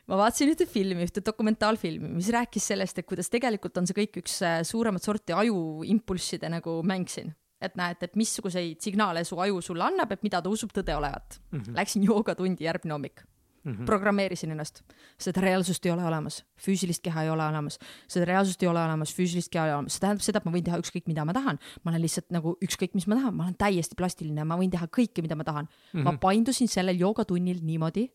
Ma 0.10 0.18
vaatasin 0.20 0.52
ühte 0.52 0.68
filmi, 0.70 1.06
ühte 1.08 1.24
dokumentaalfilmi, 1.26 2.12
mis 2.18 2.30
rääkis 2.36 2.68
sellest, 2.74 3.00
et 3.00 3.08
kuidas 3.08 3.32
tegelikult 3.32 3.80
on 3.80 3.88
see 3.88 3.98
kõik 4.02 4.20
üks 4.24 4.40
äh, 4.46 4.60
suuremat 4.68 5.06
sorti 5.06 5.36
ajuimpulsside 5.38 6.52
nagu 6.52 6.80
mäng 6.84 7.10
siin. 7.12 7.34
et 7.60 7.74
näed, 7.76 8.00
et 8.06 8.14
missuguseid 8.16 8.80
signaale 8.80 9.26
su 9.28 9.36
aju 9.44 9.58
sulle 9.62 9.84
annab, 9.84 10.14
et 10.16 10.22
mida 10.24 10.40
ta 10.40 10.52
usub 10.52 10.72
tõde 10.72 10.96
olevat 10.96 11.42
mm. 11.52 11.60
-hmm. 11.60 11.76
Läksin 11.76 12.04
joogatundi 12.08 12.64
järgmine 12.64 12.94
hommik 12.94 13.24
mm. 13.70 13.76
-hmm. 13.76 13.86
programmeerisin 13.86 14.52
ennast, 14.52 14.82
seda 15.18 15.42
reaalsust 15.42 15.86
ei 15.86 15.92
ole 15.92 16.06
olemas, 16.06 16.44
füüsilist 16.66 17.04
keha 17.06 17.24
ei 17.24 17.30
ole 17.30 17.46
olemas, 17.46 17.80
seda 18.08 18.26
reaalsust 18.26 18.64
ei 18.64 18.70
ole 18.70 18.84
olemas, 18.84 19.16
füüsilist 19.16 19.52
keha 19.52 19.66
ei 19.66 19.72
ole 19.72 19.78
olemas, 19.78 19.94
see 19.94 20.06
tähendab 20.06 20.26
seda, 20.26 20.42
et 20.42 20.46
ma 20.46 20.52
võin 20.52 20.68
teha 20.68 20.80
ükskõik, 20.84 21.08
mida 21.08 21.26
ma 21.26 21.34
tahan. 21.34 21.60
ma 21.84 21.92
olen 21.92 22.02
lihtsalt 22.02 22.30
nagu 22.36 22.56
ükskõik, 22.66 22.94
mis 22.94 23.08
ma 23.08 23.16
tahan, 23.16 23.36
ma 23.36 23.44
olen 23.48 23.58
täiesti 23.58 23.96
plastiline, 23.96 24.44
ma 24.44 24.58
võin 24.58 24.72
teha 24.72 24.88
kõike, 24.88 25.22
mida 25.22 25.36
ma 25.36 25.44
tahan 25.44 25.66
mm. 25.66 26.00
-hmm. 26.00 26.04
ma 26.04 26.18
paindusin 26.18 26.68
sellel 26.68 27.00
joogatunnil 27.00 27.60
niimoodi, 27.64 28.10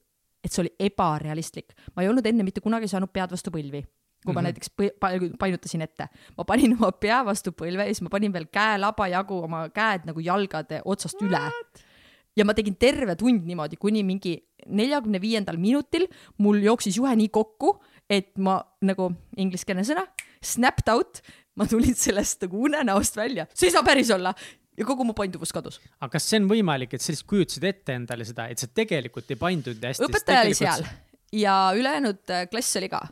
et 0.45 0.53
see 0.53 0.63
oli 0.63 0.75
ebarealistlik, 0.79 1.75
ma 1.97 2.03
ei 2.03 2.09
olnud 2.09 2.27
enne 2.27 2.43
mitte 2.43 2.61
kunagi 2.61 2.89
saanud 2.89 3.13
pead 3.13 3.31
vastu 3.31 3.51
põlvi 3.51 3.85
kui 4.25 4.33
ma 4.33 4.41
mm 4.41 4.47
-hmm. 4.47 4.53
näiteks 4.97 5.37
painutasin 5.39 5.83
ette, 5.83 6.09
ma 6.37 6.45
panin 6.45 6.73
oma 6.73 6.93
pea 6.93 7.25
vastu 7.25 7.51
põlve 7.53 7.85
ja 7.85 7.93
siis 7.93 8.03
ma 8.03 8.09
panin 8.09 8.33
veel 8.33 8.47
käelaba 8.47 9.09
jagu 9.09 9.43
oma 9.45 9.69
käed 9.69 10.07
nagu 10.09 10.21
jalgade 10.21 10.81
otsast 10.85 11.21
What? 11.21 11.29
üle 11.29 11.53
ja 12.37 12.45
ma 12.45 12.55
tegin 12.55 12.77
terve 12.77 13.17
tund 13.17 13.47
niimoodi, 13.47 13.79
kuni 13.81 14.03
mingi 14.03 14.35
neljakümne 14.67 15.21
viiendal 15.23 15.59
minutil 15.61 16.07
mul 16.43 16.61
jooksis 16.65 16.99
juhe 17.01 17.15
nii 17.19 17.31
kokku, 17.35 17.77
et 18.11 18.33
ma 18.39 18.59
nagu 18.85 19.11
ingliskeelne 19.41 19.85
sõna, 19.87 20.05
snapped 20.45 20.91
out, 20.93 21.23
ma 21.59 21.67
tulin 21.71 21.97
sellest 21.99 22.45
nagu 22.47 22.67
unenäost 22.69 23.17
välja, 23.17 23.49
see 23.55 23.71
ei 23.71 23.75
saa 23.77 23.87
päris 23.87 24.13
olla 24.15 24.35
ja 24.77 24.87
kogu 24.87 25.07
mu 25.07 25.15
painduvus 25.17 25.55
kadus. 25.55 25.81
aga 26.01 26.13
kas 26.17 26.29
see 26.29 26.43
on 26.43 26.49
võimalik, 26.51 26.95
et 26.95 27.03
sa 27.03 27.13
lihtsalt 27.13 27.31
kujutasid 27.31 27.67
ette 27.71 27.99
endale 27.99 28.27
seda, 28.29 28.49
et 28.51 28.61
sa 28.61 28.69
tegelikult 28.69 29.31
ei 29.31 29.41
paindunud 29.41 29.91
hästi? 29.91 30.09
õpetaja 30.09 30.47
oli 30.47 30.57
seal 30.59 30.87
ja 31.35 31.59
ülejäänud 31.77 32.31
äh, 32.31 32.49
klass 32.51 32.81
oli 32.81 32.91
ka 32.93 33.05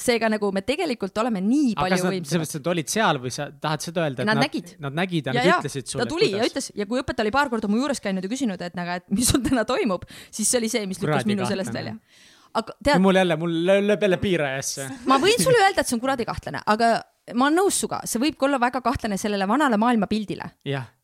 seega 0.00 0.30
nagu 0.32 0.50
me 0.54 0.62
tegelikult 0.66 1.20
oleme 1.22 1.42
nii 1.44 1.74
palju 1.78 1.98
võimsamad. 2.06 2.30
selles 2.30 2.42
mõttes, 2.46 2.60
et 2.60 2.70
olid 2.72 2.92
seal 2.92 3.20
või 3.22 3.32
sa 3.34 3.48
tahad 3.52 3.84
seda 3.84 4.06
öelda, 4.06 4.26
nad, 4.28 4.40
nägid, 4.40 4.74
nad 4.82 4.96
nägid 4.96 5.30
ja, 5.30 5.36
ja 5.36 5.44
nad 5.44 5.60
ütlesid 5.60 5.90
sulle? 5.90 6.06
ta 6.06 6.10
tuli 6.10 6.30
kuidas? 6.30 6.40
ja 6.40 6.50
ütles 6.50 6.70
ja 6.82 6.88
kui 6.90 7.02
õpetaja 7.02 7.26
oli 7.26 7.34
paar 7.34 7.52
korda 7.52 7.70
mu 7.70 7.80
juures 7.80 8.02
käinud 8.02 8.26
ja 8.26 8.32
küsinud, 8.32 8.64
et 8.64 8.76
nagu, 8.78 8.98
et 9.00 9.06
mis 9.14 9.30
sul 9.30 9.44
täna 9.44 9.66
toimub, 9.68 10.04
siis 10.30 10.50
see 10.50 10.60
oli 10.62 10.72
see, 10.72 10.84
mis 10.90 11.00
lükkas 11.02 11.28
minu 11.28 11.48
sellest 11.48 11.74
välja. 11.76 11.96
aga 12.60 12.76
tead. 12.82 13.00
mul 13.04 13.20
jälle, 13.20 13.38
mul 13.40 13.56
lööb 13.70 14.06
jälle 14.06 14.20
piirajasse. 14.22 14.90
ma 15.10 15.20
võin 15.22 15.40
sulle 15.42 15.62
öelda, 15.66 15.84
et 15.84 15.90
see 15.90 15.98
on 15.98 16.04
kuradi 16.04 16.28
kahtlane, 16.28 16.62
aga 16.66 16.92
ma 17.34 17.48
olen 17.48 17.60
nõus 17.62 17.80
sinuga, 17.80 18.00
see 18.08 18.22
võib 18.22 18.46
olla 18.46 18.60
väga 18.62 18.82
kahtlane 18.84 19.18
sellele 19.20 19.48
vanale 19.48 19.78
maailmapildile. 19.80 20.52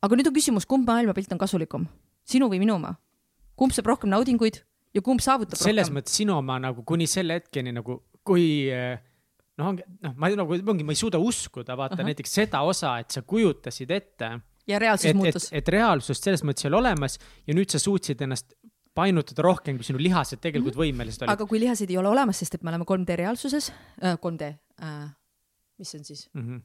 aga 0.03 0.19
nüüd 0.19 0.31
on 0.31 0.37
küsimus, 0.37 0.69
kumb 0.69 0.89
maailmapilt 0.89 1.37
on 1.37 1.43
kasulikum, 1.43 1.87
sinu 2.27 2.51
või 2.53 2.63
minu 2.63 2.79
oma? 2.81 2.97
kumb 3.57 3.73
saab 3.73 3.87
rohkem 3.89 4.11
naudinguid 4.13 4.59
ja 4.97 5.03
kumb 5.05 5.23
saavutab 5.25 5.57
selles 5.57 5.67
rohkem? 5.67 5.77
selles 5.77 5.95
mõttes 5.95 6.19
sinu 6.21 6.37
oma 6.37 6.59
nagu 6.63 6.85
kuni 6.89 7.07
selle 7.11 7.39
hetkeni 7.41 7.73
nagu, 7.77 8.01
kui 8.27 8.47
äh, 8.75 8.99
noh, 9.61 9.73
ongi, 9.73 9.87
noh, 10.05 10.15
ma 10.19 10.31
nagu, 10.35 10.59
ongi, 10.75 10.87
ma 10.87 10.95
ei 10.95 11.01
suuda 11.01 11.21
uskuda, 11.23 11.77
vaata 11.79 11.97
uh 11.97 12.01
-huh. 12.01 12.11
näiteks 12.11 12.37
seda 12.41 12.63
osa, 12.67 12.99
et 12.99 13.11
sa 13.11 13.23
kujutasid 13.23 13.91
ette. 13.91 14.31
ja 14.67 14.79
reaalsus 14.79 15.11
et, 15.11 15.17
muutus. 15.17 15.49
et, 15.53 15.69
reaalsust 15.69 16.25
selles 16.25 16.43
mõttes 16.45 16.65
ei 16.65 16.69
ole 16.69 16.77
olemas 16.77 17.19
ja 17.47 17.55
nüüd 17.55 17.71
sa 17.71 17.79
suutsid 17.79 18.21
ennast 18.21 18.55
painutada 18.95 19.43
rohkem, 19.43 19.77
kui 19.77 19.85
sinu 19.85 19.99
lihased 19.99 20.41
tegelikult 20.41 20.75
mm 20.75 20.81
-hmm. 20.81 20.97
võimelised 20.97 21.23
olid. 21.23 21.33
aga 21.33 21.47
kui 21.47 21.61
lihased 21.61 21.91
ei 21.91 21.99
ole 21.99 22.09
olemas, 22.09 22.39
sest 22.39 22.55
et 22.55 22.63
me 22.63 22.71
oleme 22.71 22.85
3D 22.85 23.17
reaalsuses 23.17 23.73
äh,, 24.03 24.17
3D 24.17 24.55
äh,, 24.83 25.11
mis 25.79 25.91
see 25.91 25.99
on 25.99 26.05
siis 26.05 26.31
mm? 26.35 26.43
-hmm 26.43 26.63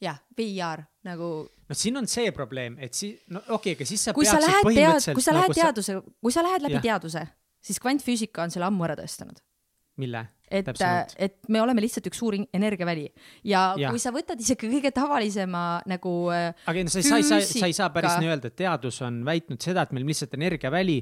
jah, 0.00 0.16
VR 0.36 0.82
nagu. 1.04 1.48
no 1.68 1.74
siin 1.74 1.96
on 1.96 2.08
see 2.08 2.32
probleem, 2.32 2.78
et 2.80 2.94
siis, 2.94 3.20
no 3.28 3.40
okei 3.40 3.54
okay,, 3.54 3.72
aga 3.72 3.84
siis 3.84 4.04
sa 4.04 4.14
kui 4.16 4.26
sa 4.28 4.40
lähed 4.40 4.64
põhimõtteliselt. 4.64 5.14
kui 5.14 5.22
sa 5.22 5.34
lähed 5.36 5.48
nagu 5.48 5.60
teaduse 5.60 6.00
kui 6.20 6.32
sa 6.32 6.44
lähed 6.46 6.62
läbi 6.62 6.78
ja. 6.78 6.80
teaduse, 6.80 7.26
siis 7.60 7.80
kvantfüüsika 7.80 8.42
on 8.46 8.54
selle 8.54 8.68
ammu 8.70 8.84
ära 8.88 8.96
tõestanud. 9.00 9.42
Mille? 10.00 10.26
et, 10.50 10.68
et 11.18 11.36
me 11.48 11.60
oleme 11.62 11.82
lihtsalt 11.84 12.08
üks 12.10 12.18
suur 12.18 12.34
energiaväli 12.34 13.06
ja, 13.46 13.70
ja 13.78 13.92
kui 13.92 14.02
sa 14.02 14.10
võtad 14.14 14.40
isegi 14.42 14.66
kõige 14.66 14.90
tavalisema 14.94 15.64
nagu. 15.90 16.14
Äh, 16.34 16.50
aga 16.66 16.80
ei 16.80 16.86
no 16.86 16.92
sa 16.92 16.98
ei 17.00 17.06
saa, 17.06 17.40
sa, 17.46 17.68
ei 17.68 17.76
saa 17.76 17.90
päris 17.94 18.18
nii 18.18 18.32
öelda, 18.32 18.50
et 18.50 18.58
teadus 18.58 19.00
on 19.06 19.22
väitnud 19.26 19.62
seda, 19.62 19.86
et 19.86 19.94
meil 19.94 20.08
lihtsalt 20.10 20.34
energiaväli 20.38 20.98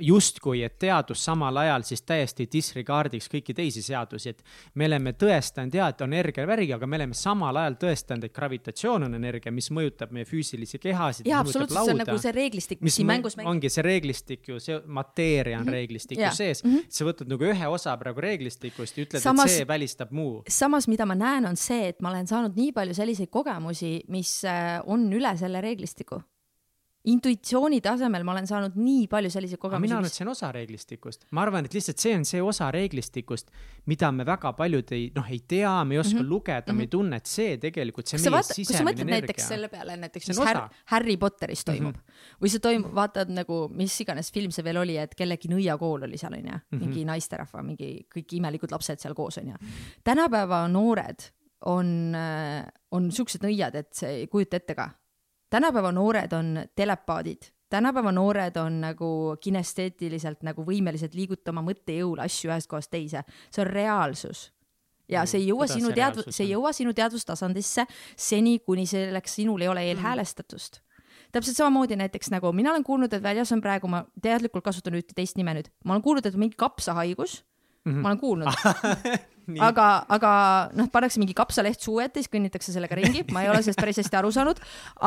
justkui, 0.00 0.62
et 0.62 0.78
teadus 0.78 1.24
samal 1.24 1.56
ajal 1.56 1.84
siis 1.84 2.02
täiesti 2.06 2.46
disregard'iks 2.52 3.28
kõiki 3.32 3.54
teisi 3.56 3.82
seadusi, 3.84 4.32
et 4.32 4.40
me 4.80 4.86
oleme 4.88 5.12
tõestanud 5.18 5.74
ja, 5.76 5.90
et 5.92 6.00
on 6.04 6.14
energiavärg, 6.16 6.72
aga 6.78 6.88
me 6.88 6.98
oleme 7.00 7.16
samal 7.16 7.60
ajal 7.60 7.76
tõestanud, 7.82 8.24
et 8.24 8.34
gravitatsioon 8.34 9.06
on 9.08 9.18
energia, 9.18 9.52
mis 9.52 9.68
mõjutab 9.74 10.14
meie 10.16 10.24
füüsilisi 10.28 10.80
kehasid. 10.82 11.28
jaa, 11.28 11.42
absoluutselt, 11.44 11.84
see 11.84 11.94
on 11.94 12.02
nagu 12.04 12.16
see 12.24 12.32
reeglistik, 12.32 12.80
mis 12.80 12.96
siin 12.96 13.10
mängus 13.10 13.36
mängib. 13.36 13.50
ongi 13.52 13.72
see 13.72 13.86
reeglistik 13.86 14.48
ju, 14.48 14.58
see 14.60 14.80
mateeria 14.86 15.58
on 15.58 15.64
mm 15.64 15.68
-hmm. 15.68 15.78
reeglistiku 15.78 16.20
ja. 16.20 16.30
sees 16.30 16.64
mm, 16.64 16.74
-hmm. 16.74 16.84
sa 16.88 17.04
võtad 17.04 17.28
nagu 17.28 17.44
ühe 17.44 17.68
osa 17.68 17.96
praegu 17.96 18.20
reeglistikust 18.20 18.98
ja 18.98 19.04
ütled, 19.04 19.20
et 19.20 19.50
see 19.50 19.68
välistab 19.68 20.10
muu. 20.10 20.42
samas, 20.48 20.88
mida 20.88 21.06
ma 21.06 21.14
näen, 21.14 21.46
on 21.46 21.56
see, 21.56 21.88
et 21.88 22.00
ma 22.00 22.10
olen 22.10 22.26
saanud 22.26 22.56
nii 22.56 22.72
palju 22.72 22.94
selliseid 22.94 23.28
kogemusi, 23.30 24.00
mis 24.08 24.44
äh, 24.44 24.80
on 24.86 25.12
üle 25.12 25.36
selle 25.36 25.60
reeglistiku 25.60 26.22
intuitsiooni 27.10 27.80
tasemel 27.82 28.22
ma 28.22 28.34
olen 28.36 28.46
saanud 28.46 28.76
nii 28.78 29.06
palju 29.10 29.30
selliseid 29.34 29.58
kogemusi. 29.58 29.82
mina 29.82 29.96
arvan, 29.98 30.06
et 30.06 30.14
see 30.14 30.24
on 30.24 30.30
osa 30.30 30.50
reeglistikust, 30.54 31.24
ma 31.34 31.42
arvan, 31.42 31.66
et 31.66 31.74
lihtsalt 31.74 31.98
see 32.02 32.12
on 32.14 32.26
see 32.28 32.42
osa 32.42 32.68
reeglistikust, 32.74 33.50
mida 33.90 34.12
me 34.14 34.26
väga 34.26 34.52
paljud 34.58 34.92
ei, 34.94 35.08
noh, 35.16 35.26
ei 35.34 35.40
tea, 35.48 35.72
me 35.88 35.96
ei 35.96 36.02
oska 36.02 36.14
mm 36.14 36.22
-hmm. 36.22 36.30
lugeda 36.30 36.60
mm, 36.60 36.70
-hmm. 36.70 36.76
me 36.76 36.82
ei 36.82 36.86
mhm. 36.86 36.90
tunne, 36.90 37.16
et 37.16 37.26
see 37.26 37.56
tegelikult, 37.58 38.06
see 38.06 38.18
kas 38.18 38.30
meie 38.30 38.42
sisemine 38.42 38.90
energia. 38.92 39.10
näiteks 39.16 39.48
selle 39.48 39.68
peale 39.68 39.96
näiteks, 39.96 40.28
mis 40.28 40.38
Har 40.38 40.62
Harry 40.94 41.16
Potteris 41.16 41.64
toimub 41.64 41.96
mm 41.96 42.02
-hmm. 42.02 42.38
või 42.44 42.54
see 42.54 42.60
toimub, 42.60 42.94
vaatad 42.94 43.34
nagu, 43.34 43.68
mis 43.68 44.00
iganes 44.00 44.32
film 44.32 44.50
see 44.50 44.64
veel 44.64 44.76
oli, 44.76 44.96
et 44.96 45.14
kellegi 45.14 45.48
nõiakool 45.48 46.06
oli 46.06 46.18
seal 46.18 46.32
onju, 46.38 46.58
mingi 46.70 46.86
mm 46.86 46.92
-hmm. 46.92 47.06
naisterahva, 47.06 47.62
mingi 47.62 48.06
kõik 48.14 48.38
imelikud 48.38 48.70
lapsed 48.70 48.98
seal 48.98 49.14
koos 49.14 49.38
onju. 49.38 49.54
tänapäeva 50.04 50.68
noored 50.68 51.32
on, 51.64 52.14
äh, 52.14 52.66
on 52.90 53.12
siuksed 53.12 53.42
nõiad, 53.42 53.74
et 53.74 53.92
see 53.94 54.08
ei 54.08 54.26
kujuta 54.26 54.56
ette 54.56 54.74
ka 54.74 54.90
tänapäeva 55.52 55.92
noored 55.92 56.32
on 56.32 56.64
telepaadid, 56.74 57.50
tänapäeva 57.70 58.12
noored 58.12 58.56
on 58.56 58.80
nagu 58.80 59.36
kinesteetiliselt 59.40 60.42
nagu 60.46 60.64
võimelised 60.64 61.14
liigutama 61.16 61.64
mõttejõul 61.66 62.22
asju 62.24 62.50
ühest 62.50 62.70
kohast 62.70 62.92
teise, 62.92 63.24
see 63.50 63.64
on 63.64 63.70
reaalsus. 63.70 64.50
Ja 65.12 65.26
see 65.28 65.42
ei 65.42 65.50
jõua 65.50 65.66
Kuidas 65.66 65.76
sinu 65.76 65.90
teadvus, 65.92 66.28
see 66.30 66.46
ei 66.46 66.54
jõua 66.54 66.70
sinu 66.72 66.94
teadvustasandisse 66.96 67.84
seni, 68.16 68.58
kuni 68.64 68.86
selleks 68.88 69.34
sinul 69.40 69.60
ei 69.60 69.68
ole 69.68 69.84
eelhäälestatust 69.90 70.80
täpselt 71.32 71.56
samamoodi 71.56 71.96
näiteks 71.96 72.28
nagu 72.30 72.50
mina 72.52 72.70
olen 72.70 72.84
kuulnud, 72.84 73.12
et 73.12 73.22
väljas 73.22 73.52
on 73.52 73.60
praegu, 73.64 73.88
ma 73.88 74.02
teadlikult 74.22 74.64
kasutan 74.64 74.98
ühte 74.98 75.16
teist 75.16 75.38
nime 75.40 75.54
nüüd, 75.56 75.70
ma 75.84 75.94
olen 75.94 76.04
kuulnud, 76.04 76.26
et 76.28 76.36
mingi 76.36 76.56
kapsahaigus. 76.60 77.42
Mm, 77.84 77.92
-hmm. 77.92 78.02
ma 78.02 78.08
olen 78.08 78.18
kuulnud 78.20 78.48
aga, 79.58 79.88
aga 80.08 80.32
noh, 80.78 80.88
pannakse 80.92 81.20
mingi 81.22 81.34
kapsaleht 81.36 81.80
suu 81.80 82.00
ette, 82.04 82.22
siis 82.22 82.32
kõnnitakse 82.32 82.74
sellega 82.74 82.98
ringi, 82.98 83.24
ma 83.34 83.44
ei 83.44 83.50
ole 83.52 83.62
sellest 83.62 83.80
päris 83.82 84.00
hästi 84.02 84.18
aru 84.20 84.32
saanud. 84.34 84.62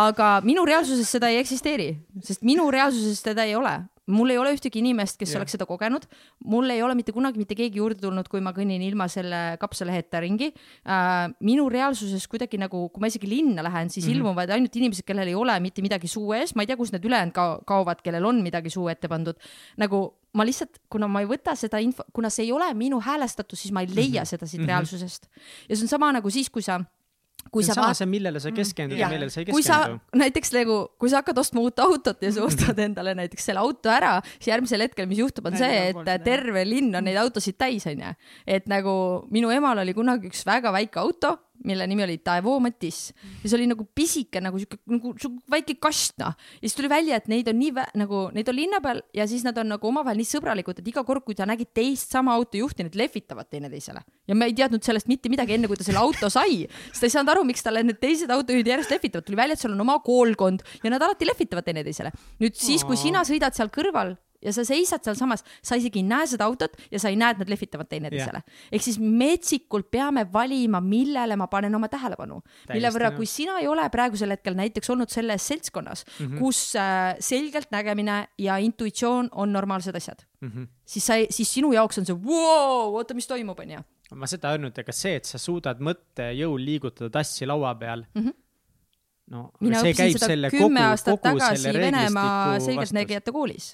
aga 0.06 0.40
minu 0.46 0.66
reaalsuses 0.68 1.10
seda 1.18 1.32
ei 1.32 1.42
eksisteeri, 1.44 1.92
sest 2.24 2.46
minu 2.48 2.70
reaalsuses 2.74 3.22
teda 3.26 3.48
ei 3.48 3.56
ole 3.56 3.80
mul 4.12 4.30
ei 4.30 4.38
ole 4.38 4.54
ühtegi 4.54 4.82
inimest, 4.82 5.18
kes 5.18 5.34
ja. 5.34 5.40
oleks 5.40 5.56
seda 5.56 5.66
kogenud. 5.66 6.06
mul 6.46 6.70
ei 6.70 6.82
ole 6.86 6.96
mitte 6.98 7.14
kunagi 7.16 7.42
mitte 7.42 7.58
keegi 7.58 7.82
juurde 7.82 8.00
tulnud, 8.02 8.28
kui 8.30 8.42
ma 8.44 8.54
kõnnin 8.56 8.84
ilma 8.86 9.08
selle 9.12 9.58
kapsaleheta 9.62 10.22
ringi 10.24 10.52
äh,. 10.52 11.32
minu 11.46 11.68
reaalsuses 11.72 12.28
kuidagi 12.30 12.60
nagu, 12.62 12.88
kui 12.94 13.02
ma 13.02 13.10
isegi 13.10 13.30
linna 13.30 13.66
lähen, 13.66 13.90
siis 13.90 14.06
mm 14.06 14.12
-hmm. 14.12 14.18
ilmuvad 14.18 14.54
ainult 14.54 14.76
inimesed, 14.76 15.06
kellel 15.06 15.28
ei 15.28 15.36
ole 15.36 15.58
mitte 15.60 15.82
midagi 15.82 16.08
suu 16.08 16.34
ees, 16.34 16.56
ma 16.56 16.64
ei 16.64 16.68
tea, 16.68 16.78
kus 16.78 16.94
need 16.94 17.06
ülejäänud 17.06 17.34
ka 17.34 17.62
kaovad, 17.66 18.02
kellel 18.06 18.26
on 18.26 18.42
midagi 18.42 18.70
suu 18.70 18.88
ette 18.90 19.08
pandud. 19.08 19.36
nagu 19.78 20.14
ma 20.36 20.46
lihtsalt, 20.48 20.82
kuna 20.92 21.08
ma 21.12 21.24
ei 21.24 21.30
võta 21.30 21.56
seda 21.60 21.80
info, 21.84 22.06
kuna 22.14 22.30
see 22.34 22.48
ei 22.48 22.52
ole 22.56 22.68
minu 22.78 23.00
häälestatus, 23.04 23.66
siis 23.66 23.74
ma 23.76 23.86
ei 23.86 23.90
leia 23.92 24.22
mm 24.22 24.24
-hmm. 24.24 24.30
seda 24.34 24.46
siit 24.46 24.60
mm 24.60 24.66
-hmm. 24.66 24.74
reaalsusest. 24.74 25.30
ja 25.70 25.76
see 25.76 25.84
on 25.84 25.94
sama 25.96 26.12
nagu 26.12 26.30
siis, 26.30 26.50
kui 26.50 26.62
sa 26.62 26.82
kui 27.52 27.64
see 27.64 27.72
on 27.72 27.76
sama 27.76 27.88
vaat... 27.88 28.00
see, 28.00 28.10
millele 28.10 28.40
sa 28.42 28.52
keskendud 28.52 28.98
ja, 28.98 29.06
ja 29.06 29.10
millele 29.14 29.30
sa 29.30 29.40
ei 29.42 29.46
keskendu. 29.46 30.00
näiteks 30.18 30.52
nagu, 30.56 30.78
kui 31.00 31.10
sa 31.10 31.22
hakkad 31.22 31.38
ostma 31.38 31.62
uut 31.62 31.80
autot 31.80 32.22
ja 32.22 32.32
sa 32.32 32.44
ostad 32.44 32.80
endale 32.80 33.16
näiteks 33.16 33.46
selle 33.46 33.62
auto 33.62 33.90
ära, 33.94 34.18
siis 34.38 34.48
järgmisel 34.48 34.82
hetkel, 34.82 35.08
mis 35.08 35.22
juhtub, 35.22 35.46
on 35.46 35.58
see, 35.58 35.90
et 35.92 36.24
terve 36.26 36.66
linn 36.66 36.96
on 36.96 37.06
neid 37.06 37.20
autosid 37.22 37.58
täis, 37.58 37.86
onju. 37.86 38.14
et 38.48 38.68
nagu 38.72 39.28
minu 39.32 39.54
emal 39.54 39.78
oli 39.78 39.94
kunagi 39.94 40.32
üks 40.32 40.46
väga 40.46 40.74
väike 40.76 41.00
auto 41.00 41.38
mille 41.64 41.88
nimi 41.88 42.04
oli 42.04 42.18
Daewoo 42.26 42.60
Matis 42.64 43.12
ja 43.44 43.50
see 43.50 43.58
oli 43.58 43.68
nagu 43.70 43.86
pisike 43.96 44.42
nagu 44.44 44.60
siuke 44.62 44.80
nagu 44.92 45.14
väike 45.52 45.78
kast 45.82 46.18
noh. 46.22 46.36
ja 46.36 46.66
siis 46.66 46.76
tuli 46.78 46.90
välja, 46.92 47.20
et 47.20 47.30
neid 47.32 47.50
on 47.52 47.60
nii 47.60 47.86
nagu 48.02 48.26
neid 48.36 48.50
on 48.52 48.58
linna 48.58 48.82
peal 48.84 49.02
ja 49.16 49.28
siis 49.30 49.46
nad 49.46 49.58
on 49.62 49.72
nagu 49.76 49.90
omavahel 49.90 50.20
nii 50.20 50.30
sõbralikud, 50.30 50.82
et 50.82 50.92
iga 50.92 51.06
kord, 51.08 51.26
kui 51.26 51.38
ta 51.38 51.48
nägi 51.50 51.68
teist 51.74 52.14
sama 52.16 52.36
autojuhti, 52.36 52.88
nad 52.88 53.00
lehvitavad 53.00 53.50
teineteisele. 53.52 54.04
ja 54.28 54.36
me 54.36 54.50
ei 54.50 54.58
teadnud 54.58 54.84
sellest 54.86 55.10
mitte 55.12 55.32
midagi, 55.32 55.56
enne 55.58 55.70
kui 55.72 55.80
ta 55.80 55.88
selle 55.88 56.02
auto 56.02 56.30
sai, 56.34 56.66
sest 56.90 57.04
ta 57.04 57.10
ei 57.10 57.16
saanud 57.16 57.34
aru, 57.36 57.46
miks 57.48 57.66
talle 57.66 57.86
need 57.86 58.02
teised 58.02 58.32
autojuhid 58.32 58.68
järjest 58.74 58.94
lehvitavad, 58.96 59.26
tuli 59.28 59.40
välja, 59.40 59.58
et 59.58 59.64
seal 59.64 59.76
on 59.76 59.86
oma 59.86 60.00
koolkond 60.06 60.66
ja 60.84 60.94
nad 60.94 61.04
alati 61.06 61.28
lehvitavad 61.30 61.68
teineteisele. 61.68 62.14
nüüd 62.44 62.60
siis, 62.60 62.84
kui 62.84 63.00
sina 63.00 63.26
sõidad 63.28 63.56
seal 63.58 63.72
kõrval 63.74 64.16
ja 64.46 64.54
sa 64.56 64.66
seisad 64.68 65.04
sealsamas, 65.06 65.44
sa 65.66 65.78
isegi 65.80 66.02
ei 66.02 66.08
näe 66.08 66.28
seda 66.30 66.48
autot 66.48 66.78
ja 66.92 67.02
sa 67.02 67.12
ei 67.12 67.18
näe, 67.20 67.34
et 67.36 67.42
nad 67.42 67.52
lehvitavad 67.52 67.90
teineteisele. 67.92 68.42
ehk 68.72 68.86
siis 68.86 69.00
metsikult 69.00 69.90
peame 69.92 70.26
valima, 70.34 70.82
millele 70.82 71.38
ma 71.40 71.48
panen 71.52 71.76
oma 71.76 71.90
tähelepanu. 71.92 72.42
mille 72.74 72.92
võrra, 72.94 73.12
kui 73.16 73.26
sina 73.30 73.60
ei 73.62 73.68
ole 73.72 73.88
praegusel 73.90 74.36
hetkel 74.36 74.58
näiteks 74.58 74.90
olnud 74.94 75.10
selles 75.10 75.48
seltskonnas 75.48 76.06
mm, 76.06 76.26
-hmm. 76.26 76.40
kus 76.40 76.76
äh, 76.76 77.16
selgelt 77.20 77.72
nägemine 77.72 78.28
ja 78.38 78.58
intuitsioon 78.58 79.30
on 79.32 79.54
normaalsed 79.54 79.96
asjad 79.96 80.26
mm, 80.42 80.50
-hmm. 80.50 80.68
siis 80.86 81.06
sa, 81.06 81.14
siis 81.30 81.54
sinu 81.54 81.74
jaoks 81.74 81.98
on 81.98 82.06
see 82.06 82.16
wow,, 82.16 82.96
oota, 82.96 83.14
mis 83.14 83.28
toimub, 83.28 83.60
onju. 83.60 83.80
ma 84.16 84.28
seda 84.28 84.52
öelnud, 84.52 84.78
ega 84.78 84.92
see, 84.92 85.16
et 85.16 85.26
sa 85.26 85.38
suudad 85.38 85.80
mõttejõul 85.80 86.66
liigutada 86.66 87.10
tassi 87.10 87.46
laua 87.46 87.76
peal 87.76 88.06
mm. 88.14 88.22
-hmm 88.22 88.34
no 89.32 89.48
mina 89.60 89.82
õppisin 89.82 90.20
seda 90.22 90.52
kümme 90.54 90.84
aastat 90.92 91.22
tagasi 91.24 91.74
Venemaa 91.74 92.60
selgeltnägijate 92.60 93.34
koolis 93.34 93.74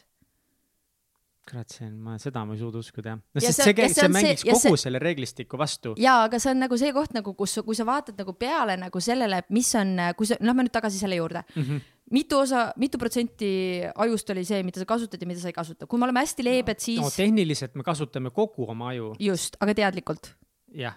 kurat, 1.52 1.69
see 1.76 1.86
on, 1.90 1.98
ma 2.06 2.18
seda 2.22 2.45
ma 2.48 2.56
ei 2.56 2.60
suuda 2.61 2.80
uskuda 2.82 3.11
jah. 3.14 3.19
no 3.22 3.40
Ja 3.44 3.49
sest 3.52 3.61
see- 3.61 3.65
see, 3.68 3.76
see, 3.76 3.88
see 3.88 3.94
see 3.94 4.02
see- 4.07 4.14
mängiks 4.15 4.45
ja 4.48 4.53
kogu 4.57 4.76
see- 4.78 4.84
selle 4.86 4.99
reeglistiku 5.03 5.60
vastu. 5.60 5.94
jaa, 5.99 6.23
aga 6.30 6.40
see 6.40 6.52
on 6.56 6.61
nagu 6.64 6.78
see 6.80 6.91
koht 6.95 7.14
nagu, 7.18 7.34
kus, 7.38 7.57
kui 7.65 7.76
sa 7.76 7.86
vaatad 7.88 8.18
nagu 8.23 8.34
peale 8.40 8.78
nagu 8.80 9.02
sellele, 9.03 9.44
mis 9.49 9.73
on, 9.76 9.98
kui 10.18 10.30
sa, 10.32 10.38
lähme 10.40 10.64
nüüd 10.68 10.73
tagasi 10.80 10.98
selle 11.02 11.19
juurde 11.19 11.44
mm. 11.56 11.61
-hmm. 11.64 11.82
mitu 12.11 12.40
osa, 12.40 12.64
mitu 12.78 12.98
protsenti 12.98 13.52
ajust 13.95 14.30
oli 14.30 14.45
see, 14.45 14.64
mida 14.64 14.80
sa 14.80 14.86
kasutad 14.86 15.22
ja 15.22 15.28
mida 15.28 15.40
sa 15.40 15.48
ei 15.52 15.53
kasuta, 15.60 15.86
kui 15.88 15.99
me 15.99 16.06
oleme 16.07 16.19
hästi 16.23 16.44
leebed, 16.44 16.80
siis 16.80 16.99
no 16.99 17.06
no, 17.11 17.15
tehniliselt 17.15 17.76
me 17.76 17.84
kasutame 17.84 18.30
kogu 18.32 18.69
oma 18.69 18.90
aju, 18.95 19.14
just, 19.19 19.56
aga 19.60 19.73
teadlikult. 19.73 20.34
jah. 20.73 20.95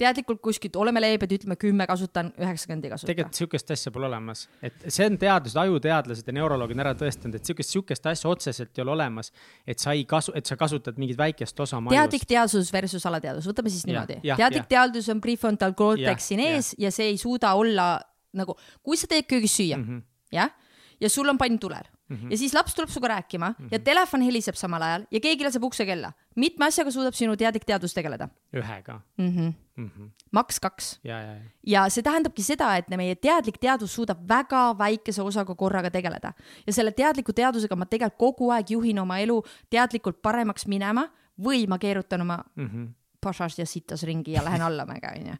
Teadlikult 0.00 0.40
kuskilt 0.40 0.76
oleme 0.80 1.00
leebed, 1.02 1.32
ütleme 1.36 1.56
kümme 1.60 1.86
kasutan, 1.88 2.30
üheksakümmend 2.40 2.86
ei 2.86 2.92
kasuta. 2.94 3.10
tegelikult 3.10 3.36
sihukest 3.36 3.72
asja 3.74 3.92
pole 3.92 4.08
olemas, 4.08 4.46
et 4.64 4.86
see 4.88 5.04
on 5.04 5.18
teadused, 5.20 5.58
ajuteadlased 5.60 6.30
ja 6.30 6.34
neuroloogid 6.38 6.78
on 6.78 6.84
ära 6.86 6.94
tõestanud, 6.96 7.36
et 7.36 7.48
sihukest, 7.48 7.74
sihukest 7.74 8.08
asja 8.08 8.30
otseselt 8.30 8.72
ei 8.78 8.84
ole 8.86 8.94
olemas, 8.94 9.32
et 9.68 9.82
sa 9.82 9.92
ei 9.92 10.06
kasu, 10.08 10.32
et 10.38 10.48
sa 10.48 10.56
kasutad 10.56 10.96
mingit 11.00 11.20
väikest 11.20 11.60
osa 11.60 11.76
oma 11.76 11.92
teadlik 11.92 12.24
ajust. 12.24 12.32
teadsus 12.32 12.72
versus 12.72 13.08
alateadus, 13.10 13.48
võtame 13.52 13.72
siis 13.72 13.84
niimoodi. 13.90 14.20
teadlik 14.24 14.64
jah. 14.64 14.70
teadus 14.72 15.10
on 15.12 15.20
prefrontal 15.20 15.76
cortex 15.76 16.30
siin 16.32 16.40
ees 16.46 16.72
ja 16.80 16.92
see 16.94 17.12
ei 17.12 17.20
suuda 17.20 17.52
olla 17.60 17.90
nagu, 18.36 18.56
kui 18.84 18.96
sa 18.96 19.10
teed 19.10 19.28
köögis 19.28 19.58
süüa 19.60 19.76
mm. 19.76 19.84
-hmm. 19.84 20.02
jah, 20.32 20.56
ja 21.00 21.10
sul 21.10 21.28
on 21.28 21.38
pann 21.38 21.58
tulel 21.58 21.84
mm 22.08 22.16
-hmm. 22.16 22.30
ja 22.30 22.38
siis 22.38 22.54
laps 22.54 22.74
tuleb 22.74 22.90
sinuga 22.90 23.08
rääkima 23.08 23.48
mm 23.48 23.54
-hmm. 23.58 23.68
ja 23.72 23.78
telefon 23.78 24.20
heliseb 24.20 24.54
samal 24.54 24.82
ajal 24.82 25.06
ja 25.10 25.20
keegi 25.20 25.44
laseb 25.44 25.64
uksekella. 25.64 26.12
mitme 26.36 26.66
asjaga 26.66 26.90
suudab 26.90 27.14
sinu 27.14 27.36
teadlik 27.36 27.64
teadus 27.64 27.94
tegeleda 27.94 28.28
ühega 28.54 29.00
mm? 29.18 29.28
-hmm. 29.28 29.52
mm. 29.76 29.90
-hmm. 29.96 30.10
maks 30.32 30.60
kaks 30.60 31.00
ja, 31.04 31.20
ja, 31.20 31.32
ja. 31.32 31.40
ja 31.66 31.88
see 31.88 32.02
tähendabki 32.02 32.42
seda, 32.42 32.76
et 32.76 32.88
meie 32.88 33.14
teadlik 33.14 33.58
teadus 33.58 33.94
suudab 33.94 34.28
väga 34.28 34.78
väikese 34.78 35.22
osaga 35.22 35.54
korraga 35.54 35.90
tegeleda 35.90 36.32
ja 36.66 36.72
selle 36.72 36.92
teadliku 36.92 37.32
teadusega 37.32 37.76
ma 37.76 37.86
tegelikult 37.86 38.18
kogu 38.18 38.50
aeg 38.50 38.70
juhin 38.70 38.98
oma 38.98 39.18
elu 39.18 39.42
teadlikult 39.70 40.22
paremaks 40.22 40.66
minema 40.66 41.08
või 41.42 41.66
ma 41.68 41.78
keerutan 41.78 42.20
oma 42.20 42.44
Mm 42.56 42.66
-hmm. 42.66 42.88
Pašas 43.26 43.58
ja 43.60 43.66
sitas 43.68 44.04
ringi 44.08 44.36
ja 44.36 44.44
lähen 44.46 44.64
allamäge, 44.64 45.12
onju. 45.12 45.36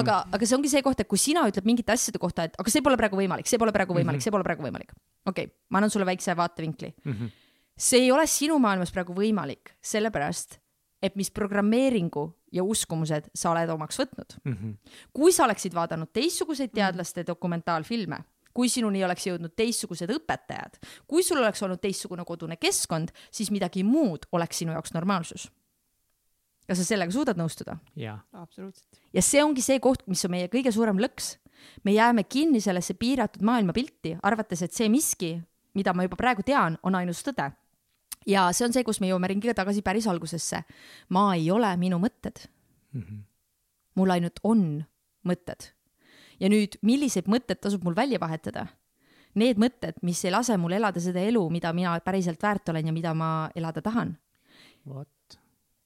aga, 0.00 0.20
aga 0.34 0.48
see 0.48 0.58
ongi 0.58 0.72
see 0.72 0.84
koht, 0.86 1.00
et 1.02 1.10
kui 1.10 1.20
sina 1.22 1.46
ütled 1.48 1.66
mingite 1.68 1.94
asjade 1.94 2.20
kohta, 2.22 2.48
et 2.48 2.58
aga 2.58 2.74
see 2.74 2.84
pole 2.84 2.98
praegu 3.00 3.18
võimalik, 3.20 3.48
see 3.50 3.60
pole 3.62 3.74
praegu 3.74 3.96
võimalik, 3.96 4.24
see 4.24 4.34
pole 4.34 4.46
praegu 4.46 4.66
võimalik. 4.66 4.94
okei 5.24 5.48
okay,, 5.50 5.54
ma 5.70 5.82
annan 5.82 5.94
sulle 5.94 6.08
väikse 6.08 6.36
vaatevinkli 6.36 6.92
mm. 6.92 7.12
-hmm. 7.12 7.36
see 7.88 8.06
ei 8.06 8.12
ole 8.12 8.26
sinu 8.26 8.58
maailmas 8.62 8.92
praegu 8.94 9.16
võimalik, 9.16 9.76
sellepärast 9.80 10.58
et 11.02 11.16
mis 11.16 11.30
programmeeringu 11.30 12.24
ja 12.52 12.64
uskumused 12.64 13.30
sa 13.34 13.52
oled 13.52 13.70
omaks 13.70 14.00
võtnud 14.00 14.34
mm. 14.44 14.52
-hmm. 14.52 14.98
kui 15.12 15.32
sa 15.32 15.44
oleksid 15.44 15.74
vaadanud 15.74 16.10
teistsuguseid 16.12 16.72
teadlaste 16.74 17.24
dokumentaalfilme, 17.26 18.18
kui 18.54 18.68
sinuni 18.68 19.04
oleks 19.04 19.26
jõudnud 19.28 19.54
teistsugused 19.56 20.10
õpetajad, 20.10 20.80
kui 21.06 21.22
sul 21.22 21.38
oleks 21.38 21.62
olnud 21.62 21.80
teistsugune 21.82 22.24
kodune 22.26 22.56
keskkond, 22.56 23.12
siis 23.30 23.52
midagi 23.54 23.84
muud 23.86 24.26
oleks 24.32 24.58
sinu 24.58 24.74
jaoks 24.74 24.94
normaalsus. 24.96 25.48
Kas 26.68 26.82
sa 26.82 26.86
sellega 26.86 27.14
suudad 27.14 27.38
nõustuda? 27.40 27.78
ja, 27.96 28.18
absoluutselt. 28.36 29.00
ja 29.14 29.24
see 29.24 29.42
ongi 29.44 29.64
see 29.64 29.80
koht, 29.82 30.04
mis 30.10 30.24
on 30.28 30.34
meie 30.36 30.50
kõige 30.52 30.72
suurem 30.74 31.00
lõks. 31.00 31.36
me 31.84 31.94
jääme 31.96 32.24
kinni 32.24 32.60
sellesse 32.60 32.94
piiratud 32.94 33.42
maailmapilti, 33.42 34.18
arvates, 34.22 34.62
et 34.62 34.76
see 34.76 34.90
miski, 34.92 35.38
mida 35.74 35.94
ma 35.94 36.06
juba 36.06 36.18
praegu 36.20 36.44
tean, 36.46 36.78
on 36.82 36.98
ainus 36.98 37.24
tõde. 37.26 37.50
ja 38.26 38.48
see 38.52 38.68
on 38.68 38.76
see, 38.76 38.84
kus 38.84 39.00
me 39.00 39.10
jõuame 39.10 39.32
ringiga 39.32 39.56
tagasi 39.62 39.82
päris 39.82 40.06
algusesse. 40.06 40.62
ma 41.08 41.32
ei 41.34 41.50
ole 41.50 41.72
minu 41.76 41.98
mõtted 42.02 42.44
mm. 42.92 43.00
-hmm. 43.00 43.24
mul 43.94 44.10
ainult 44.10 44.40
on 44.42 44.84
mõtted. 45.24 45.72
ja 46.40 46.48
nüüd, 46.48 46.78
milliseid 46.82 47.26
mõtteid 47.26 47.60
tasub 47.60 47.84
mul 47.84 47.96
välja 47.96 48.20
vahetada? 48.20 48.66
Need 49.34 49.58
mõtted, 49.60 50.00
mis 50.02 50.24
ei 50.24 50.32
lase 50.32 50.56
mul 50.56 50.72
elada 50.72 51.00
seda 51.00 51.20
elu, 51.20 51.50
mida 51.50 51.72
mina 51.72 52.00
päriselt 52.00 52.42
väärt 52.42 52.68
olen 52.68 52.86
ja 52.86 52.92
mida 52.92 53.14
ma 53.14 53.50
elada 53.54 53.82
tahan 53.82 54.16
vot. 54.88 55.08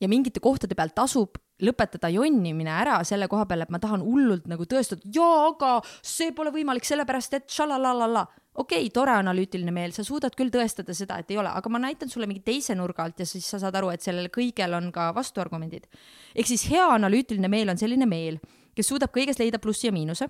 Ja 0.02 0.10
mingite 0.10 0.42
kohtade 0.42 0.74
peal 0.78 0.90
tasub 0.94 1.38
lõpetada 1.62 2.10
jonnimine 2.10 2.70
ära 2.74 2.98
selle 3.06 3.28
koha 3.30 3.46
peal, 3.46 3.62
et 3.62 3.72
ma 3.72 3.78
tahan 3.82 4.02
hullult 4.02 4.48
nagu 4.50 4.66
tõestada, 4.68 5.04
jaa, 5.14 5.48
aga 5.52 5.74
see 6.02 6.32
pole 6.34 6.52
võimalik, 6.54 6.86
sellepärast 6.88 7.36
et 7.38 7.50
šalalalala. 7.52 8.26
okei 8.54 8.82
okay,, 8.82 8.90
tore 8.92 9.14
analüütiline 9.14 9.72
meel, 9.72 9.94
sa 9.94 10.04
suudad 10.04 10.34
küll 10.36 10.50
tõestada 10.52 10.94
seda, 10.94 11.20
et 11.22 11.30
ei 11.30 11.38
ole, 11.38 11.48
aga 11.48 11.70
ma 11.70 11.78
näitan 11.78 12.10
sulle 12.10 12.26
mingi 12.26 12.42
teise 12.44 12.74
nurga 12.74 13.04
alt 13.06 13.22
ja 13.22 13.26
siis 13.26 13.46
sa 13.46 13.60
saad 13.62 13.78
aru, 13.78 13.92
et 13.94 14.02
sellel 14.02 14.28
kõigel 14.34 14.74
on 14.76 14.90
ka 14.92 15.12
vastuargumendid. 15.14 15.86
ehk 16.34 16.50
siis 16.50 16.66
hea 16.70 16.88
analüütiline 16.96 17.48
meel 17.48 17.70
on 17.70 17.78
selline 17.78 18.06
meel, 18.06 18.40
kes 18.74 18.88
suudab 18.88 19.14
kõiges 19.14 19.38
leida 19.38 19.58
plussi 19.58 19.86
ja 19.86 19.92
miinuse. 19.92 20.28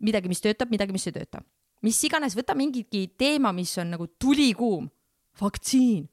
midagi, 0.00 0.28
mis 0.28 0.40
töötab, 0.40 0.70
midagi, 0.70 0.92
mis 0.92 1.06
ei 1.06 1.12
tööta. 1.12 1.42
mis 1.82 2.02
iganes, 2.04 2.34
võta 2.36 2.54
mingigi 2.54 3.14
teema, 3.18 3.52
mis 3.52 3.78
on 3.78 3.94
nagu 3.94 4.06
tulikuum. 4.18 4.90
vaktsiin 5.40 6.08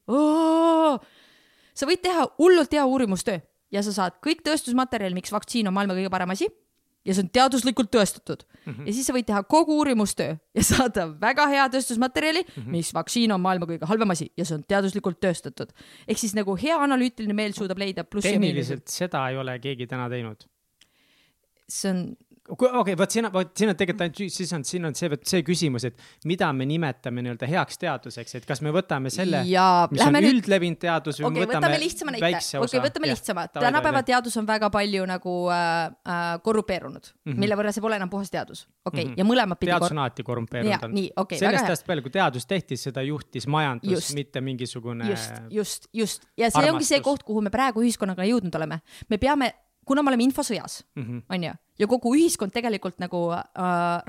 sa 1.79 1.87
võid 1.89 2.03
teha 2.03 2.25
hullult 2.37 2.73
hea 2.75 2.85
uurimustöö 2.85 3.39
ja 3.71 3.83
sa 3.85 3.93
saad 3.95 4.17
kõik 4.25 4.43
tõestusmaterjali, 4.47 5.15
miks 5.17 5.31
vaktsiin 5.33 5.69
on 5.69 5.75
maailma 5.77 5.95
kõige 5.97 6.11
parem 6.13 6.35
asi 6.35 6.49
ja 7.07 7.15
see 7.15 7.23
on 7.23 7.31
teaduslikult 7.33 7.89
tõestatud 7.93 8.43
mm. 8.43 8.73
-hmm. 8.73 8.87
ja 8.87 8.93
siis 8.95 9.07
sa 9.07 9.15
võid 9.15 9.27
teha 9.29 9.41
kogu 9.47 9.77
uurimustöö 9.79 10.35
ja 10.57 10.63
saada 10.65 11.07
väga 11.21 11.47
hea 11.51 11.67
tõestusmaterjali 11.75 12.43
mm, 12.43 12.53
-hmm. 12.55 12.71
mis 12.75 12.93
vaktsiin 12.93 13.31
on 13.31 13.41
maailma 13.41 13.69
kõige 13.69 13.87
halvem 13.89 14.15
asi 14.15 14.29
ja 14.37 14.45
see 14.45 14.57
on 14.59 14.63
teaduslikult 14.67 15.19
tõestatud. 15.25 15.71
ehk 16.07 16.19
siis 16.19 16.35
nagu 16.35 16.55
hea 16.59 16.77
analüütiline 16.77 17.33
meel 17.33 17.55
suudab 17.57 17.79
leida 17.79 18.03
plussi 18.03 18.33
tehniliselt 18.35 18.87
seda 18.87 19.29
ei 19.29 19.37
ole 19.37 19.59
keegi 19.59 19.87
täna 19.87 20.09
teinud. 20.09 20.43
see 21.69 21.91
on, 21.91 22.03
okei 22.49 22.69
okay,, 22.81 22.95
vot 22.97 23.13
siin 23.13 23.27
vot 23.33 23.51
siin 23.57 23.71
on 23.71 23.77
tegelikult 23.79 24.05
ainult, 24.05 24.33
siis 24.33 24.53
on, 24.55 24.65
siin 24.67 24.87
on 24.89 24.95
see, 24.97 25.09
vot 25.11 25.23
see 25.31 25.43
küsimus, 25.47 25.85
et 25.89 26.27
mida 26.29 26.49
me 26.55 26.67
nimetame 26.69 27.23
nii-öelda 27.25 27.49
heaks 27.49 27.81
teaduseks, 27.81 28.37
et 28.39 28.47
kas 28.49 28.63
me 28.65 28.73
võtame 28.75 29.11
selle, 29.13 29.43
mis 29.45 30.03
on 30.05 30.17
nüüd- 30.17 30.29
üldlevinud 30.33 30.81
teadus 30.81 31.21
või 31.21 31.29
okay,, 31.31 31.45
võtame 31.45 31.59
võtame 31.59 31.81
lihtsama 31.83 32.15
näite, 32.15 32.41
okei 32.59 32.65
okay,, 32.65 32.83
võtame 32.87 33.11
lihtsama, 33.11 33.45
tänapäeva 33.59 34.03
teadus 34.07 34.37
on 34.41 34.49
väga 34.49 34.71
palju 34.73 35.05
nagu 35.09 35.35
äh, 35.53 35.69
äh, 35.89 36.31
korrupeerunud 36.45 37.11
mm, 37.11 37.31
-hmm. 37.31 37.39
mille 37.45 37.59
võrra 37.59 37.73
see 37.75 37.85
pole 37.85 37.99
enam 37.99 38.11
puhas 38.11 38.33
teadus, 38.33 38.65
okei 38.85 38.91
okay, 38.91 39.05
mm, 39.05 39.13
-hmm. 39.13 39.19
ja 39.19 39.29
mõlemat 39.31 39.61
pidi 39.61 39.73
teadus 39.73 39.95
on 39.95 40.03
alati 40.05 40.27
korrumpeerunud 40.27 40.99
okei, 41.15 41.39
väga 41.39 41.57
sellest 41.57 41.73
ajast 41.73 41.87
peale, 41.87 42.05
kui 42.05 42.13
teadus 42.13 42.49
tehti, 42.49 42.77
seda 42.77 43.05
juhtis 43.05 43.47
majandus 43.47 44.13
mitte 44.17 44.41
mingisugune 44.41 45.09
just, 45.09 45.41
just, 45.49 45.89
just. 45.93 46.29
Ja 46.37 46.49
see 46.51 46.71
ongi 46.71 46.85
see 46.85 46.99
armastus. 46.99 47.05
koht, 47.05 47.25
kuhu 47.27 47.41
me 47.45 47.53
praegu 47.53 47.83
ühiskonnaga 47.83 48.25
jõudnud 48.27 48.55
oleme. 48.59 48.81
me 49.09 49.17
peame, 49.17 49.53
kuna 49.89 50.03
me 50.05 50.13
oleme 50.13 50.27
infosõjas 50.27 50.83
mm. 50.95 51.03
-hmm. 51.03 51.23
onju, 51.35 51.53
ja 51.81 51.87
kogu 51.89 52.13
ühiskond 52.17 52.53
tegelikult 52.53 52.99
nagu 53.01 53.23
äh, 53.33 53.41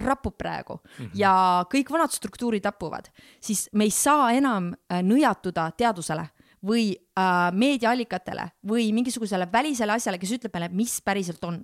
rapub 0.05 0.37
praegu 0.39 0.77
mm 0.77 1.07
-hmm. 1.07 1.11
ja 1.15 1.65
kõik 1.73 1.93
vanad 1.93 2.13
struktuurid 2.13 2.65
rapuvad, 2.65 3.09
siis 3.41 3.69
me 3.73 3.89
ei 3.89 3.91
saa 3.91 4.33
enam 4.37 4.73
äh, 4.73 5.03
nõjatuda 5.03 5.71
teadusele 5.77 6.29
või 6.63 6.93
äh, 6.95 7.53
meediaallikatele 7.53 8.51
või 8.67 8.93
mingisugusele 8.93 9.49
välisele 9.53 9.93
asjale, 9.93 10.19
kes 10.19 10.33
ütleb 10.39 10.55
meile, 10.55 10.69
mis 10.69 11.01
päriselt 11.01 11.45
on 11.45 11.63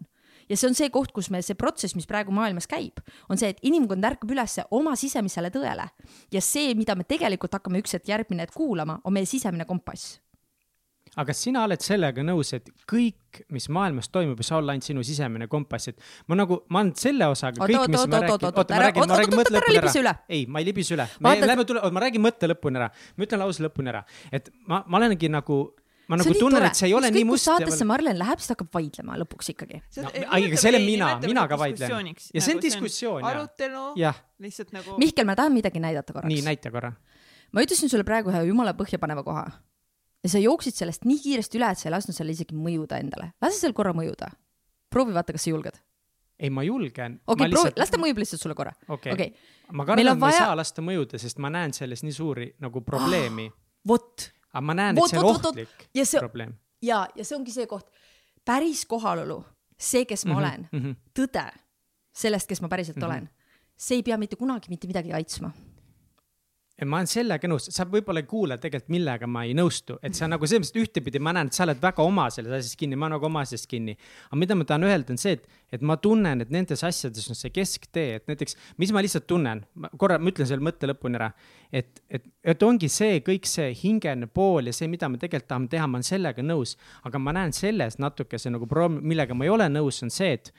ja 0.49 0.57
see 0.57 0.69
on 0.71 0.77
see 0.79 0.91
koht, 0.91 1.13
kus 1.13 1.31
me, 1.31 1.43
see 1.43 1.59
protsess, 1.59 1.97
mis 1.99 2.07
praegu 2.07 2.35
maailmas 2.35 2.69
käib, 2.71 3.01
on 3.29 3.39
see, 3.41 3.51
et 3.53 3.63
inimkond 3.67 4.05
ärkab 4.05 4.31
üles 4.31 4.59
oma 4.71 4.95
sisemisele 4.97 5.51
tõele 5.55 5.89
ja 6.33 6.41
see, 6.45 6.75
mida 6.79 6.95
me 6.95 7.05
tegelikult 7.05 7.59
hakkame 7.59 7.83
üks 7.83 7.97
hetk 7.97 8.09
järgmine 8.09 8.47
hetk 8.47 8.55
kuulama, 8.57 9.01
on 9.05 9.17
meie 9.17 9.27
sisemine 9.27 9.67
kompass. 9.69 10.21
Aga 11.17 11.27
kas 11.31 11.39
sina 11.47 11.63
oled 11.65 11.81
sellega 11.81 12.23
nõus, 12.27 12.51
et 12.57 12.67
kõik, 12.89 13.41
mis 13.57 13.67
maailmas 13.73 14.09
toimub, 14.13 14.41
ei 14.41 14.45
saa 14.49 14.59
olla 14.61 14.75
ainult 14.75 14.85
sinu 14.85 15.03
sisemine 15.07 15.47
kompass, 15.49 15.89
et 15.93 16.01
ma 16.29 16.37
nagu, 16.37 16.59
ma 16.69 16.83
olen 16.85 16.93
selle 17.01 17.27
osaga 17.33 17.63
Oot, 17.63 17.71
kõik, 17.71 17.81
oot, 17.81 17.89
mis 17.95 18.01
oot, 18.03 18.11
ma 18.13 18.19
oot, 18.19 18.27
räägin, 18.27 18.35
oot, 18.37 18.61
oota, 18.61 18.75
ma 18.75 18.77
ära- 18.77 18.91
räägin, 18.91 19.01
oot, 19.01 19.09
ma 19.09 19.17
räägin 19.23 19.33
oot, 19.33 19.41
mõtte 19.41 19.55
oot, 19.57 19.63
ära 19.63 19.75
libise 19.79 20.03
üle.. 20.05 20.15
ei, 20.29 20.45
ma 20.47 20.61
ei 20.63 20.69
libise 20.69 20.95
üle, 20.99 21.09
me 21.25 21.35
lähme 21.47 21.65
tule, 21.73 21.83
ma 21.97 22.05
räägin 22.05 22.25
mõtte 22.27 22.51
lõpuni 22.53 22.81
ära, 22.83 22.91
ma 23.17 23.27
ütlen 23.29 23.43
lause 23.45 23.65
lõpuni 23.65 23.93
ära, 23.95 24.05
et 24.33 24.51
ma, 24.69 24.83
ma 24.87 25.01
olengi 25.01 25.31
nagu, 25.33 25.59
ma 26.13 26.19
nagu 26.21 26.35
tunnen, 26.39 26.67
et 26.69 26.77
see 26.79 26.89
ei 26.91 26.95
ole 26.95 27.09
Ükskõik, 27.11 27.17
nii 27.17 27.25
kus 27.27 27.33
must. 27.33 27.49
saatesse 27.51 27.87
Marlen 27.89 28.19
läheb, 28.21 28.39
siis 28.45 28.53
ta 28.53 28.57
hakkab 28.59 28.69
vaidlema 28.77 29.17
lõpuks 29.25 29.49
ikkagi. 29.57 29.81
No, 30.05 30.13
aga 30.39 30.61
selle 30.63 30.79
mina- 30.85 31.15
mina 31.25 31.47
ka 31.51 31.57
vaidlen. 31.59 32.13
Ja 32.37 32.41
see 32.45 32.55
on 32.55 32.61
diskussioon, 32.63 33.23
jaa. 33.25 33.33
arutelu, 33.33 33.87
lihtsalt 34.47 34.71
nagu. 34.77 34.99
Mihkel, 35.03 35.25
ma 35.27 35.35
tahan 35.35 35.53
midagi 35.57 35.81
näidata 35.83 36.13
korraks. 36.13 36.29
nii 36.31 36.45
näita 36.47 36.71
korra. 36.71 36.93
ma 37.53 37.63
ütlesin 37.65 37.89
sulle 37.89 38.05
praegu 38.05 38.31
ühe 38.31 38.45
jumala 38.51 38.73
põhjapaneva 38.77 39.25
koha 39.25 39.47
ja 40.27 40.33
sa 40.33 40.41
jooksid 40.43 40.75
sellest 40.75 41.05
nii 41.07 41.19
kiiresti 41.23 41.59
üle, 41.61 41.69
et 41.71 41.79
sa 41.79 41.89
ei 41.89 41.95
lasknud 41.95 42.17
seal 42.19 42.33
isegi 42.35 42.57
mõjuda 42.59 42.99
endale. 43.03 43.31
lase 43.43 43.61
seal 43.63 43.73
korra 43.77 43.93
mõjuda. 43.95 44.33
proovi 44.91 45.15
vaata, 45.15 45.33
kas 45.37 45.45
sa 45.47 45.51
julged. 45.53 45.79
ei, 46.39 46.51
ma 46.51 46.63
julgen. 46.67 47.21
okei, 47.27 47.51
proovi, 47.53 47.73
las 47.79 47.91
ta 47.91 47.99
mõjub 48.03 48.19
lihtsalt 48.23 48.43
sulle 48.43 48.55
korra. 48.59 48.73
okei 48.89 49.13
okei, 49.13 49.35
ma 49.71 49.85
Meil 49.85 49.87
kardan, 49.87 50.07
et 50.13 50.19
ma 50.19 50.27
ei 50.27 50.33
vaja- 50.33 50.47
saa 50.47 50.57
lasta 50.57 50.83
mõjuda, 50.83 51.19
sest 51.23 51.39
ma 51.39 51.51
näen 51.51 51.73
selles 51.73 52.03
nii 52.03 52.13
suuri 52.13 52.49
nagu 52.61 52.81
probleemi. 52.81 53.51
vot 53.91 54.31
aga 54.53 54.61
ma 54.65 54.75
näen, 54.75 54.99
et 54.99 55.11
see 55.11 55.19
on 55.21 55.25
vot. 55.25 55.47
ohtlik 55.47 55.89
Ja 55.95 56.05
see- 56.07 56.21
probleem. 56.21 56.55
ja, 56.83 57.07
ja 57.15 57.25
see 57.25 57.37
ongi 57.39 57.53
see 57.53 57.67
koht, 57.67 57.87
päris 58.45 58.85
kohalolu, 58.87 59.45
see, 59.79 60.05
kes 60.05 60.25
ma 60.27 60.33
mm 60.35 60.37
-hmm, 60.37 60.47
olen 60.47 60.69
mm, 60.73 60.81
-hmm. 60.81 60.97
tõde 61.15 61.47
sellest, 62.13 62.49
kes 62.49 62.61
ma 62.63 62.69
päriselt 62.69 62.97
mm 62.97 63.03
-hmm. 63.03 63.07
olen, 63.07 63.29
see 63.77 63.97
ei 63.97 64.03
pea 64.03 64.17
mitte 64.19 64.37
kunagi 64.37 64.69
mitte 64.69 64.87
midagi 64.87 65.11
kaitsma. 65.11 65.51
Ma 66.85 66.99
olen 66.99 67.09
sellega 67.09 67.49
nõus, 67.49 67.71
sa 67.73 67.87
võib-olla 67.89 68.21
ei 68.21 68.27
kuula 68.29 68.59
tegelikult, 68.61 68.91
millega 68.93 69.29
ma 69.31 69.47
ei 69.49 69.55
nõustu, 69.57 69.95
et 70.05 70.17
sa 70.19 70.27
nagu 70.29 70.45
selles 70.45 70.69
mõttes 70.69 70.83
ühtepidi 70.83 71.23
ma 71.25 71.33
näen, 71.33 71.49
et 71.49 71.57
sa 71.57 71.65
oled 71.65 71.81
väga 71.81 72.05
oma 72.05 72.27
selles 72.35 72.53
asjas 72.59 72.77
kinni, 72.77 72.99
ma 73.01 73.09
nagu 73.09 73.25
oma 73.25 73.41
asjast 73.47 73.69
kinni. 73.71 73.95
aga 74.29 74.41
mida 74.43 74.59
ma 74.59 74.67
tahan 74.69 74.85
öelda, 74.85 75.15
on 75.15 75.21
see, 75.23 75.39
et, 75.39 75.47
et 75.73 75.87
ma 75.89 75.97
tunnen, 75.97 76.45
et 76.45 76.53
nendes 76.53 76.85
asjades 76.85 77.31
on 77.33 77.39
see 77.39 77.55
kesktee, 77.55 78.21
et 78.21 78.29
näiteks, 78.29 78.59
mis 78.83 78.93
ma 78.93 79.01
lihtsalt 79.01 79.25
tunnen, 79.31 79.65
korra, 79.97 80.21
ma 80.21 80.33
ütlen 80.35 80.51
selle 80.51 80.65
mõtte 80.69 80.91
lõpuni 80.91 81.17
ära. 81.17 81.31
et, 81.73 82.05
et, 82.13 82.29
et 82.45 82.69
ongi 82.69 82.93
see 82.93 83.23
kõik 83.25 83.49
see 83.49 83.73
hingene 83.81 84.29
pool 84.29 84.69
ja 84.69 84.77
see, 84.77 84.91
mida 84.93 85.09
me 85.09 85.17
tegelikult 85.23 85.49
tahame 85.49 85.73
teha, 85.73 85.89
ma 85.89 85.97
olen 85.97 86.11
sellega 86.13 86.45
nõus. 86.45 86.77
aga 87.09 87.19
ma 87.19 87.33
näen 87.33 87.57
selles 87.57 87.97
natukese 87.97 88.53
nagu 88.53 88.69
probleem, 88.69 89.01
millega 89.01 89.35
ma 89.35 89.49
ei 89.49 89.57
ole 89.57 89.73
nõus, 89.73 90.05
on 90.05 90.13
see, 90.13 90.37
et 90.37 90.53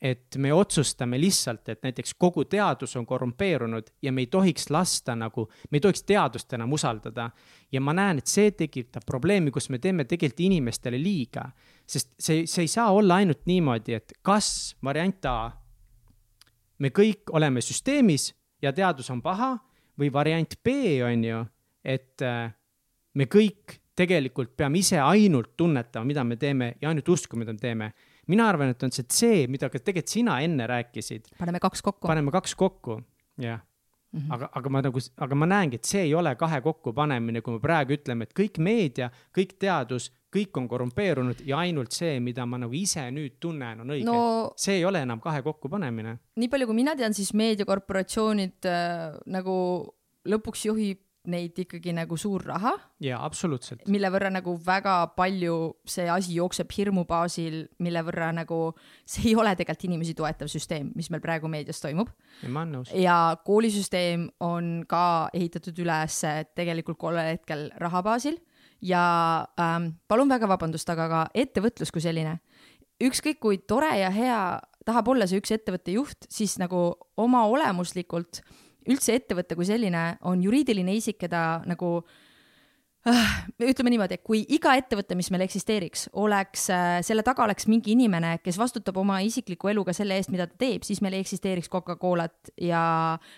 et 0.00 0.36
me 0.36 0.52
otsustame 0.52 1.18
lihtsalt, 1.20 1.68
et 1.68 1.82
näiteks 1.82 2.14
kogu 2.18 2.44
teadus 2.48 2.96
on 2.96 3.04
korrumpeerunud 3.06 3.90
ja 4.02 4.12
me 4.12 4.24
ei 4.24 4.26
tohiks 4.32 4.70
lasta 4.70 5.16
nagu, 5.16 5.44
me 5.70 5.76
ei 5.76 5.80
tohiks 5.84 6.02
teadust 6.08 6.52
enam 6.52 6.72
usaldada. 6.72 7.30
ja 7.72 7.80
ma 7.80 7.92
näen, 7.92 8.18
et 8.18 8.26
see 8.26 8.50
tekitab 8.50 9.04
probleemi, 9.06 9.50
kus 9.50 9.68
me 9.68 9.78
teeme 9.78 10.04
tegelikult 10.04 10.40
inimestele 10.40 11.02
liiga. 11.02 11.50
sest 11.86 12.14
see, 12.18 12.46
see 12.46 12.62
ei 12.62 12.68
saa 12.68 12.92
olla 12.92 13.14
ainult 13.14 13.46
niimoodi, 13.46 13.94
et 13.94 14.12
kas 14.22 14.76
variant 14.82 15.24
A, 15.24 15.50
me 16.78 16.88
kõik 16.88 17.28
oleme 17.32 17.60
süsteemis 17.60 18.34
ja 18.62 18.72
teadus 18.72 19.10
on 19.10 19.22
paha 19.22 19.58
või 19.98 20.12
variant 20.12 20.56
B 20.64 21.02
on 21.04 21.24
ju, 21.24 21.44
et 21.84 22.22
äh, 22.22 22.54
me 23.14 23.26
kõik 23.26 23.80
tegelikult 23.94 24.56
peame 24.56 24.78
ise 24.78 24.96
ainult 25.00 25.56
tunnetama, 25.56 26.06
mida 26.06 26.24
me 26.24 26.36
teeme 26.36 26.74
ja 26.80 26.88
ainult 26.88 27.08
uskuma, 27.08 27.44
mida 27.44 27.52
me 27.52 27.58
teeme 27.58 27.92
mina 28.30 28.46
arvan, 28.50 28.74
et 28.74 28.86
on 28.86 28.94
see 28.94 29.08
C, 29.08 29.32
mida 29.50 29.70
ka 29.72 29.80
tegelikult 29.80 30.14
sina 30.14 30.38
enne 30.44 30.68
rääkisid. 30.70 31.34
paneme 31.38 31.60
kaks 31.62 31.82
kokku. 31.82 32.06
paneme 32.08 32.32
kaks 32.34 32.54
kokku, 32.54 33.00
jah. 33.40 33.60
Mm 34.10 34.20
-hmm. 34.20 34.34
aga, 34.34 34.48
aga 34.58 34.70
ma 34.70 34.80
nagu, 34.82 35.00
aga 35.16 35.34
ma 35.34 35.46
näengi, 35.46 35.76
et 35.78 35.84
see 35.86 36.00
ei 36.02 36.14
ole 36.14 36.34
kahe 36.34 36.60
kokkupanemine, 36.60 37.42
kui 37.46 37.54
me 37.54 37.60
praegu 37.62 37.94
ütleme, 37.94 38.26
et 38.26 38.32
kõik 38.34 38.58
meedia, 38.58 39.10
kõik 39.38 39.54
teadus, 39.58 40.10
kõik 40.34 40.58
on 40.58 40.66
korrumpeerunud 40.68 41.42
ja 41.46 41.58
ainult 41.58 41.92
see, 41.94 42.18
mida 42.20 42.46
ma 42.46 42.58
nagu 42.58 42.74
ise 42.74 43.04
nüüd 43.10 43.38
tunnen, 43.40 43.80
on 43.80 43.90
õige 43.94 44.04
no,. 44.04 44.50
see 44.56 44.80
ei 44.80 44.84
ole 44.84 45.02
enam 45.02 45.20
kahe 45.20 45.42
kokkupanemine. 45.42 46.18
nii 46.36 46.48
palju, 46.48 46.66
kui 46.66 46.74
mina 46.74 46.96
tean, 46.96 47.14
siis 47.14 47.30
meediakorporatsioonid 47.34 48.66
äh, 48.66 49.14
nagu 49.26 49.54
lõpuks 50.26 50.66
juhib 50.66 50.98
neid 51.30 51.58
ikkagi 51.62 51.92
nagu 51.96 52.16
suur 52.20 52.44
raha. 52.46 52.72
jaa, 53.02 53.20
absoluutselt. 53.24 53.86
mille 53.88 54.10
võrra 54.12 54.30
nagu 54.32 54.54
väga 54.66 54.94
palju 55.16 55.56
see 55.88 56.08
asi 56.10 56.36
jookseb 56.36 56.70
hirmu 56.76 57.04
baasil, 57.08 57.62
mille 57.78 58.02
võrra 58.06 58.30
nagu 58.36 58.60
see 59.04 59.30
ei 59.30 59.36
ole 59.38 59.54
tegelikult 59.56 59.88
inimesi 59.88 60.14
toetav 60.18 60.50
süsteem, 60.52 60.90
mis 60.98 61.10
meil 61.10 61.22
praegu 61.24 61.48
meedias 61.48 61.80
toimub. 61.82 62.10
ma 62.48 62.64
olen 62.64 62.76
nõus. 62.78 62.94
ja 62.94 63.36
koolisüsteem 63.46 64.28
on 64.44 64.84
ka 64.88 65.30
ehitatud 65.34 65.78
üles 65.84 66.22
tegelikult 66.54 66.98
kollel 66.98 67.34
hetkel 67.34 67.68
raha 67.80 68.02
baasil 68.06 68.40
ja 68.82 69.04
ähm, 69.60 69.94
palun 70.08 70.28
väga 70.28 70.48
vabandust, 70.48 70.88
aga 70.90 71.08
ka 71.08 71.20
ettevõtlus 71.34 71.92
kui 71.92 72.02
selline, 72.04 72.38
ükskõik 73.00 73.40
kui 73.40 73.60
tore 73.68 73.92
ja 74.00 74.10
hea 74.12 74.40
tahab 74.86 75.12
olla 75.12 75.28
see 75.28 75.40
üks 75.40 75.52
ettevõtte 75.54 75.92
juht, 75.94 76.26
siis 76.32 76.56
nagu 76.60 76.90
oma 77.20 77.44
olemuslikult 77.52 78.40
äh, 78.40 78.58
üldse 78.88 79.14
ettevõte 79.18 79.56
kui 79.58 79.68
selline 79.68 80.16
on 80.28 80.42
juriidiline 80.42 80.94
isik, 80.96 81.18
keda 81.20 81.60
nagu 81.68 81.90
äh, 82.00 83.34
ütleme 83.70 83.92
niimoodi, 83.92 84.16
et 84.18 84.24
kui 84.26 84.42
iga 84.56 84.74
ettevõte, 84.78 85.16
mis 85.18 85.30
meil 85.32 85.44
eksisteeriks, 85.46 86.08
oleks 86.20 86.66
äh,, 86.74 86.88
selle 87.06 87.24
taga 87.26 87.44
oleks 87.46 87.68
mingi 87.70 87.94
inimene, 87.94 88.36
kes 88.44 88.58
vastutab 88.60 88.98
oma 89.00 89.20
isikliku 89.26 89.72
eluga 89.72 89.94
selle 89.96 90.18
eest, 90.20 90.32
mida 90.32 90.48
ta 90.48 90.58
teeb, 90.64 90.84
siis 90.86 91.02
meil 91.04 91.18
ei 91.18 91.24
eksisteeriks 91.24 91.70
Coca-Colat 91.72 92.52
ja 92.60 92.82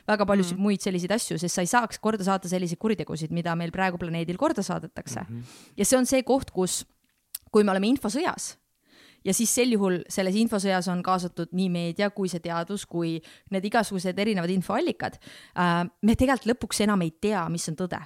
väga 0.09 0.27
paljusid 0.29 0.59
mm. 0.59 0.67
muid 0.69 0.85
selliseid 0.85 1.15
asju, 1.19 1.39
sest 1.43 1.59
sa 1.59 1.67
ei 1.67 1.71
saaks 1.71 2.03
korda 2.03 2.27
saata 2.27 2.51
selliseid 2.51 2.81
kuritegusid, 2.83 3.35
mida 3.35 3.55
meil 3.59 3.75
praegu 3.75 4.01
planeedil 4.03 4.41
korda 4.41 4.65
saadetakse 4.67 5.23
mm. 5.23 5.31
-hmm. 5.37 5.63
ja 5.77 5.87
see 5.87 5.99
on 5.99 6.11
see 6.11 6.23
koht, 6.27 6.51
kus, 6.55 6.83
kui 7.51 7.65
me 7.65 7.75
oleme 7.75 7.91
infosõjas 7.91 8.55
ja 9.25 9.35
siis 9.35 9.55
sel 9.55 9.73
juhul 9.77 10.01
selles 10.09 10.37
infosõjas 10.39 10.89
on 10.93 11.03
kaasatud 11.03 11.53
nii 11.53 11.69
meedia 11.71 12.11
kui 12.11 12.29
see 12.29 12.41
teadus 12.41 12.87
kui 12.87 13.19
need 13.51 13.65
igasugused 13.65 14.19
erinevad 14.19 14.51
infoallikad. 14.51 15.19
Äh, 15.59 15.85
me 16.03 16.17
tegelikult 16.17 16.55
lõpuks 16.55 16.83
enam 16.87 17.03
ei 17.03 17.15
tea, 17.21 17.47
mis 17.53 17.69
on 17.69 17.79
tõde 17.79 18.03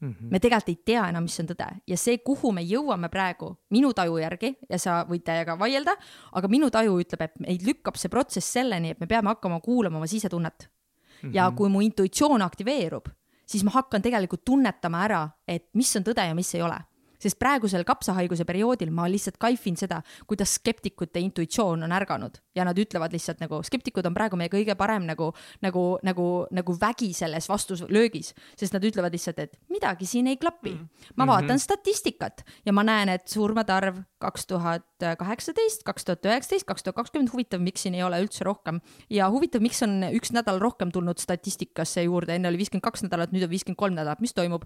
Mm 0.00 0.10
-hmm. 0.10 0.30
me 0.30 0.38
tegelikult 0.38 0.68
ei 0.68 0.82
tea 0.84 1.08
enam, 1.08 1.22
mis 1.22 1.40
on 1.40 1.46
tõde 1.46 1.66
ja 1.86 1.96
see, 1.96 2.18
kuhu 2.18 2.52
me 2.52 2.62
jõuame 2.62 3.08
praegu 3.08 3.56
minu 3.70 3.92
taju 3.92 4.18
järgi 4.18 4.50
ja 4.68 4.78
sa 4.78 5.04
võid 5.08 5.22
täiega 5.24 5.58
vaielda, 5.58 5.94
aga 6.32 6.48
minu 6.48 6.70
taju 6.70 6.98
ütleb, 7.00 7.22
et 7.22 7.40
meid 7.40 7.62
lükkab 7.62 7.96
see 7.96 8.08
protsess 8.08 8.52
selleni, 8.52 8.90
et 8.90 9.00
me 9.00 9.06
peame 9.06 9.28
hakkama 9.28 9.60
kuulama 9.60 9.96
oma 9.96 10.06
sisetunnet 10.06 10.68
mm. 10.68 11.28
-hmm. 11.28 11.34
ja 11.34 11.50
kui 11.50 11.68
mu 11.68 11.80
intuitsioon 11.80 12.42
aktiveerub, 12.42 13.08
siis 13.46 13.64
ma 13.64 13.70
hakkan 13.70 14.02
tegelikult 14.02 14.44
tunnetama 14.44 15.04
ära, 15.04 15.28
et 15.48 15.68
mis 15.74 15.96
on 15.96 16.02
tõde 16.02 16.26
ja 16.28 16.34
mis 16.34 16.54
ei 16.54 16.62
ole 16.62 16.78
sest 17.24 17.38
praegusel 17.40 17.84
kapsahaiguse 17.88 18.46
perioodil 18.48 18.92
ma 18.94 19.06
lihtsalt 19.10 19.38
kaifin 19.40 19.78
seda, 19.80 20.00
kuidas 20.28 20.56
skeptikute 20.58 21.22
intuitsioon 21.24 21.86
on 21.86 21.94
ärganud 21.96 22.40
ja 22.56 22.66
nad 22.68 22.78
ütlevad 22.78 23.14
lihtsalt 23.14 23.40
nagu, 23.42 23.62
skeptikud 23.66 24.06
on 24.06 24.16
praegu 24.16 24.38
meie 24.40 24.52
kõige 24.52 24.76
parem 24.78 25.06
nagu, 25.08 25.30
nagu, 25.64 25.84
nagu, 26.06 26.28
nagu 26.54 26.76
vägi 26.80 27.12
selles 27.16 27.48
vastuslöögis, 27.50 28.32
sest 28.58 28.76
nad 28.76 28.84
ütlevad 28.84 29.14
lihtsalt, 29.14 29.40
et 29.42 29.58
midagi 29.72 30.08
siin 30.08 30.28
ei 30.30 30.38
klapi. 30.40 30.74
Mm. 30.74 30.88
ma 31.16 31.26
vaatan 31.26 31.44
mm 31.44 31.54
-hmm. 31.54 31.64
statistikat 31.64 32.44
ja 32.66 32.72
ma 32.72 32.82
näen, 32.82 33.08
et 33.08 33.28
surmade 33.28 33.72
arv 33.72 34.02
kaks 34.18 34.46
tuhat 34.46 34.86
kaheksateist, 35.18 35.82
kaks 35.84 36.04
tuhat 36.04 36.26
üheksateist, 36.26 36.66
kaks 36.66 36.82
tuhat 36.82 36.96
kakskümmend, 36.96 37.32
huvitav, 37.32 37.60
miks 37.60 37.82
siin 37.82 37.94
ei 37.94 38.02
ole 38.02 38.20
üldse 38.22 38.44
rohkem 38.44 38.80
ja 39.10 39.28
huvitav, 39.30 39.62
miks 39.64 39.82
on 39.82 40.02
üks 40.12 40.32
nädal 40.32 40.60
rohkem 40.62 40.92
tulnud 40.92 41.18
statistikasse 41.18 42.02
juurde, 42.02 42.34
enne 42.34 42.48
oli 42.48 42.62
viiskümmend 42.62 42.84
kaks 42.84 43.04
nädalat, 43.06 43.32
nüüd 43.32 43.44
on 43.44 43.50
viiskümmend 43.50 43.80
kolm 43.80 43.98
nädalat, 43.98 44.20
mis 44.24 44.34
toimub? 44.34 44.64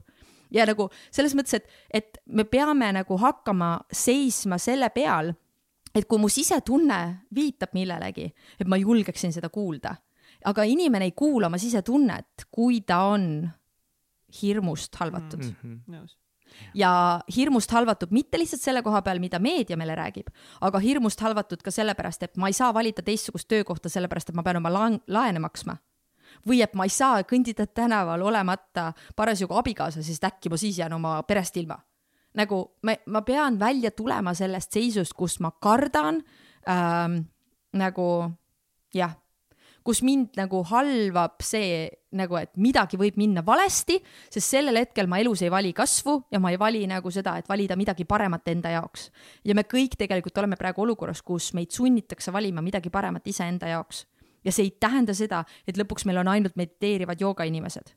Ja 0.54 0.66
nagu 0.68 0.88
selles 1.10 1.34
mõttes, 1.38 1.58
et, 1.58 1.68
et 1.92 2.20
me 2.26 2.44
peame 2.48 2.90
nagu 2.96 3.18
hakkama 3.20 3.74
seisma 3.92 4.58
selle 4.62 4.90
peal, 4.94 5.32
et 5.94 6.06
kui 6.08 6.20
mu 6.20 6.30
sisetunne 6.32 7.00
viitab 7.34 7.74
millelegi, 7.76 8.28
et 8.60 8.68
ma 8.68 8.78
julgeksin 8.80 9.34
seda 9.34 9.50
kuulda. 9.52 9.96
aga 10.44 10.62
inimene 10.62 11.08
ei 11.08 11.12
kuula 11.18 11.48
oma 11.48 11.58
sisetunnet, 11.58 12.46
kui 12.50 12.80
ta 12.86 13.00
on 13.10 13.48
hirmust 14.42 14.94
halvatud 14.94 15.42
mm. 15.42 15.80
-hmm. 15.88 16.08
ja 16.74 17.20
hirmust 17.36 17.70
halvatud 17.70 18.08
mitte 18.10 18.38
lihtsalt 18.38 18.62
selle 18.62 18.82
koha 18.82 19.02
peal, 19.02 19.18
mida 19.18 19.38
meedia 19.38 19.76
meile 19.76 19.94
räägib, 19.94 20.28
aga 20.60 20.78
hirmust 20.78 21.20
halvatud 21.20 21.62
ka 21.62 21.70
sellepärast, 21.70 22.22
et 22.22 22.36
ma 22.36 22.46
ei 22.46 22.52
saa 22.52 22.74
valida 22.74 23.02
teistsugust 23.02 23.48
töökohta, 23.48 23.88
sellepärast 23.88 24.28
et 24.28 24.36
ma 24.36 24.42
pean 24.42 24.56
oma 24.56 24.70
laene 25.06 25.38
maksma 25.38 25.76
või 26.47 26.62
et 26.62 26.74
ma 26.74 26.86
ei 26.86 26.93
saa 26.93 27.23
kõndida 27.28 27.66
tänaval 27.66 28.23
olemata 28.23 28.93
parasjagu 29.16 29.56
abikaasa, 29.59 30.02
sest 30.02 30.24
äkki 30.24 30.52
ma 30.52 30.59
siis 30.60 30.78
jään 30.78 30.93
oma 30.93 31.23
perest 31.23 31.56
ilma. 31.56 31.78
nagu 32.35 32.60
ma, 32.82 32.94
ma 33.06 33.23
pean 33.23 33.59
välja 33.59 33.90
tulema 33.90 34.35
sellest 34.35 34.73
seisust, 34.73 35.15
kus 35.15 35.40
ma 35.40 35.51
kardan 35.51 36.23
ähm, 36.69 37.24
nagu 37.73 38.31
jah, 38.94 39.16
kus 39.85 40.02
mind 40.05 40.36
nagu 40.36 40.60
halvab 40.69 41.40
see 41.43 41.89
nagu, 42.19 42.36
et 42.36 42.52
midagi 42.60 42.98
võib 43.01 43.16
minna 43.20 43.43
valesti, 43.44 43.98
sest 44.31 44.55
sellel 44.55 44.77
hetkel 44.81 45.09
ma 45.09 45.19
elus 45.23 45.43
ei 45.43 45.51
vali 45.52 45.73
kasvu 45.77 46.19
ja 46.32 46.40
ma 46.40 46.52
ei 46.52 46.60
vali 46.60 46.85
nagu 46.89 47.10
seda, 47.12 47.39
et 47.39 47.48
valida 47.48 47.77
midagi 47.77 48.05
paremat 48.09 48.48
enda 48.48 48.74
jaoks. 48.77 49.10
ja 49.44 49.55
me 49.55 49.65
kõik 49.65 49.97
tegelikult 49.98 50.39
oleme 50.39 50.56
praegu 50.56 50.85
olukorras, 50.85 51.23
kus 51.23 51.52
meid 51.55 51.73
sunnitakse 51.73 52.32
valima 52.32 52.62
midagi 52.65 52.90
paremat 52.90 53.27
iseenda 53.27 53.73
jaoks 53.73 54.05
ja 54.48 54.54
see 54.54 54.70
ei 54.70 54.76
tähenda 54.80 55.14
seda, 55.16 55.44
et 55.68 55.78
lõpuks 55.78 56.06
meil 56.08 56.22
on 56.22 56.30
ainult 56.32 56.56
mediteerivad 56.56 57.20
joogainimesed. 57.20 57.94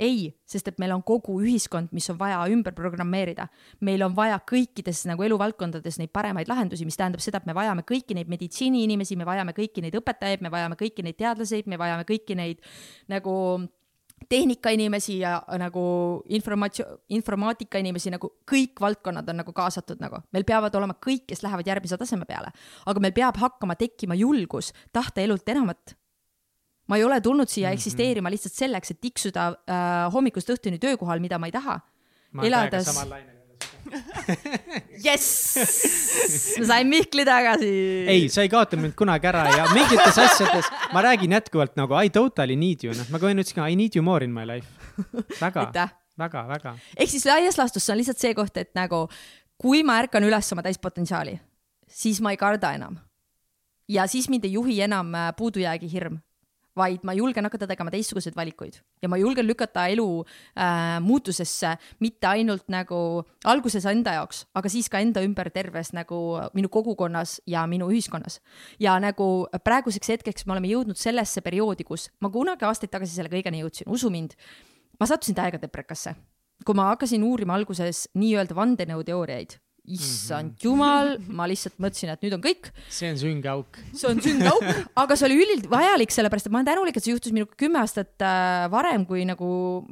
ei, 0.00 0.30
sest 0.48 0.68
et 0.70 0.78
meil 0.80 0.94
on 0.94 1.02
kogu 1.04 1.34
ühiskond, 1.44 1.90
mis 1.92 2.06
on 2.08 2.16
vaja 2.18 2.38
ümber 2.48 2.72
programmeerida. 2.72 3.48
meil 3.80 4.02
on 4.02 4.14
vaja 4.16 4.38
kõikides 4.52 5.02
nagu 5.10 5.26
eluvaldkondades 5.26 5.98
neid 5.98 6.12
paremaid 6.12 6.48
lahendusi, 6.48 6.86
mis 6.88 6.96
tähendab 6.96 7.20
seda, 7.20 7.42
et 7.42 7.46
me 7.46 7.54
vajame 7.54 7.82
kõiki 7.82 8.14
neid 8.16 8.30
meditsiiniinimesi, 8.32 9.16
me 9.16 9.26
vajame 9.28 9.52
kõiki 9.52 9.82
neid 9.82 9.98
õpetajaid, 9.98 10.40
me 10.40 10.50
vajame 10.50 10.78
kõiki 10.80 11.04
neid 11.04 11.18
teadlaseid, 11.18 11.66
me 11.66 11.76
vajame 11.76 12.06
kõiki 12.08 12.38
neid 12.38 12.64
nagu 13.08 13.34
tehnikainimesi 14.28 15.18
ja 15.18 15.42
nagu 15.58 15.82
informatsioon, 16.28 16.98
informaatika 17.16 17.78
inimesi 17.78 18.12
nagu 18.12 18.32
kõik 18.50 18.80
valdkonnad 18.80 19.28
on 19.32 19.40
nagu 19.42 19.52
kaasatud 19.52 20.02
nagu. 20.02 20.20
meil 20.32 20.44
peavad 20.44 20.74
olema 20.74 20.94
kõik, 21.06 21.26
kes 21.30 21.42
lähevad 21.42 21.66
järgmise 21.66 21.98
taseme 21.98 22.28
peale, 22.28 22.52
aga 22.86 23.00
meil 23.00 23.16
peab 23.16 23.40
hakkama 23.40 23.74
tekkima 23.80 24.14
julgus 24.14 24.72
tahta 24.92 25.20
elult 25.20 25.48
enamat. 25.48 25.96
ma 26.88 26.96
ei 26.96 27.04
ole 27.04 27.20
tulnud 27.20 27.48
siia 27.48 27.68
mm 27.68 27.70
-hmm. 27.70 27.74
eksisteerima 27.74 28.30
lihtsalt 28.30 28.54
selleks, 28.54 28.90
et 28.90 29.00
tiksuda 29.00 29.48
äh, 29.48 30.12
hommikust 30.12 30.50
õhtuni 30.50 30.78
töökohal, 30.78 31.20
mida 31.20 31.38
ma 31.38 31.46
ei 31.46 31.52
taha. 31.52 31.80
elades 32.42 32.88
jess, 35.06 35.56
ma 36.60 36.66
sain 36.72 36.90
Mihkli 36.90 37.24
tagasi. 37.26 37.70
ei, 38.10 38.28
sa 38.32 38.44
ei 38.44 38.50
kaota 38.52 38.78
mind 38.80 38.94
kunagi 38.98 39.30
ära 39.30 39.46
ja 39.52 39.66
mingites 39.74 40.18
asjades 40.18 40.70
ma 40.94 41.02
räägin 41.06 41.34
jätkuvalt 41.36 41.76
nagu 41.80 41.98
I 41.98 42.12
totally 42.14 42.56
need 42.56 42.84
you, 42.86 42.94
noh, 42.96 43.08
ma 43.10 43.20
ka 43.22 43.32
enne 43.32 43.44
ütlesin 43.44 43.64
I 43.66 43.78
need 43.78 43.98
you 43.98 44.04
more 44.06 44.24
in 44.24 44.34
my 44.34 44.46
life. 44.48 44.66
väga, 45.40 45.66
väga, 46.18 46.46
väga. 46.54 46.74
ehk 46.96 47.10
siis 47.10 47.26
laias 47.28 47.58
laastus 47.58 47.86
see 47.86 47.94
on 47.94 48.02
lihtsalt 48.02 48.22
see 48.22 48.34
koht, 48.38 48.56
et 48.60 48.72
nagu 48.78 49.06
kui 49.60 49.84
ma 49.86 49.98
ärkan 50.00 50.24
üles 50.24 50.48
oma 50.54 50.64
täispotentsiaali, 50.64 51.36
siis 51.88 52.22
ma 52.24 52.34
ei 52.34 52.40
karda 52.40 52.74
enam. 52.78 52.98
ja 53.88 54.06
siis 54.06 54.30
mind 54.30 54.46
ei 54.46 54.56
juhi 54.58 54.80
enam 54.86 55.14
äh, 55.14 55.30
puudujäägi 55.36 55.90
hirm 55.92 56.20
vaid 56.80 57.04
ma 57.06 57.14
julgen 57.16 57.46
hakata 57.46 57.68
tegema 57.70 57.92
teistsuguseid 57.92 58.36
valikuid. 58.38 58.80
Ja 59.02 59.10
ma 59.12 59.18
julgen 59.20 59.46
lükata 59.48 59.86
elu 59.92 60.06
äh, 60.20 60.98
muutusesse 61.04 61.74
mitte 62.00 62.30
ainult 62.30 62.66
nagu 62.72 63.00
alguses 63.50 63.86
enda 63.90 64.16
jaoks, 64.18 64.44
aga 64.56 64.72
siis 64.72 64.90
ka 64.92 65.02
enda 65.02 65.22
ümber 65.26 65.52
terves 65.54 65.92
nagu 65.96 66.20
minu 66.56 66.72
kogukonnas 66.72 67.38
ja 67.50 67.66
minu 67.70 67.90
ühiskonnas. 67.92 68.40
ja 68.80 68.96
nagu 69.00 69.46
praeguseks 69.64 70.14
hetkeks 70.16 70.46
me 70.46 70.56
oleme 70.56 70.72
jõudnud 70.72 70.98
sellesse 70.98 71.40
perioodi, 71.44 71.84
kus 71.84 72.08
ma 72.20 72.30
kunagi 72.32 72.66
aastaid 72.68 72.92
tagasi 72.92 73.16
selle 73.16 73.32
kõigeni 73.32 73.62
jõudsin, 73.64 73.88
usu 73.88 74.10
mind, 74.10 74.36
ma 75.00 75.06
sattusin 75.06 75.36
täiega 75.38 75.60
deprekasse. 75.60 76.14
Kui 76.64 76.76
ma 76.76 76.90
hakkasin 76.90 77.22
uurima 77.24 77.54
alguses 77.56 78.04
nii-öelda 78.20 78.56
vandenõuteooriaid 78.56 79.56
issand 79.96 80.62
jumal, 80.62 81.14
ma 81.28 81.46
lihtsalt 81.50 81.76
mõtlesin, 81.82 82.12
et 82.14 82.24
nüüd 82.24 82.36
on 82.36 82.42
kõik. 82.44 82.70
see 82.92 83.10
on 83.12 83.18
sünge 83.20 83.50
auk. 83.50 83.80
see 83.96 84.08
on 84.10 84.22
sünge 84.24 84.48
auk, 84.50 84.64
aga 85.02 85.16
see 85.18 85.28
oli 85.28 85.38
üldvajalik, 85.44 86.14
sellepärast 86.14 86.48
et 86.48 86.54
ma 86.54 86.60
olen 86.60 86.70
tänulik, 86.70 86.96
et 86.96 87.06
see 87.06 87.14
juhtus 87.14 87.34
minuga 87.36 87.58
kümme 87.60 87.82
aastat 87.82 88.24
äh, 88.24 88.64
varem 88.72 89.04
kui 89.08 89.26
nagu 89.28 89.50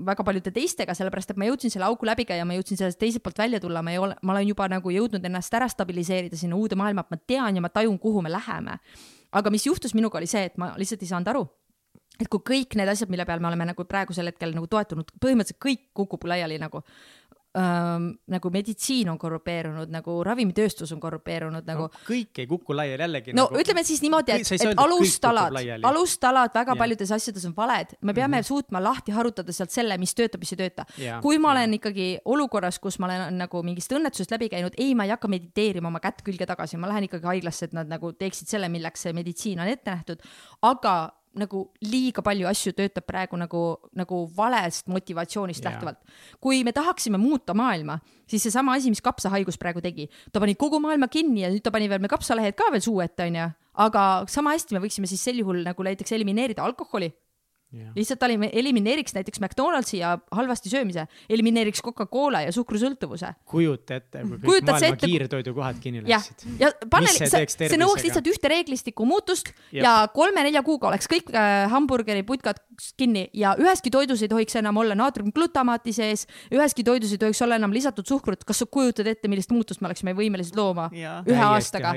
väga 0.09 0.27
paljude 0.27 0.55
teistega, 0.55 0.97
sellepärast 0.99 1.35
et 1.35 1.41
ma 1.41 1.51
jõudsin 1.51 1.75
selle 1.75 1.89
augu 1.89 2.09
läbi 2.09 2.29
käia, 2.29 2.47
ma 2.49 2.57
jõudsin 2.59 2.81
sellest 2.81 3.01
teiselt 3.03 3.25
poolt 3.27 3.43
välja 3.43 3.63
tulla, 3.63 3.83
ma 3.85 3.95
ei 3.95 4.03
ole, 4.03 4.19
ma 4.23 4.37
olen 4.37 4.51
juba 4.55 4.71
nagu 4.73 4.95
jõudnud 4.95 5.25
ennast 5.25 5.55
ära 5.55 5.69
stabiliseerida 5.71 6.39
sinna 6.39 6.59
uude 6.59 6.79
maailma, 6.79 7.07
et 7.07 7.15
ma 7.15 7.23
tean 7.35 7.59
ja 7.59 7.65
ma 7.65 7.73
tajun, 7.73 7.99
kuhu 8.03 8.25
me 8.25 8.33
läheme. 8.33 8.79
aga 9.33 9.51
mis 9.51 9.67
juhtus 9.67 9.95
minuga, 9.95 10.19
oli 10.19 10.27
see, 10.27 10.47
et 10.49 10.57
ma 10.57 10.73
lihtsalt 10.81 11.03
ei 11.05 11.11
saanud 11.11 11.35
aru 11.35 11.49
et 12.19 12.29
kui 12.31 12.43
kõik 12.51 12.75
need 12.79 12.91
asjad, 12.91 13.11
mille 13.13 13.27
peal 13.29 13.43
me 13.43 13.51
oleme 13.51 13.69
nagu 13.71 13.85
praegusel 13.87 14.31
hetkel 14.31 14.55
nagu 14.57 14.67
toetunud, 14.71 15.11
põhimõtteliselt 15.23 15.61
kõik 15.63 15.85
kukub 15.97 16.27
laiali 16.31 16.59
nagu 16.61 16.83
ähm, 17.57 18.11
nagu 18.29 18.51
meditsiin 18.53 19.09
on 19.09 19.19
korrupeerunud, 19.19 19.91
nagu 19.93 20.19
ravimitööstus 20.27 20.93
on 20.93 21.01
korrupeerunud 21.01 21.67
nagu 21.69 21.87
no,. 21.89 22.03
kõik 22.09 22.43
ei 22.43 22.47
kuku 22.51 22.77
laiali 22.77 23.03
jällegi. 23.03 23.35
no 23.37 23.47
nagu... 23.49 23.63
ütleme 23.63 23.85
siis 23.89 24.03
niimoodi, 24.05 24.35
et, 24.37 24.53
et 24.53 24.83
alustalad, 24.83 25.57
alustalad 25.89 26.55
väga 26.55 26.77
ja. 26.77 26.79
paljudes 26.83 27.13
asjades 27.17 27.47
on 27.49 27.57
valed, 27.57 27.97
me 28.03 28.15
peame 28.15 28.37
mm 28.37 28.41
-hmm. 28.41 28.49
suutma 28.49 28.83
lahti 28.85 29.13
harutada 29.17 29.53
sealt 29.53 29.73
selle, 29.73 29.99
mis 29.99 30.15
töötab, 30.15 30.45
mis 30.45 30.53
ei 30.53 30.61
tööta. 30.63 30.85
kui 31.23 31.39
ma 31.39 31.53
olen 31.53 31.71
ja. 31.71 31.81
ikkagi 31.81 32.09
olukorras, 32.25 32.79
kus 32.79 32.99
ma 32.99 33.07
olen 33.07 33.39
nagu 33.39 33.63
mingist 33.63 33.93
õnnetusest 33.93 34.31
läbi 34.31 34.49
käinud, 34.49 34.77
ei, 34.77 34.95
ma 34.95 35.05
ei 35.05 35.11
hakka 35.17 35.29
mediteerima 35.29 35.89
oma 35.89 36.01
kätt 36.01 36.23
külge 36.23 36.47
tagasi, 36.47 36.77
ma 36.77 36.89
lähen 36.89 37.09
ikkagi 37.09 37.27
haiglasse, 37.27 37.65
et 37.65 37.73
nad 37.73 37.89
nagu 37.89 38.13
teeksid 38.13 38.49
selle, 38.49 38.69
milleks 38.69 39.03
see 39.03 39.13
meditsiin 39.13 39.61
on 39.61 39.69
ette 39.69 39.91
nähtud, 39.91 40.21
aga 40.63 41.13
nagu 41.39 41.65
liiga 41.85 42.23
palju 42.25 42.49
asju 42.51 42.73
töötab 42.79 43.07
praegu 43.09 43.39
nagu, 43.41 43.63
nagu 43.97 44.21
valest 44.37 44.89
motivatsioonist 44.89 45.63
yeah. 45.63 45.75
lähtuvalt. 45.75 45.99
kui 46.41 46.63
me 46.65 46.73
tahaksime 46.73 47.19
muuta 47.21 47.55
maailma, 47.55 47.99
siis 48.27 48.43
seesama 48.47 48.75
asi, 48.79 48.91
mis 48.91 49.05
kapsahaigus 49.05 49.59
praegu 49.61 49.83
tegi, 49.85 50.09
ta 50.33 50.41
pani 50.41 50.55
kogu 50.55 50.81
maailma 50.81 51.09
kinni 51.13 51.45
ja 51.45 51.53
nüüd 51.53 51.65
ta 51.65 51.75
pani 51.75 51.89
veel 51.89 52.03
me 52.03 52.11
kapsalehed 52.11 52.57
ka 52.59 52.71
veel 52.73 52.85
suu 52.85 53.01
ette, 53.05 53.29
onju. 53.29 53.49
aga 53.85 54.05
sama 54.29 54.57
hästi 54.57 54.77
me 54.77 54.85
võiksime 54.87 55.11
siis 55.11 55.23
sel 55.23 55.41
juhul 55.43 55.63
nagu 55.67 55.87
näiteks 55.87 56.17
elimineerida 56.17 56.65
alkoholi 56.65 57.13
Yeah. 57.69 57.91
lihtsalt 57.93 58.23
elimineeriks 58.25 59.13
näiteks 59.13 59.43
McDonaldsi 59.43 59.99
ja 59.99 60.15
halvasti 60.33 60.71
söömise, 60.73 61.03
elimineeriks 61.29 61.83
Coca-Cola 61.85 62.41
ja 62.47 62.53
suhkrusõltuvuse. 62.57 63.35
kujuta 63.45 63.99
ette, 63.99 64.23
kui 64.23 64.39
kõik 64.39 64.47
Kujutad 64.47 64.73
maailma 64.73 64.97
ette... 64.97 65.11
kiirtoidukohad 65.11 65.83
kinni 65.83 66.01
läheksid. 66.07 66.47
ja 66.63 66.71
pane, 66.89 67.13
see, 67.13 67.43
see 67.59 67.77
nõuaks 67.77 68.07
lihtsalt 68.07 68.33
ühte 68.33 68.53
reeglistikku 68.55 69.05
muutust 69.05 69.53
Jep. 69.53 69.83
ja 69.85 69.93
kolme-nelja 70.15 70.65
kuuga 70.65 70.89
oleks 70.89 71.13
kõik 71.13 71.29
äh, 71.35 71.69
hamburgeri 71.69 72.25
putkad 72.25 72.63
kinni 72.97 73.27
ja 73.37 73.53
üheski 73.61 73.93
toidus 73.93 74.25
ei 74.25 74.33
tohiks 74.33 74.57
enam 74.57 74.81
olla 74.81 74.97
naatriumglutamaati 74.97 75.93
sees, 75.93 76.25
üheski 76.49 76.89
toidus 76.89 77.13
ei 77.13 77.21
tohiks 77.21 77.45
olla 77.45 77.61
enam 77.61 77.77
lisatud 77.77 78.09
suhkrut. 78.09 78.49
kas 78.49 78.65
sa 78.65 78.71
kujutad 78.79 79.13
ette, 79.13 79.29
millist 79.29 79.53
muutust 79.53 79.85
me 79.85 79.93
oleksime 79.93 80.17
võimelised 80.17 80.57
looma 80.57 80.89
ja. 80.97 81.19
ühe 81.29 81.37
Täiesti 81.37 81.85
aastaga? 81.85 81.97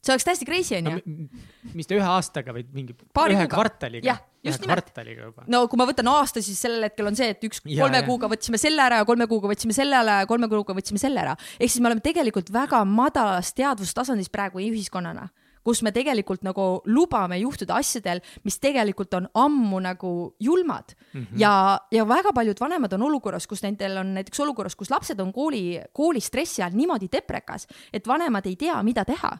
see 0.00 0.14
oleks 0.14 0.26
täiesti 0.28 0.48
crazy 0.48 0.76
onju 0.78 0.98
no,. 0.98 1.28
mis 1.76 1.88
ta 1.88 1.96
ühe 1.96 2.12
aastaga 2.16 2.54
või 2.56 2.64
mingi 2.76 2.96
Paari 3.14 3.36
ühe 3.36 3.46
kuuga. 3.46 3.56
kvartaliga? 3.56 4.20
Kvartaliga 4.44 5.28
juba. 5.28 5.44
no 5.50 5.64
kui 5.70 5.80
ma 5.80 5.86
võtan 5.88 6.08
aasta, 6.12 6.42
siis 6.44 6.60
sellel 6.60 6.88
hetkel 6.88 7.10
on 7.10 7.18
see, 7.18 7.30
et 7.34 7.44
üks 7.48 7.62
ja, 7.64 7.82
kolme 7.84 8.00
ja. 8.00 8.06
kuuga 8.06 8.30
võtsime 8.32 8.60
selle 8.60 8.82
ära 8.84 9.02
ja 9.02 9.08
kolme 9.08 9.28
kuuga 9.30 9.50
võtsime 9.52 9.76
selle 9.76 9.98
ära 9.98 10.22
ja 10.22 10.30
kolme 10.30 10.48
kuuga 10.52 10.76
võtsime 10.76 11.02
selle 11.02 11.20
ära. 11.22 11.36
ehk 11.58 11.70
siis 11.70 11.82
me 11.82 11.90
oleme 11.90 12.04
tegelikult 12.04 12.52
väga 12.54 12.82
madalas 12.88 13.52
teadvustasandis 13.58 14.32
praegu 14.32 14.62
ühiskonnana 14.64 15.28
kus 15.60 15.82
me 15.84 15.92
tegelikult 15.92 16.40
nagu 16.40 16.80
lubame 16.88 17.36
juhtuda 17.36 17.76
asjadel, 17.76 18.22
mis 18.48 18.56
tegelikult 18.58 19.12
on 19.18 19.26
ammu 19.36 19.82
nagu 19.84 20.12
julmad 20.40 20.94
mm. 20.96 21.20
-hmm. 21.20 21.36
ja, 21.36 21.52
ja 21.92 22.06
väga 22.08 22.32
paljud 22.32 22.60
vanemad 22.60 22.92
on 22.96 23.02
olukorras, 23.02 23.46
kus 23.46 23.62
nendel 23.62 23.98
on 24.00 24.14
näiteks 24.14 24.40
olukorras, 24.40 24.76
kus 24.76 24.90
lapsed 24.90 25.20
on 25.20 25.32
kooli, 25.32 25.82
kooli 25.92 26.20
stressi 26.20 26.62
all 26.62 26.72
niimoodi 26.72 27.08
deprekas, 27.12 27.68
et 27.92 28.08
vanemad 28.08 28.46
ei 28.46 28.56
tea, 28.56 28.82
mida 28.82 29.04
teha 29.04 29.36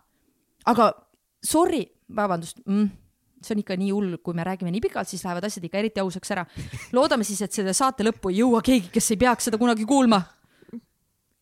aga 0.69 0.91
sorry, 1.45 1.85
vabandust 2.17 2.61
mm, 2.67 2.89
see 3.41 3.55
on 3.57 3.63
ikka 3.63 3.77
nii 3.81 3.91
hull, 3.95 4.19
kui 4.25 4.37
me 4.37 4.45
räägime 4.47 4.73
nii 4.75 4.83
pikalt, 4.85 5.09
siis 5.09 5.25
lähevad 5.25 5.47
asjad 5.49 5.65
ikka 5.65 5.81
eriti 5.81 6.03
ausaks 6.03 6.35
ära. 6.35 6.45
loodame 6.93 7.25
siis, 7.25 7.41
et 7.47 7.57
selle 7.57 7.73
saate 7.77 8.05
lõppu 8.07 8.33
ei 8.33 8.41
jõua 8.43 8.61
keegi, 8.65 8.91
kes 8.93 9.11
ei 9.15 9.21
peaks 9.21 9.49
seda 9.49 9.59
kunagi 9.61 9.87
kuulma. 9.89 10.21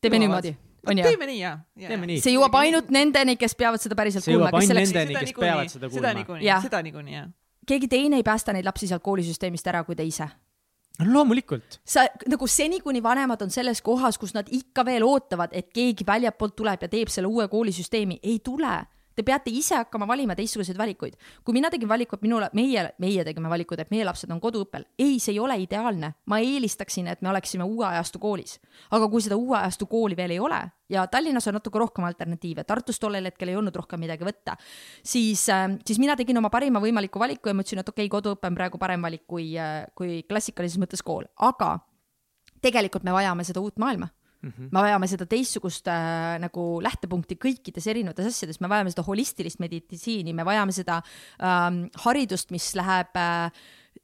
teeme 0.00 0.20
niimoodi, 0.22 0.54
on 0.86 0.98
ju? 0.98 1.04
teeme 1.04 1.30
nii 1.30 1.38
ja, 1.40 1.54
ja. 1.76 2.00
see 2.22 2.34
jõuab 2.36 2.58
ainult 2.62 2.92
nendeni, 2.94 3.36
kes 3.40 3.56
peavad 3.58 3.82
seda 3.82 3.98
päriselt 3.98 4.24
see 4.24 4.34
kuulma. 4.34 4.50
see 4.50 4.74
jõuab 4.74 4.80
ainult 4.80 4.98
nendeni, 5.00 5.22
kes 5.24 5.38
peavad 5.38 5.72
seda 5.72 5.88
kuulma. 5.88 6.02
seda 6.02 6.18
niikuinii, 6.20 6.52
seda 6.66 6.82
niikuinii 6.88 7.16
jah. 7.18 7.32
keegi 7.66 7.88
teine 7.88 8.20
ei 8.22 8.26
päästa 8.26 8.54
neid 8.54 8.68
lapsi 8.68 8.90
sealt 8.90 9.02
koolisüsteemist 9.02 9.66
ära 9.72 9.82
kui 9.88 9.98
te 9.98 10.06
ise 10.06 10.28
loomulikult. 11.06 11.80
sa 11.86 12.06
nagu 12.26 12.46
seni, 12.46 12.80
kuni 12.82 13.02
vanemad 13.02 13.42
on 13.42 13.50
selles 13.54 13.82
kohas, 13.82 14.18
kus 14.18 14.34
nad 14.34 14.48
ikka 14.50 14.84
veel 14.86 15.06
ootavad, 15.06 15.50
et 15.52 15.70
keegi 15.74 16.06
väljapoolt 16.06 16.56
tuleb 16.58 16.86
ja 16.86 16.88
teeb 16.90 17.10
selle 17.12 17.30
uue 17.30 17.46
koolisüsteemi, 17.48 18.18
ei 18.22 18.38
tule 18.44 18.80
Te 19.18 19.24
peate 19.26 19.50
ise 19.50 19.74
hakkama 19.74 20.06
valima 20.06 20.36
teistsuguseid 20.38 20.78
valikuid. 20.78 21.16
kui 21.44 21.56
mina 21.56 21.70
tegin 21.74 21.88
valiku, 21.90 22.14
et 22.14 22.22
minule, 22.22 22.48
meie, 22.54 22.84
meie 23.02 23.24
tegime 23.26 23.50
valikud, 23.50 23.80
et 23.82 23.90
meie 23.90 24.04
lapsed 24.06 24.30
on 24.30 24.38
koduõppel, 24.38 24.84
ei, 24.94 25.16
see 25.18 25.32
ei 25.32 25.40
ole 25.42 25.56
ideaalne. 25.58 26.12
ma 26.30 26.38
eelistaksin, 26.38 27.08
et 27.10 27.22
me 27.22 27.32
oleksime 27.32 27.66
uue 27.66 27.86
ajastu 27.86 28.20
koolis. 28.22 28.60
aga 28.90 29.08
kui 29.08 29.24
seda 29.24 29.36
uue 29.36 29.56
ajastu 29.58 29.88
kooli 29.90 30.16
veel 30.16 30.36
ei 30.36 30.38
ole 30.38 30.60
ja 30.88 31.06
Tallinnas 31.06 31.48
on 31.48 31.58
natuke 31.58 31.78
rohkem 31.78 32.04
alternatiive, 32.04 32.64
Tartus 32.64 33.00
tollel 33.00 33.26
hetkel 33.26 33.48
ei 33.48 33.56
olnud 33.56 33.74
rohkem 33.74 34.00
midagi 34.00 34.24
võtta, 34.24 34.54
siis, 35.02 35.48
äh, 35.48 35.66
siis 35.86 35.98
mina 35.98 36.14
tegin 36.16 36.38
oma 36.38 36.50
parima 36.50 36.78
võimaliku 36.78 37.18
valiku 37.18 37.50
ja 37.50 37.56
mõtlesin, 37.58 37.82
et 37.82 37.88
okei 37.88 38.06
okay,, 38.06 38.12
koduõpe 38.20 38.46
on 38.46 38.54
praegu 38.54 38.78
parem 38.78 39.02
valik 39.02 39.26
kui, 39.26 39.50
äh, 39.58 39.82
kui 39.98 40.22
klassikalises 40.28 40.78
mõttes 40.78 41.02
kool, 41.02 41.26
aga 41.34 41.80
tegelikult 42.62 43.02
me 43.02 43.18
vajame 43.18 43.44
seda 43.44 43.60
uut 43.66 43.82
maailma 43.82 44.12
Mm 44.42 44.52
-hmm. 44.52 44.68
me 44.70 44.80
vajame 44.80 45.06
seda 45.06 45.26
teistsugust 45.26 45.88
äh, 45.88 46.38
nagu 46.38 46.80
lähtepunkti 46.82 47.34
kõikides 47.42 47.88
erinevates 47.90 48.26
asjades, 48.26 48.60
me 48.60 48.68
vajame 48.68 48.90
seda 48.90 49.02
holistilist 49.02 49.58
meditsiini, 49.58 50.32
me 50.32 50.44
vajame 50.44 50.72
seda 50.72 51.02
ähm, 51.42 51.88
haridust, 52.04 52.50
mis 52.50 52.74
läheb 52.74 53.16
äh, 53.16 53.50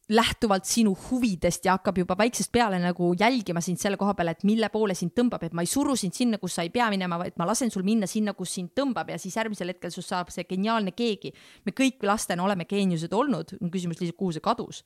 lähtuvalt 0.09 0.65
sinu 0.69 0.93
huvidest 1.07 1.65
ja 1.65 1.79
hakkab 1.79 1.99
juba 1.99 2.17
väiksest 2.19 2.53
peale 2.53 2.79
nagu 2.83 3.15
jälgima 3.19 3.61
sind 3.65 3.81
selle 3.81 3.97
koha 3.97 4.15
peal, 4.15 4.29
et 4.35 4.45
mille 4.45 4.69
poole 4.73 4.95
sind 4.95 5.15
tõmbab, 5.17 5.47
et 5.47 5.55
ma 5.57 5.65
ei 5.65 5.71
suru 5.71 5.97
sind 5.97 6.13
sinna, 6.17 6.39
kus 6.39 6.59
sa 6.59 6.65
ei 6.67 6.73
pea 6.75 6.91
minema, 6.93 7.19
vaid 7.21 7.39
ma 7.41 7.47
lasen 7.49 7.73
sul 7.73 7.87
minna 7.87 8.09
sinna, 8.11 8.35
kus 8.37 8.53
sind 8.59 8.75
tõmbab 8.77 9.15
ja 9.15 9.19
siis 9.19 9.37
järgmisel 9.37 9.73
hetkel 9.73 9.95
sinust 9.95 10.13
saab 10.13 10.33
see 10.35 10.45
geniaalne 10.45 10.93
keegi. 10.93 11.33
me 11.65 11.73
kõik 11.73 12.05
lastena 12.05 12.45
oleme 12.45 12.65
geeniused 12.69 13.13
olnud, 13.13 13.57
on 13.61 13.71
küsimus 13.71 14.01
lihtsalt, 14.01 14.19
kuhu 14.19 14.33
see 14.33 14.45
kadus. 14.45 14.85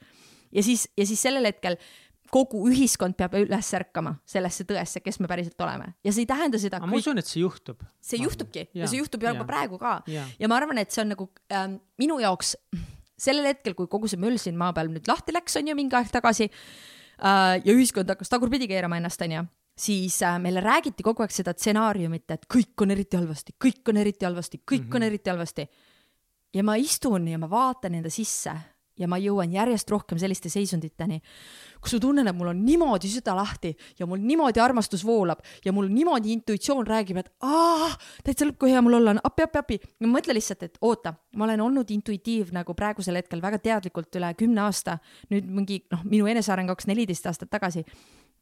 ja 0.52 0.62
siis, 0.62 0.88
ja 0.96 1.06
siis 1.06 1.22
sellel 1.22 1.44
hetkel 1.44 1.76
kogu 2.32 2.60
ühiskond 2.70 3.16
peab 3.18 3.36
üles 3.40 3.70
ärkama 3.76 4.14
sellesse 4.28 4.66
tõesse, 4.68 5.02
kes 5.04 5.20
me 5.22 5.30
päriselt 5.30 5.60
oleme 5.64 5.92
ja 6.04 6.12
see 6.12 6.24
ei 6.24 6.30
tähenda 6.30 6.60
seda. 6.60 6.80
ma 6.84 6.98
usun, 6.98 7.20
et 7.20 7.28
see 7.28 7.42
juhtub. 7.42 7.82
see 8.04 8.20
juhtubki 8.22 8.66
ja, 8.66 8.84
ja 8.84 8.90
see 8.90 9.00
juhtub 9.00 9.24
juba 9.24 9.46
praegu 9.48 9.80
ka 9.80 9.98
ja. 10.10 10.26
ja 10.38 10.50
ma 10.50 10.58
arvan, 10.60 10.80
et 10.82 10.94
see 10.94 11.02
on 11.04 11.12
nagu 11.14 11.28
ähm, 11.54 11.78
minu 12.00 12.18
jaoks 12.22 12.56
sellel 13.18 13.48
hetkel, 13.50 13.74
kui 13.78 13.90
kogu 13.90 14.10
see 14.10 14.20
möll 14.20 14.38
siin 14.40 14.58
maa 14.58 14.74
peal 14.76 14.90
nüüd 14.92 15.08
lahti 15.10 15.34
läks, 15.34 15.58
on 15.60 15.70
ju 15.70 15.76
mingi 15.78 15.96
aeg 15.98 16.12
tagasi 16.14 16.48
äh, 16.48 17.58
ja 17.64 17.74
ühiskond 17.74 18.10
hakkas 18.12 18.30
tagurpidi 18.32 18.70
keerama 18.70 19.00
ennast, 19.00 19.24
on 19.26 19.38
ju 19.38 19.44
siis 19.78 20.22
äh, 20.26 20.38
meile 20.42 20.62
räägiti 20.64 21.06
kogu 21.06 21.22
aeg 21.24 21.34
seda 21.34 21.54
stsenaariumit, 21.56 22.26
et 22.34 22.48
kõik 22.50 22.84
on 22.84 22.94
eriti 22.94 23.18
halvasti, 23.18 23.54
kõik 23.64 23.92
on 23.92 24.00
eriti 24.02 24.26
halvasti, 24.26 24.62
kõik 24.62 24.84
mm 24.84 24.88
-hmm. 24.88 24.96
on 24.96 25.00
mhm. 25.00 25.08
eriti 25.12 25.30
halvasti. 25.30 25.68
ja 26.54 26.62
ma 26.64 26.76
istun 26.76 27.28
ja 27.28 27.38
ma 27.38 27.50
vaatan 27.50 27.94
enda 27.94 28.10
sisse 28.10 28.52
ja 28.98 29.08
ma 29.10 29.18
jõuan 29.22 29.52
järjest 29.52 29.90
rohkem 29.90 30.18
selliste 30.20 30.50
seisunditeni, 30.52 31.20
kus 31.82 31.94
ma 31.96 32.00
tunnen, 32.02 32.28
et 32.28 32.36
mul 32.36 32.52
on 32.52 32.62
niimoodi 32.64 33.10
süda 33.12 33.36
lahti 33.38 33.74
ja 33.98 34.06
mul 34.06 34.22
niimoodi 34.22 34.62
armastus 34.62 35.04
voolab 35.06 35.42
ja 35.64 35.72
mul 35.72 35.88
niimoodi 35.92 36.32
intuitsioon 36.36 36.86
räägib, 36.86 37.22
et 37.22 37.32
aa, 37.46 37.90
täitsa 38.26 38.48
lõpp, 38.48 38.60
kui 38.62 38.74
hea 38.74 38.82
mul 38.84 38.98
olla 39.00 39.16
on, 39.16 39.22
appi, 39.24 39.46
appi, 39.46 39.62
appi. 39.62 39.80
ma 40.04 40.14
mõtlen 40.18 40.38
lihtsalt, 40.38 40.68
et 40.68 40.78
oota, 40.82 41.14
ma 41.36 41.48
olen 41.48 41.64
olnud 41.68 41.90
intuitiiv 41.94 42.54
nagu 42.56 42.74
praegusel 42.78 43.20
hetkel 43.20 43.42
väga 43.42 43.60
teadlikult 43.62 44.20
üle 44.20 44.32
kümne 44.38 44.66
aasta, 44.66 44.98
nüüd 45.32 45.48
mingi 45.48 45.82
noh, 45.92 46.04
minu 46.04 46.30
eneseareng 46.30 46.70
hakkas 46.72 46.90
neliteist 46.90 47.30
aastat 47.30 47.50
tagasi 47.52 47.84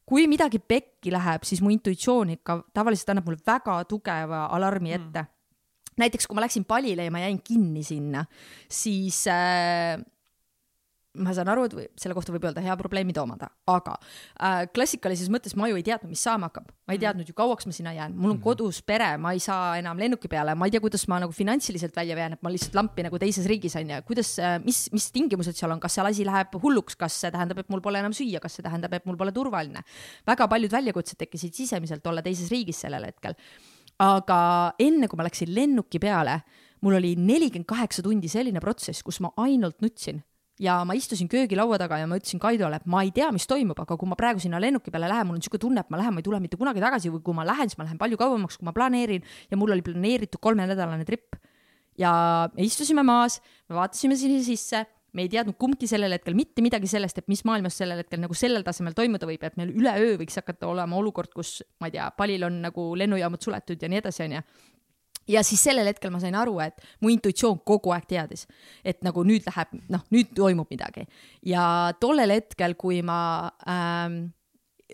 kui 0.07 0.27
midagi 0.31 0.59
pekki 0.63 1.11
läheb, 1.11 1.45
siis 1.47 1.61
mu 1.63 1.71
intuitsioon 1.73 2.37
ikka 2.37 2.61
tavaliselt 2.75 3.11
annab 3.11 3.27
mulle 3.27 3.43
väga 3.45 3.81
tugeva 3.89 4.45
alarmi 4.55 4.93
ette 4.95 5.23
mm. 5.23 5.33
näiteks 5.99 6.29
kui 6.29 6.37
ma 6.37 6.45
läksin 6.45 6.67
palile 6.69 7.07
ja 7.07 7.13
ma 7.13 7.25
jäin 7.25 7.41
kinni 7.43 7.83
sinna, 7.83 8.23
siis 8.71 9.25
äh, 9.31 9.99
ma 11.23 11.33
saan 11.35 11.49
aru, 11.51 11.65
et 11.67 11.75
või, 11.75 11.85
selle 11.99 12.15
kohta 12.17 12.33
võib 12.33 12.45
öelda 12.47 12.61
hea 12.63 12.75
probleemide 12.79 13.21
omada, 13.21 13.49
aga 13.71 13.95
äh, 13.97 14.65
klassikalises 14.73 15.29
mõttes 15.33 15.55
ma 15.59 15.69
ju 15.71 15.77
ei 15.79 15.85
teadnud, 15.85 16.11
mis 16.11 16.23
saama 16.23 16.49
hakkab. 16.49 16.69
ma 16.87 16.95
ei 16.95 17.01
teadnud 17.01 17.27
ju, 17.27 17.35
kauaks 17.37 17.67
ma 17.67 17.73
sinna 17.75 17.93
jään, 17.95 18.15
mul 18.17 18.35
on 18.35 18.41
kodus 18.43 18.79
pere, 18.85 19.09
ma 19.21 19.33
ei 19.35 19.41
saa 19.43 19.77
enam 19.79 19.99
lennuki 19.99 20.29
peale, 20.31 20.55
ma 20.55 20.67
ei 20.67 20.73
tea, 20.73 20.83
kuidas 20.83 21.07
ma 21.11 21.19
nagu 21.23 21.33
finantsiliselt 21.35 21.95
välja 21.97 22.17
jään, 22.19 22.37
et 22.37 22.43
ma 22.45 22.51
lihtsalt 22.53 22.77
lampi 22.77 23.05
nagu 23.07 23.19
teises 23.21 23.47
riigis 23.49 23.75
on 23.79 23.95
ju, 23.95 24.01
kuidas, 24.07 24.35
mis, 24.65 24.85
mis 24.95 25.09
tingimused 25.15 25.57
seal 25.57 25.73
on, 25.73 25.81
kas 25.83 25.97
seal 25.97 26.09
asi 26.09 26.27
läheb 26.27 26.53
hulluks, 26.61 26.99
kas 26.99 27.17
see 27.23 27.33
tähendab, 27.33 27.63
et 27.63 27.73
mul 27.73 27.83
pole 27.83 28.01
enam 28.03 28.15
süüa, 28.15 28.41
kas 28.43 28.59
see 28.59 28.65
tähendab, 28.65 28.93
et 28.97 29.07
mul 29.09 29.19
pole 29.19 29.33
turvaline. 29.35 29.83
väga 30.27 30.47
paljud 30.47 30.77
väljakutsed 30.77 31.19
tekkisid 31.19 31.57
sisemiselt 31.57 32.07
olla 32.07 32.23
teises 32.25 32.51
riigis 32.53 32.85
sellel 32.85 33.09
hetkel. 33.09 33.35
aga 33.99 34.39
enne, 34.79 35.07
kui 35.09 35.17
ma 35.17 35.25
läksin 35.25 35.49
lennuki 35.55 35.99
peale, 35.99 36.41
mul 36.85 36.97
oli 36.99 37.15
nelikümmend 37.17 37.67
kaheksa 37.69 38.03
tundi 38.05 38.29
selline 38.29 38.61
protsess, 38.61 39.03
kus 39.05 39.19
ma 39.23 39.31
ainult 39.41 39.81
nutsin 39.81 40.21
ja 40.59 40.77
ma 40.85 40.95
istusin 40.97 41.29
köögilaua 41.29 41.77
taga 41.79 41.99
ja 42.01 42.07
ma 42.09 42.17
ütlesin 42.17 42.41
Kaidole, 42.41 42.79
et 42.79 42.89
ma 42.89 43.03
ei 43.05 43.11
tea, 43.15 43.29
mis 43.33 43.47
toimub, 43.49 43.77
aga 43.83 43.97
kui 43.99 44.09
ma 44.09 44.17
praegu 44.19 44.41
sinna 44.41 44.59
lennuki 44.61 44.91
peale 44.93 45.09
lähen, 45.11 45.29
mul 45.29 45.37
on 45.37 45.41
niisugune 45.41 45.61
tunne, 45.61 45.83
et 45.85 45.93
ma 45.93 46.01
lähen, 46.01 46.15
ma 46.15 46.23
ei 46.23 46.25
tule 46.25 46.41
mitte 46.43 46.57
kunagi 46.59 46.81
tagasi 46.83 47.11
või 47.13 47.23
kui 47.25 47.37
ma 47.37 47.45
lähen, 47.47 47.69
siis 47.69 47.79
ma 47.79 47.85
lähen 47.87 48.01
palju 48.01 48.19
kauemaks, 48.19 48.57
kui 48.59 48.67
ma 48.67 48.73
planeerin 48.75 49.25
ja 49.51 49.59
mul 49.59 49.75
oli 49.75 49.85
planeeritud 49.85 50.41
kolmenädalane 50.41 51.05
trip. 51.05 51.37
ja 51.97 52.11
me 52.53 52.61
istusime 52.65 53.01
maas, 53.05 53.39
me 53.69 53.77
vaatasime 53.77 54.15
sinna 54.17 54.43
sisse, 54.45 54.83
me 55.17 55.23
ei 55.25 55.29
teadnud 55.33 55.57
kumbki 55.57 55.87
sellel 55.89 56.13
hetkel 56.13 56.35
mitte 56.37 56.61
midagi 56.61 56.89
sellest, 56.89 57.17
et 57.17 57.27
mis 57.27 57.41
maailmas 57.45 57.77
sellel 57.77 58.03
hetkel 58.03 58.21
nagu 58.21 58.35
sellel 58.37 58.65
tasemel 58.65 58.93
toimuda 58.93 59.25
võib, 59.25 59.41
et 59.43 59.57
meil 59.57 59.71
üleöö 59.73 60.17
võiks 60.19 60.37
hakata 60.37 60.69
olema 60.69 60.97
olukord, 60.97 61.31
kus 61.33 61.63
ma 61.81 61.89
ei 61.89 61.95
tea, 61.95 62.09
palil 62.17 62.45
on 62.45 62.61
nagu 62.67 62.91
lennujaamad 62.97 63.41
suletud 63.41 63.81
ja 63.81 63.89
nii 63.89 64.01
edasi, 64.03 64.25
onju 64.27 64.43
ja 65.27 65.43
siis 65.43 65.63
sellel 65.67 65.89
hetkel 65.91 66.11
ma 66.13 66.21
sain 66.23 66.35
aru, 66.37 66.57
et 66.63 66.81
mu 67.03 67.11
intuitsioon 67.13 67.59
kogu 67.67 67.93
aeg 67.95 68.07
teadis, 68.09 68.47
et 68.85 69.03
nagu 69.05 69.23
nüüd 69.27 69.45
läheb, 69.49 69.75
noh, 69.93 70.05
nüüd 70.13 70.33
toimub 70.37 70.71
midagi. 70.73 71.07
ja 71.45 71.93
tollel 71.99 72.37
hetkel, 72.37 72.75
kui 72.79 73.01
ma 73.05 73.19
ähm, 73.67 74.27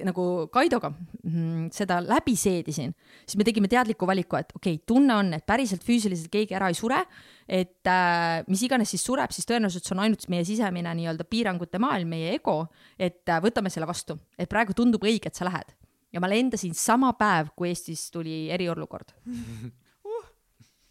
nagu 0.01 0.47
Kaidoga 0.53 0.89
mm, 0.89 1.67
seda 1.73 1.99
läbi 2.01 2.33
seedisin, 2.39 2.93
siis 3.27 3.37
me 3.37 3.45
tegime 3.45 3.69
teadliku 3.69 4.07
valiku, 4.09 4.39
et 4.39 4.49
okei 4.55 4.77
okay,, 4.79 4.85
tunne 4.89 5.13
on, 5.15 5.29
et 5.37 5.45
päriselt 5.45 5.85
füüsiliselt 5.85 6.31
keegi 6.33 6.57
ära 6.57 6.71
ei 6.71 6.77
sure, 6.77 7.03
et 7.45 7.89
äh, 7.89 8.41
mis 8.49 8.63
iganes 8.65 8.93
siis 8.93 9.05
sureb, 9.05 9.33
siis 9.35 9.47
tõenäoliselt 9.49 9.85
see 9.85 9.95
on 9.95 10.03
ainult 10.07 10.25
meie 10.33 10.47
sisemine 10.47 10.95
nii-öelda 10.97 11.27
piirangute 11.29 11.81
maailm, 11.83 12.09
meie 12.15 12.33
ego, 12.39 12.63
et 12.97 13.21
äh, 13.29 13.41
võtame 13.43 13.69
selle 13.73 13.89
vastu, 13.89 14.17
et 14.39 14.49
praegu 14.49 14.73
tundub 14.77 15.05
õige, 15.05 15.29
et 15.29 15.37
sa 15.37 15.45
lähed. 15.49 15.77
ja 16.13 16.21
ma 16.21 16.29
lendasin 16.29 16.73
sama 16.77 17.13
päev, 17.17 17.53
kui 17.57 17.69
Eestis 17.69 18.09
tuli 18.13 18.47
eriolukord 18.53 19.13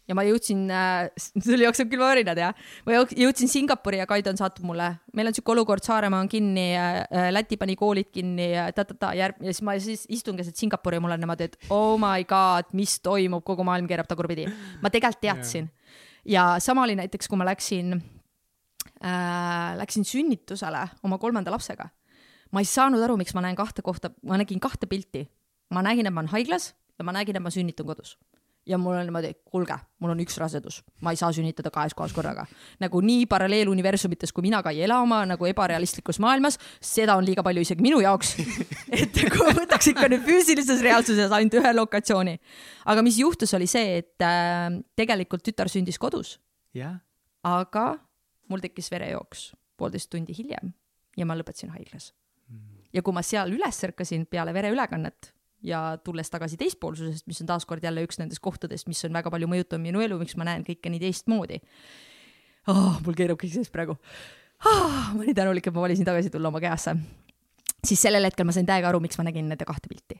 ja 0.07 0.15
ma 0.17 0.25
jõudsin 0.27 0.65
äh,, 0.73 1.09
sul 1.45 1.63
jookseb 1.63 1.91
küll 1.91 2.03
varinad 2.03 2.39
jah, 2.39 2.55
ma 2.87 2.97
jõudsin 2.99 3.51
Singapuri 3.51 4.01
ja 4.01 4.07
Kaido 4.09 4.33
on 4.33 4.39
saatnud 4.39 4.67
mulle, 4.67 4.89
meil 5.15 5.29
on 5.31 5.37
siuke 5.37 5.53
olukord, 5.55 5.83
Saaremaa 5.85 6.23
on 6.23 6.31
kinni 6.31 6.71
äh,, 6.75 7.29
Läti 7.33 7.57
pani 7.61 7.77
koolid 7.79 8.11
kinni 8.13 8.51
ja 8.53 8.67
ta-ta-ta 8.75 9.13
järg- 9.17 9.39
ja 9.43 9.53
siis 9.53 9.63
ma 9.65 9.77
siis 9.79 10.05
istun 10.11 10.39
keset 10.39 10.59
Singapuri 10.59 10.99
ja 10.99 11.03
mul 11.03 11.15
on 11.15 11.23
niimoodi, 11.23 11.49
et 11.51 11.71
oh 11.73 11.95
my 12.01 12.25
god, 12.27 12.73
mis 12.77 12.97
toimub, 13.03 13.45
kogu 13.47 13.65
maailm 13.67 13.87
keerab 13.89 14.09
tagurpidi. 14.09 14.47
ma 14.81 14.91
tegelikult 14.93 15.23
teadsin 15.23 15.69
ja 16.25 16.55
sama 16.63 16.83
oli 16.83 16.95
näiteks, 16.99 17.27
kui 17.31 17.39
ma 17.39 17.47
läksin 17.47 17.95
äh,, 19.03 19.75
läksin 19.79 20.05
sünnitusele 20.07 20.87
oma 21.03 21.17
kolmanda 21.17 21.51
lapsega. 21.51 21.89
ma 22.51 22.61
ei 22.61 22.69
saanud 22.69 23.01
aru, 23.01 23.17
miks 23.17 23.33
ma 23.33 23.41
näen 23.41 23.55
kahte 23.57 23.81
kohta, 23.81 24.11
ma 24.27 24.37
nägin 24.37 24.59
kahte 24.59 24.87
pilti. 24.87 25.27
ma 25.71 25.81
nägin, 25.81 26.07
et 26.07 26.13
ma 26.13 26.21
olen 26.21 26.35
haiglas 26.35 26.73
ja 26.99 27.07
ma 27.07 27.15
nägin, 27.15 27.39
et 27.39 27.43
ma 27.43 27.49
sünnitan 27.49 27.87
kodus 27.87 28.17
ja 28.65 28.77
mul 28.77 28.95
on 28.95 29.07
niimoodi, 29.07 29.33
kuulge, 29.45 29.75
mul 29.99 30.13
on 30.13 30.21
üks 30.23 30.37
rasedus, 30.39 30.79
ma 31.03 31.11
ei 31.11 31.19
saa 31.19 31.31
sünnitada 31.35 31.71
kahes 31.73 31.95
kohas 31.97 32.13
korraga. 32.15 32.45
nagu 32.79 33.01
nii 33.01 33.25
paralleeluniversumites, 33.31 34.31
kui 34.31 34.45
mina 34.47 34.61
ka 34.63 34.71
ei 34.71 34.83
ela 34.87 34.99
oma 35.03 35.23
nagu 35.27 35.47
ebarealistlikus 35.49 36.19
maailmas, 36.23 36.59
seda 36.81 37.17
on 37.19 37.25
liiga 37.27 37.43
palju 37.43 37.65
isegi 37.65 37.83
minu 37.83 37.99
jaoks. 38.03 38.35
et 39.01 39.19
nagu 39.19 39.49
võtaks 39.59 39.91
ikka 39.91 40.09
nüüd 40.13 40.23
füüsilises 40.27 40.83
reaalsuses 40.85 41.31
ainult 41.31 41.59
ühe 41.59 41.73
lokatsiooni. 41.75 42.37
aga 42.85 43.03
mis 43.03 43.19
juhtus, 43.19 43.53
oli 43.53 43.67
see, 43.67 43.99
et 44.03 44.23
äh, 44.23 44.69
tegelikult 44.95 45.43
tütar 45.43 45.71
sündis 45.71 45.99
kodus. 45.99 46.39
aga 47.43 47.87
mul 48.49 48.63
tekkis 48.63 48.91
verejooks 48.91 49.51
poolteist 49.77 50.09
tundi 50.13 50.35
hiljem 50.37 50.73
ja 51.17 51.25
ma 51.25 51.35
lõpetasin 51.35 51.73
haiglas. 51.75 52.13
ja 52.93 53.01
kui 53.01 53.13
ma 53.13 53.23
seal 53.25 53.51
üles 53.51 53.83
ärkasin 53.83 54.25
peale 54.29 54.53
vereülekannet 54.53 55.32
ja 55.63 55.81
tulles 56.03 56.29
tagasi 56.29 56.57
teispoolsusest, 56.59 57.27
mis 57.27 57.41
on 57.43 57.49
taaskord 57.49 57.83
jälle 57.83 58.03
üks 58.05 58.19
nendest 58.19 58.43
kohtadest, 58.43 58.87
mis 58.91 59.03
on 59.07 59.15
väga 59.15 59.31
palju 59.33 59.49
mõjutanud 59.51 59.83
minu 59.83 60.03
elu, 60.03 60.19
miks 60.19 60.35
ma 60.39 60.47
näen 60.49 60.65
kõike 60.67 60.91
nii 60.91 61.01
teistmoodi 61.03 61.59
oh,. 62.67 62.99
mul 63.05 63.17
keerub 63.17 63.39
kõik 63.41 63.55
sees 63.55 63.71
praegu 63.73 63.95
oh,. 63.95 64.99
ma 65.15 65.23
nii 65.23 65.35
tänulik, 65.37 65.67
et 65.67 65.75
ma 65.75 65.85
valisin 65.85 66.07
tagasi 66.07 66.31
tulla 66.33 66.51
oma 66.51 66.61
kehasse. 66.63 66.95
siis 67.83 68.01
sellel 68.01 68.27
hetkel 68.27 68.47
ma 68.47 68.55
sain 68.55 68.67
täiega 68.67 68.91
aru, 68.91 69.01
miks 69.03 69.19
ma 69.19 69.27
nägin 69.29 69.49
nende 69.49 69.67
kahte 69.69 69.91
pilti. 69.91 70.19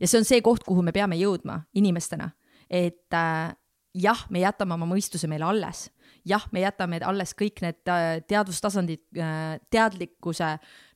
ja 0.00 0.08
see 0.08 0.22
on 0.22 0.28
see 0.28 0.42
koht, 0.44 0.64
kuhu 0.66 0.82
me 0.82 0.92
peame 0.96 1.20
jõudma 1.20 1.62
inimestena, 1.74 2.30
et 2.70 3.16
äh, 3.16 3.52
jah, 3.98 4.24
me 4.30 4.42
jätame 4.42 4.76
oma 4.76 4.88
mõistuse 4.88 5.28
meile 5.30 5.46
alles. 5.48 5.88
Jah, 6.28 6.44
me 6.52 6.60
jätame 6.62 6.98
alles 7.06 7.32
kõik 7.38 7.62
need 7.64 7.90
äh, 7.90 8.20
teadvustasandid, 8.28 9.02
äh, 9.16 9.58
teadlikkuse 9.72 10.50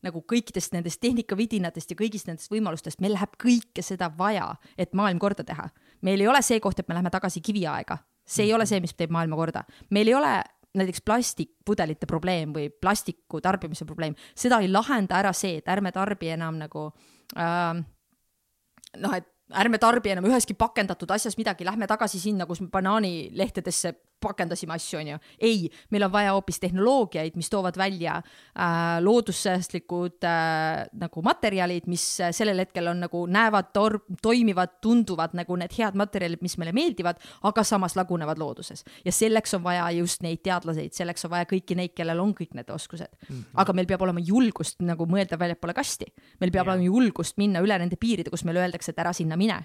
nagu 0.04 0.22
kõikidest 0.28 0.74
nendest 0.74 1.00
tehnikavidinatest 1.02 1.94
ja 1.94 1.98
kõigist 1.98 2.28
nendest 2.28 2.52
võimalustest, 2.52 3.00
meil 3.00 3.14
läheb 3.16 3.36
kõike 3.40 3.84
seda 3.86 4.10
vaja, 4.18 4.50
et 4.76 4.92
maailm 4.98 5.20
korda 5.22 5.44
teha. 5.46 5.70
meil 6.02 6.20
ei 6.20 6.26
ole 6.26 6.42
see 6.42 6.60
koht, 6.60 6.80
et 6.80 6.88
me 6.88 6.94
läheme 6.94 7.10
tagasi 7.10 7.40
kiviaega, 7.40 7.98
see 8.26 8.48
ei 8.48 8.52
ole 8.52 8.66
see, 8.66 8.80
mis 8.80 8.94
teeb 8.98 9.12
maailma 9.14 9.36
korda, 9.38 9.62
meil 9.90 10.08
ei 10.08 10.14
ole 10.18 10.32
näiteks 10.74 11.04
plastikpudelite 11.04 12.06
probleem 12.06 12.52
või 12.52 12.68
plastiku 12.70 13.40
tarbimise 13.40 13.84
probleem, 13.84 14.16
seda 14.34 14.58
ei 14.60 14.70
lahenda 14.72 15.20
ära 15.20 15.32
see, 15.36 15.60
et 15.60 15.68
ärme 15.68 15.92
tarbi 15.92 16.32
enam 16.34 16.58
nagu 16.58 16.88
äh, 17.36 17.82
noh, 18.98 19.14
et 19.16 19.31
ärme 19.58 19.78
tarbi 19.78 20.12
enam 20.14 20.26
üheski 20.30 20.54
pakendatud 20.58 21.10
asjas 21.10 21.36
midagi, 21.38 21.64
lähme 21.64 21.86
tagasi 21.90 22.20
sinna, 22.20 22.46
kus 22.46 22.60
me 22.60 22.68
banaanilehtedesse 22.72 23.94
pakendasime 24.22 24.74
asju, 24.76 25.00
onju. 25.00 25.18
ei, 25.40 25.68
meil 25.90 26.06
on 26.06 26.12
vaja 26.12 26.32
hoopis 26.36 26.60
tehnoloogiaid, 26.62 27.36
mis 27.38 27.50
toovad 27.50 27.76
välja 27.78 28.18
äh, 28.18 29.00
loodussäästlikud 29.04 30.26
äh, 30.28 30.86
nagu 31.00 31.24
materjalid, 31.26 31.88
mis 31.90 32.04
sellel 32.30 32.62
hetkel 32.64 32.90
on 32.92 33.02
nagu 33.06 33.24
näevad, 33.26 33.72
toimivad, 34.22 34.78
tunduvad 34.84 35.36
nagu 35.38 35.56
need 35.60 35.74
head 35.78 35.98
materjalid, 35.98 36.42
mis 36.44 36.56
meile 36.60 36.74
meeldivad, 36.76 37.20
aga 37.48 37.64
samas 37.66 37.96
lagunevad 37.98 38.40
looduses. 38.40 38.84
ja 39.04 39.12
selleks 39.12 39.54
on 39.58 39.64
vaja 39.64 39.90
just 39.98 40.22
neid 40.22 40.42
teadlaseid, 40.44 40.94
selleks 40.96 41.26
on 41.26 41.34
vaja 41.34 41.48
kõiki 41.50 41.76
neid, 41.78 41.94
kellel 41.96 42.20
on 42.22 42.34
kõik 42.38 42.54
need 42.58 42.70
oskused 42.70 43.10
mm. 43.10 43.28
-hmm. 43.28 43.44
aga 43.54 43.72
meil 43.72 43.86
peab 43.86 44.02
olema 44.02 44.20
julgust 44.20 44.80
nagu 44.80 45.06
mõelda 45.06 45.38
väljapoole 45.38 45.74
kasti. 45.74 46.06
meil 46.40 46.50
peab 46.50 46.66
yeah. 46.66 46.74
olema 46.74 46.84
julgust 46.84 47.36
minna 47.36 47.60
üle 47.60 47.78
nende 47.78 47.96
piiride, 47.96 48.30
kus 48.30 48.44
meile 48.44 48.60
öeldakse, 48.60 48.90
et 48.92 48.98
ära 48.98 49.12
sinna 49.12 49.36
mine 49.36 49.64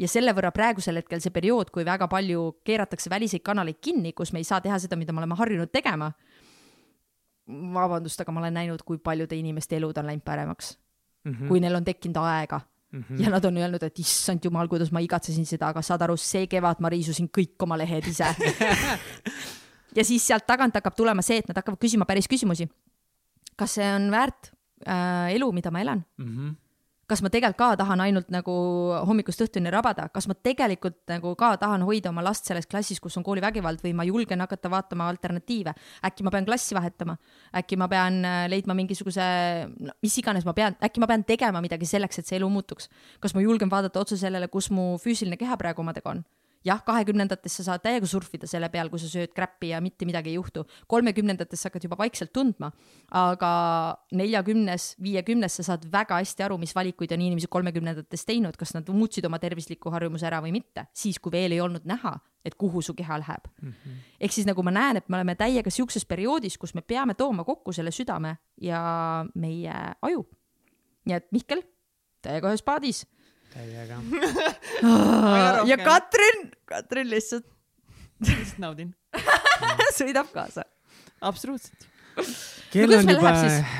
ja 0.00 0.08
selle 0.08 0.32
võrra 0.36 0.50
praegusel 0.54 1.00
hetkel 1.00 1.20
see 1.22 1.32
periood, 1.34 1.70
kui 1.74 1.84
väga 1.86 2.08
palju 2.10 2.46
keeratakse 2.66 3.12
väliseid 3.12 3.44
kanaleid 3.46 3.80
kinni, 3.84 4.14
kus 4.16 4.32
me 4.32 4.40
ei 4.40 4.48
saa 4.48 4.60
teha 4.64 4.78
seda, 4.80 4.98
mida 5.00 5.12
me 5.12 5.22
oleme 5.22 5.38
harjunud 5.38 5.72
tegema. 5.72 6.12
vabandust, 7.50 8.20
aga 8.20 8.32
ma 8.32 8.40
olen 8.40 8.54
näinud, 8.54 8.82
kui 8.86 8.98
paljude 9.02 9.34
inimeste 9.34 9.74
elud 9.76 9.96
on 9.98 10.06
läinud 10.06 10.22
paremaks 10.22 10.76
mm. 11.24 11.32
-hmm. 11.32 11.48
kui 11.48 11.60
neil 11.60 11.74
on 11.74 11.84
tekkinud 11.84 12.16
aega 12.16 12.60
mm. 12.92 13.00
-hmm. 13.00 13.22
ja 13.22 13.30
nad 13.30 13.44
on 13.44 13.56
öelnud, 13.56 13.82
et 13.82 13.98
issand 13.98 14.44
jumal, 14.44 14.68
kuidas 14.68 14.92
ma 14.92 15.00
igatsesin 15.00 15.46
seda, 15.46 15.68
aga 15.68 15.82
saad 15.82 16.02
aru, 16.02 16.16
see 16.16 16.46
kevad 16.46 16.80
ma 16.80 16.88
riisusin 16.88 17.28
kõik 17.38 17.58
oma 17.62 17.78
lehed 17.78 18.06
ise 18.06 18.24
ja 19.96 20.04
siis 20.04 20.26
sealt 20.26 20.46
tagant 20.46 20.74
hakkab 20.74 20.94
tulema 20.94 21.22
see, 21.22 21.38
et 21.38 21.48
nad 21.48 21.56
hakkavad 21.56 21.78
küsima 21.78 22.06
päris 22.06 22.28
küsimusi. 22.28 22.68
kas 23.56 23.74
see 23.74 23.94
on 23.94 24.10
väärt 24.10 24.52
äh, 24.86 25.34
elu, 25.34 25.52
mida 25.52 25.70
ma 25.70 25.80
elan 25.80 26.04
mm? 26.18 26.36
-hmm 26.36 26.69
kas 27.10 27.22
ma 27.24 27.30
tegelikult 27.32 27.58
ka 27.58 27.68
tahan 27.80 28.00
ainult 28.04 28.28
nagu 28.30 28.54
hommikust 29.08 29.42
õhtuni 29.42 29.72
rabada, 29.74 30.06
kas 30.14 30.28
ma 30.30 30.36
tegelikult 30.38 31.00
nagu 31.10 31.34
ka 31.38 31.52
tahan 31.60 31.82
hoida 31.86 32.12
oma 32.12 32.22
last 32.24 32.46
selles 32.48 32.68
klassis, 32.70 33.00
kus 33.02 33.18
on 33.18 33.26
koolivägivald 33.26 33.82
või 33.84 33.94
ma 33.98 34.06
julgen 34.06 34.44
hakata 34.44 34.70
vaatama 34.70 35.08
alternatiive. 35.10 35.74
äkki 36.06 36.26
ma 36.26 36.30
pean 36.30 36.46
klassi 36.46 36.76
vahetama, 36.78 37.16
äkki 37.56 37.78
ma 37.80 37.88
pean 37.90 38.20
äh, 38.24 38.44
leidma 38.52 38.76
mingisuguse 38.78 39.22
no,, 39.66 39.96
mis 40.02 40.18
iganes 40.22 40.46
ma 40.46 40.54
pean, 40.54 40.78
äkki 40.80 41.02
ma 41.02 41.10
pean 41.10 41.24
tegema 41.26 41.62
midagi 41.64 41.88
selleks, 41.88 42.22
et 42.22 42.30
see 42.30 42.38
elu 42.38 42.48
muutuks. 42.48 42.88
kas 43.20 43.34
ma 43.34 43.42
julgen 43.42 43.70
vaadata 43.70 44.00
otsa 44.00 44.16
sellele, 44.16 44.48
kus 44.48 44.70
mu 44.70 44.94
füüsiline 45.02 45.40
keha 45.40 45.58
praegu 45.58 45.82
omadega 45.82 46.14
on 46.14 46.24
jah, 46.66 46.80
kahekümnendates 46.84 47.54
sa 47.58 47.64
saad 47.70 47.82
täiega 47.84 48.08
surfida 48.08 48.48
selle 48.50 48.68
peal, 48.72 48.90
kui 48.92 49.00
sa 49.00 49.08
sööd 49.10 49.32
kräppi 49.36 49.70
ja 49.72 49.80
mitte 49.84 50.06
midagi 50.08 50.32
ei 50.32 50.36
juhtu. 50.36 50.64
kolmekümnendates 50.90 51.62
sa 51.62 51.68
hakkad 51.70 51.84
juba 51.86 51.98
vaikselt 52.00 52.32
tundma, 52.36 52.70
aga 53.16 53.52
neljakümnes, 54.16 54.94
viiekümnes 55.02 55.60
sa 55.60 55.66
saad 55.70 55.86
väga 55.92 56.20
hästi 56.20 56.44
aru, 56.44 56.58
mis 56.60 56.74
valikuid 56.76 57.12
on 57.16 57.24
inimesed 57.26 57.50
kolmekümnendates 57.52 58.26
teinud, 58.28 58.56
kas 58.60 58.74
nad 58.76 58.88
muutsid 58.88 59.24
oma 59.26 59.38
tervisliku 59.38 59.92
harjumuse 59.94 60.28
ära 60.28 60.42
või 60.44 60.52
mitte, 60.58 60.86
siis 60.92 61.18
kui 61.18 61.32
veel 61.32 61.56
ei 61.56 61.62
olnud 61.64 61.88
näha, 61.88 62.16
et 62.44 62.56
kuhu 62.60 62.82
su 62.82 62.94
keha 62.96 63.18
läheb 63.20 63.48
mm 63.62 63.72
-hmm.. 63.72 63.96
ehk 64.20 64.32
siis 64.32 64.46
nagu 64.46 64.62
ma 64.62 64.70
näen, 64.70 64.96
et 64.96 65.08
me 65.08 65.16
oleme 65.16 65.34
täiega 65.34 65.70
sihukeses 65.70 66.04
perioodis, 66.04 66.58
kus 66.58 66.74
me 66.74 66.80
peame 66.82 67.14
tooma 67.14 67.44
kokku 67.44 67.72
selle 67.72 67.90
südame 67.90 68.36
ja 68.60 69.24
meie 69.34 69.72
aju. 70.02 70.28
nii 71.04 71.16
et 71.16 71.32
Mihkel, 71.32 71.62
täiega 72.22 72.48
ühes 72.48 72.62
paadis 72.62 73.06
täiega 73.54 74.00
ja 75.70 75.80
Katrin, 75.84 76.50
Katrin 76.68 77.10
lihtsalt 77.10 77.48
lihtsalt 78.26 78.60
naudin 78.62 78.90
sõidab 79.98 80.28
kaasa. 80.32 80.64
absoluutselt. 81.24 81.86
kell 82.72 82.92
on 82.94 83.06
meil 83.06 83.16
juba 83.16 83.32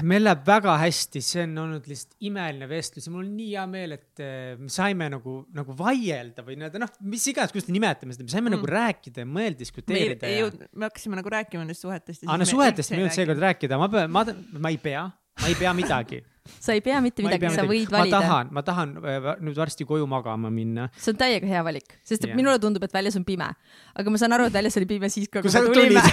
meil 0.06 0.24
läheb 0.24 0.42
väga 0.46 0.76
hästi, 0.80 1.22
see 1.24 1.44
on 1.44 1.58
olnud 1.64 1.88
lihtsalt 1.90 2.16
imeline 2.30 2.68
vestlus 2.70 3.08
ja 3.08 3.12
mul 3.12 3.24
on 3.26 3.34
nii 3.36 3.50
hea 3.50 3.66
meel, 3.70 3.94
et 3.98 4.22
eh, 4.24 4.54
me 4.60 4.70
saime 4.72 5.10
nagu, 5.12 5.36
nagu 5.56 5.76
vaielda 5.76 6.44
või 6.46 6.56
nii-öelda 6.60 6.82
noh, 6.82 6.92
mis 7.12 7.26
iganes, 7.32 7.52
kuidas 7.54 7.68
te 7.68 7.76
nimetame 7.76 8.16
seda, 8.16 8.26
me 8.26 8.34
saime 8.34 8.48
mm. 8.48 8.56
nagu 8.56 8.70
rääkida 8.70 9.24
ja 9.24 9.28
mõelda, 9.28 9.38
me 9.40 9.46
ei, 9.52 9.60
diskuteerida 9.64 10.30
ei 10.30 10.40
ja. 10.40 10.50
me 10.72 10.88
hakkasime 10.88 11.20
nagu 11.20 11.34
rääkima 11.36 11.64
nendest 11.64 11.84
suhetest. 11.86 12.26
aa, 12.26 12.40
no 12.40 12.48
suhetest 12.48 12.94
me 12.94 13.00
ei 13.00 13.04
jõudnud 13.04 13.18
seekord 13.18 13.46
rääkida, 13.48 13.80
ma 13.80 13.90
pean, 13.92 14.14
ma, 14.14 14.24
ma 14.56 14.72
ei 14.72 14.80
pea, 14.80 15.06
ma 15.42 15.50
ei 15.52 15.58
pea 15.58 15.74
midagi. 15.76 16.22
Sa 16.58 16.74
ei 16.76 16.82
pea 16.84 17.00
mitte 17.04 17.22
ma 17.22 17.30
midagi 17.30 17.50
sa 17.54 17.64
võid 17.68 17.90
ma 17.92 18.02
valida. 18.02 18.20
tahan, 18.22 18.52
ma 18.56 18.62
tahan 18.66 18.94
eh, 19.00 19.28
nüüd 19.44 19.58
varsti 19.60 19.86
koju 19.88 20.06
magama 20.10 20.50
minna. 20.52 20.88
see 20.96 21.12
on 21.14 21.20
täiega 21.20 21.50
hea 21.50 21.64
valik, 21.66 21.98
sest 22.00 22.24
et 22.24 22.30
yeah. 22.30 22.38
minule 22.38 22.56
tundub, 22.62 22.84
et 22.86 22.94
väljas 22.94 23.18
on 23.20 23.26
pime. 23.28 23.50
aga 23.94 24.14
ma 24.14 24.22
saan 24.22 24.36
aru, 24.36 24.48
et 24.50 24.56
väljas 24.56 24.78
oli 24.80 24.88
pime 24.90 25.10
siis 25.12 25.28
ka, 25.28 25.44
kui 25.44 25.52
me 25.52 25.64
tulime. 25.68 26.04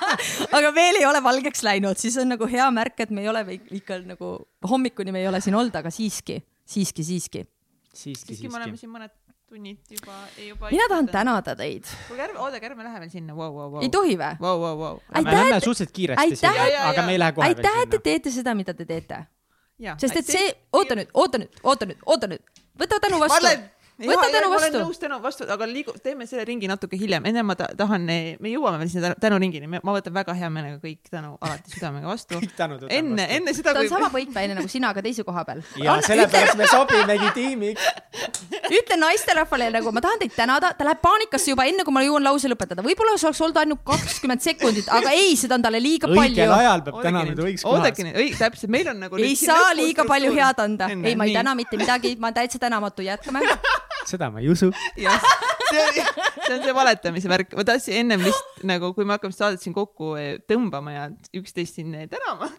aga 0.58 0.74
veel 0.76 1.00
ei 1.02 1.06
ole 1.08 1.22
valgeks 1.24 1.64
läinud, 1.66 2.00
siis 2.00 2.18
on 2.20 2.34
nagu 2.34 2.50
hea 2.50 2.66
märk, 2.74 2.98
et 3.06 3.14
me 3.14 3.24
ei 3.24 3.30
ole 3.32 3.44
ikka 3.80 4.02
nagu 4.08 4.34
hommikuni 4.68 5.14
me 5.14 5.22
ei 5.22 5.30
ole 5.30 5.40
siin 5.44 5.56
olnud, 5.58 5.78
aga 5.78 5.92
siiski, 5.94 6.40
siiski, 6.66 7.06
siiski. 7.06 7.46
siiski, 7.92 8.34
siiski 8.34 8.52
me 8.52 8.62
oleme 8.62 8.78
siin 8.80 8.92
mõned 8.92 9.14
tunnid 9.48 9.78
juba, 9.88 10.12
juba. 10.48 10.68
mina 10.70 10.88
tahan. 10.88 11.08
tänada 11.08 11.56
teid. 11.56 11.84
kuulge, 12.08 12.22
ärme, 12.26 12.38
oodake, 12.44 12.68
ärme 12.68 12.84
lähe 12.84 13.00
veel 13.00 13.10
sinna, 13.10 13.36
vau, 13.36 13.48
vau, 13.54 13.70
vau. 13.72 13.82
ei 13.82 13.88
tohi 13.88 14.16
või? 14.20 14.36
vau, 14.42 14.60
vau, 14.60 14.74
vau. 14.78 14.98
me 15.08 15.22
Aitäh, 15.22 15.32
lähme 15.38 15.60
suhteliselt 15.64 15.94
kiiresti 15.96 16.24
aitäh, 16.24 16.84
aga 16.84 17.04
me 17.06 17.14
ei 17.16 17.22
lähe 17.22 17.36
kohe 17.36 17.48
aitäh, 17.48 17.64
veel 17.64 17.86
et 17.86 17.90
te 17.90 17.96
sinna. 17.96 18.06
teete 18.10 18.32
seda, 18.34 18.54
mida 18.58 18.74
te 18.76 18.84
teete. 18.88 19.22
jaa. 19.78 19.96
sest 20.00 20.16
et 20.22 20.30
see, 20.36 20.52
oota 20.72 20.96
nüüd, 20.98 21.10
oota 21.14 21.40
nüüd, 21.42 21.60
oota 21.62 21.88
nüüd, 21.90 22.00
oota 22.06 22.30
nüüd, 22.30 22.62
võta 22.78 23.00
tänu 23.04 23.20
vastu 23.22 23.38
Marlen, 23.38 23.66
võta 24.06 24.28
tänu 24.30 24.48
ma 24.48 24.56
olen 24.56 24.72
vastu. 24.72 24.82
nõus 24.82 25.00
tänu 25.02 25.18
vastu, 25.22 25.48
aga 25.50 25.66
liigu-, 25.66 25.96
teeme 26.02 26.26
selle 26.30 26.44
ringi 26.48 26.68
natuke 26.70 26.98
hiljem, 27.00 27.26
enne 27.26 27.42
ma 27.42 27.56
ta, 27.58 27.66
tahan, 27.76 28.06
me 28.06 28.52
jõuame 28.52 28.78
veel 28.82 28.92
sinna 28.92 29.14
tänu- 29.14 29.38
tänuringini, 29.38 29.68
ma 29.82 29.94
võtan 29.94 30.14
väga 30.14 30.34
hea 30.38 30.50
meelega 30.52 30.78
kõik 30.82 31.10
tänu 31.10 31.36
alati 31.40 31.74
südamega 31.74 32.10
vastu. 32.10 32.38
kõik 32.42 32.54
tänud 32.56 32.82
võtame 32.84 32.98
enne, 32.98 33.26
enne 33.38 33.54
seda, 33.56 33.74
ta 33.74 33.82
on 33.82 33.90
sama 33.90 34.10
võitväline 34.12 34.56
nagu 34.58 34.70
sina, 34.70 34.92
aga 34.94 35.02
teise 35.04 35.24
koha 35.26 35.44
peal. 35.48 35.62
ja 35.86 35.96
sellepärast 36.06 36.58
me 36.58 36.68
sobimegi 36.74 37.32
tiimiks. 37.36 37.88
ütle 38.68 38.98
naisterahvale 39.00 39.70
nagu 39.74 39.92
ma 39.94 40.02
tahan 40.04 40.22
teid 40.22 40.34
tänada, 40.36 40.72
ta 40.78 40.86
läheb 40.86 41.02
paanikasse 41.02 41.52
juba 41.52 41.66
enne, 41.68 41.84
kui 41.86 41.94
ma 41.94 42.04
jõuan 42.06 42.24
lause 42.24 42.50
lõpetada, 42.50 42.84
võib-olla 42.84 43.16
see 43.18 43.28
oleks 43.30 43.42
olnud 43.46 43.60
ainult 43.62 43.84
kakskümmend 43.88 44.44
sekundit, 44.44 44.90
aga 44.92 45.14
ei, 45.16 45.34
seda 45.40 45.58
on 45.58 45.64
talle 45.64 45.80
liiga 45.82 46.10
õigel 46.10 46.22
palju. 46.22 46.58
ajal 46.58 46.84
peab 46.86 47.02
tänama 47.02 47.30
nüüd 47.32 47.44
õiges 47.46 47.66
oodake 47.66 48.02
kohas. 48.02 48.06
nüüd, 48.08 48.20
õig-, 48.22 48.38
täpselt, 48.38 48.72
meil 48.72 48.92
on 48.92 49.02
nagu. 49.06 49.20
ei 49.22 49.36
saa 49.38 49.72
liiga 49.76 50.06
palju 50.08 50.34
head 50.36 50.64
anda, 50.64 50.90
ei, 50.94 51.16
ma 51.18 51.28
ei 51.28 51.36
täna 51.36 51.54
mitte 51.58 51.80
midagi, 51.80 52.16
ma 52.18 52.30
olen 52.30 52.40
täitsa 52.42 52.60
tänamatu, 52.62 53.06
jätkame. 53.06 53.44
Seda 54.06 54.30
ma 54.30 54.42
ei 54.42 54.50
usu. 54.52 54.70
see 55.68 55.80
on, 55.82 55.98
see 56.46 56.54
on 56.54 56.62
see 56.64 56.74
valetamise 56.74 57.30
värk, 57.30 57.52
ma 57.58 57.64
tahtsin 57.66 57.98
ennem 58.02 58.24
lihtsalt 58.24 58.64
nagu, 58.68 58.92
kui 58.96 59.06
me 59.08 59.16
hakkame 59.16 59.36
saadet 59.36 59.62
siin 59.62 59.74
kokku 59.76 60.14
tõmbama 60.48 60.94
ja 60.94 61.04
üksteist 61.36 61.78
siin 61.78 61.94
tänama, 62.10 62.50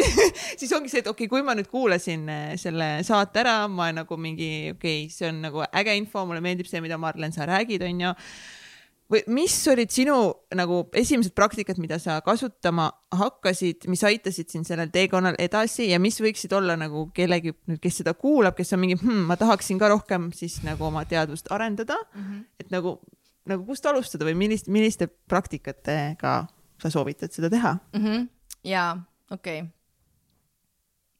siis 0.60 0.72
ongi 0.72 0.92
see, 0.92 1.04
et 1.04 1.10
okei 1.10 1.26
okay,, 1.26 1.32
kui 1.32 1.44
ma 1.46 1.56
nüüd 1.58 1.68
kuulasin 1.72 2.26
eh, 2.32 2.50
selle 2.60 2.90
saate 3.06 3.44
ära, 3.44 3.56
ma 3.68 3.90
nagu 3.94 4.18
mingi, 4.20 4.50
okei 4.74 5.04
okay,, 5.04 5.12
see 5.12 5.28
on 5.30 5.42
nagu 5.44 5.64
äge 5.68 5.96
info, 6.00 6.24
mulle 6.28 6.44
meeldib 6.44 6.70
see, 6.70 6.82
mida 6.84 7.00
Marlen, 7.00 7.34
sa 7.36 7.48
räägid, 7.50 7.84
onju 7.84 8.14
või 9.14 9.22
mis 9.36 9.54
olid 9.70 9.92
sinu 9.94 10.16
nagu 10.56 10.80
esimesed 10.96 11.34
praktikad, 11.36 11.78
mida 11.82 11.98
sa 12.02 12.16
kasutama 12.24 12.88
hakkasid, 13.14 13.86
mis 13.90 14.02
aitasid 14.06 14.50
sind 14.50 14.66
sellel 14.68 14.90
teekonnal 14.94 15.38
edasi 15.42 15.88
ja 15.92 16.00
mis 16.02 16.18
võiksid 16.22 16.54
olla 16.56 16.76
nagu 16.78 17.06
kellegi 17.14 17.54
nüüd, 17.68 17.80
kes 17.82 18.00
seda 18.02 18.16
kuulab, 18.18 18.56
kes 18.58 18.74
on 18.74 18.82
mingi 18.82 18.98
hm,, 19.00 19.24
ma 19.28 19.38
tahaksin 19.40 19.78
ka 19.80 19.92
rohkem 19.92 20.30
siis 20.34 20.60
nagu 20.66 20.88
oma 20.88 21.04
teadvust 21.08 21.50
arendada 21.54 21.96
mm, 22.02 22.24
-hmm. 22.24 22.42
et 22.60 22.74
nagu, 22.74 22.98
nagu 23.50 23.66
kust 23.68 23.86
alustada 23.86 24.26
või 24.26 24.36
millist, 24.44 24.68
milliste 24.68 25.08
praktikatega 25.08 26.34
sa 26.82 26.90
soovitad 26.90 27.32
seda 27.32 27.50
teha? 27.50 27.76
Mhm. 27.94 28.28
jaa, 28.64 28.98
okei 29.30 29.60
okay.. 29.60 29.70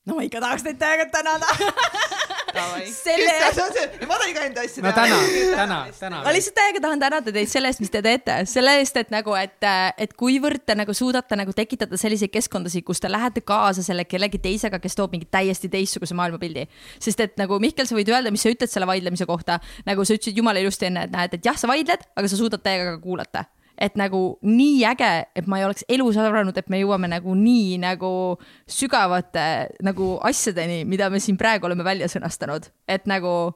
no 0.06 0.18
ma 0.18 0.26
ikka 0.26 0.40
tahaks 0.40 0.66
teid 0.66 0.78
täiega 0.82 1.10
tänada. 1.12 1.46
Selle- 3.04 4.06
ma 4.08 4.18
tahan 4.18 4.34
ka 4.36 4.44
enda 4.48 4.64
asja 4.66 4.84
no 4.84 4.92
täna, 4.96 5.18
täna, 5.54 5.78
täna. 5.98 6.20
ma 6.26 6.34
lihtsalt 6.34 6.56
täiega 6.58 6.82
tahan 6.84 7.02
tänada 7.02 7.34
teid 7.34 7.50
selle 7.50 7.70
eest, 7.70 7.82
mis 7.84 7.92
te 7.92 8.02
teete, 8.04 8.38
selle 8.50 8.76
eest, 8.80 8.98
et 9.00 9.12
nagu, 9.14 9.34
et, 9.38 9.68
et 10.00 10.14
kuivõrd 10.18 10.64
te 10.66 10.76
nagu 10.78 10.94
suudate 10.96 11.38
nagu 11.40 11.54
tekitada 11.56 11.98
selliseid 12.00 12.32
keskkondasid, 12.34 12.84
kus 12.86 13.02
te 13.02 13.10
lähete 13.12 13.44
kaasa 13.46 13.84
selle 13.86 14.06
kellegi 14.08 14.40
teisega, 14.44 14.80
kes 14.82 14.98
toob 14.98 15.16
mingi 15.16 15.28
täiesti 15.30 15.70
teistsuguse 15.72 16.16
maailmapildi. 16.18 16.66
sest 17.02 17.20
et 17.24 17.36
nagu 17.40 17.58
Mihkel, 17.62 17.88
sa 17.88 17.98
võid 17.98 18.12
öelda, 18.12 18.32
mis 18.34 18.44
sa 18.44 18.52
ütled 18.52 18.70
selle 18.70 18.88
vaidlemise 18.90 19.26
kohta, 19.28 19.60
nagu 19.88 20.04
sa 20.04 20.16
ütlesid 20.16 20.38
jumala 20.38 20.62
ilusti 20.62 20.90
enne, 20.90 21.08
et 21.08 21.14
näed, 21.14 21.38
et 21.38 21.50
jah, 21.50 21.58
sa 21.58 21.70
vaidled, 21.70 22.08
aga 22.16 22.30
sa 22.30 22.40
suudad 22.40 22.62
täiega 22.64 22.94
ka 22.96 23.02
kuulata 23.02 23.46
et 23.78 23.96
nagu 23.98 24.20
nii 24.46 24.84
äge, 24.86 25.10
et 25.34 25.48
ma 25.50 25.58
ei 25.58 25.66
oleks 25.66 25.84
elus 25.90 26.18
arvanud, 26.20 26.56
et 26.56 26.70
me 26.70 26.78
jõuame 26.80 27.10
nagu 27.10 27.34
nii 27.38 27.78
nagu 27.82 28.12
sügavate 28.70 29.46
nagu 29.84 30.14
asjadeni, 30.24 30.84
mida 30.88 31.10
me 31.10 31.20
siin 31.22 31.38
praegu 31.40 31.66
oleme 31.66 31.86
välja 31.86 32.08
sõnastanud, 32.12 32.70
et 32.88 33.08
nagu 33.10 33.54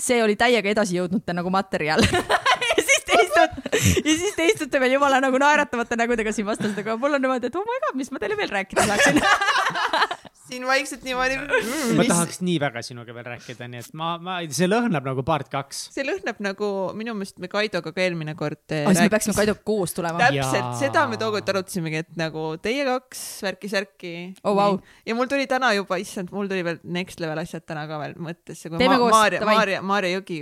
see 0.00 0.22
oli 0.24 0.36
täiega 0.40 0.72
edasi 0.72 0.96
jõudnute 0.96 1.34
nagu 1.36 1.50
materjal 1.52 2.02
ja 2.72 2.82
siis 2.82 3.04
te 3.06 3.18
istute, 3.20 3.72
ja 4.02 4.16
siis 4.16 4.36
te 4.36 4.48
istute 4.50 4.80
veel 4.82 4.96
jumala 4.96 5.20
nagu 5.22 5.38
naeratavate 5.38 5.98
nägudega 6.00 6.34
siin 6.34 6.48
vastas, 6.48 6.74
aga 6.78 6.96
mul 6.98 7.18
on 7.18 7.22
niimoodi, 7.22 7.52
et 7.52 7.60
oh 7.60 7.66
my 7.68 7.82
god, 7.86 7.98
mis 8.00 8.10
ma 8.10 8.22
teile 8.22 8.38
veel 8.40 8.50
rääkida 8.52 8.88
saaksin. 8.88 9.22
siin 10.52 10.66
vaikselt 10.68 11.04
niimoodi 11.06 11.38
mm,. 11.40 11.96
ma 11.98 12.06
tahaks 12.08 12.40
nii 12.44 12.58
väga 12.62 12.82
sinuga 12.86 13.14
veel 13.16 13.28
rääkida, 13.32 13.68
nii 13.72 13.82
et 13.82 13.96
ma, 13.98 14.14
ma, 14.22 14.38
see 14.52 14.68
lõhnab 14.70 15.06
nagu 15.08 15.24
part 15.26 15.50
kaks. 15.52 15.86
see 15.94 16.04
lõhnab 16.06 16.40
nagu 16.44 16.70
minu 16.98 17.14
meelest 17.18 17.40
me 17.42 17.50
Kaidoga 17.52 17.92
ka 17.94 18.04
eelmine 18.04 18.36
kord 18.38 18.62
eh, 18.74 18.86
siis 18.88 19.02
me 19.04 19.10
peaksime 19.12 19.36
Kaidoga 19.36 19.64
koos 19.66 19.96
tulema. 19.96 20.20
täpselt 20.22 20.78
seda 20.80 21.06
me 21.10 21.18
tookord 21.20 21.48
arutasimegi, 21.54 22.02
et 22.04 22.12
nagu 22.20 22.52
teie 22.62 22.86
kaks 22.88 23.24
värki-särki 23.46 24.14
Oh, 24.44 24.54
vau. 24.56 24.78
ja 25.06 25.14
mul 25.14 25.28
tuli 25.30 25.46
täna 25.50 25.72
juba, 25.76 25.98
issand, 26.02 26.30
mul 26.34 26.48
tuli 26.50 26.64
veel 26.66 26.78
next 26.96 27.20
level 27.22 27.38
asjad 27.42 27.64
täna 27.68 27.84
ka 27.90 27.98
veel 28.02 28.14
mõttesse, 28.22 28.70
Teeme 28.72 28.94
Ma- 28.94 28.98
koos, 29.00 29.12
Maarja, 29.14 29.40
davai. 29.42 29.54
Maarja, 29.58 29.82
Maarja 29.86 30.16
Jõgi 30.18 30.38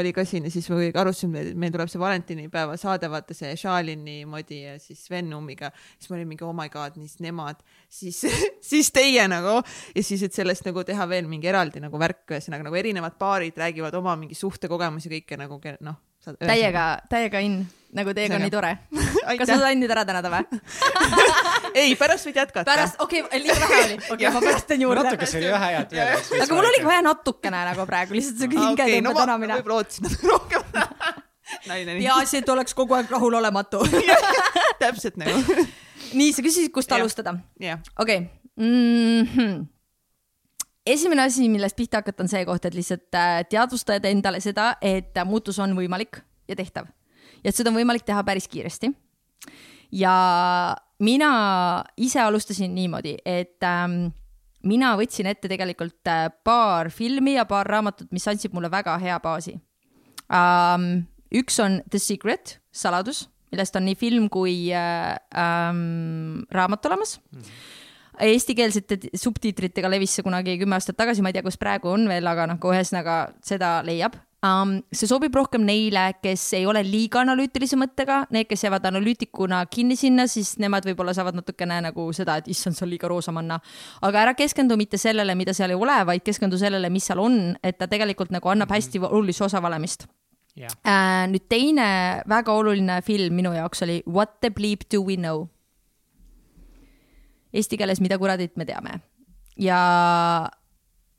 oli 0.00 0.12
ka 0.16 0.24
siin 0.28 0.46
ja 0.48 0.52
siis 0.54 0.68
me 0.70 0.78
kõik 0.80 0.98
arutasime, 1.00 1.42
et 1.50 1.58
meil 1.58 1.72
tuleb 1.74 1.90
see 1.92 2.00
valentinipäeva 2.00 2.76
saade, 2.80 3.10
vaata 3.12 3.36
see 3.36 3.52
Shalini 3.60 4.22
moodi 4.28 4.62
ja 4.62 4.78
siis 4.82 5.02
Venumiga, 5.12 5.70
siis 5.98 6.10
ma 6.10 6.18
olin 6.18 6.30
mingi 6.30 6.46
oh 6.46 6.54
my 6.56 6.68
god, 6.72 6.96
siis 7.00 7.18
nemad, 7.24 7.60
siis, 7.92 8.22
siis 8.70 8.90
teie 8.94 9.26
nagu 9.30 9.43
ja 9.44 10.02
siis, 10.02 10.24
et 10.26 10.34
sellest 10.36 10.66
nagu 10.68 10.84
teha 10.86 11.06
veel 11.10 11.28
mingi 11.30 11.50
eraldi 11.50 11.82
nagu 11.84 12.00
värk, 12.00 12.26
ühesõnaga 12.32 12.66
nagu 12.66 12.80
erinevad 12.80 13.18
paarid 13.20 13.56
räägivad 13.60 13.94
oma 14.00 14.16
mingi 14.20 14.36
suhtekogemusi 14.38 15.12
kõike 15.12 15.38
nagu 15.40 15.60
noh. 15.84 16.00
täiega, 16.40 16.84
täiega 17.10 17.42
in, 17.44 17.60
nagu 17.96 18.14
teiega 18.16 18.38
on 18.38 18.46
nii 18.46 18.54
tore. 18.54 18.76
kas 19.38 19.50
ma 19.54 19.58
sain 19.66 19.82
nüüd 19.82 19.92
ära 19.92 20.06
tänada 20.08 20.32
või? 20.32 20.60
ei, 21.80 21.94
pärast 21.98 22.28
võid 22.28 22.38
jätkata. 22.40 22.66
pärast, 22.68 23.00
okei 23.02 23.24
okay,, 23.24 23.42
liiga 23.42 23.58
vähe 23.60 23.80
oli, 23.82 23.98
okei 23.98 24.14
okay,, 24.16 24.32
ma 24.36 24.44
pärast 24.44 24.70
teen 24.70 24.86
juurde. 24.86 25.04
natuke 25.06 25.28
see 25.28 25.42
oli 25.42 25.52
vähe 25.54 25.72
head 25.74 25.94
veel. 25.98 26.42
aga 26.46 26.58
mul 26.58 26.70
oligi 26.70 26.88
vaja 26.88 27.04
natukene 27.08 27.64
nagu 27.70 27.86
praegu 27.90 28.16
lihtsalt 28.18 28.44
siuke 28.44 28.58
hingetõmbe 28.60 29.02
no 29.04 29.12
okay, 29.12 29.20
ma 29.20 29.26
tänamine. 29.26 29.60
võib-olla 29.60 29.82
ootasin 29.82 30.08
natuke 30.08 30.32
rohkem. 30.32 31.22
naine 31.70 31.98
peaasi, 31.98 32.40
et 32.42 32.54
oleks 32.54 32.76
kogu 32.76 32.96
aeg 32.98 33.10
rahulolematu. 33.12 33.82
täpselt 34.82 35.20
nagu. 35.20 35.66
nii, 36.14 36.32
sa 36.32 36.46
küsisid, 36.46 36.72
kust 36.74 36.90
Jah. 36.90 37.02
alustada? 37.02 37.36
okei 37.98 38.24
mm 38.56 39.26
-hmm. 39.26 39.66
esimene 40.86 41.22
asi, 41.22 41.48
millest 41.48 41.76
pihta 41.76 41.96
hakata, 41.96 42.22
on 42.22 42.28
see 42.28 42.44
koht, 42.44 42.64
et 42.64 42.74
lihtsalt 42.74 43.14
äh, 43.14 43.44
teadvustada 43.48 44.08
endale 44.08 44.40
seda, 44.40 44.76
et 44.82 45.16
äh, 45.16 45.26
muutus 45.26 45.58
on 45.58 45.76
võimalik 45.76 46.22
ja 46.48 46.56
tehtav 46.56 46.86
ja 47.44 47.52
et 47.52 47.56
seda 47.56 47.70
on 47.70 47.78
võimalik 47.78 48.04
teha 48.08 48.24
päris 48.24 48.48
kiiresti. 48.48 48.92
ja 49.92 50.76
mina 50.98 51.30
ise 51.96 52.20
alustasin 52.20 52.74
niimoodi, 52.74 53.16
et 53.24 53.62
ähm, 53.62 54.08
mina 54.64 54.94
võtsin 54.96 55.28
ette 55.30 55.48
tegelikult 55.50 56.08
äh, 56.08 56.28
paar 56.44 56.90
filmi 56.90 57.36
ja 57.36 57.44
paar 57.44 57.68
raamatut, 57.68 58.10
mis 58.12 58.26
andsid 58.28 58.54
mulle 58.56 58.70
väga 58.72 58.96
hea 58.98 59.18
baasi 59.20 59.58
um,. 60.28 61.04
üks 61.34 61.58
on 61.58 61.80
The 61.90 61.98
Secret, 61.98 62.60
saladus, 62.70 63.28
millest 63.50 63.76
on 63.76 63.88
nii 63.88 63.96
film 63.98 64.28
kui 64.30 64.70
äh, 64.72 65.14
ähm, 65.34 66.44
raamat 66.54 66.86
olemas 66.86 67.18
mm. 67.32 67.48
Eestikeelsete 68.22 69.10
subtiitritega 69.18 69.90
levis 69.90 70.14
see 70.16 70.26
kunagi 70.26 70.58
kümme 70.60 70.76
aastat 70.78 70.98
tagasi, 70.98 71.22
ma 71.22 71.32
ei 71.32 71.38
tea, 71.38 71.46
kus 71.46 71.58
praegu 71.60 71.90
on 71.94 72.06
veel, 72.10 72.26
aga 72.30 72.46
noh, 72.50 72.60
ühesõnaga 72.70 73.18
seda 73.44 73.78
leiab 73.86 74.18
um,. 74.44 74.74
see 74.94 75.08
sobib 75.10 75.34
rohkem 75.34 75.64
neile, 75.66 76.06
kes 76.22 76.46
ei 76.58 76.66
ole 76.68 76.84
liiga 76.86 77.22
analüütilise 77.24 77.78
mõttega, 77.80 78.22
need, 78.34 78.48
kes 78.50 78.66
jäävad 78.66 78.90
analüütikuna 78.90 79.64
kinni 79.72 79.96
sinna, 79.98 80.28
siis 80.30 80.54
nemad 80.62 80.86
võib-olla 80.88 81.14
saavad 81.16 81.38
natukene 81.40 81.80
nagu 81.88 82.08
seda, 82.16 82.38
et 82.40 82.50
issand, 82.52 82.76
see 82.78 82.86
on 82.86 82.92
liiga 82.92 83.10
roosamanna. 83.10 83.60
aga 84.02 84.26
ära 84.26 84.34
keskendu 84.38 84.78
mitte 84.80 85.00
sellele, 85.00 85.34
mida 85.38 85.54
seal 85.56 85.74
ei 85.74 85.80
ole, 85.80 85.96
vaid 86.06 86.26
keskendu 86.26 86.60
sellele, 86.60 86.90
mis 86.92 87.08
seal 87.08 87.22
on, 87.22 87.40
et 87.62 87.78
ta 87.80 87.88
tegelikult 87.90 88.34
nagu 88.34 88.52
annab 88.52 88.70
hästi 88.74 89.02
olulise 89.08 89.44
osa 89.48 89.62
valemist 89.64 90.06
jah, 90.58 90.70
äh,. 90.86 91.26
nüüd 91.30 91.48
teine 91.50 91.88
väga 92.30 92.54
oluline 92.54 93.00
film 93.06 93.34
minu 93.40 93.54
jaoks 93.56 93.82
oli 93.86 94.02
What 94.06 94.40
the 94.40 94.50
bleep 94.54 94.86
do 94.92 95.02
we 95.02 95.16
know? 95.16 95.48
Eesti 97.54 97.78
keeles 97.78 98.02
Mida 98.02 98.18
kuradit 98.18 98.56
me 98.56 98.66
teame? 98.68 99.00
ja 99.54 99.78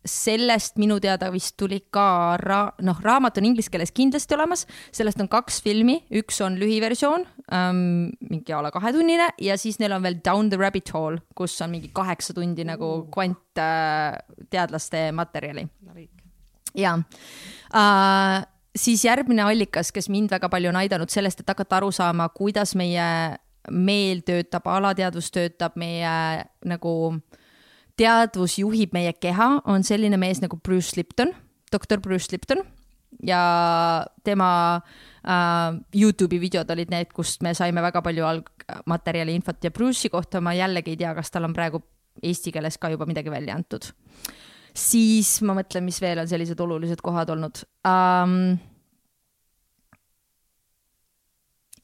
sellest 0.06 0.78
minu 0.78 1.00
teada 1.02 1.32
vist 1.34 1.56
tuli 1.58 1.80
ka 1.94 2.38
ra-, 2.38 2.74
noh, 2.86 2.98
raamat 3.02 3.40
on 3.42 3.48
inglise 3.50 3.72
keeles 3.74 3.94
kindlasti 3.96 4.38
olemas, 4.38 4.66
sellest 4.94 5.22
on 5.24 5.30
kaks 5.32 5.60
filmi, 5.66 5.98
üks 6.22 6.40
on 6.46 6.60
lühiversioon 6.62 7.26
ähm,, 7.50 8.12
mingi 8.30 8.54
a 8.54 8.62
la 8.62 8.72
kahetunnine 8.74 9.32
ja 9.42 9.58
siis 9.58 9.80
neil 9.82 9.96
on 9.98 10.06
veel 10.06 10.20
Down 10.26 10.52
the 10.54 10.60
rabbit 10.62 10.94
hole, 10.94 11.24
kus 11.38 11.58
on 11.66 11.74
mingi 11.74 11.90
kaheksa 11.96 12.38
tundi 12.38 12.68
nagu 12.68 13.08
kvantteadlaste 13.14 15.08
äh, 15.08 15.16
materjali. 15.16 15.66
ja 16.78 17.00
äh, 17.74 18.46
siis 18.78 19.06
järgmine 19.08 19.48
allikas, 19.48 19.92
kes 19.96 20.10
mind 20.14 20.30
väga 20.38 20.52
palju 20.54 20.70
on 20.70 20.84
aidanud 20.84 21.10
sellest, 21.10 21.42
et 21.42 21.50
hakata 21.50 21.82
aru 21.82 21.92
saama, 21.96 22.30
kuidas 22.36 22.76
meie 22.78 23.10
meel 23.72 24.22
töötab, 24.26 24.68
alateadvus 24.70 25.32
töötab, 25.34 25.76
meie 25.80 26.46
nagu 26.68 26.94
teadvus 28.00 28.60
juhib 28.60 28.94
meie 28.96 29.14
keha, 29.14 29.62
on 29.72 29.86
selline 29.88 30.20
mees 30.20 30.42
nagu 30.44 30.60
Bruce 30.60 30.98
Lipton, 31.00 31.32
doktor 31.74 32.02
Bruce 32.04 32.32
Lipton. 32.34 32.64
Ja 33.24 34.04
tema 34.28 34.50
äh, 34.76 35.78
Youtube'i 35.96 36.40
videod 36.42 36.70
olid 36.74 36.92
need, 36.92 37.14
kust 37.16 37.46
me 37.46 37.54
saime 37.56 37.80
väga 37.86 38.02
palju 38.04 38.26
algmaterjali 38.28 39.38
infot 39.38 39.64
ja 39.64 39.72
Bruce'i 39.72 40.12
kohta. 40.12 40.42
Ma 40.44 40.52
jällegi 40.58 40.94
ei 40.94 41.00
tea, 41.00 41.14
kas 41.16 41.32
tal 41.32 41.48
on 41.48 41.56
praegu 41.56 41.80
eesti 42.24 42.52
keeles 42.52 42.78
ka 42.82 42.92
juba 42.92 43.08
midagi 43.08 43.32
välja 43.32 43.56
antud. 43.56 43.88
Siis 44.76 45.38
ma 45.48 45.56
mõtlen, 45.56 45.86
mis 45.88 46.02
veel 46.04 46.20
on 46.20 46.28
sellised 46.28 46.60
olulised 46.60 47.04
kohad 47.04 47.32
olnud. 47.32 47.64
Um,. 47.88 48.58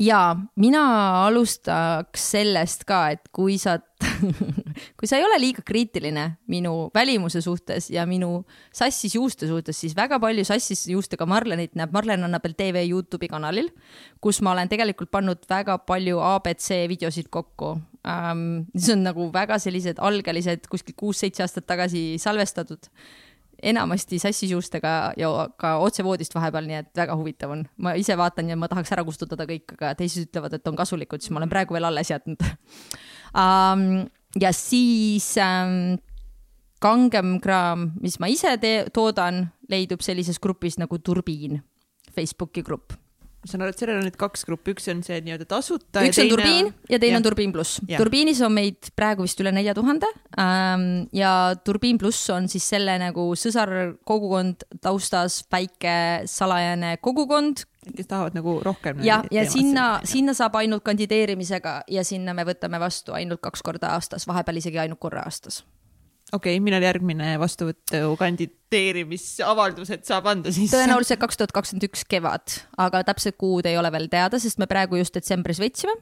Ja 0.02 0.20
mina 0.60 0.84
alustaks 1.28 2.32
sellest 2.34 2.86
ka, 2.90 3.06
et 3.16 3.32
kui 3.36 3.58
sa 3.62 3.78
kui 4.98 5.10
sa 5.10 5.20
ei 5.20 5.26
ole 5.26 5.38
liiga 5.42 5.64
kriitiline 5.66 6.24
minu 6.50 6.90
välimuse 6.96 7.42
suhtes 7.44 7.90
ja 7.94 8.06
minu 8.10 8.42
sassis 8.74 9.16
juuste 9.16 9.50
suhtes, 9.50 9.78
siis 9.78 9.96
väga 9.98 10.18
palju 10.22 10.46
sassis 10.48 10.88
juustega 10.90 11.28
Marlenit 11.30 11.76
näeb 11.78 11.94
Marlen 11.94 12.26
Annabel 12.26 12.56
tv 12.58 12.86
Youtube'i 12.90 13.30
kanalil, 13.32 13.70
kus 14.24 14.42
ma 14.42 14.56
olen 14.56 14.72
tegelikult 14.72 15.12
pannud 15.14 15.46
väga 15.50 15.78
palju 15.86 16.22
abc 16.32 16.70
videosid 16.92 17.30
kokku 17.30 17.76
ähm,. 18.08 18.66
see 18.76 18.96
on 18.98 19.06
nagu 19.06 19.30
väga 19.34 19.60
sellised 19.62 20.02
algelised, 20.02 20.66
kuskil 20.72 20.98
kuus-seitse 20.98 21.46
aastat 21.46 21.70
tagasi 21.70 22.16
salvestatud 22.22 22.90
enamasti 23.62 24.20
sassis 24.22 24.52
juustega 24.52 25.14
ja 25.18 25.32
ka 25.60 25.76
otsevoodist 25.84 26.36
vahepeal, 26.36 26.68
nii 26.70 26.80
et 26.82 26.92
väga 26.98 27.16
huvitav 27.20 27.54
on. 27.56 27.66
ma 27.78 27.94
ise 28.00 28.18
vaatan 28.18 28.50
ja 28.50 28.58
ma 28.60 28.70
tahaks 28.72 28.92
ära 28.96 29.06
kustutada 29.08 29.48
kõik, 29.50 29.76
aga 29.78 29.94
teised 30.00 30.30
ütlevad, 30.30 30.56
et 30.58 30.68
on 30.68 30.80
kasulikud, 30.80 31.22
siis 31.22 31.34
ma 31.34 31.42
olen 31.42 31.52
praegu 31.52 31.78
veel 31.78 31.90
alles 31.90 32.14
jätnud 32.14 32.46
um,. 33.36 33.86
ja 34.42 34.54
siis 34.56 35.34
um, 35.42 35.98
kangem 36.82 37.38
kraam, 37.44 37.92
mis 38.02 38.18
ma 38.20 38.32
ise 38.32 38.56
tee, 38.62 38.86
toodan, 38.94 39.46
leidub 39.70 40.02
sellises 40.02 40.40
grupis 40.42 40.80
nagu 40.82 40.98
Turbiin, 40.98 41.62
Facebooki 42.16 42.66
grupp 42.66 43.01
ma 43.42 43.50
saan 43.50 43.64
aru, 43.66 43.74
et 43.74 43.82
sellel 43.82 43.98
on 43.98 44.06
nüüd 44.06 44.18
kaks 44.22 44.46
gruppi, 44.46 44.76
üks 44.76 44.86
on 44.92 45.00
see 45.06 45.18
nii-öelda 45.26 45.48
tasuta. 45.50 46.04
üks 46.06 46.20
on 46.22 46.30
Turbiin 46.30 46.68
on... 46.70 46.76
ja 46.94 47.00
teine 47.02 47.16
ja. 47.16 47.20
on 47.20 47.26
Turbiin 47.26 47.54
pluss. 47.56 47.80
Turbiinis 47.90 48.42
on 48.46 48.54
meid 48.54 48.92
praegu 48.98 49.26
vist 49.26 49.42
üle 49.42 49.54
nelja 49.56 49.74
tuhande 49.78 50.10
ähm, 50.42 50.86
ja 51.18 51.34
Turbiin 51.66 51.98
pluss 52.02 52.30
on 52.34 52.46
siis 52.52 52.68
selle 52.70 53.00
nagu 53.02 53.32
sõsarkogukond 53.40 54.68
taustas, 54.86 55.42
väike 55.52 55.98
salajane 56.30 56.96
kogukond. 57.02 57.66
kes 57.96 58.08
tahavad 58.08 58.38
nagu 58.38 58.60
rohkem. 58.62 59.02
ja, 59.06 59.24
ja 59.34 59.48
sinna, 59.50 59.90
sinna 60.06 60.38
saab 60.38 60.60
ainult 60.62 60.86
kandideerimisega 60.86 61.82
ja 61.90 62.06
sinna 62.06 62.38
me 62.38 62.46
võtame 62.46 62.78
vastu 62.82 63.18
ainult 63.18 63.42
kaks 63.42 63.66
korda 63.66 63.96
aastas, 63.98 64.30
vahepeal 64.30 64.62
isegi 64.62 64.84
ainult 64.86 65.02
korra 65.02 65.26
aastas 65.26 65.64
okei 66.32 66.56
okay,, 66.56 66.64
millal 66.64 66.84
järgmine 66.86 67.36
vastuvõtu 67.42 68.16
kandideerimisavaldused 68.20 70.08
saab 70.08 70.32
anda 70.32 70.54
siis? 70.56 70.72
tõenäoliselt 70.74 71.22
kaks 71.22 71.40
tuhat 71.40 71.54
kakskümmend 71.56 71.90
üks 71.90 72.06
kevad, 72.10 72.58
aga 72.82 73.04
täpset 73.12 73.38
kuud 73.42 73.68
ei 73.70 73.78
ole 73.80 73.92
veel 73.94 74.10
teada, 74.12 74.40
sest 74.40 74.62
me 74.62 74.70
praegu 74.72 75.00
just 75.02 75.16
detsembris 75.18 75.62
võtsime 75.62 75.98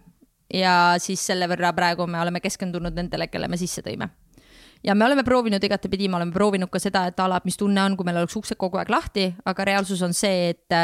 ja 0.53 0.95
siis 1.01 1.21
selle 1.25 1.49
võrra 1.49 1.73
praegu 1.77 2.07
me 2.09 2.19
oleme 2.21 2.41
keskendunud 2.43 2.95
nendele, 2.95 3.29
kelle 3.29 3.49
me 3.49 3.57
sisse 3.57 3.83
tõime. 3.85 4.09
ja 4.83 4.95
me 4.95 5.03
oleme 5.05 5.25
proovinud 5.27 5.63
igatepidi, 5.63 6.07
me 6.07 6.15
oleme 6.15 6.31
proovinud 6.31 6.69
ka 6.71 6.79
seda, 6.79 7.01
et 7.09 7.19
ala, 7.19 7.41
mis 7.43 7.57
tunne 7.59 7.81
on, 7.83 7.97
kui 7.99 8.07
meil 8.07 8.21
oleks 8.21 8.37
uksed 8.39 8.55
kogu 8.57 8.79
aeg 8.79 8.89
lahti, 8.89 9.25
aga 9.45 9.65
reaalsus 9.67 10.01
on 10.05 10.13
see, 10.15 10.53
et, 10.53 10.77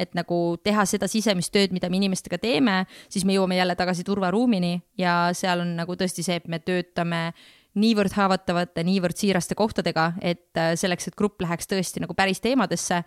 et 0.00 0.14
nagu 0.16 0.38
teha 0.64 0.86
seda 0.88 1.08
sisemist 1.10 1.52
tööd, 1.52 1.74
mida 1.76 1.90
me 1.92 2.00
inimestega 2.00 2.38
teeme, 2.40 2.84
siis 3.12 3.26
me 3.28 3.36
jõuame 3.36 3.58
jälle 3.58 3.76
tagasi 3.76 4.06
turvaruumini 4.06 4.78
ja 4.98 5.28
seal 5.36 5.60
on 5.60 5.76
nagu 5.76 5.98
tõesti 6.00 6.24
see, 6.24 6.40
et 6.40 6.48
me 6.48 6.62
töötame 6.64 7.34
niivõrd 7.80 8.14
haavatavate, 8.14 8.84
niivõrd 8.86 9.18
siiraste 9.18 9.56
kohtadega, 9.58 10.12
et 10.22 10.58
äh, 10.60 10.74
selleks, 10.78 11.08
et 11.10 11.16
grupp 11.18 11.42
läheks 11.42 11.70
tõesti 11.70 12.02
nagu 12.04 12.14
päris 12.16 12.42
teemadesse, 12.44 13.02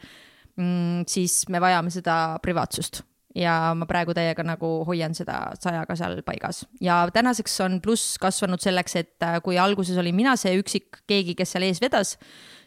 mm, 0.57 1.05
siis 1.09 1.43
me 1.53 1.61
vajame 1.63 1.93
seda 1.93 2.17
privaatsust. 2.43 3.03
Ja 3.37 3.75
ma 3.77 3.85
praegu 3.85 4.15
täiega 4.17 4.41
nagu 4.41 4.67
hoian 4.87 5.13
seda 5.13 5.51
sajaga 5.61 5.93
seal 5.99 6.23
paigas. 6.25 6.63
Ja 6.81 7.03
tänaseks 7.13 7.59
on 7.61 7.75
pluss 7.85 8.15
kasvanud 8.21 8.63
selleks, 8.63 8.95
et 8.97 9.25
äh, 9.25 9.37
kui 9.45 9.59
alguses 9.61 9.99
olin 10.01 10.15
mina 10.17 10.33
see 10.39 10.55
üksik 10.57 11.03
keegi, 11.07 11.35
kes 11.37 11.53
seal 11.53 11.67
ees 11.67 11.81
vedas, 11.83 12.15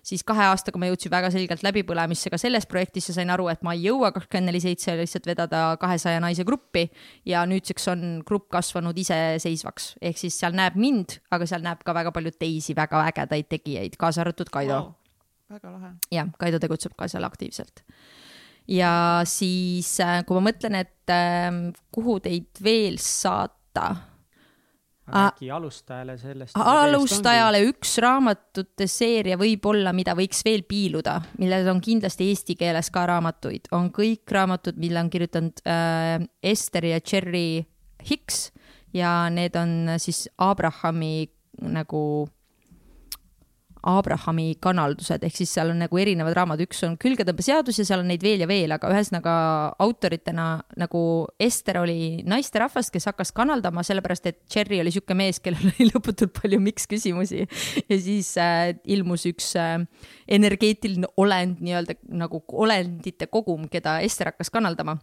siis 0.06 0.24
kahe 0.26 0.46
aastaga 0.50 0.80
ma 0.80 0.88
jõudsin 0.90 1.12
väga 1.12 1.30
selgelt 1.34 1.64
läbipõlemisse 1.66 2.32
ka 2.32 2.38
selles 2.40 2.66
projektis 2.70 3.10
ja 3.10 3.16
sain 3.18 3.32
aru, 3.32 3.48
et 3.52 3.64
ma 3.66 3.74
ei 3.76 3.86
jõua 3.88 4.12
kakskümmend 4.14 4.50
neli 4.50 4.62
seitse 4.62 4.94
lihtsalt 4.98 5.28
vedada 5.30 5.62
kahesaja 5.80 6.22
naise 6.22 6.46
gruppi 6.48 6.86
ja 7.28 7.44
nüüdseks 7.48 7.90
on 7.92 8.06
grupp 8.26 8.48
kasvanud 8.52 8.98
iseseisvaks, 8.98 9.94
ehk 10.00 10.20
siis 10.20 10.38
seal 10.40 10.56
näeb 10.56 10.78
mind, 10.80 11.18
aga 11.30 11.48
seal 11.48 11.64
näeb 11.66 11.84
ka 11.86 11.94
väga 11.96 12.14
palju 12.16 12.34
teisi 12.38 12.76
väga 12.76 13.04
ägedaid 13.10 13.50
tegijaid, 13.52 13.98
kaasa 14.00 14.24
arvatud 14.24 14.52
Kaido 14.52 14.76
wow,. 14.76 14.92
väga 15.56 15.74
lahe. 15.76 15.94
jah, 16.14 16.32
Kaido 16.38 16.62
tegutseb 16.62 16.96
ka 16.98 17.08
seal 17.10 17.26
aktiivselt 17.28 17.84
ja 18.70 18.92
siis, 19.28 19.96
äh, 20.00 20.20
kui 20.26 20.38
ma 20.38 20.50
mõtlen, 20.50 20.80
et 20.84 21.12
äh, 21.12 21.50
kuhu 21.92 22.20
teid 22.24 22.62
veel 22.64 23.00
saata 23.02 24.09
äkki 25.10 25.50
alustajale 25.50 26.16
sellest? 26.20 26.56
alustajale 26.56 27.62
üks 27.68 27.96
raamatute 28.02 28.86
seeria 28.90 29.38
võib-olla, 29.40 29.92
mida 29.96 30.14
võiks 30.18 30.44
veel 30.46 30.64
piiluda, 30.68 31.18
millel 31.38 31.68
on 31.72 31.82
kindlasti 31.84 32.30
eesti 32.30 32.56
keeles 32.60 32.90
ka 32.94 33.06
raamatuid, 33.10 33.70
on 33.76 33.90
kõik 33.94 34.30
raamatud, 34.30 34.80
mille 34.80 35.02
on 35.02 35.10
kirjutanud 35.12 35.62
äh, 35.66 36.16
Ester 36.42 36.86
ja 36.90 37.00
Cherry 37.00 37.64
Hicks 38.06 38.50
ja 38.96 39.28
need 39.32 39.56
on 39.58 39.96
siis 40.02 40.26
Abrahami 40.38 41.30
nagu 41.60 42.28
Abrahami 43.86 44.54
kanaldused, 44.62 45.24
ehk 45.24 45.36
siis 45.36 45.52
seal 45.54 45.72
on 45.72 45.80
nagu 45.82 46.00
erinevad 46.00 46.34
raamatud, 46.36 46.68
üks 46.68 46.82
on 46.86 46.96
külgetõmbeseadus 47.00 47.80
ja 47.80 47.86
seal 47.88 48.02
on 48.02 48.10
neid 48.12 48.24
veel 48.24 48.44
ja 48.44 48.48
veel, 48.50 48.72
aga 48.74 48.90
ühesõnaga 48.92 49.34
autoritena 49.80 50.48
nagu 50.80 51.02
Ester 51.40 51.80
oli 51.82 52.20
naisterahvas, 52.28 52.90
kes 52.92 53.08
hakkas 53.10 53.32
kanaldama, 53.36 53.84
sellepärast 53.86 54.30
et 54.30 54.40
Cherry 54.50 54.80
oli 54.82 54.92
sihuke 54.94 55.16
mees, 55.18 55.40
kellel 55.42 55.72
oli 55.72 55.88
lõputult 55.92 56.34
palju 56.40 56.60
miks 56.62 56.88
küsimusi. 56.90 57.46
ja 57.88 58.00
siis 58.00 58.34
äh, 58.40 58.74
ilmus 58.84 59.26
üks 59.30 59.54
äh, 59.60 59.78
energeetiline 60.28 61.08
olend 61.20 61.62
nii-öelda 61.64 61.96
nagu 62.20 62.44
olendite 62.52 63.30
kogum, 63.32 63.68
keda 63.72 64.00
Ester 64.04 64.32
hakkas 64.32 64.52
kanaldama 64.52 64.98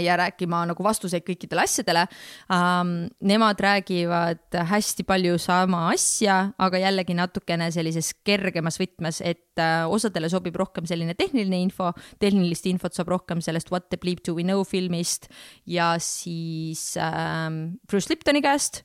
ja 0.00 0.16
rääkima 0.20 0.64
nagu 0.70 0.84
vastuseid 0.84 1.24
kõikidele 1.26 1.64
asjadele. 1.64 2.06
Um,. 2.48 2.94
Nemad 3.24 3.58
räägivad 3.60 4.54
hästi 4.68 5.04
palju 5.08 5.38
sama 5.40 5.86
asja, 5.92 6.36
aga 6.60 6.80
jällegi 6.82 7.16
natukene 7.16 7.70
sellises 7.74 8.12
kergemas 8.26 8.78
võtmes, 8.80 9.20
et 9.24 9.60
uh, 9.62 9.86
osadele 9.92 10.28
sobib 10.32 10.56
rohkem 10.60 10.86
selline 10.88 11.16
tehniline 11.18 11.62
info, 11.64 11.92
tehnilist 12.22 12.68
infot 12.70 12.94
saab 12.96 13.12
rohkem 13.14 13.42
sellest 13.44 13.72
What 13.72 13.88
the 13.90 13.98
bleep 14.00 14.22
do 14.26 14.36
we 14.36 14.44
know 14.46 14.64
filmist 14.68 15.30
ja 15.66 15.94
siis 16.02 16.94
um, 17.00 17.78
Bruce 17.88 18.12
Liptoni 18.12 18.44
käest. 18.44 18.82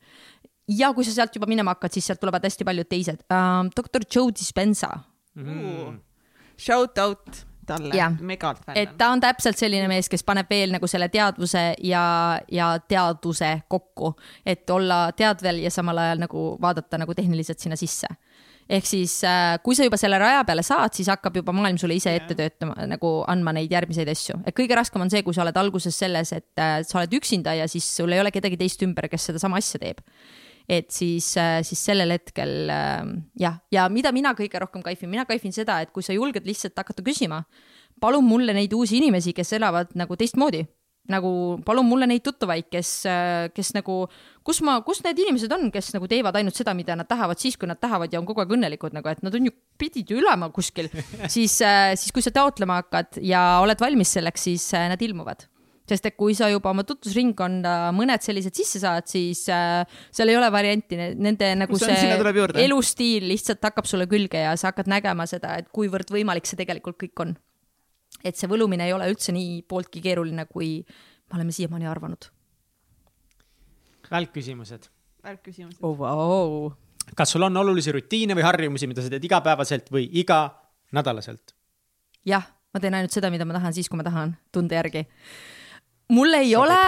Ja 0.69 0.91
kui 0.93 1.05
sa 1.07 1.15
sealt 1.15 1.35
juba 1.35 1.49
minema 1.49 1.73
hakkad, 1.75 1.95
siis 1.95 2.07
sealt 2.09 2.21
tulevad 2.21 2.45
hästi 2.45 2.67
paljud 2.67 2.89
teised. 2.89 3.25
Um,. 3.33 3.73
doktor 3.75 4.05
Joe 4.05 4.31
Dispenza. 4.31 4.93
Mm.. 5.35 5.99
Shout 6.59 6.97
out 6.99 7.48
talle 7.69 8.09
megalt 8.25 8.61
fänn. 8.65 8.77
et 8.77 8.95
ta 8.97 9.11
on 9.13 9.21
täpselt 9.23 9.59
selline 9.59 9.87
mees, 9.91 10.09
kes 10.11 10.25
paneb 10.27 10.49
veel 10.49 10.73
nagu 10.75 10.89
selle 10.89 11.09
teadvuse 11.13 11.63
ja, 11.85 12.03
ja 12.51 12.71
teaduse 12.87 13.53
kokku, 13.71 14.13
et 14.45 14.69
olla 14.69 15.09
teadvel 15.15 15.63
ja 15.63 15.71
samal 15.73 16.01
ajal 16.03 16.25
nagu 16.25 16.51
vaadata 16.61 17.01
nagu 17.01 17.15
tehniliselt 17.15 17.59
sinna 17.59 17.79
sisse. 17.79 18.09
Ehk 18.69 18.85
siis 18.85 19.15
äh, 19.25 19.55
kui 19.65 19.73
sa 19.73 19.87
juba 19.87 19.97
selle 19.97 20.19
raja 20.21 20.43
peale 20.45 20.61
saad, 20.61 20.93
siis 20.93 21.07
hakkab 21.09 21.39
juba 21.39 21.53
maailm 21.57 21.79
sulle 21.81 21.95
ise 21.97 22.11
ette 22.13 22.35
töötama, 22.37 22.75
nagu 22.91 23.15
andma 23.27 23.55
neid 23.57 23.71
järgmiseid 23.73 24.11
asju. 24.13 24.43
et 24.45 24.53
kõige 24.57 24.77
raskem 24.77 25.01
on 25.01 25.09
see, 25.09 25.23
kui 25.25 25.33
sa 25.33 25.41
oled 25.41 25.57
alguses 25.57 25.97
selles, 25.97 26.33
et 26.37 26.61
äh, 26.61 26.75
sa 26.85 26.99
oled 27.01 27.15
üksinda 27.17 27.55
ja 27.57 27.65
siis 27.71 27.87
sul 27.97 28.13
ei 28.13 28.21
ole 28.21 28.31
kedagi 28.31 28.59
teist 28.61 28.85
ümber, 28.85 29.09
kes 29.09 29.31
sedasama 29.31 29.57
asja 29.57 29.81
teeb 29.81 30.05
et 30.69 30.91
siis, 30.93 31.31
äh, 31.41 31.59
siis 31.65 31.81
sellel 31.81 32.13
hetkel 32.13 32.69
äh, 32.69 33.05
jah, 33.41 33.57
ja 33.73 33.87
mida 33.89 34.13
mina 34.13 34.35
kõige 34.37 34.61
rohkem 34.61 34.83
kaifin, 34.85 35.09
mina 35.09 35.25
kaifin 35.25 35.55
seda, 35.55 35.79
et 35.81 35.93
kui 35.95 36.05
sa 36.05 36.13
julged 36.13 36.45
lihtsalt 36.45 36.77
hakata 36.77 37.05
küsima, 37.05 37.41
palun 37.99 38.27
mulle 38.27 38.53
neid 38.55 38.75
uusi 38.77 38.99
inimesi, 39.01 39.33
kes 39.35 39.57
elavad 39.57 39.95
nagu 39.99 40.19
teistmoodi. 40.19 40.67
Nagu 41.09 41.31
palun 41.65 41.87
mulle 41.89 42.05
neid 42.05 42.21
tuttavaid, 42.21 42.67
kes, 42.69 42.89
kes 43.55 43.71
nagu, 43.73 43.95
kus 44.45 44.59
ma, 44.61 44.75
kus 44.85 44.99
need 45.01 45.17
inimesed 45.23 45.49
on, 45.55 45.71
kes 45.73 45.89
nagu 45.95 46.05
teevad 46.11 46.37
ainult 46.37 46.59
seda, 46.59 46.75
mida 46.77 46.93
nad 46.93 47.09
tahavad, 47.09 47.39
siis 47.41 47.57
kui 47.57 47.65
nad 47.65 47.79
tahavad 47.81 48.13
ja 48.13 48.21
on 48.21 48.27
kogu 48.29 48.43
aeg 48.43 48.53
õnnelikud 48.53 48.93
nagu, 48.93 49.09
et 49.09 49.23
nad 49.25 49.33
on 49.33 49.49
ju, 49.49 49.55
pidid 49.81 50.13
ju 50.13 50.21
olema 50.21 50.51
kuskil, 50.53 50.91
siis, 51.33 51.55
siis 51.57 52.13
kui 52.13 52.21
sa 52.21 52.35
taotlema 52.35 52.83
hakkad 52.83 53.23
ja 53.25 53.41
oled 53.63 53.81
valmis 53.81 54.13
selleks, 54.19 54.45
siis 54.51 54.69
nad 54.77 55.01
ilmuvad 55.01 55.47
sest 55.89 56.09
et 56.09 56.15
kui 56.19 56.35
sa 56.37 56.49
juba 56.51 56.71
oma 56.73 56.85
tutvusringkonda 56.87 57.73
mõned 57.95 58.23
sellised 58.23 58.55
sisse 58.57 58.81
saad, 58.81 59.07
siis 59.09 59.45
äh, 59.53 59.81
seal 60.13 60.31
ei 60.31 60.37
ole 60.39 60.49
varianti, 60.53 60.97
nende 61.17 61.51
nagu 61.57 61.79
see, 61.81 61.95
see 61.97 62.63
elustiil 62.65 63.29
lihtsalt 63.31 63.63
hakkab 63.69 63.89
sulle 63.89 64.09
külge 64.11 64.43
ja 64.45 64.55
sa 64.59 64.71
hakkad 64.71 64.89
nägema 64.91 65.25
seda, 65.29 65.55
et 65.61 65.69
kuivõrd 65.75 66.11
võimalik 66.13 66.49
see 66.49 66.59
tegelikult 66.59 66.99
kõik 67.01 67.23
on. 67.25 67.37
et 68.25 68.35
see 68.35 68.49
võlumine 68.51 68.87
ei 68.87 68.93
ole 68.93 69.07
üldse 69.11 69.33
nii 69.35 69.63
pooltki 69.69 70.01
keeruline, 70.03 70.45
kui 70.49 70.79
me 70.83 71.39
oleme 71.39 71.55
siiamaani 71.55 71.89
arvanud. 71.89 72.29
välkküsimused. 74.11 74.89
välkküsimused 75.23 75.81
oh,. 75.81 75.97
Wow. 75.97 76.71
kas 77.15 77.33
sul 77.33 77.45
on 77.47 77.57
olulisi 77.57 77.93
rutiine 77.95 78.37
või 78.37 78.45
harjumusi, 78.45 78.87
mida 78.87 79.05
sa 79.05 79.13
teed 79.13 79.25
igapäevaselt 79.25 79.89
või 79.93 80.09
iganädalaselt? 80.21 81.55
jah, 82.25 82.45
ma 82.73 82.81
teen 82.83 82.93
ainult 82.93 83.15
seda, 83.15 83.31
mida 83.33 83.47
ma 83.47 83.57
tahan 83.57 83.73
siis, 83.73 83.89
kui 83.89 83.97
ma 83.97 84.05
tahan, 84.05 84.35
tunde 84.53 84.77
järgi 84.77 85.07
mul 86.09 86.33
ei 86.33 86.53
Sobib. 86.53 86.63
ole 86.65 86.81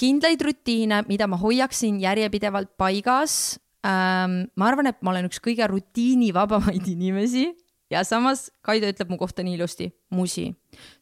kindlaid 0.00 0.40
rutiine, 0.40 1.02
mida 1.08 1.26
ma 1.28 1.36
hoiaksin 1.36 2.00
järjepidevalt 2.00 2.76
paigas 2.78 3.60
ähm,. 3.86 4.46
ma 4.56 4.70
arvan, 4.70 4.90
et 4.90 5.02
ma 5.02 5.12
olen 5.14 5.28
üks 5.28 5.42
kõige 5.44 5.66
rutiinivabamaid 5.68 6.88
inimesi 6.94 7.50
ja 7.90 8.04
samas 8.06 8.48
Kaido 8.62 8.88
ütleb 8.90 9.10
mu 9.10 9.18
kohta 9.20 9.44
nii 9.44 9.58
ilusti, 9.58 9.90
Musi, 10.14 10.48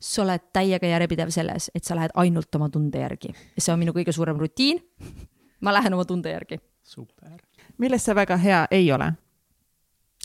sa 0.00 0.22
oled 0.24 0.48
täiega 0.56 0.90
järjepidev 0.90 1.32
selles, 1.34 1.70
et 1.74 1.84
sa 1.84 1.96
lähed 1.98 2.14
ainult 2.18 2.54
oma 2.58 2.70
tunde 2.72 3.04
järgi 3.04 3.32
ja 3.32 3.62
see 3.62 3.72
on 3.74 3.80
minu 3.82 3.94
kõige 3.96 4.14
suurem 4.16 4.38
rutiin. 4.40 4.82
ma 5.64 5.74
lähen 5.74 5.94
oma 5.94 6.04
tunde 6.08 6.32
järgi. 6.32 6.60
super. 6.82 7.38
milles 7.78 8.04
sa 8.04 8.14
väga 8.14 8.36
hea 8.36 8.66
ei 8.70 8.92
ole? 8.92 9.12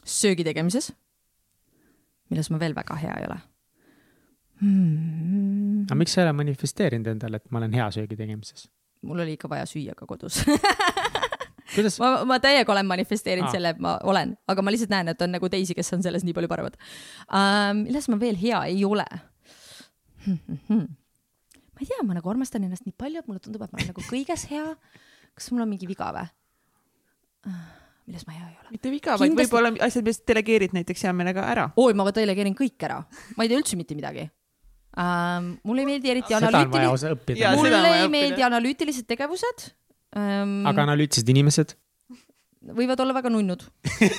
söögi 0.03 0.43
tegemises. 0.43 0.93
milles 2.30 2.49
ma 2.49 2.59
veel 2.59 2.75
väga 2.75 2.95
hea 2.95 3.19
ei 3.19 3.27
ole 3.30 3.41
hmm.? 4.64 5.83
aga 5.88 6.00
miks 6.00 6.16
sa 6.16 6.22
ei 6.24 6.30
ole 6.30 6.38
manifesteerinud 6.40 7.11
endale, 7.14 7.42
et 7.42 7.51
ma 7.51 7.61
olen 7.61 7.75
hea 7.75 7.90
söögi 7.98 8.17
tegemises? 8.19 8.67
mul 9.03 9.19
oli 9.24 9.35
ikka 9.38 9.51
vaja 9.51 9.67
süüa 9.69 9.95
ka 9.98 10.08
kodus 10.09 10.40
kuidas? 11.75 12.00
ma, 12.01 12.24
ma 12.30 12.40
täiega 12.43 12.74
olen 12.74 12.88
manifesteerinud 12.90 13.50
ah. 13.50 13.53
selle, 13.56 13.74
et 13.75 13.83
ma 13.83 13.98
olen, 14.09 14.35
aga 14.50 14.66
ma 14.66 14.74
lihtsalt 14.74 14.93
näen, 14.93 15.11
et 15.14 15.22
on 15.25 15.33
nagu 15.35 15.51
teisi, 15.51 15.75
kes 15.77 15.93
on 15.98 16.03
selles 16.06 16.25
nii 16.27 16.35
palju 16.38 16.51
paremad 16.51 16.80
uh,. 16.80 17.72
milles 17.83 18.09
ma 18.11 18.19
veel 18.22 18.40
hea 18.40 18.64
ei 18.72 18.83
ole 18.88 19.06
ma 20.27 21.83
ei 21.83 21.90
tea, 21.90 22.03
ma 22.08 22.17
nagu 22.17 22.32
armastan 22.32 22.66
ennast 22.67 22.88
nii 22.88 22.95
palju, 22.98 23.24
et 23.24 23.30
mulle 23.30 23.43
tundub, 23.43 23.64
et 23.66 23.74
ma 23.74 23.82
olen 23.82 23.92
nagu 23.92 24.06
kõiges 24.08 24.48
hea. 24.51 24.67
kas 25.35 25.51
mul 25.51 25.66
on 25.66 25.74
mingi 25.74 25.90
viga 25.90 26.11
või 26.16 26.27
uh,? 27.51 27.64
milles 28.03 28.25
ma 28.27 28.35
hea 28.35 28.45
ei 28.48 28.56
ole. 28.59 28.69
mitte 28.75 28.92
viga 28.92 29.16
Kindlasti..., 29.16 29.35
vaid 29.35 29.42
võib-olla 29.42 29.74
asjad, 29.88 30.08
mis 30.08 30.22
delegeerid 30.27 30.74
näiteks 30.75 31.06
hea 31.08 31.14
meelega 31.16 31.45
ära. 31.48 31.69
oi, 31.80 31.92
ma 31.98 32.08
delegeerin 32.11 32.56
kõik 32.58 32.88
ära, 32.88 33.01
ma 33.38 33.45
ei 33.45 33.51
tea 33.51 33.59
üldse 33.61 33.80
mitte 33.80 33.98
midagi 33.98 34.27
um,. 34.97 35.53
mulle 35.63 35.85
ei 35.85 35.89
meeldi 35.93 36.11
eriti 36.13 36.35
analüütilised, 36.38 37.31
mulle 37.57 37.93
ei 38.01 38.09
meeldi 38.11 38.45
analüütilised 38.45 39.07
tegevused 39.09 39.69
um,. 40.15 40.61
aga 40.69 40.88
analüütilised 40.88 41.33
inimesed? 41.33 41.75
võivad 42.63 43.01
olla 43.03 43.15
väga 43.17 43.31
nunnud 43.33 43.65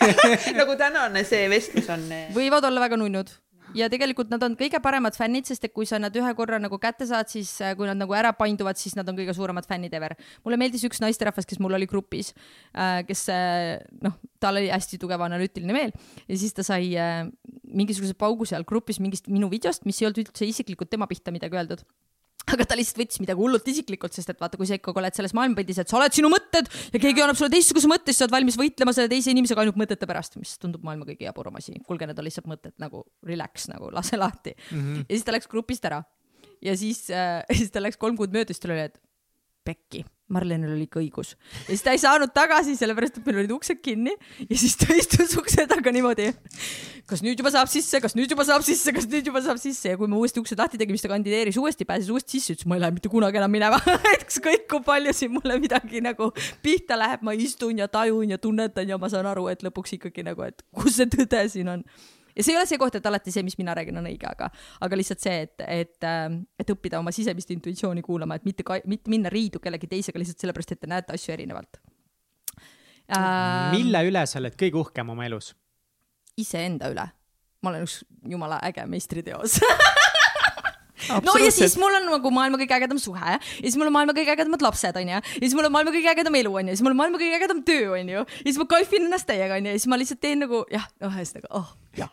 nagu 0.61 0.77
tänane 0.81 1.25
see 1.25 1.49
vestlus 1.53 1.89
on. 1.93 2.05
võivad 2.37 2.67
olla 2.69 2.83
väga 2.85 2.99
nunnud 3.01 3.31
ja 3.75 3.89
tegelikult 3.93 4.31
nad 4.33 4.43
on 4.47 4.57
kõige 4.59 4.81
paremad 4.83 5.17
fännid, 5.19 5.49
sest 5.49 5.67
et 5.67 5.75
kui 5.75 5.87
sa 5.89 5.99
nad 6.03 6.15
ühe 6.17 6.33
korra 6.39 6.61
nagu 6.63 6.79
kätte 6.83 7.07
saad, 7.09 7.31
siis 7.33 7.53
äh, 7.65 7.75
kui 7.79 7.89
nad 7.91 7.99
nagu 8.01 8.15
ära 8.17 8.33
painduvad, 8.37 8.79
siis 8.81 8.97
nad 8.99 9.09
on 9.11 9.19
kõige 9.19 9.35
suuremad 9.37 9.67
fännid 9.69 9.95
ever. 9.95 10.17
mulle 10.45 10.59
meeldis 10.61 10.85
üks 10.87 11.03
naisterahvas, 11.05 11.49
kes 11.49 11.61
mul 11.63 11.77
oli 11.79 11.89
grupis, 11.91 12.33
äh, 12.73 13.03
kes 13.09 13.27
äh, 13.35 13.83
noh, 14.05 14.17
tal 14.43 14.61
oli 14.61 14.71
hästi 14.73 15.01
tugev 15.03 15.23
analüütiline 15.27 15.75
meel 15.75 15.95
ja 16.29 16.39
siis 16.39 16.55
ta 16.55 16.65
sai 16.67 16.93
mingisuguse 17.65 18.15
paugu 18.19 18.47
seal 18.49 18.65
grupis 18.69 19.01
mingist 19.03 19.29
minu 19.33 19.49
videost, 19.53 19.87
mis 19.89 20.01
ei 20.01 20.09
olnud 20.09 20.25
üldse 20.25 20.47
isiklikult 20.47 20.91
tema 20.93 21.09
pihta 21.11 21.33
midagi 21.35 21.59
öeldud 21.59 21.85
aga 22.53 22.67
ta 22.69 22.77
lihtsalt 22.79 23.01
võttis 23.01 23.21
midagi 23.23 23.41
hullult 23.41 23.69
isiklikult, 23.71 24.15
sest 24.17 24.33
et 24.33 24.41
vaata, 24.41 24.59
kui 24.61 24.69
sa 24.69 24.77
ikkagi 24.79 25.01
oled 25.01 25.17
selles 25.17 25.35
maailmapildis, 25.37 25.81
et 25.83 25.91
sa 25.91 25.99
oled 25.99 26.17
sinu 26.17 26.31
mõtted 26.33 26.69
ja 26.93 27.01
keegi 27.03 27.25
annab 27.25 27.39
sulle 27.41 27.53
teistsuguse 27.55 27.91
mõtte, 27.91 28.13
siis 28.13 28.21
sa 28.21 28.27
oled 28.27 28.37
valmis 28.37 28.59
võitlema 28.61 28.95
selle 28.97 29.13
teise 29.13 29.33
inimesega 29.33 29.65
ainult 29.65 29.79
mõtete 29.81 30.09
pärast, 30.11 30.37
mis 30.41 30.57
tundub 30.61 30.85
maailma 30.87 31.09
kõige 31.09 31.27
jaburam 31.29 31.57
asi. 31.61 31.77
kuulge, 31.87 32.09
need 32.11 32.21
on 32.21 32.29
lihtsalt 32.29 32.51
mõtted 32.51 32.77
nagu 32.83 33.05
relax 33.27 33.69
nagu, 33.73 33.91
lase 33.95 34.21
lahti 34.21 34.55
mm. 34.55 34.81
-hmm. 34.81 35.07
ja 35.09 35.17
siis 35.17 35.25
ta 35.25 35.37
läks 35.37 35.51
grupist 35.51 35.85
ära. 35.85 36.03
ja 36.63 36.77
siis 36.77 37.09
äh,, 37.11 37.45
siis 37.59 37.71
ta 37.71 37.81
läks 37.81 37.97
kolm 37.97 38.17
kuud 38.17 38.33
mööda, 38.33 38.53
siis 38.53 38.61
tal 38.61 38.77
oli, 38.77 38.91
et 38.91 39.01
pekki 39.65 40.05
Marlenil 40.33 40.73
oli 40.73 40.87
ikka 40.87 41.03
õigus. 41.03 41.35
ja 41.67 41.69
siis 41.69 41.83
ta 41.85 41.93
ei 41.93 42.01
saanud 42.01 42.33
tagasi, 42.33 42.73
sellepärast 42.79 43.19
et 43.21 43.27
meil 43.29 43.43
olid 43.43 43.53
uksed 43.59 43.83
kinni 43.85 44.15
ja 44.49 44.57
siis 44.57 44.79
ta 44.81 44.89
istus 44.97 45.35
ukse 45.37 45.67
taga 45.69 45.93
niimoodi. 45.93 46.31
kas 47.11 47.21
nüüd 47.21 47.37
juba 47.43 47.53
saab 47.53 47.69
sisse, 47.69 48.01
kas 48.01 48.17
nüüd 48.17 48.33
juba 48.33 48.47
saab 48.49 48.65
sisse, 48.65 48.95
kas 48.97 49.05
nüüd 49.11 49.29
juba 49.29 49.43
saab 49.45 49.61
sisse? 49.61 49.93
Ja 49.93 50.01
kui 50.01 50.09
me 50.09 50.17
uuesti 50.17 50.41
uksed 50.41 50.61
lahti 50.61 50.81
tegime, 50.81 50.97
siis 50.97 51.05
ta 51.05 51.13
kandideeris 51.13 51.61
uuesti, 51.61 51.85
pääses 51.85 52.09
uuesti 52.09 52.39
sisse, 52.39 52.57
ütles 52.57 52.71
ma 52.71 52.79
ei 52.79 52.85
lähe 52.87 52.97
mitte 52.97 53.13
kunagi 53.13 53.43
enam 53.43 53.53
minema. 53.53 53.83
Ükskõik 54.23 54.65
kui 54.73 54.81
palju 54.89 55.13
siin 55.13 55.37
mulle 55.37 55.61
midagi 55.61 56.01
nagu 56.05 56.31
pihta 56.65 56.97
läheb, 56.97 57.21
ma 57.27 57.37
istun 57.37 57.85
ja 57.85 57.91
tajun 57.93 58.33
ja 58.33 58.41
tunnetan 58.41 58.89
ja 58.89 58.97
ma 59.01 59.13
saan 59.13 59.29
aru, 59.29 59.51
et 59.53 59.67
lõpuks 59.67 59.99
ikkagi 59.99 60.25
nagu, 60.25 60.49
et 60.49 60.65
kus 60.73 60.97
see 60.97 61.11
tõde 61.13 61.45
siin 61.53 61.69
on 61.77 61.85
ja 62.37 62.45
see 62.45 62.55
ei 62.55 62.59
ole 62.59 62.69
see 62.69 62.81
koht, 62.81 62.99
et 62.99 63.07
alati 63.07 63.33
see, 63.35 63.45
mis 63.47 63.57
mina 63.61 63.75
räägin, 63.77 63.99
on 64.01 64.09
õige, 64.11 64.29
aga, 64.31 64.51
aga 64.85 64.99
lihtsalt 64.99 65.25
see, 65.25 65.47
et, 65.47 65.65
et, 65.67 66.07
ähm, 66.09 66.41
et 66.61 66.71
õppida 66.75 67.01
oma 67.01 67.15
sisemist 67.15 67.51
intuitsiooni 67.55 68.03
kuulama, 68.05 68.39
et 68.39 68.49
mitte, 68.49 68.67
mitte 68.91 69.13
minna 69.13 69.33
riidu 69.33 69.63
kellegi 69.63 69.91
teisega 69.91 70.21
lihtsalt 70.21 70.47
sellepärast, 70.47 70.75
et 70.75 70.83
te 70.85 70.91
näete 70.91 71.17
asju 71.17 71.35
erinevalt 71.37 71.81
ähm,. 73.15 73.75
mille 73.77 74.07
üle 74.09 74.25
sa 74.27 74.41
oled 74.43 74.59
kõige 74.61 74.81
uhkem 74.83 75.15
oma 75.15 75.29
elus? 75.29 75.53
iseenda 76.41 76.91
üle. 76.91 77.07
ma 77.63 77.73
olen 77.73 77.87
üks 77.87 78.03
jumala 78.29 78.61
äge 78.67 78.87
meistriteos 78.91 79.61
no 81.25 81.35
ja 81.43 81.51
siis 81.55 81.77
mul 81.81 81.95
on 81.99 82.07
nagu 82.09 82.31
maailma 82.35 82.59
kõige 82.61 82.77
ägedam 82.77 83.01
suhe 83.03 83.35
ja 83.35 83.39
siis 83.63 83.77
mul 83.81 83.91
on 83.91 83.97
maailma 83.97 84.15
kõige 84.17 84.35
ägedamad 84.35 84.63
lapsed, 84.65 84.99
onju. 85.01 85.21
ja 85.21 85.41
siis 85.41 85.57
mul 85.59 85.69
on 85.69 85.75
maailma 85.75 85.95
kõige 85.95 86.13
ägedam 86.13 86.39
elu, 86.41 86.53
onju. 86.61 86.73
ja 86.73 86.77
siis 86.77 86.85
mul 86.87 86.95
on 86.95 87.01
maailma 87.01 87.21
kõige 87.23 87.41
ägedam 87.41 87.65
töö, 87.67 87.89
onju. 87.99 88.23
ja 88.23 88.45
siis 88.47 88.61
ma 88.61 88.69
kaifin 88.75 89.09
ennast 89.09 89.29
täiega, 89.31 89.59
onju. 89.59 89.75
ja 89.75 89.81
siis 89.81 89.91
ma 89.91 90.01
lihtsalt 90.01 90.23
teen 90.25 90.45
nagu 90.45 90.63
jah, 90.73 90.87
ühesõnaga, 91.03 91.51
oh, 91.59 91.75
jah. 91.99 92.13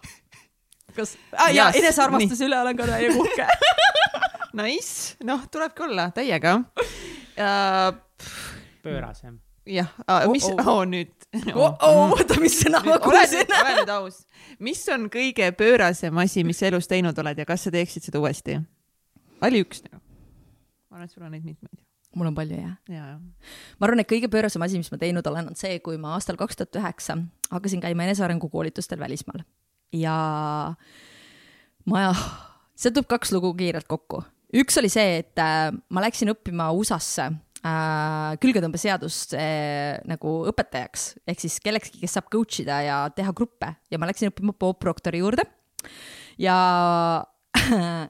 kas 0.97 1.15
ah,, 1.37 1.51
ja 1.53 1.69
enesearmastuse 1.77 2.49
üle 2.49 2.59
olen 2.61 2.79
ka 2.79 2.89
täiega 2.89 3.21
uhke 3.21 3.47
Nice, 4.61 5.15
noh, 5.23 5.45
tulebki 5.51 5.87
olla 5.87 6.09
täiega 6.15 6.57
uh,. 6.59 7.93
pööras 8.85 9.23
jah 9.65 9.89
uh,, 10.07 10.25
mis 10.31 10.45
oh, 10.49 10.57
oh. 10.61 10.67
oh 10.67 10.81
nüüd 10.89 11.11
oh, 11.53 11.75
oh, 11.85 12.15
oota, 12.15 12.37
mis 12.41 12.57
sõna 12.63 12.81
ma 12.85 12.97
kuulsin? 13.01 13.45
ole 13.61 13.75
nüüd 13.81 13.93
aus. 13.93 14.23
mis 14.59 14.81
on 14.93 15.07
kõige 15.13 15.51
pöörasem 15.57 16.17
asi, 16.23 16.45
mis 16.47 16.61
sa 16.61 16.71
elus 16.71 16.89
teinud 16.89 17.17
oled 17.21 17.37
ja 17.37 17.45
kas 17.47 17.67
sa 17.67 17.73
teeksid 17.73 18.09
seda 18.09 18.21
uuesti? 18.23 18.57
oli 19.45 19.63
üks 19.65 19.83
nagu. 19.85 20.01
ma 20.89 20.97
arvan, 20.97 21.07
et 21.07 21.13
sul 21.13 21.25
on 21.27 21.33
neid 21.35 21.45
mitmeid. 21.45 21.77
mul 22.17 22.31
on 22.31 22.37
palju 22.37 22.57
jah 22.57 22.75
ja,. 22.89 23.05
Ja. 23.13 23.19
ma 23.77 23.89
arvan, 23.89 24.03
et 24.03 24.09
kõige 24.09 24.31
pöörasem 24.33 24.65
asi, 24.65 24.81
mis 24.81 24.91
ma 24.93 24.99
teinud 25.01 25.31
olen, 25.31 25.53
on 25.53 25.59
see, 25.59 25.77
kui 25.85 25.99
ma 26.01 26.15
aastal 26.17 26.39
kaks 26.41 26.59
tuhat 26.59 26.81
üheksa 26.81 27.19
hakkasin 27.51 27.83
käima 27.83 28.09
enesearengu 28.09 28.49
koolitustel 28.49 28.99
välismaal 28.99 29.45
ja 29.93 30.17
ma, 31.85 32.03
see 32.73 32.93
toob 32.95 33.09
kaks 33.13 33.33
lugu 33.35 33.53
kiirelt 33.59 33.87
kokku. 33.91 34.23
üks 34.57 34.81
oli 34.81 34.89
see, 34.89 35.21
et 35.21 35.37
äh, 35.41 35.69
ma 35.69 36.03
läksin 36.03 36.33
õppima 36.33 36.71
USA-sse 36.73 37.29
äh, 37.65 38.37
külgetõmbeseadust 38.41 39.35
äh, 39.37 39.99
nagu 40.09 40.41
õpetajaks 40.51 41.07
ehk 41.29 41.43
siis 41.43 41.59
kellekski, 41.63 42.01
kes 42.01 42.17
saab 42.17 42.31
coach 42.33 42.63
ida 42.63 42.81
ja 42.85 43.01
teha 43.15 43.33
gruppe 43.37 43.75
ja 43.91 43.99
ma 44.01 44.09
läksin 44.09 44.31
õppima 44.31 44.55
Bob 44.57 44.79
Proctori 44.81 45.21
juurde 45.21 45.45
ja 46.41 46.57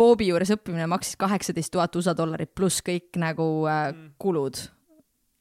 Boobi 0.00 0.30
juures 0.30 0.52
õppimine 0.54 0.86
maksis 0.88 1.18
kaheksateist 1.20 1.72
tuhat 1.74 1.96
USA 1.98 2.14
dollarit 2.16 2.52
pluss 2.56 2.80
kõik 2.84 3.18
nagu 3.20 3.46
äh, 3.68 3.90
mm. 3.92 4.12
kulud. 4.20 4.60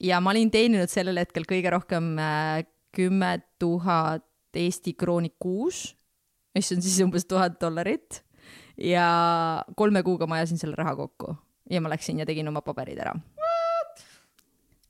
ja 0.04 0.20
ma 0.20 0.34
olin 0.34 0.52
teeninud 0.52 0.92
sellel 0.92 1.22
hetkel 1.22 1.48
kõige 1.48 1.72
rohkem 1.76 2.18
äh, 2.20 2.66
kümme 2.96 3.36
äh, 3.38 3.46
tuhat 3.60 4.26
Eesti 4.58 4.96
krooni 4.98 5.30
kuus, 5.40 5.94
mis 6.58 6.72
on 6.74 6.82
siis 6.82 6.98
umbes 7.06 7.28
tuhat 7.30 7.60
dollarit. 7.62 8.24
ja 8.76 9.64
kolme 9.76 10.04
kuuga 10.04 10.28
ma 10.28 10.40
ajasin 10.40 10.60
selle 10.60 10.76
raha 10.80 10.96
kokku 10.98 11.36
ja 11.70 11.82
ma 11.82 11.92
läksin 11.94 12.20
ja 12.22 12.28
tegin 12.28 12.50
oma 12.50 12.64
paberid 12.66 13.00
ära. 13.00 13.14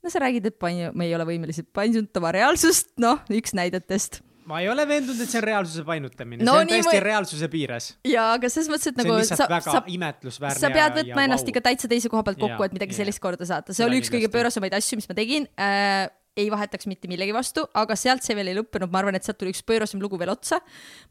No 0.00 0.08
sa 0.08 0.22
räägid, 0.22 0.46
et 0.48 0.56
panju, 0.56 0.94
me 0.96 1.06
ei 1.10 1.14
ole 1.16 1.26
võimelised 1.28 1.68
paisutama 1.76 2.32
reaalsust, 2.32 2.94
noh, 3.02 3.20
üks 3.36 3.52
näidetest. 3.56 4.22
Ma 4.48 4.62
ei 4.64 4.70
ole 4.72 4.86
veendunud, 4.88 5.20
et 5.20 5.30
see 5.30 5.38
on 5.38 5.44
reaalsuse 5.44 5.82
painutamine. 5.86 6.40
No,, 6.42 6.54
see 6.56 6.64
on 6.64 6.70
täiesti 6.72 6.94
ma... 6.96 7.02
reaalsuse 7.04 7.48
piires. 7.52 7.90
jaa, 8.08 8.30
aga 8.38 8.48
selles 8.50 8.70
mõttes, 8.72 8.88
et 8.90 8.96
nagu 8.98 9.18
sa, 9.28 9.36
sa, 9.36 9.60
sa 10.56 10.72
pead 10.72 10.96
võtma 11.02 11.26
ennast 11.28 11.44
wow. 11.44 11.52
ikka 11.52 11.64
täitsa 11.68 11.90
teise 11.92 12.10
koha 12.10 12.24
pealt 12.26 12.40
kokku, 12.40 12.64
et 12.64 12.74
midagi 12.74 12.96
yeah. 12.96 13.02
sellist 13.02 13.22
korda 13.22 13.46
saata, 13.46 13.76
see 13.76 13.84
oli 13.84 14.00
üks 14.00 14.10
kõige 14.12 14.32
pöörasemaid 14.32 14.74
asju, 14.80 14.98
mis 14.98 15.10
ma 15.10 15.18
tegin. 15.20 15.46
Äh, 15.60 16.08
ei 16.40 16.48
vahetaks 16.48 16.88
mitte 16.88 17.10
millegi 17.10 17.34
vastu, 17.36 17.66
aga 17.76 17.94
sealt 17.98 18.24
see 18.24 18.38
veel 18.38 18.48
ei 18.54 18.56
lõppenud, 18.56 18.88
ma 18.90 19.02
arvan, 19.02 19.18
et 19.18 19.26
sealt 19.26 19.36
tuli 19.38 19.52
üks 19.52 19.60
pöörasem 19.66 20.00
lugu 20.00 20.18
veel 20.18 20.32
otsa. 20.32 20.62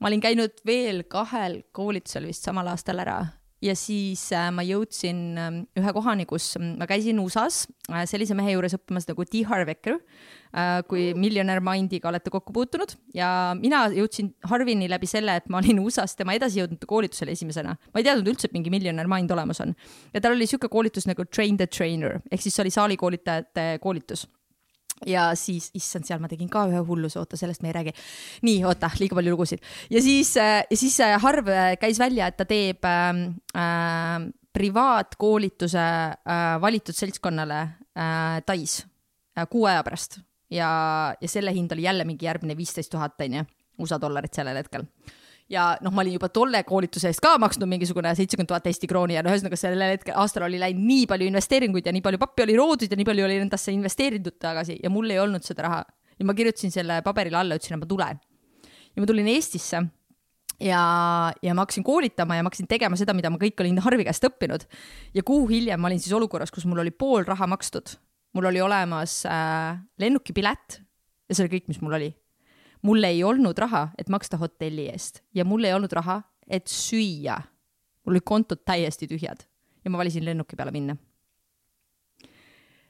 ma 0.01 0.09
olin 0.09 0.23
käinud 0.23 0.63
veel 0.65 1.05
kahel 1.11 1.61
koolitusel 1.75 2.25
vist 2.25 2.49
samal 2.49 2.71
aastal 2.73 3.03
ära 3.05 3.21
ja 3.63 3.75
siis 3.77 4.21
äh, 4.35 4.49
ma 4.55 4.63
jõudsin 4.65 5.19
äh, 5.39 5.49
ühe 5.79 5.93
kohani, 5.95 6.25
kus 6.29 6.53
mm, 6.59 6.77
ma 6.79 6.87
käisin 6.89 7.19
USA-s 7.21 7.67
äh, 7.91 8.05
sellise 8.09 8.37
mehe 8.37 8.53
juures 8.55 8.75
õppimas 8.77 9.07
nagu 9.09 9.25
T. 9.27 9.43
Harvecker 9.49 9.97
äh,, 9.97 10.79
kui 10.89 11.09
Millionaire 11.19 11.63
Mindiga 11.63 12.11
olete 12.11 12.31
kokku 12.33 12.55
puutunud 12.55 12.95
ja 13.15 13.51
mina 13.59 13.85
jõudsin 13.93 14.31
Harvini 14.49 14.89
läbi 14.91 15.09
selle, 15.11 15.39
et 15.41 15.51
ma 15.51 15.59
olin 15.63 15.83
USA-s 15.83 16.15
tema 16.19 16.37
edasijõudnute 16.39 16.89
koolitusele 16.89 17.35
esimesena. 17.35 17.75
ma 17.75 18.01
ei 18.01 18.07
teadnud 18.07 18.31
üldse, 18.31 18.47
et 18.47 18.55
mingi 18.55 18.71
Millionaire 18.73 19.11
Mind 19.11 19.31
olemas 19.35 19.61
on 19.65 19.75
ja 20.13 20.23
tal 20.23 20.37
oli 20.37 20.47
sihuke 20.49 20.71
koolitus 20.71 21.09
nagu 21.09 21.27
Train 21.27 21.59
the 21.59 21.67
Trainer 21.67 22.19
ehk 22.31 22.43
siis 22.45 22.55
see 22.55 22.65
oli 22.65 22.75
saalikoolitajate 22.75 23.71
koolitus 23.83 24.27
ja 25.07 25.29
siis, 25.39 25.69
issand, 25.77 26.07
seal 26.07 26.19
ma 26.19 26.27
tegin 26.31 26.49
ka 26.51 26.65
ühe 26.71 26.81
hulluse, 26.87 27.19
oota, 27.21 27.37
sellest 27.39 27.63
me 27.63 27.71
ei 27.71 27.77
räägi. 27.79 27.93
nii, 28.47 28.63
oota, 28.67 28.91
liiga 28.99 29.15
palju 29.19 29.35
lugusid. 29.35 29.63
ja 29.89 30.01
siis, 30.01 30.35
ja 30.35 30.77
siis 30.77 30.99
Harv 31.23 31.47
käis 31.79 31.99
välja, 31.99 32.27
et 32.27 32.37
ta 32.37 32.45
teeb 32.49 32.85
äh, 32.85 33.23
äh, 33.55 34.29
privaatkoolituse 34.53 35.79
äh, 35.79 36.61
valitud 36.61 36.95
seltskonnale 36.95 37.59
äh, 37.61 38.41
Tais 38.45 38.85
äh, 39.37 39.47
kuu 39.49 39.65
aja 39.65 39.83
pärast 39.83 40.19
ja, 40.51 40.69
ja 41.21 41.27
selle 41.29 41.53
hind 41.53 41.71
oli 41.71 41.85
jälle 41.85 42.05
mingi 42.05 42.25
järgmine 42.25 42.57
viisteist 42.57 42.91
tuhat, 42.91 43.21
onju, 43.21 43.45
USA 43.79 44.01
dollarit 44.01 44.33
sellel 44.33 44.57
hetkel 44.59 44.87
ja 45.49 45.65
noh, 45.81 45.93
ma 45.93 46.03
olin 46.03 46.15
juba 46.15 46.29
tolle 46.33 46.61
koolituse 46.67 47.09
eest 47.09 47.21
ka 47.23 47.33
maksnud 47.41 47.69
mingisugune 47.69 48.11
seitsekümmend 48.17 48.51
tuhat 48.51 48.67
Eesti 48.69 48.89
krooni 48.89 49.17
ja 49.17 49.23
no 49.25 49.31
ühesõnaga 49.33 49.57
sellel 49.59 49.95
hetkel 49.95 50.17
aastal 50.21 50.45
oli 50.45 50.59
läinud 50.61 50.85
nii 50.85 51.05
palju 51.09 51.29
investeeringuid 51.31 51.89
ja 51.89 51.93
nii 51.95 52.05
palju 52.05 52.21
pappi 52.21 52.45
oli 52.45 52.57
loodud 52.59 52.91
ja 52.91 52.99
nii 52.99 53.07
palju 53.07 53.25
oli 53.25 53.39
endasse 53.41 53.73
investeeritud 53.73 54.37
tagasi 54.41 54.77
ja 54.83 54.91
mul 54.93 55.09
ei 55.09 55.21
olnud 55.21 55.45
seda 55.45 55.65
raha. 55.65 55.85
ja 56.19 56.27
ma 56.27 56.35
kirjutasin 56.37 56.71
selle 56.71 57.01
paberile 57.01 57.39
alla, 57.39 57.57
ütlesin, 57.57 57.77
et 57.77 57.83
ma 57.83 57.89
tulen. 57.89 58.19
ja 58.93 59.01
ma 59.01 59.09
tulin 59.09 59.31
Eestisse 59.33 59.81
ja, 60.61 60.83
ja 61.41 61.55
ma 61.55 61.65
hakkasin 61.65 61.83
koolitama 61.87 62.37
ja 62.37 62.43
ma 62.43 62.51
hakkasin 62.51 62.69
tegema 62.69 62.99
seda, 62.99 63.15
mida 63.17 63.31
ma 63.33 63.41
kõik 63.41 63.63
olin 63.63 63.81
Harvi 63.81 64.05
käest 64.05 64.29
õppinud. 64.29 64.67
ja 65.17 65.25
kuu 65.25 65.47
hiljem 65.49 65.81
ma 65.81 65.89
olin 65.89 66.01
siis 66.03 66.13
olukorras, 66.13 66.53
kus 66.53 66.69
mul 66.69 66.85
oli 66.85 66.93
pool 66.93 67.25
raha 67.25 67.49
makstud. 67.49 67.97
mul 68.37 68.51
oli 68.51 68.61
olemas 68.61 69.23
äh, 69.25 69.81
lennukipilet 69.97 70.81
ja 71.29 71.35
see 71.35 71.45
oli 71.45 71.57
kõik, 71.57 71.71
mis 71.73 71.81
mul 71.81 71.97
oli 71.97 72.13
mul 72.81 73.03
ei 73.03 73.23
olnud 73.23 73.57
raha, 73.57 73.89
et 73.97 74.09
maksta 74.09 74.37
hotelli 74.37 74.89
eest 74.89 75.23
ja 75.35 75.45
mul 75.45 75.63
ei 75.63 75.73
olnud 75.73 75.91
raha, 75.91 76.21
et 76.47 76.67
süüa. 76.67 77.41
mul 78.05 78.15
olid 78.15 78.25
kontod 78.25 78.63
täiesti 78.65 79.07
tühjad 79.07 79.45
ja 79.85 79.91
ma 79.91 79.97
valisin 79.97 80.25
lennuki 80.25 80.55
peale 80.55 80.71
minna. 80.71 80.95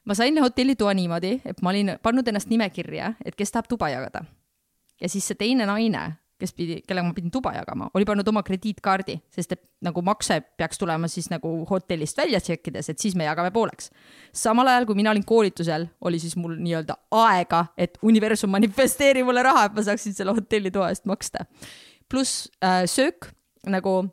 ma 0.05 0.13
sain 0.13 0.41
hotellitoa 0.41 0.93
niimoodi, 0.93 1.41
et 1.45 1.61
ma 1.61 1.69
olin 1.69 1.97
pannud 2.01 2.27
ennast 2.27 2.49
nimekirja, 2.49 3.13
et 3.25 3.35
kes 3.35 3.51
tahab 3.51 3.67
tuba 3.69 3.89
jagada. 3.89 4.25
ja 5.01 5.09
siis 5.09 5.27
see 5.27 5.35
teine 5.35 5.65
naine 5.65 6.11
kes 6.39 6.53
pidi, 6.55 6.79
kellega 6.87 7.07
ma 7.07 7.15
pidin 7.15 7.31
tuba 7.33 7.53
jagama, 7.55 7.89
oli 7.93 8.07
pannud 8.07 8.27
oma 8.31 8.43
krediitkaardi, 8.47 9.17
sest 9.35 9.55
et 9.55 9.63
nagu 9.85 10.03
makse 10.05 10.39
peaks 10.59 10.79
tulema 10.81 11.09
siis 11.11 11.29
nagu 11.31 11.51
hotellist 11.69 12.17
välja 12.19 12.41
tšekkides, 12.43 12.91
et 12.93 12.99
siis 12.99 13.17
me 13.19 13.27
jagame 13.27 13.51
pooleks. 13.55 13.91
samal 14.33 14.67
ajal, 14.67 14.87
kui 14.89 14.95
mina 14.99 15.11
olin 15.11 15.25
koolitusel, 15.25 15.87
oli 16.01 16.19
siis 16.19 16.37
mul 16.39 16.55
nii-öelda 16.59 16.95
aega, 17.11 17.65
et 17.77 17.97
universum 18.01 18.51
manifesteeri 18.55 19.23
mulle 19.23 19.43
raha, 19.43 19.67
et 19.67 19.75
ma 19.75 19.85
saaksin 19.89 20.15
selle 20.15 20.35
hotellitoa 20.37 20.89
eest 20.93 21.05
maksta. 21.09 21.45
pluss 22.09 22.49
äh, 22.63 22.85
söök 22.85 23.29
nagu 23.67 24.07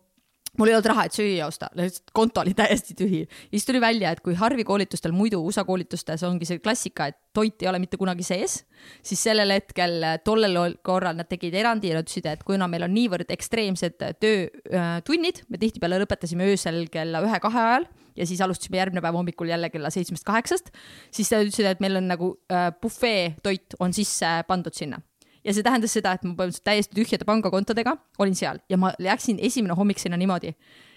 mul 0.59 0.71
ei 0.71 0.77
olnud 0.77 0.89
raha, 0.91 1.07
et 1.07 1.17
süüa 1.17 1.47
osta, 1.49 1.69
lihtsalt 1.79 2.13
konto 2.17 2.43
oli 2.43 2.55
täiesti 2.57 2.97
tühi. 2.99 3.23
ja 3.27 3.55
siis 3.55 3.67
tuli 3.69 3.81
välja, 3.81 4.13
et 4.13 4.23
kui 4.25 4.35
Harvi 4.39 4.65
koolitustel, 4.65 5.15
muidu 5.17 5.41
USA 5.45 5.65
koolitustes 5.69 6.23
ongi 6.27 6.49
see 6.49 6.61
klassika, 6.63 7.09
et 7.11 7.19
toit 7.37 7.63
ei 7.63 7.69
ole 7.71 7.81
mitte 7.83 7.99
kunagi 8.01 8.25
sees, 8.27 8.59
siis 9.05 9.23
sellel 9.29 9.53
hetkel, 9.55 9.99
tollel 10.25 10.77
korral 10.87 11.19
nad 11.19 11.29
tegid 11.29 11.55
erandi 11.55 11.93
ja 11.93 11.99
nad 11.99 12.07
ütlesid, 12.07 12.29
et 12.31 12.45
kuna 12.47 12.69
meil 12.71 12.87
on 12.87 12.95
niivõrd 12.97 13.33
ekstreemsed 13.37 13.99
töötunnid, 14.23 15.45
me 15.49 15.61
tihtipeale 15.63 16.01
lõpetasime 16.05 16.49
öösel 16.53 16.87
kella 16.93 17.25
ühe-kahe 17.27 17.65
ajal 17.67 17.89
ja 18.17 18.29
siis 18.29 18.41
alustasime 18.41 18.81
järgmine 18.81 19.03
päev 19.05 19.19
hommikul 19.19 19.51
jälle 19.53 19.69
kella 19.71 19.91
seitsmest-kaheksast, 19.93 20.73
siis 21.15 21.33
nad 21.33 21.45
ütlesid, 21.45 21.69
et 21.69 21.85
meil 21.85 22.01
on 22.01 22.09
nagu 22.09 22.33
bufeetoit 22.81 23.77
on 23.81 23.93
sisse 23.97 24.39
pandud 24.49 24.77
sinna 24.77 25.03
ja 25.47 25.55
see 25.55 25.65
tähendas 25.67 25.95
seda, 25.95 26.17
et 26.17 26.25
ma 26.27 26.35
põhimõtteliselt 26.35 26.67
täiesti 26.67 26.99
tühjade 26.99 27.27
pangakontodega 27.29 27.97
olin 28.23 28.37
seal 28.39 28.59
ja 28.73 28.79
ma 28.81 28.93
läksin 29.03 29.39
esimene 29.39 29.77
hommik 29.79 30.03
sinna 30.03 30.19
niimoodi, 30.19 30.53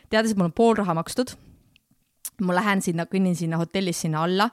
teades, 0.09 0.33
et 0.33 0.39
mul 0.39 0.49
on 0.49 0.57
pool 0.57 0.75
raha 0.81 0.97
makstud. 0.97 1.35
ma 2.41 2.55
lähen 2.55 2.81
sinna, 2.81 3.03
kõnnin 3.05 3.35
sinna 3.35 3.57
hotellis 3.59 4.01
sinna 4.05 4.23
alla 4.23 4.49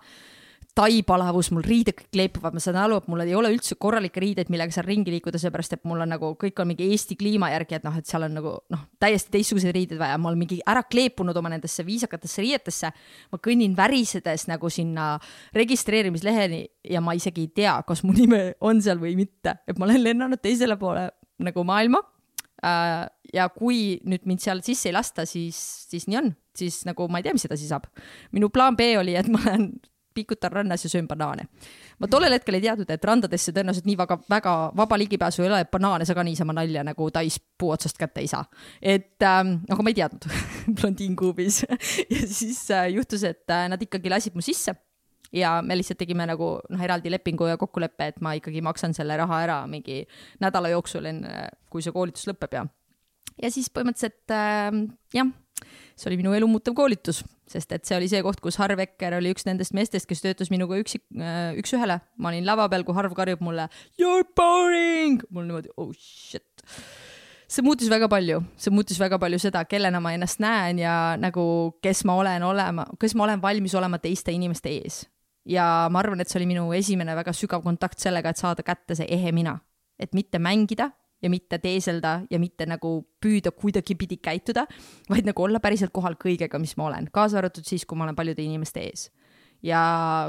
tai 0.76 1.00
palavus, 1.08 1.48
mul 1.56 1.64
riided 1.64 1.96
kõik 1.96 2.10
kleepuvad, 2.12 2.52
ma 2.56 2.60
saan 2.60 2.76
aru, 2.76 2.98
et 3.00 3.06
mul 3.08 3.22
ei 3.24 3.32
ole 3.36 3.48
üldse 3.54 3.78
korralikke 3.80 4.20
riideid, 4.20 4.50
millega 4.52 4.74
seal 4.74 4.84
ringi 4.84 5.14
liikuda, 5.14 5.40
seepärast 5.40 5.72
et 5.78 5.86
mul 5.88 6.02
on 6.04 6.10
nagu 6.12 6.34
kõik 6.36 6.60
on 6.60 6.68
mingi 6.68 6.90
Eesti 6.92 7.16
kliima 7.16 7.48
järgi, 7.54 7.78
et 7.78 7.86
noh, 7.86 7.96
et 7.96 8.08
seal 8.08 8.26
on 8.26 8.36
nagu 8.36 8.52
noh, 8.74 8.82
täiesti 9.00 9.32
teistsuguseid 9.38 9.72
riideid 9.72 10.00
vaja, 10.02 10.18
ma 10.20 10.28
olen 10.28 10.42
mingi 10.42 10.58
ära 10.68 10.82
kleepunud 10.84 11.40
oma 11.40 11.54
nendesse 11.54 11.84
viisakatesse 11.86 12.44
riietesse. 12.44 12.92
ma 13.32 13.40
kõnnin 13.40 13.76
värisedes 13.78 14.46
nagu 14.52 14.68
sinna 14.68 15.14
registreerimisleheni 15.56 16.60
ja 16.92 17.00
ma 17.00 17.16
isegi 17.16 17.46
ei 17.46 17.52
tea, 17.62 17.78
kas 17.88 18.04
mu 18.04 18.12
nime 18.12 18.42
on 18.60 18.84
seal 18.84 19.00
või 19.00 19.16
mitte, 19.16 19.56
et 19.66 19.80
ma 19.80 19.88
olen 19.88 20.04
lennanud 20.04 20.44
teisele 20.44 20.76
poole 20.76 21.08
nagu 21.40 21.64
maailma 21.64 22.04
äh, 22.60 23.08
ja 23.32 23.48
kui 23.48 23.96
nüüd 24.04 24.28
mind 24.28 24.44
seal 24.44 24.60
sisse 24.60 24.90
ei 24.90 24.96
lasta, 25.00 25.24
siis, 25.24 25.56
siis 25.88 26.04
nii 26.04 26.20
on, 26.20 26.32
siis 26.56 26.82
nagu 26.84 27.08
ma 27.08 27.24
ei 27.24 27.30
tea, 27.30 27.36
mis 27.36 27.48
edasi 27.48 27.72
saab. 27.72 27.88
minu 28.36 28.52
plaan 28.52 28.76
B 28.76 28.92
oli, 29.00 29.16
et 29.16 29.32
ma 29.32 29.40
lähen 29.48 29.70
pikutan 30.16 30.52
rannas 30.52 30.84
ja 30.84 30.90
söön 30.90 31.08
banaane. 31.08 31.46
ma 31.98 32.08
tollel 32.12 32.36
hetkel 32.36 32.58
ei 32.58 32.64
teadnud, 32.64 32.90
et 32.92 33.04
randadesse 33.04 33.52
tõenäoliselt 33.56 33.88
nii 33.88 33.98
väga, 34.00 34.18
väga 34.30 34.54
vaba 34.76 34.98
ligipääsu 35.00 35.44
ei 35.44 35.50
ole, 35.50 35.60
et 35.64 35.70
banaane 35.72 36.08
sa 36.08 36.16
ka 36.16 36.24
niisama 36.26 36.56
nalja 36.56 36.84
nagu 36.86 37.10
tais 37.12 37.38
puu 37.58 37.72
otsast 37.74 38.00
kätte 38.00 38.24
ei 38.24 38.30
saa. 38.32 38.44
et 38.82 39.22
ähm, 39.22 39.58
aga 39.70 39.82
ma 39.82 39.92
ei 39.92 40.00
teadnud 40.00 40.28
blondiinkuubis 40.80 41.62
ja 41.68 42.26
siis 42.26 42.64
äh, 42.70 42.90
juhtus, 42.96 43.24
et 43.24 43.50
äh, 43.50 43.68
nad 43.72 43.82
ikkagi 43.82 44.12
lasid 44.12 44.36
mu 44.36 44.44
sisse 44.44 44.76
ja 45.32 45.56
me 45.62 45.76
lihtsalt 45.76 45.98
tegime 46.00 46.26
nagu 46.28 46.56
noh, 46.70 46.82
eraldi 46.82 47.10
lepingu 47.12 47.48
ja 47.50 47.56
kokkuleppe, 47.60 48.12
et 48.12 48.20
ma 48.24 48.36
ikkagi 48.38 48.62
maksan 48.64 48.94
selle 48.96 49.16
raha 49.18 49.40
ära 49.44 49.62
mingi 49.70 50.04
nädala 50.40 50.70
jooksul 50.72 51.08
enne, 51.12 51.48
kui 51.70 51.84
see 51.84 51.94
koolitus 51.94 52.28
lõpeb 52.30 52.60
ja, 52.60 52.66
ja 53.42 53.50
siis 53.52 53.72
põhimõtteliselt 53.72 54.36
äh, 54.36 54.86
jah 55.16 55.34
see 55.96 56.10
oli 56.10 56.20
minu 56.20 56.34
elu 56.36 56.48
muutev 56.50 56.76
koolitus, 56.76 57.22
sest 57.50 57.72
et 57.76 57.86
see 57.86 57.96
oli 57.96 58.08
see 58.10 58.22
koht, 58.26 58.40
kus 58.42 58.58
Harv 58.60 58.80
Ekker 58.82 59.16
oli 59.18 59.32
üks 59.34 59.46
nendest 59.46 59.74
meestest, 59.76 60.08
kes 60.10 60.22
töötas 60.24 60.50
minuga 60.52 60.78
üksi, 60.80 61.00
äh, 61.18 61.54
üks-ühele. 61.60 62.00
ma 62.18 62.32
olin 62.32 62.46
lava 62.46 62.68
peal, 62.72 62.84
kui 62.86 62.96
Harv 62.96 63.14
karjub 63.16 63.42
mulle 63.44 63.68
you 64.00 64.10
are 64.10 64.26
boring, 64.36 65.22
mul 65.30 65.46
niimoodi 65.46 65.72
oh 65.76 65.92
shit. 65.94 66.64
see 67.46 67.62
muutis 67.62 67.90
väga 67.92 68.08
palju, 68.10 68.42
see 68.58 68.74
muutis 68.74 68.98
väga 69.00 69.20
palju 69.22 69.38
seda, 69.42 69.64
kellena 69.70 70.00
ma 70.02 70.14
ennast 70.16 70.42
näen 70.42 70.82
ja 70.82 71.16
nagu, 71.20 71.78
kes 71.82 72.04
ma 72.08 72.18
olen 72.18 72.46
olema, 72.46 72.86
kes 73.00 73.14
ma 73.14 73.28
olen 73.28 73.42
valmis 73.42 73.74
olema 73.78 74.02
teiste 74.02 74.34
inimeste 74.34 74.74
ees. 74.74 75.04
ja 75.46 75.86
ma 75.90 76.02
arvan, 76.02 76.20
et 76.20 76.30
see 76.30 76.40
oli 76.40 76.50
minu 76.50 76.68
esimene 76.74 77.14
väga 77.16 77.34
sügav 77.36 77.62
kontakt 77.62 78.02
sellega, 78.02 78.34
et 78.34 78.42
saada 78.42 78.66
kätte 78.66 78.98
see 78.98 79.06
ehe 79.18 79.32
mina, 79.32 79.60
et 79.98 80.14
mitte 80.18 80.42
mängida 80.42 80.90
ja 81.22 81.30
mitte 81.32 81.58
teeselda 81.58 82.20
ja 82.30 82.38
mitte 82.38 82.66
nagu 82.68 82.98
püüda 83.22 83.52
kuidagipidi 83.56 84.18
käituda, 84.22 84.66
vaid 85.10 85.28
nagu 85.28 85.46
olla 85.46 85.60
päriselt 85.64 85.92
kohal 85.96 86.18
kõigega, 86.20 86.60
mis 86.60 86.76
ma 86.76 86.90
olen, 86.90 87.08
kaasa 87.12 87.40
arvatud 87.40 87.66
siis, 87.66 87.86
kui 87.86 87.98
ma 87.98 88.06
olen 88.06 88.18
paljude 88.18 88.44
inimeste 88.44 88.84
ees. 88.84 89.10
ja 89.64 89.80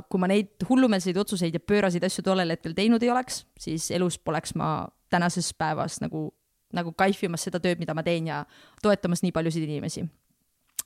kui 0.10 0.20
ma 0.24 0.30
neid 0.32 0.64
hullumeelseid 0.70 1.18
otsuseid 1.20 1.54
ja 1.54 1.60
pööraseid 1.60 2.04
asju 2.08 2.24
tollel 2.24 2.56
hetkel 2.56 2.74
teinud 2.74 3.04
ei 3.04 3.12
oleks, 3.12 3.44
siis 3.60 3.92
elus 3.92 4.18
poleks 4.18 4.56
ma 4.56 4.88
tänases 5.12 5.52
päevas 5.54 6.00
nagu, 6.02 6.30
nagu 6.74 6.94
kaifimas 6.94 7.44
seda 7.44 7.60
tööd, 7.60 7.80
mida 7.80 7.94
ma 7.94 8.04
teen 8.04 8.32
ja 8.32 8.46
toetamas 8.82 9.24
nii 9.24 9.36
paljusid 9.36 9.68
inimesi 9.68 10.08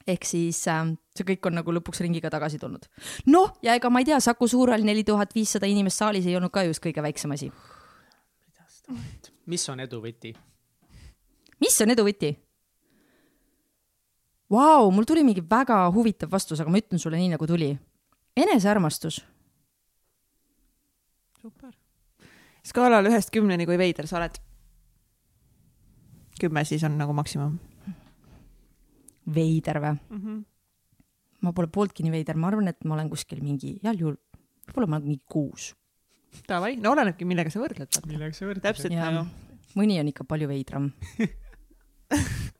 ehk 0.08 0.26
siis 0.26 0.64
äh, 0.72 0.88
see 1.16 1.28
kõik 1.28 1.46
on 1.50 1.60
nagu 1.60 1.74
lõpuks 1.76 2.02
ringiga 2.02 2.32
tagasi 2.34 2.60
tulnud. 2.62 2.88
noh, 3.30 3.54
ja 3.62 3.76
ega 3.78 3.92
ma 3.94 4.02
ei 4.02 4.10
tea, 4.10 4.20
Saku 4.20 4.48
Suurhall 4.50 4.86
neli 4.88 5.04
tuhat 5.08 5.36
viissada 5.36 5.70
inimest 5.70 6.02
saalis 6.02 6.26
ei 6.26 6.36
olnud 6.40 6.54
ka 6.54 6.66
just 6.66 6.84
kõige 6.84 7.04
väiksem 7.06 7.38
asi. 7.38 7.52
Mis 9.46 9.70
on 9.70 9.80
edu 9.80 10.02
võti? 10.04 10.34
mis 11.62 11.82
on 11.82 11.94
edu 11.94 12.06
võti? 12.08 12.32
Vau, 14.52 14.92
mul 14.92 15.08
tuli 15.08 15.24
mingi 15.24 15.44
väga 15.48 15.86
huvitav 15.96 16.32
vastus, 16.32 16.60
aga 16.60 16.72
ma 16.72 16.82
ütlen 16.82 17.00
sulle 17.00 17.16
nii, 17.18 17.32
nagu 17.32 17.48
tuli. 17.48 17.72
enesearmastus. 18.36 19.22
super. 21.42 21.74
skaalal 22.64 23.08
ühest 23.10 23.32
kümneni, 23.32 23.66
kui 23.66 23.78
veider 23.78 24.08
sa 24.08 24.18
oled? 24.20 24.38
kümme 26.42 26.64
siis 26.66 26.84
on 26.84 26.98
nagu 26.98 27.14
maksimum 27.14 27.60
veider 29.36 29.80
või 29.82 29.94
mm? 29.94 30.22
-hmm. 30.22 30.44
ma 31.42 31.54
pole 31.54 31.68
pooltki 31.68 32.04
nii 32.04 32.12
veider, 32.12 32.38
ma 32.38 32.50
arvan, 32.50 32.68
et 32.68 32.84
ma 32.86 32.96
olen 32.96 33.10
kuskil 33.10 33.42
mingi, 33.44 33.78
heal 33.84 34.00
juhul, 34.00 34.18
võib-olla 34.68 34.88
ma 34.88 34.98
olen 34.98 35.08
mingi 35.08 35.24
kuus. 35.26 35.76
Davai, 36.48 36.76
no 36.80 36.94
olenebki, 36.96 37.28
millega 37.28 37.52
sa 37.54 37.62
võrdled. 37.62 38.02
millega 38.08 38.36
sa 38.36 38.48
võrdled? 38.48 38.64
täpselt, 38.66 38.96
Jaa. 38.96 39.26
mõni 39.78 40.00
on 40.02 40.12
ikka 40.12 40.28
palju 40.28 40.50
veidram 40.52 40.92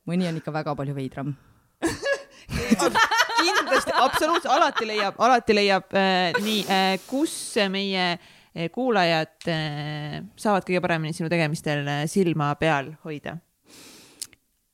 mõni 0.10 0.28
on 0.30 0.40
ikka 0.40 0.54
väga 0.54 0.76
palju 0.78 0.96
veidram. 0.96 1.34
kindlasti, 3.42 3.94
absoluutselt, 3.96 4.52
alati 4.54 4.88
leiab, 4.88 5.18
alati 5.24 5.56
leiab 5.56 5.96
äh, 5.98 6.38
nii 6.44 6.60
äh,, 6.68 6.96
kus 7.08 7.34
meie 7.72 8.06
äh, 8.12 8.68
kuulajad 8.74 9.48
äh, 9.50 10.20
saavad 10.40 10.68
kõige 10.68 10.82
paremini 10.84 11.16
sinu 11.16 11.32
tegemistel 11.32 11.88
äh, 11.88 12.04
silma 12.12 12.52
peal 12.60 12.94
hoida 13.06 13.38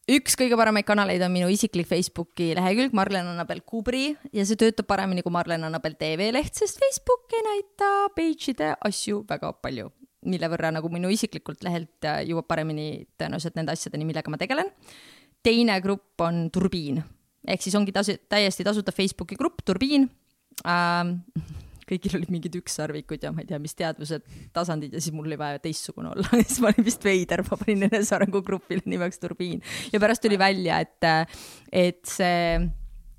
üks 0.07 0.37
kõige 0.39 0.55
paremaid 0.59 0.87
kanaleid 0.87 1.23
on 1.25 1.33
minu 1.33 1.49
isiklik 1.51 1.87
Facebooki 1.89 2.53
lehekülg 2.55 2.95
Marlen 2.95 3.27
Annabel 3.33 3.59
Kubri 3.67 4.13
ja 4.35 4.45
see 4.47 4.59
töötab 4.59 4.87
paremini 4.87 5.23
kui 5.25 5.33
Marlen 5.35 5.67
Annabel 5.67 5.97
tv 5.99 6.29
leht, 6.31 6.55
sest 6.55 6.79
Facebook 6.79 7.27
ei 7.35 7.43
näita 7.49 7.91
page'ide 8.15 8.73
asju 8.87 9.25
väga 9.27 9.51
palju, 9.63 9.91
mille 10.31 10.51
võrra 10.53 10.71
nagu 10.75 10.91
minu 10.93 11.11
isiklikult 11.11 11.65
lehelt 11.67 12.07
äh, 12.07 12.23
jõuab 12.29 12.47
paremini 12.47 13.03
tõenäoliselt 13.19 13.59
nende 13.59 13.75
asjadeni, 13.75 14.07
millega 14.07 14.31
ma 14.31 14.39
tegelen. 14.39 14.71
teine 15.43 15.79
grupp 15.83 16.23
on 16.23 16.47
Turbiin 16.51 17.03
ehk 17.47 17.63
siis 17.63 17.75
ongi 17.79 17.93
tasu, 17.95 18.15
täiesti 18.29 18.65
tasuta 18.67 18.95
Facebooki 18.95 19.35
grupp 19.39 19.63
Turbiin 19.65 20.07
ähm, 20.67 21.17
kõigil 21.87 22.17
olid 22.19 22.31
mingid 22.33 22.57
ükssarvikud 22.59 23.23
ja 23.23 23.31
ma 23.33 23.43
ei 23.43 23.49
tea, 23.49 23.59
mis 23.61 23.75
teadvused, 23.77 24.25
tasandid 24.55 24.95
ja 24.95 25.01
siis 25.03 25.15
mul 25.15 25.29
oli 25.29 25.39
vaja 25.39 25.61
teistsugune 25.63 26.11
olla 26.13 26.27
siis 26.43 26.59
ma 26.63 26.71
olin 26.71 26.87
vist 26.87 27.07
veider, 27.07 27.43
ma 27.47 27.59
panin 27.61 27.87
enesearengu 27.89 28.43
grupile 28.45 28.83
nimeks 28.85 29.21
Turbiin 29.23 29.63
ja 29.93 30.01
pärast 30.03 30.25
tuli 30.25 30.39
välja, 30.39 30.81
et, 30.83 31.33
et 31.71 32.03
see 32.07 32.57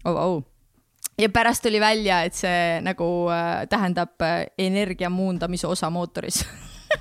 oh,, 0.04 0.16
oh. 0.16 0.42
ja 1.18 1.30
pärast 1.34 1.66
tuli 1.66 1.80
välja, 1.82 2.22
et 2.28 2.38
see 2.38 2.82
nagu 2.84 3.08
äh, 3.34 3.64
tähendab 3.70 4.20
äh, 4.24 4.44
energia 4.58 5.10
muundamise 5.12 5.70
osa 5.70 5.90
mootoris 5.90 6.44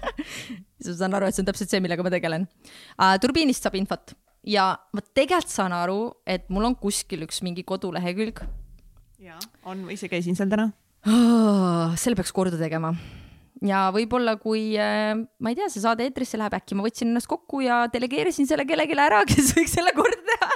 siis 0.82 0.94
ma 0.94 1.00
saan 1.02 1.20
aru, 1.20 1.28
et 1.28 1.36
see 1.36 1.44
on 1.44 1.52
täpselt 1.52 1.74
see, 1.74 1.84
millega 1.84 2.06
ma 2.06 2.14
tegelen 2.14 2.48
uh,. 2.48 3.18
turbiinist 3.22 3.68
saab 3.68 3.78
infot 3.80 4.16
ja 4.48 4.72
ma 4.96 5.04
tegelikult 5.04 5.52
saan 5.52 5.76
aru, 5.76 6.00
et 6.28 6.48
mul 6.54 6.70
on 6.70 6.76
kuskil 6.80 7.26
üks 7.28 7.42
mingi 7.46 7.66
kodulehekülg. 7.68 8.42
jaa, 9.24 9.40
on, 9.68 9.88
ise 9.92 10.10
käisin 10.12 10.38
seal 10.38 10.52
täna. 10.52 10.70
Selle 11.06 12.18
peaks 12.18 12.34
korda 12.36 12.58
tegema 12.60 12.94
ja 13.66 13.88
võib-olla 13.94 14.36
kui 14.42 14.76
äh, 14.80 15.14
ma 15.16 15.52
ei 15.52 15.58
tea, 15.58 15.70
see 15.72 15.84
saade 15.84 16.06
eetrisse 16.06 16.40
läheb, 16.40 16.56
äkki 16.58 16.78
ma 16.78 16.86
võtsin 16.86 17.12
ennast 17.12 17.30
kokku 17.30 17.62
ja 17.66 17.86
delegeerisin 17.94 18.50
selle 18.50 18.68
kellelegi 18.70 18.98
ära, 19.02 19.24
kes 19.30 19.54
võiks 19.58 19.78
selle 19.78 19.94
korda 19.98 20.20
teha. 20.28 20.50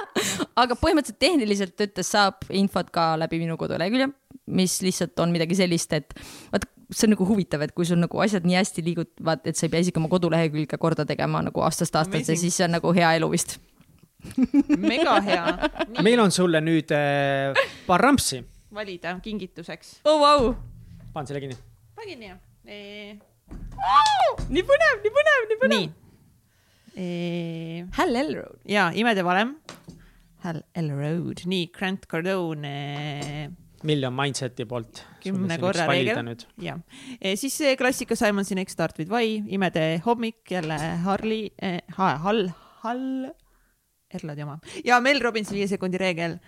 aga 0.62 0.76
põhimõtteliselt 0.78 1.20
tehniliselt 1.22 1.86
ütles, 1.86 2.12
saab 2.12 2.46
infot 2.54 2.92
ka 2.94 3.12
läbi 3.20 3.40
minu 3.42 3.56
kodulehekülje, 3.60 4.12
mis 4.54 4.78
lihtsalt 4.84 5.18
on 5.24 5.34
midagi 5.34 5.58
sellist, 5.58 5.96
et 5.96 6.14
vaata, 6.52 6.68
see 6.92 7.08
on 7.08 7.14
nagu 7.16 7.26
huvitav, 7.26 7.64
et 7.64 7.74
kui 7.74 7.88
sul 7.88 8.00
nagu 8.02 8.22
asjad 8.22 8.46
nii 8.46 8.58
hästi 8.60 8.86
liiguvad, 8.86 9.44
et 9.48 9.58
sa 9.58 9.66
ei 9.66 9.72
pea 9.72 9.84
isegi 9.84 10.00
oma 10.00 10.12
kodulehekülge 10.12 10.78
korda 10.80 11.06
tegema 11.08 11.42
nagu 11.44 11.64
aastast 11.64 11.96
aastasse, 11.98 12.36
siis 12.36 12.54
see 12.54 12.68
on 12.68 12.76
nagu 12.76 12.94
hea 12.96 13.16
elu 13.18 13.30
vist 13.32 13.58
mega 14.78 15.18
hea. 15.24 15.44
meil 16.04 16.20
on 16.22 16.30
sulle 16.30 16.60
nüüd 16.62 16.92
äh, 16.94 17.56
paar 17.88 18.04
rampsi. 18.04 18.42
Valida 18.74 19.18
kingituseks. 19.24 20.00
oh 20.04 20.18
vau. 20.22 20.54
panen 21.12 21.28
selle 21.30 21.44
kinni. 21.44 21.58
pane 21.96 22.10
kinni 22.14 22.32
jah 22.32 22.40
nii 24.52 24.64
põnev, 24.68 25.00
nii 25.02 25.12
põnev, 25.16 25.48
nii 25.50 25.58
põnev. 25.62 25.88
E... 26.92 27.06
Hal 27.96 28.20
Elrod. 28.20 28.60
ja 28.68 28.90
Imede 28.96 29.24
valem. 29.26 29.56
Hal 30.44 30.62
Elrod, 30.76 31.44
nii 31.48 31.68
Grant 31.74 32.06
Cardone. 32.10 32.76
Million 33.82 34.14
Mindseti 34.14 34.66
poolt. 34.68 35.02
kümne 35.22 35.56
korra 35.58 35.88
reegel. 35.90 36.34
jah 36.62 36.78
siis 37.38 37.56
see 37.58 37.74
klassika 37.78 38.14
Simon 38.18 38.46
Sinek 38.46 38.70
Start 38.70 38.98
with 38.98 39.10
Why, 39.10 39.40
Imede 39.50 40.00
hommik 40.04 40.50
jälle 40.50 40.78
Harli 41.02 41.44
eh,, 41.58 41.80
Hall, 41.96 42.48
Hall, 42.84 43.30
Erladi 44.12 44.44
oma 44.44 44.60
ja 44.84 45.00
Mel 45.00 45.22
Robbinsi 45.22 45.56
viie 45.56 45.68
sekundi 45.70 45.98
reegel. 45.98 46.38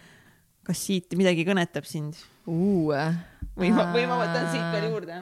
Kas 0.64 0.86
siit 0.88 1.14
midagi 1.18 1.46
kõnetab 1.46 1.86
sind 1.88 2.18
uh.? 2.46 3.14
või 3.54 3.70
ma, 3.74 3.90
või 3.94 4.08
ma 4.10 4.18
võtan 4.24 4.50
siit 4.50 4.66
veel 4.74 4.90
juurde 4.90 5.20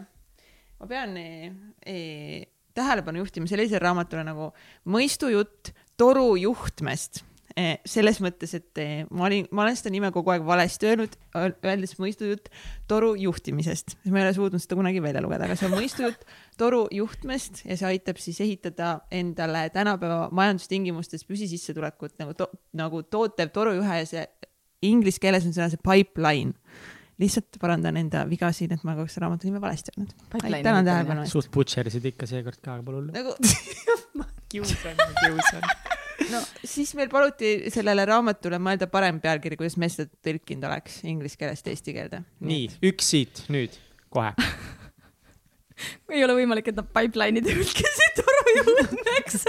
ma 0.83 0.89
pean 0.91 1.17
e, 1.17 1.53
e, 1.87 1.99
tähelepanu 2.75 3.23
juhtima 3.23 3.51
sellisele 3.51 3.83
raamatule 3.83 4.25
nagu 4.27 4.51
Mõistujutt 4.91 5.71
torujuhtmest 6.01 7.23
e,. 7.55 7.77
selles 7.87 8.19
mõttes, 8.25 8.55
et 8.57 8.81
e, 8.81 8.87
ma 9.13 9.29
olin, 9.29 9.47
ma 9.55 9.67
olen 9.67 9.77
seda 9.79 9.93
nime 9.95 10.11
kogu 10.15 10.33
aeg 10.35 10.45
valesti 10.47 10.89
öelnud, 10.91 11.15
öeldes 11.37 11.95
mõistujutt 12.01 12.51
toru 12.91 13.13
juhtimisest. 13.21 13.97
ma 14.09 14.21
ei 14.21 14.27
ole 14.27 14.35
suutnud 14.37 14.63
seda 14.65 14.79
kunagi 14.79 15.03
välja 15.05 15.23
lugeda, 15.25 15.47
aga 15.47 15.59
see 15.59 15.69
on 15.69 15.77
mõistujutt 15.77 16.27
toru 16.63 16.85
juhtmest 16.91 17.63
ja 17.69 17.79
see 17.79 17.93
aitab 17.93 18.21
siis 18.23 18.41
ehitada 18.45 18.95
endale 19.15 19.69
tänapäeva 19.75 20.31
majandustingimustes 20.35 21.27
püsisissetulekut 21.29 22.19
nagu 22.23 22.35
to, 22.39 22.49
nagu 22.79 23.05
tootev 23.07 23.55
torujuhe 23.55 24.03
ja 24.03 24.09
see 24.09 24.27
inglise 24.87 25.23
keeles 25.23 25.47
on 25.47 25.55
sõna 25.55 25.71
see 25.73 25.81
pipeline 25.83 26.57
lihtsalt 27.23 27.59
parandan 27.61 27.99
enda 28.01 28.25
vigasid, 28.29 28.73
et 28.75 28.85
ma 28.87 28.97
kogu 28.97 29.11
selle 29.13 29.27
raamatu 29.27 29.49
nime 29.49 29.61
valesti 29.63 29.95
öelnud. 29.95 30.15
tänan 30.65 30.85
tähelepanu 30.85 31.25
eest. 31.25 31.37
suht 31.37 31.51
butšerisid 31.55 32.07
ikka 32.13 32.29
seekord 32.31 32.61
ka, 32.63 32.79
aga 32.79 32.87
pole 32.87 33.01
hullu. 33.01 33.13
nagu 33.15 33.35
ma 34.19 34.27
kiusan, 34.53 34.97
ma 34.99 35.09
kiusan. 35.21 35.67
no 36.33 36.43
siis 36.65 36.95
meil 36.99 37.13
paluti 37.13 37.55
sellele 37.75 38.07
raamatule 38.09 38.59
mõelda 38.63 38.89
parem 38.91 39.21
pealkiri, 39.23 39.61
kuidas 39.61 39.79
me 39.79 39.91
seda 39.93 40.11
tõlkinud 40.25 40.69
oleks 40.71 41.03
inglise 41.09 41.41
keelest 41.41 41.73
eesti 41.73 41.97
keelde. 41.99 42.25
nii, 42.41 42.71
üks 42.91 43.13
siit 43.15 43.45
nüüd, 43.53 43.77
kohe 44.13 44.35
ei 46.13 46.25
ole 46.25 46.37
võimalik, 46.41 46.69
et 46.73 46.79
nad 46.79 46.89
pipeline'i 46.93 47.45
tõlkisid 47.47 48.21
torujuhtmeks 48.21 49.45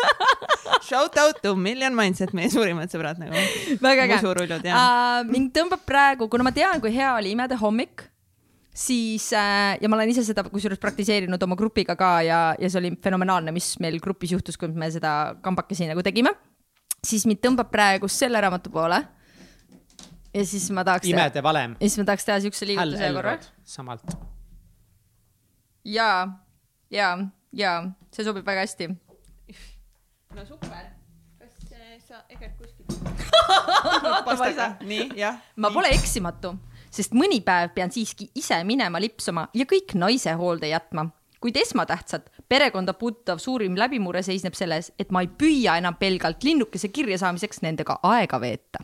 Shout 0.83 1.17
out 1.17 1.41
to 1.41 1.55
Million 1.55 1.95
Mindset, 1.95 2.33
meie 2.35 2.49
suurimad 2.51 2.91
sõbrad 2.91 3.19
nagu. 3.21 3.39
väga 3.81 4.07
äge. 4.07 4.19
Uh, 4.23 5.21
mind 5.29 5.53
tõmbab 5.55 5.85
praegu, 5.87 6.27
kuna 6.31 6.47
ma 6.47 6.51
tean, 6.55 6.81
kui 6.83 6.91
hea 6.93 7.13
oli 7.15 7.31
imede 7.33 7.57
hommik, 7.59 8.05
siis 8.73 9.29
äh, 9.37 9.77
ja 9.81 9.89
ma 9.89 9.97
olen 9.99 10.11
ise 10.11 10.25
seda 10.27 10.43
kusjuures 10.49 10.81
praktiseerinud 10.81 11.41
oma 11.47 11.57
grupiga 11.59 11.95
ka 11.99 12.13
ja, 12.25 12.41
ja 12.59 12.71
see 12.71 12.81
oli 12.81 12.93
fenomenaalne, 13.03 13.53
mis 13.55 13.73
meil 13.83 13.99
grupis 14.03 14.35
juhtus, 14.35 14.59
kui 14.59 14.71
me 14.73 14.89
seda 14.93 15.35
kambakesi 15.45 15.87
nagu 15.89 16.03
tegime. 16.05 16.35
siis 17.03 17.27
mind 17.29 17.43
tõmbab 17.43 17.71
praegu 17.71 18.09
selle 18.11 18.41
raamatu 18.41 18.73
poole. 18.73 19.01
ja 20.33 20.45
siis 20.45 20.69
ma 20.75 20.83
tahaks. 20.83 21.07
imede 21.07 21.43
valem. 21.43 21.79
ja 21.79 21.87
siis 21.89 22.01
ma 22.01 22.11
tahaks 22.11 22.29
teha 22.29 22.39
siukse 22.47 22.69
liigutuse 22.69 23.11
korra. 23.13 23.39
samalt 23.63 24.32
ja, 25.85 26.27
ja, 26.91 27.17
ja 27.51 27.71
see 28.11 28.25
sobib 28.25 28.45
väga 28.45 28.65
hästi. 28.65 28.89
no 30.33 30.45
super. 30.45 30.85
kas 31.39 32.07
sa, 32.07 32.23
Egert, 32.29 32.57
kuskilt 32.57 32.91
nii, 34.83 35.09
jah. 35.17 35.41
ma 35.55 35.69
nii. 35.69 35.75
pole 35.75 35.91
eksimatu, 35.95 36.55
sest 36.91 37.13
mõni 37.17 37.41
päev 37.45 37.73
pean 37.75 37.91
siiski 37.91 38.29
ise 38.35 38.63
minema 38.63 39.01
lipsuma 39.01 39.47
ja 39.53 39.65
kõik 39.69 39.95
naise 39.99 40.33
hoolde 40.39 40.71
jätma 40.71 41.09
kuid 41.43 41.57
esmatähtsad 41.59 42.29
perekonda 42.47 42.93
puudutav 42.95 43.41
suurim 43.43 43.75
läbimurre 43.75 44.21
seisneb 44.23 44.55
selles, 44.55 44.93
et 44.99 45.11
ma 45.11 45.25
ei 45.25 45.27
püüa 45.27 45.75
enam 45.81 45.97
pelgalt 45.99 46.43
linnukese 46.47 46.87
kirja 46.87 47.17
saamiseks 47.19 47.59
nendega 47.65 47.99
aega 48.07 48.39
veeta 48.39 48.79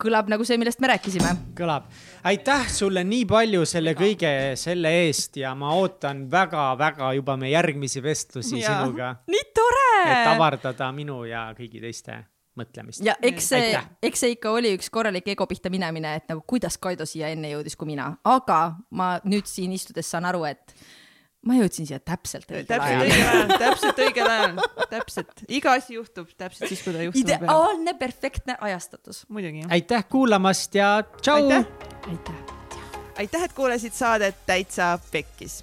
kõlab 0.00 0.28
nagu 0.32 0.44
see, 0.46 0.58
millest 0.60 0.80
me 0.82 0.90
rääkisime. 0.90 1.30
kõlab. 1.58 1.88
aitäh 2.26 2.68
sulle 2.72 3.04
nii 3.04 3.24
palju 3.30 3.64
selle 3.68 3.94
kõige 3.98 4.32
selle 4.58 4.90
eest 5.04 5.36
ja 5.40 5.54
ma 5.54 5.74
ootan 5.78 6.26
väga-väga 6.30 7.12
juba 7.20 7.36
meie 7.40 7.54
järgmisi 7.54 8.02
vestlusi 8.02 8.60
ja. 8.60 8.74
sinuga. 8.74 9.16
nii 9.30 9.44
tore. 9.54 9.90
et 10.10 10.30
avardada 10.34 10.90
minu 10.92 11.24
ja 11.28 11.46
kõigi 11.58 11.82
teiste 11.82 12.24
mõtlemist. 12.58 13.04
ja 13.06 13.14
eks 13.22 13.48
see, 13.54 13.70
eks 14.02 14.24
see 14.24 14.34
ikka 14.36 14.50
oli 14.54 14.74
üks 14.78 14.90
korralik 14.90 15.28
ego 15.34 15.46
pihta 15.50 15.70
minemine, 15.70 16.16
et 16.18 16.28
nagu 16.30 16.42
kuidas 16.46 16.78
Kaido 16.78 17.06
siia 17.06 17.30
enne 17.34 17.54
jõudis 17.54 17.78
kui 17.78 17.94
mina, 17.94 18.10
aga 18.24 18.60
ma 18.90 19.14
nüüd 19.24 19.48
siin 19.50 19.72
istudes 19.76 20.10
saan 20.10 20.26
aru, 20.30 20.44
et 20.50 20.74
ma 21.44 21.58
jõudsin 21.58 21.88
siia 21.88 22.00
täpselt 22.00 22.50
õigel 22.50 22.80
ajal. 22.80 23.52
täpselt 23.58 24.00
õigel 24.06 24.30
ajal, 24.30 24.56
täpselt 24.90 25.44
iga 25.48 25.76
asi 25.80 25.98
juhtub 25.98 26.30
täpselt 26.38 26.72
siis, 26.72 26.82
kui 26.84 26.94
ta 26.96 27.04
juhtuma 27.04 27.28
peab. 27.28 27.44
ideaalne, 27.44 27.94
perfektne 28.00 28.56
ajastatus. 28.60 29.24
muidugi. 29.28 29.66
aitäh 29.74 30.08
kuulamast 30.08 30.74
ja 30.74 30.96
tšau. 31.20 31.44
aitäh. 32.08 32.56
aitäh, 33.18 33.46
et 33.50 33.52
kuulasid 33.52 33.96
saadet 33.96 34.46
Täitsa 34.46 34.98
Pekkis 35.12 35.62